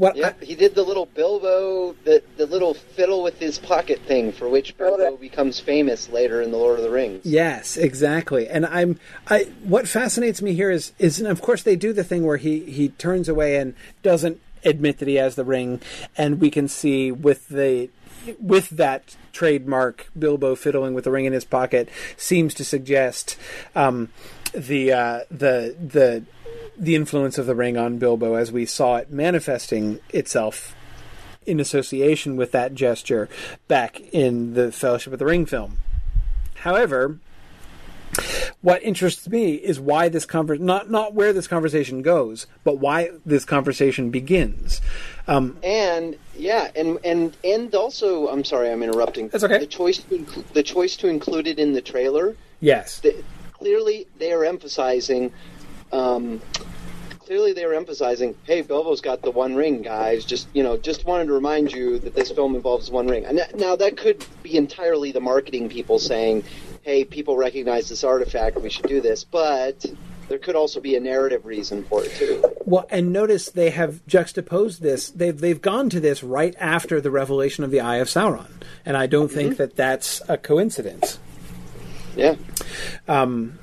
What 0.00 0.16
Yep. 0.16 0.42
He 0.42 0.54
did 0.54 0.74
the 0.74 0.82
little 0.82 1.04
Bilbo, 1.04 1.94
the, 2.04 2.22
the 2.38 2.46
little 2.46 2.72
fiddle 2.72 3.22
with 3.22 3.38
his 3.38 3.58
pocket 3.58 4.00
thing 4.06 4.32
for 4.32 4.48
which 4.48 4.74
Oh, 4.80 4.96
Bilbo 4.96 5.18
becomes 5.18 5.60
famous 5.60 6.08
later 6.08 6.40
in 6.40 6.52
The 6.52 6.56
Lord 6.56 6.78
of 6.78 6.84
the 6.86 6.90
Rings. 6.90 7.26
Yes, 7.26 7.76
exactly. 7.76 8.48
And 8.48 8.64
I'm 8.64 8.98
I 9.28 9.44
what 9.62 9.86
fascinates 9.86 10.40
me 10.40 10.54
here 10.54 10.70
is 10.70 10.92
is 10.98 11.20
of 11.20 11.42
course 11.42 11.62
they 11.62 11.76
do 11.76 11.92
the 11.92 12.02
thing 12.02 12.24
where 12.24 12.38
he 12.38 12.60
he 12.60 12.88
turns 12.88 13.28
away 13.28 13.56
and 13.56 13.74
doesn't 14.02 14.40
admit 14.64 15.00
that 15.00 15.08
he 15.08 15.16
has 15.16 15.34
the 15.34 15.44
ring 15.44 15.82
and 16.16 16.40
we 16.40 16.50
can 16.50 16.66
see 16.66 17.12
with 17.12 17.48
the 17.48 17.90
with 18.38 18.70
that 18.70 19.16
trademark 19.34 20.08
Bilbo 20.18 20.54
fiddling 20.54 20.94
with 20.94 21.04
the 21.04 21.10
ring 21.10 21.26
in 21.26 21.34
his 21.34 21.44
pocket 21.44 21.90
seems 22.16 22.54
to 22.54 22.64
suggest 22.64 23.36
um, 23.74 24.08
the 24.54 24.92
uh, 24.94 25.20
the 25.30 25.76
the 25.78 26.24
the 26.80 26.94
influence 26.94 27.36
of 27.38 27.44
the 27.46 27.54
ring 27.54 27.76
on 27.76 27.98
Bilbo 27.98 28.34
as 28.34 28.50
we 28.50 28.64
saw 28.64 28.96
it 28.96 29.10
manifesting 29.10 30.00
itself 30.10 30.74
in 31.46 31.60
association 31.60 32.36
with 32.36 32.52
that 32.52 32.74
gesture 32.74 33.28
back 33.68 34.00
in 34.12 34.54
the 34.54 34.72
Fellowship 34.72 35.12
of 35.12 35.18
the 35.18 35.26
Ring 35.26 35.44
film. 35.44 35.76
However, 36.56 37.18
what 38.60 38.82
interests 38.82 39.28
me 39.28 39.54
is 39.54 39.78
why 39.78 40.08
this 40.08 40.26
conver- 40.26 40.58
not 40.58 40.90
not 40.90 41.14
where 41.14 41.32
this 41.32 41.46
conversation 41.46 42.02
goes, 42.02 42.46
but 42.64 42.78
why 42.78 43.10
this 43.24 43.44
conversation 43.44 44.10
begins. 44.10 44.80
Um, 45.26 45.58
And 45.62 46.16
yeah, 46.36 46.70
and 46.74 46.98
and 47.04 47.36
and 47.44 47.74
also, 47.74 48.28
I'm 48.28 48.44
sorry, 48.44 48.70
I'm 48.70 48.82
interrupting. 48.82 49.28
That's 49.28 49.44
okay. 49.44 49.58
The 49.58 49.66
choice 49.66 49.98
to 49.98 50.18
inclu- 50.18 50.44
the 50.52 50.62
choice 50.62 50.96
to 50.96 51.08
include 51.08 51.46
it 51.46 51.58
in 51.58 51.72
the 51.72 51.80
trailer. 51.82 52.36
yes, 52.60 53.00
The, 53.00 53.14
clearly, 53.52 54.06
they 54.18 54.32
are 54.32 54.44
emphasizing. 54.44 55.32
Um, 55.92 56.40
clearly 57.18 57.52
they 57.52 57.64
were 57.66 57.74
emphasizing, 57.74 58.34
"Hey, 58.44 58.62
Bilbo's 58.62 59.00
got 59.00 59.22
the 59.22 59.30
One 59.30 59.54
Ring, 59.54 59.82
guys. 59.82 60.24
Just 60.24 60.48
you 60.52 60.62
know, 60.62 60.76
just 60.76 61.06
wanted 61.06 61.26
to 61.26 61.32
remind 61.32 61.72
you 61.72 61.98
that 62.00 62.14
this 62.14 62.30
film 62.30 62.54
involves 62.54 62.90
One 62.90 63.06
Ring." 63.06 63.24
And 63.24 63.38
that- 63.38 63.56
now 63.56 63.76
that 63.76 63.96
could 63.96 64.24
be 64.42 64.56
entirely 64.56 65.12
the 65.12 65.20
marketing 65.20 65.68
people 65.68 65.98
saying, 65.98 66.44
"Hey, 66.82 67.04
people 67.04 67.36
recognize 67.36 67.88
this 67.88 68.04
artifact. 68.04 68.60
We 68.60 68.70
should 68.70 68.86
do 68.86 69.00
this." 69.00 69.24
But 69.24 69.86
there 70.28 70.38
could 70.38 70.54
also 70.54 70.80
be 70.80 70.94
a 70.94 71.00
narrative 71.00 71.44
reason 71.44 71.84
for 71.84 72.04
it 72.04 72.12
too. 72.14 72.42
Well, 72.64 72.86
and 72.88 73.12
notice 73.12 73.50
they 73.50 73.70
have 73.70 74.06
juxtaposed 74.06 74.80
this. 74.80 75.10
They've 75.10 75.38
they've 75.38 75.60
gone 75.60 75.90
to 75.90 76.00
this 76.00 76.22
right 76.22 76.54
after 76.58 77.00
the 77.00 77.10
revelation 77.10 77.64
of 77.64 77.70
the 77.72 77.80
Eye 77.80 77.96
of 77.96 78.08
Sauron, 78.08 78.50
and 78.86 78.96
I 78.96 79.06
don't 79.06 79.30
think 79.30 79.56
that 79.56 79.76
that's 79.76 80.22
a 80.28 80.36
coincidence. 80.36 81.18
Yeah. 82.16 82.36
Um, 83.08 83.58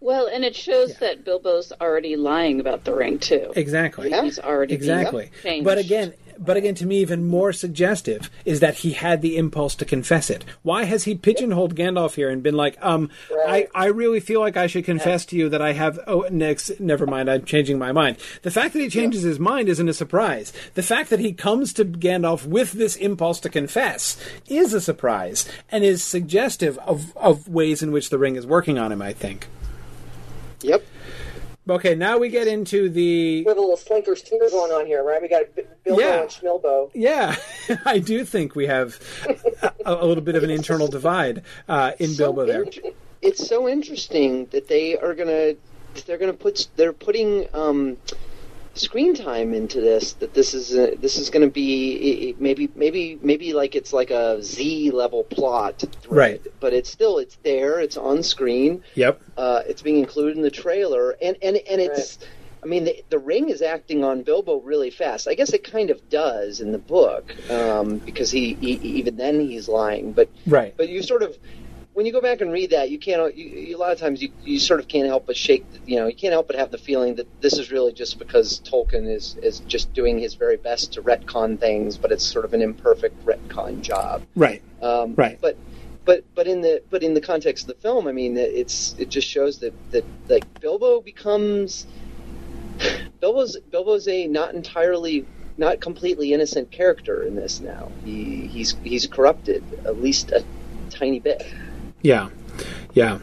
Well, 0.00 0.26
and 0.26 0.44
it 0.44 0.56
shows 0.56 0.96
that 0.98 1.24
Bilbo's 1.24 1.72
already 1.80 2.16
lying 2.16 2.60
about 2.60 2.84
the 2.84 2.94
ring 2.94 3.18
too. 3.18 3.52
Exactly. 3.56 4.10
He's 4.10 4.38
already 4.38 4.74
exactly. 4.74 5.30
changed. 5.42 5.64
But 5.64 5.78
again, 5.78 6.14
but 6.38 6.56
again, 6.56 6.74
to 6.76 6.86
me, 6.86 6.98
even 6.98 7.26
more 7.26 7.52
suggestive 7.52 8.30
is 8.44 8.60
that 8.60 8.76
he 8.76 8.92
had 8.92 9.22
the 9.22 9.36
impulse 9.36 9.74
to 9.76 9.84
confess 9.84 10.30
it. 10.30 10.44
Why 10.62 10.84
has 10.84 11.04
he 11.04 11.14
pigeonholed 11.14 11.74
Gandalf 11.74 12.14
here 12.14 12.30
and 12.30 12.42
been 12.42 12.54
like, 12.54 12.76
um, 12.80 13.10
I, 13.46 13.68
I 13.74 13.86
really 13.86 14.20
feel 14.20 14.40
like 14.40 14.56
I 14.56 14.68
should 14.68 14.84
confess 14.84 15.24
to 15.26 15.36
you 15.36 15.48
that 15.48 15.62
I 15.62 15.72
have. 15.72 15.98
Oh, 16.06 16.26
next, 16.30 16.78
never 16.80 17.06
mind. 17.06 17.28
I'm 17.28 17.44
changing 17.44 17.78
my 17.78 17.92
mind. 17.92 18.18
The 18.42 18.50
fact 18.50 18.72
that 18.74 18.80
he 18.80 18.88
changes 18.88 19.22
his 19.22 19.40
mind 19.40 19.68
isn't 19.68 19.88
a 19.88 19.94
surprise. 19.94 20.52
The 20.74 20.82
fact 20.82 21.10
that 21.10 21.20
he 21.20 21.32
comes 21.32 21.72
to 21.74 21.84
Gandalf 21.84 22.46
with 22.46 22.72
this 22.72 22.96
impulse 22.96 23.40
to 23.40 23.48
confess 23.48 24.16
is 24.48 24.72
a 24.72 24.80
surprise 24.80 25.48
and 25.70 25.84
is 25.84 26.02
suggestive 26.04 26.78
of 26.78 27.16
of 27.16 27.48
ways 27.48 27.82
in 27.82 27.92
which 27.92 28.10
the 28.10 28.18
ring 28.18 28.36
is 28.36 28.46
working 28.46 28.78
on 28.78 28.92
him. 28.92 29.02
I 29.02 29.12
think. 29.12 29.48
Yep. 30.62 30.84
Okay, 31.70 31.94
now 31.94 32.16
we 32.16 32.30
get 32.30 32.46
into 32.48 32.88
the 32.88 33.42
We 33.42 33.48
have 33.48 33.58
a 33.58 33.60
little 33.60 33.76
Slinker 33.76 34.16
Stinker 34.16 34.48
going 34.50 34.72
on 34.72 34.86
here, 34.86 35.04
right? 35.04 35.20
We 35.20 35.28
got 35.28 35.42
Bilbo 35.84 36.00
Yeah. 36.00 36.22
and 36.22 36.30
Schmilbo. 36.30 36.90
Yeah, 36.94 37.36
I 37.84 37.98
do 37.98 38.24
think 38.24 38.54
we 38.54 38.66
have 38.66 38.98
a, 39.84 39.94
a 39.94 40.06
little 40.06 40.22
bit 40.24 40.34
of 40.34 40.42
an 40.42 40.50
internal 40.50 40.88
divide 40.88 41.42
uh, 41.68 41.92
in 41.98 42.16
Bilbo 42.16 42.46
there. 42.46 42.64
It's 43.20 43.46
so 43.46 43.68
interesting 43.68 44.46
that 44.46 44.68
they 44.68 44.96
are 44.96 45.14
gonna 45.14 45.54
they're 46.06 46.18
gonna 46.18 46.32
put 46.32 46.68
they're 46.76 46.92
putting 46.94 47.46
um, 47.52 47.98
screen 48.78 49.14
time 49.14 49.52
into 49.54 49.80
this. 49.80 50.12
That 50.14 50.34
this 50.34 50.54
is 50.54 50.74
a, 50.76 50.94
this 50.96 51.18
is 51.18 51.30
gonna 51.30 51.48
be 51.50 51.96
i- 51.96 52.28
i- 52.30 52.34
maybe 52.38 52.70
maybe 52.74 53.18
maybe 53.22 53.52
like 53.52 53.74
it's 53.74 53.92
like 53.92 54.10
a 54.10 54.42
Z 54.42 54.90
level 54.92 55.24
plot, 55.24 55.84
Right. 56.08 56.40
but 56.60 56.72
it's 56.72 56.90
still 56.90 57.18
it's 57.18 57.36
there. 57.42 57.80
It's 57.80 57.96
on 57.96 58.22
screen. 58.22 58.82
Yep. 58.94 59.20
Uh, 59.36 59.62
it's 59.66 59.82
being 59.82 59.98
included 59.98 60.36
in 60.36 60.42
the 60.42 60.50
trailer, 60.50 61.16
and 61.22 61.36
and 61.42 61.56
and 61.56 61.80
it's. 61.80 62.18
I 62.60 62.66
mean, 62.66 62.82
the, 62.82 63.04
the 63.08 63.20
ring 63.20 63.50
is 63.50 63.62
acting 63.62 64.02
on 64.02 64.22
Bilbo 64.22 64.56
really 64.62 64.90
fast. 64.90 65.28
I 65.28 65.34
guess 65.34 65.52
it 65.52 65.62
kind 65.62 65.90
of 65.90 66.08
does 66.10 66.60
in 66.60 66.72
the 66.72 66.78
book 66.78 67.32
um, 67.48 67.98
because 67.98 68.32
he, 68.32 68.54
he 68.54 68.72
even 68.98 69.16
then 69.16 69.38
he's 69.38 69.68
lying. 69.68 70.10
But 70.12 70.28
Right. 70.44 70.74
but 70.76 70.88
you 70.88 71.00
sort 71.04 71.22
of 71.22 71.38
when 71.98 72.06
you 72.06 72.12
go 72.12 72.20
back 72.20 72.40
and 72.40 72.52
read 72.52 72.70
that, 72.70 72.90
you 72.90 72.98
can't. 73.00 73.36
You, 73.36 73.44
you, 73.44 73.76
a 73.76 73.80
lot 73.80 73.90
of 73.90 73.98
times, 73.98 74.22
you, 74.22 74.30
you 74.44 74.60
sort 74.60 74.78
of 74.78 74.86
can't 74.86 75.08
help 75.08 75.26
but 75.26 75.36
shake. 75.36 75.66
You 75.84 75.96
know, 75.96 76.06
you 76.06 76.14
can't 76.14 76.32
help 76.32 76.46
but 76.46 76.54
have 76.54 76.70
the 76.70 76.78
feeling 76.78 77.16
that 77.16 77.26
this 77.42 77.54
is 77.54 77.72
really 77.72 77.92
just 77.92 78.20
because 78.20 78.60
Tolkien 78.60 79.12
is 79.12 79.36
is 79.42 79.58
just 79.66 79.92
doing 79.94 80.16
his 80.16 80.34
very 80.34 80.58
best 80.58 80.92
to 80.92 81.02
retcon 81.02 81.58
things, 81.58 81.98
but 81.98 82.12
it's 82.12 82.24
sort 82.24 82.44
of 82.44 82.54
an 82.54 82.62
imperfect 82.62 83.26
retcon 83.26 83.80
job. 83.80 84.22
Right. 84.36 84.62
Um, 84.80 85.16
Right. 85.16 85.40
But 85.40 85.56
but 86.04 86.22
but 86.36 86.46
in 86.46 86.60
the 86.60 86.80
but 86.88 87.02
in 87.02 87.14
the 87.14 87.20
context 87.20 87.68
of 87.68 87.74
the 87.74 87.82
film, 87.82 88.06
I 88.06 88.12
mean, 88.12 88.36
it's 88.36 88.94
it 88.96 89.08
just 89.08 89.26
shows 89.26 89.58
that 89.58 89.74
that 89.90 90.04
like 90.28 90.44
Bilbo 90.60 91.00
becomes 91.00 91.84
Bilbo's 93.20 93.56
Bilbo's 93.72 94.06
a 94.06 94.28
not 94.28 94.54
entirely 94.54 95.26
not 95.56 95.80
completely 95.80 96.32
innocent 96.32 96.70
character 96.70 97.24
in 97.24 97.34
this 97.34 97.60
now. 97.60 97.90
He 98.04 98.46
he's 98.46 98.76
he's 98.84 99.08
corrupted 99.08 99.64
at 99.84 100.00
least 100.00 100.30
a 100.30 100.44
tiny 100.90 101.18
bit. 101.18 101.42
Yeah. 102.02 102.28
Yeah. 102.94 103.18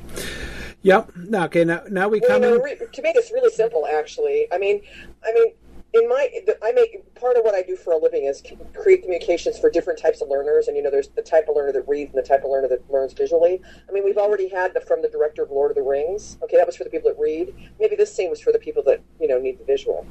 Yep. 0.84 1.12
Now, 1.16 1.45
okay. 1.45 1.64
Now, 1.64 1.82
now 1.90 2.08
we 2.08 2.20
Well, 2.20 2.30
come 2.30 2.44
you 2.44 2.60
know, 2.60 2.66
in. 2.66 2.92
to 2.92 3.02
make 3.02 3.16
this 3.16 3.32
really 3.32 3.50
simple, 3.50 3.88
actually. 3.88 4.48
I 4.52 4.58
mean, 4.58 4.82
I 5.26 5.34
mean, 5.34 5.54
in 5.94 6.10
my, 6.10 6.28
I 6.62 6.74
make 6.74 7.16
part 7.16 7.38
of 7.38 7.44
what 7.44 7.56
I 7.56 7.62
do 7.62 7.76
for 7.76 7.94
a 7.94 7.98
living 7.98 8.26
is 8.26 8.44
create 8.76 9.02
communications 9.02 9.58
for 9.58 9.70
different 9.70 9.98
types 9.98 10.22
of 10.22 10.28
learners, 10.28 10.68
and 10.68 10.76
you 10.76 10.84
know, 10.84 10.92
there's 10.92 11.08
the 11.08 11.22
type 11.22 11.48
of 11.48 11.56
learner 11.56 11.72
that 11.72 11.88
reads 11.88 12.14
and 12.14 12.22
the 12.22 12.28
type 12.28 12.44
of 12.44 12.52
learner 12.52 12.68
that 12.68 12.92
learns 12.92 13.14
visually. 13.14 13.62
I 13.88 13.92
mean, 13.94 14.04
we've 14.04 14.18
already 14.18 14.50
had 14.50 14.74
the 14.74 14.82
from 14.82 15.02
the 15.02 15.08
director 15.10 15.42
of 15.44 15.52
Lord 15.52 15.72
of 15.72 15.76
the 15.76 15.84
Rings. 15.84 16.38
Okay, 16.44 16.58
that 16.58 16.68
was 16.68 16.76
for 16.76 16.84
the 16.84 16.90
people 16.90 17.10
that 17.10 17.20
read. 17.20 17.56
Maybe 17.80 17.95
this 17.95 18.14
scene 18.14 18.30
was 18.30 18.42
for 18.42 18.52
the 18.52 18.60
people 18.60 18.84
that 18.84 19.02
you 19.20 19.28
know 19.28 19.40
need 19.40 19.58
the 19.58 19.64
visual. 19.64 20.06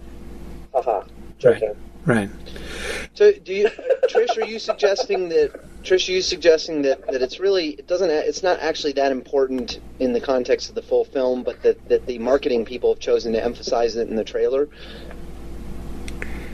Haha, 0.73 1.05
joking. 1.39 1.68
Right. 1.68 1.76
So, 3.15 3.33
do 3.33 3.55
you, 3.55 3.68
Trish? 4.08 4.36
Are 4.36 4.47
you 4.47 4.58
suggesting 4.58 5.28
that 5.31 5.52
Trish? 5.83 6.08
Are 6.08 6.12
you 6.12 6.23
suggesting 6.23 6.83
that, 6.83 7.07
that 7.07 7.23
it's 7.23 7.39
really 7.41 7.70
it 7.70 7.86
doesn't 7.86 8.10
it's 8.10 8.42
not 8.42 8.60
actually 8.60 8.92
that 8.94 9.12
important 9.12 9.81
in 10.00 10.12
the 10.12 10.20
context 10.20 10.68
of 10.68 10.74
the 10.74 10.83
full 10.83 11.05
film, 11.05 11.42
but 11.42 11.62
that, 11.62 11.89
that 11.89 12.07
the 12.07 12.18
marketing 12.18 12.65
people 12.65 12.92
have 12.92 13.00
chosen 13.00 13.33
to 13.33 13.42
emphasize 13.42 13.97
it 13.97 14.08
in 14.08 14.16
the 14.16 14.24
trailer? 14.24 14.68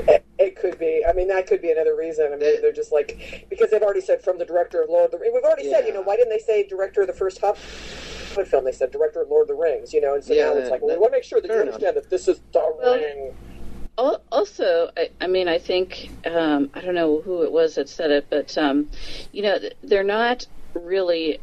It, 0.09 0.25
it 0.39 0.57
could 0.57 0.79
be. 0.79 1.05
I 1.09 1.13
mean, 1.13 1.29
that 1.29 1.47
could 1.47 1.61
be 1.63 1.71
another 1.71 1.97
reason. 1.97 2.27
I 2.27 2.31
mean, 2.37 2.39
they're 2.41 2.73
just 2.73 2.93
like 2.93 3.47
because 3.51 3.71
they've 3.71 3.83
already 3.83 4.01
said 4.01 4.23
from 4.23 4.39
the 4.39 4.45
director 4.45 4.83
of 4.83 4.89
Lord 4.89 5.07
of 5.07 5.11
the 5.13 5.19
Rings. 5.19 5.35
We've 5.35 5.45
already 5.45 5.69
said, 5.71 5.87
you 5.87 5.93
know, 5.93 6.03
why 6.03 6.17
didn't 6.17 6.31
they 6.31 6.39
say 6.39 6.67
director 6.67 7.01
of 7.03 7.07
the 7.07 7.13
first 7.13 7.41
Hobbit 7.41 7.59
film? 8.49 8.65
They 8.65 8.73
said 8.73 8.91
director 8.91 9.23
of 9.23 9.29
Lord 9.29 9.43
of 9.51 9.57
the 9.57 9.61
Rings. 9.61 9.93
You 9.93 10.01
know, 10.01 10.15
and 10.15 10.25
so 10.25 10.33
Yeah, 10.33 10.47
now 10.47 10.57
it's 10.57 10.71
like, 10.71 10.83
well, 10.83 10.95
we 10.97 11.01
want 11.01 11.13
to 11.13 11.17
make 11.19 11.25
sure 11.25 11.41
that 11.41 11.49
you 11.49 11.53
fair 11.55 11.63
enough. 11.63 11.75
understand 11.75 11.97
that 11.97 12.11
this 12.11 12.29
is 12.29 12.41
the 12.53 12.75
ring. 12.83 13.35
Al- 14.01 14.23
Also, 14.33 14.91
I, 14.97 15.11
I 15.21 15.27
mean, 15.27 15.47
I 15.49 15.59
think 15.59 16.11
um, 16.27 16.71
I 16.75 16.81
don't 16.81 16.95
know 16.95 17.21
who 17.21 17.43
it 17.43 17.53
was 17.53 17.75
that 17.75 17.89
said 17.89 18.11
it, 18.11 18.27
but 18.31 18.57
um, 18.57 18.91
you 19.33 19.43
know, 19.43 19.59
they're 19.83 20.03
not 20.03 20.47
really 20.75 21.39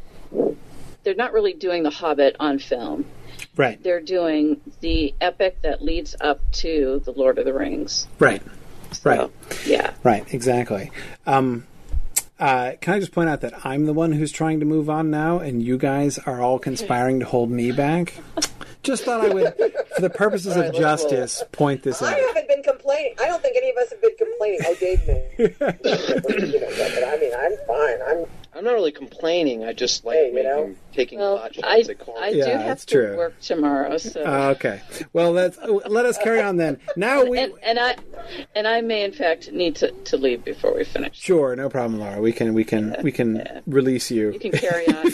they're 1.04 1.14
not 1.14 1.32
really 1.32 1.52
doing 1.54 1.84
The 1.84 1.90
Hobbit 1.90 2.36
on 2.40 2.58
film. 2.58 3.06
Right. 3.56 3.82
They're 3.82 4.00
doing 4.00 4.60
the 4.80 5.14
epic 5.20 5.62
that 5.62 5.82
leads 5.82 6.16
up 6.20 6.40
to 6.52 7.00
the 7.04 7.12
Lord 7.12 7.38
of 7.38 7.44
the 7.44 7.54
Rings. 7.54 8.08
Right. 8.18 8.42
Right. 9.04 9.30
Yeah. 9.64 9.94
Right. 10.02 10.24
Exactly. 10.34 10.90
Um, 11.26 11.66
uh, 12.38 12.72
can 12.80 12.94
I 12.94 13.00
just 13.00 13.12
point 13.12 13.28
out 13.28 13.40
that 13.40 13.66
I'm 13.66 13.86
the 13.86 13.92
one 13.92 14.12
who's 14.12 14.30
trying 14.32 14.60
to 14.60 14.66
move 14.66 14.88
on 14.88 15.10
now, 15.10 15.38
and 15.38 15.62
you 15.62 15.76
guys 15.78 16.18
are 16.18 16.40
all 16.40 16.58
conspiring 16.58 17.20
to 17.20 17.26
hold 17.26 17.50
me 17.50 17.72
back? 17.72 18.14
Just 18.84 19.04
thought 19.04 19.22
I 19.24 19.28
would, 19.34 19.54
for 19.94 20.00
the 20.00 20.08
purposes 20.10 20.56
All 20.56 20.62
right, 20.62 20.68
of 20.68 20.74
let's 20.74 21.02
roll. 21.02 21.10
justice, 21.10 21.42
point 21.52 21.82
this 21.82 22.00
I 22.00 22.12
out. 22.12 22.18
I 22.18 22.20
haven't 22.20 22.48
been 22.48 22.62
complaining. 22.62 23.14
I 23.20 23.26
don't 23.26 23.42
think 23.42 23.56
any 23.56 23.70
of 23.70 23.76
us 23.76 23.90
have 23.90 24.00
been 24.00 24.16
complaining. 24.16 24.60
Oh, 24.64 24.74
Dave 24.78 25.06
may. 25.06 25.30
you 25.38 26.60
know, 26.60 26.68
but 26.70 27.04
I 27.04 27.18
mean, 27.20 27.32
I'm 27.36 27.56
fine. 27.66 27.98
I'm. 28.06 28.26
I'm 28.58 28.64
not 28.64 28.74
really 28.74 28.90
complaining. 28.92 29.64
I 29.64 29.72
just 29.72 30.04
like 30.04 30.16
Hey, 30.16 30.28
you 30.28 30.34
making, 30.34 30.50
know. 30.50 30.74
taking 30.92 31.18
Well, 31.20 31.38
pot 31.38 31.52
I, 31.62 31.76
shots 31.82 31.88
at 31.90 31.98
Corey. 32.00 32.20
I 32.20 32.28
Yeah, 32.30 32.44
do 32.46 32.50
have 32.50 32.66
that's 32.66 32.84
to 32.86 32.94
true. 32.94 33.16
work 33.16 33.40
tomorrow, 33.40 33.96
so 33.98 34.24
Uh, 34.24 34.48
okay. 34.56 34.80
Well, 35.12 35.30
let's 35.30 35.56
let 35.62 36.04
us 36.06 36.18
carry 36.18 36.40
on 36.42 36.56
then. 36.56 36.80
Now 36.96 37.24
we 37.24 37.38
and, 37.38 37.52
and 37.62 37.78
I 37.78 37.94
and 38.56 38.66
I 38.66 38.80
may 38.80 39.04
in 39.04 39.12
fact 39.12 39.52
need 39.52 39.76
to, 39.76 39.92
to 39.92 40.16
leave 40.16 40.44
before 40.44 40.74
we 40.74 40.82
finish. 40.84 41.16
sure, 41.20 41.54
no 41.54 41.68
problem, 41.68 42.00
Laura. 42.00 42.20
We 42.20 42.32
can 42.32 42.52
we 42.52 42.64
can 42.64 42.96
we 43.02 43.12
can 43.12 43.62
release 43.66 44.10
you. 44.10 44.32
You 44.32 44.40
can 44.40 44.50
carry 44.52 44.86
on. 44.94 45.06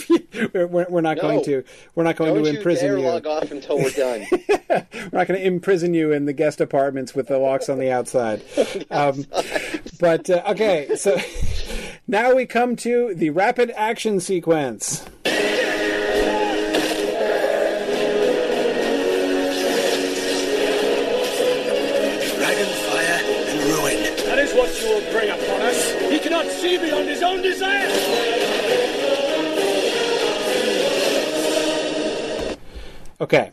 we're, 0.55 0.67
we're 0.67 0.87
we're 0.89 1.01
not 1.03 1.17
No. 1.19 1.23
going 1.25 1.45
to 1.45 1.65
we're 1.95 2.05
not 2.05 2.17
going 2.17 2.33
Don't 2.35 2.45
to 2.45 2.51
you 2.51 2.57
imprison 2.57 2.87
dare 2.89 2.99
you. 2.99 3.05
log 3.05 3.27
off 3.27 3.51
until 3.51 3.77
we're 3.79 3.91
done. 3.91 4.27
We're 5.13 5.19
not 5.21 5.29
going 5.29 5.39
to 5.39 5.47
imprison 5.47 5.93
you 5.95 6.11
in 6.13 6.25
the 6.25 6.33
guest 6.33 6.61
apartments 6.61 7.15
with 7.15 7.29
the 7.29 7.39
locks 7.39 7.69
on 7.69 7.79
the 7.79 7.93
outside. 7.93 8.43
Um, 8.91 9.25
but 10.01 10.29
uh, 10.31 10.43
okay, 10.49 10.97
so 10.97 11.17
now 12.07 12.35
we 12.35 12.47
come 12.47 12.77
to 12.77 13.15
the 13.15 13.31
rapid 13.31 13.71
action 13.77 14.21
sequence. 14.21 15.05
Dragon 21.35 22.67
fire 22.87 23.21
and 23.49 23.61
ruin. 23.71 23.97
That 24.27 24.39
is 24.39 24.53
what 24.55 24.71
you 24.81 24.89
will 24.89 25.13
bring 25.13 25.31
upon 25.31 25.61
us. 25.63 25.93
He 26.11 26.19
cannot 26.19 26.47
see 26.47 26.79
beyond 26.79 27.09
his 27.09 27.23
own 27.23 27.43
desire. 27.43 28.95
Okay. 33.21 33.51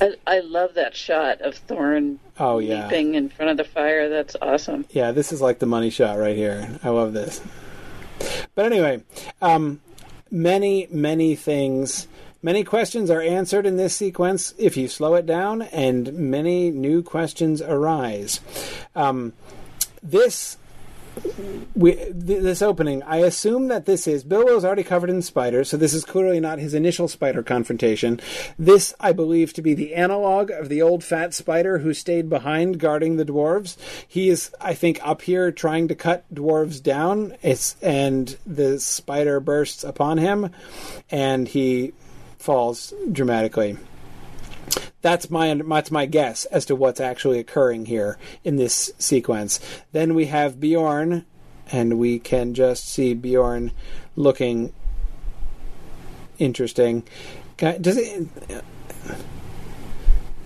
I, 0.00 0.14
I 0.26 0.40
love 0.40 0.74
that 0.74 0.96
shot 0.96 1.40
of 1.42 1.54
Thorin 1.66 2.18
Oh 2.38 2.58
yeah. 2.58 2.84
leaping 2.84 3.14
in 3.14 3.28
front 3.28 3.50
of 3.50 3.56
the 3.56 3.64
fire. 3.64 4.08
That's 4.08 4.36
awesome. 4.40 4.86
Yeah, 4.90 5.12
this 5.12 5.32
is 5.32 5.42
like 5.42 5.58
the 5.58 5.66
money 5.66 5.90
shot 5.90 6.18
right 6.18 6.36
here. 6.36 6.78
I 6.82 6.88
love 6.90 7.12
this. 7.12 7.40
But 8.54 8.66
anyway, 8.66 9.02
um, 9.42 9.80
many, 10.30 10.88
many 10.90 11.34
things, 11.36 12.08
many 12.42 12.64
questions 12.64 13.10
are 13.10 13.20
answered 13.20 13.66
in 13.66 13.76
this 13.76 13.96
sequence 13.96 14.54
if 14.58 14.76
you 14.76 14.88
slow 14.88 15.14
it 15.14 15.26
down, 15.26 15.62
and 15.62 16.12
many 16.12 16.70
new 16.70 17.02
questions 17.02 17.62
arise. 17.62 18.40
Um, 18.94 19.32
this 20.02 20.56
we 21.74 21.94
th- 21.94 22.12
this 22.14 22.62
opening, 22.62 23.02
I 23.02 23.18
assume 23.18 23.68
that 23.68 23.86
this 23.86 24.06
is 24.06 24.24
Bilbo's 24.24 24.64
already 24.64 24.82
covered 24.82 25.10
in 25.10 25.22
spiders, 25.22 25.68
so 25.68 25.76
this 25.76 25.94
is 25.94 26.04
clearly 26.04 26.40
not 26.40 26.58
his 26.58 26.74
initial 26.74 27.08
spider 27.08 27.42
confrontation. 27.42 28.20
This, 28.58 28.94
I 29.00 29.12
believe, 29.12 29.52
to 29.54 29.62
be 29.62 29.74
the 29.74 29.94
analog 29.94 30.50
of 30.50 30.68
the 30.68 30.82
old 30.82 31.02
fat 31.02 31.34
spider 31.34 31.78
who 31.78 31.94
stayed 31.94 32.28
behind 32.28 32.78
guarding 32.78 33.16
the 33.16 33.24
dwarves. 33.24 33.76
He 34.06 34.28
is, 34.28 34.52
I 34.60 34.74
think, 34.74 35.00
up 35.06 35.22
here 35.22 35.50
trying 35.50 35.88
to 35.88 35.94
cut 35.94 36.24
dwarves 36.32 36.82
down. 36.82 37.36
It's 37.42 37.76
and 37.82 38.36
the 38.46 38.78
spider 38.80 39.40
bursts 39.40 39.84
upon 39.84 40.18
him, 40.18 40.50
and 41.10 41.48
he 41.48 41.92
falls 42.38 42.92
dramatically. 43.10 43.78
That's 45.02 45.30
my 45.30 45.54
that's 45.54 45.90
my 45.90 46.06
guess 46.06 46.44
as 46.46 46.64
to 46.66 46.76
what's 46.76 47.00
actually 47.00 47.38
occurring 47.38 47.86
here 47.86 48.18
in 48.42 48.56
this 48.56 48.92
sequence. 48.98 49.60
Then 49.92 50.14
we 50.14 50.26
have 50.26 50.60
Beorn, 50.60 51.26
and 51.70 51.98
we 51.98 52.18
can 52.18 52.54
just 52.54 52.88
see 52.88 53.14
Beorn 53.14 53.72
looking 54.16 54.72
interesting. 56.38 57.04
Does 57.56 57.96
it? 57.96 58.28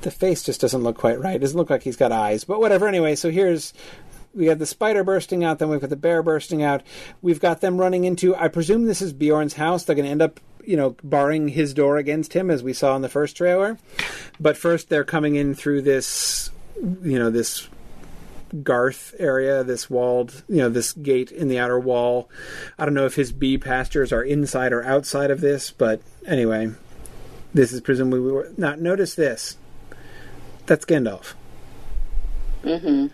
The 0.00 0.10
face 0.10 0.42
just 0.44 0.60
doesn't 0.60 0.82
look 0.82 0.97
quite 0.97 1.20
right. 1.20 1.36
It 1.36 1.40
doesn't 1.40 1.58
look 1.58 1.70
like 1.70 1.82
he's 1.82 1.97
got 1.97 2.12
eyes, 2.12 2.44
but 2.44 2.60
whatever. 2.60 2.86
Anyway, 2.86 3.16
so 3.16 3.30
here's 3.30 3.72
we 4.34 4.47
have 4.47 4.58
the 4.58 4.66
spider 4.66 5.05
bursting 5.05 5.44
out, 5.44 5.58
then 5.58 5.68
we've 5.68 5.80
got 5.80 5.90
the 5.90 5.97
bear 5.97 6.22
bursting 6.22 6.62
out. 6.62 6.82
We've 7.22 7.40
got 7.40 7.60
them 7.60 7.78
running 7.78 8.05
into. 8.05 8.36
I 8.36 8.48
presume 8.48 8.84
this 8.84 9.02
is 9.02 9.12
Beorn's 9.12 9.55
house. 9.55 9.84
They're 9.84 9.97
going 9.97 10.06
to 10.06 10.12
end 10.12 10.22
up, 10.22 10.40
you 10.68 10.76
know, 10.76 10.94
barring 11.02 11.48
his 11.48 11.72
door 11.72 11.97
against 11.97 12.34
him, 12.34 12.50
as 12.50 12.62
we 12.62 12.74
saw 12.74 12.94
in 12.94 13.00
the 13.00 13.08
first 13.08 13.34
trailer. 13.38 13.78
But 14.38 14.58
first, 14.58 14.90
they're 14.90 15.02
coming 15.02 15.34
in 15.34 15.55
through 15.55 15.80
this, 15.80 16.50
you 16.76 17.18
know, 17.18 17.30
this 17.30 17.68
garth 18.62 19.14
area, 19.18 19.64
this 19.64 19.88
walled, 19.88 20.42
you 20.47 20.58
know, 20.58 20.68
this 20.68 20.92
gate 20.92 21.32
in 21.32 21.48
the 21.48 21.58
outer 21.58 21.80
wall. 21.80 22.28
I 22.78 22.84
don't 22.84 22.92
know 22.92 23.06
if 23.06 23.14
his 23.14 23.32
bee 23.32 23.56
pastures 23.56 24.12
are 24.12 24.22
inside 24.22 24.74
or 24.74 24.84
outside 24.84 25.30
of 25.30 25.40
this, 25.40 25.70
but 25.70 26.02
anyway, 26.26 26.70
this 27.55 27.72
is 27.72 27.80
presumably 27.80 28.20
we 28.20 28.30
were. 28.30 28.52
Now, 28.58 28.74
notice 28.74 29.14
this. 29.14 29.56
That's 30.66 30.84
Gandalf. 30.84 31.32
Mm-hmm. 32.62 33.06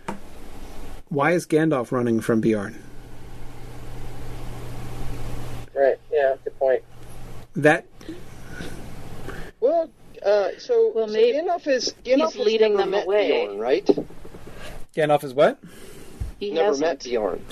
Why 1.08 1.30
is 1.30 1.46
Gandalf 1.46 1.92
running 1.92 2.20
from 2.20 2.40
Beorn? 2.40 2.82
Right. 5.72 6.00
Yeah. 6.10 6.34
Good 6.42 6.58
point. 6.58 6.82
That 7.56 7.86
Well, 9.60 9.90
uh, 10.24 10.50
so, 10.58 10.92
Well, 10.94 11.08
so 11.08 11.14
Gandalf 11.14 11.66
is 11.66 11.94
Gandalf 12.04 12.32
he's 12.32 12.44
leading 12.44 12.76
them 12.76 12.90
met 12.90 13.04
away. 13.04 13.46
Beorn, 13.46 13.58
right? 13.58 13.88
Gandalf 14.96 15.24
is 15.24 15.34
what? 15.34 15.58
He 16.40 16.50
Never 16.50 16.66
hasn't. 16.68 16.86
met 16.86 17.04
Beorn. 17.04 17.44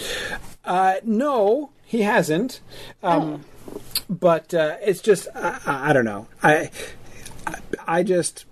Uh, 0.65 0.95
no, 1.05 1.71
he 1.85 2.03
hasn't. 2.03 2.61
Um, 3.03 3.45
But 4.09 4.53
uh, 4.53 4.77
it's 4.83 5.01
just 5.01 5.29
I, 5.35 5.59
I 5.65 5.91
I 5.91 5.93
don't 5.93 6.05
know. 6.05 6.27
I 6.43 6.71
I, 7.47 7.55
I 7.87 8.03
just 8.03 8.45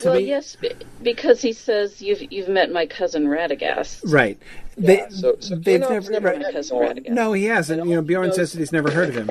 to 0.00 0.08
well, 0.08 0.14
me 0.16 0.22
yes, 0.26 0.56
because 1.02 1.40
he 1.42 1.52
says 1.52 2.02
you've 2.02 2.30
you've 2.32 2.48
met 2.48 2.70
my 2.72 2.86
cousin 2.86 3.26
Radagast. 3.26 4.00
right. 4.12 4.38
Yeah, 4.76 5.08
so, 5.10 5.36
so 5.40 5.56
they've 5.56 5.80
Gandalf's 5.80 6.08
never, 6.08 6.10
never 6.12 6.28
right. 6.28 6.38
met 6.40 6.52
Cousin 6.52 6.78
Beorn. 6.78 6.96
Radagast. 6.96 7.08
No, 7.10 7.32
he 7.32 7.44
hasn't. 7.44 7.86
You 7.88 7.96
know, 7.96 8.02
Beorn 8.02 8.26
knows- 8.28 8.36
says 8.36 8.52
that 8.52 8.58
he's 8.58 8.72
never 8.72 8.90
heard 8.90 9.08
of 9.10 9.14
him. 9.14 9.30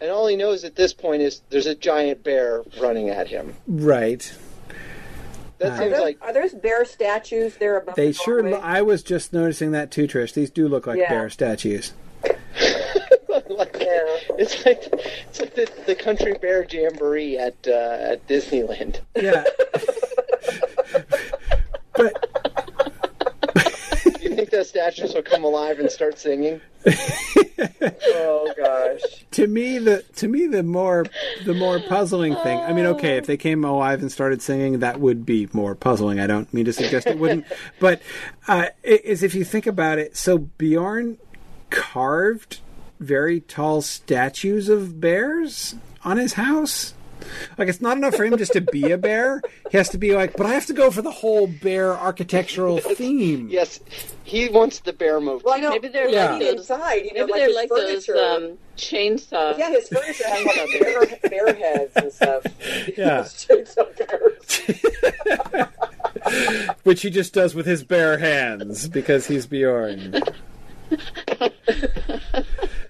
And 0.00 0.10
all 0.10 0.26
he 0.26 0.36
knows 0.36 0.64
at 0.64 0.76
this 0.76 0.92
point 0.94 1.22
is 1.22 1.42
there's 1.50 1.66
a 1.66 1.74
giant 1.74 2.22
bear 2.22 2.62
running 2.80 3.08
at 3.10 3.26
him. 3.28 3.54
Right. 3.66 4.30
That 5.58 5.72
Uh, 5.72 5.74
Are 5.74 5.78
seems 5.78 5.90
there, 5.90 6.00
like 6.02 6.18
are 6.20 6.32
there 6.32 6.48
bear 6.50 6.84
statues 6.84 7.56
there 7.56 7.78
above 7.78 7.96
They 7.96 8.08
the 8.08 8.12
sure. 8.12 8.42
doorway? 8.42 8.58
Lo- 8.58 8.62
I 8.62 8.82
was 8.82 9.02
just 9.02 9.32
noticing 9.32 9.72
that 9.72 9.90
too, 9.90 10.06
Trish. 10.06 10.32
These 10.34 10.50
do 10.50 10.68
look 10.68 10.86
like 10.86 10.98
Yeah. 10.98 11.08
bear 11.08 11.28
statues. 11.30 11.94
like 12.22 13.76
Yeah. 13.80 14.16
it's 14.38 14.64
like 14.64 14.84
it's 15.28 15.40
like 15.40 15.54
the, 15.56 15.68
the 15.86 15.94
country 15.96 16.34
bear 16.34 16.64
jamboree 16.64 17.36
at 17.38 17.56
uh, 17.66 17.96
at 18.00 18.26
Disneyland. 18.28 19.00
Yeah. 19.16 19.42
but 21.94 22.14
Do 24.14 24.22
you 24.22 24.34
think 24.36 24.50
those 24.50 24.68
statues 24.68 25.12
will 25.14 25.22
come 25.22 25.42
alive 25.44 25.80
and 25.80 25.90
start 25.90 26.18
singing? 26.20 26.60
Oh 27.60 28.52
gosh. 28.56 29.24
to 29.32 29.46
me 29.46 29.78
the 29.78 30.02
to 30.16 30.28
me 30.28 30.46
the 30.46 30.62
more 30.62 31.06
the 31.44 31.54
more 31.54 31.80
puzzling 31.80 32.34
thing 32.36 32.58
i 32.58 32.72
mean 32.72 32.86
okay 32.86 33.16
if 33.16 33.26
they 33.26 33.36
came 33.36 33.64
alive 33.64 34.00
and 34.00 34.10
started 34.10 34.40
singing 34.42 34.78
that 34.78 35.00
would 35.00 35.26
be 35.26 35.48
more 35.52 35.74
puzzling. 35.74 36.20
I 36.20 36.26
don't 36.26 36.52
mean 36.52 36.64
to 36.64 36.72
suggest 36.72 37.06
it 37.06 37.18
wouldn't. 37.18 37.46
But 37.80 38.02
uh 38.46 38.66
is 38.82 39.22
if 39.22 39.34
you 39.34 39.44
think 39.44 39.66
about 39.66 39.98
it 39.98 40.16
so 40.16 40.38
Beorn 40.38 41.18
carved 41.70 42.60
very 42.98 43.40
tall 43.40 43.82
statues 43.82 44.68
of 44.68 45.00
bears 45.00 45.74
on 46.04 46.16
his 46.16 46.34
house 46.34 46.94
like 47.58 47.68
it's 47.68 47.80
not 47.80 47.96
enough 47.96 48.14
for 48.14 48.24
him 48.24 48.36
just 48.38 48.52
to 48.52 48.60
be 48.60 48.90
a 48.92 48.98
bear 48.98 49.42
he 49.70 49.76
has 49.76 49.88
to 49.88 49.98
be 49.98 50.14
like 50.14 50.36
but 50.36 50.46
i 50.46 50.54
have 50.54 50.66
to 50.66 50.72
go 50.72 50.90
for 50.90 51.02
the 51.02 51.10
whole 51.10 51.46
bear 51.46 51.92
architectural 51.94 52.78
theme 52.78 53.48
Yes, 53.50 53.80
he 54.24 54.48
wants 54.50 54.80
the 54.80 54.92
bear 54.92 55.18
motif. 55.20 55.44
Well, 55.44 55.54
I 55.54 55.60
know. 55.60 55.70
Maybe 55.70 55.88
they're 55.88 56.08
Yeah. 56.08 56.32
like 56.32 56.40
those. 56.40 56.54
inside. 56.58 57.04
You 57.06 57.14
know, 57.14 57.26
Maybe 57.26 57.32
like 57.32 57.38
they're 57.38 57.46
his 57.48 57.56
like 57.56 57.68
furniture. 57.70 58.12
those 58.14 58.50
um, 58.50 58.58
chainsaw. 58.76 59.56
Yeah, 59.58 59.70
his 59.70 59.88
furniture 59.88 60.24
has 60.28 60.44
like 60.44 60.80
bear, 60.80 61.06
bear 61.30 61.54
heads 61.54 61.92
and 61.96 62.12
stuff. 62.12 62.42
Yeah. 62.96 63.20
Chainsaw 63.22 63.96
bears. 63.96 64.60
which 66.84 67.02
he 67.02 67.10
just 67.10 67.32
does 67.32 67.54
with 67.54 67.66
his 67.66 67.82
bare 67.84 68.18
hands 68.18 68.88
because 68.88 69.26
he's 69.26 69.46
Beorn. 69.46 70.14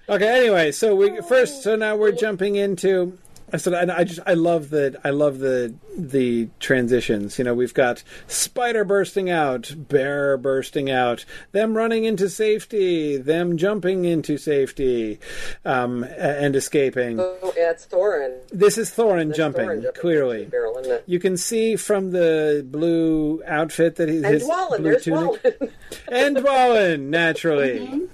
okay. 0.09 0.39
Anyway, 0.39 0.71
so 0.71 0.95
we 0.95 1.21
first. 1.21 1.63
So 1.63 1.75
now 1.75 1.95
we're 1.95 2.11
jumping 2.11 2.55
into. 2.55 3.17
I 3.51 3.57
said, 3.57 3.73
and 3.73 3.91
I 3.91 4.03
just, 4.03 4.19
I 4.25 4.33
love 4.33 4.69
the, 4.69 4.99
I 5.03 5.09
love 5.09 5.39
the, 5.39 5.73
the 5.97 6.49
transitions. 6.59 7.37
You 7.37 7.45
know, 7.45 7.53
we've 7.53 7.73
got 7.73 8.03
spider 8.27 8.83
bursting 8.83 9.29
out, 9.29 9.73
bear 9.75 10.37
bursting 10.37 10.89
out, 10.89 11.25
them 11.51 11.75
running 11.75 12.05
into 12.05 12.29
safety, 12.29 13.17
them 13.17 13.57
jumping 13.57 14.05
into 14.05 14.37
safety, 14.37 15.19
um, 15.65 16.03
and 16.03 16.55
escaping. 16.55 17.19
Oh, 17.19 17.53
yeah, 17.57 17.71
it's 17.71 17.85
Thorin. 17.87 18.37
This 18.49 18.77
is 18.77 18.91
Thorin 18.91 19.27
That's 19.27 19.37
jumping, 19.37 19.67
Thorin 19.67 19.83
jumping 19.83 20.01
clearly. 20.01 20.45
barrel, 20.45 20.77
isn't 20.79 20.91
it? 20.91 21.03
You 21.07 21.19
can 21.19 21.37
see 21.37 21.75
from 21.75 22.11
the 22.11 22.65
blue 22.69 23.41
outfit 23.45 23.95
that 23.97 24.09
he's 24.09 24.23
And 24.23 24.33
his 24.33 24.43
Dwalin, 24.43 24.77
blue 24.77 24.91
there's 24.91 25.03
tunic. 25.03 25.43
Dwalin. 25.43 25.71
and 26.07 26.37
Dwalin, 26.37 26.99
naturally. 27.09 28.07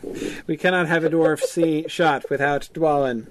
We 0.48 0.58
cannot 0.58 0.88
have 0.88 1.04
a 1.04 1.10
dwarf 1.10 1.42
see, 1.42 1.86
shot 1.88 2.30
without 2.30 2.70
Dwalin. 2.74 3.28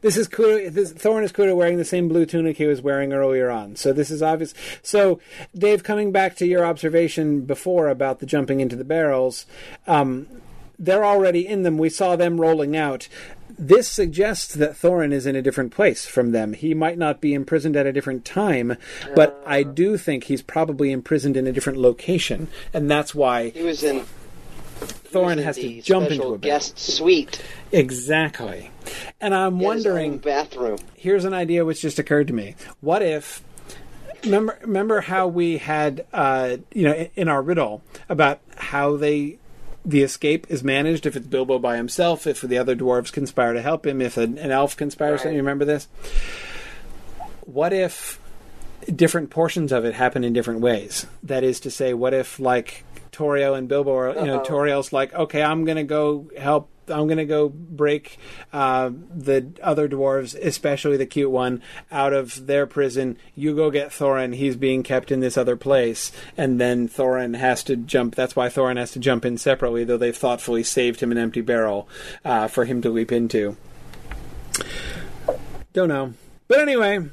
This 0.00 0.16
is 0.16 0.28
clear. 0.28 0.70
This, 0.70 0.92
Thorin 0.92 1.24
is 1.24 1.32
clearly 1.32 1.54
wearing 1.54 1.78
the 1.78 1.84
same 1.84 2.08
blue 2.08 2.26
tunic 2.26 2.56
he 2.56 2.66
was 2.66 2.82
wearing 2.82 3.12
earlier 3.12 3.50
on. 3.50 3.76
So 3.76 3.92
this 3.92 4.10
is 4.10 4.22
obvious. 4.22 4.54
So, 4.82 5.20
Dave, 5.56 5.82
coming 5.82 6.12
back 6.12 6.36
to 6.36 6.46
your 6.46 6.64
observation 6.64 7.42
before 7.42 7.88
about 7.88 8.20
the 8.20 8.26
jumping 8.26 8.60
into 8.60 8.76
the 8.76 8.84
barrels, 8.84 9.46
um, 9.86 10.26
they're 10.78 11.04
already 11.04 11.46
in 11.46 11.62
them. 11.62 11.78
We 11.78 11.90
saw 11.90 12.16
them 12.16 12.40
rolling 12.40 12.76
out. 12.76 13.08
This 13.58 13.88
suggests 13.88 14.54
that 14.54 14.74
Thorin 14.74 15.12
is 15.12 15.26
in 15.26 15.34
a 15.34 15.42
different 15.42 15.72
place 15.72 16.06
from 16.06 16.30
them. 16.30 16.52
He 16.52 16.74
might 16.74 16.96
not 16.96 17.20
be 17.20 17.34
imprisoned 17.34 17.76
at 17.76 17.86
a 17.86 17.92
different 17.92 18.24
time, 18.24 18.76
but 19.16 19.42
I 19.44 19.64
do 19.64 19.96
think 19.96 20.24
he's 20.24 20.42
probably 20.42 20.92
imprisoned 20.92 21.36
in 21.36 21.48
a 21.48 21.52
different 21.52 21.80
location, 21.80 22.46
and 22.72 22.88
that's 22.88 23.16
why 23.16 23.50
He 23.50 23.64
was 23.64 23.82
in 23.82 24.04
Thorin 25.12 25.38
in 25.38 25.44
has 25.44 25.56
to 25.56 25.82
jump 25.82 26.10
into 26.10 26.34
a 26.34 26.38
guest 26.38 26.78
suite. 26.78 27.42
Exactly. 27.72 28.70
And 29.20 29.34
I'm 29.34 29.58
He 29.58 29.64
had 29.64 29.74
his 29.76 29.84
wondering 29.84 30.18
bathroom. 30.18 30.78
here's 30.94 31.24
an 31.24 31.34
idea 31.34 31.64
which 31.64 31.80
just 31.80 31.98
occurred 31.98 32.28
to 32.28 32.32
me. 32.32 32.54
What 32.80 33.02
if 33.02 33.42
remember 34.24 34.58
remember 34.62 35.00
how 35.02 35.28
we 35.28 35.58
had 35.58 36.06
uh, 36.12 36.56
you 36.72 36.84
know 36.84 36.94
in, 36.94 37.08
in 37.14 37.28
our 37.28 37.40
riddle 37.42 37.82
about 38.08 38.40
how 38.56 38.96
they 38.96 39.38
the 39.84 40.02
escape 40.02 40.46
is 40.50 40.62
managed 40.64 41.06
if 41.06 41.16
it's 41.16 41.26
Bilbo 41.26 41.58
by 41.58 41.76
himself, 41.76 42.26
if 42.26 42.40
the 42.42 42.58
other 42.58 42.76
dwarves 42.76 43.10
conspire 43.12 43.52
to 43.54 43.62
help 43.62 43.86
him, 43.86 44.02
if 44.02 44.16
an, 44.18 44.36
an 44.36 44.50
elf 44.50 44.76
conspires 44.76 45.22
to 45.22 45.28
Right. 45.28 45.34
you 45.34 45.40
remember 45.40 45.64
this? 45.64 45.88
What 47.46 47.72
if 47.72 48.20
different 48.94 49.30
portions 49.30 49.72
of 49.72 49.84
it 49.86 49.94
happen 49.94 50.24
in 50.24 50.32
different 50.34 50.60
ways? 50.60 51.06
That 51.22 51.42
is 51.44 51.60
to 51.60 51.70
say, 51.70 51.94
what 51.94 52.12
if 52.12 52.38
like 52.38 52.84
Tauriel 53.12 53.56
and 53.56 53.68
Bilbo 53.68 53.94
are 53.96 54.08
you 54.10 54.26
know 54.26 54.40
Uh-oh. 54.40 54.44
Tauriel's 54.44 54.92
like, 54.92 55.14
okay, 55.14 55.42
I'm 55.42 55.64
gonna 55.64 55.84
go 55.84 56.30
help 56.36 56.70
I'm 56.90 57.06
gonna 57.06 57.24
go 57.24 57.48
break 57.48 58.18
uh, 58.52 58.90
the 59.14 59.52
other 59.62 59.88
dwarves, 59.88 60.34
especially 60.40 60.96
the 60.96 61.06
cute 61.06 61.30
one, 61.30 61.62
out 61.90 62.12
of 62.12 62.46
their 62.46 62.66
prison. 62.66 63.18
You 63.34 63.54
go 63.54 63.70
get 63.70 63.90
Thorin. 63.90 64.34
He's 64.34 64.56
being 64.56 64.82
kept 64.82 65.10
in 65.10 65.20
this 65.20 65.36
other 65.36 65.56
place, 65.56 66.12
and 66.36 66.60
then 66.60 66.88
Thorin 66.88 67.36
has 67.36 67.62
to 67.64 67.76
jump. 67.76 68.14
That's 68.14 68.36
why 68.36 68.48
Thorin 68.48 68.76
has 68.76 68.92
to 68.92 68.98
jump 68.98 69.24
in 69.24 69.38
separately, 69.38 69.84
though 69.84 69.96
they've 69.96 70.16
thoughtfully 70.16 70.62
saved 70.62 71.00
him 71.00 71.12
an 71.12 71.18
empty 71.18 71.40
barrel 71.40 71.88
uh, 72.24 72.48
for 72.48 72.64
him 72.64 72.82
to 72.82 72.90
leap 72.90 73.12
into. 73.12 73.56
Don't 75.72 75.88
know, 75.88 76.14
but 76.48 76.60
anyway, 76.60 77.08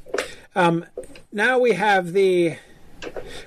um, 0.56 0.86
now 1.32 1.60
we 1.60 1.74
have 1.74 2.14
the 2.14 2.58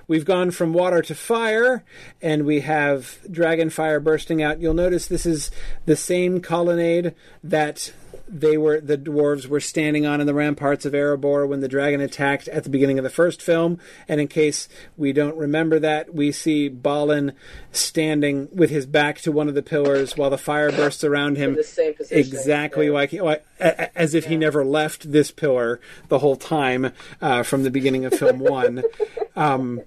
we've 0.07 0.25
gone 0.25 0.51
from 0.51 0.73
water 0.73 1.03
to 1.03 1.15
fire, 1.15 1.85
and 2.21 2.45
we 2.45 2.61
have 2.61 3.19
dragon 3.31 3.71
fire 3.71 4.01
bursting 4.01 4.43
out. 4.43 4.61
You'll 4.61 4.75
notice 4.75 5.07
this 5.07 5.27
is 5.27 5.51
the 5.87 5.97
same 5.97 6.41
colonnade 6.41 7.15
that 7.43 7.93
they 8.29 8.59
were 8.59 8.81
the 8.81 8.99
dwarves 8.99 9.47
were 9.47 9.61
standing 9.61 10.07
on 10.07 10.21
in 10.21 10.27
the 10.27 10.35
ramparts 10.35 10.85
of 10.85 10.93
Erebor 10.93 11.49
when 11.49 11.61
the 11.61 11.69
dragon 11.69 12.01
attacked 12.01 12.49
at 12.49 12.65
the 12.65 12.71
beginning 12.71 12.99
of 12.99 13.05
the 13.05 13.11
first 13.11 13.41
film. 13.41 13.79
And 14.07 14.21
in 14.21 14.29
case 14.29 14.69
we 14.97 15.13
don't 15.13 15.37
remember 15.37 15.79
that, 15.79 16.15
we 16.15 16.33
see 16.33 16.69
Balin 16.69 17.33
standing 17.73 18.49
with 18.53 18.71
his 18.71 18.87
back 18.87 19.21
to 19.23 19.33
one 19.33 19.49
of 19.49 19.55
the 19.55 19.63
pillars 19.63 20.17
while 20.17 20.31
the 20.31 20.39
fire 20.39 20.71
bursts 20.71 21.05
around 21.05 21.37
him. 21.37 21.51
In 21.51 21.57
the 21.57 21.65
same 21.65 21.95
position, 21.95 22.19
exactly 22.19 22.87
yeah. 22.87 22.93
like, 22.93 23.13
like 23.13 23.47
as 23.59 24.15
if 24.15 24.27
he 24.27 24.37
never 24.37 24.65
left 24.65 25.11
this 25.11 25.31
pillar 25.31 25.81
the 26.09 26.19
whole 26.19 26.37
time 26.37 26.93
uh, 27.21 27.43
from 27.43 27.63
the 27.63 27.71
beginning 27.71 28.05
of 28.05 28.15
film 28.15 28.39
one. 28.39 28.83
Um, 29.37 29.83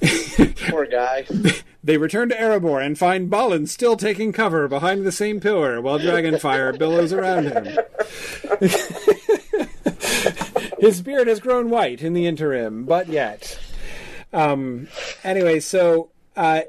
Poor 0.68 0.86
guy. 0.86 1.26
they 1.82 1.96
return 1.96 2.28
to 2.28 2.36
Erebor 2.36 2.84
and 2.84 2.98
find 2.98 3.30
Balin 3.30 3.66
still 3.66 3.96
taking 3.96 4.32
cover 4.32 4.68
behind 4.68 5.04
the 5.04 5.12
same 5.12 5.40
pillar 5.40 5.80
while 5.80 5.98
Dragonfire 5.98 6.76
billows 6.78 7.12
around 7.12 7.44
him. 7.44 7.78
His 10.78 11.00
beard 11.02 11.28
has 11.28 11.40
grown 11.40 11.70
white 11.70 12.02
in 12.02 12.12
the 12.12 12.26
interim, 12.26 12.84
but 12.84 13.08
yet. 13.08 13.58
Um, 14.32 14.88
anyway, 15.24 15.60
so 15.60 16.10
uh, 16.36 16.62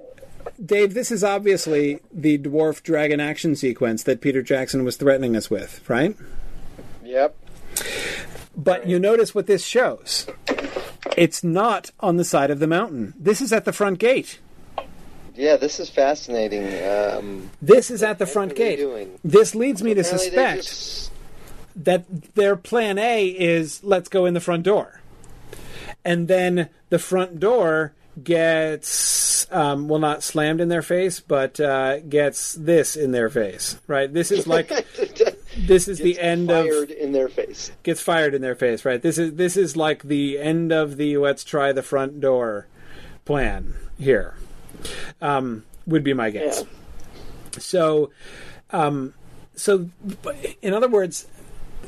Dave, 0.63 0.93
this 0.93 1.11
is 1.11 1.23
obviously 1.23 1.99
the 2.11 2.37
dwarf 2.37 2.83
dragon 2.83 3.19
action 3.19 3.55
sequence 3.55 4.03
that 4.03 4.21
Peter 4.21 4.41
Jackson 4.41 4.83
was 4.83 4.95
threatening 4.95 5.35
us 5.35 5.49
with, 5.49 5.87
right? 5.89 6.15
Yep. 7.03 7.35
But 8.55 8.87
you 8.87 8.99
notice 8.99 9.35
what 9.35 9.45
this 9.45 9.63
shows. 9.63 10.25
It's 11.17 11.43
not 11.43 11.91
on 11.99 12.17
the 12.17 12.23
side 12.23 12.51
of 12.51 12.59
the 12.59 12.67
mountain. 12.67 13.13
This 13.19 13.41
is 13.41 13.51
at 13.51 13.65
the 13.65 13.73
front 13.73 13.99
gate. 13.99 14.39
Yeah, 15.35 15.57
this 15.57 15.79
is 15.79 15.89
fascinating. 15.89 16.63
Um, 16.87 17.49
This 17.61 17.91
is 17.91 18.01
at 18.01 18.17
the 18.19 18.25
front 18.25 18.51
what 18.53 18.59
are 18.61 18.63
they 18.63 18.69
gate. 18.71 18.75
doing? 18.77 19.19
This 19.23 19.53
leads 19.53 19.83
me 19.83 19.93
to 19.93 20.01
apparently 20.01 20.29
they 20.29 20.29
suspect 20.29 20.57
just- 20.63 21.11
that 21.75 22.33
their 22.35 22.55
plan 22.55 22.97
A 22.97 23.27
is 23.27 23.83
let's 23.83 24.09
go 24.09 24.25
in 24.25 24.33
the 24.33 24.39
front 24.39 24.63
door. 24.63 25.01
And 26.05 26.27
then 26.27 26.69
the 26.89 26.97
front 26.99 27.39
door 27.39 27.93
gets, 28.23 29.45
um, 29.51 29.87
well, 29.87 29.99
not 29.99 30.23
slammed 30.23 30.59
in 30.61 30.69
their 30.69 30.81
face, 30.81 31.19
but 31.19 31.59
uh, 31.59 31.99
gets 31.99 32.53
this 32.53 32.95
in 32.95 33.11
their 33.11 33.29
face, 33.29 33.77
right? 33.87 34.11
This 34.11 34.31
is 34.31 34.47
like, 34.47 34.71
this 35.57 35.87
is 35.87 35.99
the 35.99 36.19
end 36.19 36.51
of 36.51 36.65
fired 36.65 36.91
in 36.91 37.11
their 37.11 37.27
face. 37.27 37.71
gets 37.83 38.01
fired 38.01 38.33
in 38.33 38.41
their 38.41 38.55
face, 38.55 38.85
right? 38.85 39.01
This 39.01 39.17
is 39.17 39.33
this 39.33 39.57
is 39.57 39.75
like 39.75 40.03
the 40.03 40.39
end 40.39 40.71
of 40.71 40.97
the 40.97 41.17
let's 41.17 41.43
try 41.43 41.71
the 41.71 41.83
front 41.83 42.19
door 42.19 42.67
plan 43.25 43.73
here. 43.97 44.35
Um, 45.21 45.63
would 45.85 46.03
be 46.03 46.13
my 46.13 46.29
guess. 46.29 46.63
So, 47.57 48.11
um, 48.71 49.13
so 49.55 49.89
in 50.61 50.73
other 50.73 50.87
words, 50.87 51.27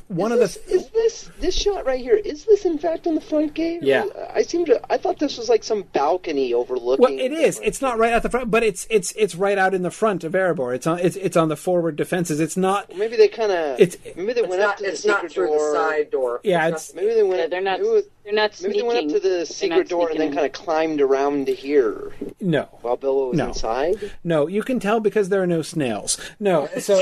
one 0.10 0.32
of 0.32 0.40
is 0.42 0.56
the 0.58 0.74
is 0.74 0.90
this 0.90 1.30
this 1.40 1.56
shot 1.56 1.86
right 1.86 2.00
here? 2.02 2.16
Is 2.16 2.44
this 2.46 2.66
in 2.66 2.78
fact 2.78 3.08
on 3.08 3.16
the 3.16 3.22
front 3.22 3.54
gate? 3.54 3.82
Yeah. 3.82 4.06
I 4.34 4.42
seem 4.42 4.66
to. 4.66 4.80
I 4.92 4.98
thought 4.98 5.20
this 5.20 5.38
was 5.38 5.48
like 5.50 5.64
some 5.64 5.84
balcony 5.94 6.54
overlooking. 6.54 7.04
well, 7.04 7.14
it 7.26 7.32
is. 7.32 7.60
It's 7.64 7.82
not 7.82 7.98
right 7.98 8.12
at 8.14 8.24
the 8.24 8.30
front, 8.30 8.52
but 8.52 8.64
it's 8.64 8.86
it's 8.90 9.12
it's 9.14 9.36
right 9.36 9.58
out 9.58 9.74
in 9.74 9.84
the 9.84 9.92
front 9.92 10.24
of 10.24 10.34
Erebor. 10.34 10.76
It's 10.76 10.86
on 10.88 11.00
it's 11.00 11.16
it's 11.16 11.38
on 11.38 11.48
the 11.50 11.56
forward 11.56 11.96
defenses. 11.96 12.40
It's 12.40 12.58
not. 12.58 12.94
Maybe 12.96 13.16
they 13.18 13.28
kind 13.30 13.52
of. 13.52 13.80
It's- 13.80 13.98
maybe 14.16 14.34
they 14.34 14.42
It's 14.42 14.50
went 14.50 14.62
not, 14.62 14.72
up 14.74 14.78
to 14.78 14.84
the 14.84 14.90
not 14.90 14.98
secret 14.98 15.32
through 15.32 15.48
door. 15.48 15.72
the 15.72 15.78
side 15.78 16.12
door. 16.12 16.42
Yeah, 16.44 16.68
It's 16.68 16.90
it's 16.90 16.96
Maybe 16.96 17.14
they 17.14 17.24
went. 17.24 17.40
Yeah, 17.42 17.48
they're 17.48 17.62
not. 17.62 17.80
Maybe, 17.80 18.02
They're 18.24 18.34
not 18.34 18.62
maybe 18.62 18.74
they 18.78 18.82
went 18.84 19.06
up 19.14 19.22
to 19.22 19.28
the 19.30 19.46
secret 19.46 19.90
door 19.90 20.10
and 20.10 20.20
then 20.20 20.28
in. 20.30 20.34
kind 20.34 20.46
of 20.46 20.52
climbed 20.52 21.02
around 21.02 21.46
to 21.48 21.54
here 21.56 22.12
no. 22.42 22.64
while 22.82 22.98
Bilbo 22.98 23.30
was 23.30 23.38
No. 23.38 23.48
inside. 23.48 24.12
No, 24.24 24.48
you 24.48 24.64
can 24.64 24.80
tell 24.80 25.00
because 25.00 25.30
there 25.30 25.42
are 25.42 25.48
no 25.48 25.62
snails. 25.62 26.18
No, 26.40 26.68
so 26.80 27.00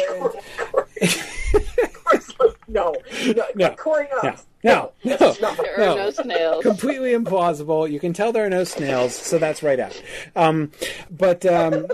no, 2.78 3.34
no, 3.36 3.44
No. 3.56 3.70
Corey, 3.76 4.08
no. 4.24 4.36
no, 4.64 4.92
no, 5.04 5.18
no, 5.20 5.36
There 5.56 5.82
are 5.90 5.96
no 5.96 6.10
snails. 6.12 6.64
completely 6.64 7.14
implausible. 7.14 7.90
You 7.92 8.00
can 8.00 8.14
tell 8.14 8.32
there 8.32 8.46
are 8.46 8.50
no 8.50 8.64
snails, 8.64 9.16
so 9.16 9.38
that's 9.38 9.62
right 9.64 9.80
out. 9.80 10.02
Um, 10.36 10.72
but 11.12 11.46
um, 11.46 11.86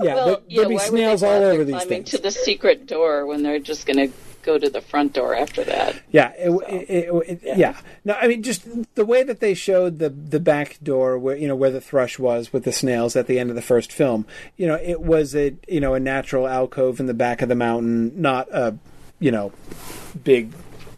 yeah, 0.00 0.14
Well, 0.14 0.26
there, 0.26 0.36
yeah, 0.48 0.56
there'll 0.56 0.70
be 0.70 0.78
snails 0.78 1.22
all 1.22 1.42
over 1.42 1.64
these 1.64 1.84
things. 1.84 2.10
to 2.10 2.18
the 2.18 2.30
secret 2.30 2.86
door 2.86 3.26
when 3.26 3.42
they're 3.42 3.58
just 3.58 3.86
going 3.86 3.96
to 4.08 4.16
go 4.42 4.56
to 4.56 4.70
the 4.70 4.80
front 4.80 5.12
door 5.14 5.34
after 5.34 5.62
that? 5.64 6.00
Yeah, 6.10 6.32
it, 6.38 6.50
it, 6.68 6.90
it, 6.90 7.40
it- 7.44 7.58
yeah. 7.58 7.76
No, 8.04 8.14
I 8.14 8.28
mean 8.28 8.42
just 8.42 8.64
the 8.94 9.04
way 9.04 9.22
that 9.24 9.40
they 9.40 9.52
showed 9.52 9.98
the 9.98 10.08
the 10.08 10.40
back 10.40 10.78
door 10.82 11.18
where 11.18 11.36
you 11.36 11.48
know 11.48 11.56
where 11.56 11.70
the 11.72 11.80
thrush 11.82 12.18
was 12.18 12.50
with 12.52 12.64
the 12.64 12.72
snails 12.72 13.14
at 13.16 13.26
the 13.26 13.38
end 13.38 13.50
of 13.50 13.56
the 13.56 13.62
first 13.62 13.92
film. 13.92 14.24
You 14.56 14.68
know, 14.68 14.76
it 14.76 15.00
was 15.02 15.34
a 15.34 15.54
you 15.66 15.80
know 15.80 15.92
a 15.94 16.00
natural 16.00 16.46
alcove 16.48 16.98
in 17.00 17.06
the 17.06 17.12
back 17.14 17.42
of 17.42 17.48
the 17.50 17.54
mountain, 17.56 18.12
not 18.22 18.48
a 18.52 18.76
you 19.20 19.30
know 19.30 19.52
big 20.24 20.52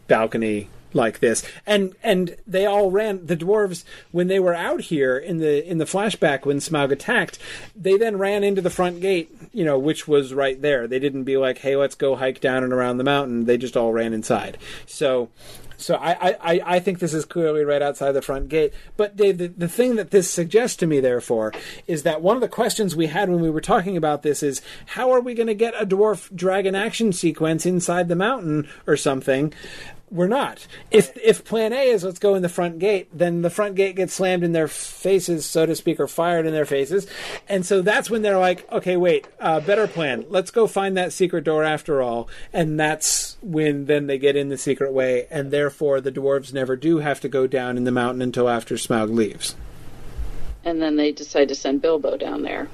balcony 0.07 0.69
like 0.93 1.19
this. 1.19 1.43
And 1.65 1.95
and 2.03 2.35
they 2.45 2.65
all 2.65 2.91
ran 2.91 3.25
the 3.25 3.37
dwarves 3.37 3.83
when 4.11 4.27
they 4.27 4.39
were 4.39 4.53
out 4.53 4.81
here 4.81 5.17
in 5.17 5.37
the 5.37 5.67
in 5.67 5.77
the 5.77 5.85
flashback 5.85 6.45
when 6.45 6.57
smaug 6.57 6.91
attacked 6.91 7.39
they 7.75 7.97
then 7.97 8.17
ran 8.17 8.43
into 8.43 8.61
the 8.61 8.69
front 8.69 8.99
gate 8.99 9.33
you 9.53 9.63
know 9.63 9.77
which 9.79 10.07
was 10.07 10.33
right 10.33 10.61
there. 10.61 10.87
They 10.87 10.99
didn't 10.99 11.23
be 11.23 11.37
like 11.37 11.59
hey 11.59 11.75
let's 11.75 11.95
go 11.95 12.15
hike 12.15 12.41
down 12.41 12.63
and 12.63 12.73
around 12.73 12.97
the 12.97 13.03
mountain. 13.03 13.45
They 13.45 13.57
just 13.57 13.77
all 13.77 13.93
ran 13.93 14.13
inside. 14.13 14.57
So 14.85 15.29
so 15.81 15.95
I, 15.95 16.35
I, 16.41 16.61
I- 16.65 16.79
think 16.81 16.99
this 16.99 17.13
is 17.13 17.25
clearly 17.25 17.63
right 17.63 17.81
outside 17.81 18.13
the 18.13 18.21
front 18.21 18.49
gate. 18.49 18.73
But 18.97 19.15
Dave, 19.15 19.37
the, 19.37 19.47
the 19.47 19.67
thing 19.67 19.95
that 19.97 20.11
this 20.11 20.29
suggests 20.29 20.75
to 20.77 20.87
me, 20.87 20.99
therefore, 20.99 21.53
is 21.87 22.03
that 22.03 22.21
one 22.21 22.35
of 22.35 22.41
the 22.41 22.47
questions 22.47 22.95
we 22.95 23.07
had 23.07 23.29
when 23.29 23.39
we 23.39 23.49
were 23.49 23.61
talking 23.61 23.95
about 23.97 24.23
this 24.23 24.41
is 24.41 24.61
how 24.87 25.11
are 25.11 25.21
we 25.21 25.33
going 25.33 25.47
to 25.47 25.53
get 25.53 25.79
a 25.79 25.85
dwarf 25.85 26.33
dragon 26.35 26.73
action 26.75 27.13
sequence 27.13 27.65
inside 27.65 28.07
the 28.07 28.15
mountain 28.15 28.67
or 28.87 28.97
something? 28.97 29.53
We're 30.11 30.27
not. 30.27 30.67
If 30.91 31.15
if 31.15 31.45
Plan 31.45 31.71
A 31.71 31.87
is 31.87 32.03
let's 32.03 32.19
go 32.19 32.35
in 32.35 32.41
the 32.41 32.49
front 32.49 32.79
gate, 32.79 33.07
then 33.13 33.43
the 33.43 33.49
front 33.49 33.75
gate 33.75 33.95
gets 33.95 34.13
slammed 34.13 34.43
in 34.43 34.51
their 34.51 34.67
faces, 34.67 35.45
so 35.45 35.65
to 35.65 35.73
speak, 35.73 36.01
or 36.01 36.07
fired 36.07 36.45
in 36.45 36.51
their 36.51 36.65
faces, 36.65 37.07
and 37.47 37.65
so 37.65 37.81
that's 37.81 38.09
when 38.09 38.21
they're 38.21 38.37
like, 38.37 38.69
okay, 38.73 38.97
wait, 38.97 39.25
uh, 39.39 39.61
better 39.61 39.87
plan. 39.87 40.25
Let's 40.27 40.51
go 40.51 40.67
find 40.67 40.97
that 40.97 41.13
secret 41.13 41.45
door 41.45 41.63
after 41.63 42.01
all, 42.01 42.27
and 42.51 42.77
that's 42.77 43.37
when 43.41 43.85
then 43.85 44.07
they 44.07 44.17
get 44.17 44.35
in 44.35 44.49
the 44.49 44.57
secret 44.57 44.91
way, 44.91 45.27
and 45.31 45.49
therefore 45.49 46.01
the 46.01 46.11
dwarves 46.11 46.51
never 46.51 46.75
do 46.75 46.97
have 46.97 47.21
to 47.21 47.29
go 47.29 47.47
down 47.47 47.77
in 47.77 47.85
the 47.85 47.91
mountain 47.91 48.21
until 48.21 48.49
after 48.49 48.75
Smaug 48.75 49.15
leaves. 49.15 49.55
And 50.65 50.81
then 50.81 50.97
they 50.97 51.13
decide 51.13 51.47
to 51.47 51.55
send 51.55 51.81
Bilbo 51.81 52.17
down 52.17 52.41
there. 52.41 52.67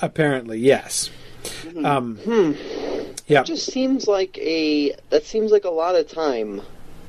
Apparently, 0.00 0.60
yes. 0.60 1.10
Um, 1.84 2.18
yeah. 3.26 3.40
It 3.40 3.46
just 3.46 3.72
seems 3.72 4.06
like 4.06 4.38
a 4.38 4.94
that 5.10 5.24
seems 5.26 5.50
like 5.50 5.64
a 5.64 5.70
lot 5.70 5.96
of 5.96 6.08
time 6.08 6.62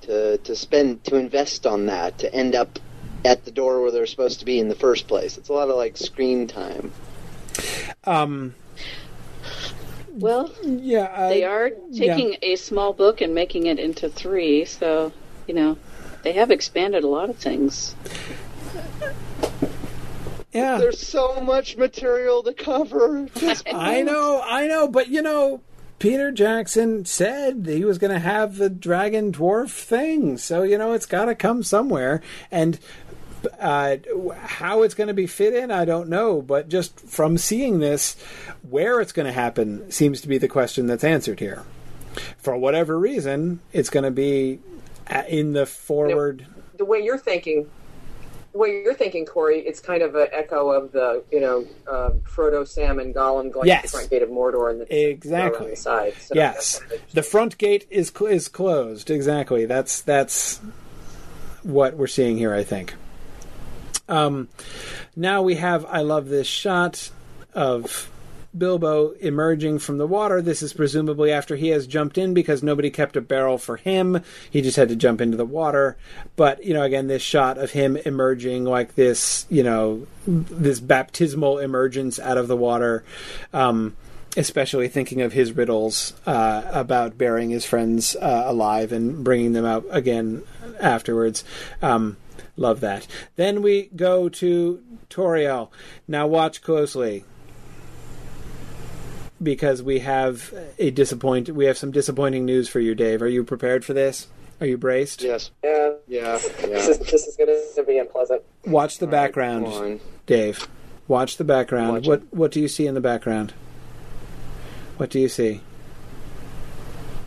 to 0.08 0.38
to 0.40 0.56
spend 0.56 1.04
to 1.06 1.16
invest 1.16 1.66
on 1.66 1.86
that 1.86 2.18
to 2.20 2.34
end 2.34 2.56
up 2.56 2.80
at 3.24 3.46
the 3.46 3.52
door 3.52 3.82
where 3.82 3.92
they're 3.92 4.06
supposed 4.06 4.40
to 4.40 4.46
be 4.46 4.60
in 4.60 4.70
the 4.70 4.76
first 4.76 5.08
place. 5.08 5.38
It's 5.38 5.50
a 5.50 5.54
lot 5.54 5.70
of 5.70 5.76
like 5.76 5.98
screen 5.98 6.48
time. 6.48 6.92
Um, 8.04 8.56
Well, 10.14 10.52
yeah, 10.64 11.04
uh, 11.04 11.30
they 11.30 11.44
are 11.44 11.72
taking 11.96 12.38
a 12.42 12.56
small 12.56 12.94
book 12.94 13.22
and 13.22 13.36
making 13.36 13.68
it 13.68 13.80
into 13.80 14.10
three, 14.10 14.66
so, 14.66 15.12
you 15.46 15.54
know, 15.54 15.78
they 16.24 16.34
have 16.34 16.50
expanded 16.52 17.04
a 17.04 17.08
lot 17.08 17.30
of 17.30 17.38
things. 17.38 17.96
Yeah. 20.52 20.78
There's 20.80 21.06
so 21.06 21.40
much 21.42 21.78
material 21.78 22.42
to 22.44 22.54
cover. 22.54 23.28
Just 23.36 23.68
I 23.74 24.02
know, 24.02 24.42
I 24.44 24.68
know, 24.68 24.88
but 24.88 25.10
you 25.10 25.22
know, 25.22 25.62
Peter 26.00 26.32
Jackson 26.32 27.06
said 27.06 27.66
he 27.66 27.84
was 27.84 27.98
going 27.98 28.14
to 28.14 28.20
have 28.20 28.58
the 28.58 28.70
dragon 28.70 29.32
dwarf 29.32 29.70
thing, 29.72 30.38
so 30.38 30.64
you 30.64 30.78
know 30.78 30.94
it's 30.94 31.06
got 31.06 31.26
to 31.26 31.36
come 31.36 31.64
somewhere, 31.64 32.22
and 32.52 32.80
uh, 33.60 33.98
how 34.42 34.84
it's 34.84 34.94
going 34.94 35.08
to 35.08 35.14
be 35.14 35.28
fit 35.28 35.54
in, 35.54 35.72
I 35.72 35.86
don't 35.86 36.10
know. 36.10 36.42
But 36.42 36.70
just 36.70 37.00
from 37.00 37.38
seeing 37.38 37.80
this, 37.80 38.16
where 38.70 39.02
it's 39.02 39.12
going 39.12 39.26
to 39.26 39.32
happen 39.32 39.90
seems 39.92 40.22
to 40.22 40.28
be 40.28 40.38
the 40.38 40.48
question 40.48 40.88
that's 40.88 41.04
answered 41.04 41.40
here. 41.40 41.64
For 42.38 42.58
whatever 42.58 42.98
reason, 42.98 43.60
it's 43.74 43.90
going 43.90 44.04
to 44.04 44.12
be 44.12 44.60
uh, 45.10 45.24
in 45.28 45.54
the 45.54 45.66
forward. 45.66 46.46
the 46.78 46.86
way 46.86 47.00
you're 47.00 47.18
thinking, 47.18 47.70
way 48.58 48.82
you're 48.84 48.94
thinking, 48.94 49.26
Corey, 49.26 49.60
it's 49.60 49.80
kind 49.80 50.02
of 50.02 50.16
an 50.16 50.28
echo 50.32 50.70
of 50.72 50.92
the, 50.92 51.24
you 51.32 51.40
know, 51.40 51.60
um, 51.90 52.22
Frodo, 52.22 52.68
Sam, 52.68 53.00
and 53.00 53.14
Gollum 53.16 53.52
going 53.52 53.68
Yes. 53.68 53.84
to 53.84 53.88
the 53.88 53.92
front 53.92 54.10
gate 54.10 54.24
of 54.24 54.30
Mordor 54.30 54.70
and 54.72 54.82
the 54.82 55.10
Exactly. 55.10 55.66
on 55.66 55.70
the 55.72 55.76
side. 55.78 56.14
So 56.20 56.36
yes, 56.36 56.82
the 57.14 57.24
front 57.24 57.58
gate 57.58 57.86
is 57.90 58.12
cl- 58.16 58.32
is 58.32 58.48
closed. 58.48 59.10
Exactly. 59.10 59.66
That's 59.66 60.02
that's 60.02 60.60
what 61.64 61.96
we're 61.96 62.08
seeing 62.08 62.38
here. 62.38 62.54
I 62.54 62.64
think. 62.64 62.94
Um, 64.10 64.48
now 65.16 65.42
we 65.42 65.56
have. 65.56 65.86
I 65.86 66.02
love 66.02 66.30
this 66.30 66.48
shot 66.48 67.12
of 67.54 68.10
Bilbo 68.58 69.12
emerging 69.20 69.80
from 69.80 69.98
the 69.98 70.08
water. 70.08 70.42
This 70.42 70.62
is 70.62 70.74
presumably 70.74 71.32
after 71.32 71.56
he 71.56 71.70
has 71.70 71.88
jumped 71.88 72.18
in 72.18 72.34
because 72.34 72.64
nobody 72.64 72.90
kept 72.90 73.16
a 73.16 73.22
barrel 73.22 73.58
for 73.58 73.78
him. 73.78 74.22
He 74.50 74.62
just 74.62 74.78
had 74.78 74.90
to 74.90 74.96
jump 74.96 75.22
into 75.22 75.38
the 75.38 75.46
water. 75.46 75.98
But, 76.36 76.64
you 76.64 76.74
know, 76.74 76.84
again, 76.84 77.08
this 77.08 77.22
shot 77.22 77.58
of 77.58 77.72
him 77.72 77.98
emerging 77.98 78.66
like 78.66 78.96
this, 78.96 79.46
you 79.50 79.64
know, 79.64 80.08
this 80.26 80.80
baptismal 80.80 81.60
emergence 81.60 82.20
out 82.20 82.38
of 82.38 82.48
the 82.48 82.58
water. 82.58 83.04
Um, 83.54 83.96
especially 84.36 84.88
thinking 84.88 85.22
of 85.22 85.34
his 85.34 85.54
riddles 85.54 86.14
uh, 86.28 86.62
about 86.72 87.18
burying 87.18 87.50
his 87.50 87.66
friends 87.66 88.16
uh, 88.18 88.44
alive 88.46 88.92
and 88.92 89.24
bringing 89.24 89.54
them 89.54 89.66
out 89.66 89.84
again 89.90 90.44
afterwards. 90.80 91.44
Um, 91.82 92.18
love 92.56 92.80
that. 92.82 93.08
Then 93.36 93.64
we 93.64 93.90
go 93.96 94.30
to 94.30 94.84
Tauriel. 95.10 95.70
Now 96.08 96.28
watch 96.28 96.62
closely 96.62 97.26
because 99.42 99.82
we 99.84 100.00
have 100.00 100.54
a 100.78 100.92
disappoint. 100.92 101.50
We 101.50 101.66
have 101.66 101.78
some 101.78 101.92
disappointing 101.92 102.46
news 102.46 102.70
for 102.70 102.80
you, 102.80 102.96
Dave. 102.96 103.22
Are 103.22 103.28
you 103.28 103.44
prepared 103.44 103.86
for 103.86 103.94
this? 103.94 104.28
Are 104.60 104.66
you 104.66 104.78
braced? 104.78 105.22
Yes. 105.22 105.52
Yeah. 105.64 105.94
Yeah. 106.08 106.38
This 106.38 106.88
is, 106.88 107.00
this 107.00 107.28
is 107.28 107.36
going 107.36 107.50
to 107.76 107.84
be 107.84 108.00
unpleasant. 108.00 108.42
Watch 108.66 108.98
the 108.98 109.06
All 109.06 109.12
right, 109.12 109.26
background, 109.26 109.66
go 109.66 109.72
on. 109.72 110.00
Dave. 110.26 110.68
Watch 111.08 111.38
the 111.38 111.44
background. 111.44 111.94
Watch 111.94 112.08
what 112.08 112.34
What 112.34 112.52
do 112.52 112.60
you 112.60 112.68
see 112.68 112.88
in 112.88 112.96
the 112.96 113.02
background? 113.02 113.54
What 114.98 115.10
do 115.10 115.20
you 115.20 115.30
see? 115.30 115.62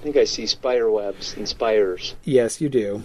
I 0.00 0.02
think 0.02 0.16
I 0.16 0.24
see 0.24 0.46
spider 0.46 0.90
webs 0.90 1.36
and 1.36 1.48
spiders. 1.48 2.14
Yes, 2.24 2.60
you 2.60 2.68
do. 2.68 3.02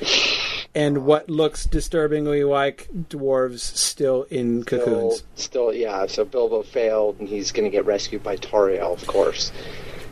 And 0.74 1.04
what 1.06 1.30
looks 1.30 1.66
disturbingly 1.66 2.42
like 2.42 2.88
dwarves 2.92 3.60
still 3.60 4.24
in 4.24 4.64
cocoons. 4.64 5.18
Still, 5.36 5.70
still, 5.70 5.72
yeah. 5.72 6.06
So 6.06 6.24
Bilbo 6.24 6.62
failed, 6.62 7.20
and 7.20 7.28
he's 7.28 7.52
going 7.52 7.64
to 7.64 7.70
get 7.70 7.86
rescued 7.86 8.22
by 8.24 8.36
Tauriel, 8.36 8.92
of 8.92 9.06
course. 9.06 9.52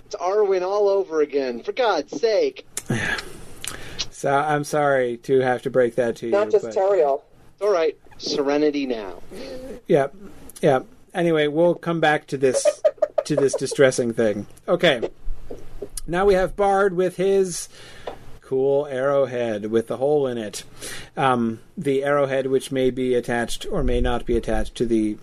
It's 0.07 0.15
Arwen 0.17 0.63
all 0.63 0.89
over 0.89 1.21
again. 1.21 1.63
For 1.63 1.73
God's 1.73 2.19
sake! 2.21 2.67
So 4.11 4.33
I'm 4.33 4.63
sorry 4.63 5.17
to 5.25 5.41
have 5.41 5.63
to 5.63 5.71
break 5.71 5.97
that 5.97 6.15
to 6.19 6.27
you. 6.27 6.33
Not 6.33 6.53
just 6.53 6.65
but- 6.65 6.75
Tauriel. 6.77 7.23
It's 7.55 7.63
all 7.63 7.73
right. 7.73 7.99
Serenity 8.19 8.87
now. 8.87 9.21
Yep. 9.89 10.15
Yep. 10.61 10.87
Anyway, 11.13 11.49
we'll 11.49 11.75
come 11.75 11.99
back 11.99 12.29
to 12.29 12.37
this 12.37 12.83
to 13.25 13.35
this 13.35 13.53
distressing 13.55 14.13
thing. 14.13 14.47
Okay. 14.69 15.11
Now 16.07 16.25
we 16.25 16.35
have 16.35 16.55
Bard 16.55 16.95
with 16.95 17.17
his 17.17 17.69
cool 18.53 18.85
arrowhead 18.85 19.65
with 19.71 19.87
the 19.87 19.97
hole 19.97 20.27
in 20.27 20.37
it. 20.37 20.63
Um, 21.17 21.61
the 21.75 22.05
arrowhead 22.05 22.49
which 22.49 22.71
may 22.71 22.91
be 22.91 23.15
attached 23.15 23.65
or 23.65 23.83
may 23.83 23.99
not 23.99 24.27
be 24.27 24.37
attached 24.37 24.75
to 24.75 24.85
the 24.85 25.17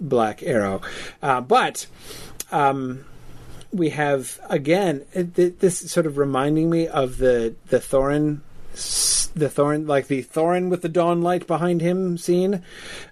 black 0.00 0.42
arrow. 0.42 0.80
Uh, 1.22 1.40
but 1.40 1.86
um, 2.50 3.04
we 3.72 3.90
have 3.90 4.40
again 4.50 5.04
this 5.14 5.92
sort 5.92 6.06
of 6.06 6.18
reminding 6.18 6.70
me 6.70 6.88
of 6.88 7.18
the 7.18 7.54
the 7.68 7.78
Thorin 7.78 8.40
the 9.36 9.48
Thorin 9.48 9.86
like 9.86 10.08
the 10.08 10.24
Thorin 10.24 10.68
with 10.68 10.82
the 10.82 10.88
dawn 10.88 11.22
light 11.22 11.46
behind 11.46 11.82
him 11.82 12.18
scene. 12.18 12.64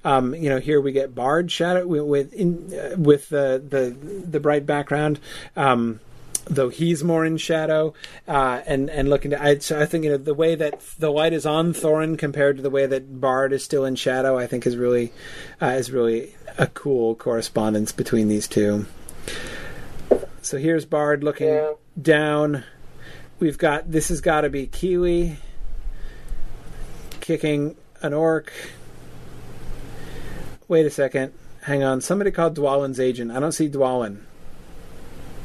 Um, 0.05 0.35
you 0.35 0.49
know, 0.49 0.59
here 0.59 0.81
we 0.81 0.91
get 0.91 1.15
Bard 1.15 1.53
shadow 1.53 1.87
with 1.87 2.03
with, 2.03 2.33
in, 2.33 2.75
uh, 2.75 2.97
with 2.99 3.29
the 3.29 3.63
the 3.65 3.97
the 4.29 4.41
bright 4.41 4.67
background. 4.67 5.21
Um, 5.55 6.01
though 6.47 6.69
he's 6.69 7.05
more 7.05 7.25
in 7.25 7.37
shadow, 7.37 7.95
uh, 8.29 8.61
and 8.67 8.89
and 8.91 9.09
looking 9.09 9.31
to, 9.33 9.43
I, 9.43 9.59
so 9.59 9.81
I 9.81 9.87
think 9.87 10.05
you 10.05 10.11
know 10.11 10.17
the 10.17 10.35
way 10.35 10.55
that 10.55 10.81
the 10.99 11.11
light 11.11 11.33
is 11.33 11.47
on 11.47 11.73
Thorin 11.73 12.19
compared 12.19 12.57
to 12.57 12.63
the 12.63 12.71
way 12.71 12.87
that 12.87 13.21
Bard 13.21 13.53
is 13.53 13.65
still 13.65 13.85
in 13.85 13.95
shadow, 13.97 14.39
I 14.39 14.47
think 14.47 14.67
is 14.67 14.77
really 14.77 15.13
uh, 15.61 15.67
is 15.67 15.91
really 15.91 16.35
a 16.59 16.67
cool 16.67 17.15
correspondence 17.15 17.93
between 17.93 18.29
these 18.29 18.49
two. 18.49 18.87
So 20.43 20.59
here's 20.59 20.85
Bard 20.85 21.23
looking 21.23 21.49
Yeah. 21.49 21.73
down. 22.01 22.65
We've 23.39 23.59
got 23.59 23.91
this 23.91 24.09
has 24.09 24.21
got 24.21 24.43
to 24.43 24.51
be 24.51 24.67
Kili 24.67 25.37
kicking 27.21 27.77
an 28.03 28.13
orc. 28.15 28.53
Wait 30.69 30.87
a 30.87 30.91
second. 30.91 31.33
Hang 31.63 31.83
on. 31.83 32.01
Somebody 32.01 32.31
called 32.31 32.57
Dwalin's 32.57 32.99
agent. 33.01 33.31
I 33.31 33.41
don't 33.41 33.53
see 33.53 33.69
Dwalin. 33.69 34.21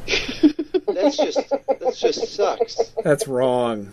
That's 0.96 1.18
just 1.18 1.50
that 1.50 1.96
just 1.96 2.36
sucks. 2.36 2.94
That's 3.04 3.28
wrong. 3.28 3.92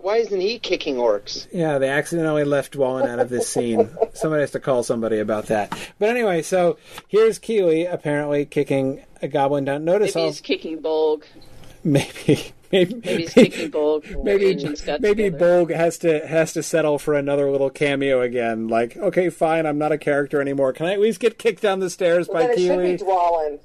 Why 0.00 0.16
isn't 0.16 0.40
he 0.40 0.58
kicking 0.58 0.96
orcs? 0.96 1.46
Yeah, 1.52 1.78
they 1.78 1.90
accidentally 1.90 2.44
left 2.44 2.72
Dwalin 2.72 3.06
out 3.06 3.18
of 3.18 3.28
this 3.28 3.46
scene. 3.48 3.90
Somebody 4.14 4.40
has 4.40 4.52
to 4.52 4.60
call 4.60 4.82
somebody 4.82 5.18
about 5.18 5.46
that. 5.46 5.78
But 5.98 6.08
anyway, 6.08 6.40
so 6.40 6.78
here's 7.06 7.38
Kili 7.38 7.92
apparently 7.92 8.46
kicking 8.46 9.04
a 9.20 9.28
goblin 9.28 9.66
down. 9.66 9.84
Notice 9.84 10.14
Maybe 10.14 10.22
all 10.22 10.30
he's 10.30 10.40
kicking 10.40 10.80
Bolg. 10.80 11.24
maybe 11.84 12.52
maybe 12.72 12.94
Maybe 13.04 13.22
he's 13.22 13.32
kicking 13.34 13.70
Bolg. 13.70 14.22
Maybe 14.22 14.54
maybe 15.00 15.24
together. 15.24 15.38
Bolg 15.66 15.74
has 15.74 15.98
to 15.98 16.26
has 16.26 16.52
to 16.52 16.62
settle 16.62 16.98
for 16.98 17.14
another 17.14 17.50
little 17.50 17.70
cameo 17.70 18.20
again. 18.20 18.68
Like, 18.68 18.96
okay, 18.96 19.28
fine, 19.30 19.66
I'm 19.66 19.78
not 19.78 19.92
a 19.92 19.98
character 19.98 20.40
anymore. 20.40 20.72
Can 20.72 20.86
I 20.86 20.92
at 20.92 21.00
least 21.00 21.20
get 21.20 21.38
kicked 21.38 21.62
down 21.62 21.80
the 21.80 21.90
stairs 21.90 22.28
Well, 22.28 22.42
by 22.42 22.54
then 22.54 22.58
it 22.58 22.98
should 22.98 22.98
be 22.98 23.04
Dwalin. 23.04 23.58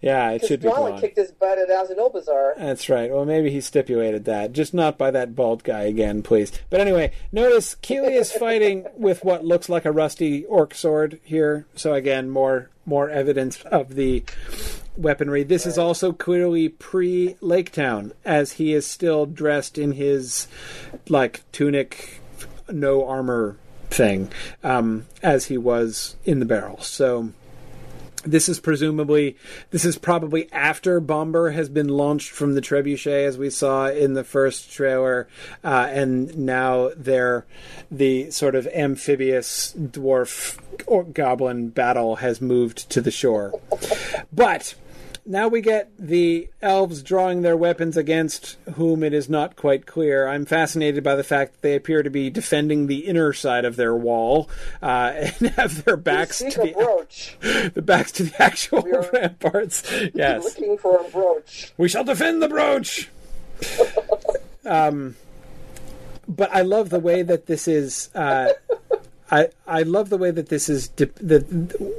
Yeah, 0.00 0.30
it 0.30 0.34
Because 0.34 0.48
should 0.48 0.60
be 0.62 0.68
Dwalin 0.68 0.92
Dwalin. 0.94 1.00
kicked 1.00 1.16
his 1.18 1.30
butt 1.32 1.58
at 1.58 1.68
Azanulbizar. 1.68 2.56
That's 2.56 2.88
right. 2.88 3.10
Well, 3.10 3.24
maybe 3.24 3.50
he 3.50 3.60
stipulated 3.60 4.24
that. 4.24 4.52
Just 4.52 4.74
not 4.74 4.96
by 4.98 5.10
that 5.10 5.36
bald 5.36 5.62
guy 5.62 5.82
again, 5.82 6.22
please. 6.22 6.50
But 6.70 6.80
anyway, 6.80 7.12
notice 7.32 7.76
Kili 7.82 8.12
is 8.18 8.32
fighting 8.32 8.86
with 8.96 9.22
what 9.24 9.44
looks 9.44 9.68
like 9.68 9.84
a 9.84 9.92
rusty 9.92 10.44
orc 10.46 10.74
sword 10.74 11.20
here. 11.22 11.66
So 11.76 11.94
again, 11.94 12.30
more 12.30 12.70
more 12.90 13.08
evidence 13.08 13.62
of 13.62 13.94
the 13.94 14.24
weaponry. 14.96 15.44
This 15.44 15.64
is 15.64 15.78
also 15.78 16.12
clearly 16.12 16.68
pre 16.68 17.36
Lake 17.40 17.70
Town, 17.70 18.12
as 18.24 18.52
he 18.54 18.74
is 18.74 18.86
still 18.86 19.24
dressed 19.24 19.78
in 19.78 19.92
his 19.92 20.48
like 21.08 21.42
tunic, 21.52 22.20
no 22.68 23.06
armor 23.06 23.56
thing, 23.90 24.30
um, 24.64 25.06
as 25.22 25.46
he 25.46 25.56
was 25.56 26.16
in 26.24 26.40
the 26.40 26.44
barrel. 26.44 26.80
So 26.80 27.32
this 28.24 28.48
is 28.48 28.60
presumably 28.60 29.36
this 29.70 29.84
is 29.84 29.98
probably 29.98 30.50
after 30.52 31.00
Bombur 31.00 31.50
has 31.50 31.68
been 31.68 31.88
launched 31.88 32.30
from 32.30 32.54
the 32.54 32.60
trebuchet, 32.60 33.26
as 33.26 33.38
we 33.38 33.50
saw 33.50 33.88
in 33.88 34.14
the 34.14 34.24
first 34.24 34.72
trailer, 34.72 35.28
uh, 35.64 35.88
and 35.90 36.36
now 36.36 36.90
they're 36.96 37.46
the 37.90 38.30
sort 38.30 38.54
of 38.54 38.66
amphibious 38.68 39.74
dwarf 39.76 40.58
or 40.86 41.04
goblin 41.04 41.68
battle 41.68 42.16
has 42.16 42.40
moved 42.40 42.90
to 42.90 43.00
the 43.00 43.10
shore. 43.10 43.58
But 44.32 44.74
now 45.26 45.48
we 45.48 45.60
get 45.60 45.90
the 45.98 46.48
elves 46.62 47.02
drawing 47.02 47.42
their 47.42 47.56
weapons 47.56 47.96
against 47.96 48.56
whom 48.74 49.02
it 49.02 49.12
is 49.12 49.28
not 49.28 49.56
quite 49.56 49.86
clear. 49.86 50.26
I'm 50.26 50.44
fascinated 50.46 51.04
by 51.04 51.14
the 51.14 51.24
fact 51.24 51.52
that 51.54 51.62
they 51.62 51.74
appear 51.76 52.02
to 52.02 52.10
be 52.10 52.30
defending 52.30 52.86
the 52.86 53.06
inner 53.06 53.32
side 53.32 53.64
of 53.64 53.76
their 53.76 53.94
wall 53.94 54.48
uh, 54.82 55.12
and 55.40 55.50
have 55.50 55.84
their 55.84 55.96
backs 55.96 56.38
to 56.38 56.50
the 56.60 56.72
brooch. 56.72 57.36
the 57.74 57.82
backs 57.82 58.12
to 58.12 58.24
the 58.24 58.42
actual 58.42 58.82
ramparts. 59.12 59.82
Yes, 60.14 60.44
Looking 60.44 60.78
for 60.78 61.00
a 61.00 61.08
brooch. 61.10 61.72
we 61.76 61.88
shall 61.88 62.04
defend 62.04 62.42
the 62.42 62.48
brooch. 62.48 63.08
um, 64.64 65.16
but 66.28 66.50
I 66.52 66.62
love 66.62 66.90
the 66.90 67.00
way 67.00 67.22
that 67.22 67.46
this 67.46 67.66
is. 67.68 68.10
Uh, 68.14 68.48
I 69.30 69.48
I 69.66 69.82
love 69.82 70.08
the 70.08 70.18
way 70.18 70.30
that 70.30 70.48
this 70.48 70.68
is 70.68 70.88
dip, 70.88 71.14
the 71.16 71.40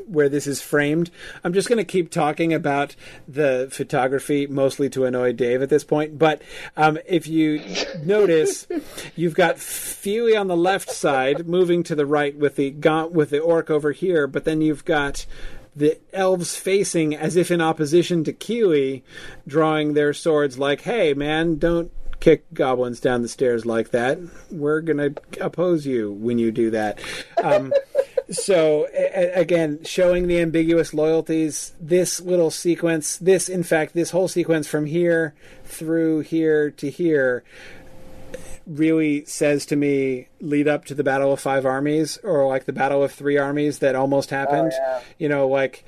where 0.08 0.30
this 0.30 0.48
is 0.48 0.62
framed. 0.62 1.10
I'm 1.44 1.54
just 1.54 1.70
going 1.70 1.78
to 1.78 1.86
keep 1.86 2.12
talking 2.12 2.54
about 2.54 2.96
the 3.28 3.70
photography, 3.72 4.48
mostly 4.48 4.90
to 4.92 5.06
annoy 5.06 5.34
Dave 5.34 5.62
at 5.62 5.70
this 5.70 5.84
point. 5.84 6.20
But 6.20 6.42
um, 6.76 6.98
if 7.08 7.28
you 7.28 7.64
notice, 8.04 8.68
you've 9.16 9.36
got 9.36 9.58
Fili 9.58 10.36
on 10.36 10.48
the 10.48 10.58
left 10.58 10.90
side, 10.90 11.48
moving 11.48 11.84
to 11.84 11.96
the 11.96 12.06
right 12.06 12.36
with 12.36 12.56
the 12.56 12.72
gaunt 12.72 13.14
with 13.14 13.30
the 13.30 13.40
orc 13.40 13.70
over 13.70 13.92
here, 13.92 14.28
but 14.28 14.44
then 14.44 14.62
you've 14.62 14.86
got 14.86 15.26
the 15.74 15.98
elves 16.12 16.58
facing 16.58 17.16
as 17.16 17.38
if 17.38 17.50
in 17.50 17.62
opposition 17.62 18.26
to 18.26 18.34
Kili, 18.34 19.04
drawing 19.48 19.94
their 19.94 20.14
swords 20.14 20.60
like, 20.60 20.82
"Hey, 20.82 21.14
man, 21.14 21.56
don't." 21.56 21.92
Kick 22.22 22.46
goblins 22.54 23.02
down 23.02 23.24
the 23.24 23.28
stairs 23.28 23.66
like 23.66 23.92
that. 23.92 24.18
We're 24.50 24.80
gonna 24.80 25.10
oppose 25.42 25.86
you 25.86 26.14
when 26.14 26.40
you 26.40 26.52
do 26.54 26.72
that. 26.72 27.00
Um, 27.44 27.74
so 28.32 28.88
a- 28.94 29.34
again, 29.34 29.84
showing 29.84 30.28
the 30.28 30.40
ambiguous 30.40 30.94
loyalties. 30.94 31.74
This 31.82 32.22
little 32.22 32.52
sequence, 32.52 33.18
this 33.18 33.50
in 33.50 33.64
fact, 33.64 33.94
this 33.94 34.12
whole 34.12 34.30
sequence 34.30 34.68
from 34.68 34.86
here 34.86 35.34
through 35.66 36.22
here 36.22 36.72
to 36.72 36.90
here, 36.90 37.44
really 38.68 39.26
says 39.26 39.66
to 39.66 39.76
me 39.76 40.28
lead 40.40 40.68
up 40.68 40.86
to 40.86 40.94
the 40.94 41.04
battle 41.04 41.34
of 41.34 41.40
five 41.40 41.66
armies 41.66 42.18
or 42.24 42.48
like 42.48 42.66
the 42.66 42.74
battle 42.74 43.04
of 43.04 43.12
three 43.12 43.38
armies 43.38 43.80
that 43.80 43.96
almost 43.96 44.30
happened 44.30 44.72
yeah. 44.72 45.02
you 45.18 45.28
know 45.28 45.48
like 45.48 45.84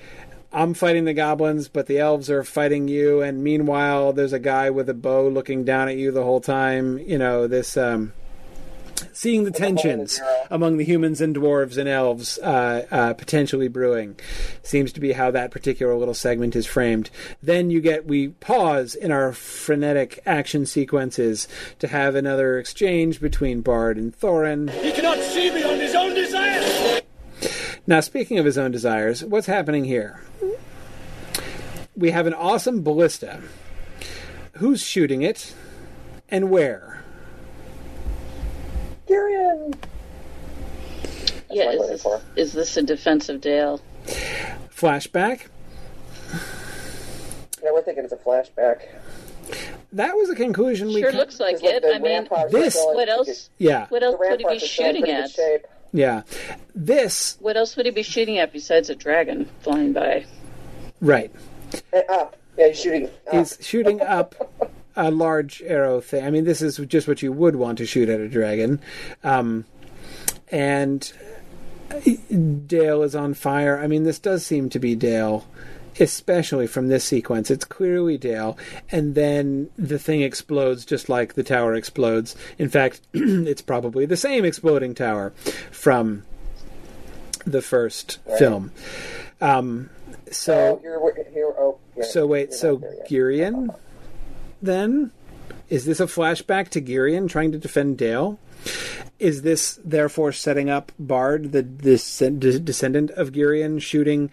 i'm 0.54 0.74
fighting 0.74 1.06
the 1.06 1.14
goblins 1.14 1.68
but 1.68 1.88
the 1.88 2.00
elves 2.00 2.30
are 2.30 2.44
fighting 2.44 2.88
you 2.88 3.22
and 3.22 3.44
meanwhile 3.44 4.14
there's 4.14 4.34
a 4.34 4.40
guy 4.40 4.70
with 4.70 4.90
a 4.90 4.94
bow 4.94 5.28
looking 5.28 5.64
down 5.64 5.90
at 5.90 5.98
you 5.98 6.12
the 6.12 6.24
whole 6.24 6.42
time 6.42 6.98
you 7.00 7.18
know 7.18 7.48
this 7.48 7.76
um 7.76 8.14
seeing 9.12 9.44
the 9.44 9.52
tensions 9.52 10.22
among 10.50 10.78
the 10.78 10.86
humans 10.86 11.22
and 11.22 11.36
dwarves 11.36 11.78
and 11.78 11.90
elves 11.90 12.38
uh, 12.40 12.86
uh, 12.92 13.14
potentially 13.14 13.68
brewing 13.68 14.18
seems 14.62 14.94
to 14.94 15.00
be 15.00 15.12
how 15.12 15.32
that 15.32 15.52
particular 15.52 15.96
little 15.96 16.14
segment 16.14 16.56
is 16.56 16.66
framed. 16.66 17.10
Then 17.42 17.70
you 17.70 17.82
get 17.82 18.06
we 18.06 18.30
pause 18.30 18.96
in 18.96 19.12
our 19.12 19.34
frenetic 19.34 20.20
action 20.26 20.66
sequences 20.66 21.48
to 21.80 21.88
have 21.88 22.16
another 22.16 22.60
exchange 22.60 23.20
between 23.20 23.62
Bard 23.62 23.98
and 23.98 24.18
Thorin. 24.18 24.70
He 24.70 24.92
cannot 24.92 25.20
see 25.20 25.50
beyond 25.50 25.54
his 25.54 25.64
own 25.64 25.70
desires. 25.70 25.73
Now, 27.86 28.00
speaking 28.00 28.40
of 28.40 28.46
his 28.46 28.58
own 28.58 28.72
desires, 28.72 29.24
what's 29.24 29.48
happening 29.48 29.84
here? 29.84 30.22
We 31.96 32.12
have 32.12 32.26
an 32.28 32.34
awesome 32.34 32.82
ballista. 32.82 33.42
Who's 34.54 34.82
shooting 34.82 35.22
it, 35.22 35.54
and 36.30 36.50
where? 36.50 37.04
Tyrion. 39.08 39.76
Yeah, 41.52 41.72
is 41.72 41.88
this, 42.04 42.06
is 42.36 42.54
this 42.54 42.78
a 42.78 42.84
defensive 42.84 43.42
Dale? 43.42 43.82
Flashback. 44.76 45.48
Yeah, 47.64 47.72
we're 47.72 47.82
thinking 47.84 48.04
it's 48.06 48.14
a 48.14 48.18
flashback. 48.18 48.82
That 49.92 50.16
was 50.16 50.30
a 50.30 50.36
conclusion 50.36 50.88
we. 50.88 51.02
Sure 51.02 51.12
ca- 51.12 51.18
looks 51.18 51.40
like 51.40 51.56
It's 51.56 51.64
like 51.64 51.76
it. 51.76 51.86
I 51.86 52.00
mean, 52.00 52.28
This- 52.50 52.78
are 52.78 52.96
what 52.96 53.10
else? 53.10 53.50
Yeah, 53.60 53.88
What 53.90 54.02
else 54.04 54.16
good- 54.16 54.20
would 54.32 54.32
he 54.32 54.38
be 54.38 54.44
ramparts 54.46 54.64
are 54.64 54.68
still 54.68 54.86
in 54.88 54.96
shooting 54.96 55.12
at? 55.12 55.30
shape. 55.30 55.68
Yeah. 55.94 56.24
This 56.76 57.38
What 57.40 57.56
else 57.56 57.76
would 57.78 57.86
he 57.86 57.92
be 57.92 58.04
shooting 58.04 58.40
at 58.40 58.52
besides 58.52 58.90
a 58.90 58.96
dragon 58.96 59.48
flying 59.62 59.94
by? 59.94 60.26
right. 61.00 61.32
Eh, 61.94 62.02
Up. 62.10 62.36
Yeah, 62.58 62.68
he's 62.68 62.80
shooting. 62.80 63.06
Up. 63.06 63.12
He's 63.32 63.58
shooting 63.62 64.02
up 64.02 64.36
a 64.96 65.10
large 65.10 65.62
arrow 65.64 66.02
thing. 66.02 66.24
I 66.24 66.30
mean, 66.30 66.44
this 66.46 66.62
is 66.62 66.78
just 66.88 67.08
what 67.08 67.22
you 67.24 67.32
would 67.32 67.56
want 67.56 67.78
to 67.80 67.86
shoot 67.86 68.10
at 68.10 68.20
a 68.20 68.28
dragon. 68.28 68.80
Um, 69.24 69.66
and 70.52 71.12
Dale 72.68 73.02
is 73.02 73.16
on 73.16 73.34
fire. 73.34 73.80
I 73.80 73.88
mean, 73.88 74.04
this 74.04 74.20
does 74.20 74.46
seem 74.46 74.70
to 74.70 74.80
be 74.80 74.96
Dale, 74.96 75.48
especially 76.00 76.68
from 76.68 76.88
this 76.88 77.04
sequence. 77.04 77.52
It's 77.52 77.66
clearly 77.66 78.18
Dale. 78.18 78.58
And 78.92 79.16
then 79.16 79.70
the 79.78 80.00
thing 80.00 80.22
explodes 80.22 80.86
just 80.86 81.10
like 81.10 81.34
the 81.34 81.44
tower 81.44 81.76
explodes. 81.76 82.36
In 82.58 82.70
fact, 82.70 83.02
it's 83.14 83.62
probably 83.62 84.06
the 84.06 84.18
same 84.18 84.46
exploding 84.46 84.96
tower 84.96 85.32
from 85.72 86.24
the 87.46 87.62
first 87.62 88.20
film. 88.38 88.72
Um, 89.42 89.90
so. 90.32 90.80
Oh, 90.84 91.12
here, 91.14 91.26
here, 91.34 91.54
oh, 91.58 91.78
yeah. 91.98 92.04
So 92.04 92.26
wait, 92.26 92.50
You're 92.50 92.58
so 92.58 92.76
not. 92.78 93.08
Girion 93.10 93.76
then? 94.62 95.12
Is 95.70 95.86
this 95.86 96.00
a 96.00 96.06
flashback 96.06 96.70
to 96.70 96.82
Girion 96.82 97.30
trying 97.30 97.52
to 97.52 97.58
defend 97.58 97.98
Dale? 97.98 98.40
Is 99.20 99.42
this 99.42 99.80
therefore 99.84 100.32
setting 100.32 100.70
up 100.70 100.92
Bard, 101.00 101.52
the 101.52 101.64
descend- 101.64 102.42
descendant 102.66 103.12
of 103.12 103.32
Girion, 103.32 103.82
shooting, 103.82 104.30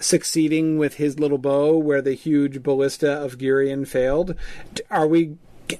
succeeding 0.00 0.78
with 0.78 0.94
his 0.94 1.18
little 1.18 1.38
bow 1.38 1.76
where 1.76 2.02
the 2.02 2.14
huge 2.14 2.62
ballista 2.62 3.10
of 3.10 3.38
Girion 3.38 3.86
failed? 3.86 4.34
Are 4.90 5.06
we 5.06 5.36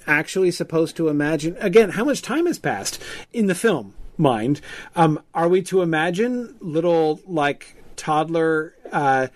actually 0.07 0.51
supposed 0.51 0.97
to 0.97 1.09
imagine? 1.09 1.57
Again, 1.61 1.91
how 1.91 2.05
much 2.05 2.23
time 2.23 2.47
has 2.47 2.59
passed 2.59 3.03
in 3.33 3.47
the 3.47 3.55
film? 3.55 3.95
Mind, 4.21 4.61
um, 4.97 5.21
are 5.33 5.49
we 5.49 5.63
to 5.63 5.81
imagine 5.81 6.57
little 6.61 7.21
like 7.25 7.77
toddler, 7.95 8.75
uh, 8.91 9.29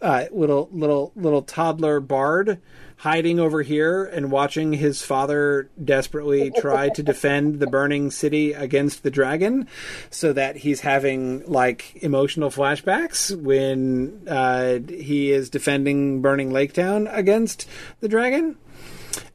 uh, 0.00 0.24
little 0.32 0.70
little 0.72 1.12
little 1.14 1.42
toddler 1.42 2.00
Bard 2.00 2.58
hiding 3.04 3.38
over 3.38 3.60
here 3.60 4.02
and 4.02 4.30
watching 4.30 4.72
his 4.72 5.02
father 5.02 5.68
desperately 5.84 6.50
try 6.50 6.88
to 6.88 7.02
defend 7.02 7.60
the 7.60 7.66
burning 7.66 8.10
city 8.10 8.54
against 8.54 9.02
the 9.02 9.10
dragon 9.10 9.68
so 10.08 10.32
that 10.32 10.56
he's 10.56 10.80
having 10.80 11.44
like 11.44 12.02
emotional 12.02 12.48
flashbacks 12.48 13.36
when 13.42 14.26
uh, 14.26 14.78
he 14.88 15.30
is 15.30 15.50
defending 15.50 16.22
burning 16.22 16.50
lake 16.50 16.72
town 16.72 17.06
against 17.08 17.68
the 18.00 18.08
dragon. 18.08 18.56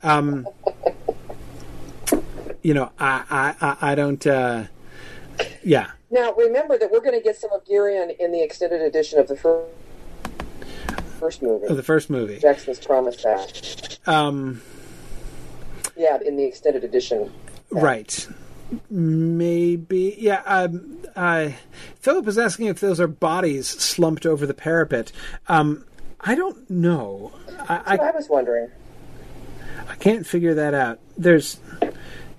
Um 0.01 0.47
you 2.63 2.73
know 2.73 2.91
i 2.99 3.55
i 3.61 3.77
i, 3.91 3.95
don't 3.95 4.25
uh 4.27 4.65
yeah. 5.63 5.91
Now, 6.11 6.33
remember 6.33 6.77
that 6.77 6.91
we're 6.91 7.01
going 7.01 7.13
to 7.13 7.21
get 7.21 7.37
some 7.37 7.51
of 7.53 7.63
Girion 7.65 8.17
in 8.19 8.31
the 8.31 8.41
extended 8.41 8.81
edition 8.81 9.19
of 9.19 9.27
the 9.27 9.37
fir- 9.37 9.63
first 11.19 11.41
movie. 11.41 11.67
of 11.67 11.77
the 11.77 11.83
first 11.83 12.09
movie 12.09 12.39
Jackson's 12.39 12.79
promised 12.79 13.23
that. 13.23 13.97
um 14.07 14.61
Yeah, 15.95 16.17
in 16.25 16.37
the 16.37 16.45
extended 16.45 16.83
edition. 16.83 17.31
Right. 17.71 18.27
Maybe. 18.89 20.15
Yeah. 20.17 20.41
Um, 20.45 20.99
uh, 21.15 21.49
Philip 22.01 22.27
is 22.27 22.37
asking 22.37 22.67
if 22.67 22.79
those 22.79 22.99
are 22.99 23.07
bodies 23.07 23.67
slumped 23.67 24.25
over 24.25 24.45
the 24.45 24.53
parapet. 24.53 25.11
Um, 25.47 25.85
I 26.21 26.35
don't 26.35 26.69
know. 26.69 27.31
I, 27.67 27.81
I 27.85 27.97
I, 27.97 28.11
was 28.11 28.29
wondering. 28.29 28.69
I 29.87 29.95
can't 29.95 30.25
figure 30.25 30.53
that 30.55 30.73
out. 30.73 30.99
There's 31.17 31.59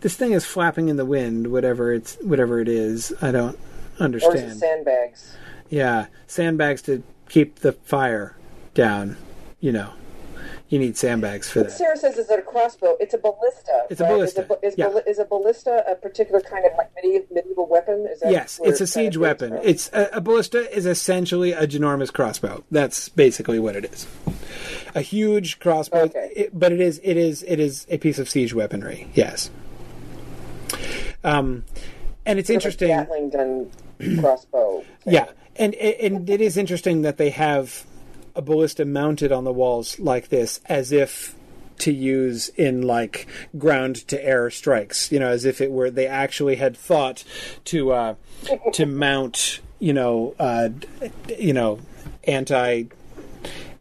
this 0.01 0.17
thing 0.17 0.33
is 0.33 0.45
flapping 0.45 0.89
in 0.89 0.97
the 0.97 1.05
wind. 1.05 1.51
Whatever 1.51 1.93
it's 1.93 2.17
whatever 2.23 2.61
it 2.61 2.69
is. 2.69 3.13
I 3.21 3.33
don't 3.33 3.59
understand. 3.99 4.35
Or 4.35 4.37
is 4.37 4.43
it 4.43 4.45
understand. 4.45 4.61
sandbags? 4.61 5.37
Yeah, 5.69 6.07
sandbags 6.27 6.83
to 6.83 7.03
keep 7.29 7.61
the 7.61 7.73
fire 7.73 8.37
down. 8.75 9.17
You 9.61 9.73
know, 9.73 9.91
you 10.71 10.79
need 10.79 10.97
sandbags 10.97 11.51
for 11.51 11.61
What 11.61 11.69
that. 11.69 11.77
Sarah 11.77 11.97
says 11.97 12.17
is 12.17 12.29
that 12.29 12.39
a 12.39 12.43
crossbow. 12.43 12.97
It's 13.01 13.13
a 13.13 13.19
ballista. 13.19 13.87
It's 13.91 14.01
a 14.01 14.05
ballista, 14.05 14.43
Is, 14.43 14.51
a, 14.51 14.67
is, 14.67 14.75
yeah. 14.79 14.99
is 15.07 15.19
a 15.19 15.25
ballista 15.25 15.85
a 15.87 15.95
particular 15.97 16.41
kind 16.41 16.65
of 16.65 16.73
like 16.79 16.91
medieval, 16.95 17.27
medieval 17.33 17.67
weapon? 17.69 18.07
Is 18.11 18.21
that 18.21 18.33
Yes, 18.33 18.59
it's 18.65 18.81
a 18.81 18.85
it 18.85 18.87
siege 18.87 19.17
weapon. 19.19 19.51
from? 19.51 19.61
It's 19.67 19.91
a, 19.93 20.09
a 20.15 20.21
ballista 20.21 20.75
is 20.75 20.87
essentially 20.87 21.53
a 21.53 21.67
ginormous 21.67 22.13
crossbow. 22.13 22.65
That's 22.71 23.09
basically 23.11 23.59
what 23.59 23.77
it 23.77 23.85
is. 23.87 24.07
A 24.95 25.03
huge 25.03 25.59
crossbow, 25.59 26.03
Okay. 26.05 26.31
it- 26.35 26.59
but 26.59 26.73
it 26.73 26.81
is 26.81 27.01
it 27.05 27.17
is 27.17 27.43
it 27.47 27.61
is 27.61 27.87
a 27.91 27.99
piece 27.99 28.19
of 28.19 28.29
siege 28.31 28.55
weaponry. 28.55 29.09
Yes. 29.15 29.51
Um, 31.23 31.65
and 32.25 32.39
it's 32.39 32.51
interesting. 32.51 32.89
Gatling 32.89 33.31
gun 33.31 33.71
crossbow. 34.21 34.85
Yeah, 35.07 35.27
and 35.57 35.75
and 35.75 36.29
it 36.31 36.41
is 36.41 36.57
interesting 36.57 37.03
that 37.03 37.17
they 37.17 37.31
have 37.31 37.85
a 38.35 38.43
ballista 38.43 38.85
mounted 38.85 39.33
on 39.33 39.45
the 39.45 39.53
walls 39.53 39.99
like 39.99 40.29
this, 40.29 40.61
as 40.67 40.93
if 40.93 41.35
to 41.79 41.93
use 41.93 42.51
in 42.51 42.83
like 42.83 43.27
ground 43.57 43.97
to 44.09 44.23
air 44.25 44.51
strikes. 44.51 45.11
You 45.11 45.19
know, 45.21 45.29
as 45.29 45.45
if 45.45 45.61
it 45.61 45.71
were 45.71 45.91
they 45.91 46.07
actually 46.07 46.57
had 46.57 46.77
thought 46.77 47.25
to 47.67 47.93
uh, 47.93 48.15
to 48.73 48.87
mount. 48.87 49.61
You 49.79 49.95
know, 49.95 50.35
uh, 50.39 50.69
you 51.39 51.55
know, 51.55 51.81
anti 52.25 52.85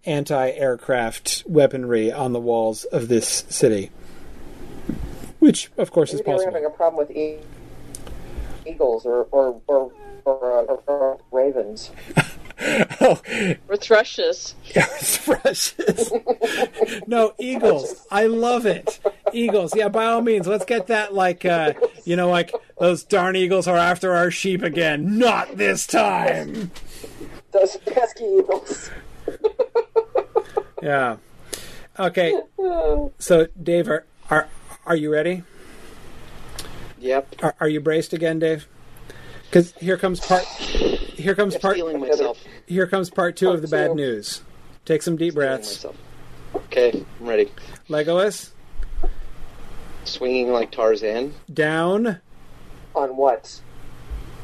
anti 0.06 0.50
aircraft 0.52 1.44
weaponry 1.46 2.10
on 2.12 2.32
the 2.32 2.40
walls 2.40 2.86
of 2.86 3.10
this 3.10 3.46
city, 3.50 3.92
which 5.40 5.70
of 5.78 5.92
course 5.92 6.14
is 6.14 6.22
Maybe 6.22 6.24
they 6.26 6.32
were 6.32 6.38
possible. 6.38 6.54
having 6.54 6.66
a 6.66 6.70
problem 6.70 7.06
with 7.06 7.16
e- 7.16 7.40
eagles 8.66 9.06
or 9.06 9.24
or 9.32 9.62
or, 9.68 9.92
or, 10.24 10.60
uh, 10.60 10.64
or, 10.64 10.84
or 10.88 11.20
ravens. 11.32 11.92
oh, 13.02 13.22
Or 13.70 13.78
thrushes. 13.78 14.56
Thrushes. 14.74 16.12
no, 17.08 17.34
eagles. 17.40 18.06
I 18.12 18.26
love 18.26 18.66
it. 18.66 19.00
Eagles. 19.32 19.76
Yeah, 19.76 19.88
by 19.88 20.06
all 20.06 20.22
means, 20.22 20.46
let's 20.48 20.66
get 20.66 20.88
that 20.88 21.14
like 21.14 21.46
uh 21.46 21.74
you 22.04 22.16
know, 22.16 22.30
like 22.30 22.52
those 22.80 23.04
darn 23.04 23.36
eagles 23.36 23.68
are 23.68 23.78
after 23.78 24.14
our 24.14 24.30
sheep 24.30 24.62
again. 24.62 25.18
Not 25.18 25.58
this 25.58 25.88
time. 25.88 26.72
Those 27.52 27.78
pesky 27.78 28.26
eagles. 28.26 28.90
Yeah. 30.82 31.18
Okay. 31.98 32.40
So 33.20 33.48
Dave, 33.62 33.88
are 33.88 34.06
are, 34.30 34.48
are 34.86 34.96
you 34.96 35.12
ready? 35.12 35.44
Yep. 37.00 37.36
Are, 37.42 37.56
are 37.62 37.70
you 37.70 37.80
braced 37.80 38.12
again, 38.14 38.40
Dave? 38.40 38.68
Because 39.46 39.74
here 39.74 39.98
comes 39.98 40.20
part. 40.20 40.44
Here 40.44 41.34
comes 41.36 41.58
part. 41.58 41.76
Feeling 41.76 42.00
myself. 42.00 42.44
Here 42.70 42.86
comes 42.86 43.10
part 43.10 43.36
two 43.36 43.50
of 43.50 43.64
the 43.64 43.68
bad 43.68 43.96
news. 43.96 44.44
Take 44.86 45.02
some 45.02 45.18
deep 45.18 45.34
breaths. 45.34 45.86
Okay, 46.56 47.04
I'm 47.20 47.26
ready. 47.28 47.52
Legolas 47.90 48.52
Swinging 50.06 50.52
like 50.52 50.72
Tarzan. 50.72 51.34
down. 51.52 52.20
On 52.96 53.18
what? 53.18 53.60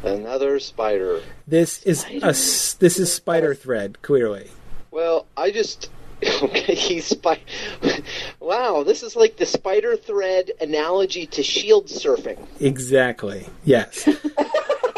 Another 0.04 0.60
spider. 0.60 1.22
This 1.48 1.84
is 1.84 2.04
a 2.24 2.26
s- 2.28 2.74
this 2.74 3.00
is 3.00 3.14
spider 3.14 3.54
thread 3.54 4.02
clearly. 4.02 4.50
Well, 4.90 5.28
I 5.38 5.52
just 5.52 5.90
okay. 6.42 6.74
He's 6.74 7.06
spy. 7.06 7.40
wow, 8.40 8.82
this 8.84 9.04
is 9.04 9.16
like 9.16 9.38
the 9.38 9.46
spider 9.46 9.96
thread 9.96 10.52
analogy 10.60 11.28
to 11.28 11.44
shield 11.44 11.88
surfing. 11.88 12.40
Exactly. 12.60 13.48
Yes. 13.64 14.10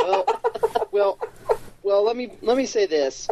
Well, 0.07 0.41
well, 0.91 1.19
well. 1.87 2.03
Let 2.03 2.15
me 2.15 2.29
let 2.41 2.57
me 2.57 2.65
say 2.65 2.85
this. 2.85 3.27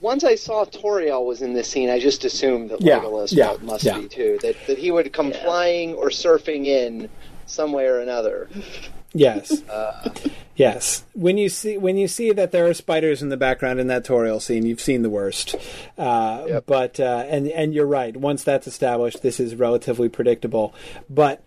Once 0.00 0.22
I 0.24 0.34
saw 0.36 0.64
Tauriel 0.64 1.24
was 1.26 1.42
in 1.42 1.54
this 1.54 1.68
scene, 1.68 1.90
I 1.90 1.98
just 1.98 2.24
assumed 2.24 2.70
that 2.70 2.80
Yeah, 2.80 3.00
Legolas 3.00 3.32
yeah, 3.32 3.56
must 3.62 3.84
yeah. 3.84 3.98
be 3.98 4.08
too. 4.08 4.38
That 4.42 4.56
that 4.66 4.78
he 4.78 4.90
would 4.90 5.12
come 5.12 5.32
flying 5.32 5.94
or 5.94 6.08
surfing 6.10 6.66
in 6.66 7.08
some 7.46 7.72
way 7.72 7.86
or 7.86 8.00
another. 8.00 8.48
Yes. 9.14 9.62
Uh, 9.70 10.10
Yes. 10.56 11.04
When 11.14 11.38
you 11.38 11.48
see 11.48 11.78
when 11.78 11.96
you 11.96 12.08
see 12.08 12.32
that 12.32 12.50
there 12.50 12.66
are 12.66 12.74
spiders 12.74 13.22
in 13.22 13.28
the 13.28 13.36
background 13.36 13.78
in 13.78 13.86
that 13.86 14.04
Tauriel 14.04 14.42
scene, 14.42 14.66
you've 14.66 14.80
seen 14.80 15.02
the 15.02 15.10
worst. 15.10 15.54
Uh, 15.96 16.60
But 16.66 16.98
uh, 16.98 17.24
and 17.28 17.46
and 17.48 17.72
you're 17.72 17.86
right. 17.86 18.16
Once 18.16 18.42
that's 18.42 18.66
established, 18.66 19.22
this 19.22 19.38
is 19.38 19.54
relatively 19.54 20.08
predictable. 20.08 20.74
But 21.08 21.44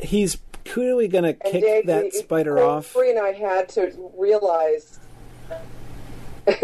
he's 0.00 0.38
clearly 0.72 1.08
going 1.08 1.24
to 1.24 1.32
kick 1.34 1.62
Dave, 1.64 1.86
that 1.86 2.04
we- 2.04 2.10
spider 2.10 2.54
Corey 2.56 2.66
off. 2.66 2.92
Corey 2.92 3.10
and 3.10 3.18
I 3.18 3.32
had 3.32 3.68
to 3.70 3.92
realize. 4.16 4.98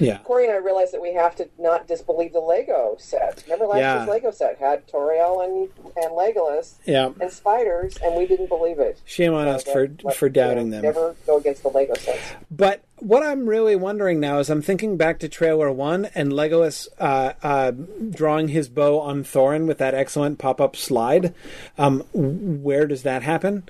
Yeah. 0.00 0.18
Corey 0.24 0.44
and 0.46 0.52
I 0.52 0.56
realized 0.56 0.92
that 0.94 1.00
we 1.02 1.12
have 1.14 1.36
to 1.36 1.48
not 1.58 1.86
disbelieve 1.86 2.32
the 2.32 2.40
Lego 2.40 2.96
set. 2.98 3.42
Remember 3.46 3.66
last 3.66 3.78
Yeah. 3.80 3.96
year's 3.98 4.08
Lego 4.08 4.30
set 4.30 4.58
had 4.58 4.86
Tauriel 4.88 5.44
and, 5.44 5.68
and 5.96 6.12
Legolas 6.12 6.74
Yeah. 6.86 7.10
and 7.20 7.30
spiders, 7.30 7.96
and 8.02 8.16
we 8.16 8.26
didn't 8.26 8.48
believe 8.48 8.78
it. 8.80 8.98
Shame 9.04 9.34
on 9.34 9.46
So 9.46 9.50
us 9.52 9.64
that- 9.64 9.72
for 9.72 9.86
what- 10.02 10.16
for 10.16 10.28
doubting 10.28 10.66
you 10.66 10.70
know, 10.70 10.76
them. 10.76 10.82
Never 10.82 11.16
go 11.26 11.36
against 11.36 11.62
the 11.62 11.68
Lego 11.68 11.94
sets. 11.94 12.18
But 12.50 12.80
what 13.00 13.22
I'm 13.22 13.46
really 13.46 13.76
wondering 13.76 14.20
now 14.20 14.38
is 14.38 14.50
I'm 14.50 14.62
thinking 14.62 14.96
back 14.96 15.18
to 15.20 15.28
trailer 15.28 15.70
one 15.72 16.06
and 16.14 16.32
Legolas 16.32 16.88
uh, 16.98 17.32
uh, 17.42 17.72
drawing 18.10 18.48
his 18.48 18.68
bow 18.68 19.00
on 19.00 19.24
Thorin 19.24 19.66
with 19.66 19.78
that 19.78 19.94
excellent 19.94 20.38
pop 20.38 20.60
up 20.60 20.76
slide. 20.76 21.34
Um, 21.78 22.04
where 22.12 22.86
does 22.86 23.02
that 23.02 23.22
happen? 23.22 23.68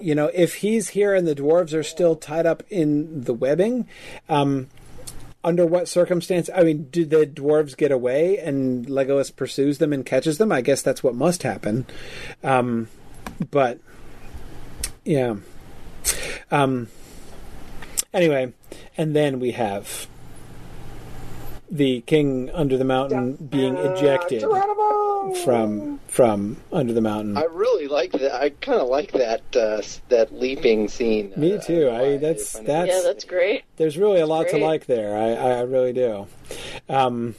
You 0.00 0.14
know, 0.14 0.30
if 0.34 0.56
he's 0.56 0.90
here 0.90 1.14
and 1.14 1.26
the 1.26 1.34
dwarves 1.34 1.74
are 1.74 1.82
still 1.82 2.16
tied 2.16 2.46
up 2.46 2.62
in 2.70 3.22
the 3.22 3.34
webbing, 3.34 3.88
um, 4.28 4.68
under 5.42 5.64
what 5.64 5.88
circumstance? 5.88 6.50
I 6.54 6.64
mean, 6.64 6.88
do 6.90 7.04
the 7.04 7.24
dwarves 7.24 7.76
get 7.76 7.92
away 7.92 8.38
and 8.38 8.86
Legolas 8.86 9.34
pursues 9.34 9.78
them 9.78 9.92
and 9.92 10.04
catches 10.04 10.38
them? 10.38 10.50
I 10.50 10.60
guess 10.60 10.82
that's 10.82 11.04
what 11.04 11.14
must 11.14 11.44
happen. 11.44 11.86
Um, 12.42 12.88
but 13.50 13.78
yeah. 15.04 15.36
Um, 16.50 16.88
anyway, 18.16 18.52
and 18.96 19.14
then 19.14 19.38
we 19.38 19.52
have 19.52 20.08
the 21.70 22.00
king 22.02 22.50
under 22.54 22.76
the 22.76 22.84
mountain 22.84 23.34
being 23.34 23.76
ejected 23.76 24.44
from 25.44 25.98
from 26.08 26.56
under 26.72 26.92
the 26.92 27.00
mountain. 27.00 27.36
I 27.36 27.44
really 27.44 27.88
like 27.88 28.12
that. 28.12 28.34
I 28.34 28.50
kind 28.50 28.80
of 28.80 28.88
like 28.88 29.12
that 29.12 29.42
uh, 29.54 29.82
that 30.08 30.32
leaping 30.32 30.88
scene. 30.88 31.32
Me 31.36 31.58
too. 31.64 31.90
I 31.90 32.16
that's 32.16 32.52
that's 32.60 32.88
yeah, 32.88 33.00
that's 33.02 33.24
great. 33.24 33.64
there's 33.76 33.98
really 33.98 34.20
a 34.20 34.26
lot 34.26 34.48
to 34.48 34.58
like 34.58 34.86
there. 34.86 35.16
I, 35.16 35.58
I 35.58 35.60
really 35.62 35.92
do. 35.92 36.26
Um, 36.88 37.34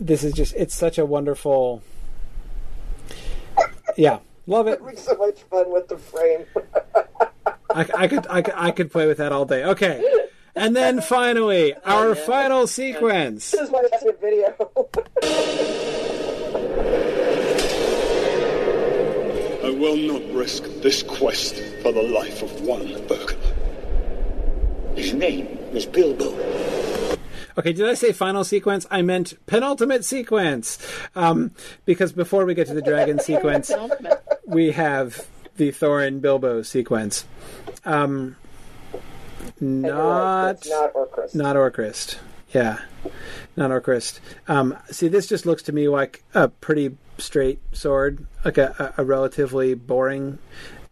this 0.00 0.24
is 0.24 0.32
just 0.32 0.54
it's 0.54 0.74
such 0.74 0.98
a 0.98 1.06
wonderful. 1.06 1.82
Yeah, 3.96 4.18
love 4.46 4.66
it. 4.66 4.80
Having 4.80 4.96
so 4.96 5.14
much 5.16 5.42
fun 5.42 5.72
with 5.72 5.88
the 5.88 5.98
frame. 5.98 6.46
I, 7.74 7.86
I 7.96 8.08
could 8.08 8.26
I 8.28 8.42
could 8.42 8.54
I 8.56 8.70
could 8.70 8.92
play 8.92 9.06
with 9.06 9.18
that 9.18 9.32
all 9.32 9.44
day. 9.44 9.64
Okay, 9.64 10.02
and 10.54 10.76
then 10.76 11.00
finally 11.00 11.74
our 11.84 12.14
final 12.14 12.66
sequence. 12.68 13.50
This 13.50 13.62
is 13.62 13.70
my 13.70 13.82
favorite 13.92 14.20
video. 14.20 14.54
I 19.64 19.70
will 19.70 19.96
not 19.96 20.22
risk 20.32 20.64
this 20.82 21.02
quest 21.02 21.56
for 21.82 21.90
the 21.90 22.02
life 22.02 22.42
of 22.42 22.60
one 22.60 22.86
burglar. 23.08 23.54
His 24.94 25.12
name 25.12 25.46
is 25.72 25.84
Bilbo. 25.84 26.30
Okay, 27.56 27.72
did 27.72 27.88
I 27.88 27.94
say 27.94 28.12
final 28.12 28.44
sequence? 28.44 28.86
I 28.90 29.02
meant 29.02 29.34
penultimate 29.46 30.04
sequence. 30.04 30.78
Um, 31.16 31.52
because 31.84 32.12
before 32.12 32.44
we 32.44 32.54
get 32.54 32.68
to 32.68 32.74
the 32.74 32.82
dragon 32.82 33.18
sequence, 33.18 33.72
we 34.44 34.72
have 34.72 35.26
the 35.56 35.70
Thorin 35.70 36.20
Bilbo 36.20 36.62
sequence. 36.62 37.24
Um, 37.84 38.36
not 39.60 40.66
not 40.66 40.94
Orcrist. 40.94 41.34
not 41.34 41.56
Orcrist. 41.56 42.16
Yeah, 42.52 42.78
not 43.56 43.70
Orcrist. 43.70 44.20
Um, 44.48 44.76
see, 44.90 45.08
this 45.08 45.26
just 45.26 45.44
looks 45.46 45.62
to 45.64 45.72
me 45.72 45.88
like 45.88 46.22
a 46.34 46.48
pretty 46.48 46.96
straight 47.18 47.60
sword, 47.72 48.26
like 48.44 48.58
a, 48.58 48.94
a, 48.96 49.04
relatively 49.04 49.74
boring, 49.74 50.38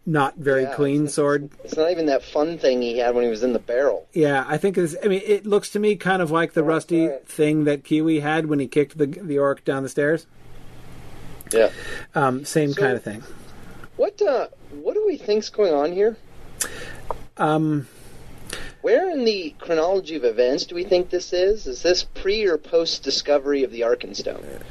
not 0.05 0.37
very 0.37 0.63
Yeah, 0.63 0.73
clean 0.75 1.07
sword. 1.07 1.49
It's 1.63 1.75
not 1.77 1.91
even 1.91 2.05
that 2.07 2.23
fun 2.23 2.57
thing 2.57 2.81
he 2.81 2.97
had 2.97 3.15
when 3.15 3.23
he 3.23 3.29
was 3.29 3.43
in 3.43 3.53
the 3.53 3.59
barrel. 3.59 4.07
Yeah, 4.13 4.45
I 4.47 4.57
think 4.57 4.77
it's. 4.77 4.95
I 5.03 5.07
mean, 5.07 5.21
it 5.25 5.45
looks 5.45 5.69
to 5.71 5.79
me 5.79 5.95
kind 5.95 6.21
of 6.21 6.31
like 6.31 6.53
the 6.53 6.63
rusty 6.63 7.09
thing 7.25 7.63
that 7.65 7.83
Kili 7.83 8.21
had 8.21 8.45
when 8.47 8.59
he 8.59 8.67
kicked 8.67 8.97
the 8.97 9.07
the 9.07 9.39
orc 9.39 9.63
down 9.65 9.83
the 9.83 9.89
stairs. 9.89 10.27
Yeah. 11.51 11.69
Um, 12.15 12.45
same 12.45 12.73
So- 12.73 12.81
kind 12.81 12.93
of 12.95 13.03
thing. 13.03 13.23
What 13.95 14.19
uh, 14.21 14.47
what 14.71 14.95
do 14.95 15.05
we 15.05 15.17
think's 15.17 15.49
going 15.49 15.71
on 15.73 15.91
here? 15.93 16.17
Um, 17.37 17.87
Where 18.81 19.09
in 19.09 19.25
the 19.25 19.55
chronology 19.59 20.15
of 20.15 20.23
events 20.23 20.65
do 20.65 20.75
we 20.75 20.83
think 20.83 21.09
this 21.09 21.33
is? 21.33 21.67
Is 21.67 21.81
this 21.81 22.03
pre 22.03 22.45
or 22.45 22.57
post 22.57 23.03
discovery 23.03 23.63
of 23.63 23.71
the 23.71 23.81
Arkenstone? 23.81 24.61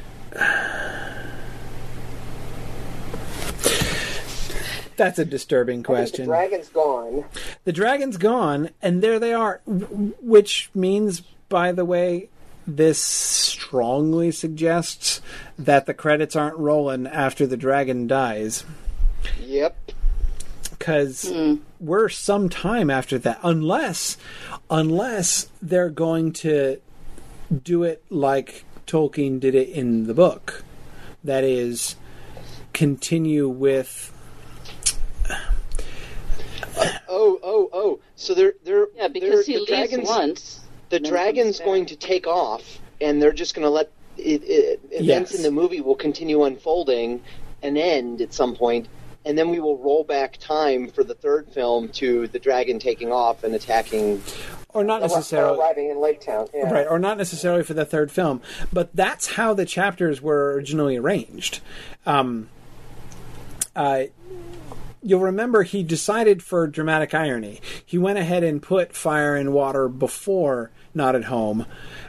that's 4.96 5.18
a 5.18 5.24
disturbing 5.24 5.82
question. 5.82 6.26
The 6.26 6.32
dragon's 6.32 6.68
gone. 6.68 7.24
The 7.64 7.72
dragon's 7.72 8.16
gone, 8.16 8.70
and 8.80 9.02
there 9.02 9.18
they 9.18 9.34
are, 9.34 9.60
which 9.66 10.70
means, 10.74 11.20
by 11.48 11.72
the 11.72 11.84
way, 11.84 12.28
this 12.66 12.98
strongly 12.98 14.30
suggests 14.30 15.20
that 15.58 15.86
the 15.86 15.94
credits 15.94 16.36
aren't 16.36 16.56
rolling 16.56 17.06
after 17.06 17.46
the 17.46 17.56
dragon 17.56 18.06
dies. 18.06 18.64
Yep. 19.40 19.92
Because 20.82 21.28
hmm. 21.28 21.54
we're 21.78 22.08
some 22.08 22.48
time 22.48 22.90
after 22.90 23.16
that 23.16 23.38
unless 23.44 24.16
unless 24.68 25.48
they're 25.62 25.88
going 25.88 26.32
to 26.32 26.76
do 27.62 27.84
it 27.84 28.02
like 28.10 28.64
Tolkien 28.84 29.38
did 29.38 29.54
it 29.54 29.68
in 29.68 30.08
the 30.08 30.14
book 30.14 30.64
that 31.22 31.44
is 31.44 31.94
continue 32.72 33.48
with 33.48 34.08
Oh, 37.08 37.38
oh, 37.44 37.68
oh. 37.72 38.00
So 38.16 38.34
they're 38.34 38.54
they're 38.64 38.88
Yeah, 38.96 39.02
they're, 39.02 39.08
because 39.10 39.46
he 39.46 39.52
the 39.52 39.58
leaves 39.60 39.70
dragons, 39.70 40.08
once. 40.08 40.60
The 40.88 40.98
dragon's 40.98 41.60
going 41.60 41.86
to 41.86 41.96
take 41.96 42.26
off, 42.26 42.80
and 43.00 43.22
they're 43.22 43.32
just 43.32 43.54
going 43.54 43.64
to 43.64 43.70
let 43.70 43.92
it, 44.16 44.42
it, 44.42 44.80
events 44.90 45.30
Yes. 45.30 45.34
in 45.34 45.42
the 45.42 45.50
movie 45.52 45.80
will 45.80 45.94
continue 45.94 46.42
unfolding 46.42 47.22
and 47.62 47.78
end 47.78 48.20
at 48.20 48.34
some 48.34 48.56
point, 48.56 48.88
and 49.24 49.38
then 49.38 49.50
we 49.50 49.60
will 49.60 49.78
roll 49.78 50.04
back 50.04 50.36
time 50.38 50.88
for 50.88 51.04
the 51.04 51.14
third 51.14 51.48
film 51.48 51.88
to 51.88 52.26
the 52.28 52.38
dragon 52.38 52.78
taking 52.78 53.12
off 53.12 53.44
and 53.44 53.54
attacking. 53.54 54.22
or 54.70 54.82
not 54.84 55.02
necessarily 55.02 55.58
arriving 55.58 55.90
in 55.90 56.00
Lake 56.00 56.20
Town. 56.20 56.48
Yeah. 56.54 56.70
right 56.70 56.86
or 56.86 56.98
not 56.98 57.18
necessarily 57.18 57.62
for 57.62 57.74
the 57.74 57.84
third 57.84 58.10
film 58.10 58.40
but 58.72 58.94
that's 58.94 59.34
how 59.34 59.54
the 59.54 59.66
chapters 59.66 60.20
were 60.20 60.54
originally 60.54 60.96
arranged 60.96 61.60
um, 62.06 62.48
uh, 63.76 64.04
you'll 65.02 65.20
remember 65.20 65.62
he 65.62 65.82
decided 65.82 66.42
for 66.42 66.66
dramatic 66.66 67.14
irony 67.14 67.60
he 67.84 67.98
went 67.98 68.18
ahead 68.18 68.42
and 68.42 68.62
put 68.62 68.94
fire 68.94 69.36
and 69.36 69.52
water 69.52 69.88
before 69.88 70.70
not 70.94 71.14
at 71.14 71.24
home 71.24 71.66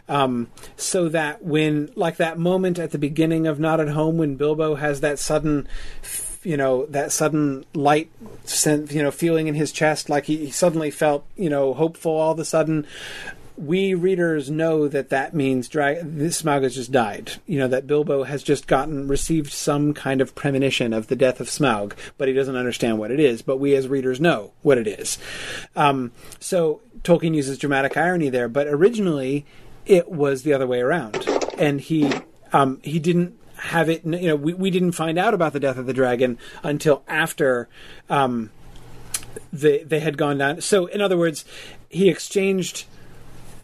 um, 0.09 0.48
so 0.75 1.09
that 1.09 1.43
when 1.43 1.90
like 1.95 2.17
that 2.17 2.38
moment 2.38 2.77
at 2.80 2.92
the 2.92 2.98
beginning 2.98 3.48
of 3.48 3.59
not 3.59 3.80
at 3.80 3.90
home 3.90 4.17
when 4.17 4.35
bilbo 4.35 4.75
has 4.75 5.01
that 5.01 5.19
sudden 5.19 5.67
you 6.44 6.58
know 6.58 6.86
that 6.88 7.12
sudden 7.12 7.66
light 7.74 8.10
sen- 8.46 8.88
you 8.90 9.02
know 9.02 9.12
feeling 9.12 9.48
in 9.48 9.56
his 9.56 9.72
chest 9.72 10.10
like 10.10 10.26
he, 10.26 10.50
suddenly 10.52 10.92
felt 10.92 11.26
you 11.36 11.50
know 11.50 11.74
hopeful 11.74 12.12
all 12.12 12.32
of 12.32 12.40
a 12.40 12.46
sudden 12.46 12.86
we 13.58 13.94
readers 13.94 14.50
know 14.50 14.88
that 14.88 15.10
that 15.10 15.34
means 15.34 15.70
this 15.70 16.42
Smaug 16.42 16.64
has 16.64 16.76
just 16.76 16.92
died. 16.92 17.34
You 17.46 17.60
know 17.60 17.68
that 17.68 17.88
Bilbo 17.88 18.24
has 18.24 18.42
just 18.42 18.68
gotten 18.68 19.08
received 19.08 19.52
some 19.52 19.94
kind 19.94 20.22
of 20.22 20.34
premonition 20.36 20.94
of 20.94 21.08
the 21.08 21.16
death 21.16 21.40
of 21.40 21.48
Smaug, 21.48 21.94
but 22.18 22.28
he 22.28 22.34
doesn't 22.34 22.56
understand 22.56 22.98
what 22.98 23.12
it 23.12 23.20
is. 23.20 23.42
But 23.42 23.58
we 23.58 23.76
as 23.76 23.88
readers 23.88 24.20
know 24.20 24.54
what 24.62 24.78
it 24.78 24.88
is. 24.88 25.18
Um, 25.76 26.12
so 26.40 26.82
Tolkien 27.04 27.36
uses 27.36 27.58
dramatic 27.58 27.96
irony 27.96 28.30
there, 28.30 28.48
but 28.48 28.68
originally 28.68 29.46
it 29.86 30.10
was 30.10 30.44
the 30.44 30.54
other 30.54 30.68
way 30.68 30.82
around, 30.82 31.28
and 31.58 31.80
he 31.80 32.12
um, 32.54 32.80
he 32.84 33.00
didn't 33.00 33.38
have 33.64 33.90
it. 33.90 34.03
You 34.06 34.27
know, 34.27 34.35
we, 34.35 34.53
we 34.53 34.69
didn't 34.69 34.92
find 34.92 35.17
out 35.17 35.33
about 35.33 35.53
the 35.53 35.59
death 35.59 35.77
of 35.77 35.85
the 35.85 35.93
dragon 35.93 36.38
until 36.64 37.03
after. 37.08 37.69
Um, 38.09 38.51
they 39.51 39.83
they 39.83 40.00
had 40.00 40.17
gone 40.17 40.38
down. 40.38 40.61
So 40.61 40.88
in 40.88 41.01
other 41.01 41.17
words, 41.17 41.45
he 41.90 42.09
exchanged 42.09 42.85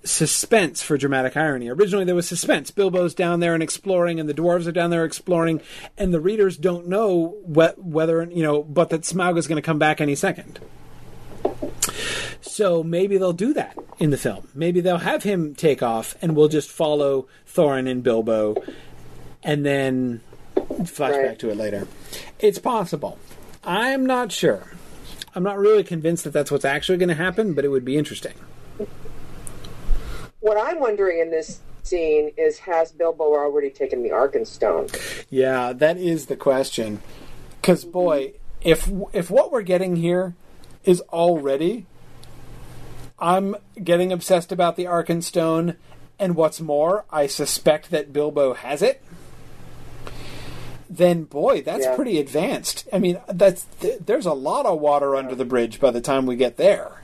suspense 0.03 0.81
for 0.81 0.97
dramatic 0.97 1.35
irony. 1.35 1.67
Originally, 1.67 2.05
there 2.05 2.15
was 2.15 2.27
suspense. 2.27 2.71
Bilbo's 2.71 3.13
down 3.13 3.41
there 3.41 3.53
and 3.53 3.61
exploring, 3.61 4.19
and 4.19 4.29
the 4.29 4.33
dwarves 4.33 4.67
are 4.67 4.71
down 4.71 4.89
there 4.89 5.03
exploring, 5.03 5.61
and 5.97 6.13
the 6.13 6.21
readers 6.21 6.57
don't 6.57 6.87
know 6.87 7.35
wh- 7.45 7.77
whether 7.77 8.23
you 8.23 8.43
know, 8.43 8.63
but 8.63 8.89
that 8.89 9.01
Smaug 9.01 9.37
is 9.37 9.47
going 9.47 9.61
to 9.61 9.65
come 9.65 9.79
back 9.79 9.99
any 9.99 10.15
second. 10.15 10.59
So 12.41 12.83
maybe 12.83 13.17
they'll 13.17 13.33
do 13.33 13.53
that 13.53 13.77
in 13.99 14.11
the 14.11 14.17
film. 14.17 14.47
Maybe 14.53 14.79
they'll 14.79 14.97
have 14.97 15.23
him 15.23 15.55
take 15.55 15.83
off, 15.83 16.15
and 16.21 16.35
we'll 16.35 16.47
just 16.47 16.69
follow 16.69 17.27
Thorin 17.47 17.89
and 17.89 18.01
Bilbo, 18.01 18.55
and 19.43 19.65
then 19.65 20.21
flashback 20.55 21.27
Right. 21.27 21.39
to 21.39 21.49
it 21.49 21.57
later. 21.57 21.87
It's 22.39 22.59
possible. 22.59 23.17
I'm 23.63 24.05
not 24.05 24.31
sure. 24.31 24.73
I'm 25.35 25.43
not 25.43 25.57
really 25.57 25.83
convinced 25.83 26.23
that 26.23 26.33
that's 26.33 26.51
what's 26.51 26.65
actually 26.65 26.97
going 26.97 27.09
to 27.09 27.15
happen, 27.15 27.53
but 27.53 27.63
it 27.65 27.69
would 27.69 27.85
be 27.85 27.97
interesting. 27.97 28.33
What 30.39 30.57
I'm 30.57 30.79
wondering 30.79 31.19
in 31.19 31.29
this 31.31 31.59
scene 31.83 32.31
is 32.37 32.59
has 32.59 32.91
Bilbo 32.91 33.23
already 33.23 33.69
taken 33.69 34.03
the 34.03 34.09
Arkenstone? 34.09 34.89
Yeah, 35.29 35.73
that 35.73 35.97
is 35.97 36.27
the 36.27 36.35
question. 36.35 37.01
Because 37.61 37.83
boy, 37.85 38.33
if 38.61 38.89
if 39.13 39.29
what 39.29 39.51
we're 39.51 39.61
getting 39.61 39.97
here 39.97 40.33
is 40.83 41.01
already, 41.11 41.85
I'm 43.19 43.55
getting 43.83 44.11
obsessed 44.11 44.51
about 44.51 44.77
the 44.77 44.85
Arkenstone, 44.85 45.75
and 46.17 46.35
what's 46.35 46.61
more, 46.61 47.05
I 47.11 47.27
suspect 47.27 47.91
that 47.91 48.13
Bilbo 48.13 48.53
has 48.53 48.81
it. 48.81 49.01
Then 50.89 51.23
boy, 51.25 51.61
that's 51.61 51.85
Yeah. 51.85 51.95
pretty 51.95 52.19
advanced. 52.19 52.87
I 52.91 52.97
mean, 52.99 53.19
that's 53.27 53.65
th- 53.79 53.99
there's 54.05 54.25
a 54.25 54.33
lot 54.33 54.65
of 54.65 54.79
water 54.79 55.15
under 55.15 55.35
the 55.35 55.45
bridge 55.45 55.79
by 55.79 55.91
the 55.91 56.01
time 56.01 56.25
we 56.25 56.35
get 56.35 56.57
there. 56.57 57.03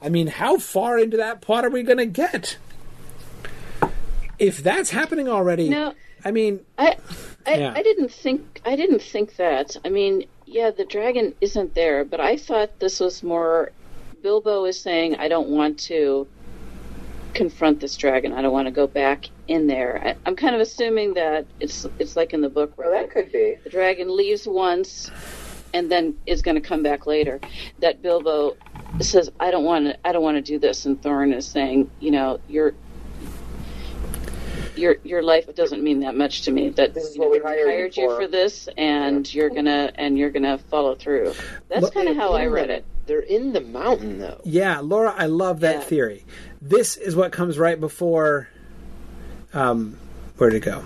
I 0.00 0.08
mean, 0.08 0.26
how 0.28 0.56
far 0.58 0.98
into 0.98 1.16
that 1.18 1.40
plot 1.42 1.64
are 1.64 1.70
we 1.70 1.82
going 1.82 1.98
to 1.98 2.06
get? 2.06 2.56
If 4.38 4.62
that's 4.62 4.90
happening 4.90 5.28
already, 5.28 5.68
No. 5.68 5.92
I 6.24 6.30
mean, 6.30 6.60
I 6.78 6.96
I, 7.46 7.54
Yeah. 7.54 7.72
I 7.76 7.82
didn't 7.82 8.10
think 8.12 8.60
I 8.64 8.74
didn't 8.76 9.02
think 9.02 9.36
that. 9.36 9.76
I 9.84 9.88
mean, 9.88 10.24
yeah, 10.46 10.70
the 10.70 10.84
dragon 10.84 11.34
isn't 11.40 11.74
there, 11.74 12.04
but 12.04 12.20
I 12.20 12.36
thought 12.36 12.78
this 12.78 13.00
was 13.00 13.22
more 13.22 13.70
Bilbo 14.22 14.64
is 14.64 14.78
saying 14.80 15.16
I 15.16 15.28
don't 15.28 15.48
want 15.48 15.78
to 15.80 16.26
confront 17.34 17.80
this 17.80 17.96
dragon. 17.96 18.32
I 18.32 18.42
don't 18.42 18.52
want 18.52 18.66
to 18.66 18.72
go 18.72 18.86
back 18.86 19.26
in 19.48 19.66
there. 19.66 20.00
I, 20.04 20.16
I'm 20.26 20.36
kind 20.36 20.54
of 20.54 20.60
assuming 20.60 21.14
that 21.14 21.46
it's 21.60 21.86
it's 21.98 22.16
like 22.16 22.32
in 22.32 22.40
the 22.40 22.48
book 22.48 22.76
where 22.76 22.90
Well, 22.90 23.00
that 23.00 23.10
could 23.10 23.32
be. 23.32 23.56
the 23.64 23.70
dragon 23.70 24.14
leaves 24.16 24.46
once 24.46 25.10
and 25.74 25.90
then 25.90 26.16
is 26.26 26.42
going 26.42 26.54
to 26.54 26.60
come 26.60 26.82
back 26.82 27.06
later. 27.06 27.40
That 27.80 28.02
Bilbo 28.02 28.56
says 29.00 29.30
I 29.40 29.50
don't 29.50 29.64
want 29.64 29.86
to 29.86 30.06
I 30.06 30.12
don't 30.12 30.22
want 30.22 30.36
to 30.36 30.42
do 30.42 30.58
this 30.58 30.84
and 30.86 31.00
Thorin 31.00 31.34
is 31.34 31.46
saying, 31.46 31.90
you 32.00 32.10
know, 32.10 32.40
you're 32.48 32.74
your 34.76 34.96
your 35.04 35.22
life 35.22 35.54
doesn't 35.54 35.82
mean 35.82 36.00
that 36.00 36.14
much 36.16 36.42
to 36.42 36.50
me. 36.50 36.70
That 36.70 36.94
This 36.94 37.04
is 37.04 37.18
what 37.18 37.26
know, 37.26 37.30
we 37.32 37.38
hired 37.40 37.58
you 37.58 37.66
hired 37.66 37.96
you 37.96 38.08
for. 38.08 38.20
for 38.22 38.26
this, 38.26 38.68
and 38.78 39.32
you're 39.34 39.50
gonna 39.50 39.92
and 39.96 40.16
you're 40.18 40.30
gonna 40.30 40.56
follow 40.58 40.94
through. 40.94 41.34
That's 41.68 41.90
kind 41.90 42.08
of 42.08 42.16
how 42.16 42.32
I 42.32 42.46
read 42.46 42.70
it. 42.70 42.84
They're 43.06 43.20
in 43.20 43.52
the 43.52 43.60
mountain, 43.60 44.18
though. 44.18 44.40
Yeah, 44.44 44.80
Laura, 44.80 45.14
I 45.16 45.26
love 45.26 45.60
that 45.60 45.76
Yeah. 45.76 45.80
theory. 45.82 46.24
This 46.60 46.96
is 46.96 47.16
what 47.16 47.32
comes 47.32 47.58
right 47.58 47.78
before. 47.80 48.48
Um, 49.52 49.98
where'd 50.38 50.54
it 50.54 50.60
go? 50.60 50.82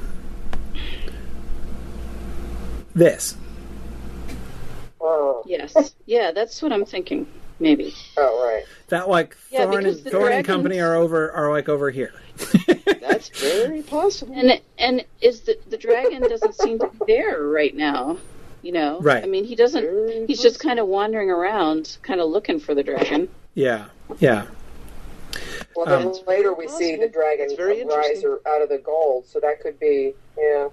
This. 2.94 3.36
Oh, 5.00 5.42
Yes, 5.46 5.94
yeah, 6.06 6.32
that's 6.32 6.60
what 6.62 6.72
I'm 6.72 6.84
thinking. 6.84 7.26
Maybe. 7.58 7.94
oh 8.18 8.44
right. 8.46 8.64
That 8.88 9.08
like 9.08 9.34
Yeah, 9.50 9.64
Thorin, 9.66 9.78
because 9.78 9.96
and, 9.98 10.06
the 10.06 10.10
Thorin 10.10 10.32
and 10.38 10.46
company 10.46 10.78
are 10.80 10.94
over 10.94 11.30
are 11.32 11.50
like 11.50 11.68
over 11.70 11.90
here. 11.90 12.12
That's 13.00 13.30
very 13.30 13.80
possible. 13.96 14.34
And 14.36 14.60
and 14.78 15.04
is 15.22 15.40
the 15.42 15.56
the 15.70 15.78
dragon 15.78 16.20
doesn't 16.22 16.54
seem 16.54 16.78
to 16.80 16.88
be 16.88 16.98
there 17.14 17.42
right 17.44 17.74
now. 17.74 18.18
You 18.66 18.72
know, 18.72 18.98
Right. 19.00 19.22
I 19.22 19.28
mean, 19.28 19.44
he 19.44 19.54
doesn't. 19.54 20.26
He's 20.26 20.42
just 20.42 20.58
kind 20.58 20.80
of 20.80 20.88
wandering 20.88 21.30
around, 21.30 21.98
kind 22.02 22.20
of 22.20 22.28
looking 22.28 22.58
for 22.58 22.74
the 22.74 22.82
dragon. 22.82 23.28
Yeah, 23.54 23.84
yeah, 24.18 24.46
Well, 25.76 25.86
then 25.86 26.08
Um, 26.08 26.14
later 26.26 26.52
we 26.52 26.66
see 26.66 26.96
the 26.96 27.06
dragon 27.08 27.48
rise 27.88 28.24
or- 28.24 28.40
out 28.44 28.62
of 28.62 28.68
the 28.68 28.78
gold, 28.78 29.24
so 29.26 29.38
that 29.38 29.60
could 29.60 29.78
be 29.78 30.14
yeah. 30.36 30.68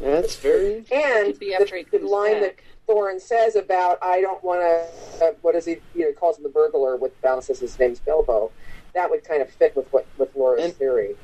That's 0.00 0.36
very. 0.36 0.84
And 0.92 1.26
Could 1.32 1.38
be 1.40 1.54
after 1.54 1.76
the, 1.76 1.82
the 1.90 1.98
comes 1.98 2.10
line 2.10 2.40
back. 2.40 2.62
that 2.86 2.94
Thorin 2.94 3.20
says 3.20 3.56
about 3.56 3.98
I 4.00 4.20
don't 4.20 4.42
want 4.44 4.60
to. 4.60 5.26
Uh, 5.44 5.52
does 5.52 5.64
he? 5.64 5.78
You 5.96 6.02
know, 6.02 6.06
he 6.08 6.12
calls 6.12 6.36
him 6.38 6.44
the 6.44 6.48
burglar. 6.50 6.94
With 6.96 7.20
Val 7.20 7.42
says 7.42 7.58
his 7.58 7.76
name's 7.80 7.98
Bilbo. 7.98 8.52
That 8.94 9.10
would 9.10 9.24
kind 9.24 9.42
of 9.42 9.50
fit 9.50 9.74
with 9.74 9.92
what 9.92 10.06
with 10.18 10.34
Laura's 10.36 10.66
And- 10.66 10.74
theory. 10.76 11.16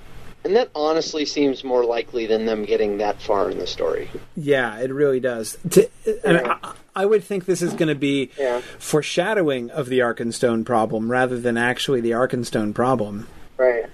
And 0.45 0.57
that 0.57 0.71
honestly 0.75 1.25
seems 1.27 1.63
more 1.65 1.85
likely 1.85 2.27
than 2.27 2.47
them 2.47 2.65
getting 2.65 2.99
that 2.99 3.21
far 3.21 3.51
in 3.51 3.59
the 3.59 3.67
story. 3.67 4.11
yeah. 4.37 4.79
It 4.79 4.91
really 4.93 5.21
does. 5.21 5.59
To, 5.71 5.89
and 6.25 6.39
I, 6.39 6.73
I 6.97 7.05
would 7.07 7.23
think 7.25 7.45
this 7.45 7.61
is 7.61 7.73
going 7.75 7.89
to 7.89 7.95
be 7.95 8.31
Yeah. 8.39 8.61
foreshadowing 8.79 9.71
of 9.71 9.89
the 9.89 9.99
Arkenstone 9.99 10.65
problem 10.65 11.11
rather 11.11 11.39
than 11.39 11.57
actually 11.59 12.01
the 12.01 12.13
Arkenstone 12.13 12.75
problem. 12.75 13.29
Right 13.59 13.85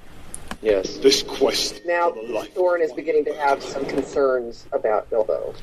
Yes. 0.63 0.97
This 0.99 1.23
quest 1.23 1.83
now, 1.85 2.11
for 2.13 2.27
the 2.27 2.33
life 2.33 2.55
Thorin 2.55 2.81
is 2.81 2.93
beginning 2.93 3.25
to 3.27 3.35
have 3.35 3.63
some 3.63 3.85
concerns 3.85 4.65
about 4.73 5.09
Bilbo. 5.11 5.55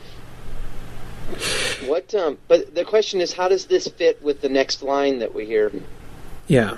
What? 1.86 2.14
Um. 2.14 2.38
But 2.48 2.76
the 2.76 2.86
question 2.86 3.20
is, 3.22 3.34
how 3.34 3.48
does 3.48 3.66
this 3.66 3.88
fit 3.88 4.22
with 4.22 4.42
the 4.42 4.50
next 4.50 4.84
line 4.84 5.20
that 5.20 5.34
we 5.34 5.46
hear? 5.46 5.72
Yeah. 6.48 6.78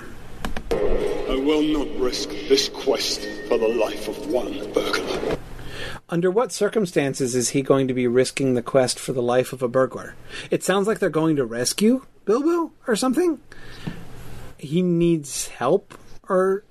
Will 1.46 1.62
not 1.62 2.00
risk 2.00 2.30
this 2.48 2.68
quest 2.68 3.20
for 3.46 3.56
the 3.56 3.68
life 3.68 4.08
of 4.08 4.26
one 4.26 4.72
burglar. 4.72 5.38
Under 6.08 6.28
what 6.28 6.50
circumstances 6.50 7.36
is 7.36 7.50
he 7.50 7.62
going 7.62 7.86
to 7.86 7.94
be 7.94 8.08
risking 8.08 8.54
the 8.54 8.62
quest 8.62 8.98
for 8.98 9.12
the 9.12 9.22
life 9.22 9.52
of 9.52 9.62
a 9.62 9.68
burglar? 9.68 10.16
It 10.50 10.64
sounds 10.64 10.88
like 10.88 10.98
they're 10.98 11.08
going 11.08 11.36
to 11.36 11.44
rescue 11.44 12.04
Bilbo 12.24 12.72
or 12.88 12.96
something. 12.96 13.38
He 14.58 14.82
needs 14.82 15.46
help, 15.46 15.96
or 16.28 16.64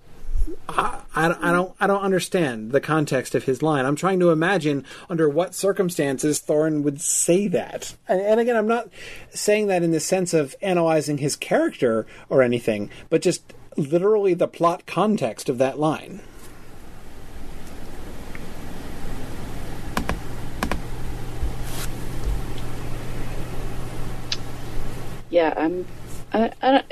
I, 0.68 1.00
I, 1.16 1.28
I 1.40 1.52
don't 1.54 1.74
I 1.80 1.88
don't 1.88 2.04
understand 2.04 2.74
the 2.74 2.82
context 2.82 3.34
of 3.34 3.46
his 3.46 3.64
line. 3.64 3.86
I'm 3.86 3.96
trying 3.96 4.20
to 4.20 4.32
imagine 4.32 4.84
under 5.10 5.30
what 5.30 5.56
circumstances 5.56 6.42
Thorin 6.42 6.84
would 6.84 7.00
say 7.00 7.48
that. 7.48 7.96
And, 8.10 8.20
and 8.20 8.40
again, 8.42 8.58
I'm 8.58 8.68
not 8.68 8.90
saying 9.30 9.68
that 9.68 9.84
in 9.84 9.92
the 9.92 10.02
sense 10.02 10.34
of 10.34 10.54
analyzing 10.62 11.20
his 11.20 11.38
character 11.38 12.06
or 12.28 12.42
anything, 12.42 12.90
but 13.10 13.22
just 13.22 13.54
literally 13.76 14.34
the 14.34 14.48
plot 14.48 14.86
context 14.86 15.50
of 15.50 15.58
that 15.58 15.80
line. 15.80 16.22
Yeah, 25.30 25.54
I'm. 25.58 25.86
I, 26.32 26.52
I 26.62 26.72
don't, 26.72 26.86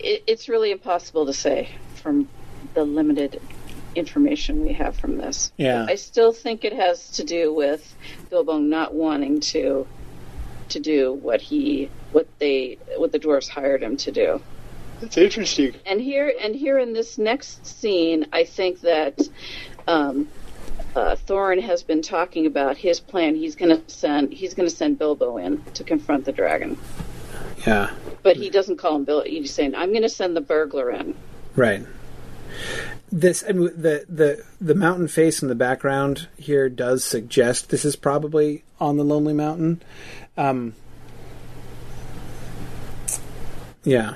it, 0.00 0.24
it's 0.26 0.48
really 0.48 0.72
impossible 0.72 1.26
to 1.26 1.32
say 1.32 1.68
from 2.02 2.28
the 2.74 2.84
limited 2.84 3.40
information 3.94 4.62
we 4.62 4.72
have 4.74 4.96
from 4.96 5.16
this. 5.18 5.52
Yeah. 5.56 5.86
I 5.88 5.94
still 5.94 6.32
think 6.32 6.64
it 6.64 6.72
has 6.72 7.10
to 7.12 7.24
do 7.24 7.52
with 7.52 7.94
Bilbo 8.30 8.58
not 8.58 8.94
wanting 8.94 9.40
to 9.40 9.86
to 10.68 10.80
do 10.80 11.12
what 11.12 11.40
he 11.40 11.88
what 12.12 12.26
they 12.38 12.78
what 12.96 13.12
the 13.12 13.18
dwarves 13.18 13.48
hired 13.48 13.82
him 13.82 13.96
to 13.98 14.10
do. 14.10 14.40
That's 15.00 15.16
interesting. 15.18 15.74
And 15.84 16.00
here 16.00 16.32
and 16.40 16.54
here 16.54 16.78
in 16.78 16.92
this 16.92 17.18
next 17.18 17.66
scene, 17.66 18.26
I 18.32 18.44
think 18.44 18.80
that 18.80 19.20
um, 19.86 20.28
uh, 20.94 21.16
Thorin 21.26 21.60
has 21.62 21.82
been 21.82 22.00
talking 22.02 22.46
about 22.46 22.76
his 22.78 22.98
plan. 23.00 23.34
He's 23.34 23.56
going 23.56 23.76
to 23.76 23.82
send 23.92 24.32
he's 24.32 24.54
going 24.54 24.68
to 24.68 24.74
send 24.74 24.98
Bilbo 24.98 25.36
in 25.36 25.62
to 25.74 25.84
confront 25.84 26.24
the 26.24 26.32
dragon, 26.32 26.78
Yeah. 27.66 27.90
but 28.22 28.36
he 28.36 28.48
doesn't 28.48 28.78
call 28.78 28.96
him 28.96 29.04
Bilbo. 29.04 29.26
He's 29.28 29.52
saying, 29.52 29.74
"I'm 29.74 29.90
going 29.90 30.02
to 30.02 30.08
send 30.08 30.34
the 30.34 30.40
burglar 30.40 30.90
in." 30.90 31.14
Right. 31.54 31.84
This 33.12 33.44
I 33.46 33.52
mean, 33.52 33.66
the 33.76 34.04
the 34.08 34.42
the 34.60 34.74
mountain 34.74 35.08
face 35.08 35.42
in 35.42 35.48
the 35.48 35.54
background 35.54 36.28
here 36.38 36.68
does 36.70 37.04
suggest 37.04 37.68
this 37.68 37.84
is 37.84 37.96
probably 37.96 38.64
on 38.80 38.96
the 38.96 39.04
Lonely 39.04 39.34
Mountain. 39.34 39.82
Um, 40.38 40.74
yeah, 43.84 44.14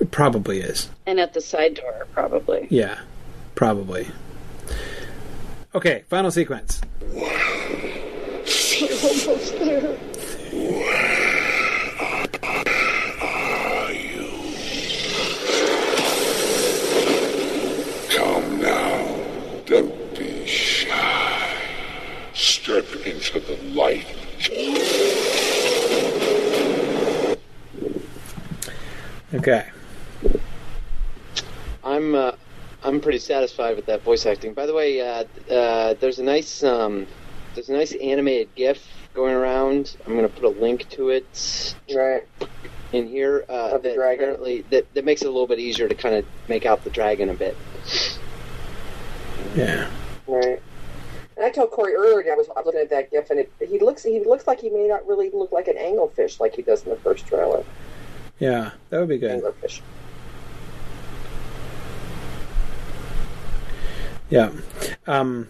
it 0.00 0.10
probably 0.10 0.60
is. 0.60 0.88
And 1.06 1.20
at 1.20 1.34
the 1.34 1.40
side 1.40 1.74
door, 1.74 2.06
probably. 2.12 2.66
Yeah, 2.70 2.98
probably. 3.54 4.08
Okay, 5.74 6.04
final 6.08 6.30
sequence. 6.30 6.80
almost 9.02 9.58
there. 9.58 9.98
Come 18.10 18.60
now. 18.60 19.20
Don't 19.66 20.18
be 20.18 20.46
shy. 20.46 21.56
Step 22.34 22.84
into 23.06 23.40
the 23.40 23.56
light. 23.72 24.06
Okay. 29.34 29.66
I'm 31.84 32.14
uh, 32.14 32.32
I'm 32.84 33.00
pretty 33.00 33.18
satisfied 33.18 33.76
with 33.76 33.86
that 33.86 34.02
voice 34.02 34.26
acting. 34.26 34.54
By 34.54 34.66
the 34.66 34.74
way, 34.74 35.00
uh, 35.00 35.24
uh, 35.52 35.94
there's 36.00 36.18
a 36.18 36.22
nice 36.22 36.62
um, 36.62 37.06
there's 37.54 37.68
a 37.68 37.72
nice 37.72 37.92
animated 37.92 38.54
GIF 38.54 38.84
going 39.14 39.34
around. 39.34 39.96
I'm 40.06 40.14
going 40.16 40.28
to 40.28 40.34
put 40.34 40.44
a 40.44 40.60
link 40.60 40.88
to 40.90 41.10
it 41.10 41.74
Right. 41.94 42.22
in 42.92 43.06
here. 43.06 43.44
Uh, 43.48 43.72
Of 43.74 43.82
the 43.82 43.90
that 43.90 43.94
dragon. 43.96 44.24
apparently 44.24 44.64
that, 44.70 44.92
that 44.94 45.04
makes 45.04 45.22
it 45.22 45.26
a 45.26 45.30
little 45.30 45.46
bit 45.46 45.58
easier 45.58 45.88
to 45.88 45.94
kind 45.94 46.14
of 46.14 46.24
make 46.48 46.64
out 46.66 46.82
the 46.84 46.90
dragon 46.90 47.28
a 47.28 47.34
bit. 47.34 47.56
Yeah. 49.54 49.90
Right. 50.26 50.62
And 51.36 51.44
I 51.46 51.50
told 51.50 51.70
Corey 51.70 51.94
earlier 51.94 52.32
I 52.32 52.36
was, 52.36 52.48
looking 52.64 52.80
at 52.80 52.90
that 52.90 53.10
gif, 53.10 53.30
and 53.30 53.40
it, 53.40 53.52
he 53.60 53.78
looks 53.78 54.02
he 54.02 54.20
looks 54.24 54.46
like 54.46 54.60
he 54.60 54.70
may 54.70 54.86
not 54.86 55.06
really 55.06 55.30
look 55.30 55.52
like 55.52 55.68
an 55.68 55.76
anglefish 55.76 56.40
like 56.40 56.54
he 56.54 56.62
does 56.62 56.84
in 56.84 56.90
the 56.90 56.96
first 56.96 57.26
trailer. 57.26 57.64
Yeah, 58.38 58.70
that 58.90 58.98
would 59.00 59.08
be 59.08 59.18
good. 59.18 59.42
Anglerfish. 59.42 59.80
Yeah. 64.32 64.50
Um, 65.06 65.46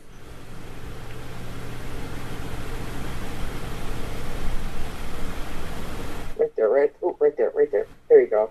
Right 6.36 6.56
there, 6.56 6.68
right, 6.68 6.92
oh, 7.00 7.16
right 7.20 7.36
there, 7.36 7.52
right 7.54 7.70
there. 7.70 7.86
There 8.08 8.20
you 8.20 8.26
go. 8.26 8.50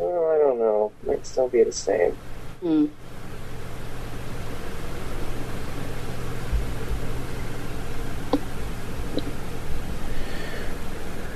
Oh, 0.00 0.34
I 0.34 0.38
don't 0.38 0.58
know. 0.58 0.90
Might 1.06 1.24
still 1.24 1.48
be 1.48 1.62
the 1.62 1.70
same. 1.70 2.16
Hmm. 2.60 2.86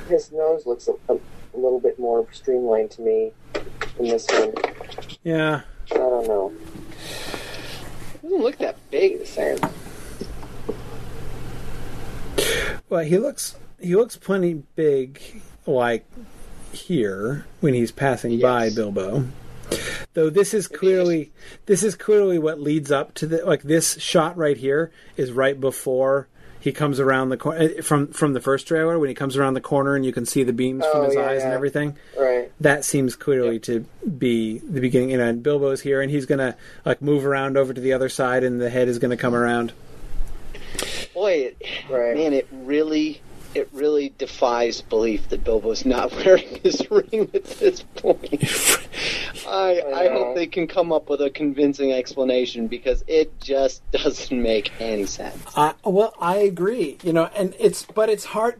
His 0.09 0.29
nose 0.33 0.65
looks 0.65 0.89
a, 0.89 0.93
a, 1.07 1.15
a 1.15 1.57
little 1.57 1.79
bit 1.79 1.97
more 1.97 2.27
streamlined 2.33 2.91
to 2.91 3.01
me 3.01 3.31
in 3.97 4.05
this 4.09 4.27
one. 4.29 4.53
yeah. 5.23 5.61
I 5.91 5.95
don't 5.95 6.27
know. 6.27 6.51
Doesn't 8.33 8.43
look 8.43 8.57
that 8.57 8.77
big 8.89 9.19
the 9.19 9.25
same. 9.25 9.57
Well, 12.89 13.03
he 13.03 13.17
looks 13.17 13.55
he 13.79 13.95
looks 13.95 14.15
plenty 14.15 14.55
big, 14.75 15.21
like 15.65 16.05
here 16.71 17.45
when 17.59 17.73
he's 17.73 17.91
passing 17.91 18.39
by 18.39 18.69
Bilbo. 18.69 19.27
Though 20.13 20.29
this 20.29 20.53
is 20.53 20.67
clearly 20.67 21.31
this 21.65 21.83
is 21.83 21.95
clearly 21.95 22.37
what 22.37 22.59
leads 22.59 22.91
up 22.91 23.13
to 23.15 23.27
the 23.27 23.45
like 23.45 23.63
this 23.63 23.99
shot 23.99 24.37
right 24.37 24.57
here 24.57 24.91
is 25.17 25.31
right 25.31 25.59
before 25.59 26.27
he 26.63 26.71
comes 26.71 27.01
around 27.01 27.27
the 27.27 27.35
corner 27.35 27.59
eh, 27.59 27.81
from 27.81 28.07
from 28.07 28.31
the 28.31 28.39
first 28.39 28.67
trailer 28.67 28.97
when 28.97 29.09
he 29.09 29.13
comes 29.15 29.35
around 29.35 29.53
the 29.53 29.59
corner 29.61 29.95
and 29.97 30.05
you 30.05 30.13
can 30.13 30.25
see 30.25 30.43
the 30.43 30.53
beams 30.53 30.85
from 30.85 31.01
Oh, 31.01 31.03
his 31.03 31.15
yeah, 31.15 31.25
eyes 31.27 31.43
and 31.43 31.51
everything. 31.51 31.97
Right. 32.17 32.49
That 32.61 32.85
seems 32.85 33.17
clearly 33.17 33.59
to 33.59 33.81
be 34.17 34.59
the 34.59 34.79
beginning. 34.79 35.09
You 35.09 35.17
know, 35.17 35.25
and 35.27 35.43
Bilbo's 35.43 35.81
here 35.81 36.01
and 36.01 36.09
he's 36.09 36.25
gonna 36.25 36.55
like 36.85 37.01
move 37.01 37.25
around 37.25 37.57
over 37.57 37.73
to 37.73 37.81
the 37.81 37.91
other 37.91 38.07
side 38.07 38.45
and 38.45 38.61
the 38.61 38.69
head 38.69 38.87
is 38.87 38.97
gonna 38.97 39.17
come 39.17 39.35
around. 39.35 39.73
Boy, 41.13 41.53
it, 41.53 41.57
Right. 41.89 42.15
man, 42.15 42.31
it 42.33 42.47
really, 42.51 43.21
it 43.55 43.69
really 43.71 44.13
defies 44.17 44.81
belief 44.81 45.29
that 45.29 45.43
Bilbo's 45.43 45.85
not 45.85 46.11
wearing 46.25 46.59
his 46.63 46.81
ring 46.89 47.29
at 47.33 47.43
this 47.43 47.83
point. 47.95 48.43
I, 49.47 49.81
I 49.81 50.07
know. 50.07 50.25
hope 50.25 50.35
they 50.35 50.47
can 50.47 50.67
come 50.67 50.91
up 50.91 51.09
with 51.09 51.21
a 51.21 51.29
convincing 51.29 51.91
explanation 51.91 52.67
because 52.67 53.03
it 53.07 53.39
just 53.39 53.83
doesn't 53.91 54.41
make 54.41 54.71
any 54.79 55.05
sense. 55.05 55.41
Uh, 55.55 55.73
well, 55.83 56.13
I 56.19 56.37
agree. 56.37 56.97
You 57.03 57.13
know, 57.13 57.29
and 57.35 57.55
it's 57.59 57.85
but 57.85 58.09
it's 58.09 58.25
hard. 58.25 58.55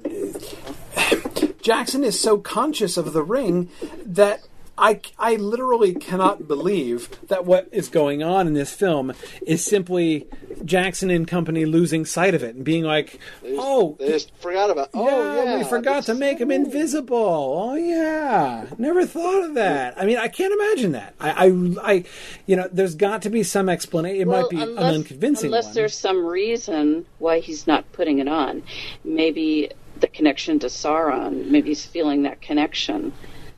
Jackson 1.62 2.04
is 2.04 2.20
so 2.20 2.38
conscious 2.38 2.98
of 2.98 3.14
the 3.14 3.24
ring 3.24 3.70
that 4.06 4.42
I 4.78 5.00
I 5.20 5.36
literally 5.36 5.94
cannot 5.94 6.48
believe 6.48 7.10
that 7.28 7.46
what 7.46 7.70
is 7.72 7.90
going 7.90 8.24
on 8.24 8.48
in 8.48 8.54
this 8.54 8.74
film 8.74 9.14
is 9.46 9.64
simply 9.64 10.28
Jackson 10.66 11.12
and 11.12 11.28
company 11.28 11.66
losing 11.66 12.06
sight 12.06 12.34
of 12.34 12.42
it 12.44 12.56
and 12.56 12.66
being 12.66 12.84
like, 12.84 13.20
"Oh, 13.44 13.96
They 14.00 14.08
just 14.10 14.36
forgot 14.38 14.72
about. 14.72 14.90
Oh 14.94 15.36
yeah, 15.36 15.44
yeah, 15.44 15.58
we 15.60 15.64
forgot 15.64 16.06
to 16.06 16.16
make 16.16 16.40
him 16.40 16.50
invisible. 16.50 17.18
Oh 17.18 17.76
yeah, 17.76 18.66
never 18.80 19.06
thought 19.06 19.44
of 19.44 19.54
that. 19.56 19.94
I 19.98 20.06
mean, 20.06 20.18
I 20.18 20.28
can't 20.28 20.54
imagine 20.54 20.94
that. 20.94 21.14
I, 21.20 21.48
I, 21.48 21.92
I 21.94 22.04
you 22.48 22.56
know, 22.56 22.68
there's 22.72 22.96
got 22.96 23.22
to 23.24 23.30
be 23.30 23.44
some 23.44 23.70
explanation. 23.70 24.22
It 24.22 24.28
might 24.28 24.50
be 24.50 24.62
an 24.62 24.78
unconvincing 24.78 25.48
unless 25.48 25.66
one. 25.66 25.74
there's 25.76 25.96
some 25.96 26.26
reason 26.26 27.06
why 27.20 27.40
he's 27.40 27.68
not 27.68 27.92
putting 27.92 28.18
it 28.20 28.28
on. 28.28 28.64
Maybe 29.04 29.70
the 30.00 30.08
connection 30.08 30.60
to 30.60 30.68
Sauron. 30.68 31.50
Maybe 31.50 31.70
he's 31.70 31.86
feeling 31.86 32.24
that 32.24 32.42
connection. 32.42 33.14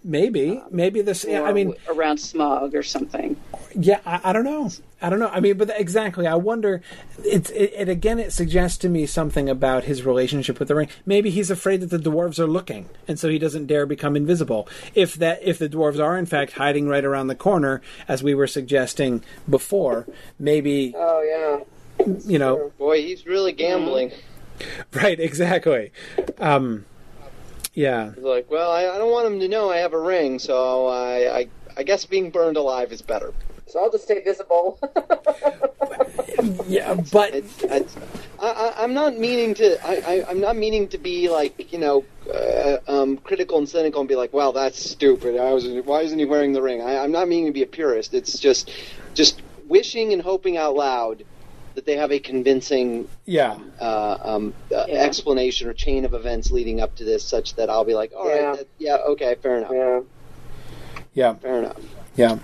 Maybe, 0.07 0.61
maybe 0.69 1.01
this. 1.01 1.25
I 1.27 1.51
mean, 1.51 1.73
around 1.89 2.17
Smaug 2.19 2.75
or 2.75 2.83
something. 2.83 3.35
Yeah, 3.73 4.01
I, 4.05 4.21
I 4.25 4.33
don't 4.33 4.43
know. 4.43 4.69
I 5.01 5.09
don't 5.09 5.17
know. 5.17 5.29
I 5.29 5.39
mean, 5.39 5.57
but 5.57 5.71
exactly. 5.75 6.27
I 6.27 6.35
wonder. 6.35 6.83
It's 7.23 7.49
it, 7.49 7.73
it 7.75 7.89
again. 7.89 8.19
It 8.19 8.31
suggests 8.31 8.77
to 8.79 8.89
me 8.89 9.07
something 9.07 9.49
about 9.49 9.85
his 9.85 10.03
relationship 10.03 10.59
with 10.59 10.67
the 10.67 10.75
ring. 10.75 10.89
Maybe 11.07 11.31
he's 11.31 11.49
afraid 11.49 11.81
that 11.81 11.89
the 11.89 11.97
dwarves 11.97 12.37
are 12.37 12.45
looking, 12.45 12.87
and 13.07 13.17
so 13.19 13.29
he 13.29 13.39
doesn't 13.39 13.65
dare 13.65 13.87
become 13.87 14.15
invisible. 14.15 14.69
If 14.93 15.15
that, 15.15 15.39
if 15.41 15.57
the 15.57 15.67
dwarves 15.67 15.99
are 15.99 16.15
in 16.19 16.27
fact 16.27 16.53
hiding 16.53 16.87
right 16.87 17.03
around 17.03 17.25
the 17.25 17.35
corner, 17.35 17.81
as 18.07 18.21
we 18.21 18.35
were 18.35 18.45
suggesting 18.47 19.23
before, 19.49 20.05
maybe 20.37 20.93
Oh 20.95 21.63
yeah. 21.97 22.05
you 22.27 22.37
know, 22.37 22.71
Boy, 22.77 23.01
he's 23.01 23.25
really 23.25 23.53
gambling. 23.53 24.11
right? 24.93 25.19
Exactly. 25.19 25.91
Um, 26.39 26.85
yeah. 27.75 28.13
He's 28.13 28.23
like, 28.23 28.49
well, 28.49 28.71
I, 28.71 28.87
I 28.87 28.97
don't 28.97 29.11
want 29.11 29.27
him 29.27 29.39
to 29.39 29.47
know 29.47 29.69
I 29.69 29.77
have 29.77 29.93
a 29.93 29.99
ring, 29.99 30.39
so 30.39 30.87
I, 30.87 31.39
I, 31.39 31.47
I 31.77 31.83
guess 31.83 32.05
being 32.05 32.31
burned 32.31 32.57
alive 32.57 32.91
is 32.91 33.01
better. 33.01 33.33
So 33.67 33.79
I'll 33.79 33.91
just 33.91 34.05
stay 34.05 34.21
visible. 34.23 34.79
Yeah, 36.67 36.95
but 37.11 37.33
It's, 37.33 37.63
it's, 37.63 37.95
I, 38.39 38.47
I, 38.47 38.83
I'm 38.83 38.93
not 38.93 39.17
meaning 39.17 39.53
to. 39.55 39.85
I, 39.85 39.95
I, 39.95 40.29
I'm 40.29 40.39
not 40.39 40.55
meaning 40.55 40.87
to 40.89 40.97
be 40.97 41.29
like 41.29 41.71
you 41.71 41.79
know, 41.79 42.05
uh, 42.31 42.77
um, 42.87 43.17
critical 43.17 43.57
and 43.57 43.67
cynical 43.67 44.01
and 44.01 44.09
be 44.09 44.15
like, 44.15 44.33
"Well, 44.33 44.51
that's 44.51 44.77
stupid. 44.77 45.39
I 45.39 45.51
was, 45.53 45.67
why 45.85 46.01
isn't 46.01 46.17
he 46.17 46.25
wearing 46.25 46.53
the 46.53 46.61
ring?" 46.61 46.81
I, 46.81 46.97
I'm 46.97 47.11
not 47.11 47.27
meaning 47.27 47.47
to 47.47 47.51
be 47.51 47.63
a 47.63 47.67
purist. 47.67 48.13
It's 48.13 48.37
just, 48.39 48.71
just 49.13 49.41
wishing 49.67 50.13
and 50.13 50.21
hoping 50.21 50.57
out 50.57 50.75
loud 50.75 51.23
that 51.75 51.85
they 51.85 51.95
have 51.95 52.11
a 52.11 52.19
convincing 52.19 53.07
yeah. 53.25 53.57
uh, 53.79 54.17
um, 54.21 54.53
uh, 54.71 54.85
explanation 54.89 55.67
or 55.67 55.73
chain 55.73 56.05
of 56.05 56.13
events 56.13 56.51
leading 56.51 56.81
up 56.81 56.95
to 56.95 57.03
this, 57.03 57.23
such 57.23 57.55
that 57.55 57.69
I'll 57.69 57.85
be 57.85 57.93
like, 57.93 58.11
"All 58.17 58.27
right, 58.27 58.41
Yeah. 58.41 58.55
that, 58.55 58.67
yeah, 58.79 58.95
okay, 59.09 59.35
fair 59.41 59.57
enough, 59.57 59.71
yeah. 59.73 59.99
Yeah. 61.13 61.33
fair 61.35 61.59
enough." 61.59 61.77
Yeah. 62.15 62.37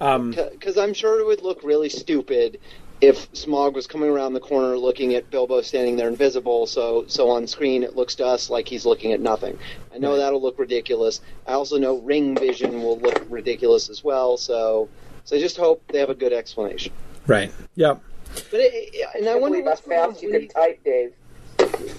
Um, 0.00 0.30
Because 0.32 0.76
I'm 0.78 0.94
sure 0.94 1.20
it 1.20 1.26
would 1.26 1.42
look 1.42 1.62
really 1.62 1.88
stupid 1.88 2.58
if 3.00 3.30
Smaug 3.32 3.74
was 3.74 3.86
coming 3.86 4.08
around 4.08 4.32
the 4.32 4.40
corner 4.40 4.78
looking 4.78 5.14
at 5.14 5.30
Bilbo 5.30 5.60
standing 5.62 5.96
there 5.96 6.08
invisible, 6.08 6.66
so 6.66 7.04
so 7.06 7.28
on 7.30 7.46
screen 7.46 7.82
it 7.82 7.96
looks 7.96 8.14
to 8.16 8.24
us 8.26 8.50
like 8.50 8.68
he's 8.68 8.86
looking 8.86 9.12
at 9.12 9.20
nothing. 9.20 9.58
I 9.94 9.98
know 9.98 10.16
that'll 10.16 10.40
look 10.40 10.58
ridiculous. 10.58 11.20
I 11.46 11.52
also 11.52 11.78
know 11.78 11.96
ring 11.98 12.36
vision 12.36 12.82
will 12.82 12.98
look 12.98 13.24
ridiculous 13.28 13.88
as 13.88 14.02
well, 14.04 14.36
so 14.36 14.88
so 15.24 15.36
I 15.36 15.40
just 15.40 15.56
hope 15.56 15.82
they 15.88 15.98
have 15.98 16.10
a 16.10 16.14
good 16.14 16.32
explanation. 16.32 16.92
right. 17.26 17.50
Yep. 17.76 18.00
But 18.50 18.60
it, 18.60 19.08
and 19.16 19.28
I 19.28 19.36
wonder 19.36 19.62
believe 19.62 19.64
how 19.64 19.70
what's 19.70 19.80
going 19.82 19.98
on 19.98 20.10
fast 20.10 20.22
you 20.22 20.30
when 20.30 20.40
can 20.40 20.48
type, 20.48 20.84
Dave. 20.84 21.12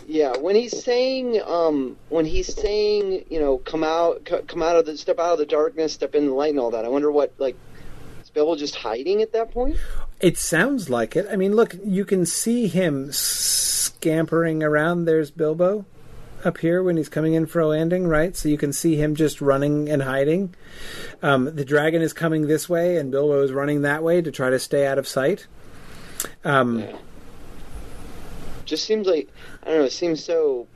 yeah, 0.07 0.37
when 0.37 0.55
he's 0.55 0.83
saying, 0.83 1.41
um, 1.45 1.97
when 2.09 2.25
he's 2.25 2.53
saying, 2.53 3.25
you 3.29 3.39
know, 3.39 3.57
come 3.59 3.83
out, 3.83 4.27
c- 4.29 4.41
come 4.47 4.61
out 4.61 4.75
of 4.75 4.85
the, 4.85 4.97
step 4.97 5.19
out 5.19 5.33
of 5.33 5.39
the 5.39 5.45
darkness, 5.45 5.93
step 5.93 6.15
in 6.15 6.27
the 6.27 6.33
light, 6.33 6.51
and 6.51 6.59
all 6.59 6.71
that. 6.71 6.85
I 6.85 6.89
wonder 6.89 7.11
what, 7.11 7.33
like, 7.37 7.55
is 8.21 8.29
Bilbo 8.29 8.55
just 8.55 8.75
hiding 8.75 9.21
at 9.21 9.33
that 9.33 9.51
point? 9.51 9.77
It 10.19 10.37
sounds 10.37 10.89
like 10.89 11.15
it. 11.15 11.27
I 11.29 11.35
mean, 11.35 11.55
look, 11.55 11.75
you 11.83 12.05
can 12.05 12.25
see 12.25 12.67
him 12.67 13.11
scampering 13.11 14.63
around. 14.63 15.05
There's 15.05 15.31
Bilbo 15.31 15.85
up 16.43 16.59
here 16.59 16.83
when 16.83 16.95
he's 16.95 17.09
coming 17.09 17.33
in 17.33 17.45
for 17.47 17.59
a 17.59 17.67
landing, 17.67 18.07
right? 18.07 18.35
So 18.35 18.47
you 18.47 18.57
can 18.57 18.71
see 18.71 18.95
him 18.95 19.15
just 19.15 19.41
running 19.41 19.89
and 19.89 20.03
hiding. 20.03 20.53
Um, 21.21 21.55
the 21.55 21.65
dragon 21.65 22.01
is 22.01 22.13
coming 22.13 22.47
this 22.47 22.69
way, 22.69 22.97
and 22.97 23.11
Bilbo 23.11 23.41
is 23.41 23.51
running 23.51 23.81
that 23.81 24.03
way 24.03 24.21
to 24.21 24.31
try 24.31 24.49
to 24.49 24.59
stay 24.59 24.85
out 24.85 24.97
of 24.97 25.07
sight. 25.07 25.47
Um, 26.43 26.83
Just 28.65 28.85
seems 28.85 29.07
like 29.07 29.29
I 29.63 29.67
don't 29.69 29.79
know. 29.79 29.85
It 29.85 29.91
seems 29.91 30.23
so, 30.23 30.67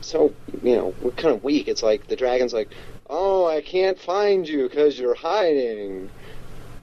so 0.00 0.32
you 0.62 0.76
know, 0.76 0.94
we're 1.02 1.10
kind 1.12 1.34
of 1.34 1.44
weak. 1.44 1.68
It's 1.68 1.82
like 1.82 2.06
the 2.08 2.16
dragon's 2.16 2.52
like, 2.52 2.70
oh, 3.08 3.46
I 3.46 3.60
can't 3.60 3.98
find 3.98 4.48
you 4.48 4.68
because 4.68 4.98
you're 4.98 5.14
hiding. 5.14 6.10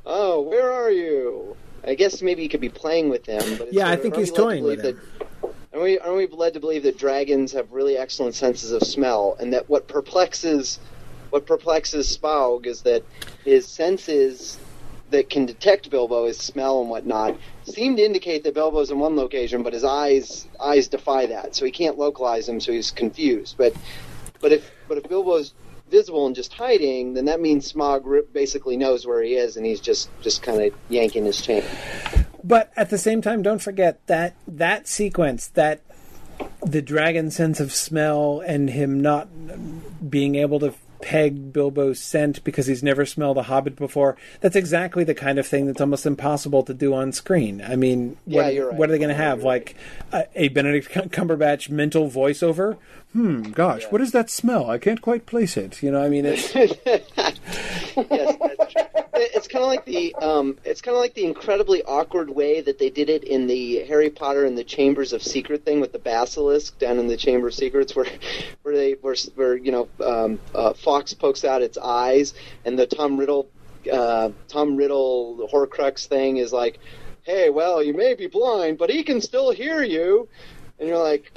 Oh, 0.06 0.42
where 0.42 0.72
are 0.72 0.92
you? 0.92 1.56
I 1.86 1.96
guess 1.96 2.22
maybe 2.22 2.44
you 2.44 2.50
could 2.50 2.62
be 2.62 2.70
playing 2.70 3.10
with 3.10 3.26
them, 3.26 3.42
but 3.58 3.68
it's 3.68 3.74
Yeah, 3.74 3.90
I 3.90 3.96
think 3.96 4.16
he's 4.16 4.32
toying 4.32 4.64
with 4.64 4.82
that- 4.82 4.98
Aren't 5.74 5.84
we, 5.86 6.00
aren't 6.00 6.18
we 6.18 6.28
led 6.28 6.54
to 6.54 6.60
believe 6.60 6.84
that 6.84 7.00
dragons 7.00 7.52
have 7.54 7.72
really 7.72 7.98
excellent 7.98 8.36
senses 8.36 8.72
of 8.72 8.84
smell, 8.84 9.36
and 9.40 9.52
that 9.54 9.68
what 9.70 9.88
perplexes 9.88 10.80
what 11.32 11.48
perplexes 11.48 12.16
Smaug 12.16 12.68
is 12.68 12.84
that 12.84 13.04
his 13.44 13.66
senses 13.66 14.60
that 15.10 15.32
can 15.32 15.48
detect 15.48 15.90
Bilbo, 15.90 16.28
his 16.28 16.38
smell 16.38 16.82
and 16.82 16.92
whatnot, 16.92 17.36
seem 17.66 17.96
to 17.98 18.04
indicate 18.04 18.44
that 18.44 18.54
Bilbo's 18.54 18.92
in 18.92 19.00
one 19.00 19.16
location, 19.16 19.64
but 19.64 19.74
his 19.74 19.84
eyes 19.84 20.48
eyes 20.60 20.88
defy 20.88 21.26
that, 21.28 21.56
so 21.56 21.66
he 21.66 21.72
can't 21.72 21.98
localize 21.98 22.48
him, 22.48 22.60
so 22.60 22.72
he's 22.72 22.92
confused. 22.92 23.56
But 23.58 23.76
but 24.40 24.52
if 24.52 24.72
but 24.88 24.98
if 24.98 25.04
Bilbo's 25.04 25.54
visible 25.90 26.26
and 26.26 26.36
just 26.36 26.54
hiding, 26.54 27.14
then 27.14 27.26
that 27.26 27.40
means 27.40 27.72
Smaug 27.72 28.34
basically 28.34 28.78
knows 28.78 29.06
where 29.06 29.22
he 29.22 29.36
is, 29.36 29.58
and 29.58 29.66
he's 29.66 29.80
just 29.80 30.10
just 30.22 30.42
kind 30.42 30.62
of 30.62 30.74
yanking 30.90 31.26
his 31.26 31.42
chain. 31.42 31.64
But 32.44 32.72
at 32.76 32.90
the 32.90 32.98
same 32.98 33.22
time, 33.22 33.42
don't 33.42 33.62
forget 33.62 34.06
that 34.08 34.36
that 34.48 34.88
sequence, 34.88 35.48
that 35.50 35.82
the 36.66 36.82
dragon 36.82 37.32
sense 37.32 37.60
of 37.60 37.72
smell 37.74 38.42
and 38.46 38.70
him 38.70 39.00
not 39.00 39.30
being 40.10 40.36
able 40.36 40.60
to 40.60 40.74
peg 41.04 41.52
Bilbo's 41.52 42.00
scent 42.00 42.42
because 42.46 42.66
he's 42.66 42.82
never 42.82 43.06
smelled 43.06 43.38
a 43.38 43.44
Hobbit 43.44 43.76
before. 43.76 44.16
That's 44.40 44.56
exactly 44.56 45.04
the 45.04 45.14
kind 45.14 45.38
of 45.38 45.46
thing 45.46 45.66
that's 45.68 45.82
almost 45.82 46.06
impossible 46.06 46.64
to 46.64 46.74
do 46.74 46.94
on 46.94 47.12
screen. 47.12 47.62
I 47.62 47.76
mean, 47.76 48.16
Yeah, 48.26 48.44
what, 48.44 48.54
you're 48.54 48.70
right. 48.70 48.78
what 48.78 48.90
are 48.90 48.94
they 48.94 49.00
going 49.00 49.10
to 49.10 49.16
have? 49.16 49.44
Like 49.44 49.76
a, 50.14 50.24
a 50.34 50.48
Benedict 50.48 50.90
Cumberbatch 51.12 51.70
mental 51.70 52.10
voiceover? 52.10 52.78
Hmm, 53.14 53.44
gosh, 53.52 53.86
what 53.86 54.00
does 54.00 54.12
that 54.12 54.32
smell? 54.32 54.72
I 54.72 54.80
can't 54.80 55.02
quite 55.02 55.28
place 55.28 55.56
it. 55.56 55.84
You 55.84 55.92
know, 55.92 56.04
I 56.04 56.10
mean, 56.10 56.26
it's. 56.26 56.54
yes. 56.56 58.38
It's 59.16 59.48
kind 59.48 59.64
of 59.64 59.70
like 59.70 59.86
the 59.86 60.16
um, 60.16 60.58
it's 60.64 60.82
kind 60.82 60.96
of 60.96 61.02
like 61.02 61.14
the 61.14 61.26
incredibly 61.26 61.84
awkward 61.84 62.32
way 62.32 62.62
that 62.62 62.80
they 62.80 62.90
did 62.90 63.10
it 63.10 63.24
in 63.24 63.46
the 63.46 63.84
Harry 63.84 64.10
Potter 64.10 64.46
and 64.46 64.58
the 64.58 64.64
Chambers 64.64 65.14
of 65.14 65.22
Secret 65.22 65.64
thing 65.64 65.80
with 65.80 65.92
the 65.92 66.00
basilisk 66.00 66.80
down 66.80 66.98
in 66.98 67.08
the 67.08 67.16
Chamber 67.16 67.48
of 67.48 67.54
Secrets, 67.54 67.96
where 67.96 68.08
where 68.64 68.76
they 68.76 68.94
where, 68.94 69.16
where 69.36 69.56
you 69.56 69.72
know 69.72 69.88
um, 70.04 70.40
uh, 70.56 70.74
Fawkes 70.74 71.14
pokes 71.14 71.46
out 71.46 71.62
its 71.62 71.78
eyes, 71.78 72.34
and 72.66 72.80
the 72.80 72.88
Tom 72.88 73.18
Riddle 73.18 73.48
uh, 73.92 74.32
Tom 74.48 74.76
Riddle 74.76 75.48
Horcrux 75.54 76.08
thing 76.08 76.38
is 76.38 76.52
like, 76.52 76.80
hey, 77.22 77.52
well, 77.52 77.84
you 77.84 77.94
may 77.94 78.16
be 78.16 78.26
blind, 78.26 78.80
but 78.80 78.90
he 78.90 79.04
can 79.04 79.22
still 79.22 79.52
hear 79.52 79.84
you, 79.84 80.28
and 80.80 80.90
you're 80.90 80.98
like. 80.98 81.32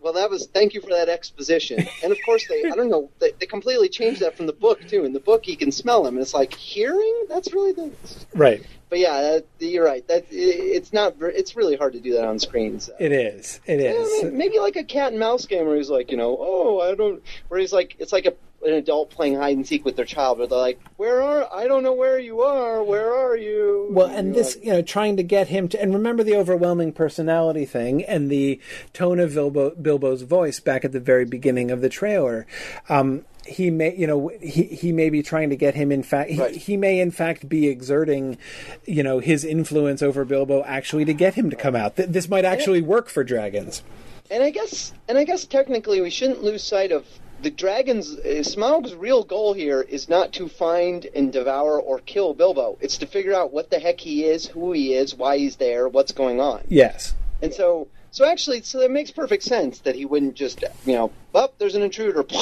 Well, 0.00 0.12
that 0.14 0.30
was 0.30 0.46
thank 0.46 0.74
you 0.74 0.80
for 0.80 0.90
that 0.90 1.08
exposition. 1.08 1.86
And 2.02 2.12
of 2.12 2.18
course, 2.24 2.46
they 2.48 2.64
I 2.70 2.74
don't 2.74 2.88
know 2.88 3.10
they, 3.18 3.32
they 3.38 3.46
completely 3.46 3.88
changed 3.88 4.20
that 4.20 4.36
from 4.36 4.46
the 4.46 4.52
book 4.52 4.86
too. 4.86 5.04
In 5.04 5.12
the 5.12 5.20
book, 5.20 5.44
he 5.44 5.56
can 5.56 5.72
smell 5.72 6.06
him, 6.06 6.14
and 6.14 6.22
it's 6.22 6.34
like 6.34 6.54
hearing. 6.54 7.24
That's 7.28 7.52
really 7.52 7.72
the. 7.72 7.90
Right. 8.34 8.64
But 8.90 9.00
yeah, 9.00 9.20
that, 9.20 9.44
you're 9.58 9.84
right. 9.84 10.06
That 10.08 10.24
it, 10.30 10.36
it's 10.36 10.92
not. 10.92 11.16
It's 11.20 11.56
really 11.56 11.76
hard 11.76 11.92
to 11.94 12.00
do 12.00 12.12
that 12.14 12.24
on 12.24 12.38
screen. 12.38 12.80
So. 12.80 12.94
It 12.98 13.12
is. 13.12 13.60
It 13.66 13.80
Yeah, 13.80 13.90
is. 13.90 14.24
may- 14.24 14.30
maybe 14.30 14.58
like 14.58 14.76
a 14.76 14.84
cat 14.84 15.10
and 15.10 15.18
mouse 15.20 15.44
game 15.46 15.66
where 15.66 15.76
he's 15.76 15.90
like, 15.90 16.10
you 16.10 16.16
know, 16.16 16.36
oh, 16.40 16.80
I 16.80 16.94
don't. 16.94 17.22
Where 17.48 17.60
he's 17.60 17.72
like, 17.72 17.96
it's 17.98 18.12
like 18.12 18.26
a, 18.26 18.32
an 18.66 18.74
adult 18.74 19.10
playing 19.10 19.36
hide 19.36 19.56
and 19.56 19.66
seek 19.66 19.84
with 19.84 19.96
their 19.96 20.04
child, 20.04 20.38
where 20.38 20.46
they're 20.46 20.58
like, 20.58 20.80
where 20.96 21.22
are? 21.22 21.48
I 21.52 21.68
don't 21.68 21.82
know 21.82 21.92
where 21.92 22.18
you 22.18 22.40
are. 22.42 22.82
Where 22.82 23.14
are 23.14 23.36
you? 23.36 23.86
Well, 23.90 24.08
and 24.08 24.34
this, 24.34 24.58
you 24.62 24.72
know, 24.72 24.82
trying 24.82 25.16
to 25.16 25.22
get 25.22 25.48
him 25.48 25.68
to, 25.68 25.80
and 25.80 25.94
remember 25.94 26.24
the 26.24 26.34
overwhelming 26.34 26.92
personality 26.92 27.64
thing 27.64 28.04
and 28.04 28.30
the 28.30 28.60
tone 28.92 29.20
of 29.20 29.34
Bilbo, 29.34 29.70
Bilbo's 29.70 30.22
voice 30.22 30.58
back 30.58 30.84
at 30.84 30.92
the 30.92 31.00
very 31.00 31.24
beginning 31.24 31.70
of 31.70 31.80
the 31.80 31.88
trailer. 31.88 32.46
Um, 32.88 33.24
he 33.46 33.70
may, 33.70 33.96
you 33.96 34.06
know, 34.06 34.28
he 34.42 34.64
he 34.64 34.92
may 34.92 35.08
be 35.08 35.22
trying 35.22 35.48
to 35.50 35.56
get 35.56 35.74
him. 35.74 35.90
In 35.90 36.02
fact, 36.02 36.30
he, 36.30 36.58
he 36.58 36.76
may 36.76 37.00
in 37.00 37.10
fact 37.10 37.48
be 37.48 37.68
exerting, 37.68 38.36
you 38.84 39.02
know, 39.02 39.20
his 39.20 39.44
influence 39.44 40.02
over 40.02 40.24
Bilbo 40.24 40.62
actually 40.64 41.06
to 41.06 41.14
get 41.14 41.34
him 41.34 41.48
to 41.48 41.56
come 41.56 41.74
out. 41.74 41.96
Th- 41.96 42.08
This 42.08 42.28
might 42.28 42.44
actually 42.44 42.82
work 42.82 43.08
for 43.08 43.24
dragons. 43.24 43.82
And 44.30 44.42
I 44.42 44.50
guess, 44.50 44.92
and 45.08 45.16
I 45.16 45.24
guess 45.24 45.46
technically, 45.46 46.02
we 46.02 46.10
shouldn't 46.10 46.42
lose 46.42 46.62
sight 46.62 46.92
of 46.92 47.06
the 47.42 47.50
dragons. 47.50 48.16
Uh, 48.16 48.42
Smaug's 48.42 48.94
real 48.94 49.22
goal 49.22 49.52
here 49.52 49.80
is 49.80 50.08
not 50.08 50.32
to 50.34 50.48
find 50.48 51.06
and 51.14 51.32
devour 51.32 51.80
or 51.80 51.98
kill 52.00 52.34
Bilbo. 52.34 52.78
It's 52.80 52.98
to 52.98 53.06
figure 53.06 53.34
out 53.34 53.52
what 53.52 53.70
the 53.70 53.78
heck 53.78 54.00
he 54.00 54.24
is, 54.24 54.46
who 54.46 54.72
he 54.72 54.94
is, 54.94 55.14
why 55.14 55.38
he's 55.38 55.56
there, 55.56 55.88
what's 55.88 56.12
going 56.12 56.40
on. 56.40 56.62
Yes. 56.68 57.14
And 57.40 57.54
so, 57.54 57.88
so 58.10 58.24
actually, 58.24 58.62
so 58.62 58.80
it 58.80 58.90
makes 58.90 59.10
perfect 59.10 59.42
sense 59.44 59.80
that 59.80 59.94
he 59.94 60.04
wouldn't 60.04 60.34
just, 60.34 60.64
you 60.84 60.94
know, 60.94 61.12
up 61.34 61.58
there's 61.58 61.74
an 61.74 61.82
intruder. 61.82 62.24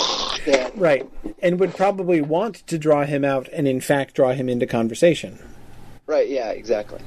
Right. 0.76 1.08
And 1.40 1.58
would 1.58 1.74
probably 1.74 2.20
want 2.20 2.66
to 2.68 2.78
draw 2.78 3.04
him 3.04 3.24
out 3.24 3.48
and 3.48 3.66
in 3.66 3.80
fact 3.80 4.14
draw 4.14 4.32
him 4.32 4.48
into 4.48 4.64
conversation. 4.66 5.40
Right? 6.06 6.28
Yeah, 6.28 6.50
exactly. 6.50 7.00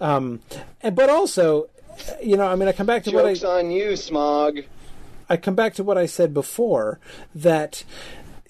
Um, 0.00 0.40
and, 0.80 0.96
but 0.96 1.10
also, 1.10 1.68
you 2.22 2.36
know, 2.36 2.46
I'm 2.46 2.58
going 2.58 2.72
to 2.72 2.76
come 2.76 2.86
back 2.86 3.04
to 3.04 3.10
what 3.10 3.26
I 3.26 3.34
Jokes 3.34 3.44
on 3.44 3.70
you, 3.70 3.88
Smaug. 3.88 4.64
I 5.32 5.38
come 5.38 5.54
back 5.54 5.72
to 5.74 5.82
what 5.82 5.96
I 5.96 6.04
said 6.04 6.34
before 6.34 7.00
that 7.34 7.84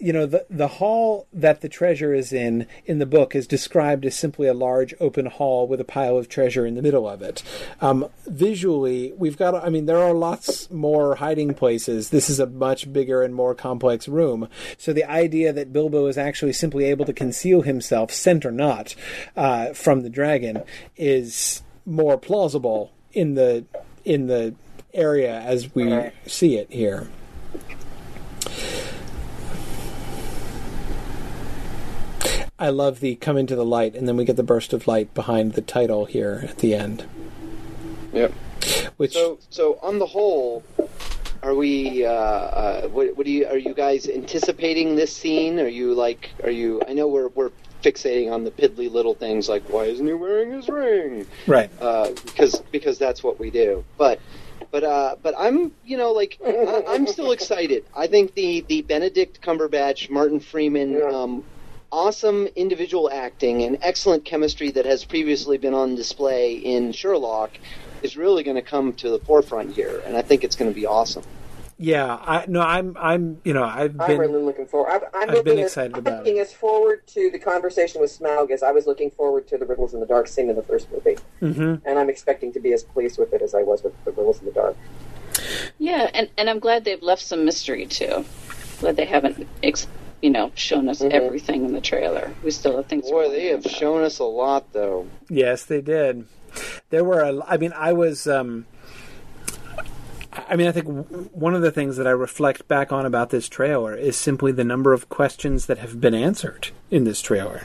you 0.01 0.13
know 0.13 0.27
the 0.27 0.45
the 0.51 0.67
hall 0.67 1.29
that 1.33 1.61
the 1.61 1.69
treasure 1.69 2.13
is 2.13 2.33
in 2.33 2.67
in 2.87 2.99
the 2.99 3.07
book 3.07 3.37
is 3.37 3.47
described 3.47 4.05
as 4.05 4.17
simply 4.17 4.49
a 4.49 4.53
large 4.53 4.93
open 4.99 5.27
hall 5.27 5.69
with 5.69 5.81
a 5.81 5.85
pile 5.85 6.19
of 6.19 6.29
treasure 6.29 6.67
in 6.67 6.75
the 6.75 6.83
middle 6.83 7.09
of 7.09 7.23
it. 7.23 7.45
Um, 7.81 8.09
visually, 8.27 9.13
we've 9.17 9.37
got 9.37 9.55
I 9.55 9.69
mean 9.69 9.87
there 9.87 10.03
are 10.03 10.13
lots 10.13 10.69
more 10.73 11.15
hiding 11.15 11.55
places. 11.55 12.11
This 12.11 12.29
is 12.29 12.41
a 12.41 12.47
much 12.47 12.93
bigger 12.93 13.23
and 13.23 13.33
more 13.33 13.55
complex 13.55 14.09
room. 14.09 14.49
So 14.77 14.93
the 14.93 15.05
idea 15.05 15.53
that 15.53 15.73
Bilbo 15.73 16.07
is 16.07 16.19
actually 16.19 16.53
simply 16.53 16.87
able 16.87 17.05
to 17.05 17.13
conceal 17.13 17.63
himself, 17.63 18.11
scent 18.11 18.45
or 18.45 18.51
not, 18.51 18.97
uh, 19.37 19.73
from 19.73 20.03
the 20.03 20.11
dragon 20.11 20.65
is 20.97 21.63
more 21.87 22.19
plausible 22.19 22.91
in 23.13 23.35
the 23.35 23.67
in 24.05 24.27
the 24.27 24.57
area 24.95 25.41
as 25.41 25.75
we 25.75 26.11
see 26.27 26.57
it 26.57 26.71
here. 26.71 27.09
I 32.59 32.69
love 32.69 33.01
the 33.01 33.17
come 33.17 33.37
into 33.37 33.57
the 33.57 33.65
light, 33.65 33.97
and 33.97 34.07
then 34.07 34.17
we 34.17 34.25
get 34.25 34.37
the 34.37 34.45
burst 34.45 34.73
of 34.73 34.87
light 34.87 35.13
behind 35.15 35.55
the 35.55 35.61
title 35.61 36.05
here 36.05 36.45
at 36.49 36.59
the 36.59 36.75
end. 36.75 37.05
Yep. 38.13 38.33
Which 38.99 39.15
so, 39.15 39.41
so 39.51 39.81
on 39.83 39.99
the 39.99 40.07
whole, 40.07 40.63
are 41.43 41.57
we? 41.57 42.07
Uh, 42.07 42.11
uh, 42.13 42.89
what, 42.89 43.17
what 43.17 43.27
do 43.27 43.33
you? 43.33 43.49
Are 43.49 43.59
you 43.59 43.75
guys 43.75 44.07
anticipating 44.07 44.95
this 44.95 45.13
scene? 45.13 45.59
Are 45.59 45.67
you 45.67 45.93
like? 45.93 46.31
Are 46.45 46.51
you? 46.51 46.81
I 46.87 46.93
know 46.93 47.09
we're 47.09 47.29
we're 47.29 47.51
fixating 47.83 48.31
on 48.31 48.45
the 48.45 48.51
piddly 48.53 48.89
little 48.89 49.15
things 49.15 49.49
like 49.49 49.69
why 49.69 49.87
isn't 49.87 50.07
he 50.07 50.13
wearing 50.13 50.53
his 50.53 50.69
ring? 50.69 51.27
Right. 51.49 51.69
Uh, 51.81 52.13
because 52.27 52.61
because 52.71 52.97
that's 52.97 53.25
what 53.25 53.41
we 53.41 53.51
do. 53.51 53.85
But 53.99 54.21
but 54.73 54.83
uh, 54.83 55.17
but 55.23 55.35
I'm 55.39 55.71
you 55.85 55.97
know 55.97 56.11
like 56.11 56.39
I, 56.45 56.83
I'm 56.89 57.07
still 57.07 57.31
excited. 57.31 57.85
I 57.95 58.09
think 58.09 58.35
the 58.35 58.65
the 58.67 58.83
Benedict 58.83 59.41
Cumberbatch, 59.41 60.11
Martin 60.11 60.41
Freeman. 60.41 61.01
Um, 61.01 61.45
Awesome 61.95 62.47
individual 62.57 63.11
acting 63.13 63.65
and 63.65 63.77
excellent 63.83 64.25
chemistry 64.25 64.71
that 64.71 64.87
has 64.87 65.05
previously 65.05 65.59
been 65.59 65.75
on 65.75 65.95
display 65.95 66.55
in 66.55 66.93
Sherlock 66.93 67.51
is 68.03 68.17
really 68.17 68.43
going 68.43 68.57
to 68.57 68.63
come 68.63 68.95
to 68.95 69.11
the 69.11 69.19
forefront 69.19 69.75
here, 69.75 70.03
and 70.07 70.17
I 70.17 70.23
think 70.23 70.43
it's 70.43 70.57
going 70.57 70.71
to 70.71 70.75
be 70.75 70.87
awesome. 70.87 71.23
Yeah, 71.83 72.17
I 72.21 72.45
no, 72.47 72.61
I'm 72.61 72.97
I'm 72.99 73.41
you 73.45 73.53
know 73.53 73.65
I've 73.65 74.01
I'm 74.01 74.07
been 74.07 74.19
really 74.19 74.43
looking 74.43 74.67
forward. 74.67 74.91
I'm, 74.93 75.01
I'm 75.15 75.29
I've 75.31 75.37
looking 75.37 75.45
been 75.45 75.59
as- 75.59 75.67
excited 75.73 75.93
I'm 75.95 75.99
about 76.01 76.19
looking 76.21 76.39
as 76.39 76.53
forward 76.53 77.07
to 77.09 77.31
the 77.31 77.39
conversation 77.39 78.01
with 78.01 78.17
Smaug 78.17 78.51
as 78.53 78.63
I 78.63 78.71
was 78.71 78.87
looking 78.87 79.11
forward 79.11 79.49
to 79.49 79.59
the 79.59 79.67
Riddles 79.67 79.93
in 79.93 80.01
the 80.01 80.07
Dark 80.07 80.29
scene 80.29 80.49
in 80.49 80.57
the 80.57 80.63
first 80.63 80.91
movie, 80.93 81.17
Mhm. 81.43 81.83
and 81.85 81.99
I'm 81.99 82.09
expecting 82.09 82.53
to 82.53 82.61
be 82.61 82.73
as 82.73 82.85
pleased 82.85 83.19
with 83.19 83.33
it 83.33 83.43
as 83.43 83.55
I 83.55 83.63
was 83.63 83.83
with 83.83 83.93
the 84.05 84.13
Riddles 84.13 84.39
in 84.41 84.47
the 84.47 84.53
Dark. 84.53 84.77
Yeah, 85.79 86.09
and, 86.15 86.29
and 86.39 86.49
I'm 86.49 86.59
glad 86.61 86.85
they've 86.85 87.03
left 87.03 87.23
some 87.23 87.45
mystery 87.45 87.87
too. 87.87 88.25
Glad 88.81 88.97
they 88.97 89.05
haven't, 89.07 89.47
ex- 89.63 89.89
you 90.21 90.31
know, 90.31 90.53
shown 90.55 90.89
us 90.89 91.01
everything 91.03 91.65
in 91.65 91.73
the 91.73 91.81
trailer. 91.81 92.33
We 92.45 92.51
still 92.53 92.77
have 92.77 92.87
things. 92.87 93.11
Boy, 93.11 93.29
they 93.31 93.47
have 93.47 93.65
shown 93.65 94.03
us 94.05 94.19
a 94.21 94.25
lot, 94.25 94.73
though. 94.73 95.07
Yes, 95.29 95.65
they 95.65 95.81
did. 95.81 96.27
There 96.91 97.03
were, 97.03 97.21
a, 97.21 97.43
I 97.47 97.57
mean, 97.57 97.73
I 97.75 97.93
was, 97.93 98.27
um, 98.27 98.67
I 100.33 100.57
mean, 100.57 100.67
I 100.67 100.73
think 100.73 100.87
one 101.33 101.55
of 101.55 101.63
the 101.63 101.71
things 101.71 101.97
that 101.97 102.07
I 102.07 102.11
reflect 102.11 102.67
back 102.67 102.91
on 102.93 103.05
about 103.05 103.31
this 103.31 103.49
trailer 103.49 103.95
is 103.95 104.17
simply 104.17 104.51
the 104.53 104.65
number 104.65 104.93
of 104.93 105.09
questions 105.09 105.67
that 105.67 105.79
have 105.79 106.01
been 106.01 106.15
answered 106.15 106.69
in 106.91 107.05
this 107.05 107.21
trailer. 107.21 107.63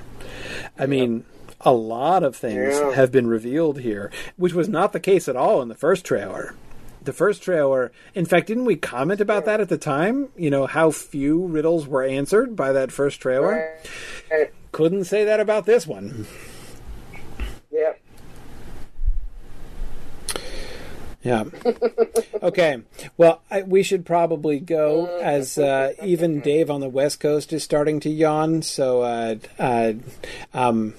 I 0.78 0.86
mean, 0.86 1.24
a 1.62 1.72
lot 1.72 2.24
of 2.24 2.36
things 2.36 2.76
Yeah. 2.78 2.92
have 2.92 3.12
been 3.12 3.28
revealed 3.28 3.80
here, 3.80 4.12
which 4.36 4.54
was 4.54 4.68
not 4.68 4.92
the 4.94 5.00
case 5.00 5.28
at 5.30 5.36
all 5.36 5.62
in 5.62 5.70
the 5.70 5.76
first 5.76 6.04
trailer. 6.06 6.56
The 7.04 7.14
first 7.14 7.42
trailer, 7.42 7.94
in 8.14 8.26
fact, 8.26 8.48
didn't 8.48 8.66
we 8.66 8.76
comment 8.76 9.22
about 9.22 9.46
that 9.46 9.62
at 9.62 9.70
the 9.70 9.78
time? 9.78 10.28
You 10.36 10.50
know, 10.50 10.66
how 10.68 10.92
few 10.92 11.46
riddles 11.46 11.88
were 11.88 12.04
answered 12.04 12.56
by 12.58 12.74
that 12.74 12.92
first 12.92 13.22
trailer? 13.22 13.78
Couldn't 14.74 15.06
say 15.06 15.24
that 15.24 15.40
about 15.40 15.66
this 15.66 15.88
one. 15.88 16.28
Yeah. 17.72 17.94
Yeah. 21.24 21.46
okay. 22.44 22.82
Well, 23.18 23.42
I, 23.50 23.64
we 23.64 23.84
should 23.84 24.06
probably 24.06 24.60
go 24.60 25.18
as 25.20 25.58
uh, 25.58 25.94
even 26.04 26.40
Dave 26.40 26.70
on 26.70 26.82
the 26.82 26.90
West 26.90 27.20
Coast 27.20 27.52
is 27.54 27.64
starting 27.64 28.00
to 28.02 28.10
yawn. 28.10 28.62
So 28.62 29.02
uh, 29.02 29.36
uh, 29.60 29.94
um, 30.54 30.94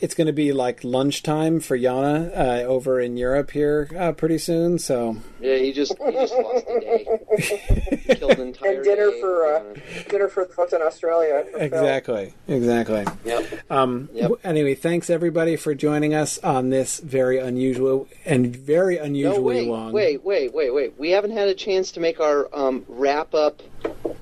it's 0.00 0.14
going 0.14 0.26
to 0.26 0.32
be 0.32 0.52
like 0.52 0.82
lunchtime 0.84 1.60
for 1.60 1.76
Yana 1.78 2.30
uh, 2.36 2.62
over 2.66 3.00
in 3.00 3.16
Europe 3.16 3.50
here 3.50 3.88
uh, 3.98 4.12
pretty 4.12 4.38
soon. 4.38 4.78
So 4.78 5.16
Yeah, 5.40 5.56
he 5.56 5.72
just 5.72 5.92
he 6.04 6.12
just 6.12 6.34
lost 6.34 6.64
a 6.68 6.80
day. 6.80 8.14
Killed 8.14 8.32
an 8.32 8.40
entire 8.48 8.74
and 8.76 8.84
dinner 8.84 9.10
day. 9.10 9.20
for 9.20 9.46
uh, 9.46 9.62
dinner 10.08 10.28
for 10.28 10.44
the 10.44 10.52
folks 10.52 10.72
in 10.72 10.82
Australia. 10.82 11.44
for 11.50 11.58
Phil. 11.58 11.66
exactly, 11.66 12.34
exactly. 12.48 13.04
Yep. 13.24 13.70
Um, 13.70 14.06
w- 14.14 14.38
Anyway, 14.44 14.74
thanks 14.74 15.10
everybody 15.10 15.56
for 15.56 15.74
joining 15.74 16.14
us 16.14 16.38
on 16.38 16.70
this 16.70 16.98
very 17.00 17.38
unusual 17.38 18.08
and 18.24 18.54
very 18.54 18.96
No, 18.96 19.02
unusually 19.04 19.42
wait, 19.42 19.68
long. 19.68 19.92
wait, 19.92 20.24
wait, 20.24 20.52
wait, 20.54 20.74
wait. 20.74 20.98
We 20.98 21.10
haven't 21.10 21.32
had 21.32 21.48
a 21.48 21.54
chance 21.54 21.92
to 21.92 22.00
make 22.00 22.20
our 22.20 22.48
um, 22.54 22.84
wrap 22.88 23.34
up, 23.34 23.62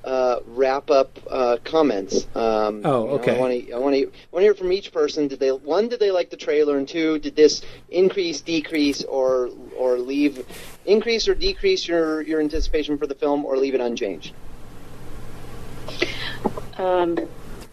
uh, 0.03 0.39
wrap 0.47 0.89
up 0.89 1.19
uh, 1.29 1.57
comments. 1.63 2.25
Um, 2.35 2.81
Oh, 2.83 3.03
you 3.03 3.07
know, 3.07 3.13
okay. 3.15 3.35
I 3.35 3.39
want 3.39 3.53
to, 3.53 3.71
I 3.73 3.77
want 3.77 3.95
to, 3.95 4.05
want 4.05 4.13
to 4.37 4.41
hear 4.41 4.55
from 4.55 4.71
each 4.71 4.91
person. 4.91 5.27
Did 5.27 5.39
they 5.39 5.51
one? 5.51 5.87
Did 5.87 5.99
they 5.99 6.11
like 6.11 6.29
the 6.29 6.37
trailer? 6.37 6.77
And 6.77 6.87
two, 6.87 7.19
did 7.19 7.35
this 7.35 7.61
increase, 7.89 8.41
decrease, 8.41 9.03
or 9.03 9.49
or 9.77 9.97
leave, 9.97 10.45
increase 10.85 11.27
or 11.27 11.35
decrease 11.35 11.87
your 11.87 12.21
your 12.21 12.39
anticipation 12.39 12.97
for 12.97 13.07
the 13.07 13.15
film, 13.15 13.45
or 13.45 13.57
leave 13.57 13.75
it 13.75 13.81
unchanged? 13.81 14.33
Um, 16.77 17.17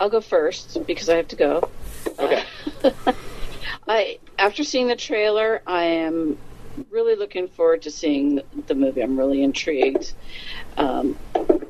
I'll 0.00 0.10
go 0.10 0.20
first 0.20 0.84
because 0.86 1.08
I 1.08 1.16
have 1.16 1.28
to 1.28 1.36
go. 1.36 1.70
Okay. 2.18 2.44
I 3.88 4.18
after 4.38 4.64
seeing 4.64 4.88
the 4.88 4.96
trailer, 4.96 5.62
I 5.66 5.84
am 5.84 6.38
really 6.90 7.16
looking 7.16 7.48
forward 7.48 7.82
to 7.82 7.90
seeing 7.90 8.40
the 8.66 8.74
movie. 8.74 9.02
I'm 9.02 9.18
really 9.18 9.42
intrigued. 9.42 10.12
Um, 10.76 11.16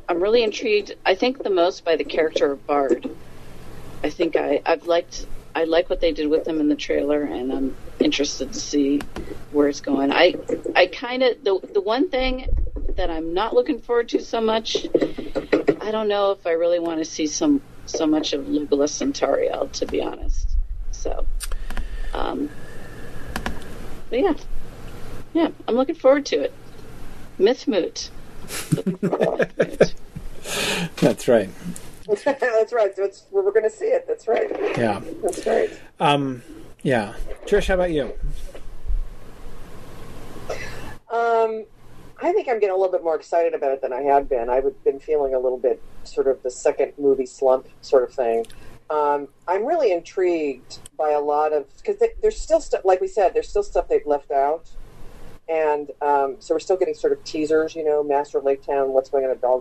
I'm 0.09 0.21
really 0.23 0.43
intrigued. 0.43 0.95
I 1.05 1.15
think 1.15 1.43
the 1.43 1.51
most 1.51 1.85
by 1.85 1.97
the 1.97 2.05
character 2.05 2.53
of 2.53 2.67
Bard. 2.67 3.09
I 4.03 4.11
think 4.11 4.37
I, 4.37 4.63
I've 4.65 4.87
liked 4.87 5.27
I 5.55 5.65
like 5.65 5.89
what 5.89 6.01
they 6.01 6.13
did 6.13 6.29
with 6.29 6.47
him 6.47 6.61
in 6.61 6.69
the 6.69 6.77
trailer, 6.77 7.23
and 7.23 7.51
I'm 7.51 7.77
interested 7.99 8.53
to 8.53 8.61
see 8.61 9.01
where 9.53 9.69
it's 9.69 9.81
going. 9.81 10.13
I 10.13 10.35
I 10.75 10.87
kind 10.87 11.23
of 11.23 11.43
the 11.43 11.59
the 11.73 11.81
one 11.81 12.11
thing 12.11 12.47
that 12.97 13.11
I'm 13.11 13.33
not 13.33 13.55
looking 13.55 13.81
forward 13.81 14.11
to 14.11 14.21
so 14.21 14.41
much. 14.41 14.87
I 15.81 15.91
don't 15.91 16.09
know 16.09 16.33
if 16.33 16.47
I 16.47 16.53
really 16.53 16.79
want 16.79 16.99
to 16.99 17.05
see 17.05 17.27
some 17.27 17.63
so 17.87 18.07
much 18.07 18.33
of 18.33 18.45
Legolas 18.45 19.01
and 19.01 19.15
to 19.15 19.87
be 19.87 20.03
honest. 20.03 20.51
So, 20.91 21.27
um, 22.13 22.51
but 24.11 24.21
yeah, 24.21 24.35
yeah, 25.37 25.51
I'm 25.69 25.75
looking 25.75 25.95
forward 25.95 26.25
to 26.27 26.45
it. 26.45 26.53
Myth 27.39 27.69
Moot. 27.69 28.09
That's 30.97 31.29
right. 31.29 31.51
That's 32.07 32.73
right. 32.73 32.97
That's 32.97 33.25
where 33.31 33.45
we're 33.45 33.53
going 33.53 33.69
to 33.69 33.71
see 33.71 33.85
it. 33.85 34.07
That's 34.09 34.27
right. 34.27 34.51
Yeah. 34.79 35.03
That's 35.23 35.47
right. 35.47 35.71
Um, 36.01 36.43
yeah. 36.83 37.13
Trish, 37.45 37.69
how 37.69 37.75
about 37.75 37.91
you? 37.91 38.15
Um, 41.11 41.67
I 42.23 42.33
think 42.33 42.49
I'm 42.49 42.59
getting 42.59 42.71
a 42.71 42.77
little 42.77 42.91
bit 42.91 43.05
more 43.05 43.17
excited 43.17 43.53
about 43.53 43.73
it 43.73 43.83
than 43.83 43.93
I 43.93 44.01
had 44.01 44.31
been. 44.31 44.49
I've 44.49 44.65
been 44.85 45.01
feeling 45.01 45.35
a 45.35 45.39
little 45.39 45.59
bit 45.59 45.83
sort 46.05 46.29
of 46.29 46.43
the 46.43 46.51
second 46.51 46.95
movie 46.97 47.27
slump 47.27 47.69
sort 47.83 48.05
of 48.05 48.15
thing. 48.15 48.47
Um, 48.89 49.29
I'm 49.47 49.67
really 49.67 49.93
intrigued 49.93 50.79
by 50.97 51.11
a 51.11 51.21
lot 51.21 51.53
of 51.53 51.67
because 51.77 52.03
there's 52.23 52.41
still 52.41 52.61
stuff, 52.61 52.87
like 52.87 53.03
we 53.03 53.09
said, 53.09 53.35
there's 53.35 53.51
still 53.51 53.65
stuff 53.65 53.89
they've 53.89 54.07
left 54.07 54.31
out, 54.31 54.71
and 55.49 55.91
um, 56.01 56.37
so 56.39 56.55
we're 56.55 56.61
still 56.61 56.77
getting 56.77 56.95
sort 56.95 57.13
of 57.13 57.23
teasers. 57.25 57.75
You 57.75 57.85
know, 57.85 58.03
Master 58.03 58.39
of 58.39 58.45
Lake 58.45 58.65
Town, 58.65 58.93
what's 58.93 59.11
going 59.11 59.25
on 59.25 59.31
at 59.31 59.41
Dol 59.41 59.61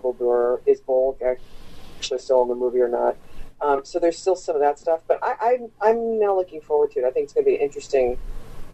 is 0.65 0.81
Bolg 0.81 1.21
actually 1.21 2.19
still 2.19 2.41
in 2.43 2.49
the 2.49 2.55
movie 2.55 2.79
or 2.79 2.87
not? 2.87 3.15
Um, 3.61 3.85
so 3.85 3.99
there's 3.99 4.17
still 4.17 4.35
some 4.35 4.55
of 4.55 4.61
that 4.61 4.79
stuff, 4.79 5.01
but 5.07 5.19
I, 5.23 5.35
I'm 5.41 5.71
I'm 5.81 6.19
now 6.19 6.35
looking 6.35 6.61
forward 6.61 6.91
to 6.91 6.99
it. 6.99 7.05
I 7.05 7.11
think 7.11 7.25
it's 7.25 7.33
going 7.33 7.45
to 7.45 7.51
be 7.51 7.55
interesting. 7.55 8.17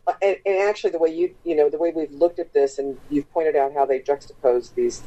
Uh, 0.07 0.13
and, 0.21 0.37
and 0.45 0.57
actually, 0.67 0.91
the 0.91 0.99
way 0.99 1.13
you 1.13 1.35
you 1.43 1.55
know 1.55 1.69
the 1.69 1.77
way 1.77 1.91
we've 1.95 2.11
looked 2.11 2.39
at 2.39 2.53
this, 2.53 2.79
and 2.79 2.97
you've 3.09 3.31
pointed 3.31 3.55
out 3.55 3.73
how 3.73 3.85
they 3.85 3.99
juxtapose 3.99 4.73
these 4.73 5.03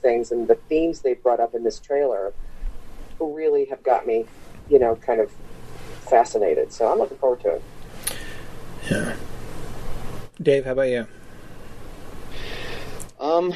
things 0.00 0.32
and 0.32 0.48
the 0.48 0.54
themes 0.54 1.00
they've 1.00 1.22
brought 1.22 1.40
up 1.40 1.54
in 1.54 1.62
this 1.62 1.78
trailer 1.78 2.32
really 3.20 3.66
have 3.66 3.82
got 3.82 4.06
me, 4.06 4.24
you 4.70 4.78
know, 4.78 4.96
kind 4.96 5.20
of 5.20 5.30
fascinated. 6.08 6.72
So 6.72 6.90
I'm 6.90 6.98
looking 6.98 7.18
forward 7.18 7.40
to 7.40 7.48
it. 7.50 7.62
Yeah. 8.90 9.16
Dave, 10.40 10.64
how 10.64 10.72
about 10.72 10.88
you? 10.88 11.06
Um, 13.20 13.52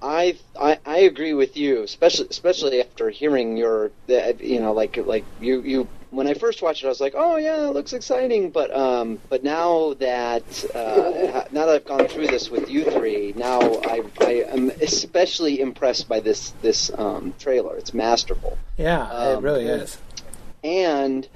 I, 0.00 0.36
I 0.58 0.78
I 0.86 0.98
agree 0.98 1.34
with 1.34 1.56
you, 1.56 1.82
especially 1.82 2.28
especially 2.30 2.80
after 2.80 3.10
hearing 3.10 3.56
your, 3.56 3.90
you 4.06 4.60
know, 4.60 4.72
like 4.72 4.96
like 4.98 5.24
you 5.40 5.60
you 5.62 5.88
when 6.10 6.26
I 6.28 6.34
first 6.34 6.62
watched 6.62 6.82
it, 6.82 6.86
I 6.86 6.90
was 6.90 7.00
like, 7.00 7.14
oh 7.16 7.36
yeah, 7.36 7.66
it 7.66 7.72
looks 7.72 7.92
exciting. 7.92 8.50
But 8.50 8.74
um, 8.74 9.18
but 9.28 9.42
now 9.42 9.94
that 9.94 10.44
uh, 10.74 11.44
now 11.50 11.66
that 11.66 11.74
I've 11.74 11.84
gone 11.84 12.06
through 12.06 12.28
this 12.28 12.50
with 12.50 12.70
you 12.70 12.84
three, 12.84 13.32
now 13.36 13.58
I 13.60 14.04
I 14.20 14.44
am 14.48 14.70
especially 14.80 15.60
impressed 15.60 16.08
by 16.08 16.20
this 16.20 16.50
this 16.62 16.92
um, 16.96 17.34
trailer. 17.40 17.76
It's 17.76 17.92
masterful. 17.92 18.56
Yeah, 18.78 19.08
Um, 19.10 19.38
it 19.38 19.42
really 19.42 19.66
is. 19.66 19.98
and 20.62 21.26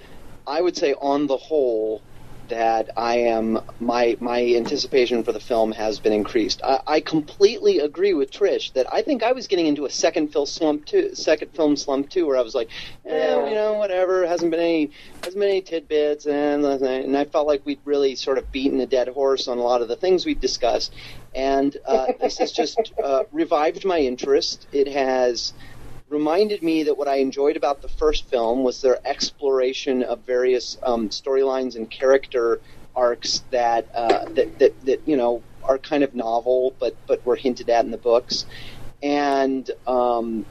I 0.46 0.60
would 0.60 0.76
say 0.76 0.94
on 0.94 1.26
the 1.26 1.36
whole 1.36 2.02
that 2.48 2.90
I 2.96 3.16
am 3.16 3.60
my 3.80 4.16
my 4.20 4.42
anticipation 4.54 5.22
for 5.22 5.32
the 5.32 5.40
film 5.40 5.72
has 5.72 5.98
been 5.98 6.12
increased. 6.12 6.62
I, 6.62 6.80
I 6.86 7.00
completely 7.00 7.78
agree 7.78 8.14
with 8.14 8.30
Trish 8.30 8.72
that 8.74 8.92
I 8.92 9.02
think 9.02 9.22
I 9.22 9.32
was 9.32 9.46
getting 9.46 9.66
into 9.66 9.86
a 9.86 9.90
second 9.90 10.32
film 10.32 10.46
slump 10.46 10.84
too, 10.84 11.14
second 11.14 11.52
film 11.52 11.76
slump 11.76 12.10
too, 12.10 12.26
where 12.26 12.36
I 12.36 12.42
was 12.42 12.54
like, 12.54 12.68
eh, 13.06 13.48
you 13.48 13.54
know, 13.54 13.74
whatever, 13.74 14.26
hasn't 14.26 14.50
been 14.50 14.60
any 14.60 14.90
hasn't 15.22 15.40
been 15.40 15.50
any 15.50 15.60
tidbits, 15.62 16.26
and 16.26 16.64
and 16.64 17.16
I 17.16 17.24
felt 17.24 17.46
like 17.46 17.64
we'd 17.64 17.80
really 17.84 18.14
sort 18.14 18.38
of 18.38 18.50
beaten 18.52 18.80
a 18.80 18.86
dead 18.86 19.08
horse 19.08 19.48
on 19.48 19.58
a 19.58 19.62
lot 19.62 19.82
of 19.82 19.88
the 19.88 19.96
things 19.96 20.26
we'd 20.26 20.40
discussed, 20.40 20.94
and 21.34 21.76
uh, 21.86 22.12
this 22.20 22.38
has 22.38 22.52
just 22.52 22.92
uh, 23.02 23.24
revived 23.32 23.84
my 23.84 23.98
interest. 23.98 24.66
It 24.72 24.88
has 24.88 25.52
reminded 26.08 26.62
me 26.62 26.84
that 26.84 26.96
what 26.96 27.08
I 27.08 27.16
enjoyed 27.16 27.56
about 27.56 27.82
the 27.82 27.88
first 27.88 28.28
film 28.28 28.62
was 28.62 28.80
their 28.80 28.98
exploration 29.06 30.02
of 30.02 30.20
various 30.20 30.76
um, 30.82 31.08
storylines 31.08 31.76
and 31.76 31.90
character 31.90 32.60
arcs 32.96 33.42
that, 33.50 33.88
uh, 33.94 34.24
that 34.34 34.58
that 34.58 34.80
that 34.86 35.08
you 35.08 35.16
know 35.16 35.42
are 35.64 35.78
kind 35.78 36.04
of 36.04 36.14
novel, 36.14 36.74
but 36.78 36.96
but 37.06 37.24
were 37.26 37.36
hinted 37.36 37.70
at 37.70 37.84
in 37.84 37.90
the 37.90 37.98
books, 37.98 38.44
and 39.02 39.70
um, 39.86 40.46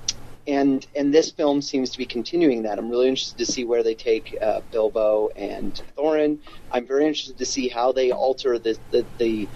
and 0.47 0.85
and 0.95 1.13
this 1.13 1.31
film 1.31 1.61
seems 1.61 1.89
to 1.91 1.97
be 1.97 2.05
continuing 2.05 2.63
that. 2.63 2.77
I'm 2.77 2.89
really 2.89 3.07
interested 3.07 3.37
to 3.37 3.45
see 3.45 3.63
where 3.63 3.83
they 3.83 3.95
take 3.95 4.37
uh, 4.41 4.61
Bilbo 4.71 5.29
and 5.35 5.81
Thorin. 5.97 6.39
I'm 6.71 6.85
very 6.85 7.05
interested 7.05 7.37
to 7.37 7.45
see 7.45 7.67
how 7.69 7.91
they 7.91 8.11
alter 8.11 8.59
the 8.59 8.77
the, 8.91 9.05
the 9.17 9.47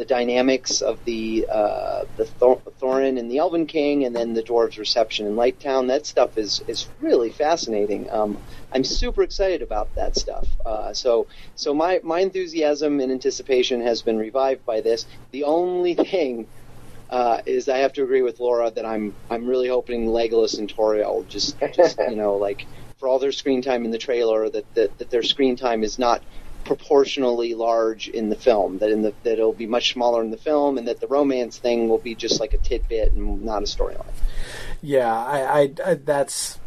the 0.00 0.06
dynamics 0.06 0.80
of 0.80 1.04
the 1.04 1.46
uh, 1.52 2.04
the 2.16 2.24
Thor- 2.24 2.62
Thorin 2.80 3.18
and 3.18 3.30
the 3.30 3.36
Elven 3.36 3.66
King, 3.66 4.06
and 4.06 4.16
then 4.16 4.32
the 4.32 4.42
dwarves' 4.42 4.78
reception 4.78 5.26
in 5.26 5.36
Lake 5.36 5.58
Town. 5.58 5.88
That 5.88 6.06
stuff 6.06 6.38
is 6.38 6.62
is 6.66 6.88
really 7.02 7.28
fascinating. 7.28 8.10
Um, 8.10 8.38
I'm 8.72 8.82
super 8.82 9.22
excited 9.22 9.60
about 9.60 9.94
that 9.96 10.16
stuff. 10.16 10.48
Uh, 10.64 10.94
so 10.94 11.26
so 11.54 11.74
my 11.74 12.00
my 12.02 12.20
enthusiasm 12.20 13.00
and 13.00 13.12
anticipation 13.12 13.82
has 13.82 14.00
been 14.00 14.16
revived 14.16 14.64
by 14.64 14.80
this. 14.80 15.04
The 15.32 15.44
only 15.44 15.94
thing. 15.94 16.46
Uh, 17.10 17.42
is 17.44 17.68
I 17.68 17.78
have 17.78 17.92
to 17.94 18.04
agree 18.04 18.22
with 18.22 18.38
Laura 18.38 18.70
that 18.70 18.86
I'm 18.86 19.12
I'm 19.28 19.44
really 19.44 19.66
hoping 19.66 20.06
Legolas 20.06 20.60
and 20.60 20.72
Tauriel 20.72 21.26
just 21.26 21.58
just 21.74 21.98
you 21.98 22.14
know 22.14 22.36
like 22.46 22.66
for 22.98 23.08
all 23.08 23.18
their 23.18 23.32
screen 23.32 23.62
time 23.62 23.84
in 23.84 23.90
the 23.90 23.98
trailer 23.98 24.48
that, 24.48 24.74
that, 24.74 24.96
that 24.98 25.10
their 25.10 25.24
screen 25.24 25.56
time 25.56 25.82
is 25.82 25.98
not 25.98 26.22
proportionally 26.64 27.54
large 27.54 28.08
in 28.08 28.28
the 28.28 28.36
film. 28.36 28.78
That 28.78 28.90
in 28.90 29.02
the 29.02 29.12
that 29.22 29.34
it'll 29.34 29.52
be 29.52 29.66
much 29.66 29.92
smaller 29.92 30.22
in 30.22 30.30
the 30.30 30.36
film, 30.36 30.78
and 30.78 30.86
that 30.88 31.00
the 31.00 31.08
romance 31.08 31.58
thing 31.58 31.88
will 31.88 31.98
be 31.98 32.14
just 32.14 32.40
like 32.40 32.54
a 32.54 32.58
tidbit 32.58 33.12
and 33.12 33.42
not 33.42 33.62
a 33.62 33.66
storyline. 33.66 34.06
Yeah, 34.82 35.12
I, 35.14 35.60
I, 35.60 35.74
I 35.84 35.94
that's 35.94 36.58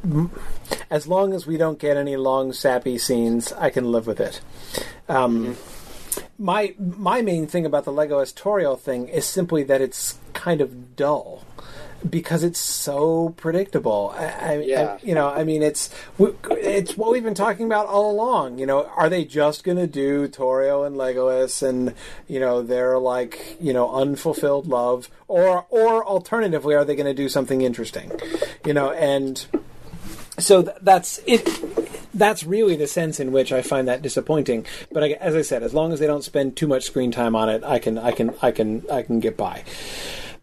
as 0.89 1.07
long 1.07 1.33
as 1.33 1.47
we 1.47 1.57
don't 1.57 1.79
get 1.79 1.97
any 1.97 2.15
long 2.15 2.53
sappy 2.53 2.97
scenes, 2.97 3.51
I 3.53 3.69
can 3.69 3.91
live 3.91 4.07
with 4.07 4.19
it. 4.19 4.41
Um, 5.09 5.57
My 6.37 6.75
my 6.77 7.21
main 7.21 7.47
thing 7.47 7.65
about 7.65 7.85
the 7.85 7.91
Legolas 7.91 8.33
Tauriel 8.33 8.79
thing 8.79 9.07
is 9.07 9.25
simply 9.25 9.63
that 9.63 9.81
it's 9.81 10.19
kind 10.33 10.61
of 10.61 10.95
dull 10.95 11.43
because 12.09 12.43
it's 12.43 12.59
so 12.59 13.33
predictable. 13.37 14.13
I, 14.17 14.25
I, 14.25 14.57
Yeah. 14.59 14.97
I- 15.01 15.05
you 15.05 15.15
know, 15.15 15.29
I 15.29 15.43
mean, 15.43 15.61
it's 15.63 15.89
it's 16.19 16.97
what 16.97 17.11
we've 17.11 17.23
been 17.23 17.33
talking 17.33 17.65
about 17.65 17.87
all 17.87 18.11
along. 18.11 18.57
You 18.59 18.65
know, 18.65 18.85
are 18.95 19.09
they 19.09 19.25
just 19.25 19.63
going 19.63 19.77
to 19.77 19.87
do 19.87 20.27
Tauriel 20.27 20.85
and 20.85 20.95
Legolas, 20.95 21.61
and 21.67 21.93
you 22.27 22.39
know, 22.39 22.61
they're 22.61 22.97
like 22.99 23.57
you 23.59 23.73
know 23.73 23.93
unfulfilled 23.93 24.67
love, 24.67 25.09
or 25.27 25.65
or 25.69 26.05
alternatively, 26.05 26.75
are 26.75 26.85
they 26.85 26.95
going 26.95 27.05
to 27.07 27.13
do 27.13 27.29
something 27.29 27.61
interesting? 27.61 28.11
You 28.65 28.73
know, 28.73 28.91
and 28.91 29.45
so 30.39 30.63
th- 30.63 30.77
that's 30.81 31.19
it. 31.25 31.47
That's 32.15 32.43
really 32.43 32.75
the 32.75 32.85
sense 32.85 33.19
in 33.19 33.31
which 33.31 33.51
I 33.51 33.63
find 33.63 33.87
that 33.87 34.03
disappointing. 34.03 34.67
But 34.91 35.03
I, 35.03 35.07
as 35.13 35.33
I 35.35 35.41
said, 35.41 35.63
as 35.63 35.73
long 35.73 35.91
as 35.93 35.99
they 35.99 36.05
don't 36.05 36.23
spend 36.23 36.55
too 36.55 36.67
much 36.67 36.83
screen 36.83 37.11
time 37.11 37.35
on 37.35 37.49
it, 37.49 37.63
I 37.63 37.79
can, 37.79 37.97
I 37.97 38.11
can, 38.11 38.35
I 38.39 38.51
can, 38.51 38.83
I 38.91 39.01
can 39.01 39.19
get 39.19 39.35
by. 39.35 39.63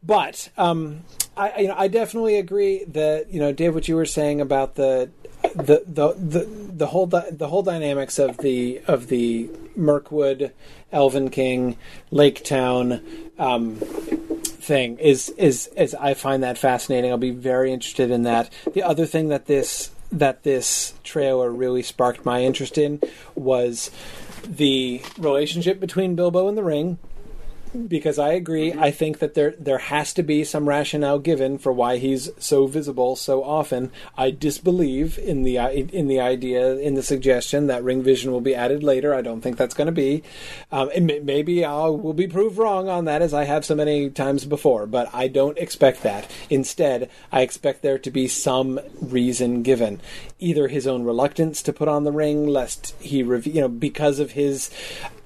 But 0.02 0.48
um, 0.58 1.02
I, 1.40 1.58
you 1.60 1.68
know, 1.68 1.74
I 1.76 1.88
definitely 1.88 2.36
agree 2.36 2.84
that 2.84 3.32
you 3.32 3.40
know, 3.40 3.52
Dave, 3.52 3.74
what 3.74 3.88
you 3.88 3.96
were 3.96 4.06
saying 4.06 4.40
about 4.40 4.74
the 4.74 5.10
the 5.54 5.82
the 5.86 6.12
the, 6.12 6.44
the 6.44 6.86
whole 6.86 7.06
di- 7.06 7.30
the 7.30 7.48
whole 7.48 7.62
dynamics 7.62 8.18
of 8.18 8.36
the 8.38 8.82
of 8.86 9.08
the 9.08 9.48
Mirkwood, 9.74 10.52
Elven 10.92 11.30
King, 11.30 11.76
Lake 12.10 12.44
Town. 12.44 13.00
Um, 13.38 13.76
thing 14.60 14.98
is 14.98 15.30
is 15.30 15.68
is 15.68 15.94
I 15.94 16.12
find 16.12 16.42
that 16.42 16.58
fascinating. 16.58 17.10
I'll 17.10 17.18
be 17.18 17.30
very 17.30 17.72
interested 17.72 18.10
in 18.10 18.24
that. 18.24 18.52
The 18.74 18.82
other 18.82 19.06
thing 19.06 19.28
that 19.28 19.46
this 19.46 19.90
that 20.12 20.42
this 20.42 20.92
trailer 21.04 21.50
really 21.50 21.82
sparked 21.82 22.24
my 22.24 22.42
interest 22.42 22.76
in 22.76 23.00
was 23.34 23.90
the 24.46 25.00
relationship 25.18 25.80
between 25.80 26.16
Bilbo 26.16 26.48
and 26.48 26.58
the 26.58 26.64
Ring 26.64 26.98
because 27.86 28.18
I 28.18 28.32
agree. 28.32 28.72
I 28.72 28.90
think 28.90 29.18
that 29.18 29.34
there 29.34 29.54
there 29.58 29.78
has 29.78 30.12
to 30.14 30.22
be 30.22 30.44
some 30.44 30.68
rationale 30.68 31.18
given 31.18 31.58
for 31.58 31.72
why 31.72 31.98
he's 31.98 32.30
so 32.38 32.66
visible 32.66 33.16
so 33.16 33.44
often. 33.44 33.90
I 34.16 34.30
disbelieve 34.30 35.18
in 35.18 35.42
the 35.42 35.56
in 35.56 36.08
the 36.08 36.20
idea 36.20 36.76
in 36.76 36.94
the 36.94 37.02
suggestion 37.02 37.66
that 37.68 37.84
ring 37.84 38.02
vision 38.02 38.32
will 38.32 38.40
be 38.40 38.54
added 38.54 38.82
later. 38.82 39.14
I 39.14 39.22
don't 39.22 39.40
think 39.40 39.56
that's 39.56 39.74
going 39.74 39.86
to 39.86 39.92
be. 39.92 40.22
Um, 40.72 40.90
may- 41.00 41.20
maybe 41.20 41.64
I 41.64 41.86
will 41.86 42.14
be 42.14 42.26
proved 42.26 42.58
wrong 42.58 42.88
on 42.88 43.04
that, 43.04 43.22
as 43.22 43.34
I 43.34 43.44
have 43.44 43.64
so 43.64 43.74
many 43.74 44.10
times 44.10 44.44
before. 44.44 44.86
But 44.86 45.08
I 45.12 45.28
don't 45.28 45.58
expect 45.58 46.02
that. 46.02 46.30
Instead, 46.48 47.10
I 47.30 47.42
expect 47.42 47.82
there 47.82 47.98
to 47.98 48.10
be 48.10 48.28
some 48.28 48.80
reason 49.00 49.62
given, 49.62 50.00
either 50.38 50.68
his 50.68 50.86
own 50.86 51.04
reluctance 51.04 51.62
to 51.62 51.72
put 51.72 51.88
on 51.88 52.04
the 52.04 52.12
ring, 52.12 52.46
lest 52.46 52.94
he, 53.00 53.22
rev- 53.22 53.46
you 53.46 53.60
know, 53.60 53.68
because 53.68 54.18
of 54.18 54.32
his. 54.32 54.70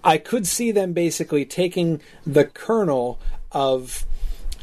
I 0.04 0.18
could 0.18 0.46
see 0.46 0.70
them 0.70 0.92
basically 0.92 1.44
taking 1.44 2.00
the 2.26 2.44
kernel 2.44 3.18
of 3.50 4.04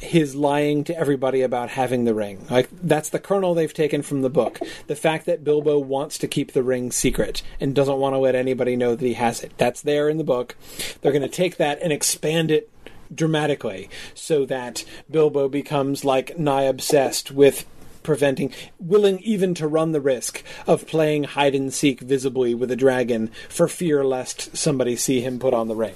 his 0.01 0.35
lying 0.35 0.83
to 0.83 0.97
everybody 0.97 1.41
about 1.41 1.69
having 1.69 2.05
the 2.05 2.13
ring. 2.13 2.45
Like 2.49 2.69
that's 2.71 3.09
the 3.09 3.19
kernel 3.19 3.53
they've 3.53 3.73
taken 3.73 4.01
from 4.01 4.21
the 4.21 4.29
book. 4.29 4.59
The 4.87 4.95
fact 4.95 5.25
that 5.27 5.43
Bilbo 5.43 5.77
wants 5.77 6.17
to 6.19 6.27
keep 6.27 6.53
the 6.53 6.63
ring 6.63 6.91
secret 6.91 7.43
and 7.59 7.75
doesn't 7.75 7.97
want 7.97 8.13
to 8.13 8.19
let 8.19 8.35
anybody 8.35 8.75
know 8.75 8.95
that 8.95 9.05
he 9.05 9.13
has 9.13 9.43
it. 9.43 9.53
That's 9.57 9.81
there 9.81 10.09
in 10.09 10.17
the 10.17 10.23
book. 10.23 10.55
They're 11.01 11.11
going 11.11 11.21
to 11.21 11.27
take 11.27 11.57
that 11.57 11.81
and 11.81 11.93
expand 11.93 12.49
it 12.49 12.69
dramatically 13.13 13.89
so 14.15 14.45
that 14.45 14.85
Bilbo 15.09 15.49
becomes 15.49 16.03
like 16.03 16.37
nigh 16.39 16.63
obsessed 16.63 17.31
with 17.31 17.65
preventing 18.03 18.53
willing 18.79 19.19
even 19.19 19.53
to 19.55 19.67
run 19.67 19.91
the 19.91 20.01
risk 20.01 20.43
of 20.67 20.87
playing 20.87 21.23
hide 21.23 21.55
and 21.55 21.73
seek 21.73 22.01
visibly 22.01 22.53
with 22.53 22.71
a 22.71 22.75
dragon 22.75 23.29
for 23.49 23.67
fear 23.67 24.03
lest 24.03 24.55
somebody 24.55 24.95
see 24.95 25.21
him 25.21 25.39
put 25.39 25.53
on 25.53 25.67
the 25.67 25.75
ring. 25.75 25.95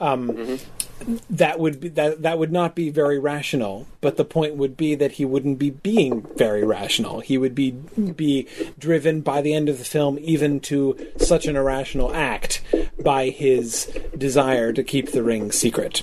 Um, 0.00 0.58
that 1.30 1.58
would 1.58 1.80
be 1.80 1.88
that 1.90 2.22
that 2.22 2.38
would 2.38 2.52
not 2.52 2.74
be 2.74 2.90
very 2.90 3.18
rational 3.18 3.86
but 4.00 4.16
the 4.16 4.24
point 4.24 4.56
would 4.56 4.76
be 4.76 4.94
that 4.94 5.12
he 5.12 5.24
wouldn't 5.24 5.58
be 5.58 5.70
being 5.70 6.26
very 6.36 6.64
rational. 6.64 7.20
He 7.20 7.38
would 7.38 7.54
be 7.54 7.70
be 7.70 8.46
driven 8.78 9.20
by 9.20 9.40
the 9.42 9.54
end 9.54 9.68
of 9.68 9.78
the 9.78 9.84
film 9.84 10.18
even 10.20 10.60
to 10.60 10.96
such 11.16 11.46
an 11.46 11.56
irrational 11.56 12.14
act 12.14 12.62
by 13.02 13.28
his 13.28 13.86
desire 14.16 14.72
to 14.72 14.82
keep 14.82 15.12
the 15.12 15.22
ring 15.22 15.52
secret 15.52 16.02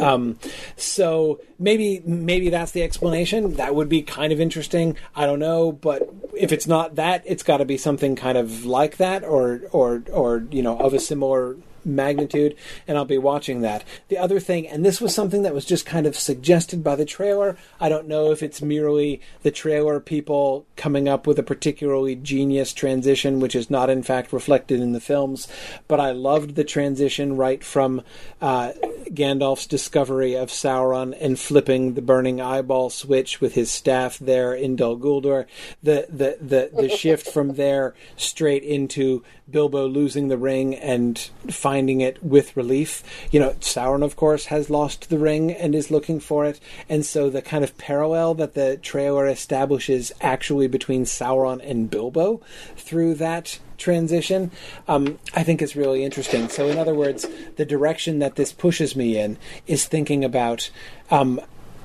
um, 0.00 0.38
so 0.76 1.40
maybe 1.58 2.02
maybe 2.04 2.50
that's 2.50 2.72
the 2.72 2.82
explanation. 2.82 3.54
That 3.54 3.74
would 3.74 3.88
be 3.88 4.02
kind 4.02 4.32
of 4.32 4.40
interesting. 4.40 4.96
I 5.14 5.26
don't 5.26 5.38
know, 5.38 5.72
but 5.72 6.08
if 6.34 6.52
it's 6.52 6.66
not 6.66 6.96
that, 6.96 7.22
it's 7.26 7.42
got 7.42 7.58
to 7.58 7.64
be 7.64 7.76
something 7.76 8.16
kind 8.16 8.38
of 8.38 8.64
like 8.64 8.96
that, 8.96 9.24
or 9.24 9.62
or 9.72 10.02
or 10.12 10.46
you 10.50 10.62
know 10.62 10.78
of 10.78 10.94
a 10.94 11.00
similar 11.00 11.56
magnitude, 11.86 12.56
and 12.86 12.98
I'll 12.98 13.04
be 13.04 13.18
watching 13.18 13.60
that. 13.62 13.84
The 14.08 14.18
other 14.18 14.40
thing, 14.40 14.66
and 14.68 14.84
this 14.84 15.00
was 15.00 15.14
something 15.14 15.42
that 15.42 15.54
was 15.54 15.64
just 15.64 15.86
kind 15.86 16.06
of 16.06 16.16
suggested 16.16 16.82
by 16.82 16.96
the 16.96 17.04
trailer. 17.04 17.56
I 17.80 17.88
don't 17.88 18.08
know 18.08 18.32
if 18.32 18.42
it's 18.42 18.60
merely 18.60 19.20
the 19.42 19.50
trailer 19.50 20.00
people 20.00 20.66
coming 20.76 21.08
up 21.08 21.26
with 21.26 21.38
a 21.38 21.42
particularly 21.42 22.16
genius 22.16 22.72
transition, 22.72 23.40
which 23.40 23.54
is 23.54 23.70
not 23.70 23.88
in 23.88 24.02
fact 24.02 24.32
reflected 24.32 24.80
in 24.80 24.92
the 24.92 25.00
films, 25.00 25.48
but 25.88 26.00
I 26.00 26.10
loved 26.10 26.54
the 26.54 26.64
transition 26.64 27.36
right 27.36 27.62
from 27.62 28.02
uh, 28.40 28.72
Gandalf's 29.10 29.66
discovery 29.66 30.34
of 30.34 30.50
Sauron 30.50 31.16
and 31.20 31.38
flipping 31.38 31.94
the 31.94 32.02
burning 32.02 32.40
eyeball 32.40 32.90
switch 32.90 33.40
with 33.40 33.54
his 33.54 33.70
staff 33.70 34.18
there 34.18 34.52
in 34.52 34.76
Dol 34.76 34.98
Guldur. 34.98 35.46
The 35.82 36.06
the 36.08 36.38
the, 36.40 36.70
the 36.82 36.88
shift 36.88 37.28
from 37.28 37.54
there 37.54 37.94
straight 38.16 38.64
into 38.64 39.22
Bilbo 39.48 39.86
losing 39.86 40.26
the 40.26 40.36
ring 40.36 40.74
and 40.74 41.18
finding 41.48 42.00
it 42.00 42.22
with 42.22 42.56
relief. 42.56 43.02
You 43.30 43.38
know, 43.38 43.50
Sauron, 43.60 44.02
of 44.02 44.16
course, 44.16 44.46
has 44.46 44.70
lost 44.70 45.08
the 45.08 45.18
ring 45.18 45.52
and 45.52 45.74
is 45.74 45.90
looking 45.90 46.18
for 46.18 46.44
it. 46.44 46.58
And 46.88 47.06
so 47.06 47.30
the 47.30 47.42
kind 47.42 47.62
of 47.62 47.78
parallel 47.78 48.34
that 48.34 48.54
the 48.54 48.76
trailer 48.78 49.26
establishes 49.28 50.10
actually 50.20 50.66
between 50.66 51.04
Sauron 51.04 51.60
and 51.62 51.88
Bilbo 51.88 52.40
through 52.76 53.14
that 53.14 53.60
transition, 53.78 54.50
um, 54.88 55.18
I 55.34 55.44
think 55.44 55.62
is 55.62 55.76
really 55.76 56.02
interesting. 56.02 56.48
So, 56.48 56.68
in 56.68 56.78
other 56.78 56.94
words, 56.94 57.26
the 57.56 57.64
direction 57.64 58.18
that 58.20 58.36
this 58.36 58.52
pushes 58.52 58.96
me 58.96 59.18
in 59.18 59.38
is 59.66 59.86
thinking 59.86 60.24
about. 60.24 60.70
Um, 61.10 61.40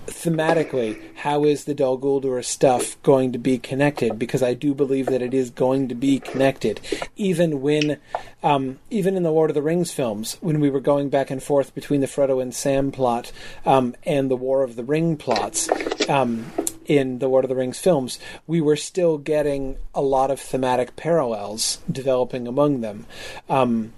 thematically, 0.08 1.00
how 1.16 1.44
is 1.44 1.66
the 1.66 1.74
Dol 1.74 2.00
Guldur 2.00 2.44
stuff 2.44 3.02
going 3.04 3.32
to 3.32 3.38
be 3.38 3.58
connected? 3.58 4.18
Because 4.20 4.44
I 4.44 4.54
do 4.54 4.74
believe 4.74 5.08
that 5.08 5.22
it 5.22 5.34
is 5.34 5.50
going 5.50 5.88
to 5.90 5.96
be 5.96 6.20
connected, 6.20 6.80
even 7.16 7.62
when, 7.62 7.98
um, 8.44 8.80
even 8.90 9.16
in 9.16 9.24
the 9.24 9.32
Lord 9.32 9.50
of 9.50 9.56
the 9.56 9.62
Rings 9.62 9.92
films, 9.92 10.38
when 10.42 10.60
we 10.60 10.70
were 10.70 10.80
going 10.80 11.10
back 11.10 11.32
and 11.32 11.42
forth 11.42 11.74
between 11.76 12.02
the 12.02 12.08
Frodo 12.08 12.42
and 12.42 12.54
Sam 12.54 12.92
plot 12.92 13.32
um, 13.66 13.96
and 14.06 14.30
the 14.30 14.36
War 14.36 14.64
of 14.64 14.76
the 14.76 14.84
Ring 14.84 15.18
plots. 15.18 15.70
Um, 16.10 16.52
in 16.88 17.20
the 17.20 17.28
Lord 17.28 17.46
of 17.46 17.50
the 17.50 17.56
Rings 17.56 17.80
films, 17.80 18.20
we 18.48 18.60
were 18.60 18.76
still 18.76 19.18
getting 19.18 19.78
a 19.94 20.02
lot 20.02 20.30
of 20.30 20.42
thematic 20.42 20.96
parallels 20.96 21.80
developing 21.90 22.48
among 22.48 22.82
them. 22.82 23.06
Um, 23.50 23.94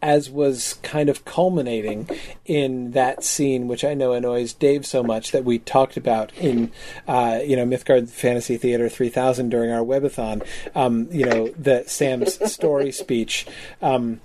as 0.00 0.28
was 0.28 0.74
kind 0.82 1.08
of 1.08 1.24
culminating 1.24 2.08
in 2.44 2.90
that 2.90 3.22
scene, 3.22 3.68
which 3.68 3.84
I 3.84 3.94
know 3.94 4.12
annoys 4.12 4.52
Dave 4.52 4.84
so 4.84 5.02
much 5.02 5.30
that 5.30 5.44
we 5.44 5.58
talked 5.58 5.96
about 5.96 6.32
in, 6.36 6.72
uh, 7.06 7.40
you 7.44 7.56
know, 7.56 7.64
Mythgard 7.64 8.08
Fantasy 8.08 8.56
Theater 8.56 8.88
3000 8.88 9.48
during 9.48 9.70
our 9.70 9.84
webathon. 9.84 10.46
Um, 10.74 11.08
you 11.12 11.24
know, 11.24 11.48
the 11.48 11.84
Sam's 11.86 12.52
story 12.52 12.90
speech. 12.90 13.46
Um, 13.80 14.20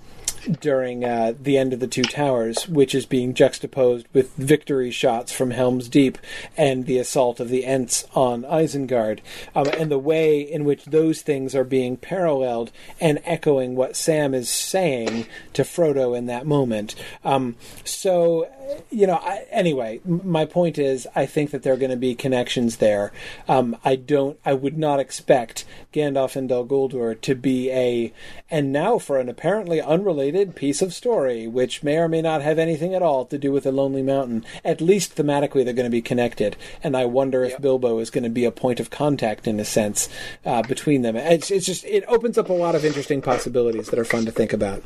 during 0.60 1.04
uh, 1.04 1.34
the 1.40 1.58
end 1.58 1.72
of 1.72 1.80
the 1.80 1.86
Two 1.86 2.02
Towers, 2.02 2.68
which 2.68 2.94
is 2.94 3.06
being 3.06 3.34
juxtaposed 3.34 4.06
with 4.12 4.34
victory 4.34 4.90
shots 4.90 5.32
from 5.32 5.50
Helm's 5.50 5.88
Deep 5.88 6.18
and 6.56 6.86
the 6.86 6.98
assault 6.98 7.40
of 7.40 7.48
the 7.48 7.64
Ents 7.64 8.06
on 8.14 8.42
Isengard, 8.42 9.20
um, 9.54 9.66
and 9.78 9.90
the 9.90 9.98
way 9.98 10.40
in 10.40 10.64
which 10.64 10.84
those 10.84 11.22
things 11.22 11.54
are 11.54 11.64
being 11.64 11.96
paralleled 11.96 12.70
and 13.00 13.20
echoing 13.24 13.74
what 13.74 13.96
Sam 13.96 14.34
is 14.34 14.48
saying 14.48 15.26
to 15.54 15.62
Frodo 15.62 16.16
in 16.16 16.26
that 16.26 16.46
moment. 16.46 16.94
Um, 17.24 17.56
so, 17.84 18.48
you 18.90 19.06
know, 19.06 19.16
I, 19.16 19.46
anyway, 19.50 20.00
my 20.04 20.44
point 20.44 20.78
is, 20.78 21.06
I 21.14 21.26
think 21.26 21.50
that 21.50 21.62
there 21.62 21.72
are 21.72 21.78
going 21.78 21.90
to 21.90 21.96
be 21.96 22.14
connections 22.14 22.76
there. 22.76 23.12
Um, 23.48 23.76
I 23.84 23.96
don't, 23.96 24.38
I 24.44 24.54
would 24.54 24.78
not 24.78 25.00
expect 25.00 25.64
Gandalf 25.92 26.36
and 26.36 26.48
Dol 26.48 26.66
Guldur 26.66 27.20
to 27.20 27.34
be 27.34 27.70
a, 27.70 28.12
and 28.50 28.72
now 28.72 28.98
for 28.98 29.18
an 29.18 29.28
apparently 29.28 29.80
unrelated 29.80 30.27
piece 30.54 30.82
of 30.82 30.94
story, 30.94 31.46
which 31.46 31.82
may 31.82 31.96
or 31.98 32.08
may 32.08 32.22
not 32.22 32.42
have 32.42 32.58
anything 32.58 32.94
at 32.94 33.02
all 33.02 33.24
to 33.26 33.38
do 33.38 33.52
with 33.52 33.64
the 33.64 33.72
Lonely 33.72 34.02
Mountain. 34.02 34.44
At 34.64 34.80
least 34.80 35.16
thematically, 35.16 35.64
they're 35.64 35.74
going 35.74 35.84
to 35.84 35.90
be 35.90 36.02
connected, 36.02 36.56
and 36.82 36.96
I 36.96 37.04
wonder 37.04 37.44
if 37.44 37.60
Bilbo 37.60 37.98
is 37.98 38.10
going 38.10 38.24
to 38.24 38.30
be 38.30 38.44
a 38.44 38.50
point 38.50 38.80
of 38.80 38.90
contact 38.90 39.46
in 39.46 39.58
a 39.60 39.64
sense 39.64 40.08
uh, 40.44 40.62
between 40.62 41.02
them. 41.02 41.16
It's, 41.16 41.50
it's 41.50 41.66
just 41.66 41.84
it 41.84 42.04
opens 42.08 42.38
up 42.38 42.48
a 42.48 42.52
lot 42.52 42.74
of 42.74 42.84
interesting 42.84 43.22
possibilities 43.22 43.88
that 43.90 43.98
are 43.98 44.04
fun 44.04 44.24
to 44.26 44.30
think 44.32 44.52
about. 44.52 44.82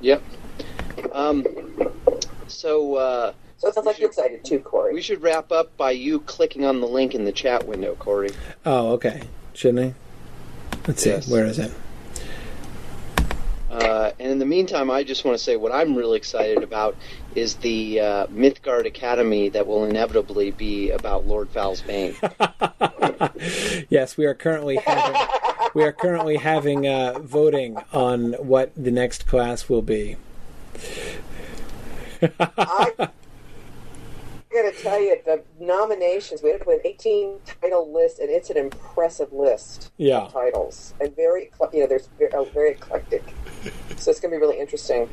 Yep. 0.00 0.22
Um, 1.12 1.44
so, 2.46 2.96
uh, 2.96 3.32
So 3.58 3.68
it 3.68 3.74
sounds 3.74 3.86
like 3.86 3.98
you're 3.98 4.08
excited 4.08 4.44
too, 4.44 4.58
Corey. 4.60 4.94
we 4.94 5.02
should 5.02 5.22
wrap 5.22 5.50
up 5.52 5.76
by 5.76 5.90
you 5.92 6.20
clicking 6.20 6.64
on 6.64 6.80
the 6.80 6.86
link 6.86 7.14
in 7.14 7.24
the 7.24 7.32
chat 7.32 7.66
window, 7.66 7.94
Corey. 7.94 8.30
Oh, 8.64 8.92
okay. 8.92 9.22
Shouldn't 9.54 9.94
I? 9.94 10.78
Let's 10.86 11.02
see. 11.02 11.32
Where 11.32 11.46
is 11.46 11.58
it? 11.58 11.72
Uh, 13.70 14.12
and 14.20 14.30
in 14.32 14.38
the 14.38 14.46
meantime, 14.46 14.90
I 14.90 15.02
just 15.02 15.24
want 15.24 15.36
to 15.36 15.42
say 15.42 15.56
what 15.56 15.72
I'm 15.72 15.96
really 15.96 16.16
excited 16.16 16.62
about 16.62 16.96
is 17.34 17.56
the 17.56 18.00
uh, 18.00 18.26
Mythgard 18.28 18.86
Academy 18.86 19.48
that 19.50 19.66
will 19.66 19.84
inevitably 19.84 20.52
be 20.52 20.90
about 20.90 21.26
Lord 21.26 21.48
Foul's 21.50 21.80
Bane. 21.82 22.14
yes, 23.88 24.16
we 24.16 24.24
are 24.26 24.34
currently 24.34 24.76
having 24.76 25.20
we 25.74 25.82
are 25.84 25.92
currently 25.92 26.36
having 26.36 26.86
uh, 26.86 27.18
voting 27.18 27.76
on 27.92 28.32
what 28.34 28.72
the 28.76 28.90
next 28.90 29.26
class 29.26 29.68
will 29.68 29.82
be. 29.82 30.16
I 32.22 32.92
got 32.96 34.72
to 34.72 34.82
tell 34.82 35.00
you, 35.00 35.16
the 35.24 35.42
nominations, 35.60 36.42
we 36.42 36.50
ended 36.50 36.62
up 36.62 36.68
with 36.68 36.80
an 36.84 36.86
18 36.86 37.40
title 37.60 37.92
list, 37.92 38.18
and 38.20 38.30
it's 38.30 38.48
an 38.48 38.56
impressive 38.56 39.32
list 39.32 39.90
Yeah. 39.98 40.20
of 40.22 40.32
titles. 40.32 40.94
And 40.98 41.14
very, 41.14 41.50
you 41.74 41.80
know, 41.80 41.86
there's 41.86 42.08
very, 42.18 42.32
uh, 42.32 42.44
very 42.44 42.70
eclectic. 42.70 43.22
So 43.96 44.10
it's 44.10 44.20
going 44.20 44.32
to 44.32 44.36
be 44.36 44.40
really 44.40 44.58
interesting. 44.60 45.08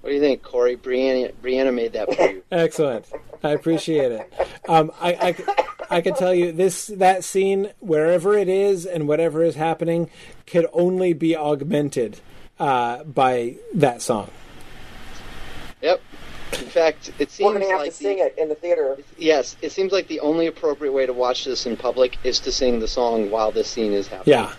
What 0.00 0.10
do 0.10 0.14
you 0.14 0.20
think, 0.20 0.42
Corey? 0.42 0.76
Brianna, 0.76 1.32
Brianna 1.42 1.74
made 1.74 1.92
that 1.92 2.14
for 2.14 2.22
you. 2.22 2.42
Excellent. 2.50 3.06
I 3.42 3.50
appreciate 3.50 4.12
it. 4.12 4.32
Um, 4.68 4.92
I, 5.00 5.12
I, 5.12 5.96
I 5.96 6.00
can 6.00 6.14
tell 6.14 6.32
you 6.34 6.52
this 6.52 6.86
that 6.86 7.24
scene, 7.24 7.70
wherever 7.80 8.36
it 8.36 8.48
is 8.48 8.86
and 8.86 9.08
whatever 9.08 9.42
is 9.42 9.56
happening, 9.56 10.10
could 10.46 10.66
only 10.72 11.12
be 11.12 11.36
augmented 11.36 12.20
uh, 12.58 13.04
by 13.04 13.56
that 13.74 14.02
song. 14.02 14.30
Yep. 15.82 16.00
In 16.52 16.66
fact, 16.66 17.12
it 17.18 17.30
seems 17.30 17.54
We're 17.54 17.60
seems 17.60 17.60
going 17.60 17.60
to 17.60 17.70
have 17.70 17.80
like 17.80 17.90
to 17.90 17.96
sing 17.96 18.18
the, 18.18 18.26
it 18.26 18.34
in 18.38 18.48
the 18.48 18.54
theater. 18.54 18.96
yes, 19.18 19.56
it 19.62 19.72
seems 19.72 19.92
like 19.92 20.08
the 20.08 20.20
only 20.20 20.46
appropriate 20.46 20.92
way 20.92 21.06
to 21.06 21.12
watch 21.12 21.44
this 21.44 21.66
in 21.66 21.76
public 21.76 22.18
is 22.24 22.40
to 22.40 22.52
sing 22.52 22.80
the 22.80 22.88
song 22.88 23.30
while 23.30 23.50
this 23.52 23.68
scene 23.68 23.92
is 23.92 24.08
happening. 24.08 24.38
Yeah. 24.38 24.52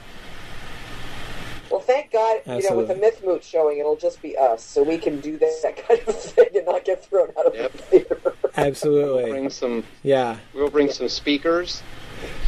Well, 1.71 1.79
thank 1.79 2.11
God, 2.11 2.41
you 2.45 2.69
know, 2.69 2.75
with 2.75 2.87
the 2.89 2.93
Absolutely. 2.93 2.95
Myth 2.99 3.23
Moot 3.25 3.43
showing, 3.43 3.77
it'll 3.79 3.95
just 3.95 4.21
be 4.21 4.35
us, 4.37 4.61
so 4.63 4.83
we 4.83 4.97
can 4.97 5.21
do 5.21 5.37
that, 5.37 5.59
that 5.63 5.77
kind 5.87 6.01
of 6.05 6.15
thing 6.21 6.47
and 6.55 6.65
not 6.65 6.83
get 6.83 7.05
thrown 7.05 7.29
out 7.39 7.45
of 7.45 7.53
the 7.53 7.69
theater. 7.69 8.19
Absolutely. 8.57 9.31
Bring 9.31 9.49
some. 9.49 9.83
Yeah. 10.03 10.37
We'll 10.53 10.69
bring 10.69 10.91
some 10.91 11.07
speakers. 11.07 11.81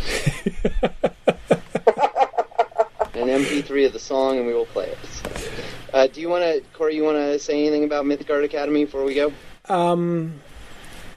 An 3.14 3.30
MP3 3.30 3.86
of 3.86 3.94
the 3.94 4.00
song, 4.00 4.38
and 4.38 4.48
we 4.48 4.54
will 4.54 4.66
play 4.66 4.88
it. 4.88 4.98
So, 5.06 5.30
uh, 5.94 6.08
do 6.08 6.20
you 6.20 6.28
want 6.28 6.44
to, 6.44 6.62
Corey? 6.74 6.96
You 6.96 7.04
want 7.04 7.18
to 7.18 7.40
say 7.40 7.60
anything 7.62 7.86
about 7.86 8.06
Mythgard 8.06 8.44
Academy 8.44 8.86
before 8.86 9.04
we 9.06 9.14
go? 9.16 9.32
Um. 9.70 10.42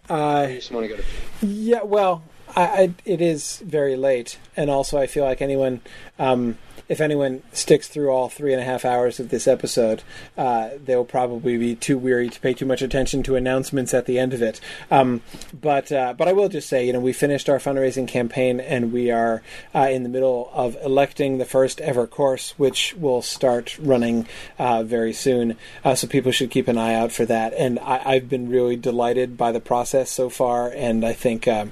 Uh, 0.08 0.46
You 0.48 0.56
just 0.56 0.70
want 0.70 0.84
to 0.84 0.88
go 0.88 0.96
to. 0.96 1.46
Yeah, 1.46 1.82
well, 1.82 2.22
I, 2.56 2.62
I, 2.62 2.94
it 3.04 3.20
is 3.20 3.58
very 3.58 3.96
late, 3.96 4.38
and 4.56 4.70
also 4.70 4.98
I 4.98 5.06
feel 5.06 5.24
like 5.24 5.42
anyone, 5.42 5.82
um, 6.18 6.56
if 6.88 7.00
anyone 7.00 7.42
sticks 7.52 7.86
through 7.88 8.08
all 8.08 8.28
three 8.30 8.52
and 8.52 8.62
a 8.62 8.64
half 8.64 8.84
hours 8.84 9.20
of 9.20 9.28
this 9.28 9.46
episode, 9.46 10.02
uh, 10.38 10.70
they'll 10.82 11.04
probably 11.04 11.58
be 11.58 11.74
too 11.74 11.98
weary 11.98 12.30
to 12.30 12.40
pay 12.40 12.54
too 12.54 12.64
much 12.64 12.80
attention 12.80 13.22
to 13.24 13.36
announcements 13.36 13.92
at 13.92 14.06
the 14.06 14.18
end 14.18 14.32
of 14.32 14.40
it. 14.40 14.60
Um, 14.90 15.20
but 15.52 15.92
uh, 15.92 16.14
but 16.16 16.28
I 16.28 16.32
will 16.32 16.48
just 16.48 16.68
say, 16.68 16.86
you 16.86 16.94
know, 16.94 17.00
we 17.00 17.12
finished 17.12 17.50
our 17.50 17.58
fundraising 17.58 18.08
campaign, 18.08 18.58
and 18.60 18.90
we 18.90 19.10
are 19.10 19.42
uh, 19.74 19.88
in 19.90 20.02
the 20.02 20.08
middle 20.08 20.50
of 20.54 20.76
electing 20.82 21.36
the 21.36 21.44
first 21.44 21.80
ever 21.82 22.06
course, 22.06 22.54
which 22.56 22.94
will 22.94 23.20
start 23.20 23.78
running 23.78 24.26
uh, 24.58 24.82
very 24.82 25.12
soon. 25.12 25.56
Uh, 25.84 25.94
so 25.94 26.06
people 26.06 26.32
should 26.32 26.50
keep 26.50 26.68
an 26.68 26.78
eye 26.78 26.94
out 26.94 27.12
for 27.12 27.26
that. 27.26 27.52
And 27.52 27.78
I, 27.80 28.00
I've 28.04 28.30
been 28.30 28.48
really 28.48 28.76
delighted 28.76 29.36
by 29.36 29.52
the 29.52 29.60
process 29.60 30.10
so 30.10 30.30
far, 30.30 30.70
and 30.70 31.04
I 31.04 31.12
think. 31.12 31.46
Uh, 31.46 31.66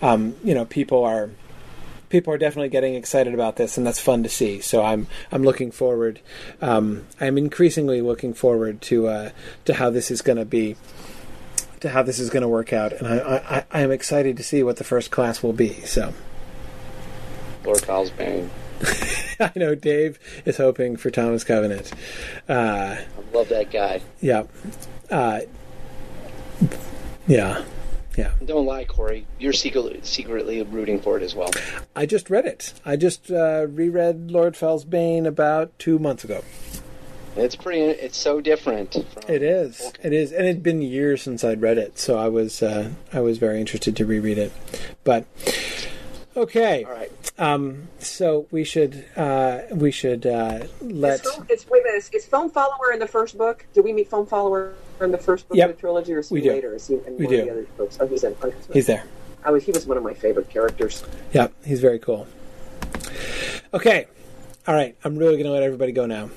um, 0.00 0.36
you 0.44 0.54
know, 0.54 0.64
people 0.64 1.04
are 1.04 1.30
people 2.12 2.32
are 2.32 2.38
definitely 2.38 2.68
getting 2.68 2.94
excited 2.94 3.32
about 3.32 3.56
this, 3.56 3.78
and 3.78 3.86
that's 3.86 3.98
fun 3.98 4.22
to 4.22 4.28
see. 4.28 4.60
So 4.60 4.84
I'm 4.84 5.08
I'm 5.32 5.42
looking 5.42 5.72
forward. 5.72 6.20
Um, 6.60 7.06
I'm 7.20 7.38
increasingly 7.38 8.02
looking 8.02 8.34
forward 8.34 8.82
to 8.82 9.08
uh, 9.08 9.30
to 9.64 9.74
how 9.74 9.90
this 9.90 10.10
is 10.10 10.22
going 10.22 10.38
to 10.38 10.44
be, 10.44 10.76
to 11.80 11.88
how 11.88 12.02
this 12.02 12.20
is 12.20 12.30
going 12.30 12.42
to 12.42 12.48
work 12.48 12.72
out, 12.72 12.92
and 12.92 13.08
I, 13.08 13.64
I 13.72 13.78
I 13.78 13.80
am 13.80 13.90
excited 13.90 14.36
to 14.36 14.42
see 14.42 14.62
what 14.62 14.76
the 14.76 14.84
first 14.84 15.10
class 15.10 15.42
will 15.42 15.54
be. 15.54 15.72
So 15.86 16.12
Lord 17.64 17.82
Kyle's 17.82 18.10
Bane. 18.10 18.50
I 19.40 19.52
know 19.56 19.74
Dave 19.74 20.18
is 20.44 20.56
hoping 20.58 20.96
for 20.96 21.10
Thomas 21.10 21.44
Covenant. 21.44 21.92
Uh, 22.48 22.96
I 22.98 23.06
love 23.32 23.48
that 23.48 23.70
guy. 23.70 24.02
yeah, 24.20 24.44
uh, 25.10 25.40
yeah. 27.26 27.64
Yeah. 28.16 28.32
Don't 28.44 28.66
lie, 28.66 28.84
Corey. 28.84 29.26
You're 29.38 29.52
secretly, 29.52 30.00
secretly 30.02 30.62
rooting 30.62 31.00
for 31.00 31.16
it 31.16 31.22
as 31.22 31.34
well. 31.34 31.50
I 31.96 32.06
just 32.06 32.28
read 32.28 32.44
it. 32.44 32.74
I 32.84 32.96
just 32.96 33.30
uh, 33.30 33.66
reread 33.68 34.30
Lord 34.30 34.56
Foul's 34.56 34.84
Bane 34.84 35.26
about 35.26 35.78
two 35.78 35.98
months 35.98 36.24
ago. 36.24 36.42
It's 37.36 37.56
pretty. 37.56 37.80
It's 37.80 38.18
so 38.18 38.40
different. 38.40 38.92
From, 38.92 39.22
It 39.26 39.42
is. 39.42 39.92
It 40.02 40.12
is, 40.12 40.32
and 40.32 40.44
it'd 40.44 40.62
been 40.62 40.82
years 40.82 41.22
since 41.22 41.42
I'd 41.42 41.62
read 41.62 41.78
it, 41.78 41.98
so 41.98 42.18
I 42.18 42.28
was 42.28 42.62
uh, 42.62 42.90
I 43.12 43.20
was 43.20 43.38
very 43.38 43.58
interested 43.58 43.96
to 43.96 44.04
reread 44.04 44.36
it. 44.36 44.52
But 45.02 45.24
okay, 46.36 46.84
all 46.84 46.92
right. 46.92 47.10
Um, 47.38 47.88
so 47.98 48.46
we 48.50 48.64
should 48.64 49.06
uh, 49.16 49.60
we 49.70 49.90
should 49.90 50.26
uh, 50.26 50.66
let. 50.82 51.24
Is, 51.24 51.32
film, 51.32 51.46
it's, 51.48 51.68
wait 51.70 51.80
a 51.80 51.84
minute, 51.84 51.98
is, 51.98 52.10
is 52.10 52.26
Foamfollower 52.26 52.92
in 52.92 52.98
the 52.98 53.08
first 53.08 53.38
book? 53.38 53.64
Do 53.72 53.82
we 53.82 53.94
meet 53.94 54.10
Foamfollower 54.10 54.74
in 55.04 55.10
the 55.10 55.18
first 55.18 55.48
book 55.48 55.56
Yep. 55.56 55.70
of 55.70 55.76
the 55.76 55.80
trilogy, 55.80 56.12
or 56.14 56.18
is 56.20 56.28
he 56.28 56.34
We 56.34 56.40
do. 56.40 56.50
later? 56.50 56.74
Is 56.74 56.86
he 56.88 56.94
in 56.94 57.16
We 57.18 57.26
one 57.26 57.34
do. 57.34 57.40
of 57.40 57.44
the 57.46 57.50
other 57.52 57.66
books? 57.76 57.98
Oh, 58.00 58.06
he's 58.06 58.24
in. 58.24 58.34
okay, 58.42 58.56
He's 58.72 58.86
there. 58.86 59.04
I 59.44 59.50
was, 59.50 59.64
he 59.64 59.72
was 59.72 59.86
one 59.86 59.96
of 59.96 60.02
my 60.04 60.14
favorite 60.14 60.48
characters. 60.50 61.04
Yeah, 61.32 61.48
he's 61.64 61.80
very 61.80 61.98
cool. 61.98 62.26
Okay, 63.74 64.06
all 64.68 64.74
right. 64.74 64.94
I'm 65.04 65.16
really 65.16 65.34
going 65.34 65.46
to 65.46 65.50
let 65.52 65.62
everybody 65.62 65.92
go 65.92 66.06
now. 66.06 66.30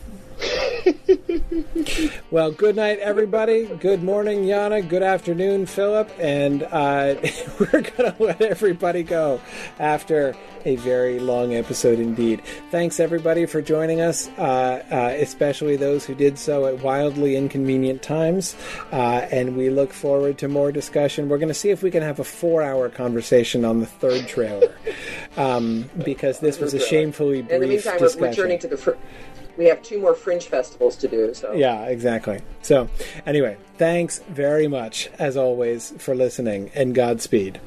well, 2.32 2.52
good 2.52 2.76
night, 2.76 3.00
everybody. 3.00 3.66
Good 3.66 4.04
morning, 4.04 4.44
Yana. 4.44 4.88
Good 4.88 5.04
afternoon, 5.04 5.66
Philip. 5.66 6.12
And 6.20 6.64
uh, 6.64 7.16
we're 7.60 7.82
going 7.82 8.14
to 8.14 8.16
let 8.20 8.42
everybody 8.42 9.04
go 9.04 9.42
after 9.80 10.36
a 10.66 10.76
very 10.78 11.20
long 11.20 11.54
episode 11.54 12.00
indeed. 12.00 12.42
Thanks, 12.72 13.00
everybody, 13.00 13.46
for 13.46 13.62
joining 13.62 14.02
us, 14.02 14.28
uh, 14.38 14.84
uh, 14.92 15.16
especially 15.20 15.76
those 15.76 16.06
who 16.06 16.16
did 16.16 16.38
so 16.40 16.66
at 16.66 16.82
wildly 16.82 17.36
inconvenient 17.36 18.02
times. 18.02 18.56
Uh, 18.92 19.28
and 19.32 19.56
we 19.56 19.70
look 19.70 19.94
forward 19.94 20.38
to 20.40 20.48
more 20.48 20.72
discussion. 20.72 21.30
We're 21.30 21.38
going 21.38 21.50
to 21.50 21.54
see 21.54 21.70
if 21.70 21.84
we 21.84 21.92
can 21.92 22.04
have 22.04 22.20
a 22.20 22.24
four 22.24 22.64
hour 22.64 22.90
conversation 22.90 23.64
on 23.66 23.80
the 23.80 23.86
third 23.86 24.28
trailer 24.28 24.76
um, 25.38 25.90
because 26.04 26.40
this 26.40 26.60
was 26.60 26.74
a 26.74 26.80
shamefully 26.80 27.42
brief 27.42 27.52
In 27.52 27.62
the 27.62 27.68
meantime, 27.68 27.94
we're 27.94 28.00
discussion. 28.00 28.30
returning 28.30 28.60
to 28.60 28.68
the. 28.68 28.78
Fr- 28.78 28.92
we 29.58 29.66
have 29.66 29.82
two 29.82 30.00
more 30.00 30.14
fringe 30.14 30.48
festivals 30.48 30.96
to 30.98 31.08
do. 31.08 31.34
So 31.34 31.54
Yeah, 31.54 31.86
exactly. 31.86 32.42
So, 32.62 32.90
anyway, 33.26 33.58
thanks 33.78 34.20
very 34.30 34.68
much, 34.68 35.10
as 35.20 35.38
always, 35.38 35.94
for 35.98 36.16
listening, 36.16 36.72
and 36.76 36.96
Godspeed. 36.96 37.60